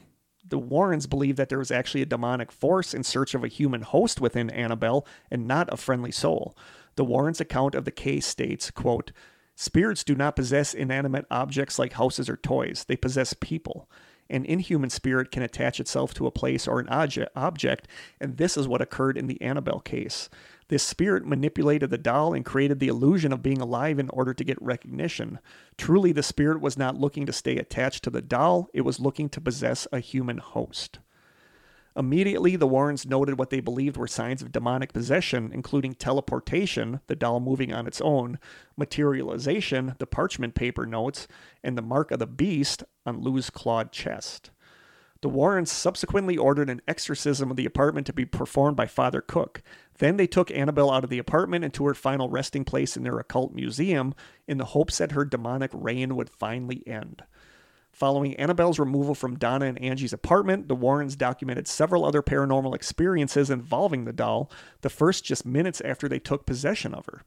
The 0.48 0.58
Warrens 0.58 1.06
believed 1.06 1.38
that 1.38 1.48
there 1.48 1.58
was 1.58 1.72
actually 1.72 2.02
a 2.02 2.06
demonic 2.06 2.52
force 2.52 2.94
in 2.94 3.02
search 3.02 3.34
of 3.34 3.42
a 3.42 3.48
human 3.48 3.82
host 3.82 4.20
within 4.20 4.50
Annabelle 4.50 5.06
and 5.30 5.48
not 5.48 5.72
a 5.72 5.76
friendly 5.76 6.12
soul. 6.12 6.56
The 6.94 7.04
Warrens' 7.04 7.40
account 7.40 7.74
of 7.74 7.84
the 7.84 7.90
case 7.90 8.26
states, 8.26 8.70
quote, 8.70 9.10
Spirits 9.56 10.04
do 10.04 10.14
not 10.14 10.36
possess 10.36 10.74
inanimate 10.74 11.26
objects 11.30 11.78
like 11.78 11.94
houses 11.94 12.28
or 12.28 12.36
toys. 12.36 12.84
They 12.86 12.96
possess 12.96 13.32
people. 13.32 13.90
An 14.28 14.44
inhuman 14.44 14.90
spirit 14.90 15.30
can 15.30 15.42
attach 15.42 15.80
itself 15.80 16.12
to 16.14 16.26
a 16.26 16.32
place 16.32 16.68
or 16.68 16.78
an 16.78 16.88
object, 16.88 17.88
and 18.20 18.36
this 18.36 18.56
is 18.56 18.68
what 18.68 18.82
occurred 18.82 19.16
in 19.16 19.28
the 19.28 19.40
Annabelle 19.40 19.80
case. 19.80 20.28
This 20.68 20.82
spirit 20.82 21.24
manipulated 21.24 21.90
the 21.90 21.98
doll 21.98 22.34
and 22.34 22.44
created 22.44 22.80
the 22.80 22.88
illusion 22.88 23.32
of 23.32 23.42
being 23.42 23.60
alive 23.60 23.98
in 23.98 24.08
order 24.10 24.34
to 24.34 24.44
get 24.44 24.60
recognition. 24.60 25.38
Truly, 25.78 26.10
the 26.12 26.22
spirit 26.24 26.60
was 26.60 26.76
not 26.76 26.98
looking 26.98 27.24
to 27.26 27.32
stay 27.32 27.56
attached 27.56 28.02
to 28.04 28.10
the 28.10 28.22
doll, 28.22 28.68
it 28.74 28.80
was 28.80 28.98
looking 28.98 29.28
to 29.28 29.40
possess 29.40 29.86
a 29.92 30.00
human 30.00 30.38
host. 30.38 30.98
Immediately, 31.96 32.56
the 32.56 32.66
Warrens 32.66 33.06
noted 33.06 33.38
what 33.38 33.48
they 33.48 33.60
believed 33.60 33.96
were 33.96 34.06
signs 34.06 34.42
of 34.42 34.52
demonic 34.52 34.92
possession, 34.92 35.50
including 35.54 35.94
teleportation, 35.94 37.00
the 37.06 37.16
doll 37.16 37.40
moving 37.40 37.72
on 37.72 37.86
its 37.86 38.02
own, 38.02 38.38
materialization, 38.76 39.94
the 39.98 40.06
parchment 40.06 40.54
paper 40.54 40.84
notes, 40.84 41.26
and 41.64 41.78
the 41.78 41.82
mark 41.82 42.10
of 42.10 42.18
the 42.18 42.26
beast 42.26 42.84
on 43.06 43.22
Lou's 43.22 43.48
clawed 43.48 43.92
chest. 43.92 44.50
The 45.26 45.30
Warrens 45.30 45.72
subsequently 45.72 46.36
ordered 46.36 46.70
an 46.70 46.82
exorcism 46.86 47.50
of 47.50 47.56
the 47.56 47.66
apartment 47.66 48.06
to 48.06 48.12
be 48.12 48.24
performed 48.24 48.76
by 48.76 48.86
Father 48.86 49.20
Cook. 49.20 49.60
Then 49.98 50.18
they 50.18 50.28
took 50.28 50.52
Annabelle 50.52 50.92
out 50.92 51.02
of 51.02 51.10
the 51.10 51.18
apartment 51.18 51.64
and 51.64 51.74
to 51.74 51.86
her 51.86 51.94
final 51.94 52.30
resting 52.30 52.64
place 52.64 52.96
in 52.96 53.02
their 53.02 53.18
occult 53.18 53.52
museum 53.52 54.14
in 54.46 54.58
the 54.58 54.66
hopes 54.66 54.98
that 54.98 55.10
her 55.10 55.24
demonic 55.24 55.72
reign 55.74 56.14
would 56.14 56.30
finally 56.30 56.86
end. 56.86 57.24
Following 57.90 58.36
Annabelle's 58.36 58.78
removal 58.78 59.16
from 59.16 59.36
Donna 59.36 59.66
and 59.66 59.82
Angie's 59.82 60.12
apartment, 60.12 60.68
the 60.68 60.76
Warrens 60.76 61.16
documented 61.16 61.66
several 61.66 62.04
other 62.04 62.22
paranormal 62.22 62.76
experiences 62.76 63.50
involving 63.50 64.04
the 64.04 64.12
doll, 64.12 64.48
the 64.82 64.90
first 64.90 65.24
just 65.24 65.44
minutes 65.44 65.80
after 65.80 66.08
they 66.08 66.20
took 66.20 66.46
possession 66.46 66.94
of 66.94 67.04
her. 67.06 67.22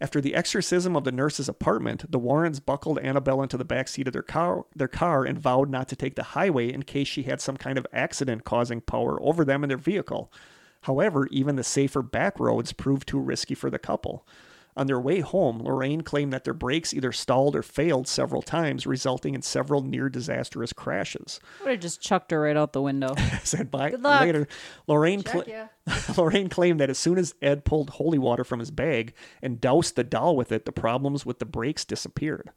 After 0.00 0.20
the 0.20 0.34
exorcism 0.34 0.96
of 0.96 1.04
the 1.04 1.12
nurse's 1.12 1.48
apartment, 1.48 2.10
the 2.10 2.18
Warrens 2.18 2.58
buckled 2.58 2.98
Annabelle 2.98 3.42
into 3.42 3.56
the 3.56 3.64
back 3.64 3.86
seat 3.86 4.08
of 4.08 4.12
their 4.12 4.22
car, 4.22 4.64
their 4.74 4.88
car 4.88 5.24
and 5.24 5.38
vowed 5.38 5.70
not 5.70 5.88
to 5.88 5.96
take 5.96 6.16
the 6.16 6.22
highway 6.22 6.72
in 6.72 6.82
case 6.82 7.06
she 7.06 7.22
had 7.22 7.40
some 7.40 7.56
kind 7.56 7.78
of 7.78 7.86
accident 7.92 8.44
causing 8.44 8.80
power 8.80 9.22
over 9.22 9.44
them 9.44 9.62
and 9.62 9.70
their 9.70 9.78
vehicle. 9.78 10.32
However, 10.82 11.28
even 11.30 11.56
the 11.56 11.64
safer 11.64 12.02
back 12.02 12.40
roads 12.40 12.72
proved 12.72 13.08
too 13.08 13.20
risky 13.20 13.54
for 13.54 13.70
the 13.70 13.78
couple. 13.78 14.26
On 14.76 14.88
their 14.88 15.00
way 15.00 15.20
home, 15.20 15.60
Lorraine 15.62 16.00
claimed 16.00 16.32
that 16.32 16.42
their 16.42 16.52
brakes 16.52 16.92
either 16.92 17.12
stalled 17.12 17.54
or 17.54 17.62
failed 17.62 18.08
several 18.08 18.42
times, 18.42 18.86
resulting 18.88 19.34
in 19.34 19.42
several 19.42 19.82
near 19.82 20.08
disastrous 20.08 20.72
crashes. 20.72 21.38
I 21.60 21.64
would 21.64 21.70
have 21.72 21.80
just 21.80 22.00
chucked 22.00 22.32
her 22.32 22.40
right 22.40 22.56
out 22.56 22.72
the 22.72 22.82
window. 22.82 23.14
Said 23.44 23.70
by 23.70 23.90
Good 23.90 24.02
luck. 24.02 24.22
later, 24.22 24.48
Lorraine 24.88 25.22
cla- 25.22 25.44
ya. 25.46 25.66
Lorraine 26.16 26.48
claimed 26.48 26.80
that 26.80 26.90
as 26.90 26.98
soon 26.98 27.18
as 27.18 27.36
Ed 27.40 27.64
pulled 27.64 27.90
holy 27.90 28.18
water 28.18 28.42
from 28.42 28.58
his 28.58 28.72
bag 28.72 29.14
and 29.40 29.60
doused 29.60 29.94
the 29.94 30.02
doll 30.02 30.34
with 30.36 30.50
it, 30.50 30.64
the 30.64 30.72
problems 30.72 31.24
with 31.24 31.38
the 31.38 31.44
brakes 31.46 31.84
disappeared. 31.84 32.50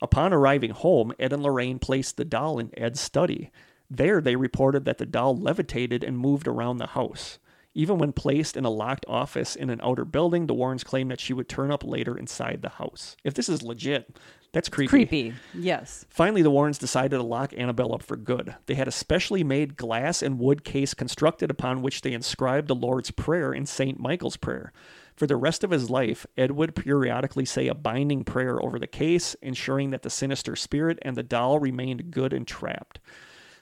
Upon 0.00 0.32
arriving 0.32 0.70
home, 0.70 1.12
Ed 1.18 1.32
and 1.32 1.42
Lorraine 1.42 1.80
placed 1.80 2.16
the 2.16 2.24
doll 2.24 2.58
in 2.60 2.70
Ed's 2.78 3.00
study. 3.00 3.50
There, 3.90 4.20
they 4.20 4.36
reported 4.36 4.84
that 4.84 4.98
the 4.98 5.04
doll 5.06 5.36
levitated 5.36 6.04
and 6.04 6.16
moved 6.16 6.46
around 6.46 6.76
the 6.78 6.86
house. 6.88 7.40
Even 7.72 7.98
when 7.98 8.12
placed 8.12 8.56
in 8.56 8.64
a 8.64 8.70
locked 8.70 9.06
office 9.06 9.54
in 9.54 9.70
an 9.70 9.80
outer 9.82 10.04
building, 10.04 10.46
the 10.46 10.54
Warrens 10.54 10.82
claimed 10.82 11.10
that 11.10 11.20
she 11.20 11.32
would 11.32 11.48
turn 11.48 11.70
up 11.70 11.84
later 11.84 12.18
inside 12.18 12.62
the 12.62 12.68
house. 12.68 13.16
If 13.22 13.34
this 13.34 13.48
is 13.48 13.62
legit, 13.62 14.16
that's 14.52 14.68
creepy. 14.68 14.88
Creepy. 14.88 15.34
Yes. 15.54 16.04
Finally, 16.08 16.42
the 16.42 16.50
Warrens 16.50 16.78
decided 16.78 17.16
to 17.16 17.22
lock 17.22 17.52
Annabelle 17.56 17.94
up 17.94 18.02
for 18.02 18.16
good. 18.16 18.56
They 18.66 18.74
had 18.74 18.88
a 18.88 18.92
specially 18.92 19.44
made 19.44 19.76
glass 19.76 20.20
and 20.20 20.40
wood 20.40 20.64
case 20.64 20.94
constructed 20.94 21.50
upon 21.50 21.82
which 21.82 22.00
they 22.00 22.12
inscribed 22.12 22.66
the 22.66 22.74
Lord's 22.74 23.12
Prayer 23.12 23.52
and 23.52 23.68
St. 23.68 24.00
Michael's 24.00 24.36
Prayer. 24.36 24.72
For 25.14 25.28
the 25.28 25.36
rest 25.36 25.62
of 25.62 25.70
his 25.70 25.90
life, 25.90 26.26
Ed 26.36 26.52
would 26.52 26.74
periodically 26.74 27.44
say 27.44 27.68
a 27.68 27.74
binding 27.74 28.24
prayer 28.24 28.60
over 28.60 28.78
the 28.80 28.88
case, 28.88 29.36
ensuring 29.42 29.90
that 29.90 30.02
the 30.02 30.10
sinister 30.10 30.56
spirit 30.56 30.98
and 31.02 31.16
the 31.16 31.22
doll 31.22 31.60
remained 31.60 32.10
good 32.10 32.32
and 32.32 32.46
trapped. 32.46 32.98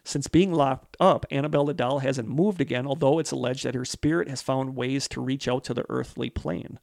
Since 0.08 0.26
being 0.28 0.54
locked 0.54 0.96
up, 0.98 1.26
Annabelle 1.30 1.66
the 1.66 1.74
doll 1.74 1.98
hasn't 1.98 2.30
moved 2.30 2.62
again, 2.62 2.86
although 2.86 3.18
it's 3.18 3.30
alleged 3.30 3.66
that 3.66 3.74
her 3.74 3.84
spirit 3.84 4.26
has 4.30 4.40
found 4.40 4.74
ways 4.74 5.06
to 5.08 5.20
reach 5.20 5.46
out 5.46 5.64
to 5.64 5.74
the 5.74 5.84
earthly 5.90 6.30
plane. 6.30 6.78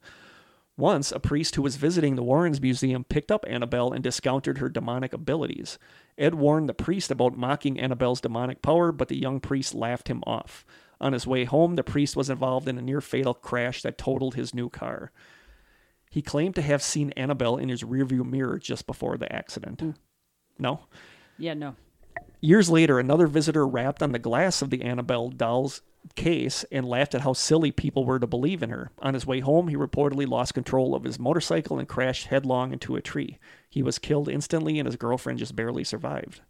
Once, 0.76 1.10
a 1.10 1.18
priest 1.18 1.56
who 1.56 1.62
was 1.62 1.74
visiting 1.74 2.14
the 2.14 2.22
Warrens 2.22 2.60
Museum 2.60 3.02
picked 3.02 3.32
up 3.32 3.44
Annabelle 3.48 3.92
and 3.92 4.04
discounted 4.04 4.58
her 4.58 4.68
demonic 4.68 5.12
abilities. 5.12 5.76
Ed 6.16 6.36
warned 6.36 6.68
the 6.68 6.72
priest 6.72 7.10
about 7.10 7.36
mocking 7.36 7.80
Annabelle's 7.80 8.20
demonic 8.20 8.62
power, 8.62 8.92
but 8.92 9.08
the 9.08 9.18
young 9.18 9.40
priest 9.40 9.74
laughed 9.74 10.06
him 10.06 10.22
off. 10.24 10.64
On 11.00 11.12
his 11.12 11.26
way 11.26 11.42
home, 11.42 11.74
the 11.74 11.82
priest 11.82 12.14
was 12.14 12.30
involved 12.30 12.68
in 12.68 12.78
a 12.78 12.82
near 12.82 13.00
fatal 13.00 13.34
crash 13.34 13.82
that 13.82 13.98
totaled 13.98 14.36
his 14.36 14.54
new 14.54 14.70
car. 14.70 15.10
He 16.12 16.22
claimed 16.22 16.54
to 16.54 16.62
have 16.62 16.80
seen 16.80 17.10
Annabelle 17.16 17.56
in 17.56 17.70
his 17.70 17.82
rearview 17.82 18.24
mirror 18.24 18.60
just 18.60 18.86
before 18.86 19.18
the 19.18 19.34
accident. 19.34 19.80
Hmm. 19.80 19.90
No? 20.60 20.82
Yeah, 21.38 21.54
no. 21.54 21.74
Years 22.40 22.68
later, 22.68 22.98
another 22.98 23.26
visitor 23.26 23.66
rapped 23.66 24.02
on 24.02 24.12
the 24.12 24.18
glass 24.18 24.60
of 24.60 24.70
the 24.70 24.82
Annabelle 24.82 25.30
doll's 25.30 25.80
case 26.14 26.64
and 26.70 26.86
laughed 26.86 27.14
at 27.14 27.22
how 27.22 27.32
silly 27.32 27.72
people 27.72 28.04
were 28.04 28.18
to 28.18 28.26
believe 28.26 28.62
in 28.62 28.70
her. 28.70 28.90
On 29.00 29.14
his 29.14 29.26
way 29.26 29.40
home, 29.40 29.68
he 29.68 29.76
reportedly 29.76 30.28
lost 30.28 30.54
control 30.54 30.94
of 30.94 31.04
his 31.04 31.18
motorcycle 31.18 31.78
and 31.78 31.88
crashed 31.88 32.26
headlong 32.26 32.72
into 32.72 32.94
a 32.94 33.02
tree. 33.02 33.38
He 33.68 33.82
was 33.82 33.98
killed 33.98 34.28
instantly, 34.28 34.78
and 34.78 34.86
his 34.86 34.96
girlfriend 34.96 35.38
just 35.38 35.56
barely 35.56 35.82
survived. 35.82 36.42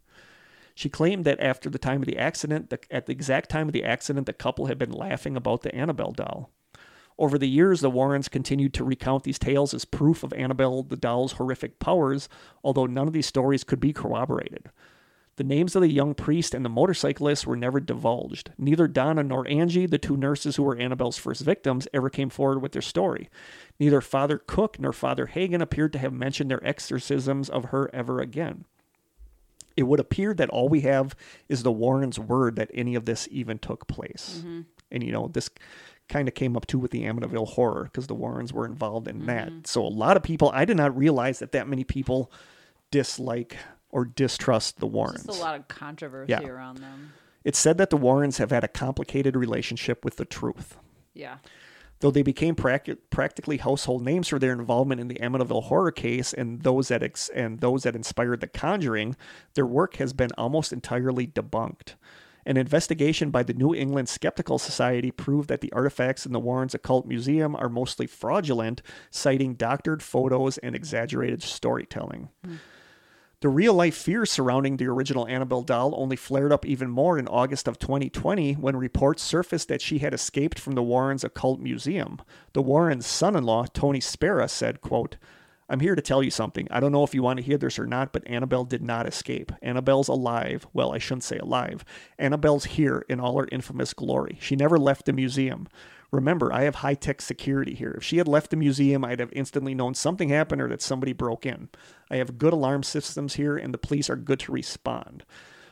She 0.74 0.90
claimed 0.90 1.24
that 1.24 1.40
after 1.40 1.70
the 1.70 1.78
time 1.78 2.02
of 2.02 2.06
the 2.06 2.18
accident, 2.18 2.68
the, 2.68 2.78
at 2.90 3.06
the 3.06 3.12
exact 3.12 3.48
time 3.48 3.68
of 3.68 3.72
the 3.72 3.84
accident, 3.84 4.26
the 4.26 4.34
couple 4.34 4.66
had 4.66 4.78
been 4.78 4.92
laughing 4.92 5.36
about 5.36 5.62
the 5.62 5.74
Annabelle 5.74 6.12
doll. 6.12 6.50
Over 7.18 7.38
the 7.38 7.48
years, 7.48 7.80
the 7.80 7.88
Warrens 7.88 8.28
continued 8.28 8.74
to 8.74 8.84
recount 8.84 9.22
these 9.24 9.38
tales 9.38 9.72
as 9.72 9.86
proof 9.86 10.22
of 10.22 10.34
Annabelle 10.34 10.82
the 10.82 10.96
doll's 10.96 11.32
horrific 11.32 11.78
powers, 11.78 12.28
although 12.62 12.84
none 12.84 13.06
of 13.06 13.14
these 13.14 13.24
stories 13.24 13.64
could 13.64 13.80
be 13.80 13.94
corroborated. 13.94 14.68
The 15.36 15.44
names 15.44 15.76
of 15.76 15.82
the 15.82 15.92
young 15.92 16.14
priest 16.14 16.54
and 16.54 16.64
the 16.64 16.70
motorcyclist 16.70 17.46
were 17.46 17.56
never 17.56 17.78
divulged. 17.78 18.52
Neither 18.56 18.88
Donna 18.88 19.22
nor 19.22 19.46
Angie, 19.46 19.86
the 19.86 19.98
two 19.98 20.16
nurses 20.16 20.56
who 20.56 20.62
were 20.62 20.76
Annabelle's 20.76 21.18
first 21.18 21.42
victims, 21.42 21.86
ever 21.92 22.08
came 22.08 22.30
forward 22.30 22.62
with 22.62 22.72
their 22.72 22.82
story. 22.82 23.28
Neither 23.78 24.00
Father 24.00 24.38
Cook 24.38 24.80
nor 24.80 24.94
Father 24.94 25.26
Hagen 25.26 25.60
appeared 25.60 25.92
to 25.92 25.98
have 25.98 26.12
mentioned 26.12 26.50
their 26.50 26.66
exorcisms 26.66 27.50
of 27.50 27.66
her 27.66 27.90
ever 27.94 28.20
again. 28.20 28.64
It 29.76 29.82
would 29.82 30.00
appear 30.00 30.32
that 30.32 30.48
all 30.48 30.70
we 30.70 30.80
have 30.80 31.14
is 31.50 31.62
the 31.62 31.72
Warrens' 31.72 32.18
word 32.18 32.56
that 32.56 32.70
any 32.72 32.94
of 32.94 33.04
this 33.04 33.28
even 33.30 33.58
took 33.58 33.86
place. 33.86 34.38
Mm-hmm. 34.38 34.60
And, 34.90 35.02
you 35.02 35.12
know, 35.12 35.28
this 35.28 35.50
kind 36.08 36.28
of 36.28 36.34
came 36.34 36.56
up 36.56 36.66
too 36.66 36.78
with 36.78 36.92
the 36.92 37.02
Amityville 37.02 37.48
horror 37.48 37.84
because 37.84 38.06
the 38.06 38.14
Warrens 38.14 38.54
were 38.54 38.64
involved 38.64 39.06
in 39.06 39.26
that. 39.26 39.48
Mm-hmm. 39.48 39.60
So 39.64 39.84
a 39.84 39.88
lot 39.88 40.16
of 40.16 40.22
people, 40.22 40.50
I 40.54 40.64
did 40.64 40.78
not 40.78 40.96
realize 40.96 41.40
that 41.40 41.52
that 41.52 41.68
many 41.68 41.84
people 41.84 42.32
dislike 42.90 43.58
or 43.90 44.04
distrust 44.04 44.78
the 44.78 44.86
Warrens. 44.86 45.24
Just 45.24 45.38
a 45.38 45.42
lot 45.42 45.54
of 45.58 45.68
controversy 45.68 46.30
Yeah. 46.30 46.42
around 46.46 46.78
them. 46.78 47.12
It's 47.44 47.58
said 47.58 47.78
that 47.78 47.90
the 47.90 47.96
Warrens 47.96 48.38
have 48.38 48.50
had 48.50 48.64
a 48.64 48.68
complicated 48.68 49.36
relationship 49.36 50.04
with 50.04 50.16
the 50.16 50.24
truth. 50.24 50.76
Yeah. 51.14 51.38
Though 52.00 52.10
they 52.10 52.22
became 52.22 52.54
prac- 52.54 52.88
practically 53.08 53.56
household 53.56 54.04
names 54.04 54.28
for 54.28 54.38
their 54.38 54.52
involvement 54.52 55.00
in 55.00 55.08
the 55.08 55.14
Amityville 55.14 55.64
horror 55.64 55.92
case 55.92 56.34
and 56.34 56.60
those 56.62 56.88
that 56.88 57.02
ex- 57.02 57.30
and 57.30 57.60
those 57.60 57.84
that 57.84 57.96
inspired 57.96 58.40
The 58.40 58.48
Conjuring, 58.48 59.16
their 59.54 59.64
work 59.64 59.96
has 59.96 60.12
been 60.12 60.30
almost 60.36 60.72
entirely 60.72 61.26
debunked. 61.26 61.94
An 62.44 62.56
investigation 62.56 63.30
by 63.30 63.42
the 63.42 63.54
New 63.54 63.74
England 63.74 64.08
Skeptical 64.08 64.58
Society 64.58 65.10
proved 65.10 65.48
that 65.48 65.62
the 65.62 65.72
artifacts 65.72 66.26
in 66.26 66.32
the 66.32 66.38
Warrens 66.38 66.74
Occult 66.74 67.06
Museum 67.06 67.56
are 67.56 67.68
mostly 67.68 68.06
fraudulent, 68.06 68.82
citing 69.10 69.54
doctored 69.54 70.02
photos 70.02 70.58
and 70.58 70.74
exaggerated 70.76 71.42
storytelling. 71.42 72.28
Hmm. 72.44 72.56
The 73.46 73.50
real 73.50 73.74
life 73.74 73.94
fears 73.94 74.32
surrounding 74.32 74.76
the 74.76 74.88
original 74.88 75.28
Annabelle 75.28 75.62
doll 75.62 75.94
only 75.96 76.16
flared 76.16 76.50
up 76.50 76.66
even 76.66 76.90
more 76.90 77.16
in 77.16 77.28
August 77.28 77.68
of 77.68 77.78
2020 77.78 78.54
when 78.54 78.76
reports 78.76 79.22
surfaced 79.22 79.68
that 79.68 79.80
she 79.80 79.98
had 79.98 80.12
escaped 80.12 80.58
from 80.58 80.72
the 80.72 80.82
Warrens 80.82 81.22
Occult 81.22 81.60
Museum. 81.60 82.20
The 82.54 82.62
Warrens' 82.62 83.06
son-in-law, 83.06 83.66
Tony 83.66 84.00
Spera, 84.00 84.48
said, 84.48 84.80
quote, 84.80 85.16
I'm 85.68 85.78
here 85.78 85.94
to 85.94 86.02
tell 86.02 86.24
you 86.24 86.30
something. 86.32 86.66
I 86.72 86.80
don't 86.80 86.90
know 86.90 87.04
if 87.04 87.14
you 87.14 87.22
want 87.22 87.36
to 87.36 87.44
hear 87.44 87.56
this 87.56 87.78
or 87.78 87.86
not, 87.86 88.12
but 88.12 88.26
Annabelle 88.26 88.64
did 88.64 88.82
not 88.82 89.06
escape. 89.06 89.52
Annabelle's 89.62 90.08
alive. 90.08 90.66
Well, 90.72 90.92
I 90.92 90.98
shouldn't 90.98 91.22
say 91.22 91.38
alive. 91.38 91.84
Annabelle's 92.18 92.64
here 92.64 93.04
in 93.08 93.20
all 93.20 93.38
her 93.38 93.48
infamous 93.52 93.94
glory. 93.94 94.38
She 94.40 94.56
never 94.56 94.76
left 94.76 95.06
the 95.06 95.12
museum. 95.12 95.68
Remember, 96.12 96.52
I 96.52 96.62
have 96.62 96.76
high 96.76 96.94
tech 96.94 97.20
security 97.20 97.74
here. 97.74 97.94
If 97.96 98.04
she 98.04 98.18
had 98.18 98.28
left 98.28 98.50
the 98.50 98.56
museum, 98.56 99.04
I'd 99.04 99.20
have 99.20 99.32
instantly 99.32 99.74
known 99.74 99.94
something 99.94 100.28
happened 100.28 100.62
or 100.62 100.68
that 100.68 100.82
somebody 100.82 101.12
broke 101.12 101.44
in. 101.44 101.68
I 102.10 102.16
have 102.16 102.38
good 102.38 102.52
alarm 102.52 102.82
systems 102.84 103.34
here, 103.34 103.56
and 103.56 103.74
the 103.74 103.78
police 103.78 104.08
are 104.08 104.16
good 104.16 104.40
to 104.40 104.52
respond. 104.52 105.24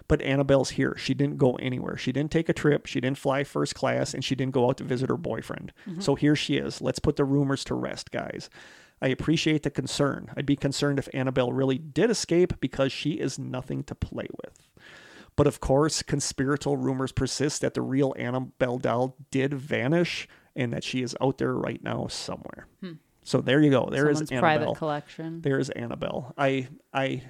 But 0.06 0.20
Annabelle's 0.22 0.70
here. 0.70 0.96
She 0.98 1.14
didn't 1.14 1.38
go 1.38 1.54
anywhere. 1.54 1.96
She 1.96 2.12
didn't 2.12 2.30
take 2.30 2.48
a 2.48 2.52
trip. 2.52 2.86
She 2.86 3.00
didn't 3.00 3.18
fly 3.18 3.44
first 3.44 3.74
class, 3.74 4.12
and 4.12 4.24
she 4.24 4.34
didn't 4.34 4.52
go 4.52 4.68
out 4.68 4.76
to 4.78 4.84
visit 4.84 5.08
her 5.08 5.16
boyfriend. 5.16 5.72
Mm-hmm. 5.88 6.00
So 6.00 6.14
here 6.14 6.36
she 6.36 6.56
is. 6.56 6.82
Let's 6.82 6.98
put 6.98 7.16
the 7.16 7.24
rumors 7.24 7.64
to 7.64 7.74
rest, 7.74 8.10
guys. 8.10 8.50
I 9.00 9.08
appreciate 9.08 9.62
the 9.62 9.70
concern. 9.70 10.30
I'd 10.36 10.46
be 10.46 10.56
concerned 10.56 10.98
if 10.98 11.08
Annabelle 11.14 11.52
really 11.52 11.78
did 11.78 12.10
escape 12.10 12.60
because 12.60 12.92
she 12.92 13.12
is 13.12 13.38
nothing 13.38 13.82
to 13.84 13.94
play 13.94 14.28
with. 14.42 14.68
But 15.36 15.46
of 15.46 15.60
course, 15.60 16.02
conspiratorial 16.02 16.76
rumors 16.80 17.10
persist 17.12 17.60
that 17.62 17.74
the 17.74 17.82
real 17.82 18.14
Annabelle 18.16 18.78
doll 18.78 19.16
did 19.30 19.52
vanish 19.54 20.28
and 20.54 20.72
that 20.72 20.84
she 20.84 21.02
is 21.02 21.16
out 21.20 21.38
there 21.38 21.54
right 21.54 21.82
now 21.82 22.06
somewhere. 22.08 22.68
Hmm. 22.80 22.92
So 23.24 23.40
there 23.40 23.60
you 23.60 23.70
go. 23.70 23.88
There 23.90 24.08
is 24.10 24.18
Someone's 24.18 24.40
private 24.40 24.62
Annabelle. 24.62 24.74
collection. 24.76 25.40
There's 25.40 25.70
Annabelle. 25.70 26.34
I 26.38 26.68
I 26.92 27.22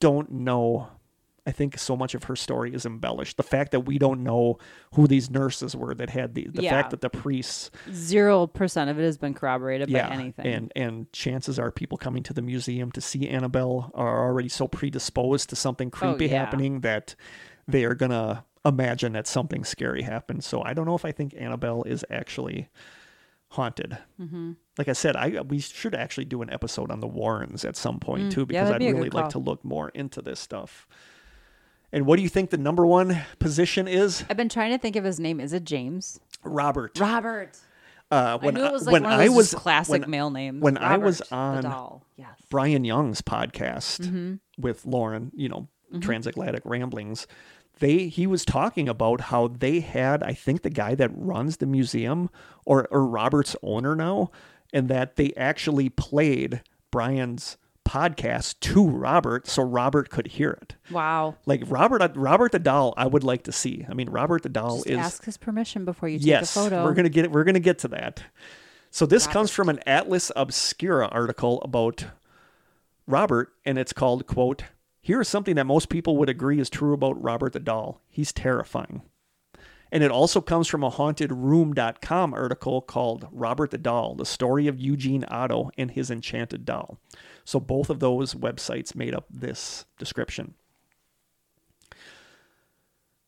don't 0.00 0.30
know. 0.32 0.88
I 1.44 1.50
think 1.50 1.76
so 1.76 1.96
much 1.96 2.14
of 2.14 2.24
her 2.24 2.36
story 2.36 2.72
is 2.72 2.86
embellished. 2.86 3.36
The 3.36 3.42
fact 3.42 3.72
that 3.72 3.80
we 3.80 3.98
don't 3.98 4.22
know 4.22 4.58
who 4.94 5.08
these 5.08 5.28
nurses 5.28 5.74
were 5.74 5.92
that 5.96 6.08
had 6.10 6.34
the 6.34 6.46
the 6.48 6.62
Yeah. 6.62 6.70
fact 6.70 6.90
that 6.90 7.00
the 7.00 7.10
priests 7.10 7.70
Zero 7.92 8.46
percent 8.46 8.90
of 8.90 8.98
it 9.00 9.02
has 9.02 9.18
been 9.18 9.34
corroborated 9.34 9.90
yeah, 9.90 10.08
by 10.08 10.14
anything. 10.14 10.46
and 10.46 10.72
and 10.76 11.12
chances 11.12 11.58
are 11.58 11.70
people 11.72 11.98
coming 11.98 12.22
to 12.24 12.32
the 12.32 12.42
museum 12.42 12.92
to 12.92 13.00
see 13.00 13.28
Annabelle 13.28 13.90
are 13.94 14.24
already 14.24 14.48
so 14.48 14.68
predisposed 14.68 15.48
to 15.50 15.56
something 15.56 15.90
creepy 15.90 16.26
Oh, 16.26 16.28
yeah. 16.32 16.38
happening 16.44 16.80
that 16.82 17.16
they 17.66 17.84
are 17.84 17.94
gonna 17.94 18.44
imagine 18.64 19.12
that 19.14 19.26
something 19.26 19.64
scary 19.64 20.02
happened. 20.02 20.44
So 20.44 20.62
I 20.62 20.74
don't 20.74 20.86
know 20.86 20.94
if 20.94 21.04
I 21.04 21.10
think 21.10 21.34
Annabelle 21.36 21.82
is 21.82 22.04
actually 22.08 22.68
haunted. 23.48 23.98
Mm-hmm. 24.20 24.52
Like 24.78 24.88
I 24.88 24.92
said, 24.92 25.16
I 25.16 25.40
we 25.42 25.58
should 25.58 25.94
actually 25.94 26.24
do 26.24 26.42
an 26.42 26.50
episode 26.50 26.90
on 26.90 27.00
the 27.00 27.06
Warrens 27.08 27.64
at 27.64 27.76
some 27.76 27.98
point 27.98 28.32
too, 28.32 28.46
because 28.46 28.68
Mm, 28.68 28.72
that'd 28.72 28.82
I'd 28.86 28.92
be 28.92 28.98
really 28.98 29.10
like 29.10 29.30
to 29.30 29.38
look 29.38 29.64
more 29.64 29.88
into 29.90 30.22
this 30.22 30.40
stuff. 30.40 30.86
And 31.92 32.06
what 32.06 32.16
do 32.16 32.22
you 32.22 32.28
think 32.28 32.50
the 32.50 32.56
number 32.58 32.86
one 32.86 33.20
position 33.38 33.86
is? 33.86 34.24
I've 34.30 34.36
been 34.36 34.48
trying 34.48 34.70
to 34.72 34.78
think 34.78 34.96
of 34.96 35.04
his 35.04 35.20
name. 35.20 35.40
Is 35.40 35.52
it 35.52 35.64
James? 35.64 36.18
Robert. 36.42 36.98
Robert. 36.98 37.58
Uh, 38.10 38.38
I 38.42 38.50
knew 38.50 38.64
it 38.64 38.72
was 38.72 38.84
like 38.86 38.92
when 38.94 39.02
one 39.04 39.12
of 39.14 39.20
I 39.20 39.28
was 39.28 39.54
classic 39.54 40.02
when- 40.02 40.10
male 40.10 40.30
names. 40.30 40.62
when 40.62 40.76
I 40.78 40.98
was 40.98 41.20
on- 41.32 42.00
Yes. 42.16 42.28
Brian 42.50 42.84
Young's 42.84 43.22
podcast 43.22 44.00
Mm-hmm. 44.06 44.34
with 44.58 44.84
Lauren, 44.86 45.32
you 45.34 45.48
know, 45.48 45.68
Transatlantic 46.00 46.62
Ramblings, 46.66 47.26
they 47.80 48.08
he 48.08 48.26
was 48.26 48.44
talking 48.44 48.88
about 48.88 49.22
how 49.22 49.48
they 49.48 49.80
had, 49.80 50.22
I 50.22 50.32
think 50.34 50.62
the 50.62 50.70
guy 50.70 50.94
that 50.94 51.10
runs 51.14 51.56
the 51.58 51.66
museum 51.66 52.28
or 52.66 52.86
or 52.90 53.06
Robert's 53.06 53.56
owner 53.62 53.94
now, 53.96 54.30
and 54.72 54.88
that 54.88 55.16
they 55.16 55.32
actually 55.36 55.88
played 55.88 56.62
Brian's 56.90 57.56
podcast 57.84 58.60
to 58.60 58.86
Robert 58.86 59.46
so 59.46 59.62
Robert 59.62 60.10
could 60.10 60.28
hear 60.28 60.50
it. 60.50 60.74
Wow. 60.90 61.36
Like 61.46 61.62
Robert 61.66 62.02
uh, 62.02 62.08
Robert 62.14 62.52
the 62.52 62.58
doll, 62.58 62.94
I 62.96 63.06
would 63.06 63.24
like 63.24 63.44
to 63.44 63.52
see. 63.52 63.86
I 63.88 63.94
mean, 63.94 64.08
Robert 64.08 64.42
the 64.42 64.48
doll 64.48 64.78
Just 64.78 64.88
is 64.88 64.98
ask 64.98 65.24
his 65.24 65.36
permission 65.36 65.84
before 65.84 66.08
you 66.08 66.18
take 66.18 66.26
yes, 66.26 66.56
a 66.56 66.60
photo. 66.60 66.84
we're 66.84 66.94
gonna 66.94 67.08
get 67.08 67.30
we're 67.30 67.44
gonna 67.44 67.60
get 67.60 67.78
to 67.80 67.88
that. 67.88 68.22
So 68.90 69.06
this 69.06 69.26
comes 69.26 69.50
from 69.50 69.68
an 69.68 69.80
Atlas 69.86 70.30
Obscura 70.36 71.08
article 71.08 71.62
about 71.62 72.04
Robert, 73.06 73.52
and 73.64 73.78
it's 73.78 73.92
called 73.92 74.26
"quote 74.26 74.64
Here 75.00 75.20
is 75.20 75.28
something 75.28 75.56
that 75.56 75.64
most 75.64 75.88
people 75.88 76.16
would 76.18 76.28
agree 76.28 76.60
is 76.60 76.70
true 76.70 76.92
about 76.92 77.22
Robert 77.22 77.52
the 77.52 77.60
doll. 77.60 78.00
He's 78.08 78.32
terrifying." 78.32 79.02
And 79.90 80.02
it 80.02 80.10
also 80.10 80.40
comes 80.40 80.68
from 80.68 80.82
a 80.82 80.88
hauntedroom.com 80.88 82.32
article 82.32 82.80
called 82.80 83.28
Robert 83.30 83.70
the 83.70 83.78
Doll, 83.78 84.14
the 84.14 84.24
story 84.24 84.66
of 84.66 84.80
Eugene 84.80 85.26
Otto 85.28 85.70
and 85.76 85.90
his 85.90 86.10
enchanted 86.10 86.64
doll. 86.64 86.98
So 87.44 87.60
both 87.60 87.90
of 87.90 88.00
those 88.00 88.34
websites 88.34 88.94
made 88.94 89.14
up 89.14 89.26
this 89.30 89.84
description. 89.98 90.54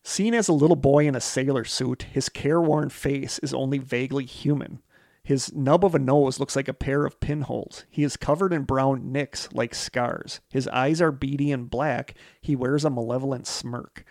Seen 0.03 0.35
as 0.35 0.49
a 0.49 0.53
little 0.53 0.77
boy 0.77 1.07
in 1.07 1.15
a 1.15 1.21
sailor 1.21 1.65
suit, 1.65 2.03
his 2.03 2.29
careworn 2.29 2.91
face 2.91 3.39
is 3.39 3.55
only 3.55 3.79
vaguely 3.79 4.27
human. 4.27 4.83
His 5.23 5.55
nub 5.55 5.83
of 5.83 5.95
a 5.95 5.99
nose 5.99 6.39
looks 6.39 6.55
like 6.55 6.69
a 6.69 6.75
pair 6.75 7.07
of 7.07 7.19
pinholes. 7.19 7.87
He 7.89 8.05
is 8.05 8.19
covered 8.19 8.53
in 8.53 8.65
brown 8.65 9.11
nicks 9.11 9.49
like 9.55 9.75
scars. 9.75 10.41
His 10.51 10.69
eyes 10.69 11.01
are 11.01 11.11
beady 11.11 11.51
and 11.51 11.71
black. 11.71 12.15
He 12.43 12.55
wears 12.55 12.85
a 12.85 12.91
malevolent 12.91 13.47
smirk. 13.47 14.05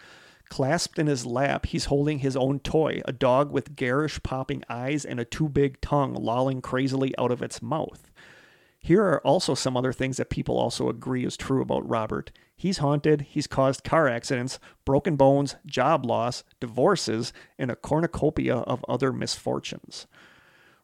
Clasped 0.49 0.97
in 0.97 1.05
his 1.05 1.27
lap, 1.27 1.67
he's 1.67 1.85
holding 1.85 2.19
his 2.19 2.35
own 2.35 2.59
toy, 2.59 3.01
a 3.05 3.11
dog 3.11 3.51
with 3.51 3.75
garish 3.75 4.21
popping 4.23 4.63
eyes 4.67 5.05
and 5.05 5.19
a 5.19 5.25
too 5.25 5.47
big 5.47 5.79
tongue 5.81 6.15
lolling 6.15 6.61
crazily 6.61 7.13
out 7.19 7.31
of 7.31 7.43
its 7.43 7.61
mouth. 7.61 8.09
Here 8.85 9.01
are 9.01 9.21
also 9.21 9.55
some 9.55 9.77
other 9.77 9.93
things 9.93 10.17
that 10.17 10.29
people 10.29 10.57
also 10.57 10.89
agree 10.89 11.23
is 11.23 11.37
true 11.37 11.61
about 11.61 11.87
Robert. 11.87 12.33
He's 12.53 12.79
haunted, 12.79 13.21
he's 13.21 13.47
caused 13.47 13.85
car 13.85 14.09
accidents, 14.09 14.59
broken 14.83 15.15
bones, 15.15 15.55
job 15.65 16.05
loss, 16.05 16.43
divorces, 16.59 17.31
and 17.57 17.71
a 17.71 17.77
cornucopia 17.77 18.57
of 18.57 18.83
other 18.89 19.13
misfortunes. 19.13 20.05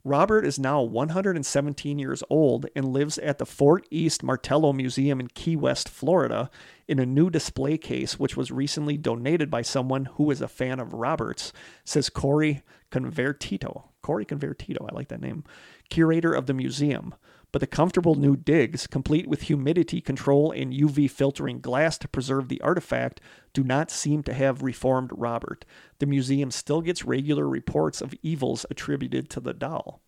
Robert 0.06 0.46
is 0.46 0.58
now 0.58 0.82
117 0.82 2.00
years 2.00 2.24
old 2.30 2.68
and 2.74 2.94
lives 2.94 3.18
at 3.18 3.38
the 3.38 3.46
Fort 3.46 3.86
East 3.92 4.24
Martello 4.24 4.72
Museum 4.72 5.20
in 5.20 5.28
Key 5.28 5.58
West, 5.58 5.90
Florida, 5.90 6.50
in 6.88 7.00
a 7.00 7.06
new 7.06 7.30
display 7.30 7.78
case 7.78 8.18
which 8.18 8.38
was 8.38 8.50
recently 8.50 8.96
donated 8.96 9.52
by 9.52 9.62
someone 9.62 10.06
who 10.06 10.32
is 10.32 10.40
a 10.40 10.48
fan 10.48 10.80
of 10.80 10.94
Robert's, 10.94 11.52
says 11.84 12.10
Cori 12.10 12.62
Convertito. 12.92 13.90
Cori 14.02 14.26
Convertito, 14.26 14.90
I 14.90 14.96
like 14.96 15.10
that 15.10 15.20
name. 15.20 15.44
Curator 15.90 16.32
of 16.32 16.46
the 16.46 16.54
museum. 16.54 17.14
But 17.52 17.62
the 17.62 17.68
comfortable 17.68 18.16
new 18.16 18.36
digs, 18.36 18.88
complete 18.88 19.28
with 19.28 19.44
humidity 19.44 20.02
control 20.02 20.52
and 20.52 20.74
UV 20.74 21.10
filtering 21.10 21.60
glass 21.60 21.98
to 21.98 22.08
preserve 22.08 22.48
the 22.48 22.62
artifact, 22.62 23.22
do 23.54 23.64
not 23.64 23.90
seem 23.90 24.24
to 24.24 24.34
have 24.34 24.62
reformed 24.62 25.12
Robert. 25.14 25.66
The 26.00 26.06
museum 26.06 26.52
still 26.52 26.82
gets 26.82 27.06
regular 27.06 27.48
reports 27.48 28.02
of 28.02 28.14
evils 28.22 28.66
attributed 28.70 29.30
to 29.32 29.40
the 29.40 29.54
doll. 29.54 30.02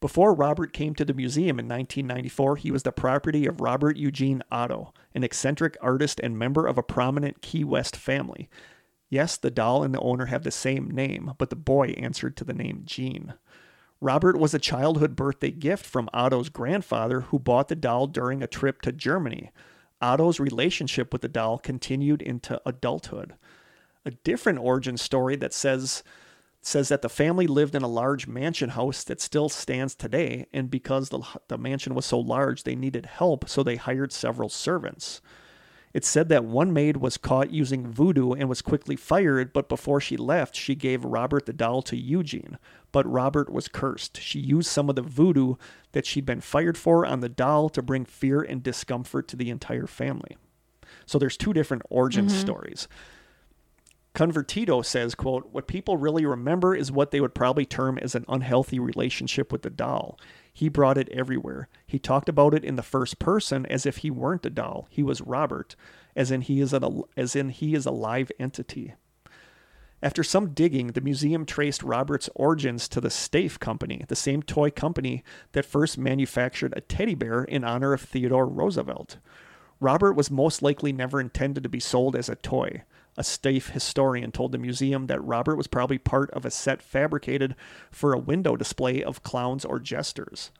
Before 0.00 0.34
Robert 0.34 0.72
came 0.72 0.96
to 0.96 1.04
the 1.04 1.14
museum 1.14 1.60
in 1.60 1.68
1994, 1.68 2.56
he 2.56 2.72
was 2.72 2.82
the 2.82 2.90
property 2.90 3.46
of 3.46 3.60
Robert 3.60 3.96
Eugene 3.96 4.42
Otto, 4.50 4.92
an 5.14 5.22
eccentric 5.22 5.76
artist 5.80 6.18
and 6.20 6.36
member 6.36 6.66
of 6.66 6.76
a 6.76 6.82
prominent 6.82 7.40
Key 7.40 7.62
West 7.62 7.94
family. 7.94 8.50
Yes, 9.08 9.36
the 9.36 9.50
doll 9.50 9.84
and 9.84 9.94
the 9.94 10.00
owner 10.00 10.26
have 10.26 10.42
the 10.42 10.50
same 10.50 10.90
name, 10.90 11.34
but 11.38 11.50
the 11.50 11.56
boy 11.56 11.88
answered 11.98 12.36
to 12.38 12.44
the 12.44 12.54
name 12.54 12.82
Gene. 12.84 13.34
Robert 14.02 14.36
was 14.36 14.52
a 14.52 14.58
childhood 14.58 15.14
birthday 15.14 15.52
gift 15.52 15.86
from 15.86 16.10
Otto's 16.12 16.48
grandfather, 16.48 17.20
who 17.20 17.38
bought 17.38 17.68
the 17.68 17.76
doll 17.76 18.08
during 18.08 18.42
a 18.42 18.48
trip 18.48 18.82
to 18.82 18.90
Germany. 18.90 19.52
Otto's 20.00 20.40
relationship 20.40 21.12
with 21.12 21.22
the 21.22 21.28
doll 21.28 21.56
continued 21.56 22.20
into 22.20 22.60
adulthood. 22.66 23.34
A 24.04 24.10
different 24.10 24.58
origin 24.58 24.96
story 24.96 25.36
that 25.36 25.54
says 25.54 26.02
says 26.64 26.88
that 26.88 27.02
the 27.02 27.08
family 27.08 27.46
lived 27.46 27.76
in 27.76 27.82
a 27.82 27.88
large 27.88 28.26
mansion 28.26 28.70
house 28.70 29.04
that 29.04 29.20
still 29.20 29.48
stands 29.48 29.94
today, 29.94 30.46
and 30.52 30.68
because 30.68 31.10
the, 31.10 31.20
the 31.46 31.58
mansion 31.58 31.94
was 31.94 32.04
so 32.04 32.18
large, 32.18 32.64
they 32.64 32.74
needed 32.74 33.06
help, 33.06 33.48
so 33.48 33.62
they 33.62 33.76
hired 33.76 34.12
several 34.12 34.48
servants. 34.48 35.20
It's 35.92 36.08
said 36.08 36.28
that 36.30 36.44
one 36.44 36.72
maid 36.72 36.96
was 36.96 37.16
caught 37.16 37.50
using 37.50 37.86
voodoo 37.86 38.32
and 38.32 38.48
was 38.48 38.62
quickly 38.62 38.96
fired, 38.96 39.52
but 39.52 39.68
before 39.68 40.00
she 40.00 40.16
left, 40.16 40.56
she 40.56 40.74
gave 40.74 41.04
Robert 41.04 41.46
the 41.46 41.52
doll 41.52 41.82
to 41.82 41.96
Eugene. 41.96 42.58
But 42.92 43.10
Robert 43.10 43.50
was 43.50 43.68
cursed. 43.68 44.20
She 44.20 44.38
used 44.38 44.68
some 44.68 44.88
of 44.88 44.96
the 44.96 45.02
voodoo 45.02 45.56
that 45.92 46.06
she'd 46.06 46.26
been 46.26 46.42
fired 46.42 46.76
for 46.76 47.04
on 47.06 47.20
the 47.20 47.28
doll 47.28 47.68
to 47.70 47.82
bring 47.82 48.04
fear 48.04 48.42
and 48.42 48.62
discomfort 48.62 49.28
to 49.28 49.36
the 49.36 49.50
entire 49.50 49.86
family. 49.86 50.36
So 51.06 51.18
there's 51.18 51.36
two 51.38 51.52
different 51.52 51.82
origin 51.88 52.26
mm-hmm. 52.26 52.38
stories. 52.38 52.88
Convertito 54.14 54.84
says, 54.84 55.14
quote, 55.14 55.48
what 55.52 55.66
people 55.66 55.96
really 55.96 56.26
remember 56.26 56.74
is 56.74 56.92
what 56.92 57.12
they 57.12 57.20
would 57.20 57.34
probably 57.34 57.64
term 57.64 57.98
as 57.98 58.14
an 58.14 58.26
unhealthy 58.28 58.78
relationship 58.78 59.50
with 59.50 59.62
the 59.62 59.70
doll. 59.70 60.18
He 60.52 60.68
brought 60.68 60.98
it 60.98 61.08
everywhere. 61.08 61.68
He 61.86 61.98
talked 61.98 62.28
about 62.28 62.52
it 62.52 62.62
in 62.62 62.76
the 62.76 62.82
first 62.82 63.18
person 63.18 63.64
as 63.66 63.86
if 63.86 63.98
he 63.98 64.10
weren't 64.10 64.44
a 64.44 64.50
doll. 64.50 64.86
He 64.90 65.02
was 65.02 65.22
Robert, 65.22 65.76
as 66.14 66.30
in 66.30 66.42
he 66.42 66.60
is 66.60 66.74
a, 66.74 66.90
as 67.16 67.34
in 67.34 67.48
he 67.48 67.74
is 67.74 67.86
a 67.86 67.90
live 67.90 68.30
entity. 68.38 68.94
After 70.02 70.24
some 70.24 70.48
digging, 70.48 70.88
the 70.88 71.00
museum 71.00 71.46
traced 71.46 71.84
Robert's 71.84 72.28
origins 72.34 72.88
to 72.88 73.00
the 73.00 73.08
Steiff 73.08 73.60
Company, 73.60 74.04
the 74.08 74.16
same 74.16 74.42
toy 74.42 74.70
company 74.70 75.22
that 75.52 75.64
first 75.64 75.96
manufactured 75.96 76.74
a 76.76 76.80
teddy 76.80 77.14
bear 77.14 77.44
in 77.44 77.62
honor 77.62 77.92
of 77.92 78.00
Theodore 78.00 78.46
Roosevelt. 78.46 79.18
Robert 79.78 80.14
was 80.14 80.30
most 80.30 80.60
likely 80.60 80.92
never 80.92 81.20
intended 81.20 81.62
to 81.62 81.68
be 81.68 81.78
sold 81.78 82.16
as 82.16 82.28
a 82.28 82.34
toy. 82.34 82.82
A 83.16 83.22
Steiff 83.22 83.70
historian 83.70 84.32
told 84.32 84.50
the 84.50 84.58
museum 84.58 85.06
that 85.06 85.22
Robert 85.22 85.54
was 85.56 85.66
probably 85.68 85.98
part 85.98 86.30
of 86.30 86.44
a 86.44 86.50
set 86.50 86.82
fabricated 86.82 87.54
for 87.90 88.12
a 88.12 88.18
window 88.18 88.56
display 88.56 89.04
of 89.04 89.22
clowns 89.22 89.64
or 89.64 89.78
jesters. 89.78 90.50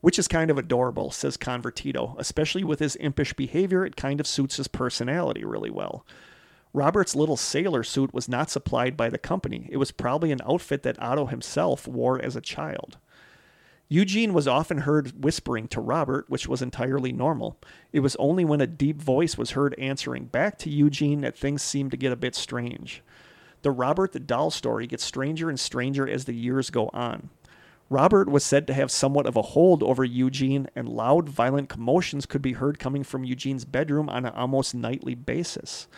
Which 0.00 0.18
is 0.18 0.28
kind 0.28 0.50
of 0.50 0.56
adorable, 0.56 1.10
says 1.10 1.36
Convertito. 1.36 2.14
Especially 2.18 2.64
with 2.64 2.78
his 2.78 2.96
impish 2.96 3.34
behavior, 3.34 3.84
it 3.84 3.96
kind 3.96 4.20
of 4.20 4.26
suits 4.26 4.56
his 4.56 4.68
personality 4.68 5.44
really 5.44 5.68
well. 5.68 6.06
Robert's 6.72 7.16
little 7.16 7.36
sailor 7.36 7.82
suit 7.82 8.14
was 8.14 8.28
not 8.28 8.50
supplied 8.50 8.96
by 8.96 9.08
the 9.08 9.18
company. 9.18 9.68
It 9.70 9.78
was 9.78 9.90
probably 9.90 10.30
an 10.30 10.40
outfit 10.48 10.82
that 10.84 11.02
Otto 11.02 11.26
himself 11.26 11.88
wore 11.88 12.22
as 12.22 12.36
a 12.36 12.40
child. 12.40 12.98
Eugene 13.88 14.32
was 14.32 14.46
often 14.46 14.78
heard 14.78 15.24
whispering 15.24 15.66
to 15.66 15.80
Robert, 15.80 16.30
which 16.30 16.46
was 16.46 16.62
entirely 16.62 17.10
normal. 17.10 17.58
It 17.92 18.00
was 18.00 18.14
only 18.16 18.44
when 18.44 18.60
a 18.60 18.66
deep 18.68 19.02
voice 19.02 19.36
was 19.36 19.50
heard 19.50 19.74
answering 19.78 20.26
back 20.26 20.58
to 20.58 20.70
Eugene 20.70 21.22
that 21.22 21.36
things 21.36 21.60
seemed 21.60 21.90
to 21.90 21.96
get 21.96 22.12
a 22.12 22.16
bit 22.16 22.36
strange. 22.36 23.02
The 23.62 23.72
Robert 23.72 24.12
the 24.12 24.20
Doll 24.20 24.52
story 24.52 24.86
gets 24.86 25.02
stranger 25.02 25.50
and 25.50 25.58
stranger 25.58 26.08
as 26.08 26.24
the 26.24 26.34
years 26.34 26.70
go 26.70 26.88
on. 26.92 27.30
Robert 27.88 28.30
was 28.30 28.44
said 28.44 28.68
to 28.68 28.74
have 28.74 28.92
somewhat 28.92 29.26
of 29.26 29.34
a 29.34 29.42
hold 29.42 29.82
over 29.82 30.04
Eugene, 30.04 30.68
and 30.76 30.88
loud, 30.88 31.28
violent 31.28 31.68
commotions 31.68 32.24
could 32.24 32.40
be 32.40 32.52
heard 32.52 32.78
coming 32.78 33.02
from 33.02 33.24
Eugene's 33.24 33.64
bedroom 33.64 34.08
on 34.08 34.24
an 34.24 34.32
almost 34.32 34.72
nightly 34.72 35.16
basis. 35.16 35.88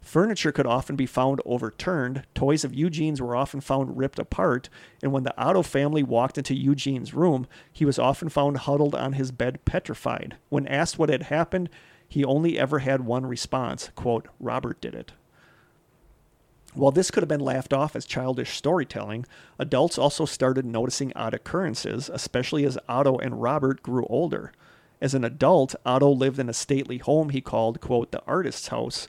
Furniture 0.00 0.52
could 0.52 0.66
often 0.66 0.96
be 0.96 1.06
found 1.06 1.40
overturned. 1.44 2.24
Toys 2.34 2.64
of 2.64 2.74
Eugene's 2.74 3.20
were 3.20 3.36
often 3.36 3.60
found 3.60 3.98
ripped 3.98 4.18
apart, 4.18 4.68
and 5.02 5.12
when 5.12 5.24
the 5.24 5.38
Otto 5.38 5.62
family 5.62 6.02
walked 6.02 6.38
into 6.38 6.54
Eugene's 6.54 7.12
room, 7.12 7.46
he 7.72 7.84
was 7.84 7.98
often 7.98 8.28
found 8.28 8.58
huddled 8.58 8.94
on 8.94 9.14
his 9.14 9.30
bed 9.30 9.64
petrified. 9.64 10.36
When 10.48 10.66
asked 10.66 10.98
what 10.98 11.10
had 11.10 11.24
happened, 11.24 11.68
he 12.08 12.24
only 12.24 12.58
ever 12.58 12.78
had 12.78 13.04
one 13.04 13.26
response, 13.26 13.90
quote, 13.94 14.28
Robert 14.40 14.80
did 14.80 14.94
it. 14.94 15.12
While 16.74 16.92
this 16.92 17.10
could 17.10 17.22
have 17.22 17.28
been 17.28 17.40
laughed 17.40 17.72
off 17.72 17.96
as 17.96 18.06
childish 18.06 18.56
storytelling, 18.56 19.26
adults 19.58 19.98
also 19.98 20.24
started 20.24 20.64
noticing 20.64 21.12
odd 21.16 21.34
occurrences, 21.34 22.08
especially 22.12 22.64
as 22.64 22.78
Otto 22.88 23.18
and 23.18 23.42
Robert 23.42 23.82
grew 23.82 24.06
older. 24.06 24.52
As 25.00 25.14
an 25.14 25.24
adult, 25.24 25.74
Otto 25.84 26.10
lived 26.10 26.38
in 26.38 26.48
a 26.48 26.54
stately 26.54 26.98
home 26.98 27.30
he 27.30 27.40
called, 27.40 27.80
quote, 27.80 28.10
the 28.10 28.22
artist's 28.26 28.68
house, 28.68 29.08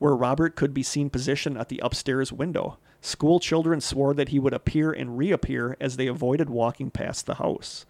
where 0.00 0.16
Robert 0.16 0.56
could 0.56 0.74
be 0.74 0.82
seen 0.82 1.08
positioned 1.10 1.56
at 1.56 1.68
the 1.68 1.78
upstairs 1.84 2.32
window. 2.32 2.78
School 3.00 3.38
children 3.38 3.80
swore 3.80 4.12
that 4.14 4.30
he 4.30 4.38
would 4.40 4.52
appear 4.54 4.90
and 4.90 5.16
reappear 5.16 5.76
as 5.80 5.96
they 5.96 6.08
avoided 6.08 6.50
walking 6.50 6.90
past 6.90 7.26
the 7.26 7.34
house. 7.36 7.86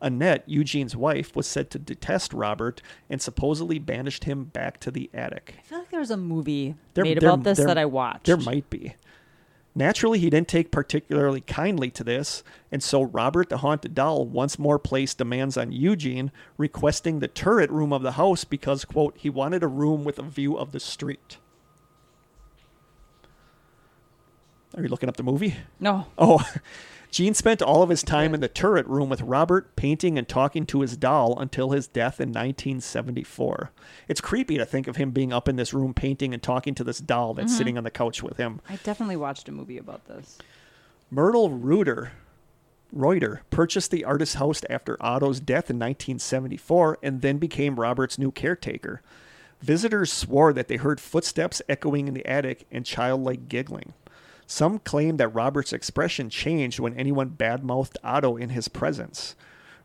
Annette, 0.00 0.44
Eugene's 0.46 0.94
wife, 0.94 1.34
was 1.34 1.46
said 1.48 1.70
to 1.70 1.78
detest 1.78 2.32
Robert 2.32 2.80
and 3.10 3.20
supposedly 3.20 3.80
banished 3.80 4.22
him 4.24 4.44
back 4.44 4.78
to 4.80 4.92
the 4.92 5.10
attic. 5.12 5.56
I 5.58 5.62
feel 5.62 5.78
like 5.80 5.90
there 5.90 6.00
was 6.00 6.12
a 6.12 6.16
movie 6.16 6.76
There- 6.94 7.02
made 7.04 7.20
there- 7.20 7.30
about 7.30 7.42
this 7.42 7.58
there- 7.58 7.66
that 7.66 7.78
I 7.78 7.84
watched. 7.84 8.26
There 8.26 8.36
might 8.36 8.70
be. 8.70 8.94
Naturally, 9.74 10.18
he 10.18 10.30
didn't 10.30 10.48
take 10.48 10.70
particularly 10.72 11.40
kindly 11.40 11.90
to 11.90 12.02
this, 12.02 12.42
and 12.72 12.82
so 12.82 13.02
Robert 13.02 13.48
the 13.48 13.58
Haunted 13.58 13.94
Doll 13.94 14.24
once 14.24 14.58
more 14.58 14.78
placed 14.78 15.18
demands 15.18 15.56
on 15.56 15.70
Eugene, 15.72 16.32
requesting 16.56 17.18
the 17.18 17.28
turret 17.28 17.70
room 17.70 17.92
of 17.92 18.02
the 18.02 18.12
house 18.12 18.44
because, 18.44 18.84
quote, 18.84 19.16
he 19.18 19.30
wanted 19.30 19.62
a 19.62 19.68
room 19.68 20.04
with 20.04 20.18
a 20.18 20.22
view 20.22 20.56
of 20.56 20.72
the 20.72 20.80
street. 20.80 21.38
Are 24.78 24.82
you 24.82 24.88
looking 24.88 25.08
up 25.08 25.16
the 25.16 25.24
movie? 25.24 25.56
No. 25.80 26.06
Oh, 26.16 26.48
Gene 27.10 27.34
spent 27.34 27.60
all 27.60 27.82
of 27.82 27.90
his 27.90 28.04
time 28.04 28.32
in 28.32 28.40
the 28.40 28.48
turret 28.48 28.86
room 28.86 29.08
with 29.08 29.22
Robert, 29.22 29.74
painting 29.74 30.16
and 30.16 30.28
talking 30.28 30.64
to 30.66 30.82
his 30.82 30.96
doll 30.96 31.36
until 31.36 31.70
his 31.70 31.88
death 31.88 32.20
in 32.20 32.28
1974. 32.28 33.72
It's 34.06 34.20
creepy 34.20 34.56
to 34.56 34.64
think 34.64 34.86
of 34.86 34.94
him 34.94 35.10
being 35.10 35.32
up 35.32 35.48
in 35.48 35.56
this 35.56 35.74
room 35.74 35.94
painting 35.94 36.32
and 36.32 36.40
talking 36.40 36.76
to 36.76 36.84
this 36.84 37.00
doll 37.00 37.34
that's 37.34 37.50
mm-hmm. 37.50 37.58
sitting 37.58 37.78
on 37.78 37.82
the 37.82 37.90
couch 37.90 38.22
with 38.22 38.36
him. 38.36 38.60
I 38.68 38.76
definitely 38.76 39.16
watched 39.16 39.48
a 39.48 39.52
movie 39.52 39.78
about 39.78 40.04
this. 40.04 40.38
Myrtle 41.10 41.50
Reuter, 41.50 42.12
Reuter 42.92 43.42
purchased 43.50 43.90
the 43.90 44.04
artist's 44.04 44.36
house 44.36 44.60
after 44.70 44.96
Otto's 45.00 45.40
death 45.40 45.70
in 45.70 45.76
1974 45.76 46.98
and 47.02 47.20
then 47.22 47.38
became 47.38 47.80
Robert's 47.80 48.16
new 48.16 48.30
caretaker. 48.30 49.02
Visitors 49.60 50.12
swore 50.12 50.52
that 50.52 50.68
they 50.68 50.76
heard 50.76 51.00
footsteps 51.00 51.60
echoing 51.68 52.06
in 52.06 52.14
the 52.14 52.26
attic 52.26 52.66
and 52.70 52.86
childlike 52.86 53.48
giggling. 53.48 53.92
Some 54.50 54.78
claim 54.78 55.18
that 55.18 55.28
Robert's 55.28 55.74
expression 55.74 56.30
changed 56.30 56.80
when 56.80 56.94
anyone 56.94 57.36
badmouthed 57.36 57.98
Otto 58.02 58.38
in 58.38 58.48
his 58.48 58.66
presence. 58.66 59.36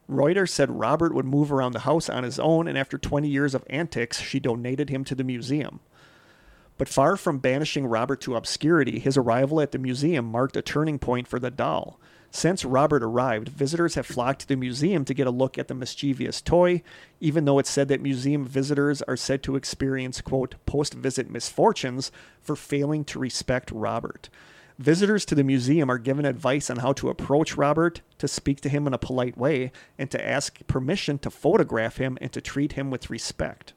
Reuter 0.08 0.48
said 0.48 0.80
Robert 0.80 1.14
would 1.14 1.26
move 1.26 1.52
around 1.52 1.74
the 1.74 1.80
house 1.80 2.10
on 2.10 2.24
his 2.24 2.40
own, 2.40 2.70
and 2.70 2.78
after 2.78 2.98
20 2.98 3.28
years 3.28 3.54
of 3.54 3.66
antics, 3.70 4.22
she 4.22 4.40
donated 4.40 4.90
him 4.90 5.04
to 5.04 5.16
the 5.16 5.24
museum. 5.24 5.82
But 6.78 6.88
far 6.88 7.18
from 7.18 7.40
banishing 7.40 7.86
Robert 7.86 8.22
to 8.22 8.38
obscurity, 8.38 9.00
his 9.00 9.18
arrival 9.18 9.60
at 9.60 9.74
the 9.74 9.78
museum 9.78 10.24
marked 10.24 10.56
a 10.56 10.62
turning 10.62 10.98
point 10.98 11.28
for 11.28 11.40
the 11.40 11.52
doll. 11.52 12.00
Since 12.32 12.64
Robert 12.64 13.04
arrived, 13.04 13.50
visitors 13.50 13.96
have 13.96 14.06
flocked 14.06 14.42
to 14.42 14.48
the 14.48 14.56
museum 14.56 15.04
to 15.06 15.14
get 15.14 15.28
a 15.28 15.32
look 15.32 15.58
at 15.58 15.68
the 15.68 15.76
mischievous 15.76 16.42
toy, 16.42 16.84
even 17.20 17.44
though 17.44 17.60
it's 17.60 17.70
said 17.70 17.90
that 17.90 18.02
museum 18.02 18.46
visitors 18.46 19.02
are 19.04 19.18
said 19.18 19.44
to 19.44 19.58
experience, 19.58 20.22
quote, 20.22 20.56
post 20.66 20.94
visit 20.94 21.30
misfortunes 21.30 22.14
for 22.42 22.56
failing 22.56 23.04
to 23.06 23.20
respect 23.20 23.70
Robert. 23.72 24.30
Visitors 24.80 25.24
to 25.26 25.36
the 25.36 25.44
museum 25.44 25.90
are 25.90 26.00
given 26.00 26.26
advice 26.26 26.70
on 26.70 26.78
how 26.78 26.94
to 26.94 27.10
approach 27.10 27.56
Robert, 27.56 28.02
to 28.18 28.28
speak 28.28 28.60
to 28.62 28.70
him 28.70 28.88
in 28.88 28.94
a 28.94 28.98
polite 28.98 29.38
way, 29.38 29.72
and 30.00 30.10
to 30.10 30.28
ask 30.28 30.66
permission 30.68 31.20
to 31.20 31.30
photograph 31.30 31.98
him 31.98 32.18
and 32.22 32.32
to 32.32 32.42
treat 32.42 32.74
him 32.74 32.90
with 32.90 33.10
respect. 33.10 33.74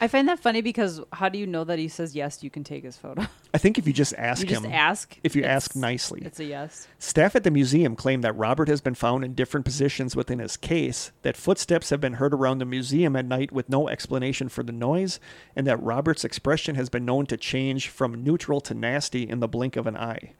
I 0.00 0.06
find 0.06 0.28
that 0.28 0.38
funny 0.38 0.60
because 0.60 1.00
how 1.12 1.28
do 1.28 1.38
you 1.38 1.46
know 1.46 1.64
that 1.64 1.78
he 1.78 1.88
says 1.88 2.14
yes? 2.14 2.42
You 2.42 2.50
can 2.50 2.62
take 2.62 2.84
his 2.84 2.96
photo. 2.96 3.26
I 3.52 3.58
think 3.58 3.78
if 3.78 3.86
you 3.86 3.92
just 3.92 4.14
ask 4.18 4.42
you 4.42 4.48
just 4.48 4.64
him, 4.64 4.72
ask. 4.72 5.16
if 5.24 5.34
you 5.34 5.42
ask 5.42 5.74
nicely, 5.74 6.22
it's 6.24 6.38
a 6.38 6.44
yes. 6.44 6.86
Staff 6.98 7.34
at 7.34 7.44
the 7.44 7.50
museum 7.50 7.96
claim 7.96 8.20
that 8.20 8.36
Robert 8.36 8.68
has 8.68 8.80
been 8.80 8.94
found 8.94 9.24
in 9.24 9.34
different 9.34 9.66
positions 9.66 10.14
within 10.14 10.38
his 10.38 10.56
case, 10.56 11.10
that 11.22 11.36
footsteps 11.36 11.90
have 11.90 12.00
been 12.00 12.14
heard 12.14 12.32
around 12.32 12.58
the 12.58 12.64
museum 12.64 13.16
at 13.16 13.24
night 13.24 13.50
with 13.50 13.68
no 13.68 13.88
explanation 13.88 14.48
for 14.48 14.62
the 14.62 14.72
noise, 14.72 15.18
and 15.56 15.66
that 15.66 15.82
Robert's 15.82 16.24
expression 16.24 16.76
has 16.76 16.88
been 16.88 17.04
known 17.04 17.26
to 17.26 17.36
change 17.36 17.88
from 17.88 18.22
neutral 18.22 18.60
to 18.60 18.74
nasty 18.74 19.28
in 19.28 19.40
the 19.40 19.48
blink 19.48 19.76
of 19.76 19.86
an 19.86 19.96
eye. 19.96 20.32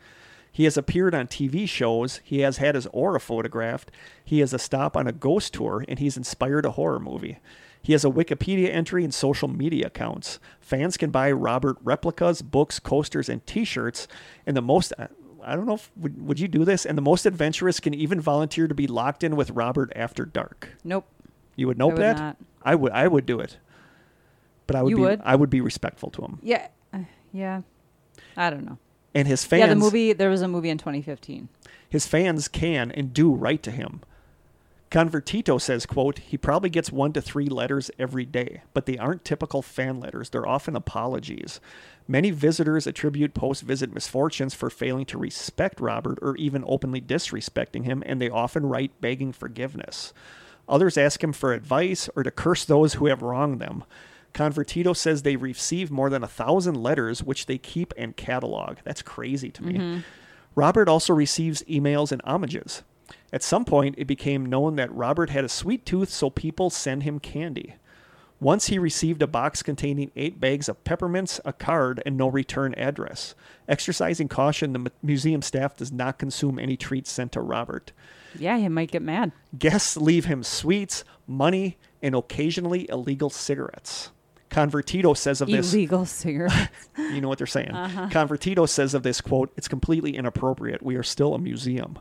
He 0.50 0.64
has 0.64 0.76
appeared 0.76 1.14
on 1.14 1.26
TV 1.26 1.68
shows. 1.68 2.20
He 2.24 2.40
has 2.40 2.56
had 2.56 2.74
his 2.74 2.86
aura 2.88 3.20
photographed. 3.20 3.90
He 4.24 4.40
has 4.40 4.52
a 4.52 4.58
stop 4.58 4.96
on 4.96 5.06
a 5.06 5.12
ghost 5.12 5.54
tour, 5.54 5.84
and 5.86 5.98
he's 5.98 6.16
inspired 6.16 6.64
a 6.64 6.72
horror 6.72 6.98
movie. 6.98 7.38
He 7.82 7.92
has 7.92 8.04
a 8.04 8.08
Wikipedia 8.10 8.68
entry 8.72 9.04
and 9.04 9.14
social 9.14 9.48
media 9.48 9.86
accounts. 9.86 10.38
Fans 10.60 10.96
can 10.96 11.10
buy 11.10 11.30
Robert 11.32 11.76
replicas, 11.82 12.42
books, 12.42 12.78
coasters, 12.78 13.28
and 13.28 13.44
T-shirts. 13.46 14.06
And 14.46 14.56
the 14.56 14.62
most, 14.62 14.92
I 15.42 15.54
don't 15.56 15.66
know, 15.66 15.74
if, 15.74 15.90
would, 15.96 16.20
would 16.26 16.40
you 16.40 16.48
do 16.48 16.64
this? 16.64 16.84
And 16.84 16.98
the 16.98 17.02
most 17.02 17.24
adventurous 17.24 17.80
can 17.80 17.94
even 17.94 18.20
volunteer 18.20 18.68
to 18.68 18.74
be 18.74 18.86
locked 18.86 19.22
in 19.24 19.36
with 19.36 19.50
Robert 19.50 19.92
after 19.96 20.24
dark. 20.26 20.68
Nope. 20.84 21.06
You 21.56 21.66
would 21.68 21.78
nope 21.78 21.92
would 21.94 22.02
that? 22.02 22.16
not. 22.18 22.36
I 22.62 22.74
would. 22.74 22.92
I 22.92 23.08
would 23.08 23.24
do 23.26 23.40
it. 23.40 23.56
But 24.66 24.76
I 24.76 24.82
would 24.82 24.90
You 24.90 24.96
be. 24.96 25.02
would? 25.02 25.20
I 25.24 25.34
would 25.34 25.50
be 25.50 25.60
respectful 25.62 26.10
to 26.10 26.22
him 26.22 26.38
Yeah. 26.42 26.68
Uh, 26.92 26.98
yeah. 27.32 27.62
I 28.36 28.50
don't 28.50 28.64
know. 28.66 28.78
and 29.14 29.26
his 29.26 29.44
fans. 29.44 29.60
Yeah, 29.60 29.66
the 29.68 29.74
movie. 29.76 30.12
There 30.12 30.28
was 30.30 30.42
a 30.42 30.48
movie 30.48 30.68
in 30.68 30.78
2015. 30.78 31.48
his 31.88 32.06
fans 32.06 32.48
can 32.48 32.90
and 32.90 33.12
do 33.14 33.32
write 33.32 33.62
to 33.62 33.70
him. 33.70 34.02
Convertito 34.90 35.60
says, 35.60 35.84
quote, 35.84 36.18
he 36.18 36.38
probably 36.38 36.70
gets 36.70 36.90
one 36.90 37.12
to 37.12 37.20
three 37.20 37.48
letters 37.48 37.90
every 37.98 38.24
day, 38.24 38.62
but 38.72 38.86
they 38.86 38.96
aren't 38.96 39.24
typical 39.24 39.60
fan 39.60 40.00
letters. 40.00 40.30
They're 40.30 40.48
often 40.48 40.74
apologies. 40.74 41.60
Many 42.06 42.30
visitors 42.30 42.86
attribute 42.86 43.34
post-visit 43.34 43.92
misfortunes 43.92 44.54
for 44.54 44.70
failing 44.70 45.04
to 45.06 45.18
respect 45.18 45.78
Robert 45.78 46.18
or 46.22 46.36
even 46.36 46.64
openly 46.66 47.02
disrespecting 47.02 47.84
him, 47.84 48.02
and 48.06 48.18
they 48.18 48.30
often 48.30 48.64
write 48.64 49.00
begging 49.02 49.32
forgiveness. 49.32 50.14
Others 50.70 50.96
ask 50.96 51.22
him 51.22 51.34
for 51.34 51.52
advice 51.52 52.08
or 52.16 52.22
to 52.22 52.30
curse 52.30 52.64
those 52.64 52.94
who 52.94 53.06
have 53.06 53.20
wronged 53.20 53.60
them. 53.60 53.84
Convertito 54.32 54.96
says 54.96 55.22
they 55.22 55.36
receive 55.36 55.90
more 55.90 56.08
than 56.08 56.22
a 56.22 56.28
thousand 56.28 56.82
letters, 56.82 57.22
which 57.22 57.44
they 57.44 57.58
keep 57.58 57.92
and 57.98 58.16
catalog. 58.16 58.78
That's 58.84 59.02
crazy 59.02 59.50
to 59.50 59.62
me. 59.62 59.74
Mm-hmm. 59.74 60.00
Robert 60.54 60.88
also 60.88 61.12
receives 61.12 61.62
emails 61.64 62.10
and 62.10 62.22
homages. 62.24 62.82
At 63.32 63.42
some 63.42 63.64
point, 63.64 63.94
it 63.98 64.06
became 64.06 64.46
known 64.46 64.76
that 64.76 64.94
Robert 64.94 65.30
had 65.30 65.44
a 65.44 65.48
sweet 65.48 65.84
tooth, 65.84 66.10
so 66.10 66.30
people 66.30 66.70
send 66.70 67.02
him 67.02 67.20
candy. 67.20 67.74
Once 68.40 68.68
he 68.68 68.78
received 68.78 69.20
a 69.20 69.26
box 69.26 69.62
containing 69.62 70.12
eight 70.14 70.38
bags 70.38 70.68
of 70.68 70.82
peppermints, 70.84 71.40
a 71.44 71.52
card, 71.52 72.00
and 72.06 72.16
no 72.16 72.28
return 72.28 72.72
address. 72.74 73.34
Exercising 73.68 74.28
caution, 74.28 74.72
the 74.72 74.92
museum 75.02 75.42
staff 75.42 75.76
does 75.76 75.90
not 75.90 76.18
consume 76.18 76.58
any 76.58 76.76
treats 76.76 77.10
sent 77.10 77.32
to 77.32 77.40
Robert. 77.40 77.92
Yeah, 78.38 78.56
he 78.58 78.68
might 78.68 78.92
get 78.92 79.02
mad. 79.02 79.32
Guests 79.58 79.96
leave 79.96 80.26
him 80.26 80.44
sweets, 80.44 81.02
money, 81.26 81.78
and 82.00 82.14
occasionally 82.14 82.88
illegal 82.88 83.28
cigarettes. 83.28 84.12
Convertito 84.50 85.16
says 85.16 85.40
of 85.40 85.48
this. 85.48 85.72
Illegal 85.74 86.06
cigarettes. 86.06 86.88
You 86.96 87.20
know 87.22 87.28
what 87.28 87.38
they're 87.38 87.46
saying. 87.46 87.70
Uh-huh. 87.70 88.08
Convertito 88.10 88.68
says 88.68 88.92
of 88.92 89.02
this 89.02 89.20
quote, 89.20 89.50
it's 89.56 89.66
completely 89.66 90.14
inappropriate. 90.14 90.82
We 90.82 90.94
are 90.96 91.02
still 91.02 91.34
a 91.34 91.38
museum. 91.38 91.98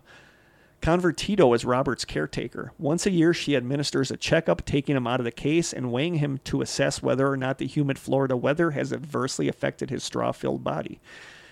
Convertito 0.82 1.54
is 1.56 1.66
Robert's 1.66 2.06
caretaker. 2.06 2.72
Once 2.78 3.06
a 3.06 3.12
year, 3.12 3.34
she 3.34 3.56
administers 3.56 4.12
a 4.12 4.18
checkup, 4.18 4.64
taking 4.66 4.95
him 4.95 5.08
out 5.08 5.20
of 5.20 5.26
the 5.26 5.32
case 5.32 5.74
and 5.74 5.91
weighing 5.91 6.16
him 6.16 6.40
to 6.45 6.62
assess 6.62 7.02
whether 7.02 7.28
or 7.28 7.36
not 7.36 7.58
the 7.58 7.68
humid 7.68 7.99
Florida 7.99 8.38
weather 8.38 8.72
has 8.72 8.94
adversely 8.94 9.48
affected 9.49 9.90
his 9.90 10.04
straw 10.04 10.32
filled 10.32 10.64
body. 10.64 10.99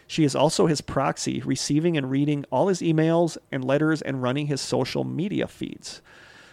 She 0.08 0.24
is 0.24 0.36
also 0.36 0.68
his 0.68 0.82
proxy, 0.82 1.42
receiving 1.42 1.98
and 1.98 2.12
reading 2.12 2.46
all 2.52 2.68
his 2.68 2.82
emails 2.82 3.38
and 3.52 3.66
letters 3.66 4.02
and 4.02 4.22
running 4.22 4.48
his 4.48 4.62
social 4.62 5.04
media 5.04 5.48
feeds. 5.48 6.02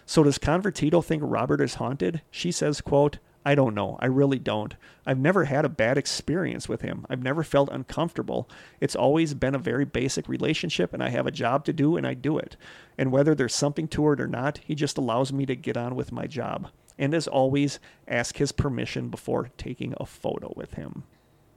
So 0.07 0.23
does 0.23 0.39
Convertito 0.39 1.05
think 1.05 1.23
Robert 1.25 1.61
is 1.61 1.75
haunted? 1.75 2.23
She 2.31 2.51
says, 2.51 2.81
quote, 2.81 3.19
I 3.45 3.55
don't 3.55 3.75
know. 3.75 3.99
I 4.01 4.07
really 4.07 4.39
don't. 4.39 4.75
I've 5.05 5.19
never 5.19 5.45
had 5.45 5.65
a 5.65 5.69
bad 5.69 5.99
experience 5.99 6.69
with 6.69 6.83
him. 6.83 7.05
I've 7.11 7.23
never 7.23 7.43
felt 7.43 7.71
uncomfortable. 7.73 8.49
It's 8.81 8.95
always 8.95 9.35
been 9.35 9.55
a 9.55 9.59
very 9.59 9.85
basic 9.85 10.29
relationship 10.29 10.93
and 10.93 11.03
I 11.03 11.09
have 11.09 11.27
a 11.27 11.33
job 11.33 11.65
to 11.65 11.73
do 11.73 11.97
and 11.97 12.07
I 12.07 12.15
do 12.15 12.39
it. 12.39 12.57
And 12.97 13.11
whether 13.11 13.35
there's 13.35 13.55
something 13.55 13.89
to 13.89 14.13
it 14.13 14.21
or 14.21 14.29
not, 14.29 14.59
he 14.59 14.75
just 14.75 14.97
allows 14.97 15.33
me 15.33 15.45
to 15.47 15.57
get 15.57 15.77
on 15.77 15.97
with 15.97 16.13
my 16.13 16.27
job. 16.27 16.69
And 16.99 17.15
as 17.15 17.27
always, 17.27 17.81
ask 18.07 18.37
his 18.37 18.53
permission 18.53 19.09
before 19.09 19.51
taking 19.57 19.95
a 19.97 20.07
photo 20.07 20.53
with 20.55 20.75
him. 20.75 21.03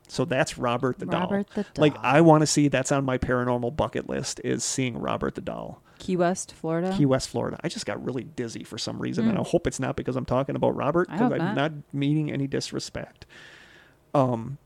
So 0.08 0.26
that's 0.26 0.58
Robert 0.58 1.00
the 1.00 1.06
Robert 1.06 1.48
doll. 1.54 1.66
the 1.74 1.82
Like. 1.82 1.96
I 2.00 2.22
want 2.22 2.42
to 2.42 2.48
see 2.48 2.68
that's 2.68 2.92
on 2.92 3.06
my 3.06 3.18
paranormal 3.18 3.76
bucket 3.76 4.10
list 4.10 4.42
is 4.44 4.64
seeing 4.64 4.98
Robert 4.98 5.36
the 5.36 5.42
doll. 5.42 5.82
Key 6.00 6.18
West, 6.18 6.54
Florida. 6.54 6.94
Key 6.96 7.06
West, 7.06 7.30
Florida. 7.30 7.58
I 7.64 7.70
just 7.70 7.86
got 7.86 8.04
really 8.04 8.24
dizzy 8.24 8.64
for 8.64 8.78
some 8.78 9.00
reason, 9.00 9.30
and 9.30 9.38
I 9.38 9.44
hope 9.44 9.66
it's 9.66 9.80
not 9.80 9.96
because 9.96 10.16
I'm 10.16 10.26
talking 10.26 10.56
about 10.56 10.76
Robert 10.76 11.10
because 11.10 11.32
I'm 11.32 11.38
not. 11.38 11.56
not 11.56 11.72
meaning 11.94 12.32
any 12.32 12.48
disrespect. 12.48 13.26
Um, 14.14 14.58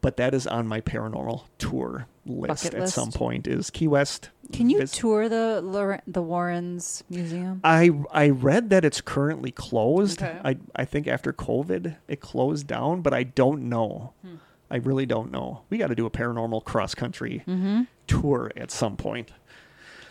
but 0.00 0.16
that 0.18 0.34
is 0.34 0.46
on 0.46 0.66
my 0.66 0.80
paranormal 0.80 1.44
tour 1.58 2.06
list 2.26 2.64
Bucket 2.64 2.78
at 2.78 2.88
some 2.90 3.10
point. 3.10 3.46
Is 3.46 3.70
Key 3.70 3.88
West? 3.88 4.30
Can 4.52 4.70
you 4.70 4.78
vis- 4.78 4.92
tour 4.92 5.28
the 5.28 6.00
the 6.06 6.22
Warrens 6.22 7.02
Museum? 7.08 7.60
I 7.64 7.90
I 8.12 8.28
read 8.30 8.70
that 8.70 8.84
it's 8.84 9.00
currently 9.00 9.50
closed. 9.50 10.22
Okay. 10.22 10.38
I 10.44 10.56
I 10.76 10.84
think 10.84 11.06
after 11.06 11.32
COVID 11.32 11.96
it 12.08 12.20
closed 12.20 12.66
down, 12.66 13.00
but 13.02 13.12
I 13.14 13.22
don't 13.24 13.68
know. 13.68 14.12
Hmm. 14.22 14.36
I 14.70 14.76
really 14.76 15.06
don't 15.06 15.30
know. 15.30 15.62
We 15.70 15.78
got 15.78 15.88
to 15.88 15.94
do 15.94 16.06
a 16.06 16.10
paranormal 16.10 16.64
cross 16.64 16.94
country 16.94 17.42
Mm-hmm. 17.46 17.82
tour 18.06 18.50
at 18.56 18.70
some 18.70 18.96
point. 18.96 19.30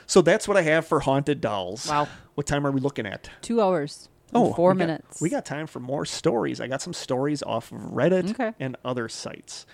So 0.06 0.22
that's 0.22 0.48
what 0.48 0.58
I 0.58 0.62
have 0.62 0.86
for 0.86 1.00
haunted 1.02 1.42
dolls. 1.42 1.88
Wow. 1.90 2.08
What 2.36 2.46
time 2.48 2.66
are 2.68 2.72
we 2.72 2.80
looking 2.82 3.06
at? 3.06 3.30
Two 3.42 3.62
hours. 3.62 4.10
Oh, 4.34 4.54
four 4.54 4.72
we 4.74 4.80
got- 4.80 4.88
minutes. 4.88 5.22
we 5.22 5.30
got 5.30 5.46
time 5.46 5.68
for 5.68 5.80
more 5.80 6.06
stories. 6.06 6.60
I 6.60 6.68
got 6.68 6.82
some 6.82 6.94
stories 6.94 7.44
off 7.44 7.72
of 7.72 7.80
Reddit 7.80 8.32
Okay. 8.32 8.54
and 8.60 8.76
other 8.84 9.08
sites. 9.10 9.66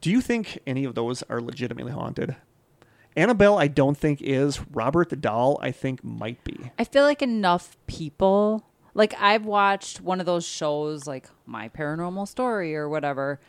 Do 0.00 0.10
you 0.10 0.20
think 0.20 0.58
any 0.66 0.84
of 0.84 0.94
those 0.94 1.22
are 1.24 1.40
legitimately 1.40 1.92
haunted? 1.92 2.36
Annabelle, 3.16 3.58
I 3.58 3.68
don't 3.68 3.96
think 3.96 4.20
is. 4.22 4.60
Robert 4.70 5.08
the 5.10 5.16
doll, 5.16 5.58
I 5.62 5.70
think 5.70 6.02
might 6.02 6.42
be. 6.44 6.70
I 6.78 6.84
feel 6.84 7.04
like 7.04 7.22
enough 7.22 7.76
people, 7.86 8.64
like 8.94 9.14
I've 9.20 9.44
watched 9.46 10.00
one 10.00 10.20
of 10.20 10.26
those 10.26 10.44
shows, 10.46 11.06
like 11.06 11.28
My 11.46 11.68
Paranormal 11.68 12.26
Story 12.28 12.74
or 12.76 12.88
whatever, 12.88 13.40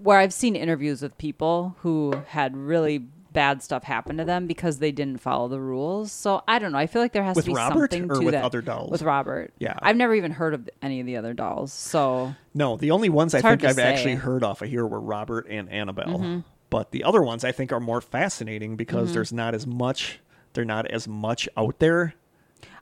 where 0.00 0.18
I've 0.18 0.32
seen 0.32 0.56
interviews 0.56 1.02
with 1.02 1.16
people 1.18 1.76
who 1.80 2.14
had 2.28 2.56
really 2.56 2.98
bad 3.32 3.62
stuff 3.62 3.82
happen 3.84 4.18
to 4.18 4.24
them 4.26 4.46
because 4.46 4.78
they 4.78 4.92
didn't 4.92 5.18
follow 5.18 5.48
the 5.48 5.58
rules. 5.60 6.12
So 6.12 6.42
I 6.46 6.58
don't 6.58 6.72
know. 6.72 6.76
I 6.78 6.86
feel 6.86 7.00
like 7.00 7.12
there 7.12 7.22
has 7.22 7.34
With 7.36 7.46
to 7.46 7.50
be 7.52 7.54
Robert 7.54 7.90
something 7.92 8.10
or 8.10 8.16
to 8.20 8.24
with 8.26 8.32
that. 8.32 8.44
other 8.44 8.60
dolls? 8.60 8.90
With 8.90 9.00
Robert. 9.00 9.54
Yeah. 9.58 9.74
I've 9.80 9.96
never 9.96 10.14
even 10.14 10.32
heard 10.32 10.52
of 10.52 10.68
any 10.82 11.00
of 11.00 11.06
the 11.06 11.16
other 11.16 11.32
dolls. 11.32 11.72
So 11.72 12.34
No, 12.52 12.76
the 12.76 12.90
only 12.90 13.08
ones 13.08 13.34
I 13.34 13.40
think 13.40 13.64
I've 13.64 13.78
actually 13.78 14.02
say. 14.02 14.16
Mm-hmm. 14.16 14.20
heard 14.20 14.44
off 14.44 14.60
of 14.60 14.68
here 14.68 14.86
were 14.86 15.00
Robert 15.00 15.46
and 15.48 15.70
Annabelle. 15.70 16.42
But 16.72 16.90
the 16.90 17.04
other 17.04 17.22
ones 17.22 17.44
I 17.44 17.52
think 17.52 17.70
are 17.70 17.80
more 17.80 18.00
fascinating 18.00 18.76
because 18.76 19.08
mm-hmm. 19.08 19.14
there's 19.14 19.32
not 19.32 19.54
as 19.54 19.66
much 19.66 20.20
they're 20.54 20.64
not 20.64 20.90
as 20.90 21.06
much 21.06 21.46
out 21.54 21.78
there. 21.80 22.14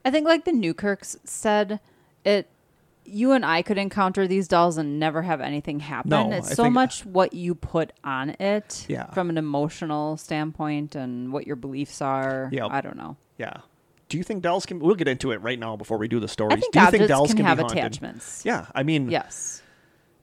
I 0.04 0.12
think 0.12 0.26
like 0.26 0.44
the 0.44 0.52
Newkirks 0.52 1.16
said, 1.24 1.80
it 2.24 2.48
you 3.04 3.32
and 3.32 3.44
I 3.44 3.62
could 3.62 3.78
encounter 3.78 4.28
these 4.28 4.46
dolls 4.46 4.78
and 4.78 5.00
never 5.00 5.22
have 5.22 5.40
anything 5.40 5.80
happen. 5.80 6.10
No, 6.10 6.30
it's 6.30 6.52
I 6.52 6.54
so 6.54 6.62
think- 6.62 6.72
uh, 6.72 6.80
much 6.80 7.04
what 7.04 7.32
you 7.32 7.56
put 7.56 7.92
on 8.04 8.30
it 8.30 8.86
Yeah. 8.88 9.10
from 9.10 9.28
an 9.28 9.38
emotional 9.38 10.16
standpoint 10.16 10.94
and 10.94 11.32
what 11.32 11.44
your 11.44 11.56
beliefs 11.56 12.00
are. 12.00 12.48
Yep. 12.52 12.68
I 12.70 12.80
don't 12.80 12.96
know. 12.96 13.16
Yeah. 13.38 13.54
Do 14.08 14.18
you 14.18 14.22
think 14.22 14.42
dolls 14.42 14.66
can 14.66 14.78
we'll 14.78 14.94
get 14.94 15.08
into 15.08 15.32
it 15.32 15.40
right 15.40 15.58
now 15.58 15.74
before 15.74 15.98
we 15.98 16.06
do 16.06 16.20
the 16.20 16.28
stories. 16.28 16.58
I 16.58 16.60
think 16.60 16.72
do 16.72 16.80
you 16.80 16.90
think 16.90 17.08
dolls 17.08 17.30
can, 17.30 17.38
can, 17.38 17.46
have 17.46 17.58
attachments. 17.58 18.44
Yeah, 18.44 18.66
I 18.72 18.84
mean 18.84 19.10
Yes. 19.10 19.62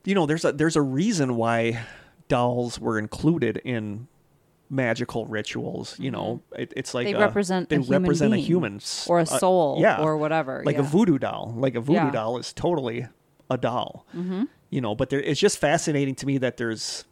you 0.05 0.15
know, 0.15 0.25
there's 0.25 0.45
a 0.45 0.53
there's 0.53 0.77
a 0.77 0.81
reason 0.81 1.35
why 1.35 1.81
dolls 2.27 2.79
were 2.79 2.97
included 2.99 3.57
in 3.63 4.07
magical 4.69 5.25
rituals. 5.25 5.97
You 5.99 6.11
know, 6.11 6.41
it, 6.55 6.73
it's 6.75 6.93
like 6.93 7.07
Mm-hmm. 7.07 7.17
They 7.17 7.23
a- 7.23 7.25
represent 7.27 7.69
they 7.69 7.75
a 7.77 7.79
represent 7.81 8.31
being 8.31 8.43
a 8.43 8.45
human 8.45 8.81
or 9.07 9.19
a 9.19 9.23
uh, 9.23 9.25
soul 9.25 9.77
yeah, 9.79 10.01
or 10.01 10.17
whatever. 10.17 10.61
like 10.65 10.77
a 10.77 10.83
voodoo 10.83 11.17
doll. 11.17 11.53
Like 11.57 11.75
a 11.75 11.81
voodoo 11.81 11.99
Yeah. 12.05 12.11
doll 12.11 12.37
is 12.37 12.51
totally 12.53 13.07
a 13.49 13.57
doll. 13.57 14.05
Mm-hmm. 14.15 14.43
You 14.69 14.81
know, 14.81 14.93
but 14.95 15.09
there, 15.09 15.21
it's 15.21 15.39
just 15.39 15.57
fascinating 15.59 16.15
to 16.15 16.25
me 16.25 16.37
that 16.39 16.57
there's 16.57 17.05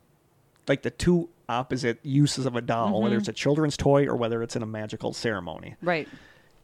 like 0.68 0.82
the 0.82 0.90
two 0.92 1.30
opposite 1.48 2.00
uses 2.04 2.46
of 2.46 2.56
a 2.56 2.62
doll, 2.62 2.92
Mm-hmm. 2.92 3.04
whether 3.04 3.18
it's 3.18 3.30
a 3.30 3.34
children's 3.34 3.78
toy 3.78 4.06
or 4.06 4.16
whether 4.16 4.44
it's 4.44 4.56
in 4.58 4.64
a 4.64 4.66
magical 4.68 5.14
ceremony. 5.14 5.76
Right. 5.82 6.10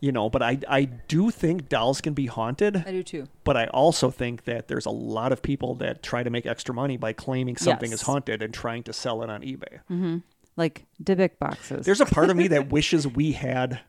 You 0.01 0.11
know, 0.11 0.29
but 0.31 0.41
I 0.41 0.57
I 0.67 0.85
do 0.85 1.29
think 1.29 1.69
dolls 1.69 2.01
can 2.01 2.13
be 2.13 2.25
haunted. 2.25 2.83
I 2.87 2.91
do 2.91 3.03
too. 3.03 3.27
But 3.43 3.55
I 3.55 3.67
also 3.67 4.09
think 4.09 4.45
that 4.45 4.67
there's 4.67 4.87
a 4.87 4.91
lot 4.91 5.31
of 5.31 5.41
people 5.43 5.75
that 5.75 6.01
try 6.01 6.23
to 6.23 6.29
make 6.31 6.45
extra 6.47 6.73
money 6.73 6.97
by 6.97 7.13
claiming 7.13 7.55
something 7.55 7.91
Yes. 7.91 8.01
is 8.01 8.05
haunted 8.07 8.41
and 8.41 8.51
trying 8.53 8.81
to 8.83 8.93
sell 8.93 9.21
it 9.21 9.29
on 9.29 9.41
eBay. 9.43 10.23
Like 10.57 10.85
Dybbuk 11.03 11.37
boxes. 11.39 11.85
There's 11.85 12.01
a 12.01 12.05
part 12.07 12.29
of 12.31 12.35
me 12.35 12.47
that 12.49 12.69
wishes 12.71 13.07
we 13.07 13.33
had 13.33 13.79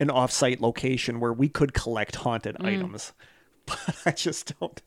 an 0.00 0.08
off-site 0.10 0.60
location 0.60 1.18
where 1.18 1.32
we 1.32 1.48
could 1.48 1.74
collect 1.74 2.14
haunted 2.16 2.56
items. 2.60 3.12
But 3.66 3.96
I 4.06 4.12
just 4.12 4.58
don't. 4.58 4.80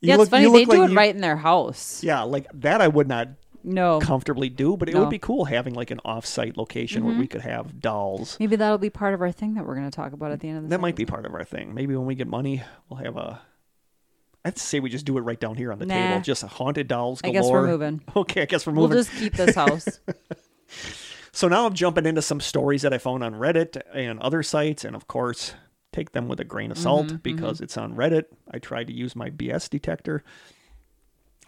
You 0.00 0.06
Mm. 0.06 0.08
yeah, 0.08 0.16
look- 0.16 0.22
it's 0.22 0.30
funny. 0.30 0.44
you 0.44 0.52
They 0.52 0.64
do 0.64 0.80
like 0.82 0.90
it 0.90 0.94
right 0.94 1.14
in 1.14 1.20
their 1.20 1.36
house. 1.36 2.02
Yeah, 2.02 2.22
like 2.22 2.46
that 2.54 2.80
I 2.80 2.88
would 2.88 3.06
not 3.08 3.28
No. 3.64 4.00
comfortably 4.00 4.48
do, 4.48 4.76
but 4.76 4.88
it 4.88 4.94
No. 4.94 5.00
would 5.00 5.10
be 5.10 5.18
cool 5.18 5.44
having 5.44 5.74
like 5.74 5.90
an 5.90 6.00
off-site 6.04 6.56
location 6.56 7.04
where 7.04 7.14
we 7.14 7.24
mm-hmm. 7.24 7.32
could 7.32 7.40
have 7.42 7.80
dolls. 7.80 8.36
Maybe 8.40 8.56
that'll 8.56 8.78
be 8.78 8.90
part 8.90 9.14
of 9.14 9.20
our 9.20 9.32
thing 9.32 9.54
that 9.54 9.66
we're 9.66 9.74
going 9.74 9.90
to 9.90 9.94
talk 9.94 10.12
about 10.12 10.32
at 10.32 10.40
the 10.40 10.48
end 10.48 10.58
of 10.58 10.64
this. 10.64 10.70
That 10.70 10.80
might 10.80 10.96
be 10.96 11.06
part 11.06 11.26
of 11.26 11.34
our 11.34 11.44
thing. 11.44 11.74
Maybe 11.74 11.94
when 11.96 12.06
we 12.06 12.14
get 12.14 12.28
money, 12.28 12.62
we'll 12.88 13.00
have 13.00 13.16
a. 13.16 13.40
I'd 14.44 14.58
say 14.58 14.80
we 14.80 14.90
just 14.90 15.04
do 15.04 15.16
it 15.18 15.20
right 15.20 15.38
down 15.38 15.56
here 15.56 15.72
on 15.72 15.78
the 15.78 15.86
Nah. 15.86 15.94
table. 15.94 16.20
Just 16.22 16.42
haunted 16.42 16.88
dolls 16.88 17.20
I 17.22 17.30
guess 17.30 17.48
we're 17.48 17.66
moving. 17.66 18.02
Okay, 18.16 18.42
I 18.42 18.46
guess 18.46 18.66
we're 18.66 18.72
moving. 18.72 18.90
We'll 18.90 19.04
just 19.04 19.16
keep 19.16 19.34
this 19.34 19.54
house. 19.54 20.00
So 21.32 21.48
now 21.48 21.66
I'm 21.66 21.72
jumping 21.72 22.04
into 22.04 22.20
some 22.20 22.40
stories 22.40 22.82
that 22.82 22.92
I 22.92 22.98
found 22.98 23.24
on 23.24 23.34
Reddit 23.34 23.80
and 23.94 24.20
other 24.20 24.42
sites, 24.42 24.84
and 24.84 24.94
of 24.94 25.08
course, 25.08 25.54
take 25.90 26.12
them 26.12 26.28
with 26.28 26.40
a 26.40 26.44
grain 26.44 26.70
of 26.70 26.78
salt 26.78 27.06
mm-hmm, 27.06 27.16
because 27.16 27.56
mm-hmm. 27.56 27.64
it's 27.64 27.78
on 27.78 27.94
Reddit. 27.94 28.24
I 28.50 28.58
tried 28.58 28.88
to 28.88 28.92
use 28.92 29.16
my 29.16 29.30
BS 29.30 29.70
detector. 29.70 30.22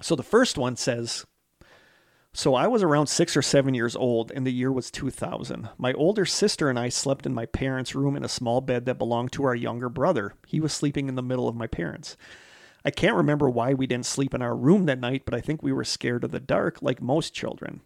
So 0.01 0.16
the 0.16 0.23
first 0.23 0.57
one 0.57 0.77
says 0.77 1.27
So 2.36 2.56
I 2.56 2.66
was 2.66 2.82
around 2.82 3.06
six 3.06 3.36
or 3.36 3.43
seven 3.43 3.74
years 3.74 3.94
old, 3.94 4.32
and 4.32 4.44
the 4.44 4.52
year 4.52 4.73
was 4.73 4.90
2000. 4.90 5.69
My 5.78 5.93
older 5.93 6.27
sister 6.27 6.69
and 6.69 6.77
I 6.77 6.89
slept 6.89 7.27
in 7.27 7.32
my 7.32 7.47
parents' 7.47 7.94
room 7.94 8.16
in 8.16 8.24
a 8.24 8.28
small 8.28 8.61
bed 8.61 8.86
that 8.86 8.98
belonged 8.98 9.31
to 9.32 9.44
our 9.44 9.55
younger 9.55 9.89
brother. 9.89 10.35
He 10.44 10.59
was 10.59 10.73
sleeping 10.73 11.09
in 11.09 11.15
the 11.15 11.23
middle 11.23 11.47
of 11.47 11.55
my 11.55 11.69
parents. 11.69 12.16
I 12.85 12.90
can't 12.90 13.15
remember 13.15 13.48
why 13.48 13.73
we 13.73 13.86
didn't 13.86 14.06
sleep 14.06 14.35
in 14.35 14.43
our 14.43 14.56
room 14.56 14.86
that 14.86 14.98
night, 14.98 15.23
but 15.24 15.32
I 15.32 15.40
think 15.40 15.62
we 15.62 15.73
were 15.73 15.85
scared 15.85 16.24
of 16.24 16.32
the 16.32 16.40
dark, 16.40 16.82
like 16.82 17.01
most 17.01 17.32
children. 17.35 17.82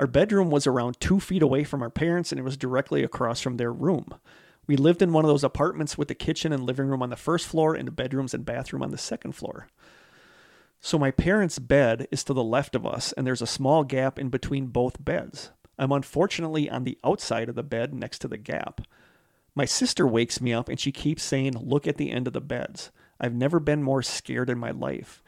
Our 0.00 0.08
bedroom 0.08 0.50
was 0.50 0.66
around 0.66 0.98
two 0.98 1.20
feet 1.20 1.42
away 1.42 1.62
from 1.62 1.80
our 1.80 1.88
parents, 1.88 2.32
and 2.32 2.40
it 2.40 2.44
was 2.44 2.56
directly 2.56 3.04
across 3.04 3.40
from 3.40 3.58
their 3.58 3.72
room. 3.72 4.12
We 4.66 4.76
lived 4.76 5.02
in 5.02 5.12
one 5.12 5.24
of 5.24 5.28
those 5.28 5.44
apartments 5.44 5.96
with 5.96 6.08
the 6.08 6.16
kitchen 6.16 6.52
and 6.52 6.64
living 6.64 6.88
room 6.88 7.02
on 7.02 7.10
the 7.10 7.16
first 7.16 7.46
floor 7.46 7.76
and 7.76 7.86
the 7.86 7.92
bedrooms 7.92 8.34
and 8.34 8.44
bathroom 8.44 8.82
on 8.82 8.90
the 8.90 8.98
second 8.98 9.32
floor. 9.32 9.68
So 10.80 10.98
my 10.98 11.10
parents' 11.10 11.58
bed 11.58 12.06
is 12.10 12.22
to 12.24 12.32
the 12.32 12.44
left 12.44 12.74
of 12.74 12.86
us, 12.86 13.12
and 13.12 13.26
there's 13.26 13.42
a 13.42 13.46
small 13.46 13.84
gap 13.84 14.18
in 14.18 14.28
between 14.28 14.66
both 14.66 15.04
beds. 15.04 15.50
I'm 15.78 15.92
unfortunately 15.92 16.68
on 16.70 16.84
the 16.84 16.98
outside 17.04 17.48
of 17.48 17.54
the 17.54 17.62
bed 17.62 17.94
next 17.94 18.20
to 18.20 18.28
the 18.28 18.38
gap. 18.38 18.80
My 19.54 19.64
sister 19.64 20.06
wakes 20.06 20.40
me 20.40 20.52
up 20.52 20.68
and 20.68 20.78
she 20.78 20.92
keeps 20.92 21.22
saying, 21.22 21.54
Look 21.58 21.86
at 21.86 21.96
the 21.96 22.10
end 22.10 22.26
of 22.26 22.32
the 22.32 22.40
beds. 22.40 22.90
I've 23.20 23.34
never 23.34 23.58
been 23.58 23.82
more 23.82 24.02
scared 24.02 24.50
in 24.50 24.58
my 24.58 24.70
life. 24.70 25.22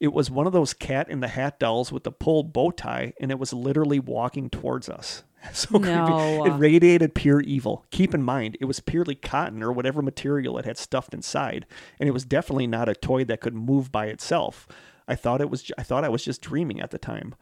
It 0.00 0.12
was 0.12 0.30
one 0.30 0.46
of 0.46 0.52
those 0.52 0.74
cat 0.74 1.08
in 1.08 1.20
the 1.20 1.28
hat 1.28 1.58
dolls 1.58 1.92
with 1.92 2.04
the 2.04 2.12
pull 2.12 2.42
bow 2.42 2.70
tie, 2.70 3.12
and 3.20 3.30
it 3.30 3.38
was 3.38 3.52
literally 3.52 4.00
walking 4.00 4.48
towards 4.50 4.88
us. 4.88 5.22
So 5.52 5.78
No. 5.78 5.80
creepy. 5.82 6.48
It 6.48 6.58
radiated 6.58 7.14
pure 7.14 7.42
evil. 7.42 7.84
Keep 7.90 8.14
in 8.14 8.22
mind, 8.22 8.56
it 8.60 8.64
was 8.64 8.80
purely 8.80 9.14
cotton 9.14 9.62
or 9.62 9.72
whatever 9.72 10.00
material 10.00 10.56
it 10.56 10.64
had 10.64 10.78
stuffed 10.78 11.12
inside, 11.12 11.66
and 12.00 12.08
it 12.08 12.12
was 12.12 12.24
definitely 12.24 12.66
not 12.66 12.88
a 12.88 12.94
toy 12.94 13.24
that 13.24 13.42
could 13.42 13.54
move 13.54 13.92
by 13.92 14.06
itself. 14.06 14.66
I 15.06 15.14
thought 15.14 15.40
it 15.40 15.50
was. 15.50 15.70
I 15.78 15.82
thought 15.82 16.04
I 16.04 16.08
was 16.08 16.24
just 16.24 16.40
dreaming 16.42 16.80
at 16.80 16.90
the 16.90 16.98
time. 16.98 17.34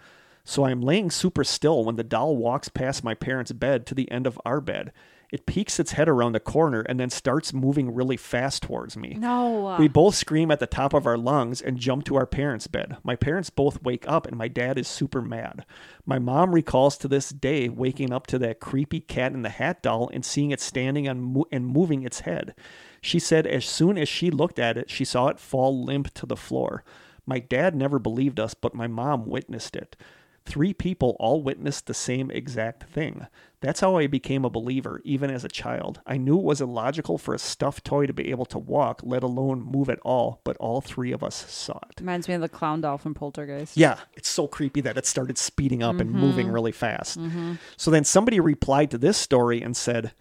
So 0.45 0.65
I'm 0.65 0.81
laying 0.81 1.11
super 1.11 1.45
still 1.45 1.85
when 1.85 1.97
the 1.97 2.03
doll 2.03 2.37
walks 2.37 2.69
past 2.69 3.05
my 3.05 3.15
parents' 3.15 3.53
bed 3.53 3.87
to 3.87 3.95
the 3.95 4.11
end 4.11 4.27
of 4.27 4.41
our 4.45 4.61
bed. 4.61 4.93
It 5.31 5.47
peeks 5.47 5.81
its 5.81 5.93
head 5.93 6.11
around 6.11 6.33
the 6.33 6.41
corner 6.41 6.83
and 6.83 7.01
then 7.01 7.09
starts 7.09 7.55
moving 7.55 7.95
really 7.95 8.19
fast 8.19 8.65
towards 8.65 8.99
me. 8.99 9.17
No. 9.19 9.77
We 9.79 9.89
both 9.89 10.15
scream 10.15 10.51
at 10.51 10.61
the 10.61 10.67
top 10.67 10.93
of 10.93 11.07
our 11.07 11.17
lungs 11.17 11.63
and 11.63 11.79
jump 11.79 12.05
to 12.05 12.17
our 12.17 12.27
parents' 12.27 12.67
bed. 12.67 12.99
My 13.03 13.17
parents 13.17 13.49
both 13.49 13.83
wake 13.83 14.07
up, 14.07 14.27
and 14.27 14.37
my 14.37 14.49
dad 14.49 14.79
is 14.79 14.89
super 14.89 15.23
mad. 15.23 15.65
My 16.05 16.19
mom 16.19 16.55
recalls 16.55 16.99
to 16.99 17.09
this 17.09 17.31
day 17.31 17.71
waking 17.71 18.13
up 18.13 18.27
to 18.27 18.39
that 18.41 18.61
creepy 18.61 19.01
cat 19.01 19.33
in 19.33 19.41
the 19.41 19.49
hat 19.49 19.83
doll 19.83 20.11
and 20.13 20.23
seeing 20.23 20.51
it 20.51 20.61
standing 20.61 21.09
on 21.09 21.23
mo- 21.23 21.47
and 21.51 21.67
moving 21.67 22.03
its 22.03 22.21
head. 22.21 22.55
She 23.01 23.19
said 23.19 23.47
as 23.47 23.65
soon 23.65 23.97
as 23.97 24.11
she 24.11 24.31
looked 24.31 24.59
at 24.59 24.77
it, 24.77 24.91
she 24.91 25.07
saw 25.07 25.29
it 25.29 25.39
fall 25.39 25.83
limp 25.83 26.13
to 26.13 26.27
the 26.27 26.37
floor. 26.37 26.85
My 27.27 27.39
dad 27.39 27.75
never 27.75 27.99
believed 27.99 28.41
us, 28.41 28.55
but 28.55 28.75
my 28.75 28.87
mom 28.87 29.27
witnessed 29.27 29.77
it. 29.77 29.97
Three 30.45 30.75
people 30.75 31.17
all 31.21 31.41
witnessed 31.41 31.87
the 31.87 31.95
same 31.95 32.29
exact 32.31 32.91
thing. 32.91 33.29
That's 33.61 33.79
how 33.79 33.97
I 33.97 34.09
became 34.09 34.45
a 34.45 34.51
believer, 34.51 35.01
even 35.05 35.31
as 35.31 35.45
a 35.45 35.49
child. 35.49 36.01
I 36.05 36.17
knew 36.17 36.37
it 36.37 36.45
was 36.45 36.61
illogical 36.61 37.17
for 37.17 37.33
a 37.33 37.39
stuffed 37.39 37.85
toy 37.85 38.07
to 38.07 38.13
be 38.13 38.31
able 38.31 38.47
to 38.47 38.59
walk, 38.59 39.03
let 39.05 39.23
alone 39.23 39.63
move 39.63 39.89
at 39.89 40.01
all, 40.01 40.41
but 40.43 40.57
all 40.57 40.81
three 40.81 41.13
of 41.13 41.23
us 41.23 41.49
saw 41.49 41.79
it. 41.89 42.01
Reminds 42.01 42.27
me 42.27 42.35
of 42.35 42.41
the 42.41 42.49
clown 42.49 42.81
doll 42.81 42.99
from 42.99 43.15
Poltergeist. 43.15 43.77
Yeah, 43.77 43.99
it's 44.15 44.29
so 44.29 44.49
creepy 44.49 44.81
that 44.81 44.99
it 44.99 45.07
started 45.07 45.39
speeding 45.39 45.81
up 45.81 46.01
and 46.01 46.11
moving 46.11 46.47
mm-hmm. 46.47 46.55
really 46.55 46.73
fast. 46.73 47.21
Mm-hmm. 47.21 47.55
So 47.77 47.93
then 47.93 48.03
somebody 48.03 48.41
replied 48.41 48.91
to 48.91 48.99
this 48.99 49.17
story 49.17 49.63
and 49.63 49.77
said, 49.77 50.13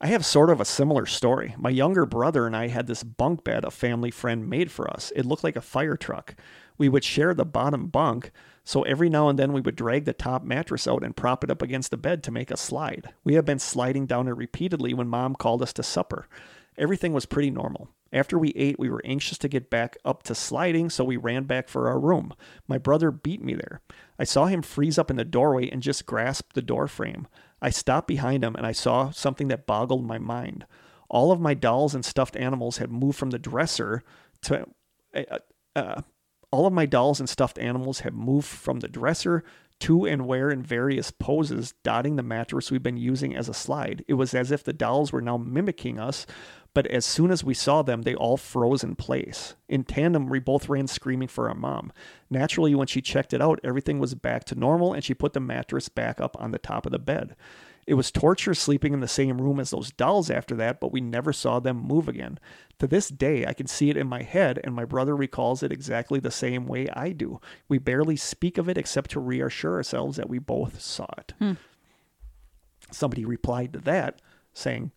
I 0.00 0.06
have 0.06 0.24
sort 0.24 0.50
of 0.50 0.60
a 0.60 0.64
similar 0.64 1.06
story. 1.06 1.56
My 1.58 1.70
younger 1.70 2.06
brother 2.06 2.46
and 2.46 2.54
I 2.54 2.68
had 2.68 2.86
this 2.86 3.02
bunk 3.02 3.42
bed 3.42 3.64
a 3.64 3.70
family 3.72 4.12
friend 4.12 4.48
made 4.48 4.70
for 4.70 4.88
us. 4.88 5.12
It 5.16 5.26
looked 5.26 5.42
like 5.42 5.56
a 5.56 5.60
fire 5.60 5.96
truck. 5.96 6.36
We 6.76 6.88
would 6.88 7.02
share 7.02 7.34
the 7.34 7.44
bottom 7.44 7.88
bunk, 7.88 8.30
so 8.62 8.82
every 8.82 9.10
now 9.10 9.28
and 9.28 9.36
then 9.36 9.52
we 9.52 9.60
would 9.60 9.74
drag 9.74 10.04
the 10.04 10.12
top 10.12 10.44
mattress 10.44 10.86
out 10.86 11.02
and 11.02 11.16
prop 11.16 11.42
it 11.42 11.50
up 11.50 11.62
against 11.62 11.90
the 11.90 11.96
bed 11.96 12.22
to 12.22 12.30
make 12.30 12.52
a 12.52 12.56
slide. 12.56 13.12
We 13.24 13.34
have 13.34 13.44
been 13.44 13.58
sliding 13.58 14.06
down 14.06 14.28
it 14.28 14.36
repeatedly 14.36 14.94
when 14.94 15.08
mom 15.08 15.34
called 15.34 15.62
us 15.62 15.72
to 15.72 15.82
supper. 15.82 16.28
Everything 16.76 17.12
was 17.12 17.26
pretty 17.26 17.50
normal. 17.50 17.88
After 18.12 18.38
we 18.38 18.50
ate, 18.50 18.78
we 18.78 18.88
were 18.88 19.02
anxious 19.04 19.36
to 19.38 19.48
get 19.48 19.68
back 19.68 19.96
up 20.04 20.22
to 20.24 20.34
sliding, 20.34 20.90
so 20.90 21.02
we 21.02 21.16
ran 21.16 21.42
back 21.42 21.68
for 21.68 21.88
our 21.88 21.98
room. 21.98 22.32
My 22.68 22.78
brother 22.78 23.10
beat 23.10 23.42
me 23.42 23.54
there. 23.54 23.80
I 24.16 24.22
saw 24.22 24.46
him 24.46 24.62
freeze 24.62 24.96
up 24.96 25.10
in 25.10 25.16
the 25.16 25.24
doorway 25.24 25.68
and 25.68 25.82
just 25.82 26.06
grasp 26.06 26.52
the 26.52 26.62
door 26.62 26.86
frame. 26.86 27.26
I 27.60 27.70
stopped 27.70 28.08
behind 28.08 28.44
him 28.44 28.54
and 28.54 28.66
I 28.66 28.72
saw 28.72 29.10
something 29.10 29.48
that 29.48 29.66
boggled 29.66 30.06
my 30.06 30.18
mind. 30.18 30.66
All 31.08 31.32
of 31.32 31.40
my 31.40 31.54
dolls 31.54 31.94
and 31.94 32.04
stuffed 32.04 32.36
animals 32.36 32.78
had 32.78 32.92
moved 32.92 33.18
from 33.18 33.30
the 33.30 33.38
dresser 33.38 34.02
to. 34.42 34.66
Uh, 35.14 35.38
uh, 35.74 36.02
all 36.50 36.66
of 36.66 36.72
my 36.72 36.86
dolls 36.86 37.20
and 37.20 37.28
stuffed 37.28 37.58
animals 37.58 38.00
had 38.00 38.14
moved 38.14 38.46
from 38.46 38.80
the 38.80 38.88
dresser 38.88 39.44
to 39.80 40.06
and 40.06 40.26
where 40.26 40.50
in 40.50 40.62
various 40.62 41.10
poses, 41.10 41.74
dotting 41.84 42.16
the 42.16 42.22
mattress 42.22 42.70
we've 42.70 42.82
been 42.82 42.96
using 42.96 43.36
as 43.36 43.48
a 43.48 43.54
slide. 43.54 44.04
It 44.08 44.14
was 44.14 44.34
as 44.34 44.50
if 44.50 44.64
the 44.64 44.72
dolls 44.72 45.12
were 45.12 45.20
now 45.20 45.36
mimicking 45.36 46.00
us, 46.00 46.26
but 46.74 46.86
as 46.86 47.04
soon 47.04 47.30
as 47.30 47.42
we 47.42 47.54
saw 47.54 47.82
them, 47.82 48.02
they 48.02 48.14
all 48.14 48.36
froze 48.36 48.84
in 48.84 48.94
place. 48.94 49.54
In 49.68 49.84
tandem, 49.84 50.28
we 50.28 50.38
both 50.38 50.68
ran 50.68 50.86
screaming 50.86 51.28
for 51.28 51.48
our 51.48 51.54
mom. 51.54 51.92
Naturally, 52.30 52.74
when 52.74 52.86
she 52.86 53.00
checked 53.00 53.32
it 53.32 53.42
out, 53.42 53.60
everything 53.64 53.98
was 53.98 54.14
back 54.14 54.44
to 54.44 54.54
normal 54.54 54.92
and 54.92 55.02
she 55.02 55.14
put 55.14 55.32
the 55.32 55.40
mattress 55.40 55.88
back 55.88 56.20
up 56.20 56.36
on 56.38 56.52
the 56.52 56.58
top 56.58 56.86
of 56.86 56.92
the 56.92 56.98
bed. 56.98 57.34
It 57.88 57.94
was 57.94 58.10
torture 58.10 58.52
sleeping 58.52 58.92
in 58.92 59.00
the 59.00 59.08
same 59.08 59.40
room 59.40 59.58
as 59.58 59.70
those 59.70 59.90
dolls 59.90 60.28
after 60.28 60.54
that, 60.56 60.78
but 60.78 60.92
we 60.92 61.00
never 61.00 61.32
saw 61.32 61.58
them 61.58 61.78
move 61.78 62.06
again. 62.06 62.38
To 62.80 62.86
this 62.86 63.08
day, 63.08 63.46
I 63.46 63.54
can 63.54 63.66
see 63.66 63.88
it 63.88 63.96
in 63.96 64.06
my 64.06 64.22
head, 64.22 64.60
and 64.62 64.74
my 64.74 64.84
brother 64.84 65.16
recalls 65.16 65.62
it 65.62 65.72
exactly 65.72 66.20
the 66.20 66.30
same 66.30 66.66
way 66.66 66.90
I 66.90 67.12
do. 67.12 67.40
We 67.66 67.78
barely 67.78 68.16
speak 68.16 68.58
of 68.58 68.68
it 68.68 68.76
except 68.76 69.12
to 69.12 69.20
reassure 69.20 69.76
ourselves 69.76 70.18
that 70.18 70.28
we 70.28 70.38
both 70.38 70.82
saw 70.82 71.06
it. 71.16 71.32
Hmm. 71.38 71.52
Somebody 72.92 73.24
replied 73.24 73.72
to 73.72 73.78
that, 73.80 74.20
saying, 74.52 74.92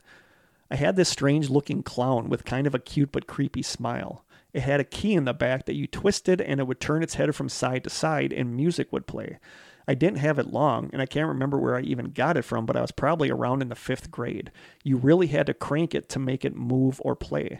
I 0.72 0.76
had 0.78 0.96
this 0.96 1.10
strange 1.10 1.50
looking 1.50 1.84
clown 1.84 2.30
with 2.30 2.46
kind 2.46 2.66
of 2.66 2.74
a 2.74 2.80
cute 2.80 3.12
but 3.12 3.28
creepy 3.28 3.62
smile. 3.62 4.24
It 4.54 4.62
had 4.62 4.80
a 4.80 4.86
key 4.86 5.14
in 5.16 5.26
the 5.26 5.34
back 5.34 5.66
that 5.66 5.76
you 5.76 5.86
twisted 5.86 6.40
and 6.40 6.62
it 6.62 6.64
would 6.66 6.80
turn 6.80 7.04
its 7.04 7.16
head 7.16 7.36
from 7.36 7.50
side 7.50 7.84
to 7.84 7.90
side 7.90 8.32
and 8.32 8.56
music 8.56 8.92
would 8.94 9.06
play. 9.06 9.38
I 9.86 9.96
didn't 9.96 10.20
have 10.20 10.40
it 10.40 10.48
long, 10.48 10.90
and 10.94 11.02
I 11.02 11.06
can't 11.06 11.28
remember 11.28 11.58
where 11.58 11.76
I 11.76 11.82
even 11.82 12.12
got 12.12 12.38
it 12.38 12.44
from, 12.44 12.66
but 12.66 12.78
I 12.78 12.82
was 12.82 12.92
probably 12.92 13.30
around 13.30 13.62
in 13.62 13.68
the 13.68 13.76
fifth 13.76 14.12
grade. 14.12 14.52
You 14.84 14.96
really 14.96 15.28
had 15.28 15.48
to 15.48 15.54
crank 15.54 15.94
it 15.94 16.08
to 16.10 16.20
make 16.20 16.46
it 16.46 16.56
move 16.56 17.02
or 17.04 17.16
play. 17.16 17.60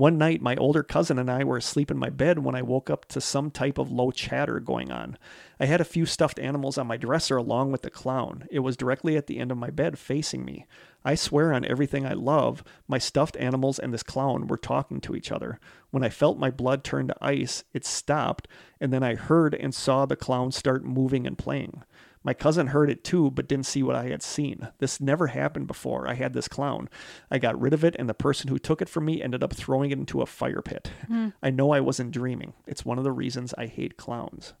One 0.00 0.16
night, 0.16 0.40
my 0.40 0.56
older 0.56 0.82
cousin 0.82 1.18
and 1.18 1.30
I 1.30 1.44
were 1.44 1.58
asleep 1.58 1.90
in 1.90 1.98
my 1.98 2.08
bed 2.08 2.38
when 2.38 2.54
I 2.54 2.62
woke 2.62 2.88
up 2.88 3.04
to 3.08 3.20
some 3.20 3.50
type 3.50 3.76
of 3.76 3.92
low 3.92 4.10
chatter 4.10 4.58
going 4.58 4.90
on. 4.90 5.18
I 5.60 5.66
had 5.66 5.82
a 5.82 5.84
few 5.84 6.06
stuffed 6.06 6.38
animals 6.38 6.78
on 6.78 6.86
my 6.86 6.96
dresser 6.96 7.36
along 7.36 7.70
with 7.70 7.82
the 7.82 7.90
clown. 7.90 8.46
It 8.50 8.60
was 8.60 8.78
directly 8.78 9.18
at 9.18 9.26
the 9.26 9.38
end 9.38 9.52
of 9.52 9.58
my 9.58 9.68
bed 9.68 9.98
facing 9.98 10.42
me. 10.42 10.64
I 11.04 11.16
swear 11.16 11.52
on 11.52 11.66
everything 11.66 12.06
I 12.06 12.14
love, 12.14 12.64
my 12.88 12.96
stuffed 12.96 13.36
animals 13.36 13.78
and 13.78 13.92
this 13.92 14.02
clown 14.02 14.46
were 14.46 14.56
talking 14.56 15.02
to 15.02 15.14
each 15.14 15.30
other. 15.30 15.60
When 15.90 16.02
I 16.02 16.08
felt 16.08 16.38
my 16.38 16.50
blood 16.50 16.82
turn 16.82 17.08
to 17.08 17.16
ice, 17.20 17.64
it 17.74 17.84
stopped, 17.84 18.48
and 18.80 18.94
then 18.94 19.02
I 19.02 19.16
heard 19.16 19.54
and 19.54 19.74
saw 19.74 20.06
the 20.06 20.16
clown 20.16 20.50
start 20.50 20.82
moving 20.82 21.26
and 21.26 21.36
playing. 21.36 21.82
My 22.22 22.34
cousin 22.34 22.68
heard 22.68 22.90
it 22.90 23.02
too, 23.02 23.30
but 23.30 23.48
didn't 23.48 23.66
see 23.66 23.82
what 23.82 23.96
I 23.96 24.08
had 24.08 24.22
seen. 24.22 24.68
This 24.78 25.00
never 25.00 25.28
happened 25.28 25.66
before. 25.66 26.06
I 26.06 26.14
had 26.14 26.34
this 26.34 26.48
clown. 26.48 26.90
I 27.30 27.38
got 27.38 27.58
rid 27.58 27.72
of 27.72 27.82
it, 27.82 27.96
and 27.98 28.08
the 28.08 28.14
person 28.14 28.48
who 28.48 28.58
took 28.58 28.82
it 28.82 28.90
from 28.90 29.06
me 29.06 29.22
ended 29.22 29.42
up 29.42 29.54
throwing 29.54 29.90
it 29.90 29.98
into 29.98 30.20
a 30.20 30.26
fire 30.26 30.60
pit. 30.60 30.90
Hmm. 31.06 31.28
I 31.42 31.50
know 31.50 31.70
I 31.70 31.80
wasn't 31.80 32.10
dreaming. 32.10 32.52
It's 32.66 32.84
one 32.84 32.98
of 32.98 33.04
the 33.04 33.12
reasons 33.12 33.54
I 33.56 33.66
hate 33.66 33.96
clowns. 33.96 34.52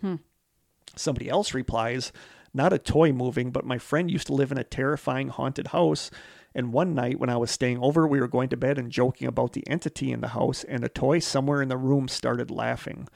Hmm. 0.00 0.16
Somebody 0.96 1.28
else 1.28 1.52
replies, 1.52 2.10
Not 2.54 2.72
a 2.72 2.78
toy 2.78 3.12
moving, 3.12 3.50
but 3.50 3.66
my 3.66 3.76
friend 3.76 4.10
used 4.10 4.28
to 4.28 4.34
live 4.34 4.50
in 4.50 4.58
a 4.58 4.64
terrifying 4.64 5.28
haunted 5.28 5.68
house. 5.68 6.10
And 6.54 6.72
one 6.72 6.94
night 6.94 7.18
when 7.18 7.30
I 7.30 7.36
was 7.36 7.50
staying 7.50 7.78
over, 7.78 8.06
we 8.06 8.20
were 8.20 8.28
going 8.28 8.48
to 8.50 8.56
bed 8.56 8.78
and 8.78 8.90
joking 8.90 9.26
about 9.26 9.52
the 9.52 9.66
entity 9.68 10.10
in 10.10 10.22
the 10.22 10.28
house, 10.28 10.64
and 10.64 10.84
a 10.84 10.88
toy 10.88 11.18
somewhere 11.18 11.60
in 11.60 11.68
the 11.68 11.76
room 11.76 12.08
started 12.08 12.50
laughing. 12.50 13.08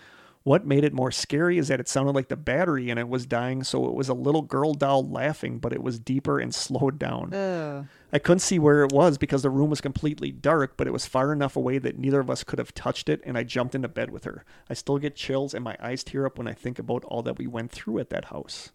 What 0.46 0.64
made 0.64 0.84
it 0.84 0.92
more 0.92 1.10
scary 1.10 1.58
is 1.58 1.66
that 1.66 1.80
it 1.80 1.88
sounded 1.88 2.14
like 2.14 2.28
the 2.28 2.36
battery 2.36 2.88
in 2.88 2.98
it 2.98 3.08
was 3.08 3.26
dying, 3.26 3.64
so 3.64 3.88
it 3.88 3.94
was 3.94 4.08
a 4.08 4.14
little 4.14 4.42
girl 4.42 4.74
doll 4.74 5.04
laughing, 5.04 5.58
but 5.58 5.72
it 5.72 5.82
was 5.82 5.98
deeper 5.98 6.38
and 6.38 6.54
slowed 6.54 7.00
down. 7.00 7.34
Ugh. 7.34 7.86
I 8.12 8.18
couldn't 8.20 8.38
see 8.38 8.60
where 8.60 8.84
it 8.84 8.92
was 8.92 9.18
because 9.18 9.42
the 9.42 9.50
room 9.50 9.70
was 9.70 9.80
completely 9.80 10.30
dark, 10.30 10.76
but 10.76 10.86
it 10.86 10.92
was 10.92 11.04
far 11.04 11.32
enough 11.32 11.56
away 11.56 11.78
that 11.78 11.98
neither 11.98 12.20
of 12.20 12.30
us 12.30 12.44
could 12.44 12.60
have 12.60 12.72
touched 12.74 13.08
it, 13.08 13.20
and 13.24 13.36
I 13.36 13.42
jumped 13.42 13.74
into 13.74 13.88
bed 13.88 14.10
with 14.10 14.22
her. 14.22 14.44
I 14.70 14.74
still 14.74 14.98
get 14.98 15.16
chills 15.16 15.52
and 15.52 15.64
my 15.64 15.76
eyes 15.80 16.04
tear 16.04 16.26
up 16.26 16.38
when 16.38 16.46
I 16.46 16.52
think 16.52 16.78
about 16.78 17.02
all 17.02 17.24
that 17.24 17.38
we 17.38 17.48
went 17.48 17.72
through 17.72 17.98
at 17.98 18.10
that 18.10 18.26
house. 18.26 18.70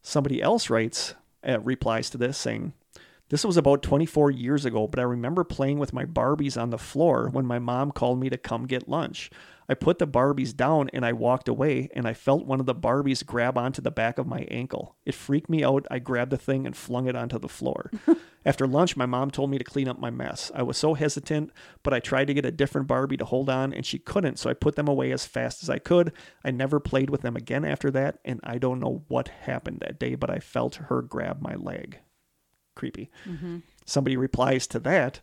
Somebody 0.00 0.40
else 0.40 0.70
writes, 0.70 1.14
uh, 1.46 1.60
replies 1.60 2.08
to 2.08 2.16
this 2.16 2.38
saying, 2.38 2.72
This 3.30 3.44
was 3.44 3.56
about 3.56 3.82
24 3.82 4.30
years 4.30 4.66
ago, 4.66 4.86
but 4.86 5.00
I 5.00 5.04
remember 5.04 5.44
playing 5.44 5.78
with 5.78 5.94
my 5.94 6.04
Barbies 6.04 6.60
on 6.60 6.68
the 6.68 6.78
floor 6.78 7.30
when 7.30 7.46
my 7.46 7.58
mom 7.58 7.90
called 7.90 8.20
me 8.20 8.28
to 8.28 8.36
come 8.36 8.66
get 8.66 8.86
lunch. 8.86 9.30
I 9.66 9.72
put 9.72 9.98
the 9.98 10.06
Barbies 10.06 10.54
down 10.54 10.90
and 10.92 11.06
I 11.06 11.14
walked 11.14 11.48
away, 11.48 11.88
and 11.94 12.06
I 12.06 12.12
felt 12.12 12.44
one 12.44 12.60
of 12.60 12.66
the 12.66 12.74
Barbies 12.74 13.24
grab 13.24 13.56
onto 13.56 13.80
the 13.80 13.90
back 13.90 14.18
of 14.18 14.26
my 14.26 14.40
ankle. 14.50 14.96
It 15.06 15.14
freaked 15.14 15.48
me 15.48 15.64
out. 15.64 15.86
I 15.90 16.00
grabbed 16.00 16.32
the 16.32 16.36
thing 16.36 16.66
and 16.66 16.76
flung 16.76 17.08
it 17.08 17.16
onto 17.16 17.38
the 17.38 17.48
floor. 17.48 17.90
After 18.44 18.66
lunch, 18.66 18.94
my 18.94 19.06
mom 19.06 19.30
told 19.30 19.50
me 19.50 19.56
to 19.56 19.64
clean 19.64 19.88
up 19.88 19.98
my 19.98 20.10
mess. 20.10 20.52
I 20.54 20.62
was 20.62 20.76
so 20.76 20.92
hesitant, 20.92 21.50
but 21.82 21.94
I 21.94 22.00
tried 22.00 22.26
to 22.26 22.34
get 22.34 22.44
a 22.44 22.52
different 22.52 22.88
Barbie 22.88 23.16
to 23.16 23.24
hold 23.24 23.48
on, 23.48 23.72
and 23.72 23.86
she 23.86 23.98
couldn't, 23.98 24.38
so 24.38 24.50
I 24.50 24.54
put 24.54 24.76
them 24.76 24.86
away 24.86 25.12
as 25.12 25.24
fast 25.24 25.62
as 25.62 25.70
I 25.70 25.78
could. 25.78 26.12
I 26.44 26.50
never 26.50 26.78
played 26.78 27.08
with 27.08 27.22
them 27.22 27.36
again 27.36 27.64
after 27.64 27.90
that, 27.92 28.18
and 28.22 28.40
I 28.44 28.58
don't 28.58 28.80
know 28.80 29.02
what 29.08 29.28
happened 29.28 29.80
that 29.80 29.98
day, 29.98 30.14
but 30.14 30.28
I 30.28 30.40
felt 30.40 30.74
her 30.74 31.00
grab 31.00 31.40
my 31.40 31.54
leg. 31.54 32.00
Creepy. 32.74 33.10
Mm-hmm. 33.26 33.58
Somebody 33.84 34.16
replies 34.16 34.66
to 34.68 34.78
that. 34.80 35.20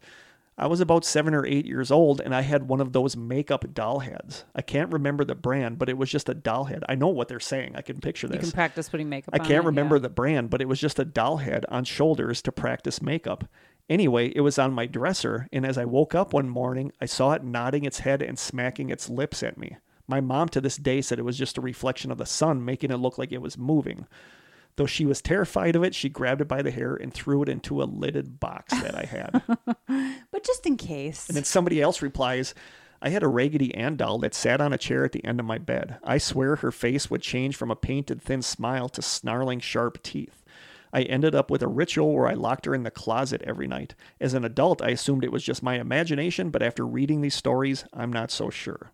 I 0.57 0.67
was 0.67 0.79
about 0.79 1.05
seven 1.05 1.33
or 1.33 1.45
eight 1.45 1.65
years 1.65 1.89
old 1.89 2.21
and 2.21 2.35
I 2.35 2.41
had 2.41 2.67
one 2.67 2.81
of 2.81 2.93
those 2.93 3.17
makeup 3.17 3.65
doll 3.73 3.99
heads. 3.99 4.45
I 4.53 4.61
can't 4.61 4.93
remember 4.93 5.23
the 5.25 5.33
brand, 5.33 5.79
but 5.79 5.89
it 5.89 5.97
was 5.97 6.11
just 6.11 6.29
a 6.29 6.35
doll 6.35 6.65
head. 6.65 6.83
I 6.87 6.93
know 6.93 7.07
what 7.07 7.29
they're 7.29 7.39
saying. 7.39 7.75
I 7.75 7.81
can 7.81 7.99
picture 7.99 8.27
this. 8.27 8.35
You 8.35 8.41
can 8.41 8.51
practice 8.51 8.89
putting 8.89 9.09
makeup 9.09 9.33
I 9.33 9.39
can't 9.39 9.63
it, 9.63 9.67
remember 9.67 9.95
yeah. 9.95 10.03
the 10.03 10.09
brand, 10.09 10.49
but 10.49 10.61
it 10.61 10.67
was 10.67 10.79
just 10.79 10.99
a 10.99 11.05
doll 11.05 11.37
head 11.37 11.65
on 11.69 11.85
shoulders 11.85 12.41
to 12.43 12.51
practice 12.51 13.01
makeup. 13.01 13.45
Anyway, 13.89 14.31
it 14.35 14.41
was 14.41 14.59
on 14.59 14.71
my 14.71 14.85
dresser, 14.85 15.47
and 15.51 15.65
as 15.65 15.77
I 15.77 15.85
woke 15.85 16.13
up 16.13 16.31
one 16.31 16.47
morning, 16.47 16.91
I 17.01 17.05
saw 17.05 17.31
it 17.31 17.43
nodding 17.43 17.83
its 17.83 17.99
head 17.99 18.21
and 18.21 18.37
smacking 18.37 18.89
its 18.89 19.09
lips 19.09 19.41
at 19.41 19.57
me. 19.57 19.77
My 20.07 20.21
mom 20.21 20.49
to 20.49 20.61
this 20.61 20.77
day 20.77 21.01
said 21.01 21.19
it 21.19 21.25
was 21.25 21.37
just 21.37 21.57
a 21.57 21.61
reflection 21.61 22.11
of 22.11 22.17
the 22.17 22.25
sun, 22.25 22.63
making 22.63 22.91
it 22.91 22.97
look 22.97 23.17
like 23.17 23.31
it 23.31 23.41
was 23.41 23.57
moving. 23.57 24.05
Though 24.75 24.85
she 24.85 25.05
was 25.05 25.21
terrified 25.21 25.75
of 25.75 25.83
it, 25.83 25.93
she 25.93 26.09
grabbed 26.09 26.41
it 26.41 26.47
by 26.47 26.61
the 26.61 26.71
hair 26.71 26.95
and 26.95 27.13
threw 27.13 27.43
it 27.43 27.49
into 27.49 27.81
a 27.81 27.85
lidded 27.85 28.39
box 28.39 28.73
that 28.81 28.95
I 28.95 29.05
had. 29.05 29.41
But 30.31 30.45
just 30.45 30.65
in 30.65 30.77
case. 30.77 31.27
And 31.27 31.35
then 31.35 31.43
somebody 31.43 31.81
else 31.81 32.01
replies, 32.01 32.55
I 33.01 33.09
had 33.09 33.21
a 33.21 33.27
Raggedy 33.27 33.75
Ann 33.75 33.97
doll 33.97 34.19
that 34.19 34.33
sat 34.33 34.61
on 34.61 34.71
a 34.71 34.77
chair 34.77 35.03
at 35.03 35.11
the 35.11 35.25
end 35.25 35.39
of 35.39 35.45
my 35.45 35.57
bed. 35.57 35.97
I 36.03 36.17
swear 36.17 36.55
her 36.57 36.71
face 36.71 37.09
would 37.09 37.21
change 37.21 37.55
from 37.55 37.69
a 37.69 37.75
painted 37.75 38.21
thin 38.21 38.41
smile 38.41 38.87
to 38.89 39.01
snarling 39.01 39.59
sharp 39.59 40.01
teeth. 40.03 40.43
I 40.93 41.03
ended 41.03 41.35
up 41.35 41.49
with 41.49 41.61
a 41.61 41.67
ritual 41.67 42.13
where 42.13 42.27
I 42.27 42.33
locked 42.33 42.65
her 42.65 42.75
in 42.75 42.83
the 42.83 42.91
closet 42.91 43.41
every 43.43 43.67
night. 43.67 43.95
As 44.19 44.33
an 44.33 44.45
adult, 44.45 44.81
I 44.81 44.89
assumed 44.89 45.23
it 45.23 45.31
was 45.31 45.43
just 45.43 45.63
my 45.63 45.79
imagination, 45.79 46.49
but 46.49 46.61
after 46.61 46.85
reading 46.85 47.21
these 47.21 47.35
stories, 47.35 47.85
I'm 47.93 48.11
not 48.11 48.31
so 48.31 48.49
sure. 48.49 48.91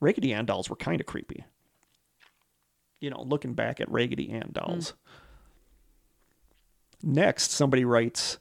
Raggedy 0.00 0.32
Ann 0.32 0.46
dolls 0.46 0.70
were 0.70 0.76
kind 0.76 1.00
of 1.00 1.06
creepy. 1.06 1.44
You 3.00 3.10
know, 3.10 3.22
looking 3.22 3.54
back 3.54 3.80
at 3.80 3.90
Raggedy 3.90 4.30
Ann 4.30 4.50
dolls. 4.52 4.92
Mm. 4.92 4.96
Next, 7.14 7.50
somebody 7.50 7.84
writes, 7.84 8.38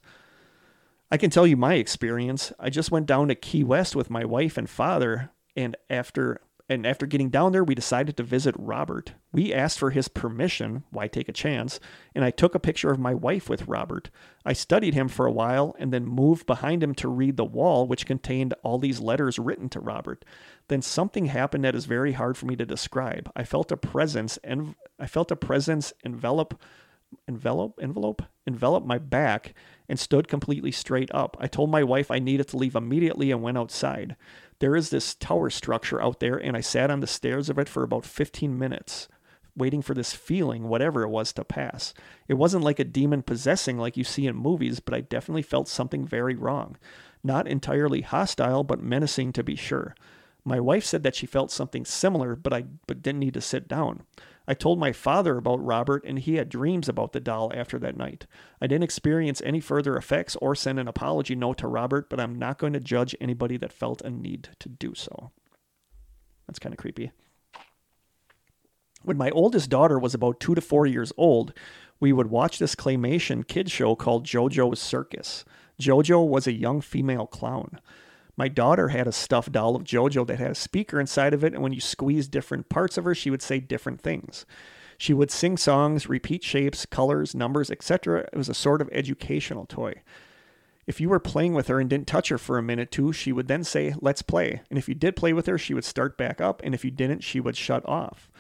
I 1.11 1.18
can 1.18 1.30
tell 1.30 1.48
you 1.48 1.56
my 1.57 1.76
experience. 1.76 2.52
I 2.60 2.69
just 2.69 2.91
went 2.91 3.06
down 3.06 3.30
to 3.30 3.36
Key 3.36 3.64
West 3.64 3.95
with 3.95 4.10
my 4.10 4.26
wife 4.26 4.57
and 4.57 4.69
father, 4.69 5.31
and 5.56 5.76
after 5.90 6.41
and 6.69 6.85
after 6.85 7.07
getting 7.07 7.29
down 7.29 7.51
there, 7.51 7.63
we 7.63 7.73
decided 7.73 8.15
to 8.17 8.23
visit 8.23 8.53
Robert. 8.59 9.13
We 9.31 9.51
asked 9.51 9.79
for 9.79 9.89
his 9.89 10.07
permission, 10.07 10.83
why 10.91 11.07
take 11.07 11.27
a 11.27 11.33
chance, 11.33 11.79
and 12.13 12.23
I 12.23 12.29
took 12.29 12.53
a 12.53 12.59
picture 12.59 12.91
of 12.91 12.99
my 12.99 13.15
wife 13.15 13.49
with 13.49 13.67
Robert. 13.67 14.11
I 14.45 14.53
studied 14.53 14.93
him 14.93 15.07
for 15.07 15.25
a 15.25 15.31
while 15.31 15.75
and 15.79 15.91
then 15.91 16.05
moved 16.05 16.45
behind 16.45 16.83
him 16.83 16.93
to 16.95 17.07
read 17.07 17.37
the 17.37 17.43
wall 17.43 17.87
which 17.87 18.05
contained 18.05 18.53
all 18.61 18.77
these 18.77 18.99
letters 18.99 19.39
written 19.39 19.67
to 19.69 19.79
Robert. 19.79 20.23
Then 20.67 20.83
something 20.83 21.25
happened 21.25 21.63
that 21.63 21.75
is 21.75 21.85
very 21.85 22.11
hard 22.11 22.37
for 22.37 22.45
me 22.45 22.55
to 22.57 22.65
describe. 22.67 23.31
I 23.35 23.43
felt 23.43 23.71
a 23.71 23.77
presence 23.77 24.37
and 24.43 24.75
I 24.99 25.07
felt 25.07 25.31
a 25.31 25.35
presence 25.35 25.91
envelop 26.05 26.61
envelope 27.27 27.79
envelope 27.81 28.21
envelop 28.45 28.85
my 28.85 28.99
back 28.99 29.55
and 29.87 29.99
stood 29.99 30.27
completely 30.27 30.71
straight 30.71 31.09
up. 31.13 31.35
I 31.39 31.47
told 31.47 31.71
my 31.71 31.83
wife 31.83 32.11
I 32.11 32.19
needed 32.19 32.47
to 32.49 32.57
leave 32.57 32.75
immediately 32.75 33.31
and 33.31 33.41
went 33.41 33.57
outside. 33.57 34.15
There 34.60 34.76
is 34.76 34.90
this 34.90 35.15
tower 35.15 35.49
structure 35.49 36.02
out 36.02 36.19
there 36.19 36.38
and 36.38 36.56
I 36.56 36.61
sat 36.61 36.91
on 36.91 36.99
the 36.99 37.07
stairs 37.07 37.49
of 37.49 37.57
it 37.57 37.69
for 37.69 37.84
about 37.84 38.06
15 38.06 38.57
minutes 38.57 39.07
waiting 39.60 39.81
for 39.81 39.94
this 39.94 40.14
feeling 40.14 40.68
whatever 40.68 41.03
it 41.03 41.10
was 41.10 41.34
to 41.34 41.44
pass. 41.44 41.94
It 42.27 42.36
wasn't 42.36 42.64
like 42.64 42.80
a 42.80 42.86
demon 42.86 43.22
possessing 43.22 43.77
like 43.77 43.98
you 43.98 44.03
see 44.03 44.26
in 44.26 44.36
movies, 44.36 44.80
but 44.80 44.94
I 44.94 45.02
definitely 45.02 45.41
felt 45.41 45.68
something 45.68 46.06
very 46.06 46.36
wrong. 46.36 46.77
Not 47.23 47.48
entirely 47.48 48.02
hostile, 48.02 48.64
but 48.64 48.81
menacing 48.81 49.34
to 49.34 49.44
be 49.44 49.56
sure. 49.56 49.95
My 50.45 50.60
wife 50.60 50.86
said 50.86 51.03
that 51.03 51.15
she 51.15 51.26
felt 51.26 51.52
something 51.52 51.86
similar, 51.86 52.36
but 52.36 52.53
I 52.53 52.64
but 52.88 53.03
didn't 53.03 53.19
need 53.19 53.34
to 53.34 53.41
sit 53.41 53.68
down. 53.68 54.03
I 54.49 54.55
told 54.55 54.80
my 54.80 54.91
father 54.91 55.38
about 55.38 55.63
Robert, 55.63 56.03
and 56.03 56.17
he 56.17 56.38
had 56.38 56.49
dreams 56.49 56.89
about 56.89 57.11
the 57.13 57.19
doll 57.19 57.51
after 57.55 57.77
that 57.77 57.95
night. 57.95 58.26
I 58.59 58.65
didn't 58.65 58.84
experience 58.84 59.43
any 59.45 59.59
further 59.59 59.95
effects 59.95 60.35
or 60.38 60.55
send 60.55 60.80
an 60.80 60.88
apology 60.88 61.35
note 61.35 61.59
to 61.59 61.67
Robert, 61.67 62.09
but 62.09 62.19
I'm 62.19 62.34
not 62.34 62.57
going 62.57 62.73
to 62.73 62.80
judge 62.80 63.15
anybody 63.21 63.57
that 63.57 63.71
felt 63.71 64.01
a 64.01 64.09
need 64.09 64.49
to 64.57 64.67
do 64.67 64.95
so. 64.95 65.30
That's 66.47 66.57
kind 66.57 66.73
of 66.73 66.80
creepy. 66.80 67.11
When 69.03 69.17
my 69.17 69.30
oldest 69.30 69.69
daughter 69.69 69.99
was 69.99 70.15
about 70.15 70.39
two 70.39 70.55
to 70.55 70.61
four 70.61 70.88
years 70.88 71.13
old, 71.15 71.53
we 71.99 72.11
would 72.11 72.31
watch 72.31 72.57
this 72.57 72.73
claymation 72.73 73.47
kid 73.47 73.69
show 73.69 73.95
called 73.95 74.26
JoJo's 74.26 74.80
Circus. 74.80 75.45
JoJo 75.80 76.27
was 76.27 76.47
a 76.47 76.53
young 76.53 76.81
female 76.81 77.27
clown. 77.27 77.80
My 78.39 78.47
daughter 78.47 78.87
had 78.87 79.05
a 79.05 79.11
stuffed 79.11 79.51
doll 79.51 79.75
of 79.75 79.83
JoJo 79.83 80.25
that 80.27 80.39
had 80.39 80.51
a 80.51 80.55
speaker 80.55 80.97
inside 80.97 81.33
of 81.33 81.43
it, 81.43 81.53
and 81.53 81.61
when 81.61 81.73
you 81.73 81.81
squeezed 81.81 82.31
different 82.31 82.69
parts 82.69 82.97
of 82.97 83.03
her, 83.03 83.13
she 83.13 83.29
would 83.29 83.41
say 83.41 83.59
different 83.59 83.99
things. 83.99 84.45
She 84.97 85.13
would 85.13 85.29
sing 85.29 85.57
songs, 85.57 86.07
repeat 86.07 86.41
shapes, 86.45 86.85
colors, 86.85 87.35
numbers, 87.35 87.69
etc. 87.69 88.29
It 88.31 88.37
was 88.37 88.47
a 88.47 88.53
sort 88.53 88.79
of 88.79 88.87
educational 88.93 89.65
toy. 89.65 89.95
If 90.87 91.01
you 91.01 91.09
were 91.09 91.19
playing 91.19 91.53
with 91.53 91.67
her 91.67 91.81
and 91.81 91.89
didn't 91.89 92.07
touch 92.07 92.29
her 92.29 92.37
for 92.37 92.57
a 92.57 92.63
minute 92.63 92.91
too, 92.91 93.11
she 93.11 93.33
would 93.33 93.49
then 93.49 93.65
say, 93.65 93.93
Let's 93.99 94.21
play. 94.21 94.61
And 94.69 94.79
if 94.79 94.87
you 94.87 94.95
did 94.95 95.17
play 95.17 95.33
with 95.33 95.45
her, 95.47 95.57
she 95.57 95.73
would 95.73 95.83
start 95.83 96.17
back 96.17 96.39
up, 96.39 96.61
and 96.63 96.73
if 96.73 96.85
you 96.85 96.91
didn't, 96.91 97.25
she 97.25 97.41
would 97.41 97.57
shut 97.57 97.85
off. 97.89 98.31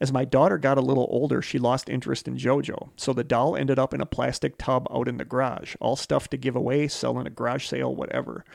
As 0.00 0.10
my 0.10 0.24
daughter 0.24 0.56
got 0.56 0.78
a 0.78 0.80
little 0.80 1.06
older, 1.10 1.42
she 1.42 1.58
lost 1.58 1.90
interest 1.90 2.26
in 2.26 2.38
JoJo, 2.38 2.92
so 2.96 3.12
the 3.12 3.22
doll 3.22 3.56
ended 3.56 3.78
up 3.78 3.92
in 3.92 4.00
a 4.00 4.06
plastic 4.06 4.56
tub 4.56 4.88
out 4.90 5.06
in 5.06 5.18
the 5.18 5.24
garage, 5.26 5.76
all 5.80 5.96
stuff 5.96 6.28
to 6.30 6.38
give 6.38 6.56
away, 6.56 6.88
sell 6.88 7.20
in 7.20 7.26
a 7.26 7.30
garage 7.30 7.66
sale, 7.66 7.94
whatever. 7.94 8.46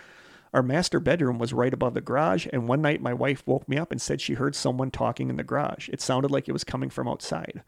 Our 0.54 0.64
master 0.64 1.00
bedroom 1.00 1.38
was 1.38 1.54
right 1.54 1.74
above 1.74 1.94
the 1.94 2.02
garage, 2.02 2.48
and 2.52 2.68
one 2.68 2.82
night 2.82 3.02
my 3.02 3.14
wife 3.14 3.44
woke 3.46 3.68
me 3.70 3.78
up 3.78 3.92
and 3.92 4.02
said 4.02 4.20
she 4.20 4.34
heard 4.34 4.56
someone 4.56 4.90
talking 4.90 5.30
in 5.30 5.38
the 5.38 5.44
garage. 5.44 5.90
It 5.90 6.02
sounded 6.02 6.32
like 6.32 6.50
it 6.50 6.54
was 6.54 6.64
coming 6.64 6.90
from 6.90 7.08
outside. 7.08 7.62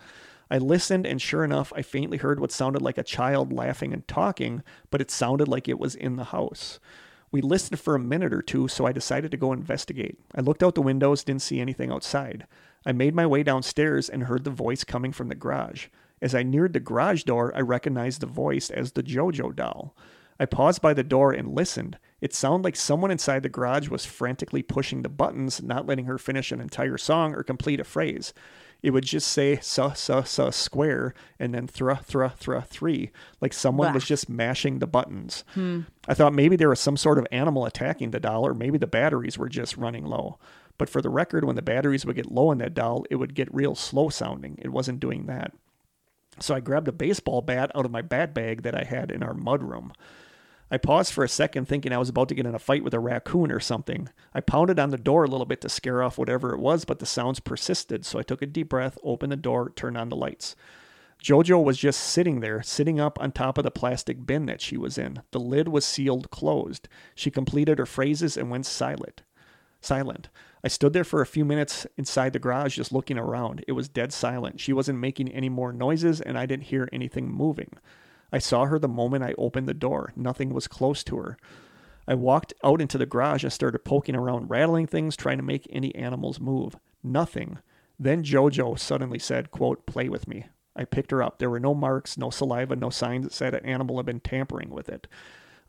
I 0.50 0.58
listened, 0.58 1.06
and 1.06 1.22
sure 1.22 1.44
enough, 1.44 1.72
I 1.76 1.82
faintly 1.82 2.18
heard 2.18 2.40
what 2.40 2.52
sounded 2.52 2.82
like 2.82 2.98
a 2.98 3.04
child 3.04 3.54
laughing 3.54 3.94
and 3.94 4.08
talking, 4.08 4.64
but 4.90 5.00
it 5.00 5.12
sounded 5.12 5.48
like 5.48 5.70
it 5.70 5.80
was 5.80 5.96
in 5.96 6.16
the 6.16 6.26
house. 6.26 6.80
We 7.32 7.40
listened 7.40 7.80
for 7.80 7.96
a 7.96 8.00
minute 8.00 8.34
or 8.34 8.42
two, 8.42 8.68
so 8.68 8.86
I 8.86 8.92
decided 8.92 9.32
to 9.32 9.38
go 9.38 9.54
investigate. 9.54 10.20
I 10.36 10.42
looked 10.42 10.62
out 10.62 10.76
the 10.76 10.82
windows, 10.82 11.24
didn't 11.24 11.44
see 11.44 11.62
anything 11.62 11.92
outside. 11.92 12.46
I 12.86 12.92
made 12.92 13.16
my 13.16 13.26
way 13.26 13.44
downstairs 13.44 14.10
and 14.10 14.24
heard 14.24 14.44
the 14.44 14.50
voice 14.50 14.84
coming 14.84 15.14
from 15.14 15.30
the 15.30 15.36
garage. 15.36 15.88
As 16.22 16.36
I 16.36 16.44
neared 16.44 16.74
the 16.74 16.80
garage 16.80 17.24
door, 17.24 17.54
I 17.56 17.62
recognized 17.62 18.22
the 18.22 18.28
voice 18.28 18.70
as 18.70 18.92
the 18.92 19.04
JoJo 19.04 19.56
doll. 19.56 19.96
I 20.40 20.46
paused 20.46 20.82
by 20.82 20.94
the 20.94 21.04
door 21.04 21.32
and 21.32 21.56
listened. 21.56 21.98
It 22.22 22.34
sounded 22.34 22.64
like 22.64 22.76
someone 22.76 23.10
inside 23.12 23.42
the 23.44 23.50
garage 23.50 23.90
was 23.90 24.06
frantically 24.06 24.62
pushing 24.62 25.02
the 25.02 25.10
buttons, 25.10 25.62
not 25.62 25.88
letting 25.88 26.06
her 26.06 26.20
finish 26.20 26.52
an 26.52 26.62
entire 26.62 26.98
song 26.98 27.34
or 27.34 27.42
complete 27.44 27.80
a 27.80 27.84
phrase. 27.84 28.32
It 28.84 28.92
would 28.92 29.04
just 29.04 29.28
say 29.28 29.58
sa 29.62 29.94
sa 29.94 30.24
sa 30.24 30.50
square 30.50 31.14
and 31.40 31.54
then 31.54 31.68
thra 31.68 32.00
thra 32.04 32.34
thra 32.36 32.62
three, 32.68 33.12
like 33.40 33.54
someone 33.54 33.94
was 33.94 34.04
Bah. 34.04 34.08
just 34.08 34.30
mashing 34.30 34.80
the 34.80 34.88
buttons. 34.88 35.44
Hmm. 35.54 35.82
I 36.08 36.14
thought 36.14 36.34
maybe 36.34 36.56
there 36.56 36.70
was 36.70 36.80
some 36.80 36.98
sort 36.98 37.20
of 37.20 37.28
animal 37.32 37.66
attacking 37.66 38.12
the 38.12 38.20
doll, 38.20 38.46
or 38.46 38.54
maybe 38.54 38.78
the 38.78 38.88
batteries 38.88 39.38
were 39.38 39.50
just 39.50 39.78
running 39.78 40.06
low. 40.06 40.40
But 40.80 40.90
for 40.90 41.02
the 41.02 41.10
record, 41.12 41.46
when 41.46 41.56
the 41.56 41.62
batteries 41.62 42.06
would 42.08 42.16
get 42.16 42.32
low 42.32 42.52
in 42.52 42.58
that 42.58 42.74
doll, 42.74 43.06
it 43.12 43.18
would 43.18 43.36
get 43.36 43.54
real 43.54 43.76
slow 43.76 44.10
sounding. 44.10 44.58
It 44.62 44.70
wasn't 44.70 45.00
doing 45.00 45.28
that. 45.28 45.54
So 46.40 46.56
I 46.56 46.60
grabbed 46.60 46.88
a 46.88 46.92
baseball 46.92 47.42
bat 47.42 47.72
out 47.76 47.86
of 47.86 47.92
my 47.92 48.02
bat 48.02 48.34
bag 48.34 48.64
that 48.64 48.74
I 48.76 48.84
had 48.84 49.12
in 49.12 49.22
our 49.22 49.34
mudroom. 49.36 49.92
I 50.74 50.78
paused 50.78 51.12
for 51.12 51.26
a 51.26 51.30
second, 51.30 51.68
thinking 51.68 51.92
I 51.92 51.98
was 51.98 52.08
about 52.08 52.30
to 52.30 52.36
get 52.36 52.46
in 52.46 52.56
a 52.56 52.60
fight 52.60 52.82
with 52.82 52.94
a 52.94 53.00
raccoon 53.00 53.52
or 53.52 53.60
something. 53.60 54.08
I 54.34 54.40
pounded 54.40 54.80
on 54.80 54.90
the 54.90 54.98
door 54.98 55.26
a 55.26 55.28
little 55.28 55.46
bit 55.46 55.60
to 55.62 55.70
scare 55.70 56.02
off 56.02 56.18
whatever 56.18 56.54
it 56.54 56.60
was, 56.62 56.86
but 56.86 57.00
the 57.00 57.06
sounds 57.06 57.42
persisted, 57.42 58.06
so 58.06 58.18
I 58.18 58.24
took 58.24 58.42
a 58.42 58.46
deep 58.46 58.70
breath, 58.70 58.98
opened 59.04 59.34
the 59.34 59.38
door, 59.38 59.70
turned 59.76 59.98
on 59.98 60.08
the 60.08 60.16
lights. 60.16 60.56
Jojo 61.22 61.62
was 61.62 61.78
just 61.78 62.00
sitting 62.00 62.40
there, 62.40 62.64
sitting 62.64 63.02
up 63.02 63.20
on 63.22 63.34
top 63.34 63.58
of 63.58 63.66
the 63.66 63.70
plastic 63.70 64.26
bin 64.26 64.46
that 64.46 64.62
she 64.62 64.78
was 64.78 64.98
in. 64.98 65.22
The 65.32 65.42
lid 65.42 65.68
was 65.68 65.86
sealed 65.86 66.32
closed. 66.32 66.88
She 67.16 67.30
completed 67.30 67.78
her 67.78 67.86
phrases 67.86 68.38
and 68.38 68.50
went 68.50 68.66
silent. 68.66 69.24
Silent. 69.82 70.30
I 70.64 70.70
stood 70.70 70.94
there 70.94 71.04
for 71.04 71.22
a 71.22 71.28
few 71.28 71.44
minutes 71.44 71.86
inside 71.98 72.34
the 72.34 72.40
garage 72.40 72.78
just 72.78 72.94
looking 72.94 73.18
around. 73.18 73.66
It 73.68 73.74
was 73.74 73.90
dead 73.90 74.14
silent. 74.14 74.60
She 74.62 74.74
wasn't 74.74 75.00
making 75.00 75.30
any 75.30 75.50
more 75.50 75.74
noises, 75.74 76.22
and 76.22 76.38
I 76.38 76.46
didn't 76.46 76.66
hear 76.66 76.88
anything 76.94 77.30
moving. 77.30 77.72
I 78.32 78.40
saw 78.40 78.66
her 78.66 78.80
the 78.80 78.88
moment 78.88 79.24
I 79.24 79.34
opened 79.38 79.68
the 79.68 79.74
door. 79.74 80.14
Nothing 80.16 80.54
was 80.54 80.68
close 80.68 81.04
to 81.06 81.18
her. 81.18 81.38
I 82.08 82.16
walked 82.16 82.54
out 82.64 82.82
into 82.82 82.98
the 82.98 83.06
garage 83.06 83.44
and 83.44 83.54
started 83.54 83.86
poking 83.86 84.16
around, 84.16 84.50
rattling 84.50 84.88
things, 84.88 85.16
trying 85.16 85.38
to 85.38 85.44
make 85.44 85.68
any 85.70 85.94
animals 85.96 86.40
move. 86.40 86.76
Nothing. 87.04 87.60
Then 88.00 88.24
Jojo 88.24 88.78
suddenly 88.80 89.20
said, 89.20 89.52
quote, 89.52 89.86
play 89.86 90.10
with 90.10 90.28
me. 90.28 90.46
I 90.76 90.86
picked 90.86 91.12
her 91.12 91.22
up. 91.22 91.38
There 91.38 91.50
were 91.50 91.60
no 91.60 91.74
marks, 91.76 92.18
no 92.18 92.30
saliva, 92.30 92.76
no 92.76 92.90
signs 92.90 93.26
that 93.26 93.34
said 93.34 93.54
an 93.54 93.66
animal 93.66 93.98
had 93.98 94.06
been 94.06 94.22
tampering 94.22 94.70
with 94.70 94.90
it. 94.90 95.08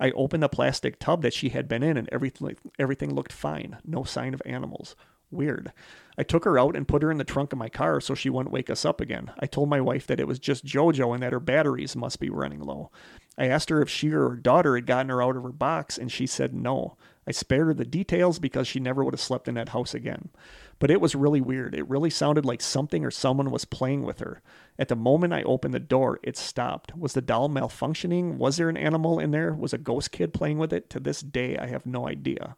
I 0.00 0.10
opened 0.12 0.42
the 0.42 0.48
plastic 0.48 0.98
tub 0.98 1.22
that 1.22 1.34
she 1.34 1.50
had 1.50 1.68
been 1.68 1.82
in, 1.82 1.96
and 1.96 2.08
everything 2.10 2.56
everything 2.78 3.14
looked 3.14 3.32
fine. 3.32 3.78
No 3.84 4.04
sign 4.04 4.34
of 4.34 4.42
animals. 4.46 4.96
Weird. 5.30 5.72
I 6.18 6.22
took 6.22 6.44
her 6.44 6.58
out 6.58 6.76
and 6.76 6.86
put 6.86 7.02
her 7.02 7.10
in 7.10 7.18
the 7.18 7.24
trunk 7.24 7.52
of 7.52 7.58
my 7.58 7.68
car 7.68 8.00
so 8.00 8.14
she 8.14 8.28
wouldn't 8.28 8.52
wake 8.52 8.68
us 8.68 8.84
up 8.84 9.00
again. 9.00 9.30
I 9.38 9.46
told 9.46 9.68
my 9.68 9.80
wife 9.80 10.06
that 10.06 10.20
it 10.20 10.26
was 10.26 10.38
just 10.38 10.66
JoJo 10.66 11.14
and 11.14 11.22
that 11.22 11.32
her 11.32 11.40
batteries 11.40 11.96
must 11.96 12.20
be 12.20 12.28
running 12.28 12.60
low. 12.60 12.90
I 13.38 13.46
asked 13.46 13.70
her 13.70 13.80
if 13.80 13.88
she 13.88 14.10
or 14.12 14.30
her 14.30 14.36
daughter 14.36 14.74
had 14.74 14.86
gotten 14.86 15.08
her 15.08 15.22
out 15.22 15.36
of 15.36 15.42
her 15.42 15.52
box, 15.52 15.96
and 15.96 16.12
she 16.12 16.26
said 16.26 16.52
no. 16.54 16.98
I 17.26 17.30
spared 17.30 17.68
her 17.68 17.74
the 17.74 17.84
details 17.84 18.38
because 18.38 18.68
she 18.68 18.80
never 18.80 19.02
would 19.02 19.14
have 19.14 19.20
slept 19.20 19.48
in 19.48 19.54
that 19.54 19.70
house 19.70 19.94
again. 19.94 20.28
But 20.78 20.90
it 20.90 21.00
was 21.00 21.14
really 21.14 21.40
weird. 21.40 21.74
It 21.74 21.88
really 21.88 22.10
sounded 22.10 22.44
like 22.44 22.60
something 22.60 23.04
or 23.04 23.10
someone 23.10 23.50
was 23.50 23.64
playing 23.64 24.02
with 24.02 24.18
her. 24.18 24.42
At 24.78 24.88
the 24.88 24.96
moment 24.96 25.32
I 25.32 25.44
opened 25.44 25.72
the 25.72 25.80
door, 25.80 26.18
it 26.22 26.36
stopped. 26.36 26.96
Was 26.96 27.12
the 27.14 27.22
doll 27.22 27.48
malfunctioning? 27.48 28.36
Was 28.36 28.56
there 28.56 28.68
an 28.68 28.76
animal 28.76 29.18
in 29.20 29.30
there? 29.30 29.54
Was 29.54 29.72
a 29.72 29.78
ghost 29.78 30.10
kid 30.10 30.34
playing 30.34 30.58
with 30.58 30.72
it? 30.72 30.90
To 30.90 31.00
this 31.00 31.20
day, 31.20 31.56
I 31.56 31.68
have 31.68 31.86
no 31.86 32.08
idea. 32.08 32.56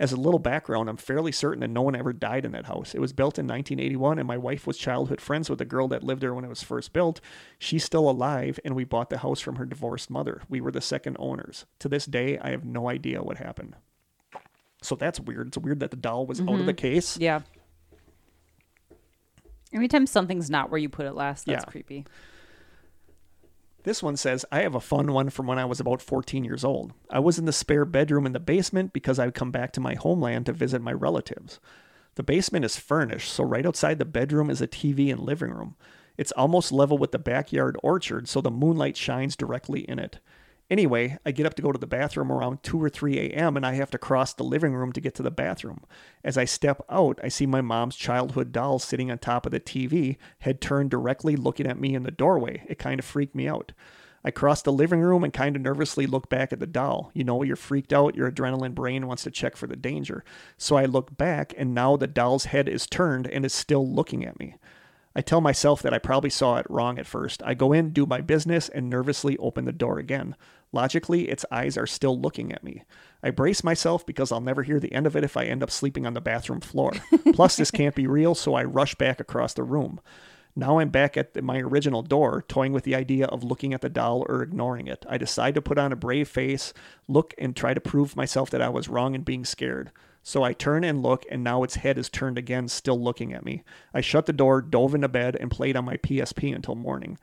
As 0.00 0.12
a 0.12 0.16
little 0.16 0.38
background, 0.38 0.88
I'm 0.88 0.96
fairly 0.96 1.30
certain 1.30 1.60
that 1.60 1.68
no 1.68 1.82
one 1.82 1.94
ever 1.94 2.14
died 2.14 2.46
in 2.46 2.52
that 2.52 2.64
house. 2.64 2.94
It 2.94 3.00
was 3.00 3.12
built 3.12 3.38
in 3.38 3.46
1981, 3.46 4.18
and 4.18 4.26
my 4.26 4.38
wife 4.38 4.66
was 4.66 4.78
childhood 4.78 5.20
friends 5.20 5.50
with 5.50 5.58
the 5.58 5.66
girl 5.66 5.88
that 5.88 6.02
lived 6.02 6.22
there 6.22 6.32
when 6.32 6.42
it 6.44 6.48
was 6.48 6.62
first 6.62 6.94
built. 6.94 7.20
She's 7.58 7.84
still 7.84 8.08
alive, 8.08 8.58
and 8.64 8.74
we 8.74 8.84
bought 8.84 9.10
the 9.10 9.18
house 9.18 9.40
from 9.40 9.56
her 9.56 9.66
divorced 9.66 10.08
mother. 10.08 10.40
We 10.48 10.62
were 10.62 10.70
the 10.70 10.80
second 10.80 11.18
owners. 11.18 11.66
To 11.80 11.88
this 11.90 12.06
day, 12.06 12.38
I 12.38 12.48
have 12.48 12.64
no 12.64 12.88
idea 12.88 13.22
what 13.22 13.36
happened. 13.36 13.76
So 14.80 14.94
that's 14.94 15.20
weird. 15.20 15.48
It's 15.48 15.58
weird 15.58 15.80
that 15.80 15.90
the 15.90 15.98
doll 15.98 16.24
was 16.24 16.40
out 16.40 16.48
of 16.48 16.64
the 16.64 16.72
mm-hmm. 16.72 16.76
case. 16.76 17.18
Yeah. 17.18 17.40
Anytime 19.70 20.06
something's 20.06 20.48
not 20.48 20.70
where 20.70 20.80
you 20.80 20.88
put 20.88 21.04
it 21.04 21.12
last, 21.12 21.44
that's 21.44 21.62
Yeah. 21.66 21.70
creepy. 21.70 22.06
This 23.82 24.02
one 24.02 24.16
says, 24.16 24.44
I 24.52 24.60
have 24.60 24.74
a 24.74 24.80
fun 24.80 25.12
one 25.12 25.30
from 25.30 25.46
when 25.46 25.58
I 25.58 25.64
was 25.64 25.80
about 25.80 26.02
14 26.02 26.44
years 26.44 26.64
old. 26.64 26.92
I 27.08 27.18
was 27.18 27.38
in 27.38 27.46
the 27.46 27.52
spare 27.52 27.84
bedroom 27.84 28.26
in 28.26 28.32
the 28.32 28.40
basement 28.40 28.92
because 28.92 29.18
I 29.18 29.24
would 29.24 29.34
come 29.34 29.50
back 29.50 29.72
to 29.72 29.80
my 29.80 29.94
homeland 29.94 30.46
to 30.46 30.52
visit 30.52 30.82
my 30.82 30.92
relatives. 30.92 31.60
The 32.16 32.22
basement 32.22 32.64
is 32.64 32.76
furnished, 32.76 33.32
so 33.32 33.44
right 33.44 33.64
outside 33.64 33.98
the 33.98 34.04
bedroom 34.04 34.50
is 34.50 34.60
a 34.60 34.68
TV 34.68 35.10
and 35.10 35.20
living 35.20 35.50
room. 35.50 35.76
It's 36.18 36.32
almost 36.32 36.72
level 36.72 36.98
with 36.98 37.12
the 37.12 37.18
backyard 37.18 37.78
orchard, 37.82 38.28
so 38.28 38.42
the 38.42 38.50
moonlight 38.50 38.96
shines 38.96 39.36
directly 39.36 39.80
in 39.80 39.98
it. 39.98 40.18
Anyway, 40.70 41.18
I 41.26 41.32
get 41.32 41.46
up 41.46 41.54
to 41.54 41.62
go 41.62 41.72
to 41.72 41.78
the 41.78 41.86
bathroom 41.86 42.30
around 42.30 42.62
2 42.62 42.80
or 42.80 42.88
3 42.88 43.18
a.m., 43.18 43.56
and 43.56 43.66
I 43.66 43.74
have 43.74 43.90
to 43.90 43.98
cross 43.98 44.32
the 44.32 44.44
living 44.44 44.72
room 44.72 44.92
to 44.92 45.00
get 45.00 45.16
to 45.16 45.22
the 45.22 45.30
bathroom. 45.30 45.80
As 46.22 46.38
I 46.38 46.44
step 46.44 46.80
out, 46.88 47.18
I 47.24 47.28
see 47.28 47.44
my 47.44 47.60
mom's 47.60 47.96
childhood 47.96 48.52
doll 48.52 48.78
sitting 48.78 49.10
on 49.10 49.18
top 49.18 49.46
of 49.46 49.52
the 49.52 49.58
TV, 49.58 50.16
head 50.38 50.60
turned 50.60 50.90
directly 50.90 51.34
looking 51.34 51.66
at 51.66 51.80
me 51.80 51.96
in 51.96 52.04
the 52.04 52.12
doorway. 52.12 52.62
It 52.68 52.78
kind 52.78 53.00
of 53.00 53.04
freaked 53.04 53.34
me 53.34 53.48
out. 53.48 53.72
I 54.22 54.30
cross 54.30 54.62
the 54.62 54.72
living 54.72 55.00
room 55.00 55.24
and 55.24 55.32
kind 55.32 55.56
of 55.56 55.62
nervously 55.62 56.06
look 56.06 56.28
back 56.28 56.52
at 56.52 56.60
the 56.60 56.66
doll. 56.66 57.10
You 57.14 57.24
know, 57.24 57.42
you're 57.42 57.56
freaked 57.56 57.92
out, 57.92 58.14
your 58.14 58.30
adrenaline 58.30 58.74
brain 58.74 59.08
wants 59.08 59.24
to 59.24 59.30
check 59.30 59.56
for 59.56 59.66
the 59.66 59.76
danger. 59.76 60.24
So 60.56 60.76
I 60.76 60.84
look 60.84 61.16
back, 61.16 61.52
and 61.56 61.74
now 61.74 61.96
the 61.96 62.06
doll's 62.06 62.44
head 62.44 62.68
is 62.68 62.86
turned 62.86 63.26
and 63.26 63.44
is 63.44 63.54
still 63.54 63.88
looking 63.88 64.24
at 64.24 64.38
me. 64.38 64.54
I 65.16 65.22
tell 65.22 65.40
myself 65.40 65.82
that 65.82 65.92
I 65.92 65.98
probably 65.98 66.30
saw 66.30 66.58
it 66.58 66.66
wrong 66.70 66.98
at 66.98 67.06
first. 67.06 67.42
I 67.44 67.54
go 67.54 67.72
in, 67.72 67.90
do 67.90 68.06
my 68.06 68.20
business, 68.20 68.68
and 68.68 68.88
nervously 68.88 69.36
open 69.38 69.64
the 69.64 69.72
door 69.72 69.98
again. 69.98 70.36
Logically, 70.72 71.28
its 71.28 71.44
eyes 71.50 71.76
are 71.76 71.86
still 71.86 72.18
looking 72.20 72.52
at 72.52 72.62
me. 72.62 72.84
I 73.22 73.30
brace 73.30 73.64
myself 73.64 74.06
because 74.06 74.30
I'll 74.30 74.40
never 74.40 74.62
hear 74.62 74.78
the 74.78 74.92
end 74.92 75.06
of 75.06 75.16
it 75.16 75.24
if 75.24 75.36
I 75.36 75.44
end 75.44 75.62
up 75.62 75.70
sleeping 75.70 76.06
on 76.06 76.14
the 76.14 76.20
bathroom 76.20 76.60
floor. 76.60 76.92
Plus, 77.34 77.56
this 77.56 77.70
can't 77.70 77.94
be 77.94 78.06
real, 78.06 78.34
so 78.34 78.54
I 78.54 78.64
rush 78.64 78.94
back 78.94 79.18
across 79.20 79.52
the 79.54 79.64
room. 79.64 80.00
Now 80.56 80.78
I'm 80.78 80.88
back 80.90 81.16
at 81.16 81.34
the- 81.34 81.42
my 81.42 81.58
original 81.58 82.02
door, 82.02 82.44
toying 82.46 82.72
with 82.72 82.84
the 82.84 82.94
idea 82.94 83.26
of 83.26 83.44
looking 83.44 83.72
at 83.74 83.80
the 83.80 83.88
doll 83.88 84.24
or 84.28 84.42
ignoring 84.42 84.86
it. 84.86 85.04
I 85.08 85.18
decide 85.18 85.54
to 85.56 85.62
put 85.62 85.78
on 85.78 85.92
a 85.92 85.96
brave 85.96 86.28
face, 86.28 86.72
look, 87.08 87.34
and 87.38 87.54
try 87.54 87.74
to 87.74 87.80
prove 87.80 88.16
myself 88.16 88.50
that 88.50 88.62
I 88.62 88.68
was 88.68 88.88
wrong 88.88 89.14
in 89.14 89.22
being 89.22 89.44
scared. 89.44 89.90
So 90.22 90.42
I 90.42 90.52
turn 90.52 90.84
and 90.84 91.02
look, 91.02 91.24
and 91.30 91.42
now 91.42 91.62
its 91.62 91.76
head 91.76 91.96
is 91.98 92.10
turned 92.10 92.36
again, 92.36 92.68
still 92.68 93.00
looking 93.00 93.32
at 93.32 93.44
me. 93.44 93.62
I 93.94 94.02
shut 94.02 94.26
the 94.26 94.32
door, 94.32 94.60
dove 94.60 94.94
into 94.94 95.08
bed, 95.08 95.36
and 95.40 95.50
played 95.50 95.76
on 95.76 95.84
my 95.84 95.96
PSP 95.96 96.54
until 96.54 96.74
morning. 96.74 97.18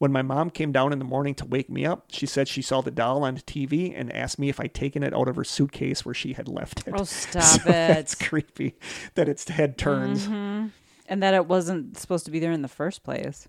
When 0.00 0.12
my 0.12 0.22
mom 0.22 0.48
came 0.48 0.72
down 0.72 0.94
in 0.94 0.98
the 0.98 1.04
morning 1.04 1.34
to 1.34 1.44
wake 1.44 1.68
me 1.68 1.84
up, 1.84 2.06
she 2.08 2.24
said 2.24 2.48
she 2.48 2.62
saw 2.62 2.80
the 2.80 2.90
doll 2.90 3.22
on 3.22 3.36
TV 3.36 3.92
and 3.94 4.10
asked 4.14 4.38
me 4.38 4.48
if 4.48 4.58
I'd 4.58 4.72
taken 4.72 5.02
it 5.02 5.12
out 5.12 5.28
of 5.28 5.36
her 5.36 5.44
suitcase 5.44 6.06
where 6.06 6.14
she 6.14 6.32
had 6.32 6.48
left 6.48 6.88
it. 6.88 6.94
Oh, 6.96 7.04
stop 7.04 7.42
So 7.42 7.58
That's 7.68 8.14
it. 8.14 8.18
Mm-hmm. 8.18 8.28
creepy 8.30 8.74
that 9.14 9.28
its 9.28 9.46
head 9.46 9.76
turns. 9.76 10.26
And 10.26 11.22
that 11.22 11.34
it 11.34 11.44
wasn't 11.44 11.98
supposed 11.98 12.24
to 12.24 12.30
be 12.30 12.38
there 12.38 12.50
in 12.50 12.62
the 12.62 12.66
first 12.66 13.02
place. 13.02 13.46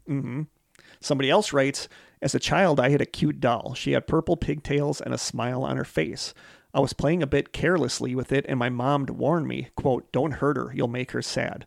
Somebody 0.99 1.29
else 1.29 1.53
writes, 1.53 1.87
As 2.21 2.35
a 2.35 2.39
child, 2.39 2.81
I 2.81 2.89
had 2.89 2.99
a 3.01 3.05
cute 3.05 3.39
doll. 3.39 3.73
She 3.73 3.93
had 3.93 4.05
purple 4.05 4.35
pigtails 4.35 4.99
and 4.99 5.13
a 5.13 5.17
smile 5.17 5.63
on 5.63 5.77
her 5.77 5.85
face. 5.85 6.33
I 6.73 6.81
was 6.81 6.91
playing 6.91 7.23
a 7.23 7.27
bit 7.27 7.53
carelessly 7.53 8.13
with 8.13 8.33
it, 8.33 8.45
and 8.49 8.59
my 8.59 8.67
mom 8.67 9.05
warned 9.09 9.47
me, 9.47 9.69
quote, 9.77 10.11
Don't 10.11 10.33
hurt 10.33 10.57
her, 10.57 10.73
you'll 10.75 10.89
make 10.89 11.11
her 11.11 11.21
sad. 11.21 11.65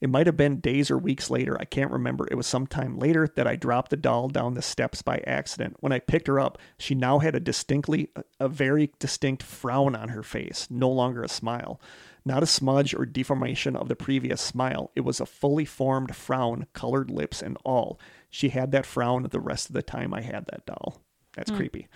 It 0.00 0.10
might 0.10 0.26
have 0.26 0.36
been 0.36 0.60
days 0.60 0.90
or 0.90 0.98
weeks 0.98 1.30
later, 1.30 1.56
I 1.60 1.64
can't 1.64 1.90
remember. 1.90 2.26
It 2.30 2.34
was 2.34 2.46
sometime 2.46 2.98
later 2.98 3.28
that 3.36 3.46
I 3.46 3.56
dropped 3.56 3.90
the 3.90 3.96
doll 3.96 4.28
down 4.28 4.54
the 4.54 4.62
steps 4.62 5.02
by 5.02 5.22
accident. 5.26 5.76
When 5.80 5.92
I 5.92 5.98
picked 5.98 6.26
her 6.26 6.40
up, 6.40 6.58
she 6.78 6.94
now 6.94 7.20
had 7.20 7.34
a 7.34 7.40
distinctly, 7.40 8.10
a 8.38 8.48
very 8.48 8.92
distinct 8.98 9.42
frown 9.42 9.94
on 9.94 10.08
her 10.10 10.22
face, 10.22 10.66
no 10.70 10.90
longer 10.90 11.22
a 11.22 11.28
smile. 11.28 11.80
Not 12.24 12.42
a 12.42 12.46
smudge 12.46 12.94
or 12.94 13.04
deformation 13.04 13.76
of 13.76 13.88
the 13.88 13.96
previous 13.96 14.40
smile. 14.40 14.90
It 14.96 15.02
was 15.02 15.20
a 15.20 15.26
fully 15.26 15.66
formed 15.66 16.16
frown, 16.16 16.66
colored 16.72 17.10
lips 17.10 17.42
and 17.42 17.58
all. 17.64 18.00
She 18.30 18.48
had 18.48 18.72
that 18.72 18.86
frown 18.86 19.24
the 19.24 19.40
rest 19.40 19.68
of 19.68 19.74
the 19.74 19.82
time 19.82 20.14
I 20.14 20.22
had 20.22 20.46
that 20.46 20.64
doll. 20.64 21.02
That's 21.34 21.50
hmm. 21.50 21.56
creepy. 21.56 21.88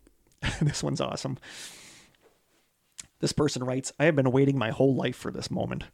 this 0.62 0.82
one's 0.82 1.00
awesome. 1.00 1.38
This 3.20 3.32
person 3.32 3.62
writes, 3.62 3.92
I 3.98 4.06
have 4.06 4.16
been 4.16 4.32
waiting 4.32 4.58
my 4.58 4.70
whole 4.70 4.94
life 4.94 5.16
for 5.16 5.30
this 5.30 5.50
moment. 5.50 5.84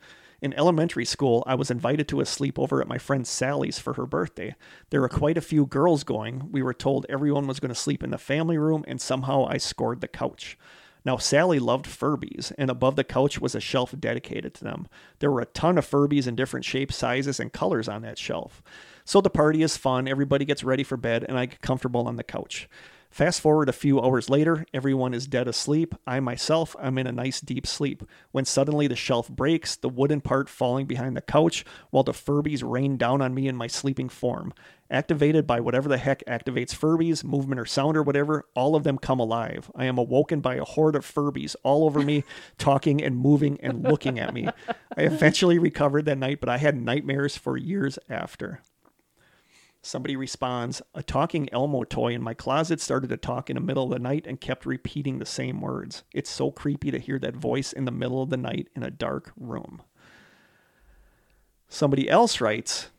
In 0.43 0.53
elementary 0.53 1.07
school, 1.07 1.43
I 1.47 1.55
was 1.55 1.71
invited 1.71 2.09
to 2.09 2.21
a 2.21 2.25
sleepover 2.25 2.81
at 2.81 2.89
my 2.89 2.99
friend 2.99 3.27
Sally's 3.27 3.79
for 3.79 3.95
her 3.95 4.05
birthday. 4.05 4.55
There 4.91 5.01
were 5.01 5.09
quite 5.09 5.39
a 5.39 5.43
few 5.43 5.65
girls 5.65 6.05
going. 6.05 6.53
We 6.53 6.63
were 6.63 6.75
told 6.75 7.07
everyone 7.09 7.47
was 7.47 7.59
going 7.59 7.71
to 7.71 7.75
sleep 7.75 8.03
in 8.03 8.11
the 8.11 8.19
family 8.19 8.59
room, 8.59 8.85
and 8.87 9.01
somehow 9.01 9.47
I 9.47 9.57
scored 9.57 10.03
the 10.03 10.09
couch. 10.09 10.59
Now, 11.07 11.17
Sally 11.17 11.59
loved 11.59 11.87
Furbies, 11.87 12.53
and 12.59 12.69
above 12.69 12.97
the 12.97 13.05
couch 13.05 13.41
was 13.41 13.55
a 13.55 13.61
shelf 13.61 13.95
dedicated 13.99 14.53
to 14.55 14.65
them. 14.65 14.89
There 15.21 15.31
were 15.31 15.41
a 15.41 15.47
ton 15.47 15.79
of 15.79 15.89
Furbies 15.89 16.27
in 16.27 16.35
different 16.35 16.67
shapes, 16.67 16.97
sizes, 16.97 17.41
and 17.41 17.53
colors 17.53 17.89
on 17.89 18.03
that 18.03 18.19
shelf. 18.19 18.61
So 19.05 19.21
the 19.21 19.31
party 19.31 19.63
is 19.63 19.77
fun, 19.77 20.09
everybody 20.09 20.45
gets 20.45 20.65
ready 20.65 20.83
for 20.83 20.97
bed, 20.97 21.25
and 21.27 21.39
I 21.39 21.47
get 21.47 21.63
comfortable 21.63 22.09
on 22.09 22.17
the 22.17 22.25
couch. 22.25 22.69
Fast 23.17 23.41
forward 23.41 23.71
a 23.71 23.73
few 23.73 23.99
hours 23.99 24.29
later, 24.29 24.67
everyone 24.75 25.15
is 25.15 25.27
dead 25.27 25.49
asleep. 25.49 25.95
I 26.07 26.21
myself, 26.21 26.77
I'm 26.79 26.99
in 26.99 27.07
a 27.07 27.13
nice 27.13 27.41
deep 27.41 27.67
sleep. 27.67 28.03
When 28.31 28.45
suddenly 28.45 28.89
the 28.89 28.95
shelf 28.95 29.27
breaks, 29.31 29.75
the 29.75 29.89
wooden 29.89 30.21
part 30.21 30.51
falling 30.51 30.85
behind 30.85 31.17
the 31.17 31.23
couch, 31.23 31.65
while 31.89 32.03
the 32.03 32.13
Furbies 32.13 32.63
rain 32.63 32.99
down 32.99 33.23
on 33.23 33.33
me 33.33 33.49
in 33.49 33.57
my 33.57 33.69
sleeping 33.69 34.11
form. 34.11 34.53
Activated 34.91 35.47
by 35.47 35.61
whatever 35.61 35.89
the 35.89 35.97
heck 35.97 36.23
activates 36.27 36.77
Furbies, 36.77 37.25
movement 37.25 37.59
or 37.59 37.65
sound 37.65 37.97
or 37.97 38.03
whatever, 38.03 38.45
all 38.55 38.77
of 38.77 38.85
them 38.85 38.99
come 38.99 39.19
alive. 39.19 39.71
I 39.75 39.87
am 39.87 39.97
awoken 39.97 40.41
by 40.41 40.57
a 40.57 40.65
horde 40.65 40.95
of 40.95 41.07
Furbies 41.07 41.57
all 41.63 41.85
over 41.87 42.03
me, 42.03 42.23
talking 42.59 43.03
and 43.03 43.17
moving 43.17 43.59
and 43.63 43.83
looking 43.83 44.19
at 44.19 44.35
me. 44.35 44.47
I 44.95 45.05
eventually 45.05 45.59
recovered 45.59 46.05
that 46.05 46.19
night, 46.19 46.41
but 46.41 46.51
I 46.51 46.59
had 46.59 46.77
nightmares 46.77 47.35
for 47.35 47.57
years 47.57 47.99
after. 48.11 48.61
Somebody 49.87 50.17
responds, 50.17 50.83
A 50.95 51.03
talking 51.05 51.49
Elmo 51.53 51.85
toy 51.85 52.13
in 52.13 52.21
my 52.21 52.35
closet 52.35 52.81
started 52.81 53.09
to 53.11 53.17
talk 53.17 53.49
in 53.49 53.55
the 53.55 53.61
middle 53.61 53.85
of 53.85 53.91
the 53.91 54.01
night 54.01 54.27
and 54.27 54.41
kept 54.41 54.67
repeating 54.67 55.21
the 55.21 55.25
same 55.25 55.61
words. 55.61 56.03
It's 56.13 56.29
so 56.29 56.51
creepy 56.51 56.91
to 56.91 56.99
hear 56.99 57.21
that 57.21 57.37
voice 57.37 57.73
in 57.73 57.85
the 57.85 57.93
middle 57.93 58.21
of 58.21 58.29
the 58.29 58.37
night 58.37 58.69
in 58.75 58.83
a 58.83 58.91
dark 58.91 59.33
room. 59.37 59.83
Somebody 61.69 62.11
else 62.11 62.41
writes, 62.41 62.91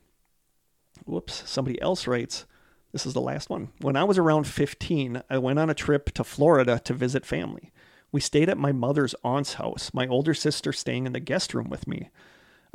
Whoops, 1.03 1.43
somebody 1.45 1.79
else 1.81 2.07
writes, 2.07 2.45
This 2.93 3.05
is 3.05 3.13
the 3.13 3.19
last 3.19 3.49
one. 3.49 3.67
When 3.81 3.97
I 3.97 4.05
was 4.05 4.17
around 4.17 4.47
15, 4.47 5.23
I 5.29 5.37
went 5.39 5.59
on 5.59 5.69
a 5.69 5.75
trip 5.75 6.13
to 6.13 6.23
Florida 6.23 6.79
to 6.85 6.93
visit 6.93 7.25
family. 7.25 7.73
We 8.13 8.21
stayed 8.21 8.47
at 8.47 8.57
my 8.57 8.71
mother's 8.71 9.13
aunt's 9.25 9.55
house, 9.55 9.91
my 9.93 10.07
older 10.07 10.33
sister 10.33 10.71
staying 10.71 11.05
in 11.05 11.11
the 11.11 11.19
guest 11.19 11.53
room 11.53 11.69
with 11.69 11.85
me. 11.85 12.09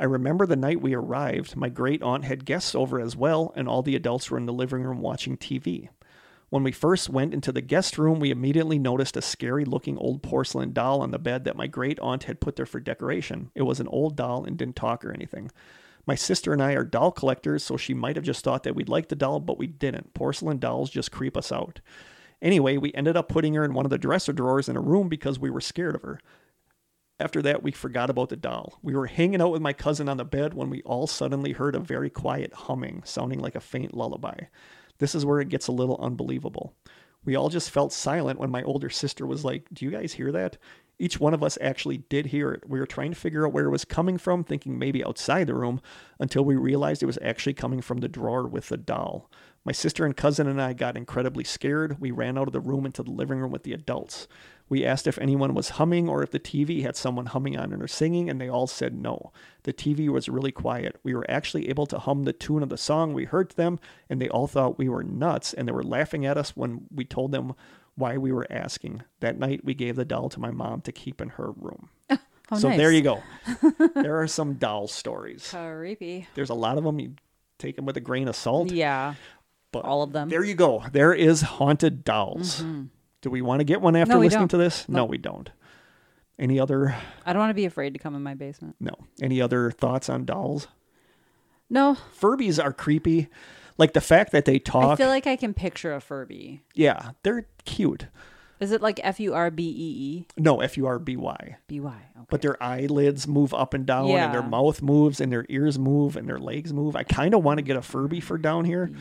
I 0.03 0.05
remember 0.05 0.45
the 0.45 0.57
night 0.57 0.81
we 0.81 0.93
arrived, 0.93 1.55
my 1.55 1.69
great 1.69 2.03
aunt 2.03 2.25
had 2.25 2.43
guests 2.43 2.75
over 2.75 2.99
as 2.99 3.15
well, 3.15 3.53
and 3.55 3.69
all 3.69 3.81
the 3.81 3.95
adults 3.95 4.29
were 4.29 4.37
in 4.37 4.45
the 4.45 4.51
living 4.51 4.83
room 4.83 4.99
watching 4.99 5.37
TV. 5.37 5.87
When 6.49 6.61
we 6.61 6.73
first 6.73 7.09
went 7.09 7.33
into 7.33 7.53
the 7.53 7.61
guest 7.61 7.97
room, 7.97 8.19
we 8.19 8.29
immediately 8.29 8.77
noticed 8.77 9.15
a 9.15 9.21
scary 9.21 9.63
looking 9.63 9.97
old 9.97 10.21
porcelain 10.21 10.73
doll 10.73 10.99
on 10.99 11.11
the 11.11 11.19
bed 11.19 11.45
that 11.45 11.55
my 11.55 11.67
great 11.67 12.01
aunt 12.01 12.25
had 12.25 12.41
put 12.41 12.57
there 12.57 12.65
for 12.65 12.81
decoration. 12.81 13.49
It 13.55 13.61
was 13.61 13.79
an 13.79 13.87
old 13.87 14.17
doll 14.17 14.43
and 14.43 14.57
didn't 14.57 14.75
talk 14.75 15.05
or 15.05 15.13
anything. 15.13 15.49
My 16.05 16.15
sister 16.15 16.51
and 16.51 16.61
I 16.61 16.73
are 16.73 16.83
doll 16.83 17.13
collectors, 17.13 17.63
so 17.63 17.77
she 17.77 17.93
might 17.93 18.17
have 18.17 18.25
just 18.25 18.43
thought 18.43 18.63
that 18.63 18.75
we'd 18.75 18.89
like 18.89 19.07
the 19.07 19.15
doll, 19.15 19.39
but 19.39 19.57
we 19.57 19.67
didn't. 19.67 20.13
Porcelain 20.13 20.59
dolls 20.59 20.89
just 20.89 21.13
creep 21.13 21.37
us 21.37 21.49
out. 21.49 21.79
Anyway, 22.41 22.75
we 22.75 22.93
ended 22.93 23.15
up 23.15 23.29
putting 23.29 23.53
her 23.53 23.63
in 23.63 23.73
one 23.73 23.85
of 23.85 23.89
the 23.89 23.97
dresser 23.97 24.33
drawers 24.33 24.67
in 24.67 24.75
a 24.75 24.81
room 24.81 25.07
because 25.07 25.39
we 25.39 25.49
were 25.49 25.61
scared 25.61 25.95
of 25.95 26.01
her. 26.01 26.19
After 27.23 27.41
that, 27.43 27.63
we 27.63 27.71
forgot 27.71 28.09
about 28.09 28.27
the 28.27 28.35
doll. 28.35 28.77
We 28.81 28.93
were 28.93 29.07
hanging 29.07 29.41
out 29.41 29.53
with 29.53 29.61
my 29.61 29.71
cousin 29.71 30.09
on 30.09 30.17
the 30.17 30.25
bed 30.25 30.53
when 30.53 30.69
we 30.69 30.81
all 30.81 31.07
suddenly 31.07 31.53
heard 31.53 31.73
a 31.73 31.79
very 31.79 32.09
quiet 32.09 32.51
humming, 32.51 33.01
sounding 33.05 33.39
like 33.39 33.55
a 33.55 33.61
faint 33.61 33.93
lullaby. 33.93 34.47
This 34.97 35.15
is 35.15 35.25
where 35.25 35.39
it 35.39 35.47
gets 35.47 35.69
a 35.69 35.71
little 35.71 35.97
unbelievable. 36.01 36.75
We 37.23 37.37
all 37.37 37.47
just 37.47 37.71
felt 37.71 37.93
silent 37.93 38.39
when 38.39 38.51
my 38.51 38.61
older 38.63 38.89
sister 38.89 39.25
was 39.25 39.45
like, 39.45 39.69
Do 39.71 39.85
you 39.85 39.91
guys 39.91 40.11
hear 40.11 40.33
that? 40.33 40.57
Each 40.99 41.17
one 41.17 41.33
of 41.33 41.41
us 41.41 41.57
actually 41.61 41.99
did 41.99 42.25
hear 42.25 42.51
it. 42.51 42.67
We 42.67 42.77
were 42.77 42.85
trying 42.85 43.11
to 43.11 43.19
figure 43.19 43.47
out 43.47 43.53
where 43.53 43.65
it 43.65 43.71
was 43.71 43.85
coming 43.85 44.17
from, 44.17 44.43
thinking 44.43 44.77
maybe 44.77 45.01
outside 45.01 45.47
the 45.47 45.55
room, 45.55 45.81
until 46.19 46.43
we 46.43 46.57
realized 46.57 47.01
it 47.01 47.05
was 47.07 47.19
actually 47.21 47.53
coming 47.53 47.79
from 47.79 47.99
the 47.99 48.09
drawer 48.09 48.45
with 48.47 48.67
the 48.67 48.77
doll. 48.77 49.31
My 49.65 49.71
sister 49.71 50.05
and 50.05 50.15
cousin 50.15 50.47
and 50.47 50.61
I 50.61 50.73
got 50.73 50.97
incredibly 50.97 51.45
scared. 51.45 52.01
We 52.01 52.11
ran 52.11 52.37
out 52.37 52.47
of 52.47 52.53
the 52.53 52.59
room 52.59 52.85
into 52.85 53.01
the 53.01 53.11
living 53.11 53.39
room 53.39 53.51
with 53.51 53.63
the 53.63 53.71
adults. 53.71 54.27
We 54.73 54.85
asked 54.87 55.05
if 55.05 55.19
anyone 55.19 55.53
was 55.53 55.69
humming 55.69 56.09
or 56.09 56.23
if 56.23 56.31
the 56.31 56.39
TV 56.39 56.81
had 56.81 56.95
someone 56.95 57.27
humming 57.27 57.55
on 57.55 57.71
it 57.73 57.79
or 57.79 57.87
singing, 57.87 58.27
and 58.27 58.41
they 58.41 58.49
all 58.49 58.65
said 58.65 58.95
no. 58.95 59.31
The 59.65 59.71
TV 59.71 60.09
was 60.09 60.27
really 60.27 60.51
quiet. 60.51 60.99
We 61.03 61.13
were 61.13 61.29
actually 61.29 61.69
able 61.69 61.85
to 61.85 61.99
hum 61.99 62.23
the 62.23 62.33
tune 62.33 62.63
of 62.63 62.69
the 62.69 62.77
song. 62.77 63.13
We 63.13 63.25
heard 63.25 63.51
them, 63.51 63.79
and 64.09 64.19
they 64.19 64.29
all 64.29 64.47
thought 64.47 64.79
we 64.79 64.89
were 64.89 65.03
nuts, 65.03 65.53
and 65.53 65.67
they 65.67 65.71
were 65.71 65.83
laughing 65.83 66.25
at 66.25 66.39
us 66.39 66.57
when 66.57 66.87
we 66.89 67.05
told 67.05 67.31
them 67.31 67.53
why 67.93 68.17
we 68.17 68.31
were 68.31 68.47
asking. 68.49 69.03
That 69.19 69.37
night, 69.37 69.63
we 69.63 69.75
gave 69.75 69.95
the 69.95 70.05
doll 70.05 70.27
to 70.29 70.39
my 70.39 70.49
mom 70.49 70.81
to 70.81 70.91
keep 70.91 71.21
in 71.21 71.29
her 71.29 71.51
room. 71.51 71.89
Oh, 72.51 72.59
so 72.59 72.67
nice. 72.67 72.77
there 72.77 72.91
you 72.91 73.01
go. 73.01 73.23
there 73.95 74.19
are 74.19 74.27
some 74.27 74.55
doll 74.55 74.87
stories. 74.87 75.49
Creepy. 75.49 76.27
There's 76.35 76.49
a 76.49 76.53
lot 76.53 76.77
of 76.77 76.83
them. 76.83 76.99
You 76.99 77.13
take 77.57 77.77
them 77.77 77.85
with 77.85 77.95
a 77.95 78.01
grain 78.01 78.27
of 78.27 78.35
salt. 78.35 78.69
Yeah. 78.69 79.13
But 79.71 79.85
all 79.85 80.03
of 80.03 80.11
them. 80.11 80.27
There 80.27 80.43
you 80.43 80.53
go. 80.53 80.83
There 80.91 81.13
is 81.13 81.41
haunted 81.41 82.03
dolls. 82.03 82.61
Mm-hmm. 82.61 82.83
Do 83.23 83.29
we 83.31 83.41
want 83.41 83.61
to 83.61 83.63
get 83.63 83.81
one 83.81 83.95
after. 83.95 84.13
No, 84.13 84.19
we 84.19 84.27
listening 84.27 84.41
don't. 84.43 84.47
to 84.49 84.57
this? 84.57 84.87
No, 84.87 85.05
we 85.05 85.17
don't. 85.17 85.49
Any 86.37 86.59
other? 86.59 86.95
I 87.25 87.31
don't 87.33 87.39
want 87.39 87.51
to 87.51 87.55
be 87.55 87.65
afraid 87.65 87.93
to 87.93 87.99
come 87.99 88.15
in 88.15 88.21
my 88.21 88.33
basement. 88.35 88.75
No. 88.79 88.93
Any 89.21 89.41
other 89.41 89.71
thoughts 89.71 90.09
on 90.09 90.25
dolls? 90.25 90.67
No. 91.69 91.97
Furbies 92.19 92.63
are 92.63 92.73
creepy. 92.73 93.29
Like 93.77 93.93
the 93.93 94.01
fact 94.01 94.31
that 94.33 94.45
they 94.45 94.59
talk. 94.59 94.83
I 94.83 94.87
talk. 94.89 94.97
feel 94.97 95.07
like 95.07 95.25
I 95.25 95.35
can 95.35 95.53
picture 95.53 95.93
a 95.95 96.01
Furby. 96.01 96.61
yeah, 96.75 97.11
they're 97.23 97.47
cute. 97.65 98.07
Is 98.59 98.71
it 98.71 98.81
like 98.81 98.99
F 99.03 99.19
U 99.19 99.33
R 99.33 99.49
B 99.51 99.63
E 99.63 99.67
E? 99.67 100.27
No, 100.37 100.61
F 100.61 100.77
U 100.77 100.85
R 100.85 100.99
B 100.99 101.15
Y. 101.17 101.57
B 101.67 101.79
Y. 101.79 101.89
Okay. 102.17 102.25
But 102.29 102.41
their 102.41 102.61
eyelids 102.61 103.27
move 103.27 103.53
up 103.53 103.73
and 103.73 103.85
down, 103.85 104.09
and 104.11 104.33
their 104.33 104.41
Yeah. 104.41 104.47
mouth 104.47 104.81
moves, 104.81 105.19
and 105.19 105.31
their 105.31 105.45
ears 105.49 105.79
move, 105.79 106.15
and 106.15 106.27
their 106.29 106.39
legs 106.39 106.71
move. 106.71 106.95
I 106.95 107.03
kind 107.03 107.33
of 107.33 107.43
want 107.43 107.57
to 107.57 107.61
get 107.63 107.77
a 107.77 107.81
Furby 107.81 108.19
for 108.19 108.37
down 108.37 108.65
here, 108.65 108.91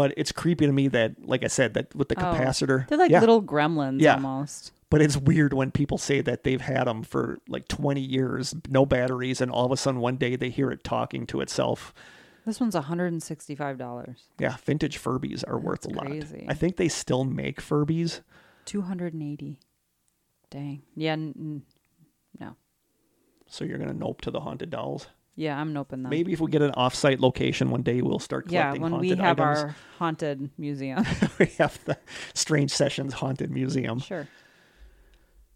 but 0.00 0.14
it's 0.16 0.32
creepy 0.32 0.64
to 0.66 0.72
me 0.72 0.88
that, 0.88 1.16
like 1.26 1.44
I 1.44 1.48
said, 1.48 1.74
that 1.74 1.94
with 1.94 2.08
the 2.08 2.14
Oh. 2.18 2.32
capacitor, 2.32 2.88
They're 2.88 2.96
like 2.96 3.10
yeah. 3.10 3.20
little 3.20 3.42
gremlins 3.42 4.00
Yeah. 4.00 4.14
almost. 4.14 4.72
But 4.88 5.02
it's 5.02 5.16
weird 5.16 5.52
when 5.52 5.70
people 5.70 5.98
say 5.98 6.22
that 6.22 6.42
they've 6.42 6.60
had 6.60 6.84
them 6.84 7.02
for 7.02 7.38
like 7.48 7.68
20 7.68 8.00
years, 8.00 8.54
no 8.68 8.86
batteries, 8.86 9.40
and 9.42 9.50
all 9.50 9.66
of 9.66 9.72
a 9.72 9.76
sudden 9.76 10.00
one 10.00 10.16
day 10.16 10.36
they 10.36 10.48
hear 10.48 10.70
it 10.70 10.82
talking 10.82 11.26
to 11.26 11.40
itself. 11.42 11.92
This 12.46 12.58
one's 12.60 12.74
$165. 12.74 14.16
Yeah, 14.38 14.56
vintage 14.64 14.98
Furbies 14.98 15.44
are 15.46 15.58
worth 15.58 15.84
a 15.84 15.88
That's 15.88 15.96
lot. 15.98 16.06
crazy. 16.06 16.46
I 16.48 16.54
think 16.54 16.76
they 16.76 16.88
still 16.88 17.24
make 17.24 17.60
Furbies. 17.60 18.22
280 18.64 19.58
Dang. 20.50 20.82
Yeah. 20.96 21.12
N- 21.12 21.34
n- 21.38 21.62
no. 22.40 22.56
So 23.46 23.64
you're 23.64 23.78
going 23.78 23.90
to 23.90 23.96
nope 23.96 24.22
to 24.22 24.30
the 24.30 24.40
haunted 24.40 24.70
dolls. 24.70 25.08
Yeah, 25.40 25.58
I'm 25.58 25.72
noping 25.72 26.02
them. 26.02 26.10
Maybe 26.10 26.34
if 26.34 26.40
we 26.40 26.50
get 26.50 26.60
an 26.60 26.72
off-site 26.72 27.18
location 27.18 27.70
one 27.70 27.80
day, 27.82 28.02
we'll 28.02 28.18
start 28.18 28.50
Yeah, 28.50 28.62
collecting 28.74 28.82
when 28.82 28.92
we 29.00 29.08
haunted 29.08 29.24
have 29.24 29.40
items. 29.40 29.58
our 29.64 29.76
haunted 29.98 30.50
museum. 30.58 31.04
we 31.38 31.46
have 31.58 31.82
the 31.86 31.96
Strange 32.34 32.70
Sessions 32.70 33.14
Haunted 33.14 33.50
Museum. 33.50 34.00
sure. 34.00 34.28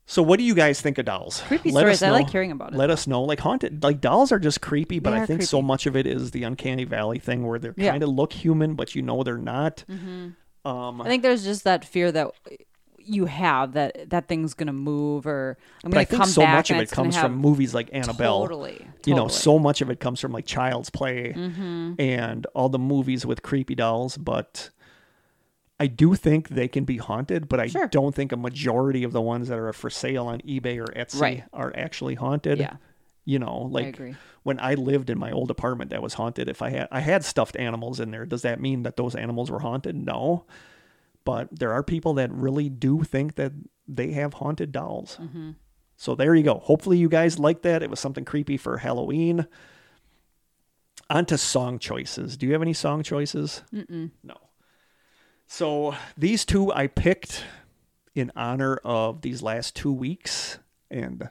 So 0.06 0.22
what 0.22 0.38
do 0.38 0.44
you 0.44 0.54
guys 0.54 0.80
think 0.80 0.98
of 0.98 1.06
dolls? 1.06 1.40
Creepy 1.46 1.70
Let 1.70 1.80
stories. 1.82 2.02
us 2.02 2.08
I 2.08 2.10
like 2.12 2.26
know. 2.26 2.32
hearing 2.32 2.50
about 2.50 2.72
it. 2.74 2.76
Let 2.76 2.90
us 2.90 3.06
know. 3.06 3.22
Like 3.22 3.40
haunted, 3.40 3.82
like 3.82 4.00
dolls 4.02 4.32
are 4.32 4.38
just 4.38 4.60
creepy, 4.60 4.98
but 4.98 5.10
They 5.10 5.16
I 5.16 5.20
are 5.20 5.26
think 5.26 5.42
so 5.42 5.58
creepy. 5.58 5.66
much 5.66 5.86
of 5.86 5.96
it 5.96 6.06
is 6.06 6.30
the 6.30 6.42
uncanny 6.44 6.84
valley 6.84 7.18
thing 7.18 7.46
where 7.46 7.58
they're 7.58 7.74
Yeah. 7.76 7.90
kind 7.90 8.02
of 8.02 8.08
look 8.10 8.32
human, 8.34 8.74
but 8.74 8.94
you 8.94 9.00
know 9.02 9.22
they're 9.22 9.38
not. 9.38 9.84
Um, 10.66 11.00
I 11.02 11.04
think 11.08 11.22
there's 11.22 11.44
just 11.44 11.64
that 11.64 11.84
fear 11.86 12.10
that 12.12 12.30
you 13.06 13.26
have 13.26 13.72
that 13.74 14.10
that 14.10 14.28
thing's 14.28 14.54
gonna 14.54 14.72
move 14.72 15.26
or 15.26 15.56
I'm 15.84 15.90
but 15.90 15.92
gonna 15.92 16.00
I 16.00 16.04
think 16.04 16.22
come 16.22 16.28
so 16.30 16.42
back 16.42 16.54
much 16.56 16.70
of 16.70 16.76
it 16.78 16.90
comes 16.90 17.14
have 17.14 17.24
from 17.26 17.36
movies 17.36 17.74
like 17.74 17.88
Annabelle. 17.92 18.42
Totally. 18.42 18.86
You 19.06 19.14
know, 19.14 19.28
so 19.28 19.58
much 19.58 19.80
of 19.80 19.90
it 19.90 20.00
comes 20.00 20.20
from 20.20 20.32
like 20.32 20.46
Child's 20.46 20.90
Play 20.90 21.32
Mm-hmm. 21.36 21.94
and 22.00 22.46
all 22.54 22.68
the 22.68 22.78
movies 22.78 23.24
with 23.26 23.42
creepy 23.42 23.74
dolls. 23.74 24.16
But 24.16 24.70
I 25.80 25.86
do 25.88 26.14
think 26.14 26.48
they 26.50 26.68
can 26.68 26.84
be 26.84 26.98
haunted, 26.98 27.48
but 27.48 27.60
I 27.60 27.66
Sure. 27.66 27.88
don't 27.88 28.14
think 28.14 28.32
a 28.32 28.36
majority 28.36 29.02
of 29.04 29.12
the 29.12 29.20
ones 29.20 29.48
that 29.48 29.58
are 29.58 29.72
for 29.72 29.90
sale 29.90 30.26
on 30.26 30.40
eBay 30.42 30.78
or 30.80 30.86
Etsy 30.94 31.20
Right. 31.20 31.44
are 31.52 31.72
actually 31.76 32.14
haunted. 32.14 32.58
Yeah. 32.58 32.76
You 33.26 33.38
know, 33.38 33.62
like 33.70 33.86
agree. 33.88 34.14
when 34.42 34.60
I 34.60 34.74
lived 34.74 35.08
in 35.10 35.18
my 35.18 35.30
old 35.32 35.50
apartment 35.50 35.90
that 35.90 36.02
was 36.02 36.14
haunted, 36.14 36.48
if 36.48 36.60
I 36.62 36.68
had 36.70 36.88
I 36.92 37.00
had 37.00 37.24
stuffed 37.24 37.56
animals 37.56 37.98
in 37.98 38.10
there, 38.10 38.26
does 38.26 38.42
that 38.42 38.60
mean 38.60 38.82
that 38.82 38.96
those 38.96 39.14
animals 39.14 39.50
were 39.50 39.60
haunted? 39.60 39.96
No. 39.96 40.44
But 41.24 41.48
there 41.58 41.72
are 41.72 41.82
people 41.82 42.14
that 42.14 42.32
really 42.32 42.68
do 42.68 43.02
think 43.02 43.36
that 43.36 43.52
they 43.88 44.12
have 44.12 44.34
haunted 44.34 44.72
dolls. 44.72 45.18
Mm-hmm. 45.20 45.52
So 45.96 46.14
there 46.14 46.34
you 46.34 46.42
go. 46.42 46.58
Hopefully 46.58 46.98
you 46.98 47.08
guys 47.08 47.38
liked 47.38 47.62
that. 47.62 47.82
It 47.82 47.90
was 47.90 48.00
something 48.00 48.24
creepy 48.24 48.56
for 48.56 48.78
Halloween. 48.78 49.46
On 51.10 51.24
to 51.26 51.38
song 51.38 51.78
choices. 51.78 52.36
Do 52.36 52.46
you 52.46 52.52
have 52.52 52.62
any 52.62 52.72
song 52.72 53.02
choices? 53.02 53.62
Mm-mm. 53.72 54.10
No. 54.22 54.36
So 55.46 55.94
these 56.16 56.44
two 56.44 56.72
I 56.72 56.86
picked 56.86 57.44
in 58.14 58.32
honor 58.34 58.76
of 58.84 59.22
these 59.22 59.42
last 59.42 59.76
two 59.76 59.92
weeks 59.92 60.58
and 60.90 61.28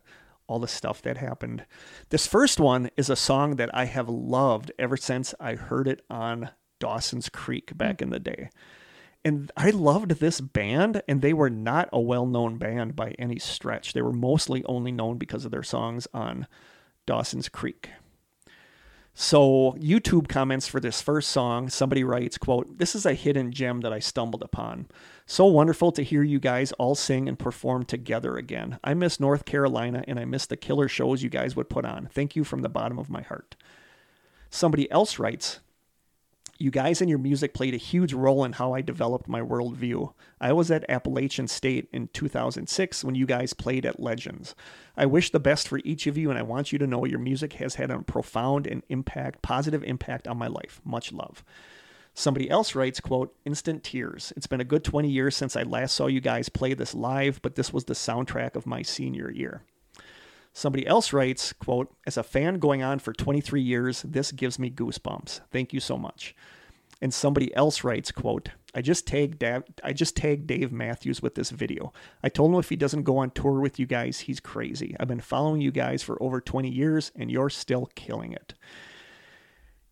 all 0.48 0.60
the 0.60 0.68
stuff 0.68 1.02
that 1.02 1.18
happened. 1.18 1.66
This 2.10 2.28
first 2.28 2.60
one 2.60 2.90
is 2.98 3.10
a 3.10 3.16
song 3.16 3.56
that 3.56 3.74
I 3.74 3.86
have 3.86 4.10
loved 4.10 4.72
ever 4.78 4.98
since 4.98 5.34
I 5.40 5.56
heard 5.56 5.88
it 5.88 6.02
on 6.10 6.50
Dawson's 6.80 7.30
Creek 7.30 7.78
back 7.78 8.02
in 8.02 8.10
the 8.10 8.20
day. 8.20 8.50
And 9.26 9.52
I 9.56 9.70
loved 9.70 10.12
this 10.12 10.42
band, 10.42 11.02
and 11.08 11.22
they 11.22 11.34
were 11.34 11.50
not 11.50 11.90
a 11.94 12.00
well 12.00 12.26
known 12.26 12.58
band 12.58 12.96
by 12.96 13.12
any 13.12 13.40
stretch. 13.40 13.94
They 13.94 14.02
were 14.02 14.12
mostly 14.12 14.64
only 14.66 14.92
known 14.92 15.18
because 15.18 15.46
of 15.46 15.52
their 15.52 15.64
songs 15.64 16.08
on 16.14 16.48
Dawson's 17.06 17.50
Creek. 17.50 17.90
So 19.16 19.78
YouTube 19.80 20.28
comments 20.28 20.68
for 20.68 20.80
this 20.80 21.00
first 21.00 21.30
song, 21.30 21.70
somebody 21.70 22.04
writes, 22.04 22.38
quote, 22.40 22.80
This 22.80 22.96
is 22.96 23.06
a 23.06 23.14
hidden 23.14 23.52
gem 23.52 23.82
that 23.82 23.94
I 23.94 24.00
stumbled 24.00 24.42
upon. 24.42 24.88
So 25.28 25.46
wonderful 25.46 25.92
to 25.92 26.04
hear 26.04 26.24
you 26.24 26.40
guys 26.40 26.72
all 26.74 26.96
sing 26.96 27.30
and 27.30 27.38
perform 27.38 27.86
together 27.86 28.38
again. 28.38 28.80
I 28.84 28.96
miss 28.96 29.20
North 29.20 29.46
Carolina 29.46 30.04
and 30.08 30.20
I 30.20 30.26
miss 30.26 30.48
the 30.48 30.58
killer 30.58 30.88
shows 30.88 31.22
you 31.22 31.30
guys 31.30 31.56
would 31.56 31.70
put 31.70 31.86
on. 31.86 32.10
Thank 32.12 32.36
you 32.36 32.44
from 32.44 32.64
the 32.64 32.70
bottom 32.70 32.98
of 32.98 33.10
my 33.10 33.22
heart. 33.22 33.56
Somebody 34.50 34.90
else 34.90 35.20
writes, 35.20 35.60
you 36.64 36.72
guys 36.72 37.02
and 37.02 37.10
your 37.10 37.20
music 37.20 37.54
played 37.54 37.74
a 37.74 37.78
huge 37.78 38.14
role 38.14 38.46
in 38.46 38.54
how 38.54 38.72
I 38.72 38.80
developed 38.80 39.28
my 39.28 39.42
worldview. 39.42 40.14
I 40.40 40.54
was 40.54 40.72
at 40.72 40.90
Appalachian 40.90 41.50
State 41.50 41.90
in 41.92 42.08
2006 42.14 43.04
when 43.04 43.16
you 43.16 43.26
guys 43.26 43.54
played 43.54 43.86
at 43.86 44.00
Legends. 44.00 44.56
I 44.96 45.06
wish 45.06 45.30
the 45.30 45.42
best 45.42 45.68
for 45.68 45.82
each 45.84 46.08
of 46.08 46.18
you, 46.18 46.30
and 46.30 46.40
I 46.40 46.42
want 46.42 46.72
you 46.72 46.80
to 46.80 46.88
know 46.88 47.04
your 47.04 47.20
music 47.20 47.54
has 47.54 47.76
had 47.76 47.92
a 47.92 48.00
profound 48.00 48.66
and 48.66 48.82
impact, 48.88 49.42
positive 49.42 49.84
impact 49.84 50.26
on 50.26 50.38
my 50.38 50.48
life. 50.48 50.80
Much 50.86 51.12
love. 51.12 51.44
Somebody 52.14 52.50
else 52.50 52.76
writes, 52.76 53.02
quote, 53.02 53.36
instant 53.44 53.84
tears. 53.84 54.32
It's 54.38 54.48
been 54.48 54.62
a 54.62 54.64
good 54.64 54.86
20 54.86 55.10
years 55.10 55.36
since 55.36 55.58
I 55.58 55.64
last 55.64 55.94
saw 55.94 56.08
you 56.08 56.22
guys 56.22 56.48
play 56.48 56.74
this 56.74 56.96
live, 56.96 57.42
but 57.42 57.56
this 57.56 57.74
was 57.74 57.84
the 57.84 57.94
soundtrack 57.94 58.56
of 58.56 58.66
my 58.66 58.84
senior 58.84 59.30
year. 59.30 59.64
Somebody 60.54 60.86
else 60.86 61.12
writes, 61.12 61.52
quote, 61.52 61.92
as 62.06 62.16
a 62.16 62.24
fan 62.24 62.60
going 62.60 62.84
on 62.84 63.00
for 63.00 63.12
23 63.12 63.60
years, 63.60 64.04
this 64.04 64.32
gives 64.32 64.60
me 64.60 64.70
goosebumps. 64.70 65.42
Thank 65.52 65.74
you 65.74 65.80
so 65.80 65.98
much. 65.98 66.36
And 67.02 67.12
somebody 67.12 67.54
else 67.56 67.84
writes, 67.84 68.12
quote, 68.12 68.50
I 68.76 68.82
just 68.82 69.08
tagged 69.08 69.40
Dave, 69.40 69.64
I 69.84 69.94
just 69.94 70.16
tagged 70.16 70.48
Dave 70.48 70.72
Matthews 70.72 71.22
with 71.22 71.36
this 71.36 71.50
video. 71.50 71.92
I 72.24 72.30
told 72.30 72.54
him 72.54 72.60
if 72.60 72.70
he 72.70 72.76
doesn't 72.76 73.04
go 73.04 73.18
on 73.18 73.32
tour 73.32 73.60
with 73.60 73.80
you 73.80 73.88
guys, 73.88 74.22
he's 74.22 74.40
crazy. 74.40 74.96
I've 75.00 75.08
been 75.08 75.20
following 75.20 75.60
you 75.60 75.72
guys 75.72 76.04
for 76.04 76.22
over 76.22 76.40
20 76.40 76.70
years 76.70 77.12
and 77.16 77.32
you're 77.32 77.50
still 77.50 77.90
killing 77.96 78.32
it. 78.32 78.54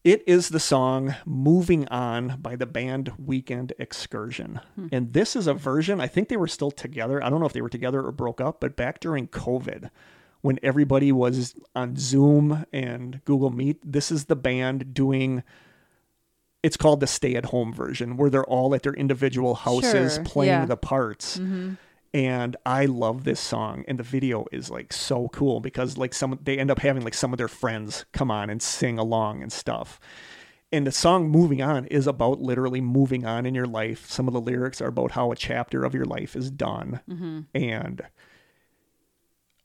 It 0.03 0.23
is 0.25 0.49
the 0.49 0.59
song 0.59 1.15
Moving 1.25 1.88
On 1.90 2.38
by 2.40 2.56
the 2.56 2.65
band 2.65 3.11
Weekend 3.23 3.73
Excursion. 3.77 4.59
Hmm. 4.75 4.88
And 4.91 5.14
this 5.14 5.35
is 5.35 5.45
a 5.48 5.53
version, 5.53 6.01
I 6.01 6.07
think 6.07 6.30
they 6.30 6.38
were 6.38 6.48
still 6.48 6.72
together. 6.72 7.23
I 7.23 7.30
don't 7.30 7.40
know 7.40 7.45
if 7.45 7.53
they 7.53 7.61
were 7.61 7.69
together 7.69 8.01
or 8.03 8.11
broke 8.11 8.41
up, 8.41 8.59
but 8.59 8.75
back 8.75 8.99
during 8.99 9.27
COVID, 9.27 9.90
when 10.42 10.60
everybody 10.64 11.11
was 11.11 11.56
on 11.76 11.95
Zoom 11.95 12.66
and 12.74 13.24
Google 13.26 13.52
Meet, 13.52 13.80
this 13.84 14.11
is 14.11 14.26
the 14.26 14.36
band 14.36 14.94
doing 14.94 15.44
it's 16.64 16.78
called 16.78 17.00
the 17.00 17.08
stay 17.08 17.36
at 17.36 17.45
home 17.45 17.74
version 17.74 18.18
where 18.18 18.30
they're 18.30 18.45
all 18.45 18.76
at 18.76 18.84
their 18.84 18.94
individual 18.94 19.56
houses 19.56 20.16
Sure, 20.16 20.24
playing 20.24 20.52
yeah. 20.52 20.66
the 20.66 20.78
parts. 20.78 21.40
Mm-hmm. 21.40 21.74
And 22.14 22.58
I 22.66 22.86
love 22.86 23.24
this 23.24 23.40
song 23.40 23.84
and 23.88 23.98
the 23.98 24.03
video 24.03 24.45
is 24.52 24.70
like 24.70 24.92
so 24.92 25.30
cool 25.30 25.60
because 25.60 25.98
like 25.98 26.14
some 26.14 26.38
they 26.44 26.58
end 26.58 26.70
up 26.70 26.80
having 26.80 27.03
like 27.03 27.14
some 27.14 27.34
of 27.34 27.38
their 27.38 27.48
friends 27.48 28.06
come 28.11 28.30
on 28.30 28.50
and 28.50 28.61
sing 28.61 29.00
along 29.00 29.42
and 29.42 29.52
stuff. 29.52 30.00
And 30.74 30.88
the 30.88 30.92
song 30.92 31.30
Moving 31.30 31.61
On 31.61 31.86
is 31.88 32.08
about 32.08 32.40
literally 32.40 32.80
moving 32.80 33.26
on 33.26 33.45
in 33.45 33.53
your 33.53 33.68
life. 33.68 34.10
Some 34.10 34.28
of 34.28 34.34
the 34.34 34.40
lyrics 34.40 34.82
are 34.82 34.88
about 34.88 35.11
how 35.11 35.32
a 35.32 35.36
chapter 35.36 35.84
of 35.84 35.94
your 35.94 36.06
life 36.06 36.36
is 36.36 36.50
done. 36.50 37.02
Mm-hmm. 37.10 37.40
And 37.53 38.02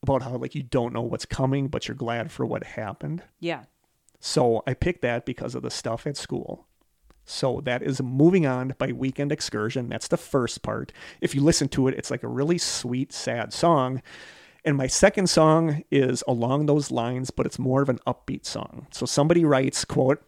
about 0.09 0.23
how 0.23 0.36
like 0.36 0.55
you 0.55 0.62
don't 0.62 0.93
know 0.93 1.02
what's 1.02 1.26
coming, 1.26 1.68
but 1.68 1.89
you're 1.89 1.94
glad 1.94 2.31
for 2.31 2.47
what 2.47 2.65
happened. 2.65 3.23
Yeah. 3.41 3.65
So 4.20 4.62
I 4.67 4.75
picked 4.75 5.02
that 5.02 5.26
because 5.26 5.55
of 5.55 5.62
the 5.62 5.70
stuff 5.70 6.07
at 6.07 6.17
school. 6.17 6.67
So 7.25 7.60
that 7.65 7.83
is 7.83 8.01
Moving 8.01 8.47
On 8.47 8.75
by 8.78 8.93
Weekend 8.93 9.33
Excursion. 9.33 9.89
That's 9.89 10.09
the 10.09 10.17
first 10.17 10.62
part. 10.62 10.93
If 11.20 11.35
you 11.35 11.41
listen 11.43 11.68
to 11.70 11.89
it, 11.89 11.94
it's 11.94 12.10
like 12.10 12.23
a 12.23 12.28
really 12.28 12.57
sweet, 12.57 13.12
sad 13.12 13.52
song. 13.52 14.01
And 14.65 14.76
my 14.76 14.86
second 14.86 15.28
song 15.28 15.83
is 15.91 16.23
along 16.26 16.67
those 16.67 16.91
lines, 16.91 17.31
but 17.31 17.47
it's 17.47 17.59
more 17.59 17.83
of 17.83 17.89
an 17.89 17.99
upbeat 18.07 18.47
song. 18.47 18.86
So 18.93 19.07
somebody 19.07 19.44
writes, 19.44 19.85
quote, 19.85 20.23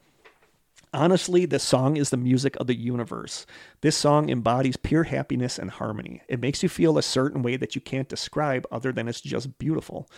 Honestly, 0.92 1.44
this 1.44 1.62
song 1.62 1.96
is 1.96 2.10
the 2.10 2.16
music 2.16 2.56
of 2.56 2.66
the 2.66 2.74
universe. 2.74 3.44
This 3.82 3.96
song 3.96 4.30
embodies 4.30 4.76
pure 4.76 5.04
happiness 5.04 5.58
and 5.58 5.70
harmony. 5.70 6.22
It 6.28 6.40
makes 6.40 6.62
you 6.62 6.68
feel 6.68 6.96
a 6.96 7.02
certain 7.02 7.42
way 7.42 7.56
that 7.56 7.74
you 7.74 7.80
can't 7.80 8.08
describe 8.08 8.66
other 8.70 8.90
than 8.90 9.06
it's 9.06 9.20
just 9.20 9.58
beautiful. 9.58 10.08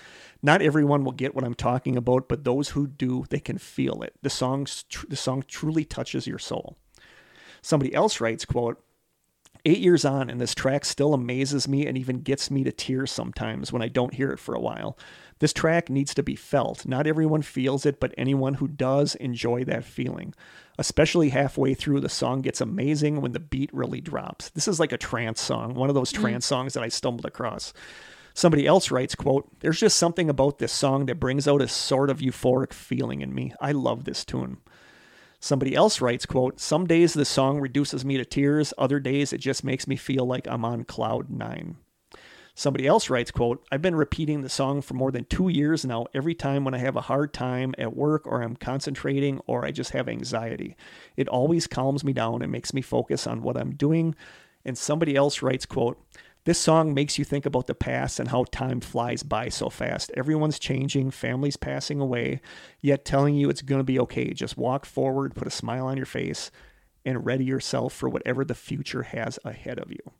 Not 0.43 0.63
everyone 0.63 1.05
will 1.05 1.13
get 1.13 1.35
what 1.35 1.45
I'm 1.45 1.55
talking 1.55 1.97
about, 1.97 2.29
but 2.29 2.45
those 2.45 2.71
who 2.71 2.87
do, 2.87 3.25
they 3.31 3.41
can 3.41 3.59
feel 3.59 4.03
it. 4.03 4.15
The 4.23 4.31
song's 4.31 4.85
tr- 4.85 5.07
the 5.09 5.17
song 5.17 5.45
truly 5.49 5.85
touches 5.85 6.27
your 6.27 6.39
soul. 6.39 6.77
Somebody 7.63 7.93
else 7.93 8.21
writes, 8.21 8.45
quote, 8.45 8.83
Eight 9.67 9.79
years 9.79 10.07
on, 10.07 10.31
and 10.31 10.41
this 10.41 10.55
track 10.55 10.87
still 10.87 11.13
amazes 11.13 11.69
me 11.69 11.87
and 11.87 11.99
even 11.99 12.23
gets 12.23 12.51
me 12.51 12.65
to 12.65 12.73
tears 12.73 13.11
sometimes 13.11 13.73
when 13.73 13.83
I 13.83 13.89
don't 13.89 14.15
hear 14.15 14.31
it 14.31 14.39
for 14.39 14.55
a 14.55 14.61
while. 14.61 14.97
This 15.41 15.53
track 15.55 15.89
needs 15.89 16.15
to 16.15 16.23
be 16.23 16.37
felt. 16.37 16.87
Not 16.87 17.07
everyone 17.07 17.43
feels 17.43 17.85
it, 17.87 17.99
but 17.99 18.15
anyone 18.17 18.55
who 18.55 18.69
does 18.69 19.15
enjoy 19.17 19.65
that 19.65 19.85
feeling. 19.85 20.35
Especially 20.79 21.31
halfway 21.31 21.75
through, 21.75 22.01
the 22.01 22.09
song 22.11 22.43
gets 22.43 22.61
amazing 22.61 23.21
when 23.21 23.33
the 23.33 23.41
beat 23.41 23.71
really 23.73 24.03
drops. 24.03 24.51
This 24.51 24.69
is 24.69 24.79
like 24.79 24.93
a 24.93 24.99
trance 24.99 25.41
song, 25.41 25.75
one 25.75 25.89
of 25.89 25.95
those 25.95 26.13
mm-hmm. 26.13 26.23
trance 26.23 26.47
songs 26.47 26.75
that 26.75 26.83
I 26.83 26.89
stumbled 26.89 27.25
across. 27.25 27.73
Somebody 28.35 28.67
else 28.67 28.91
writes, 28.91 29.15
quote, 29.15 29.49
There's 29.61 29.81
just 29.81 29.97
something 29.97 30.29
about 30.29 30.59
this 30.59 30.73
song 30.73 31.07
that 31.07 31.19
brings 31.19 31.49
out 31.49 31.63
a 31.63 31.69
sort 31.69 32.11
of 32.11 32.19
euphoric 32.19 32.75
feeling 32.75 33.23
in 33.23 33.35
me. 33.35 33.55
I 33.61 33.73
love 33.73 34.05
this 34.05 34.25
tune. 34.27 34.59
Somebody 35.41 35.75
else 35.75 36.03
writes, 36.03 36.27
quote, 36.27 36.61
Some 36.61 36.87
days 36.87 37.15
this 37.15 37.31
song 37.31 37.61
reduces 37.61 38.05
me 38.05 38.19
to 38.19 38.27
tears, 38.27 38.75
other 38.77 39.01
days 39.01 39.33
it 39.33 39.39
just 39.39 39.65
makes 39.65 39.87
me 39.87 39.97
feel 39.97 40.27
like 40.27 40.47
I'm 40.47 40.67
on 40.67 40.85
cloud 40.85 41.31
nine. 41.31 41.79
Somebody 42.61 42.87
else 42.87 43.09
writes, 43.09 43.31
quote, 43.31 43.65
I've 43.73 43.81
been 43.81 43.95
repeating 43.95 44.43
the 44.43 44.51
song 44.51 44.83
for 44.83 44.93
more 44.93 45.11
than 45.11 45.25
two 45.25 45.49
years 45.49 45.83
now, 45.83 46.05
every 46.13 46.35
time 46.35 46.63
when 46.63 46.75
I 46.75 46.79
have 46.81 46.95
a 46.95 47.01
hard 47.01 47.33
time 47.33 47.75
at 47.79 47.97
work 47.97 48.27
or 48.27 48.43
I'm 48.43 48.55
concentrating 48.55 49.41
or 49.47 49.65
I 49.65 49.71
just 49.71 49.93
have 49.93 50.11
anxiety. 50.11 50.77
It 51.17 51.27
always 51.27 51.67
calms 51.67 52.05
me 52.05 52.13
down 52.13 52.43
and 52.43 52.53
makes 52.53 52.75
me 52.75 52.83
focus 52.83 53.27
on 53.27 53.41
what 53.41 53.57
I'm 53.57 53.77
doing. 53.77 54.15
And 54.63 54.77
somebody 54.77 55.17
else 55.17 55.41
writes, 55.41 55.65
quote, 55.65 56.05
this 56.45 56.59
song 56.59 56.93
makes 56.93 57.19
you 57.19 57.25
think 57.25 57.47
about 57.47 57.67
the 57.67 57.75
past 57.75 58.21
and 58.21 58.29
how 58.29 58.45
time 58.51 58.83
flies 58.83 59.23
by 59.23 59.49
so 59.49 59.71
fast. 59.71 60.11
Everyone's 60.15 60.59
changing, 60.59 61.13
families 61.13 61.57
passing 61.57 61.99
away, 61.99 62.43
yet 62.83 63.07
telling 63.07 63.37
you 63.37 63.49
it's 63.49 63.63
going 63.63 63.81
to 63.81 63.85
be 63.85 63.99
okay. 64.01 64.35
Just 64.35 64.59
walk 64.59 64.85
forward, 64.85 65.35
put 65.35 65.49
a 65.49 65.51
smile 65.51 65.87
on 65.87 65.97
your 65.97 66.05
face, 66.05 66.51
and 67.07 67.25
ready 67.25 67.47
yourself 67.47 67.95
for 67.95 68.11
whatever 68.11 68.45
the 68.45 68.55
future 68.55 69.05
has 69.05 69.39
ahead 69.47 69.79
of 69.79 69.91
you. 69.91 70.13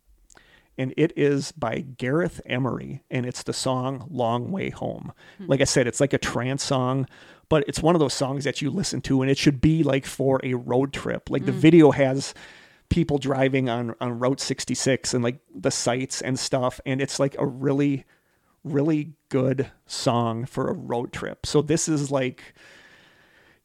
And 0.77 0.93
it 0.97 1.13
is 1.15 1.51
by 1.51 1.79
Gareth 1.79 2.41
Emery, 2.45 3.03
and 3.11 3.25
it's 3.25 3.43
the 3.43 3.53
song 3.53 4.07
Long 4.09 4.51
Way 4.51 4.69
Home. 4.69 5.11
Hmm. 5.37 5.45
Like 5.47 5.61
I 5.61 5.65
said, 5.65 5.85
it's 5.85 5.99
like 5.99 6.13
a 6.13 6.17
trance 6.17 6.63
song, 6.63 7.07
but 7.49 7.63
it's 7.67 7.83
one 7.83 7.95
of 7.95 7.99
those 7.99 8.13
songs 8.13 8.45
that 8.45 8.61
you 8.61 8.71
listen 8.71 9.01
to, 9.01 9.21
and 9.21 9.29
it 9.29 9.37
should 9.37 9.61
be 9.61 9.83
like 9.83 10.05
for 10.05 10.39
a 10.43 10.53
road 10.53 10.93
trip. 10.93 11.29
Like 11.29 11.45
the 11.45 11.51
hmm. 11.51 11.59
video 11.59 11.91
has 11.91 12.33
people 12.91 13.17
driving 13.17 13.69
on 13.69 13.95
on 14.01 14.19
Route 14.19 14.41
66 14.41 15.13
and 15.13 15.23
like 15.23 15.39
the 15.55 15.71
sights 15.71 16.21
and 16.21 16.37
stuff 16.37 16.81
and 16.85 17.01
it's 17.01 17.19
like 17.19 17.35
a 17.39 17.45
really 17.45 18.03
really 18.65 19.13
good 19.29 19.71
song 19.87 20.45
for 20.45 20.67
a 20.67 20.73
road 20.73 21.11
trip. 21.11 21.45
So 21.45 21.61
this 21.61 21.87
is 21.87 22.11
like 22.11 22.53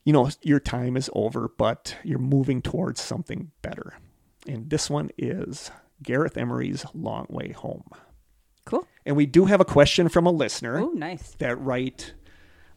you 0.04 0.12
know 0.12 0.30
your 0.42 0.60
time 0.60 0.96
is 0.96 1.10
over 1.12 1.50
but 1.58 1.96
you're 2.04 2.20
moving 2.20 2.62
towards 2.62 3.00
something 3.00 3.50
better. 3.62 3.98
And 4.46 4.70
this 4.70 4.88
one 4.88 5.10
is 5.18 5.72
Gareth 6.02 6.36
Emery's 6.36 6.84
Long 6.94 7.26
Way 7.28 7.52
Home. 7.52 7.84
Cool. 8.64 8.86
And 9.04 9.16
we 9.16 9.26
do 9.26 9.44
have 9.46 9.60
a 9.60 9.64
question 9.64 10.08
from 10.08 10.26
a 10.26 10.30
listener 10.30 10.80
Oh, 10.80 10.90
nice. 10.94 11.34
that 11.38 11.60
write 11.60 12.14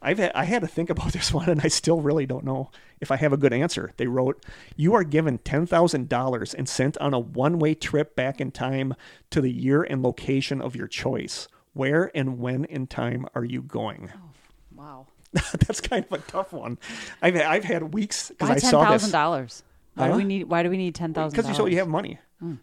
I've 0.02 0.18
had, 0.18 0.32
I 0.34 0.44
had 0.44 0.62
to 0.62 0.68
think 0.68 0.88
about 0.90 1.12
this 1.12 1.32
one 1.32 1.48
and 1.50 1.60
I 1.62 1.68
still 1.68 2.00
really 2.00 2.24
don't 2.26 2.44
know 2.44 2.70
if 3.00 3.10
I 3.10 3.16
have 3.16 3.32
a 3.32 3.36
good 3.36 3.52
answer. 3.52 3.92
They 3.98 4.06
wrote, 4.06 4.44
"You 4.76 4.94
are 4.94 5.04
given 5.04 5.38
$10,000 5.38 6.54
and 6.54 6.68
sent 6.68 6.96
on 6.98 7.12
a 7.12 7.18
one-way 7.18 7.74
trip 7.74 8.16
back 8.16 8.40
in 8.40 8.50
time 8.50 8.94
to 9.30 9.40
the 9.40 9.52
year 9.52 9.82
and 9.82 10.02
location 10.02 10.62
of 10.62 10.74
your 10.76 10.86
choice. 10.86 11.48
Where 11.72 12.10
and 12.14 12.38
when 12.38 12.64
in 12.64 12.86
time 12.86 13.26
are 13.34 13.44
you 13.44 13.60
going?" 13.62 14.10
Oh, 14.14 14.30
wow. 14.74 15.06
That's 15.32 15.80
kind 15.80 16.04
of 16.10 16.12
a 16.12 16.18
tough 16.18 16.52
one. 16.52 16.78
I've 17.20 17.36
I've 17.36 17.64
had 17.64 17.92
weeks 17.94 18.30
because 18.30 18.48
Why 18.48 18.54
I 18.54 18.58
ten 18.58 18.70
saw 18.70 18.84
thousand 18.84 19.06
this 19.08 19.12
dollars? 19.12 19.62
Why 19.94 20.08
do 20.08 20.14
we 20.16 20.24
need? 20.24 20.44
Why 20.44 20.62
do 20.62 20.70
we 20.70 20.76
need 20.78 20.94
ten 20.94 21.12
thousand? 21.14 21.36
because 21.36 21.48
you 21.48 21.54
so 21.54 21.66
you 21.66 21.76
have 21.76 21.88
money. 21.88 22.18
Hmm. 22.40 22.54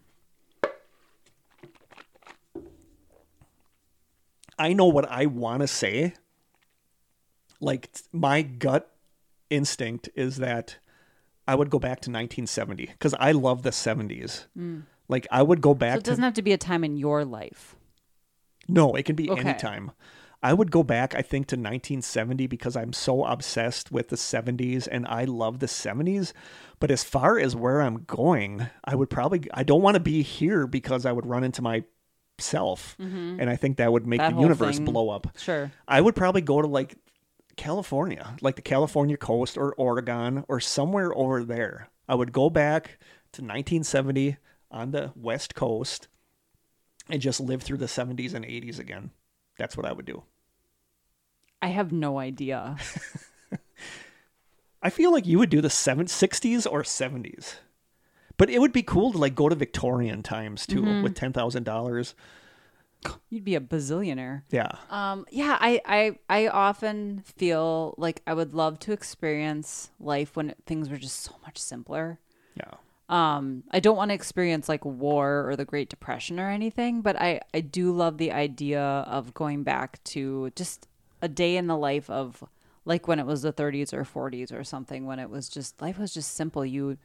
I 4.60 4.74
know 4.74 4.86
what 4.86 5.10
I 5.10 5.26
want 5.28 5.62
to 5.62 5.68
say. 5.68 6.14
Like 7.60 7.90
my 8.12 8.42
gut 8.42 8.92
instinct 9.50 10.10
is 10.16 10.38
that 10.38 10.78
I 11.48 11.56
would 11.56 11.70
go 11.70 11.80
back 11.80 12.02
to 12.02 12.10
1970 12.12 12.88
because 12.88 13.14
I 13.20 13.32
love 13.32 13.64
the 13.64 13.70
70s. 13.72 14.46
Mm. 14.58 14.84
Like 15.08 15.26
I 15.32 15.42
would 15.42 15.62
go 15.62 15.74
back 15.74 15.94
So 15.96 16.00
it 16.00 16.04
doesn't 16.04 16.24
have 16.24 16.34
to 16.34 16.42
be 16.42 16.54
a 16.54 16.58
time 16.58 16.84
in 16.84 16.98
your 16.98 17.24
life. 17.26 17.76
no, 18.68 18.94
it 18.96 19.06
can 19.06 19.16
be 19.16 19.30
Okay. 19.30 19.42
any 19.42 19.54
time. 19.58 19.92
I 20.44 20.54
would 20.54 20.70
go 20.70 20.84
back, 20.84 21.16
I 21.16 21.24
think, 21.24 21.48
to 21.48 21.56
1970 21.56 22.46
because 22.46 22.76
I'm 22.76 22.94
so 22.94 23.24
obsessed 23.26 23.92
with 23.92 24.10
the 24.10 24.16
70s 24.18 24.88
and 24.92 25.08
I 25.08 25.24
love 25.24 25.58
the 25.60 25.66
70s. 25.66 26.32
But 26.80 26.92
as 26.92 27.04
far 27.04 27.40
as 27.40 27.56
where 27.56 27.82
I'm 27.82 28.04
going, 28.04 28.68
I 28.84 28.94
would 28.94 29.10
probably, 29.10 29.42
I 29.52 29.64
don't 29.64 29.82
want 29.82 29.96
to 29.96 30.00
be 30.00 30.22
here 30.22 30.68
because 30.68 31.08
I 31.08 31.12
would 31.12 31.26
run 31.26 31.44
into 31.44 31.64
myself. 32.40 32.96
And 33.00 33.50
I 33.50 33.56
think 33.56 33.78
that 33.78 33.92
would 33.92 34.06
make 34.06 34.20
Mm-hmm. 34.22 34.30
That 34.30 34.36
the 34.36 34.42
universe 34.42 34.76
thing. 34.78 34.86
blow 34.86 35.10
up. 35.10 35.28
Sure. 35.38 35.72
I 35.88 36.02
would 36.02 36.16
probably 36.16 36.42
go 36.42 36.62
to 36.62 36.68
like 36.68 36.96
California, 37.56 38.36
like 38.42 38.56
the 38.56 38.62
California 38.62 39.18
coast 39.18 39.58
or 39.58 39.74
Oregon 39.76 40.44
or 40.48 40.60
somewhere 40.60 41.16
over 41.16 41.44
there. 41.44 41.90
I 42.08 42.16
would 42.16 42.32
go 42.32 42.50
back 42.50 43.00
to 43.34 43.42
1970 43.42 44.38
on 44.72 44.92
the 44.92 45.12
West 45.16 45.56
Coast 45.56 46.08
and 47.10 47.22
just 47.22 47.40
live 47.40 47.62
through 47.64 47.78
the 47.78 47.86
70s 47.86 48.34
and 48.34 48.46
80s 48.46 48.80
again. 48.80 49.12
That's 49.58 49.76
what 49.78 49.86
I 49.86 49.92
would 49.94 50.06
do. 50.06 50.24
I 51.62 51.68
have 51.70 51.92
no 51.92 52.20
idea. 52.20 52.78
I 54.82 54.90
feel 54.92 55.12
like 55.12 55.26
you 55.26 55.40
would 55.40 55.50
do 55.50 55.62
the 55.62 55.70
seven, 55.72 56.06
60s 56.06 56.68
or 56.72 56.84
70s. 56.84 57.56
But 58.38 58.50
it 58.50 58.60
would 58.60 58.72
be 58.74 58.84
cool 58.84 59.12
to 59.12 59.18
like 59.18 59.36
go 59.36 59.50
to 59.50 59.56
Victorian 59.56 60.22
times 60.24 60.66
too 60.68 60.82
Mm-hmm. 60.84 61.02
with 61.04 61.16
$10,000. 61.16 62.14
You'd 63.30 63.44
be 63.46 63.56
a 63.56 63.62
bazillionaire. 63.62 64.42
Yeah. 64.50 64.72
Um, 64.90 65.26
yeah, 65.32 65.58
I, 65.62 65.82
I, 65.86 66.20
I 66.30 66.48
often 66.48 67.24
feel 67.38 67.94
like 67.98 68.22
I 68.28 68.34
would 68.34 68.54
love 68.54 68.80
to 68.80 68.92
experience 68.92 69.92
life 70.00 70.36
when 70.36 70.56
things 70.66 70.90
were 70.90 70.98
just 70.98 71.20
so 71.22 71.34
much 71.44 71.58
simpler. 71.58 72.20
Yeah. 72.56 72.72
Um, 73.10 73.64
I 73.72 73.80
don't 73.80 73.96
want 73.96 74.10
to 74.10 74.16
experience 74.16 74.68
like 74.68 74.84
war 74.84 75.48
or 75.48 75.56
the 75.56 75.64
Great 75.64 75.90
Depression 75.90 76.40
or 76.40 76.50
anything, 76.50 77.02
but 77.02 77.16
I, 77.22 77.40
I 77.54 77.62
do 77.62 77.92
love 77.92 78.18
the 78.18 78.32
idea 78.34 78.82
of 78.82 79.34
going 79.34 79.64
back 79.64 80.04
to 80.06 80.52
just 80.56 80.88
a 81.22 81.28
day 81.30 81.56
in 81.56 81.68
the 81.68 81.78
life 81.78 82.10
of 82.10 82.44
like 82.84 83.08
when 83.08 83.20
it 83.20 83.26
was 83.26 83.44
the 83.44 83.54
30s 83.54 83.94
or 83.94 84.04
40s 84.04 84.52
or 84.52 84.64
something 84.64 85.06
when 85.06 85.20
it 85.20 85.30
was 85.30 85.48
just 85.50 85.82
life 85.82 85.98
was 85.98 86.14
just 86.14 86.36
simple. 86.36 86.66
You 86.66 86.98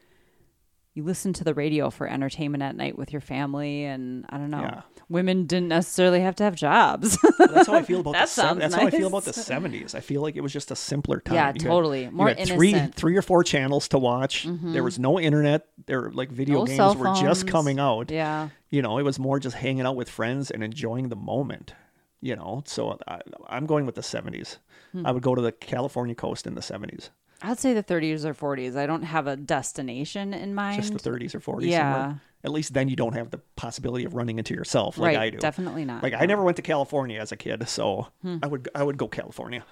you 0.95 1.03
listen 1.05 1.33
to 1.35 1.45
the 1.45 1.55
radio 1.55 1.89
for 1.91 2.07
entertainment 2.07 2.63
at 2.63 2.77
night 2.77 2.99
with 2.99 3.13
your 3.13 3.21
family 3.21 3.85
and 3.85 4.27
I 4.29 4.37
don't 4.39 4.51
know. 4.51 4.61
Yeah. 4.61 4.83
Women 5.09 5.47
didn't 5.47 5.69
necessarily 5.69 6.21
have 6.21 6.37
to 6.37 6.45
have 6.45 6.55
jobs. 6.55 7.19
That's 7.39 7.67
how 7.67 7.75
I 7.75 7.83
feel 7.83 8.01
about 8.01 8.13
That 8.13 8.23
the 8.27 8.27
sounds 8.31 8.61
That's 8.61 8.75
how 8.75 8.87
I 8.87 8.91
feel 8.91 9.09
about 9.09 9.25
the 9.25 9.31
70s. 9.33 9.95
I 9.95 10.01
feel 10.01 10.23
like 10.23 10.37
it 10.37 10.41
was 10.43 10.53
just 10.53 10.71
a 10.71 10.77
simpler 10.77 11.21
time. 11.21 11.35
Yeah, 11.35 11.47
You 11.49 11.53
had- 11.53 11.61
totally. 11.61 12.05
you 12.05 12.11
More 12.11 12.29
had 12.29 12.47
three. 12.47 12.73
Mm-hmm. 12.73 12.91
three 12.93 13.17
or 13.17 13.23
four 13.23 13.43
channels 13.45 13.89
to 13.89 13.99
watch. 13.99 14.47
There 14.49 14.83
was 14.85 14.99
no 14.99 15.19
internet. 15.19 15.67
There 15.87 16.11
like 16.13 16.31
video 16.31 16.61
No 16.61 16.67
games 16.67 16.97
were 16.97 17.15
just 17.15 17.47
coming 17.47 17.79
out. 17.79 18.11
yeah. 18.11 18.49
You 18.71 18.81
know, 18.83 18.97
it 18.99 19.03
was 19.03 19.19
more 19.19 19.39
just 19.39 19.57
hanging 19.57 19.85
out 19.87 19.97
with 19.97 20.09
friends 20.09 20.51
and 20.51 20.63
enjoying 20.65 21.09
the 21.09 21.17
moment. 21.17 21.75
You 22.21 22.37
know, 22.37 22.63
so 22.67 22.99
I, 23.09 23.21
I'm 23.49 23.67
going 23.67 23.85
with 23.85 23.97
the 23.97 24.01
70s. 24.01 24.59
Hmm. 24.93 25.05
I 25.07 25.11
would 25.11 25.23
go 25.25 25.35
to 25.35 25.43
the 25.43 25.51
California 25.53 26.15
coast 26.15 26.47
in 26.47 26.55
the 26.55 26.61
70s, 26.61 27.11
I'd 27.43 27.59
say 27.59 27.75
the 27.75 27.83
30s 27.83 28.25
or 28.25 28.35
40s. 28.35 28.77
I 28.77 28.87
don't 28.87 29.03
have 29.03 29.27
a 29.27 29.37
destination 29.37 30.33
in 30.33 30.55
mind. 30.55 30.81
just 30.81 30.93
the 31.03 31.11
30s 31.11 31.35
or 31.35 31.41
40s. 31.41 31.67
Yeah. 31.67 31.93
somewhere. 31.93 32.21
At 32.45 32.51
least 32.53 32.75
then 32.75 32.89
you 32.89 32.97
don't 32.97 33.13
have 33.15 33.31
the 33.31 33.39
possibility 33.57 34.05
of 34.05 34.15
running 34.15 34.39
into 34.39 34.53
yourself 34.55 34.99
like 34.99 35.17
right, 35.17 35.23
I 35.27 35.31
do. 35.31 35.39
definitely 35.39 35.85
not. 35.85 36.03
Like 36.03 36.15
I 36.15 36.27
never 36.27 36.43
went 36.43 36.57
to 36.57 36.63
California 36.63 37.21
as 37.21 37.31
a 37.33 37.37
kid, 37.37 37.69
so 37.69 38.09
Hmm. 38.23 38.39
I 38.43 38.47
would 38.49 38.69
I 38.75 38.83
would 38.83 38.97
go 38.97 39.07
California. 39.09 39.65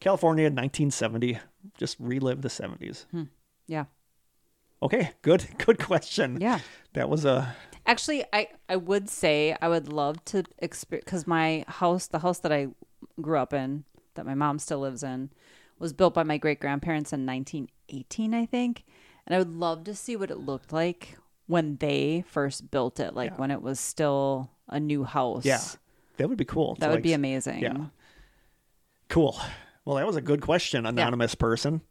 California 0.00 0.44
1970, 0.44 1.38
just 1.78 1.96
relive 2.00 2.42
the 2.42 2.48
70s. 2.48 3.06
Yeah. 3.66 3.84
Okay, 4.82 5.10
good 5.22 5.46
good 5.64 5.78
question. 5.78 6.40
Yeah. 6.40 6.60
That 6.94 7.08
was 7.08 7.24
a 7.24 7.56
Actually, 7.86 8.24
I 8.32 8.48
I 8.68 8.76
would 8.76 9.08
say 9.08 9.56
I 9.60 9.68
would 9.68 9.92
love 9.92 10.24
to 10.26 10.44
experience 10.58 11.04
because 11.04 11.26
my 11.26 11.64
house, 11.66 12.06
the 12.06 12.20
house 12.20 12.38
that 12.40 12.52
I 12.52 12.68
grew 13.20 13.38
up 13.38 13.52
in, 13.52 13.82
that 14.14 14.24
my 14.26 14.34
mom 14.34 14.60
still 14.60 14.78
lives 14.78 15.02
in, 15.02 15.30
was 15.82 15.92
built 15.92 16.14
by 16.14 16.22
my 16.22 16.38
great 16.38 16.60
grandparents 16.60 17.12
in 17.12 17.26
1918, 17.26 18.32
I 18.32 18.46
think. 18.46 18.84
And 19.26 19.34
I 19.34 19.38
would 19.38 19.54
love 19.54 19.84
to 19.84 19.94
see 19.94 20.16
what 20.16 20.30
it 20.30 20.38
looked 20.38 20.72
like 20.72 21.18
when 21.46 21.76
they 21.76 22.24
first 22.26 22.70
built 22.70 22.98
it, 23.00 23.14
like 23.14 23.32
Yeah. 23.32 23.36
when 23.36 23.50
it 23.50 23.60
was 23.60 23.78
still 23.78 24.50
a 24.68 24.80
new 24.80 25.04
house. 25.04 25.44
Yeah. 25.44 25.60
That 26.16 26.28
would 26.28 26.38
be 26.38 26.44
cool. 26.44 26.76
That 26.76 26.88
would 26.88 26.96
like, 26.96 27.02
be 27.02 27.12
amazing. 27.12 27.60
Yeah. 27.60 27.86
Cool. 29.08 29.38
Well, 29.84 29.96
that 29.96 30.06
was 30.06 30.16
a 30.16 30.20
good 30.20 30.40
question, 30.40 30.86
anonymous 30.86 31.34
person. 31.34 31.82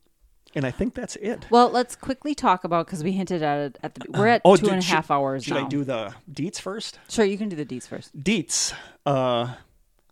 And 0.56 0.66
I 0.66 0.72
think 0.72 0.95
that's 0.95 1.16
it. 1.18 1.45
Well, 1.50 1.70
let's 1.70 1.95
quickly 1.95 2.36
talk 2.36 2.64
about 2.66 2.86
because 2.86 3.03
we 3.03 3.14
hinted 3.14 3.42
at 3.42 3.60
it 3.60 3.78
at 3.84 3.95
the. 3.95 4.06
We're 4.10 4.28
at 4.28 4.42
Oh, 4.44 4.58
two 4.58 4.64
dude, 4.66 4.74
and 4.74 4.84
a 4.84 4.86
half 4.86 5.06
should- 5.08 5.14
hours 5.14 5.44
Should 5.45 5.53
now. 5.53 5.66
I 5.66 5.70
do 5.70 5.84
the 5.86 6.14
deets 6.30 6.60
first? 6.60 7.00
Sure, 7.10 7.24
you 7.24 7.38
can 7.38 7.48
do 7.48 7.56
the 7.56 7.66
deets 7.66 7.88
first. 7.88 8.18
Deets. 8.18 8.74
Uh, 9.06 9.53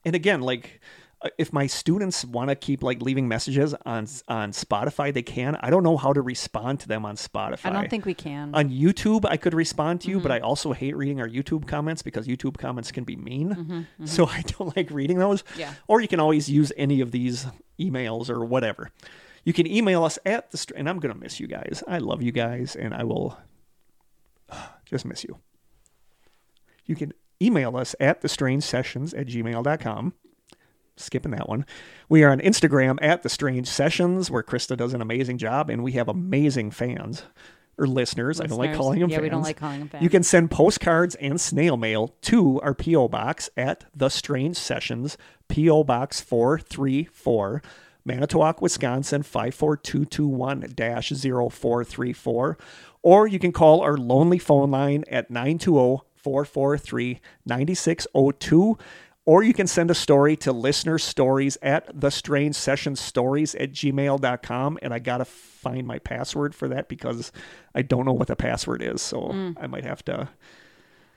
and 0.05 0.15
again, 0.15 0.39
like 0.41 0.79
if 1.37 1.51
my 1.51 1.67
students 1.67 2.23
want 2.23 2.49
to 2.49 2.55
keep 2.55 2.81
like 2.81 3.01
leaving 3.01 3.27
messages 3.27 3.73
on 3.85 4.07
on 4.29 4.51
Spotify, 4.51 5.13
they 5.13 5.21
can. 5.21 5.57
I 5.61 5.69
don't 5.69 5.83
know 5.83 5.97
how 5.97 6.13
to 6.13 6.21
respond 6.21 6.79
to 6.81 6.87
them 6.87 7.05
on 7.05 7.15
Spotify. 7.17 7.65
I 7.65 7.69
don't 7.71 7.89
think 7.89 8.05
we 8.05 8.13
can. 8.13 8.55
on 8.55 8.69
YouTube 8.69 9.25
I 9.29 9.35
could 9.35 9.53
respond 9.53 9.99
to 10.01 10.09
you, 10.09 10.17
Mm-hmm. 10.17 10.23
but 10.23 10.31
I 10.31 10.39
also 10.39 10.71
hate 10.71 10.95
reading 10.95 11.19
our 11.19 11.27
YouTube 11.27 11.67
comments 11.67 12.01
because 12.01 12.25
YouTube 12.27 12.57
comments 12.57 12.91
can 12.91 13.03
be 13.03 13.15
mean. 13.17 13.49
Mm-hmm, 13.53 14.05
So 14.05 14.27
I 14.27 14.43
don't 14.43 14.75
like 14.77 14.89
reading 14.91 15.17
those. 15.19 15.43
Yeah. 15.57 15.73
Or 15.87 15.99
you 15.99 16.07
can 16.07 16.19
always 16.21 16.47
use 16.49 16.71
any 16.77 17.01
of 17.01 17.11
these 17.11 17.45
emails 17.79 18.29
or 18.29 18.45
whatever. 18.45 18.89
You 19.43 19.51
can 19.53 19.67
email 19.67 20.03
us 20.05 20.19
at 20.25 20.51
the 20.51 20.57
str- 20.57 20.75
and 20.77 20.87
I'm 20.87 20.99
gonna 20.99 21.15
miss 21.15 21.39
you 21.39 21.47
guys. 21.47 21.83
I 21.87 21.97
love 21.97 22.21
you 22.21 22.31
guys, 22.31 22.75
and 22.77 22.93
I 22.93 23.03
will 23.03 23.37
just 24.85 25.05
miss 25.05 25.23
you. 25.25 25.37
You 26.85 26.95
can 26.95 27.13
email 27.41 27.75
us 27.77 27.93
at 27.99 28.21
the 28.21 28.29
strange 28.29 28.63
sessions 28.63 29.13
at 29.13 29.27
gmail.com. 29.27 30.13
Skipping 30.99 31.31
that 31.31 31.47
one. 31.47 31.65
We 32.09 32.23
are 32.23 32.31
on 32.31 32.39
Instagram 32.39 32.97
at 33.01 33.23
the 33.23 33.29
strange 33.29 33.67
sessions, 33.67 34.29
where 34.29 34.43
Krista 34.43 34.75
does 34.75 34.93
an 34.93 35.01
amazing 35.01 35.37
job, 35.37 35.69
and 35.69 35.83
we 35.83 35.93
have 35.93 36.07
amazing 36.09 36.71
fans 36.71 37.23
or 37.77 37.87
listeners. 37.87 38.41
I 38.41 38.45
don't 38.47 38.57
like 38.57 38.75
calling 38.75 38.99
them 38.99 39.09
Yeah, 39.09 39.15
fans. 39.17 39.23
we 39.23 39.29
don't 39.29 39.41
like 39.43 39.57
calling 39.57 39.79
them 39.79 39.87
fans. 39.89 40.03
You 40.03 40.09
can 40.09 40.23
send 40.23 40.51
postcards 40.51 41.15
and 41.15 41.39
snail 41.39 41.77
mail 41.77 42.13
to 42.23 42.59
our 42.61 42.73
P.O. 42.73 43.07
Box 43.07 43.49
at 43.55 43.85
The 43.95 44.09
Strange 44.09 44.57
Sessions, 44.57 45.17
P.O. 45.47 45.85
Box 45.85 46.19
434, 46.19 47.61
Manitowoc, 48.03 48.61
Wisconsin 48.61 49.23
54221 49.23 50.61
0434. 51.51 52.57
Or 53.01 53.27
you 53.27 53.39
can 53.39 53.53
call 53.53 53.79
our 53.81 53.95
lonely 53.95 54.39
phone 54.39 54.71
line 54.71 55.05
at 55.09 55.31
920 55.31 56.01
443 56.17 57.21
9602. 57.45 58.77
Or 59.29 59.43
you 59.43 59.53
can 59.53 59.67
send 59.67 59.91
a 59.91 59.93
story 59.93 60.35
to 60.37 60.51
listener 60.51 60.97
stories 60.97 61.55
at 61.61 61.87
the 61.93 62.09
strange 62.09 62.55
session 62.55 62.95
stories 62.95 63.53
at 63.53 63.71
gmail.com. 63.71 64.79
And 64.81 64.91
I 64.91 64.97
got 64.97 65.19
to 65.19 65.25
find 65.25 65.85
my 65.85 65.99
password 65.99 66.55
for 66.55 66.67
that 66.69 66.89
because 66.89 67.31
I 67.75 67.83
don't 67.83 68.07
know 68.07 68.11
what 68.11 68.27
the 68.27 68.35
password 68.35 68.81
is. 68.81 69.03
So 69.03 69.53
I 69.61 69.67
might 69.67 69.83
have 69.83 70.03
to. 70.05 70.29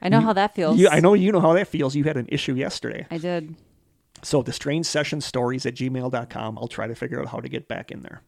I 0.03 0.11
know 0.11 0.21
how 0.21 0.35
that 0.35 0.55
feels. 0.55 0.79
You, 0.79 0.91
I 0.91 1.01
know 1.01 1.15
you 1.15 1.33
know 1.33 1.41
how 1.41 1.55
that 1.55 1.69
feels. 1.69 1.97
You 1.97 2.05
had 2.05 2.19
an 2.19 2.27
issue 2.29 2.53
yesterday. 2.53 3.07
I 3.11 3.17
did. 3.17 3.57
So 4.23 4.43
the 4.43 4.53
strange 4.53 4.85
session 4.85 5.23
stories 5.23 5.65
at 5.65 5.75
gmail.com. 5.75 6.59
I'll 6.59 6.69
try 6.69 6.89
to 6.89 6.95
figure 6.95 7.19
out 7.19 7.29
how 7.29 7.41
to 7.41 7.49
get 7.49 7.67
back 7.67 7.91
in 7.91 8.03
there. 8.03 8.21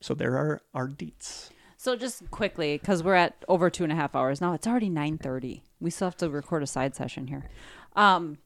So 0.00 0.14
there 0.14 0.36
are 0.36 0.62
our 0.74 0.86
deets. 0.86 1.50
So 1.76 1.96
just 1.96 2.30
quickly, 2.30 2.78
because 2.78 3.02
we're 3.02 3.14
at 3.14 3.44
over 3.48 3.68
two 3.68 3.82
and 3.82 3.92
a 3.92 3.96
half 3.96 4.14
hours 4.14 4.40
now. 4.40 4.54
It's 4.54 4.68
already 4.68 4.90
nine 4.90 5.18
thirty. 5.18 5.64
We 5.80 5.90
still 5.90 6.06
have 6.06 6.16
to 6.18 6.30
record 6.30 6.62
a 6.62 6.68
side 6.68 6.94
session 6.94 7.26
here. 7.26 7.50
Um, 7.96 8.38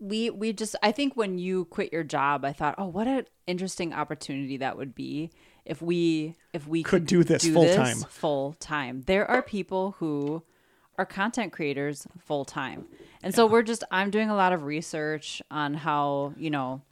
we 0.00 0.30
we 0.30 0.52
just 0.52 0.74
I 0.82 0.92
think 0.92 1.16
when 1.16 1.38
you 1.38 1.66
quit 1.66 1.92
your 1.92 2.02
job, 2.02 2.44
I 2.44 2.52
thought, 2.52 2.74
oh, 2.78 2.86
what 2.86 3.06
an 3.06 3.26
interesting 3.46 3.92
opportunity 3.92 4.56
that 4.56 4.76
would 4.76 4.94
be 4.94 5.30
if 5.64 5.80
we 5.82 6.34
if 6.52 6.66
we 6.66 6.82
Could 6.82 7.06
do 7.06 7.22
this 7.22 7.46
full 7.46 7.74
time. 7.74 7.96
Full 7.98 8.54
time. 8.54 9.02
There 9.06 9.30
are 9.30 9.42
people 9.42 9.94
who 9.98 10.42
are 10.98 11.06
content 11.06 11.52
creators 11.52 12.06
full 12.18 12.44
time, 12.44 12.86
and 13.22 13.34
so 13.34 13.46
we're 13.46 13.62
just 13.62 13.84
I'm 13.90 14.10
doing 14.10 14.30
a 14.30 14.34
lot 14.34 14.52
of 14.52 14.64
research 14.64 15.42
on 15.50 15.74
how 15.74 16.34
you 16.36 16.50
know 16.50 16.82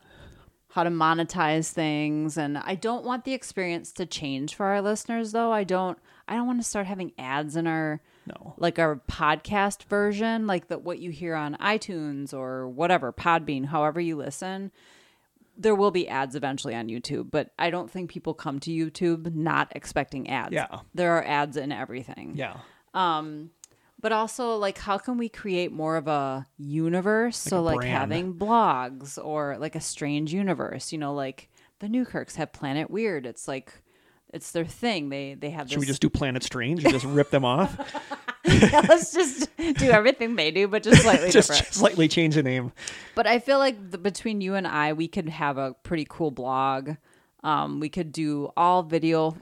how 0.70 0.84
to 0.84 0.90
monetize 0.90 1.72
things 1.72 2.36
and 2.36 2.58
I 2.58 2.74
don't 2.74 3.04
want 3.04 3.24
the 3.24 3.32
experience 3.32 3.90
to 3.92 4.04
change 4.04 4.54
for 4.54 4.66
our 4.66 4.82
listeners 4.82 5.32
though. 5.32 5.50
I 5.50 5.64
don't 5.64 5.98
I 6.28 6.34
don't 6.34 6.46
want 6.46 6.60
to 6.60 6.68
start 6.68 6.86
having 6.86 7.12
ads 7.18 7.56
in 7.56 7.66
our 7.66 8.02
No. 8.28 8.54
like 8.58 8.78
our 8.78 9.00
podcast 9.08 9.84
version, 9.84 10.46
like 10.46 10.68
the 10.68 10.78
what 10.78 10.98
you 10.98 11.10
hear 11.10 11.34
on 11.34 11.56
iTunes 11.56 12.32
or 12.34 12.68
whatever, 12.68 13.12
Podbean, 13.12 13.66
however 13.66 14.00
you 14.00 14.16
listen. 14.16 14.70
There 15.60 15.74
will 15.74 15.90
be 15.90 16.08
ads 16.08 16.36
eventually 16.36 16.74
on 16.76 16.86
YouTube, 16.86 17.32
but 17.32 17.50
I 17.58 17.70
don't 17.70 17.90
think 17.90 18.10
people 18.10 18.32
come 18.32 18.60
to 18.60 18.70
YouTube 18.70 19.34
not 19.34 19.72
expecting 19.74 20.30
ads. 20.30 20.52
Yeah. 20.52 20.80
There 20.94 21.16
are 21.16 21.24
ads 21.24 21.56
in 21.56 21.72
everything 21.72 22.34
Yeah. 22.36 22.58
Um 22.94 23.50
but 24.00 24.12
also 24.12 24.56
like 24.56 24.78
how 24.78 24.98
can 24.98 25.18
we 25.18 25.28
create 25.28 25.72
more 25.72 25.96
of 25.96 26.06
a 26.06 26.46
universe 26.56 27.36
so 27.36 27.58
a 27.58 27.60
like 27.60 27.76
brand. 27.78 27.92
having 27.92 28.34
blogs 28.34 29.18
or 29.22 29.56
like 29.58 29.74
a 29.74 29.80
strange 29.80 30.32
universe 30.32 30.92
you 30.92 30.98
know 30.98 31.12
like 31.12 31.48
the 31.80 31.88
newkirks 31.88 32.36
have 32.36 32.52
planet 32.52 32.90
weird 32.90 33.26
it's 33.26 33.48
like 33.48 33.72
it's 34.32 34.52
their 34.52 34.64
thing 34.64 35.08
they 35.08 35.34
they 35.34 35.50
have 35.50 35.70
Should 35.70 35.80
we 35.80 35.86
just 35.86 36.02
do 36.02 36.10
Planet 36.10 36.42
Strange 36.42 36.84
and 36.84 36.92
just 36.92 37.06
rip 37.06 37.30
them 37.30 37.44
off? 37.44 37.78
let's 38.44 39.12
just 39.12 39.48
do 39.56 39.90
everything 39.90 40.36
they 40.36 40.50
do 40.50 40.68
but 40.68 40.82
just 40.82 41.02
slightly 41.02 41.30
just 41.30 41.50
different 41.50 41.74
slightly 41.74 42.08
change 42.08 42.34
the 42.34 42.42
name. 42.42 42.72
but 43.14 43.26
i 43.26 43.38
feel 43.38 43.58
like 43.58 43.90
the, 43.90 43.98
between 43.98 44.40
you 44.40 44.54
and 44.54 44.66
i 44.66 44.92
we 44.92 45.06
could 45.06 45.28
have 45.28 45.58
a 45.58 45.74
pretty 45.82 46.06
cool 46.08 46.30
blog 46.30 46.92
um 47.44 47.78
we 47.80 47.88
could 47.88 48.10
do 48.12 48.50
all 48.56 48.82
video 48.82 49.36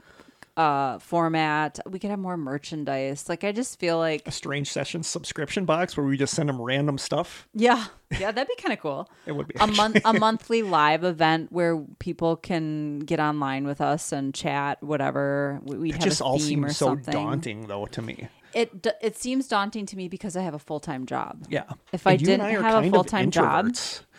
uh 0.57 0.97
format. 0.99 1.79
We 1.89 1.99
could 1.99 2.09
have 2.09 2.19
more 2.19 2.35
merchandise. 2.35 3.29
Like 3.29 3.43
i 3.43 3.51
just 3.51 3.79
feel 3.79 3.97
like 3.99 4.23
A 4.27 4.31
Strange 4.31 4.69
session 4.71 5.03
subscription 5.03 5.65
box 5.65 5.95
where 5.95 6.05
we 6.05 6.17
just 6.17 6.33
send 6.33 6.49
them 6.49 6.59
random 6.61 6.97
stuff. 6.97 7.47
yeah. 7.53 7.85
Yeah 8.19 8.31
that'd 8.31 8.47
be 8.47 8.61
kind 8.61 8.73
of 8.73 8.79
cool. 8.79 9.09
It 9.27 9.33
would 9.33 9.47
be 9.47 9.55
a 9.59 9.67
month 9.67 10.01
a 10.03 10.13
monthly 10.27 10.63
live 10.63 11.03
event 11.03 11.51
where 11.51 11.77
people 11.99 12.35
can 12.37 12.99
get 12.99 13.19
online 13.19 13.65
with 13.67 13.81
us 13.81 14.11
and 14.11 14.33
chat 14.33 14.81
whatever. 14.81 15.61
We- 15.63 15.89
It 15.89 15.95
have 15.95 16.03
just 16.03 16.21
a 16.21 16.23
all 16.25 16.39
seems 16.39 16.75
so 16.77 16.95
daunting, 16.95 17.67
though, 17.67 17.85
to 17.85 18.01
me. 18.01 18.27
it 18.53 18.87
it 19.01 19.15
seems 19.17 19.47
daunting 19.47 19.85
to 19.85 19.95
me 19.95 20.07
because 20.07 20.35
i 20.35 20.41
have 20.41 20.55
a 20.55 20.59
full-time 20.59 21.05
job. 21.05 21.45
Yeah. 21.49 21.65
If 21.93 22.07
I 22.07 22.11
And 22.13 22.21
and 22.21 22.27
didn't 22.41 22.63
have 22.63 22.83
a 22.83 22.89
full-time 22.89 23.29
job- 23.31 23.75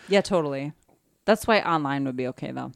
yeah 0.09 0.21
totally. 0.21 0.73
That's 1.25 1.47
why 1.49 1.61
online 1.61 2.05
would 2.05 2.17
be 2.17 2.29
okay 2.29 2.53
though 2.53 2.71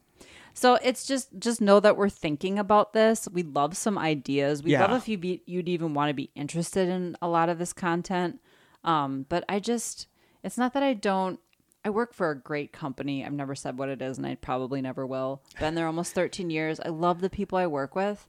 so 0.53 0.75
it's 0.83 1.05
just 1.05 1.29
just 1.39 1.61
know 1.61 1.79
that 1.79 1.97
we're 1.97 2.09
thinking 2.09 2.59
about 2.59 2.93
this 2.93 3.27
we'd 3.31 3.53
love 3.53 3.75
some 3.75 3.97
ideas 3.97 4.63
we'd 4.63 4.73
love 4.87 5.01
if 5.01 5.07
you 5.07 5.17
be 5.17 5.41
you'd 5.45 5.69
even 5.69 5.93
want 5.93 6.09
to 6.09 6.13
be 6.13 6.29
interested 6.35 6.87
in 6.89 7.15
a 7.21 7.27
lot 7.27 7.49
of 7.49 7.59
this 7.59 7.73
content 7.73 8.39
um 8.83 9.25
but 9.29 9.43
i 9.49 9.59
just 9.59 10.07
it's 10.43 10.57
not 10.57 10.73
that 10.73 10.83
i 10.83 10.93
don't 10.93 11.39
I 11.85 11.89
work 11.89 12.13
for 12.13 12.31
a 12.31 12.39
great 12.39 12.71
company. 12.71 13.25
I've 13.25 13.33
never 13.33 13.55
said 13.55 13.77
what 13.77 13.89
it 13.89 14.01
is, 14.01 14.17
and 14.17 14.25
I 14.25 14.35
probably 14.35 14.81
never 14.81 15.05
will. 15.05 15.41
Been 15.59 15.75
there 15.75 15.87
almost 15.87 16.13
13 16.13 16.49
years. 16.49 16.79
I 16.79 16.89
love 16.89 17.19
the 17.19 17.29
people 17.29 17.57
I 17.57 17.67
work 17.67 17.95
with, 17.95 18.25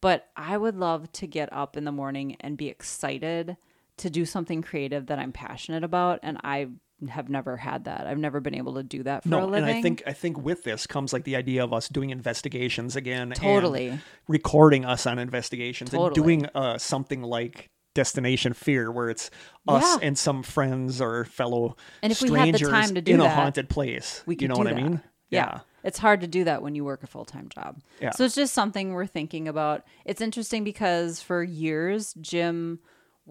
but 0.00 0.28
I 0.36 0.56
would 0.56 0.76
love 0.76 1.10
to 1.12 1.26
get 1.26 1.52
up 1.52 1.76
in 1.76 1.84
the 1.84 1.92
morning 1.92 2.36
and 2.40 2.56
be 2.56 2.68
excited 2.68 3.56
to 3.96 4.10
do 4.10 4.24
something 4.24 4.62
creative 4.62 5.06
that 5.06 5.18
I'm 5.18 5.32
passionate 5.32 5.82
about. 5.82 6.20
And 6.22 6.38
I 6.44 6.68
have 7.08 7.28
never 7.28 7.56
had 7.56 7.84
that. 7.84 8.06
I've 8.06 8.18
never 8.18 8.40
been 8.40 8.54
able 8.54 8.74
to 8.74 8.82
do 8.82 9.02
that 9.02 9.22
for 9.22 9.28
a 9.28 9.30
No, 9.30 9.46
living. 9.46 9.68
and 9.68 9.78
I 9.78 9.82
think 9.82 10.02
I 10.06 10.12
think 10.12 10.38
with 10.38 10.64
this 10.64 10.86
comes 10.86 11.12
like 11.12 11.24
the 11.24 11.36
idea 11.36 11.62
of 11.64 11.72
us 11.72 11.88
doing 11.88 12.10
investigations 12.10 12.96
again, 12.96 13.32
and 13.32 13.36
Totally. 13.36 13.98
recording 14.28 14.84
us 14.84 15.06
on 15.06 15.18
investigations 15.18 15.92
and 15.92 16.14
doing 16.14 16.46
uh, 16.54 16.78
something 16.78 17.22
like 17.22 17.70
Destination 17.94 18.52
Fear, 18.54 18.90
where 18.90 19.10
it's 19.10 19.30
us 19.68 19.82
Yeah. 19.84 20.06
and 20.08 20.16
some 20.18 20.42
friends 20.42 21.00
or 21.00 21.24
fellow 21.26 21.76
And 22.02 22.10
if 22.12 22.22
we 22.22 22.30
had 22.30 22.54
the 22.54 22.58
strangers 22.58 22.70
time 22.70 22.94
to 22.94 23.02
do 23.02 23.14
in 23.14 23.20
a 23.20 23.28
haunted 23.28 23.68
place. 23.68 24.22
we 24.26 24.34
could 24.34 24.42
you 24.42 24.48
know 24.48 24.54
what 24.56 24.64
that. 24.64 24.76
I 24.76 24.82
mean? 24.82 25.02
Yeah. 25.28 25.60
It's 25.84 25.98
hard 25.98 26.20
to 26.20 26.28
do 26.28 26.44
that 26.44 26.62
when 26.62 26.74
you 26.76 26.84
work 26.84 27.02
a 27.02 27.06
full 27.08 27.24
time 27.24 27.48
job. 27.48 27.80
Yeah. 28.00 28.10
So 28.12 28.24
it's 28.24 28.34
just 28.36 28.54
something 28.54 28.92
we're 28.92 29.04
thinking 29.06 29.48
about. 29.48 29.82
It's 30.04 30.20
interesting 30.20 30.62
because 30.62 31.20
for 31.20 31.42
years, 31.42 32.14
Jim 32.20 32.78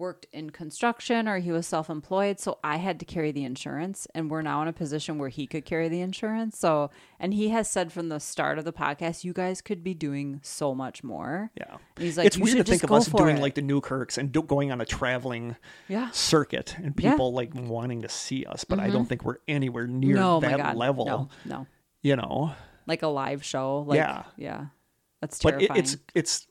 worked 0.02 0.26
in 0.32 0.50
construction 0.50 1.28
or 1.28 1.38
he 1.38 1.52
was 1.52 1.64
self 1.64 1.88
employed. 1.88 2.40
So 2.40 2.58
I 2.64 2.76
had 2.76 2.98
to 2.98 3.06
carry 3.06 3.30
the 3.30 3.44
insurance. 3.44 4.08
And 4.14 4.28
we're 4.28 4.42
now 4.42 4.60
in 4.60 4.68
a 4.68 4.72
position 4.72 5.16
where 5.16 5.28
he 5.28 5.46
could 5.46 5.64
carry 5.64 5.88
the 5.88 6.00
insurance. 6.00 6.58
So, 6.58 6.90
and 7.20 7.32
he 7.32 7.50
has 7.50 7.70
said 7.70 7.92
from 7.92 8.08
the 8.08 8.18
start 8.18 8.58
of 8.58 8.64
the 8.64 8.72
podcast, 8.72 9.22
you 9.22 9.32
guys 9.32 9.62
could 9.62 9.84
be 9.84 9.94
doing 9.94 10.40
so 10.42 10.74
much 10.74 11.04
more. 11.04 11.52
Yeah. 11.56 11.76
And 11.96 12.04
he's 12.04 12.18
like, 12.18 12.26
it's 12.26 12.36
"You 12.36 12.42
weird 12.42 12.56
to 12.58 12.64
think 12.64 12.82
of 12.82 12.90
us 12.90 13.06
doing 13.06 13.36
it." 13.36 13.40
like 13.40 13.54
the 13.54 13.62
Newkirks 13.62 14.18
and 14.18 14.32
do, 14.32 14.42
going 14.42 14.72
on 14.72 14.80
a 14.80 14.84
traveling 14.84 15.54
Yeah. 15.88 16.10
circuit 16.10 16.74
and 16.82 16.94
Yeah. 16.98 17.12
people 17.12 17.32
like 17.32 17.54
wanting 17.54 18.02
to 18.02 18.08
see 18.08 18.44
us, 18.44 18.64
but 18.64 18.80
I 18.80 18.84
mm-hmm. 18.84 18.92
don't 18.92 19.06
think 19.06 19.24
we're 19.24 19.38
anywhere 19.46 19.86
near 19.86 20.16
no, 20.16 20.36
oh 20.36 20.40
that 20.40 20.50
my 20.50 20.56
God. 20.56 20.76
level. 20.76 21.06
No, 21.06 21.28
no. 21.44 21.66
You 22.02 22.16
know, 22.16 22.52
Like 22.88 23.02
a 23.02 23.08
live 23.08 23.44
show. 23.44 23.84
Like, 23.86 23.98
Yeah. 23.98 24.24
Yeah. 24.36 24.66
That's 25.20 25.40
but 25.40 25.62
it, 25.62 25.70
it's 25.76 25.96
it's 26.16 26.48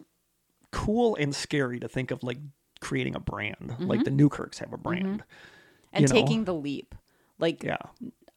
cool 0.72 1.18
and 1.18 1.36
scary 1.36 1.82
to 1.82 1.90
think 1.90 2.12
of 2.12 2.24
like 2.24 2.38
creating 2.82 3.16
a 3.16 3.20
brand. 3.20 3.56
Mm-hmm. 3.62 3.86
Like 3.88 4.04
the 4.04 4.12
Newkirks 4.12 4.60
have 4.60 4.74
a 4.74 4.78
brand. 4.78 5.24
and 5.94 6.02
you 6.02 6.08
know. 6.14 6.22
taking 6.22 6.44
the 6.46 6.54
leap. 6.54 6.94
Like, 7.40 7.64
Yeah. 7.64 7.78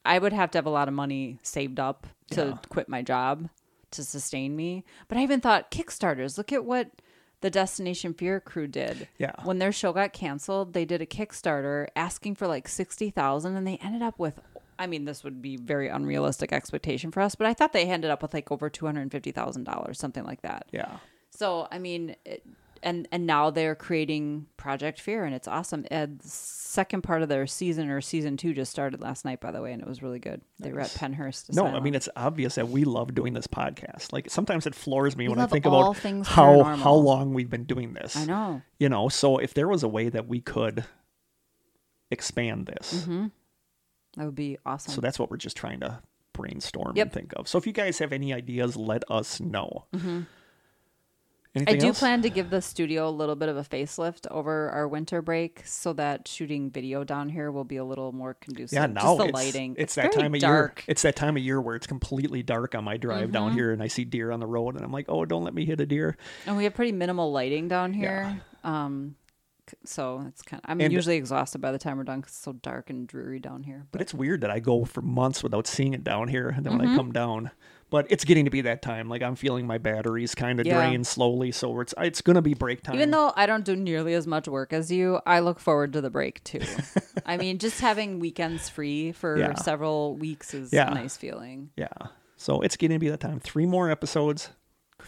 I 0.05 0.19
would 0.19 0.33
have 0.33 0.51
to 0.51 0.57
have 0.59 0.65
a 0.67 0.69
lot 0.71 0.87
of 0.87 0.93
money 0.93 1.39
saved 1.41 1.79
up 1.79 2.05
to 2.31 2.45
Yeah. 2.45 2.57
quit 2.69 2.87
my 2.87 3.01
job 3.01 3.49
to 3.91 4.03
sustain 4.03 4.55
me. 4.55 4.83
But 5.07 5.17
I 5.17 5.23
even 5.23 5.41
thought 5.41 5.71
Kickstarters. 5.71 6.37
Look 6.37 6.53
at 6.53 6.63
what 6.65 6.91
the 7.41 7.49
Destination 7.49 8.13
Fear 8.13 8.39
crew 8.39 8.67
did. 8.67 9.07
Yeah. 9.17 9.33
When 9.43 9.59
their 9.59 9.71
show 9.71 9.93
got 9.93 10.13
canceled, 10.13 10.73
they 10.73 10.85
did 10.85 11.01
a 11.01 11.05
Kickstarter 11.05 11.87
asking 11.95 12.35
for 12.35 12.47
like 12.47 12.67
sixty 12.67 13.09
thousand, 13.09 13.55
and 13.55 13.65
they 13.67 13.77
ended 13.77 14.01
up 14.01 14.17
with. 14.19 14.39
I 14.77 14.87
mean, 14.87 15.05
this 15.05 15.23
would 15.23 15.41
be 15.41 15.55
very 15.57 15.87
unrealistic 15.87 16.51
expectation 16.51 17.11
for 17.11 17.21
us, 17.21 17.35
but 17.35 17.47
I 17.47 17.53
thought 17.53 17.71
they 17.71 17.85
ended 17.85 18.11
up 18.11 18.21
with 18.21 18.33
like 18.33 18.51
over 18.51 18.69
two 18.69 18.85
hundred 18.85 19.01
and 19.01 19.11
fifty 19.11 19.31
thousand 19.31 19.63
dollars, 19.63 19.97
something 19.99 20.23
like 20.23 20.41
that. 20.41 20.65
Yeah. 20.71 20.97
So 21.31 21.67
I 21.71 21.79
mean, 21.79 22.15
it, 22.25 22.43
and 22.83 23.07
and 23.11 23.25
now 23.25 23.49
they're 23.49 23.75
creating 23.75 24.47
Project 24.57 24.99
Fear, 25.01 25.25
and 25.25 25.33
it's 25.35 25.47
awesome. 25.47 25.85
And 25.91 26.19
the 26.19 26.27
second 26.27 27.01
part 27.03 27.21
of 27.21 27.29
their 27.29 27.47
season 27.47 27.89
or 27.89 28.01
season 28.01 28.37
two 28.37 28.53
just 28.53 28.71
started 28.71 29.01
last 29.01 29.25
night, 29.25 29.39
by 29.41 29.51
the 29.51 29.61
way, 29.61 29.71
and 29.73 29.81
it 29.81 29.87
was 29.87 30.03
really 30.03 30.19
good. 30.19 30.41
They 30.59 30.71
were 30.73 30.81
at 30.81 30.89
Pennhurst. 30.89 31.53
No, 31.53 31.65
I 31.65 31.79
mean 31.79 31.95
it's 31.95 32.09
obvious 32.15 32.55
that 32.55 32.67
we 32.69 32.83
love 32.83 33.15
doing 33.15 33.33
this 33.33 33.47
podcast. 33.47 34.11
Like 34.13 34.29
sometimes 34.29 34.65
it 34.67 34.75
floors 34.75 35.15
me 35.17 35.25
We 35.27 35.35
when 35.35 35.39
I 35.39 35.47
think 35.47 35.65
about 35.65 35.95
how 36.27 36.55
paranormal. 36.63 36.77
how 36.77 36.93
long 36.93 37.33
we've 37.33 37.49
been 37.49 37.63
doing 37.65 37.93
this. 37.93 38.15
I 38.15 38.25
know. 38.25 38.61
You 38.79 38.89
know, 38.89 39.09
so 39.09 39.37
if 39.37 39.53
there 39.53 39.67
was 39.67 39.83
a 39.83 39.87
way 39.87 40.09
that 40.09 40.27
we 40.27 40.41
could 40.41 40.83
expand 42.11 42.67
this, 42.67 42.93
Mm-hmm. 43.03 43.27
That 44.17 44.25
would 44.25 44.35
be 44.35 44.57
awesome. 44.65 44.93
so 44.93 45.01
that's 45.01 45.19
what 45.19 45.29
we're 45.29 45.35
just 45.35 45.57
trying 45.57 45.81
to 45.81 45.99
brainstorm 46.31 46.93
Yep. 46.95 47.05
and 47.07 47.13
think 47.13 47.33
of. 47.35 47.49
So 47.49 47.57
if 47.57 47.67
you 47.67 47.73
guys 47.73 47.99
have 47.99 48.13
any 48.13 48.33
ideas, 48.33 48.77
let 48.77 49.03
us 49.11 49.41
know. 49.41 49.87
Mm-hmm. 49.93 50.21
I 51.67 51.75
do 51.75 51.87
else? 51.87 51.99
plan 51.99 52.21
to 52.23 52.29
give 52.29 52.49
the 52.49 52.61
studio 52.61 53.07
a 53.07 53.11
little 53.11 53.35
bit 53.35 53.47
of 53.49 53.57
a 53.57 53.63
facelift 53.63 54.27
over 54.29 54.69
our 54.71 54.87
winter 54.87 55.21
break, 55.21 55.61
so 55.65 55.93
that 55.93 56.27
shooting 56.27 56.69
video 56.69 57.03
down 57.03 57.29
here 57.29 57.51
will 57.51 57.63
be 57.63 57.77
a 57.77 57.85
little 57.85 58.11
more 58.11 58.33
conducive. 58.33 58.75
Yeah, 58.75 58.87
now 58.87 59.15
the 59.15 59.25
it's, 59.25 59.33
lighting. 59.33 59.75
It's, 59.77 59.95
that 59.95 60.13
very 60.13 60.23
time 60.23 60.35
of 60.35 60.41
dark. 60.41 60.79
year. 60.79 60.85
It's 60.89 61.01
that 61.03 61.15
time 61.15 61.37
of 61.37 61.43
year 61.43 61.61
where 61.61 61.75
it's 61.75 61.87
completely 61.87 62.43
dark 62.43 62.75
on 62.75 62.83
my 62.83 62.97
drive 62.97 63.31
down 63.31 63.49
Mm-hmm. 63.49 63.57
here, 63.57 63.71
and 63.71 63.81
I 63.81 63.87
see 63.87 64.03
deer 64.03 64.31
on 64.31 64.39
the 64.39 64.47
road, 64.47 64.75
and 64.75 64.83
I'm 64.83 64.91
like, 64.91 65.05
oh, 65.07 65.23
don't 65.25 65.43
let 65.43 65.53
me 65.53 65.65
hit 65.65 65.79
a 65.79 65.85
deer. 65.85 66.17
And 66.45 66.57
we 66.57 66.63
have 66.65 66.73
pretty 66.73 66.91
minimal 66.91 67.31
lighting 67.31 67.67
down 67.67 67.93
here. 67.93 68.41
Um, 68.63 69.15
so 69.83 70.23
it's 70.27 70.41
kind 70.41 70.61
of, 70.63 70.69
I'm 70.69 70.79
And- 70.81 70.91
usually 70.93 71.15
exhausted 71.15 71.59
by 71.59 71.71
the 71.71 71.79
time 71.79 71.97
we're 71.97 72.03
done 72.03 72.21
'cause 72.21 72.31
it's 72.31 72.37
so 72.39 72.53
dark 72.53 72.89
and 72.89 73.07
dreary 73.07 73.39
down 73.39 73.63
here. 73.63 73.87
But 73.91 74.01
it's 74.01 74.13
weird 74.13 74.41
that 74.41 74.51
I 74.51 74.59
go 74.59 74.85
for 74.85 75.01
months 75.01 75.41
without 75.41 75.67
seeing 75.67 75.93
it 75.93 76.03
down 76.03 76.27
here, 76.27 76.49
and 76.49 76.65
then 76.65 76.73
Mm-hmm. 76.73 76.81
when 76.83 76.89
I 76.89 76.95
come 76.95 77.11
down, 77.11 77.51
but 77.95 78.05
it's 78.09 78.25
getting 78.25 78.43
to 78.43 78.51
be 78.51 78.59
that 78.59 78.81
time. 78.81 79.07
Like 79.07 79.21
I'm 79.23 79.37
feeling 79.37 79.65
my 79.65 79.77
batteries 79.77 80.35
kind 80.35 80.59
of 80.59 80.65
Yeah. 80.65 80.75
drain 80.75 81.05
slowly, 81.05 81.53
so 81.53 81.79
it's 81.79 81.93
it's 81.97 82.19
gonna 82.19 82.41
be 82.41 82.53
break 82.53 82.83
time. 82.83 82.95
Even 82.95 83.11
though 83.11 83.31
I 83.37 83.45
don't 83.45 83.63
do 83.63 83.73
nearly 83.73 84.13
as 84.15 84.27
much 84.27 84.49
work 84.49 84.73
as 84.73 84.91
you, 84.91 85.21
I 85.25 85.39
look 85.39 85.61
forward 85.61 85.93
to 85.93 86.01
the 86.01 86.09
break 86.09 86.43
too. 86.43 86.59
I 87.25 87.37
mean, 87.37 87.57
just 87.57 87.79
having 87.79 88.19
weekends 88.19 88.67
free 88.67 89.13
for 89.13 89.37
Yeah. 89.37 89.53
several 89.55 90.17
weeks 90.17 90.53
is 90.53 90.73
Yeah. 90.73 90.91
a 90.91 90.93
nice 90.93 91.15
feeling. 91.15 91.69
yeah, 91.77 91.87
so 92.35 92.59
it's 92.59 92.75
getting 92.75 92.95
to 92.95 92.99
be 92.99 93.07
that 93.09 93.21
time. 93.21 93.39
Three 93.39 93.65
more 93.65 93.89
episodes, 93.89 94.49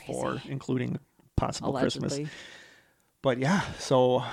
four, 0.06 0.42
including 0.48 0.98
possible 1.36 1.72
Allegedly. 1.72 2.08
Christmas. 2.08 2.32
But 3.22 3.40
yeah, 3.40 3.64
so 3.80 4.24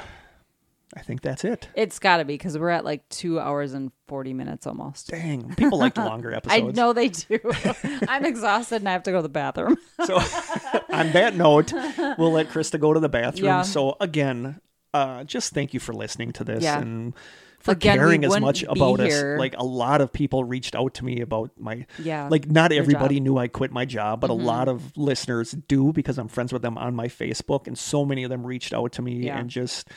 I 0.96 1.00
think 1.00 1.22
that's 1.22 1.44
it. 1.44 1.68
It's 1.74 1.98
got 1.98 2.18
to 2.18 2.24
be 2.24 2.34
because 2.34 2.56
we're 2.56 2.70
at 2.70 2.84
like 2.84 3.08
two 3.08 3.40
hours 3.40 3.74
and 3.74 3.90
40 4.08 4.32
minutes 4.34 4.66
almost. 4.66 5.08
Dang, 5.08 5.54
people 5.56 5.78
like 5.78 5.96
longer 5.98 6.32
episodes. 6.32 6.62
I 6.68 6.72
know 6.72 6.92
they 6.92 7.08
do. 7.08 7.38
I'm 8.08 8.24
exhausted 8.24 8.76
and 8.76 8.88
I 8.88 8.92
have 8.92 9.02
to 9.04 9.10
go 9.10 9.18
to 9.18 9.22
the 9.22 9.28
bathroom. 9.28 9.76
So 10.04 10.16
on 10.90 11.10
that 11.12 11.34
note, 11.36 11.72
we'll 12.18 12.32
let 12.32 12.48
Krista 12.50 12.78
go 12.78 12.92
to 12.92 13.00
the 13.00 13.08
bathroom. 13.08 13.46
Yeah. 13.46 13.62
So 13.62 13.96
again, 14.00 14.60
uh, 14.92 15.24
just 15.24 15.52
thank 15.52 15.74
you 15.74 15.80
for 15.80 15.92
listening 15.92 16.32
to 16.34 16.44
this 16.44 16.62
Yeah. 16.62 16.78
and 16.80 17.14
for 17.58 17.72
Again, 17.72 17.96
caring 17.96 18.24
as 18.26 18.38
much 18.40 18.62
about 18.62 19.00
us. 19.00 19.38
Like 19.38 19.54
a 19.56 19.64
lot 19.64 20.00
of 20.02 20.12
people 20.12 20.44
reached 20.44 20.74
out 20.76 20.94
to 20.94 21.04
me 21.04 21.22
about 21.22 21.50
my 21.58 21.86
Yeah, 21.98 22.28
like 22.28 22.48
not 22.48 22.72
everybody 22.72 23.14
job. 23.16 23.20
Mm-hmm. 23.20 23.24
knew 23.34 23.38
I 23.38 23.48
quit 23.48 23.72
my 23.72 23.86
job, 23.86 24.20
but 24.20 24.28
a 24.28 24.34
lot 24.34 24.68
of 24.68 24.94
listeners 24.98 25.52
do 25.66 25.90
because 25.92 26.18
I'm 26.18 26.28
friends 26.28 26.52
with 26.52 26.60
them 26.62 26.76
on 26.76 26.94
my 26.94 27.08
Facebook 27.08 27.66
and 27.66 27.76
so 27.78 28.04
many 28.04 28.22
of 28.22 28.28
them 28.30 28.44
reached 28.46 28.74
out 28.74 28.92
to 28.92 29.02
me 29.02 29.24
Yeah. 29.26 29.38
and 29.38 29.48
just 29.48 29.88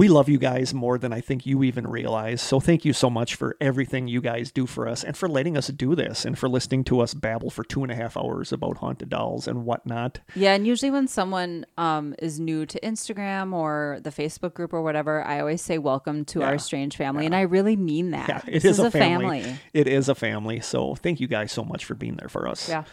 we 0.00 0.08
love 0.08 0.30
you 0.30 0.38
guys 0.38 0.72
more 0.72 0.96
than 0.96 1.12
I 1.12 1.20
think 1.20 1.44
you 1.44 1.62
even 1.62 1.86
realize. 1.86 2.40
So 2.40 2.58
thank 2.58 2.86
you 2.86 2.94
so 2.94 3.10
much 3.10 3.34
for 3.34 3.54
everything 3.60 4.08
you 4.08 4.22
guys 4.22 4.50
do 4.50 4.64
for 4.64 4.88
us 4.88 5.04
and 5.04 5.14
for 5.14 5.28
letting 5.28 5.58
us 5.58 5.66
do 5.66 5.94
this 5.94 6.24
and 6.24 6.38
for 6.38 6.48
listening 6.48 6.84
to 6.84 7.00
us 7.00 7.12
babble 7.12 7.50
for 7.50 7.64
two 7.64 7.82
and 7.82 7.92
a 7.92 7.94
half 7.94 8.16
hours 8.16 8.50
about 8.50 8.78
haunted 8.78 9.10
dolls 9.10 9.46
and 9.46 9.66
whatnot. 9.66 10.20
Yeah, 10.34 10.54
and 10.54 10.66
usually 10.66 10.90
when 10.90 11.06
someone 11.06 11.66
um, 11.76 12.14
is 12.18 12.40
new 12.40 12.64
to 12.64 12.80
Instagram 12.80 13.52
or 13.52 13.98
the 14.02 14.08
Facebook 14.08 14.54
group 14.54 14.72
or 14.72 14.80
whatever, 14.80 15.22
I 15.22 15.38
always 15.38 15.60
say 15.60 15.76
welcome 15.76 16.24
to 16.32 16.38
Yeah. 16.40 16.46
our 16.46 16.56
strange 16.58 16.96
family, 16.96 17.26
and 17.26 17.34
I 17.34 17.42
really 17.42 17.76
mean 17.76 18.12
that. 18.12 18.26
Yeah, 18.26 18.40
it 18.46 18.62
this 18.62 18.64
is 18.64 18.78
a 18.78 18.90
family. 18.90 19.42
family. 19.42 19.58
It 19.74 19.86
is 19.86 20.08
a 20.08 20.14
family. 20.14 20.60
So 20.60 20.94
thank 20.94 21.20
you 21.20 21.28
guys 21.28 21.52
so 21.52 21.62
much 21.62 21.84
for 21.84 21.94
being 21.94 22.16
there 22.16 22.30
for 22.30 22.48
us. 22.48 22.70
Yeah. 22.70 22.84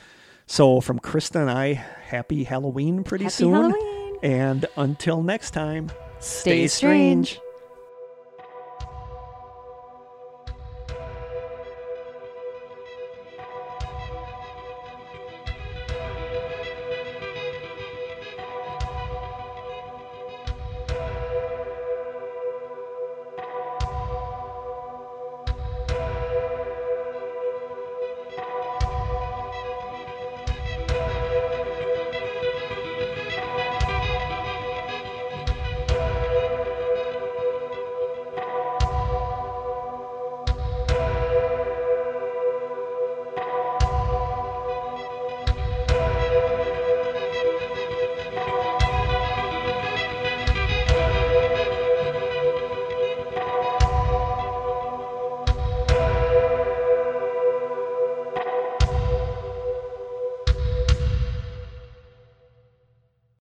So 0.45 0.81
from 0.81 0.99
Krista 0.99 1.39
and 1.39 1.49
I, 1.49 1.75
happy 1.75 2.43
Halloween 2.43 3.05
pretty 3.05 3.23
Happy 3.23 3.33
soon. 3.33 3.53
Halloween. 3.53 4.17
And 4.23 4.65
until 4.75 5.23
next 5.23 5.51
time, 5.51 5.89
Stay 6.19 6.67
strange. 6.67 7.39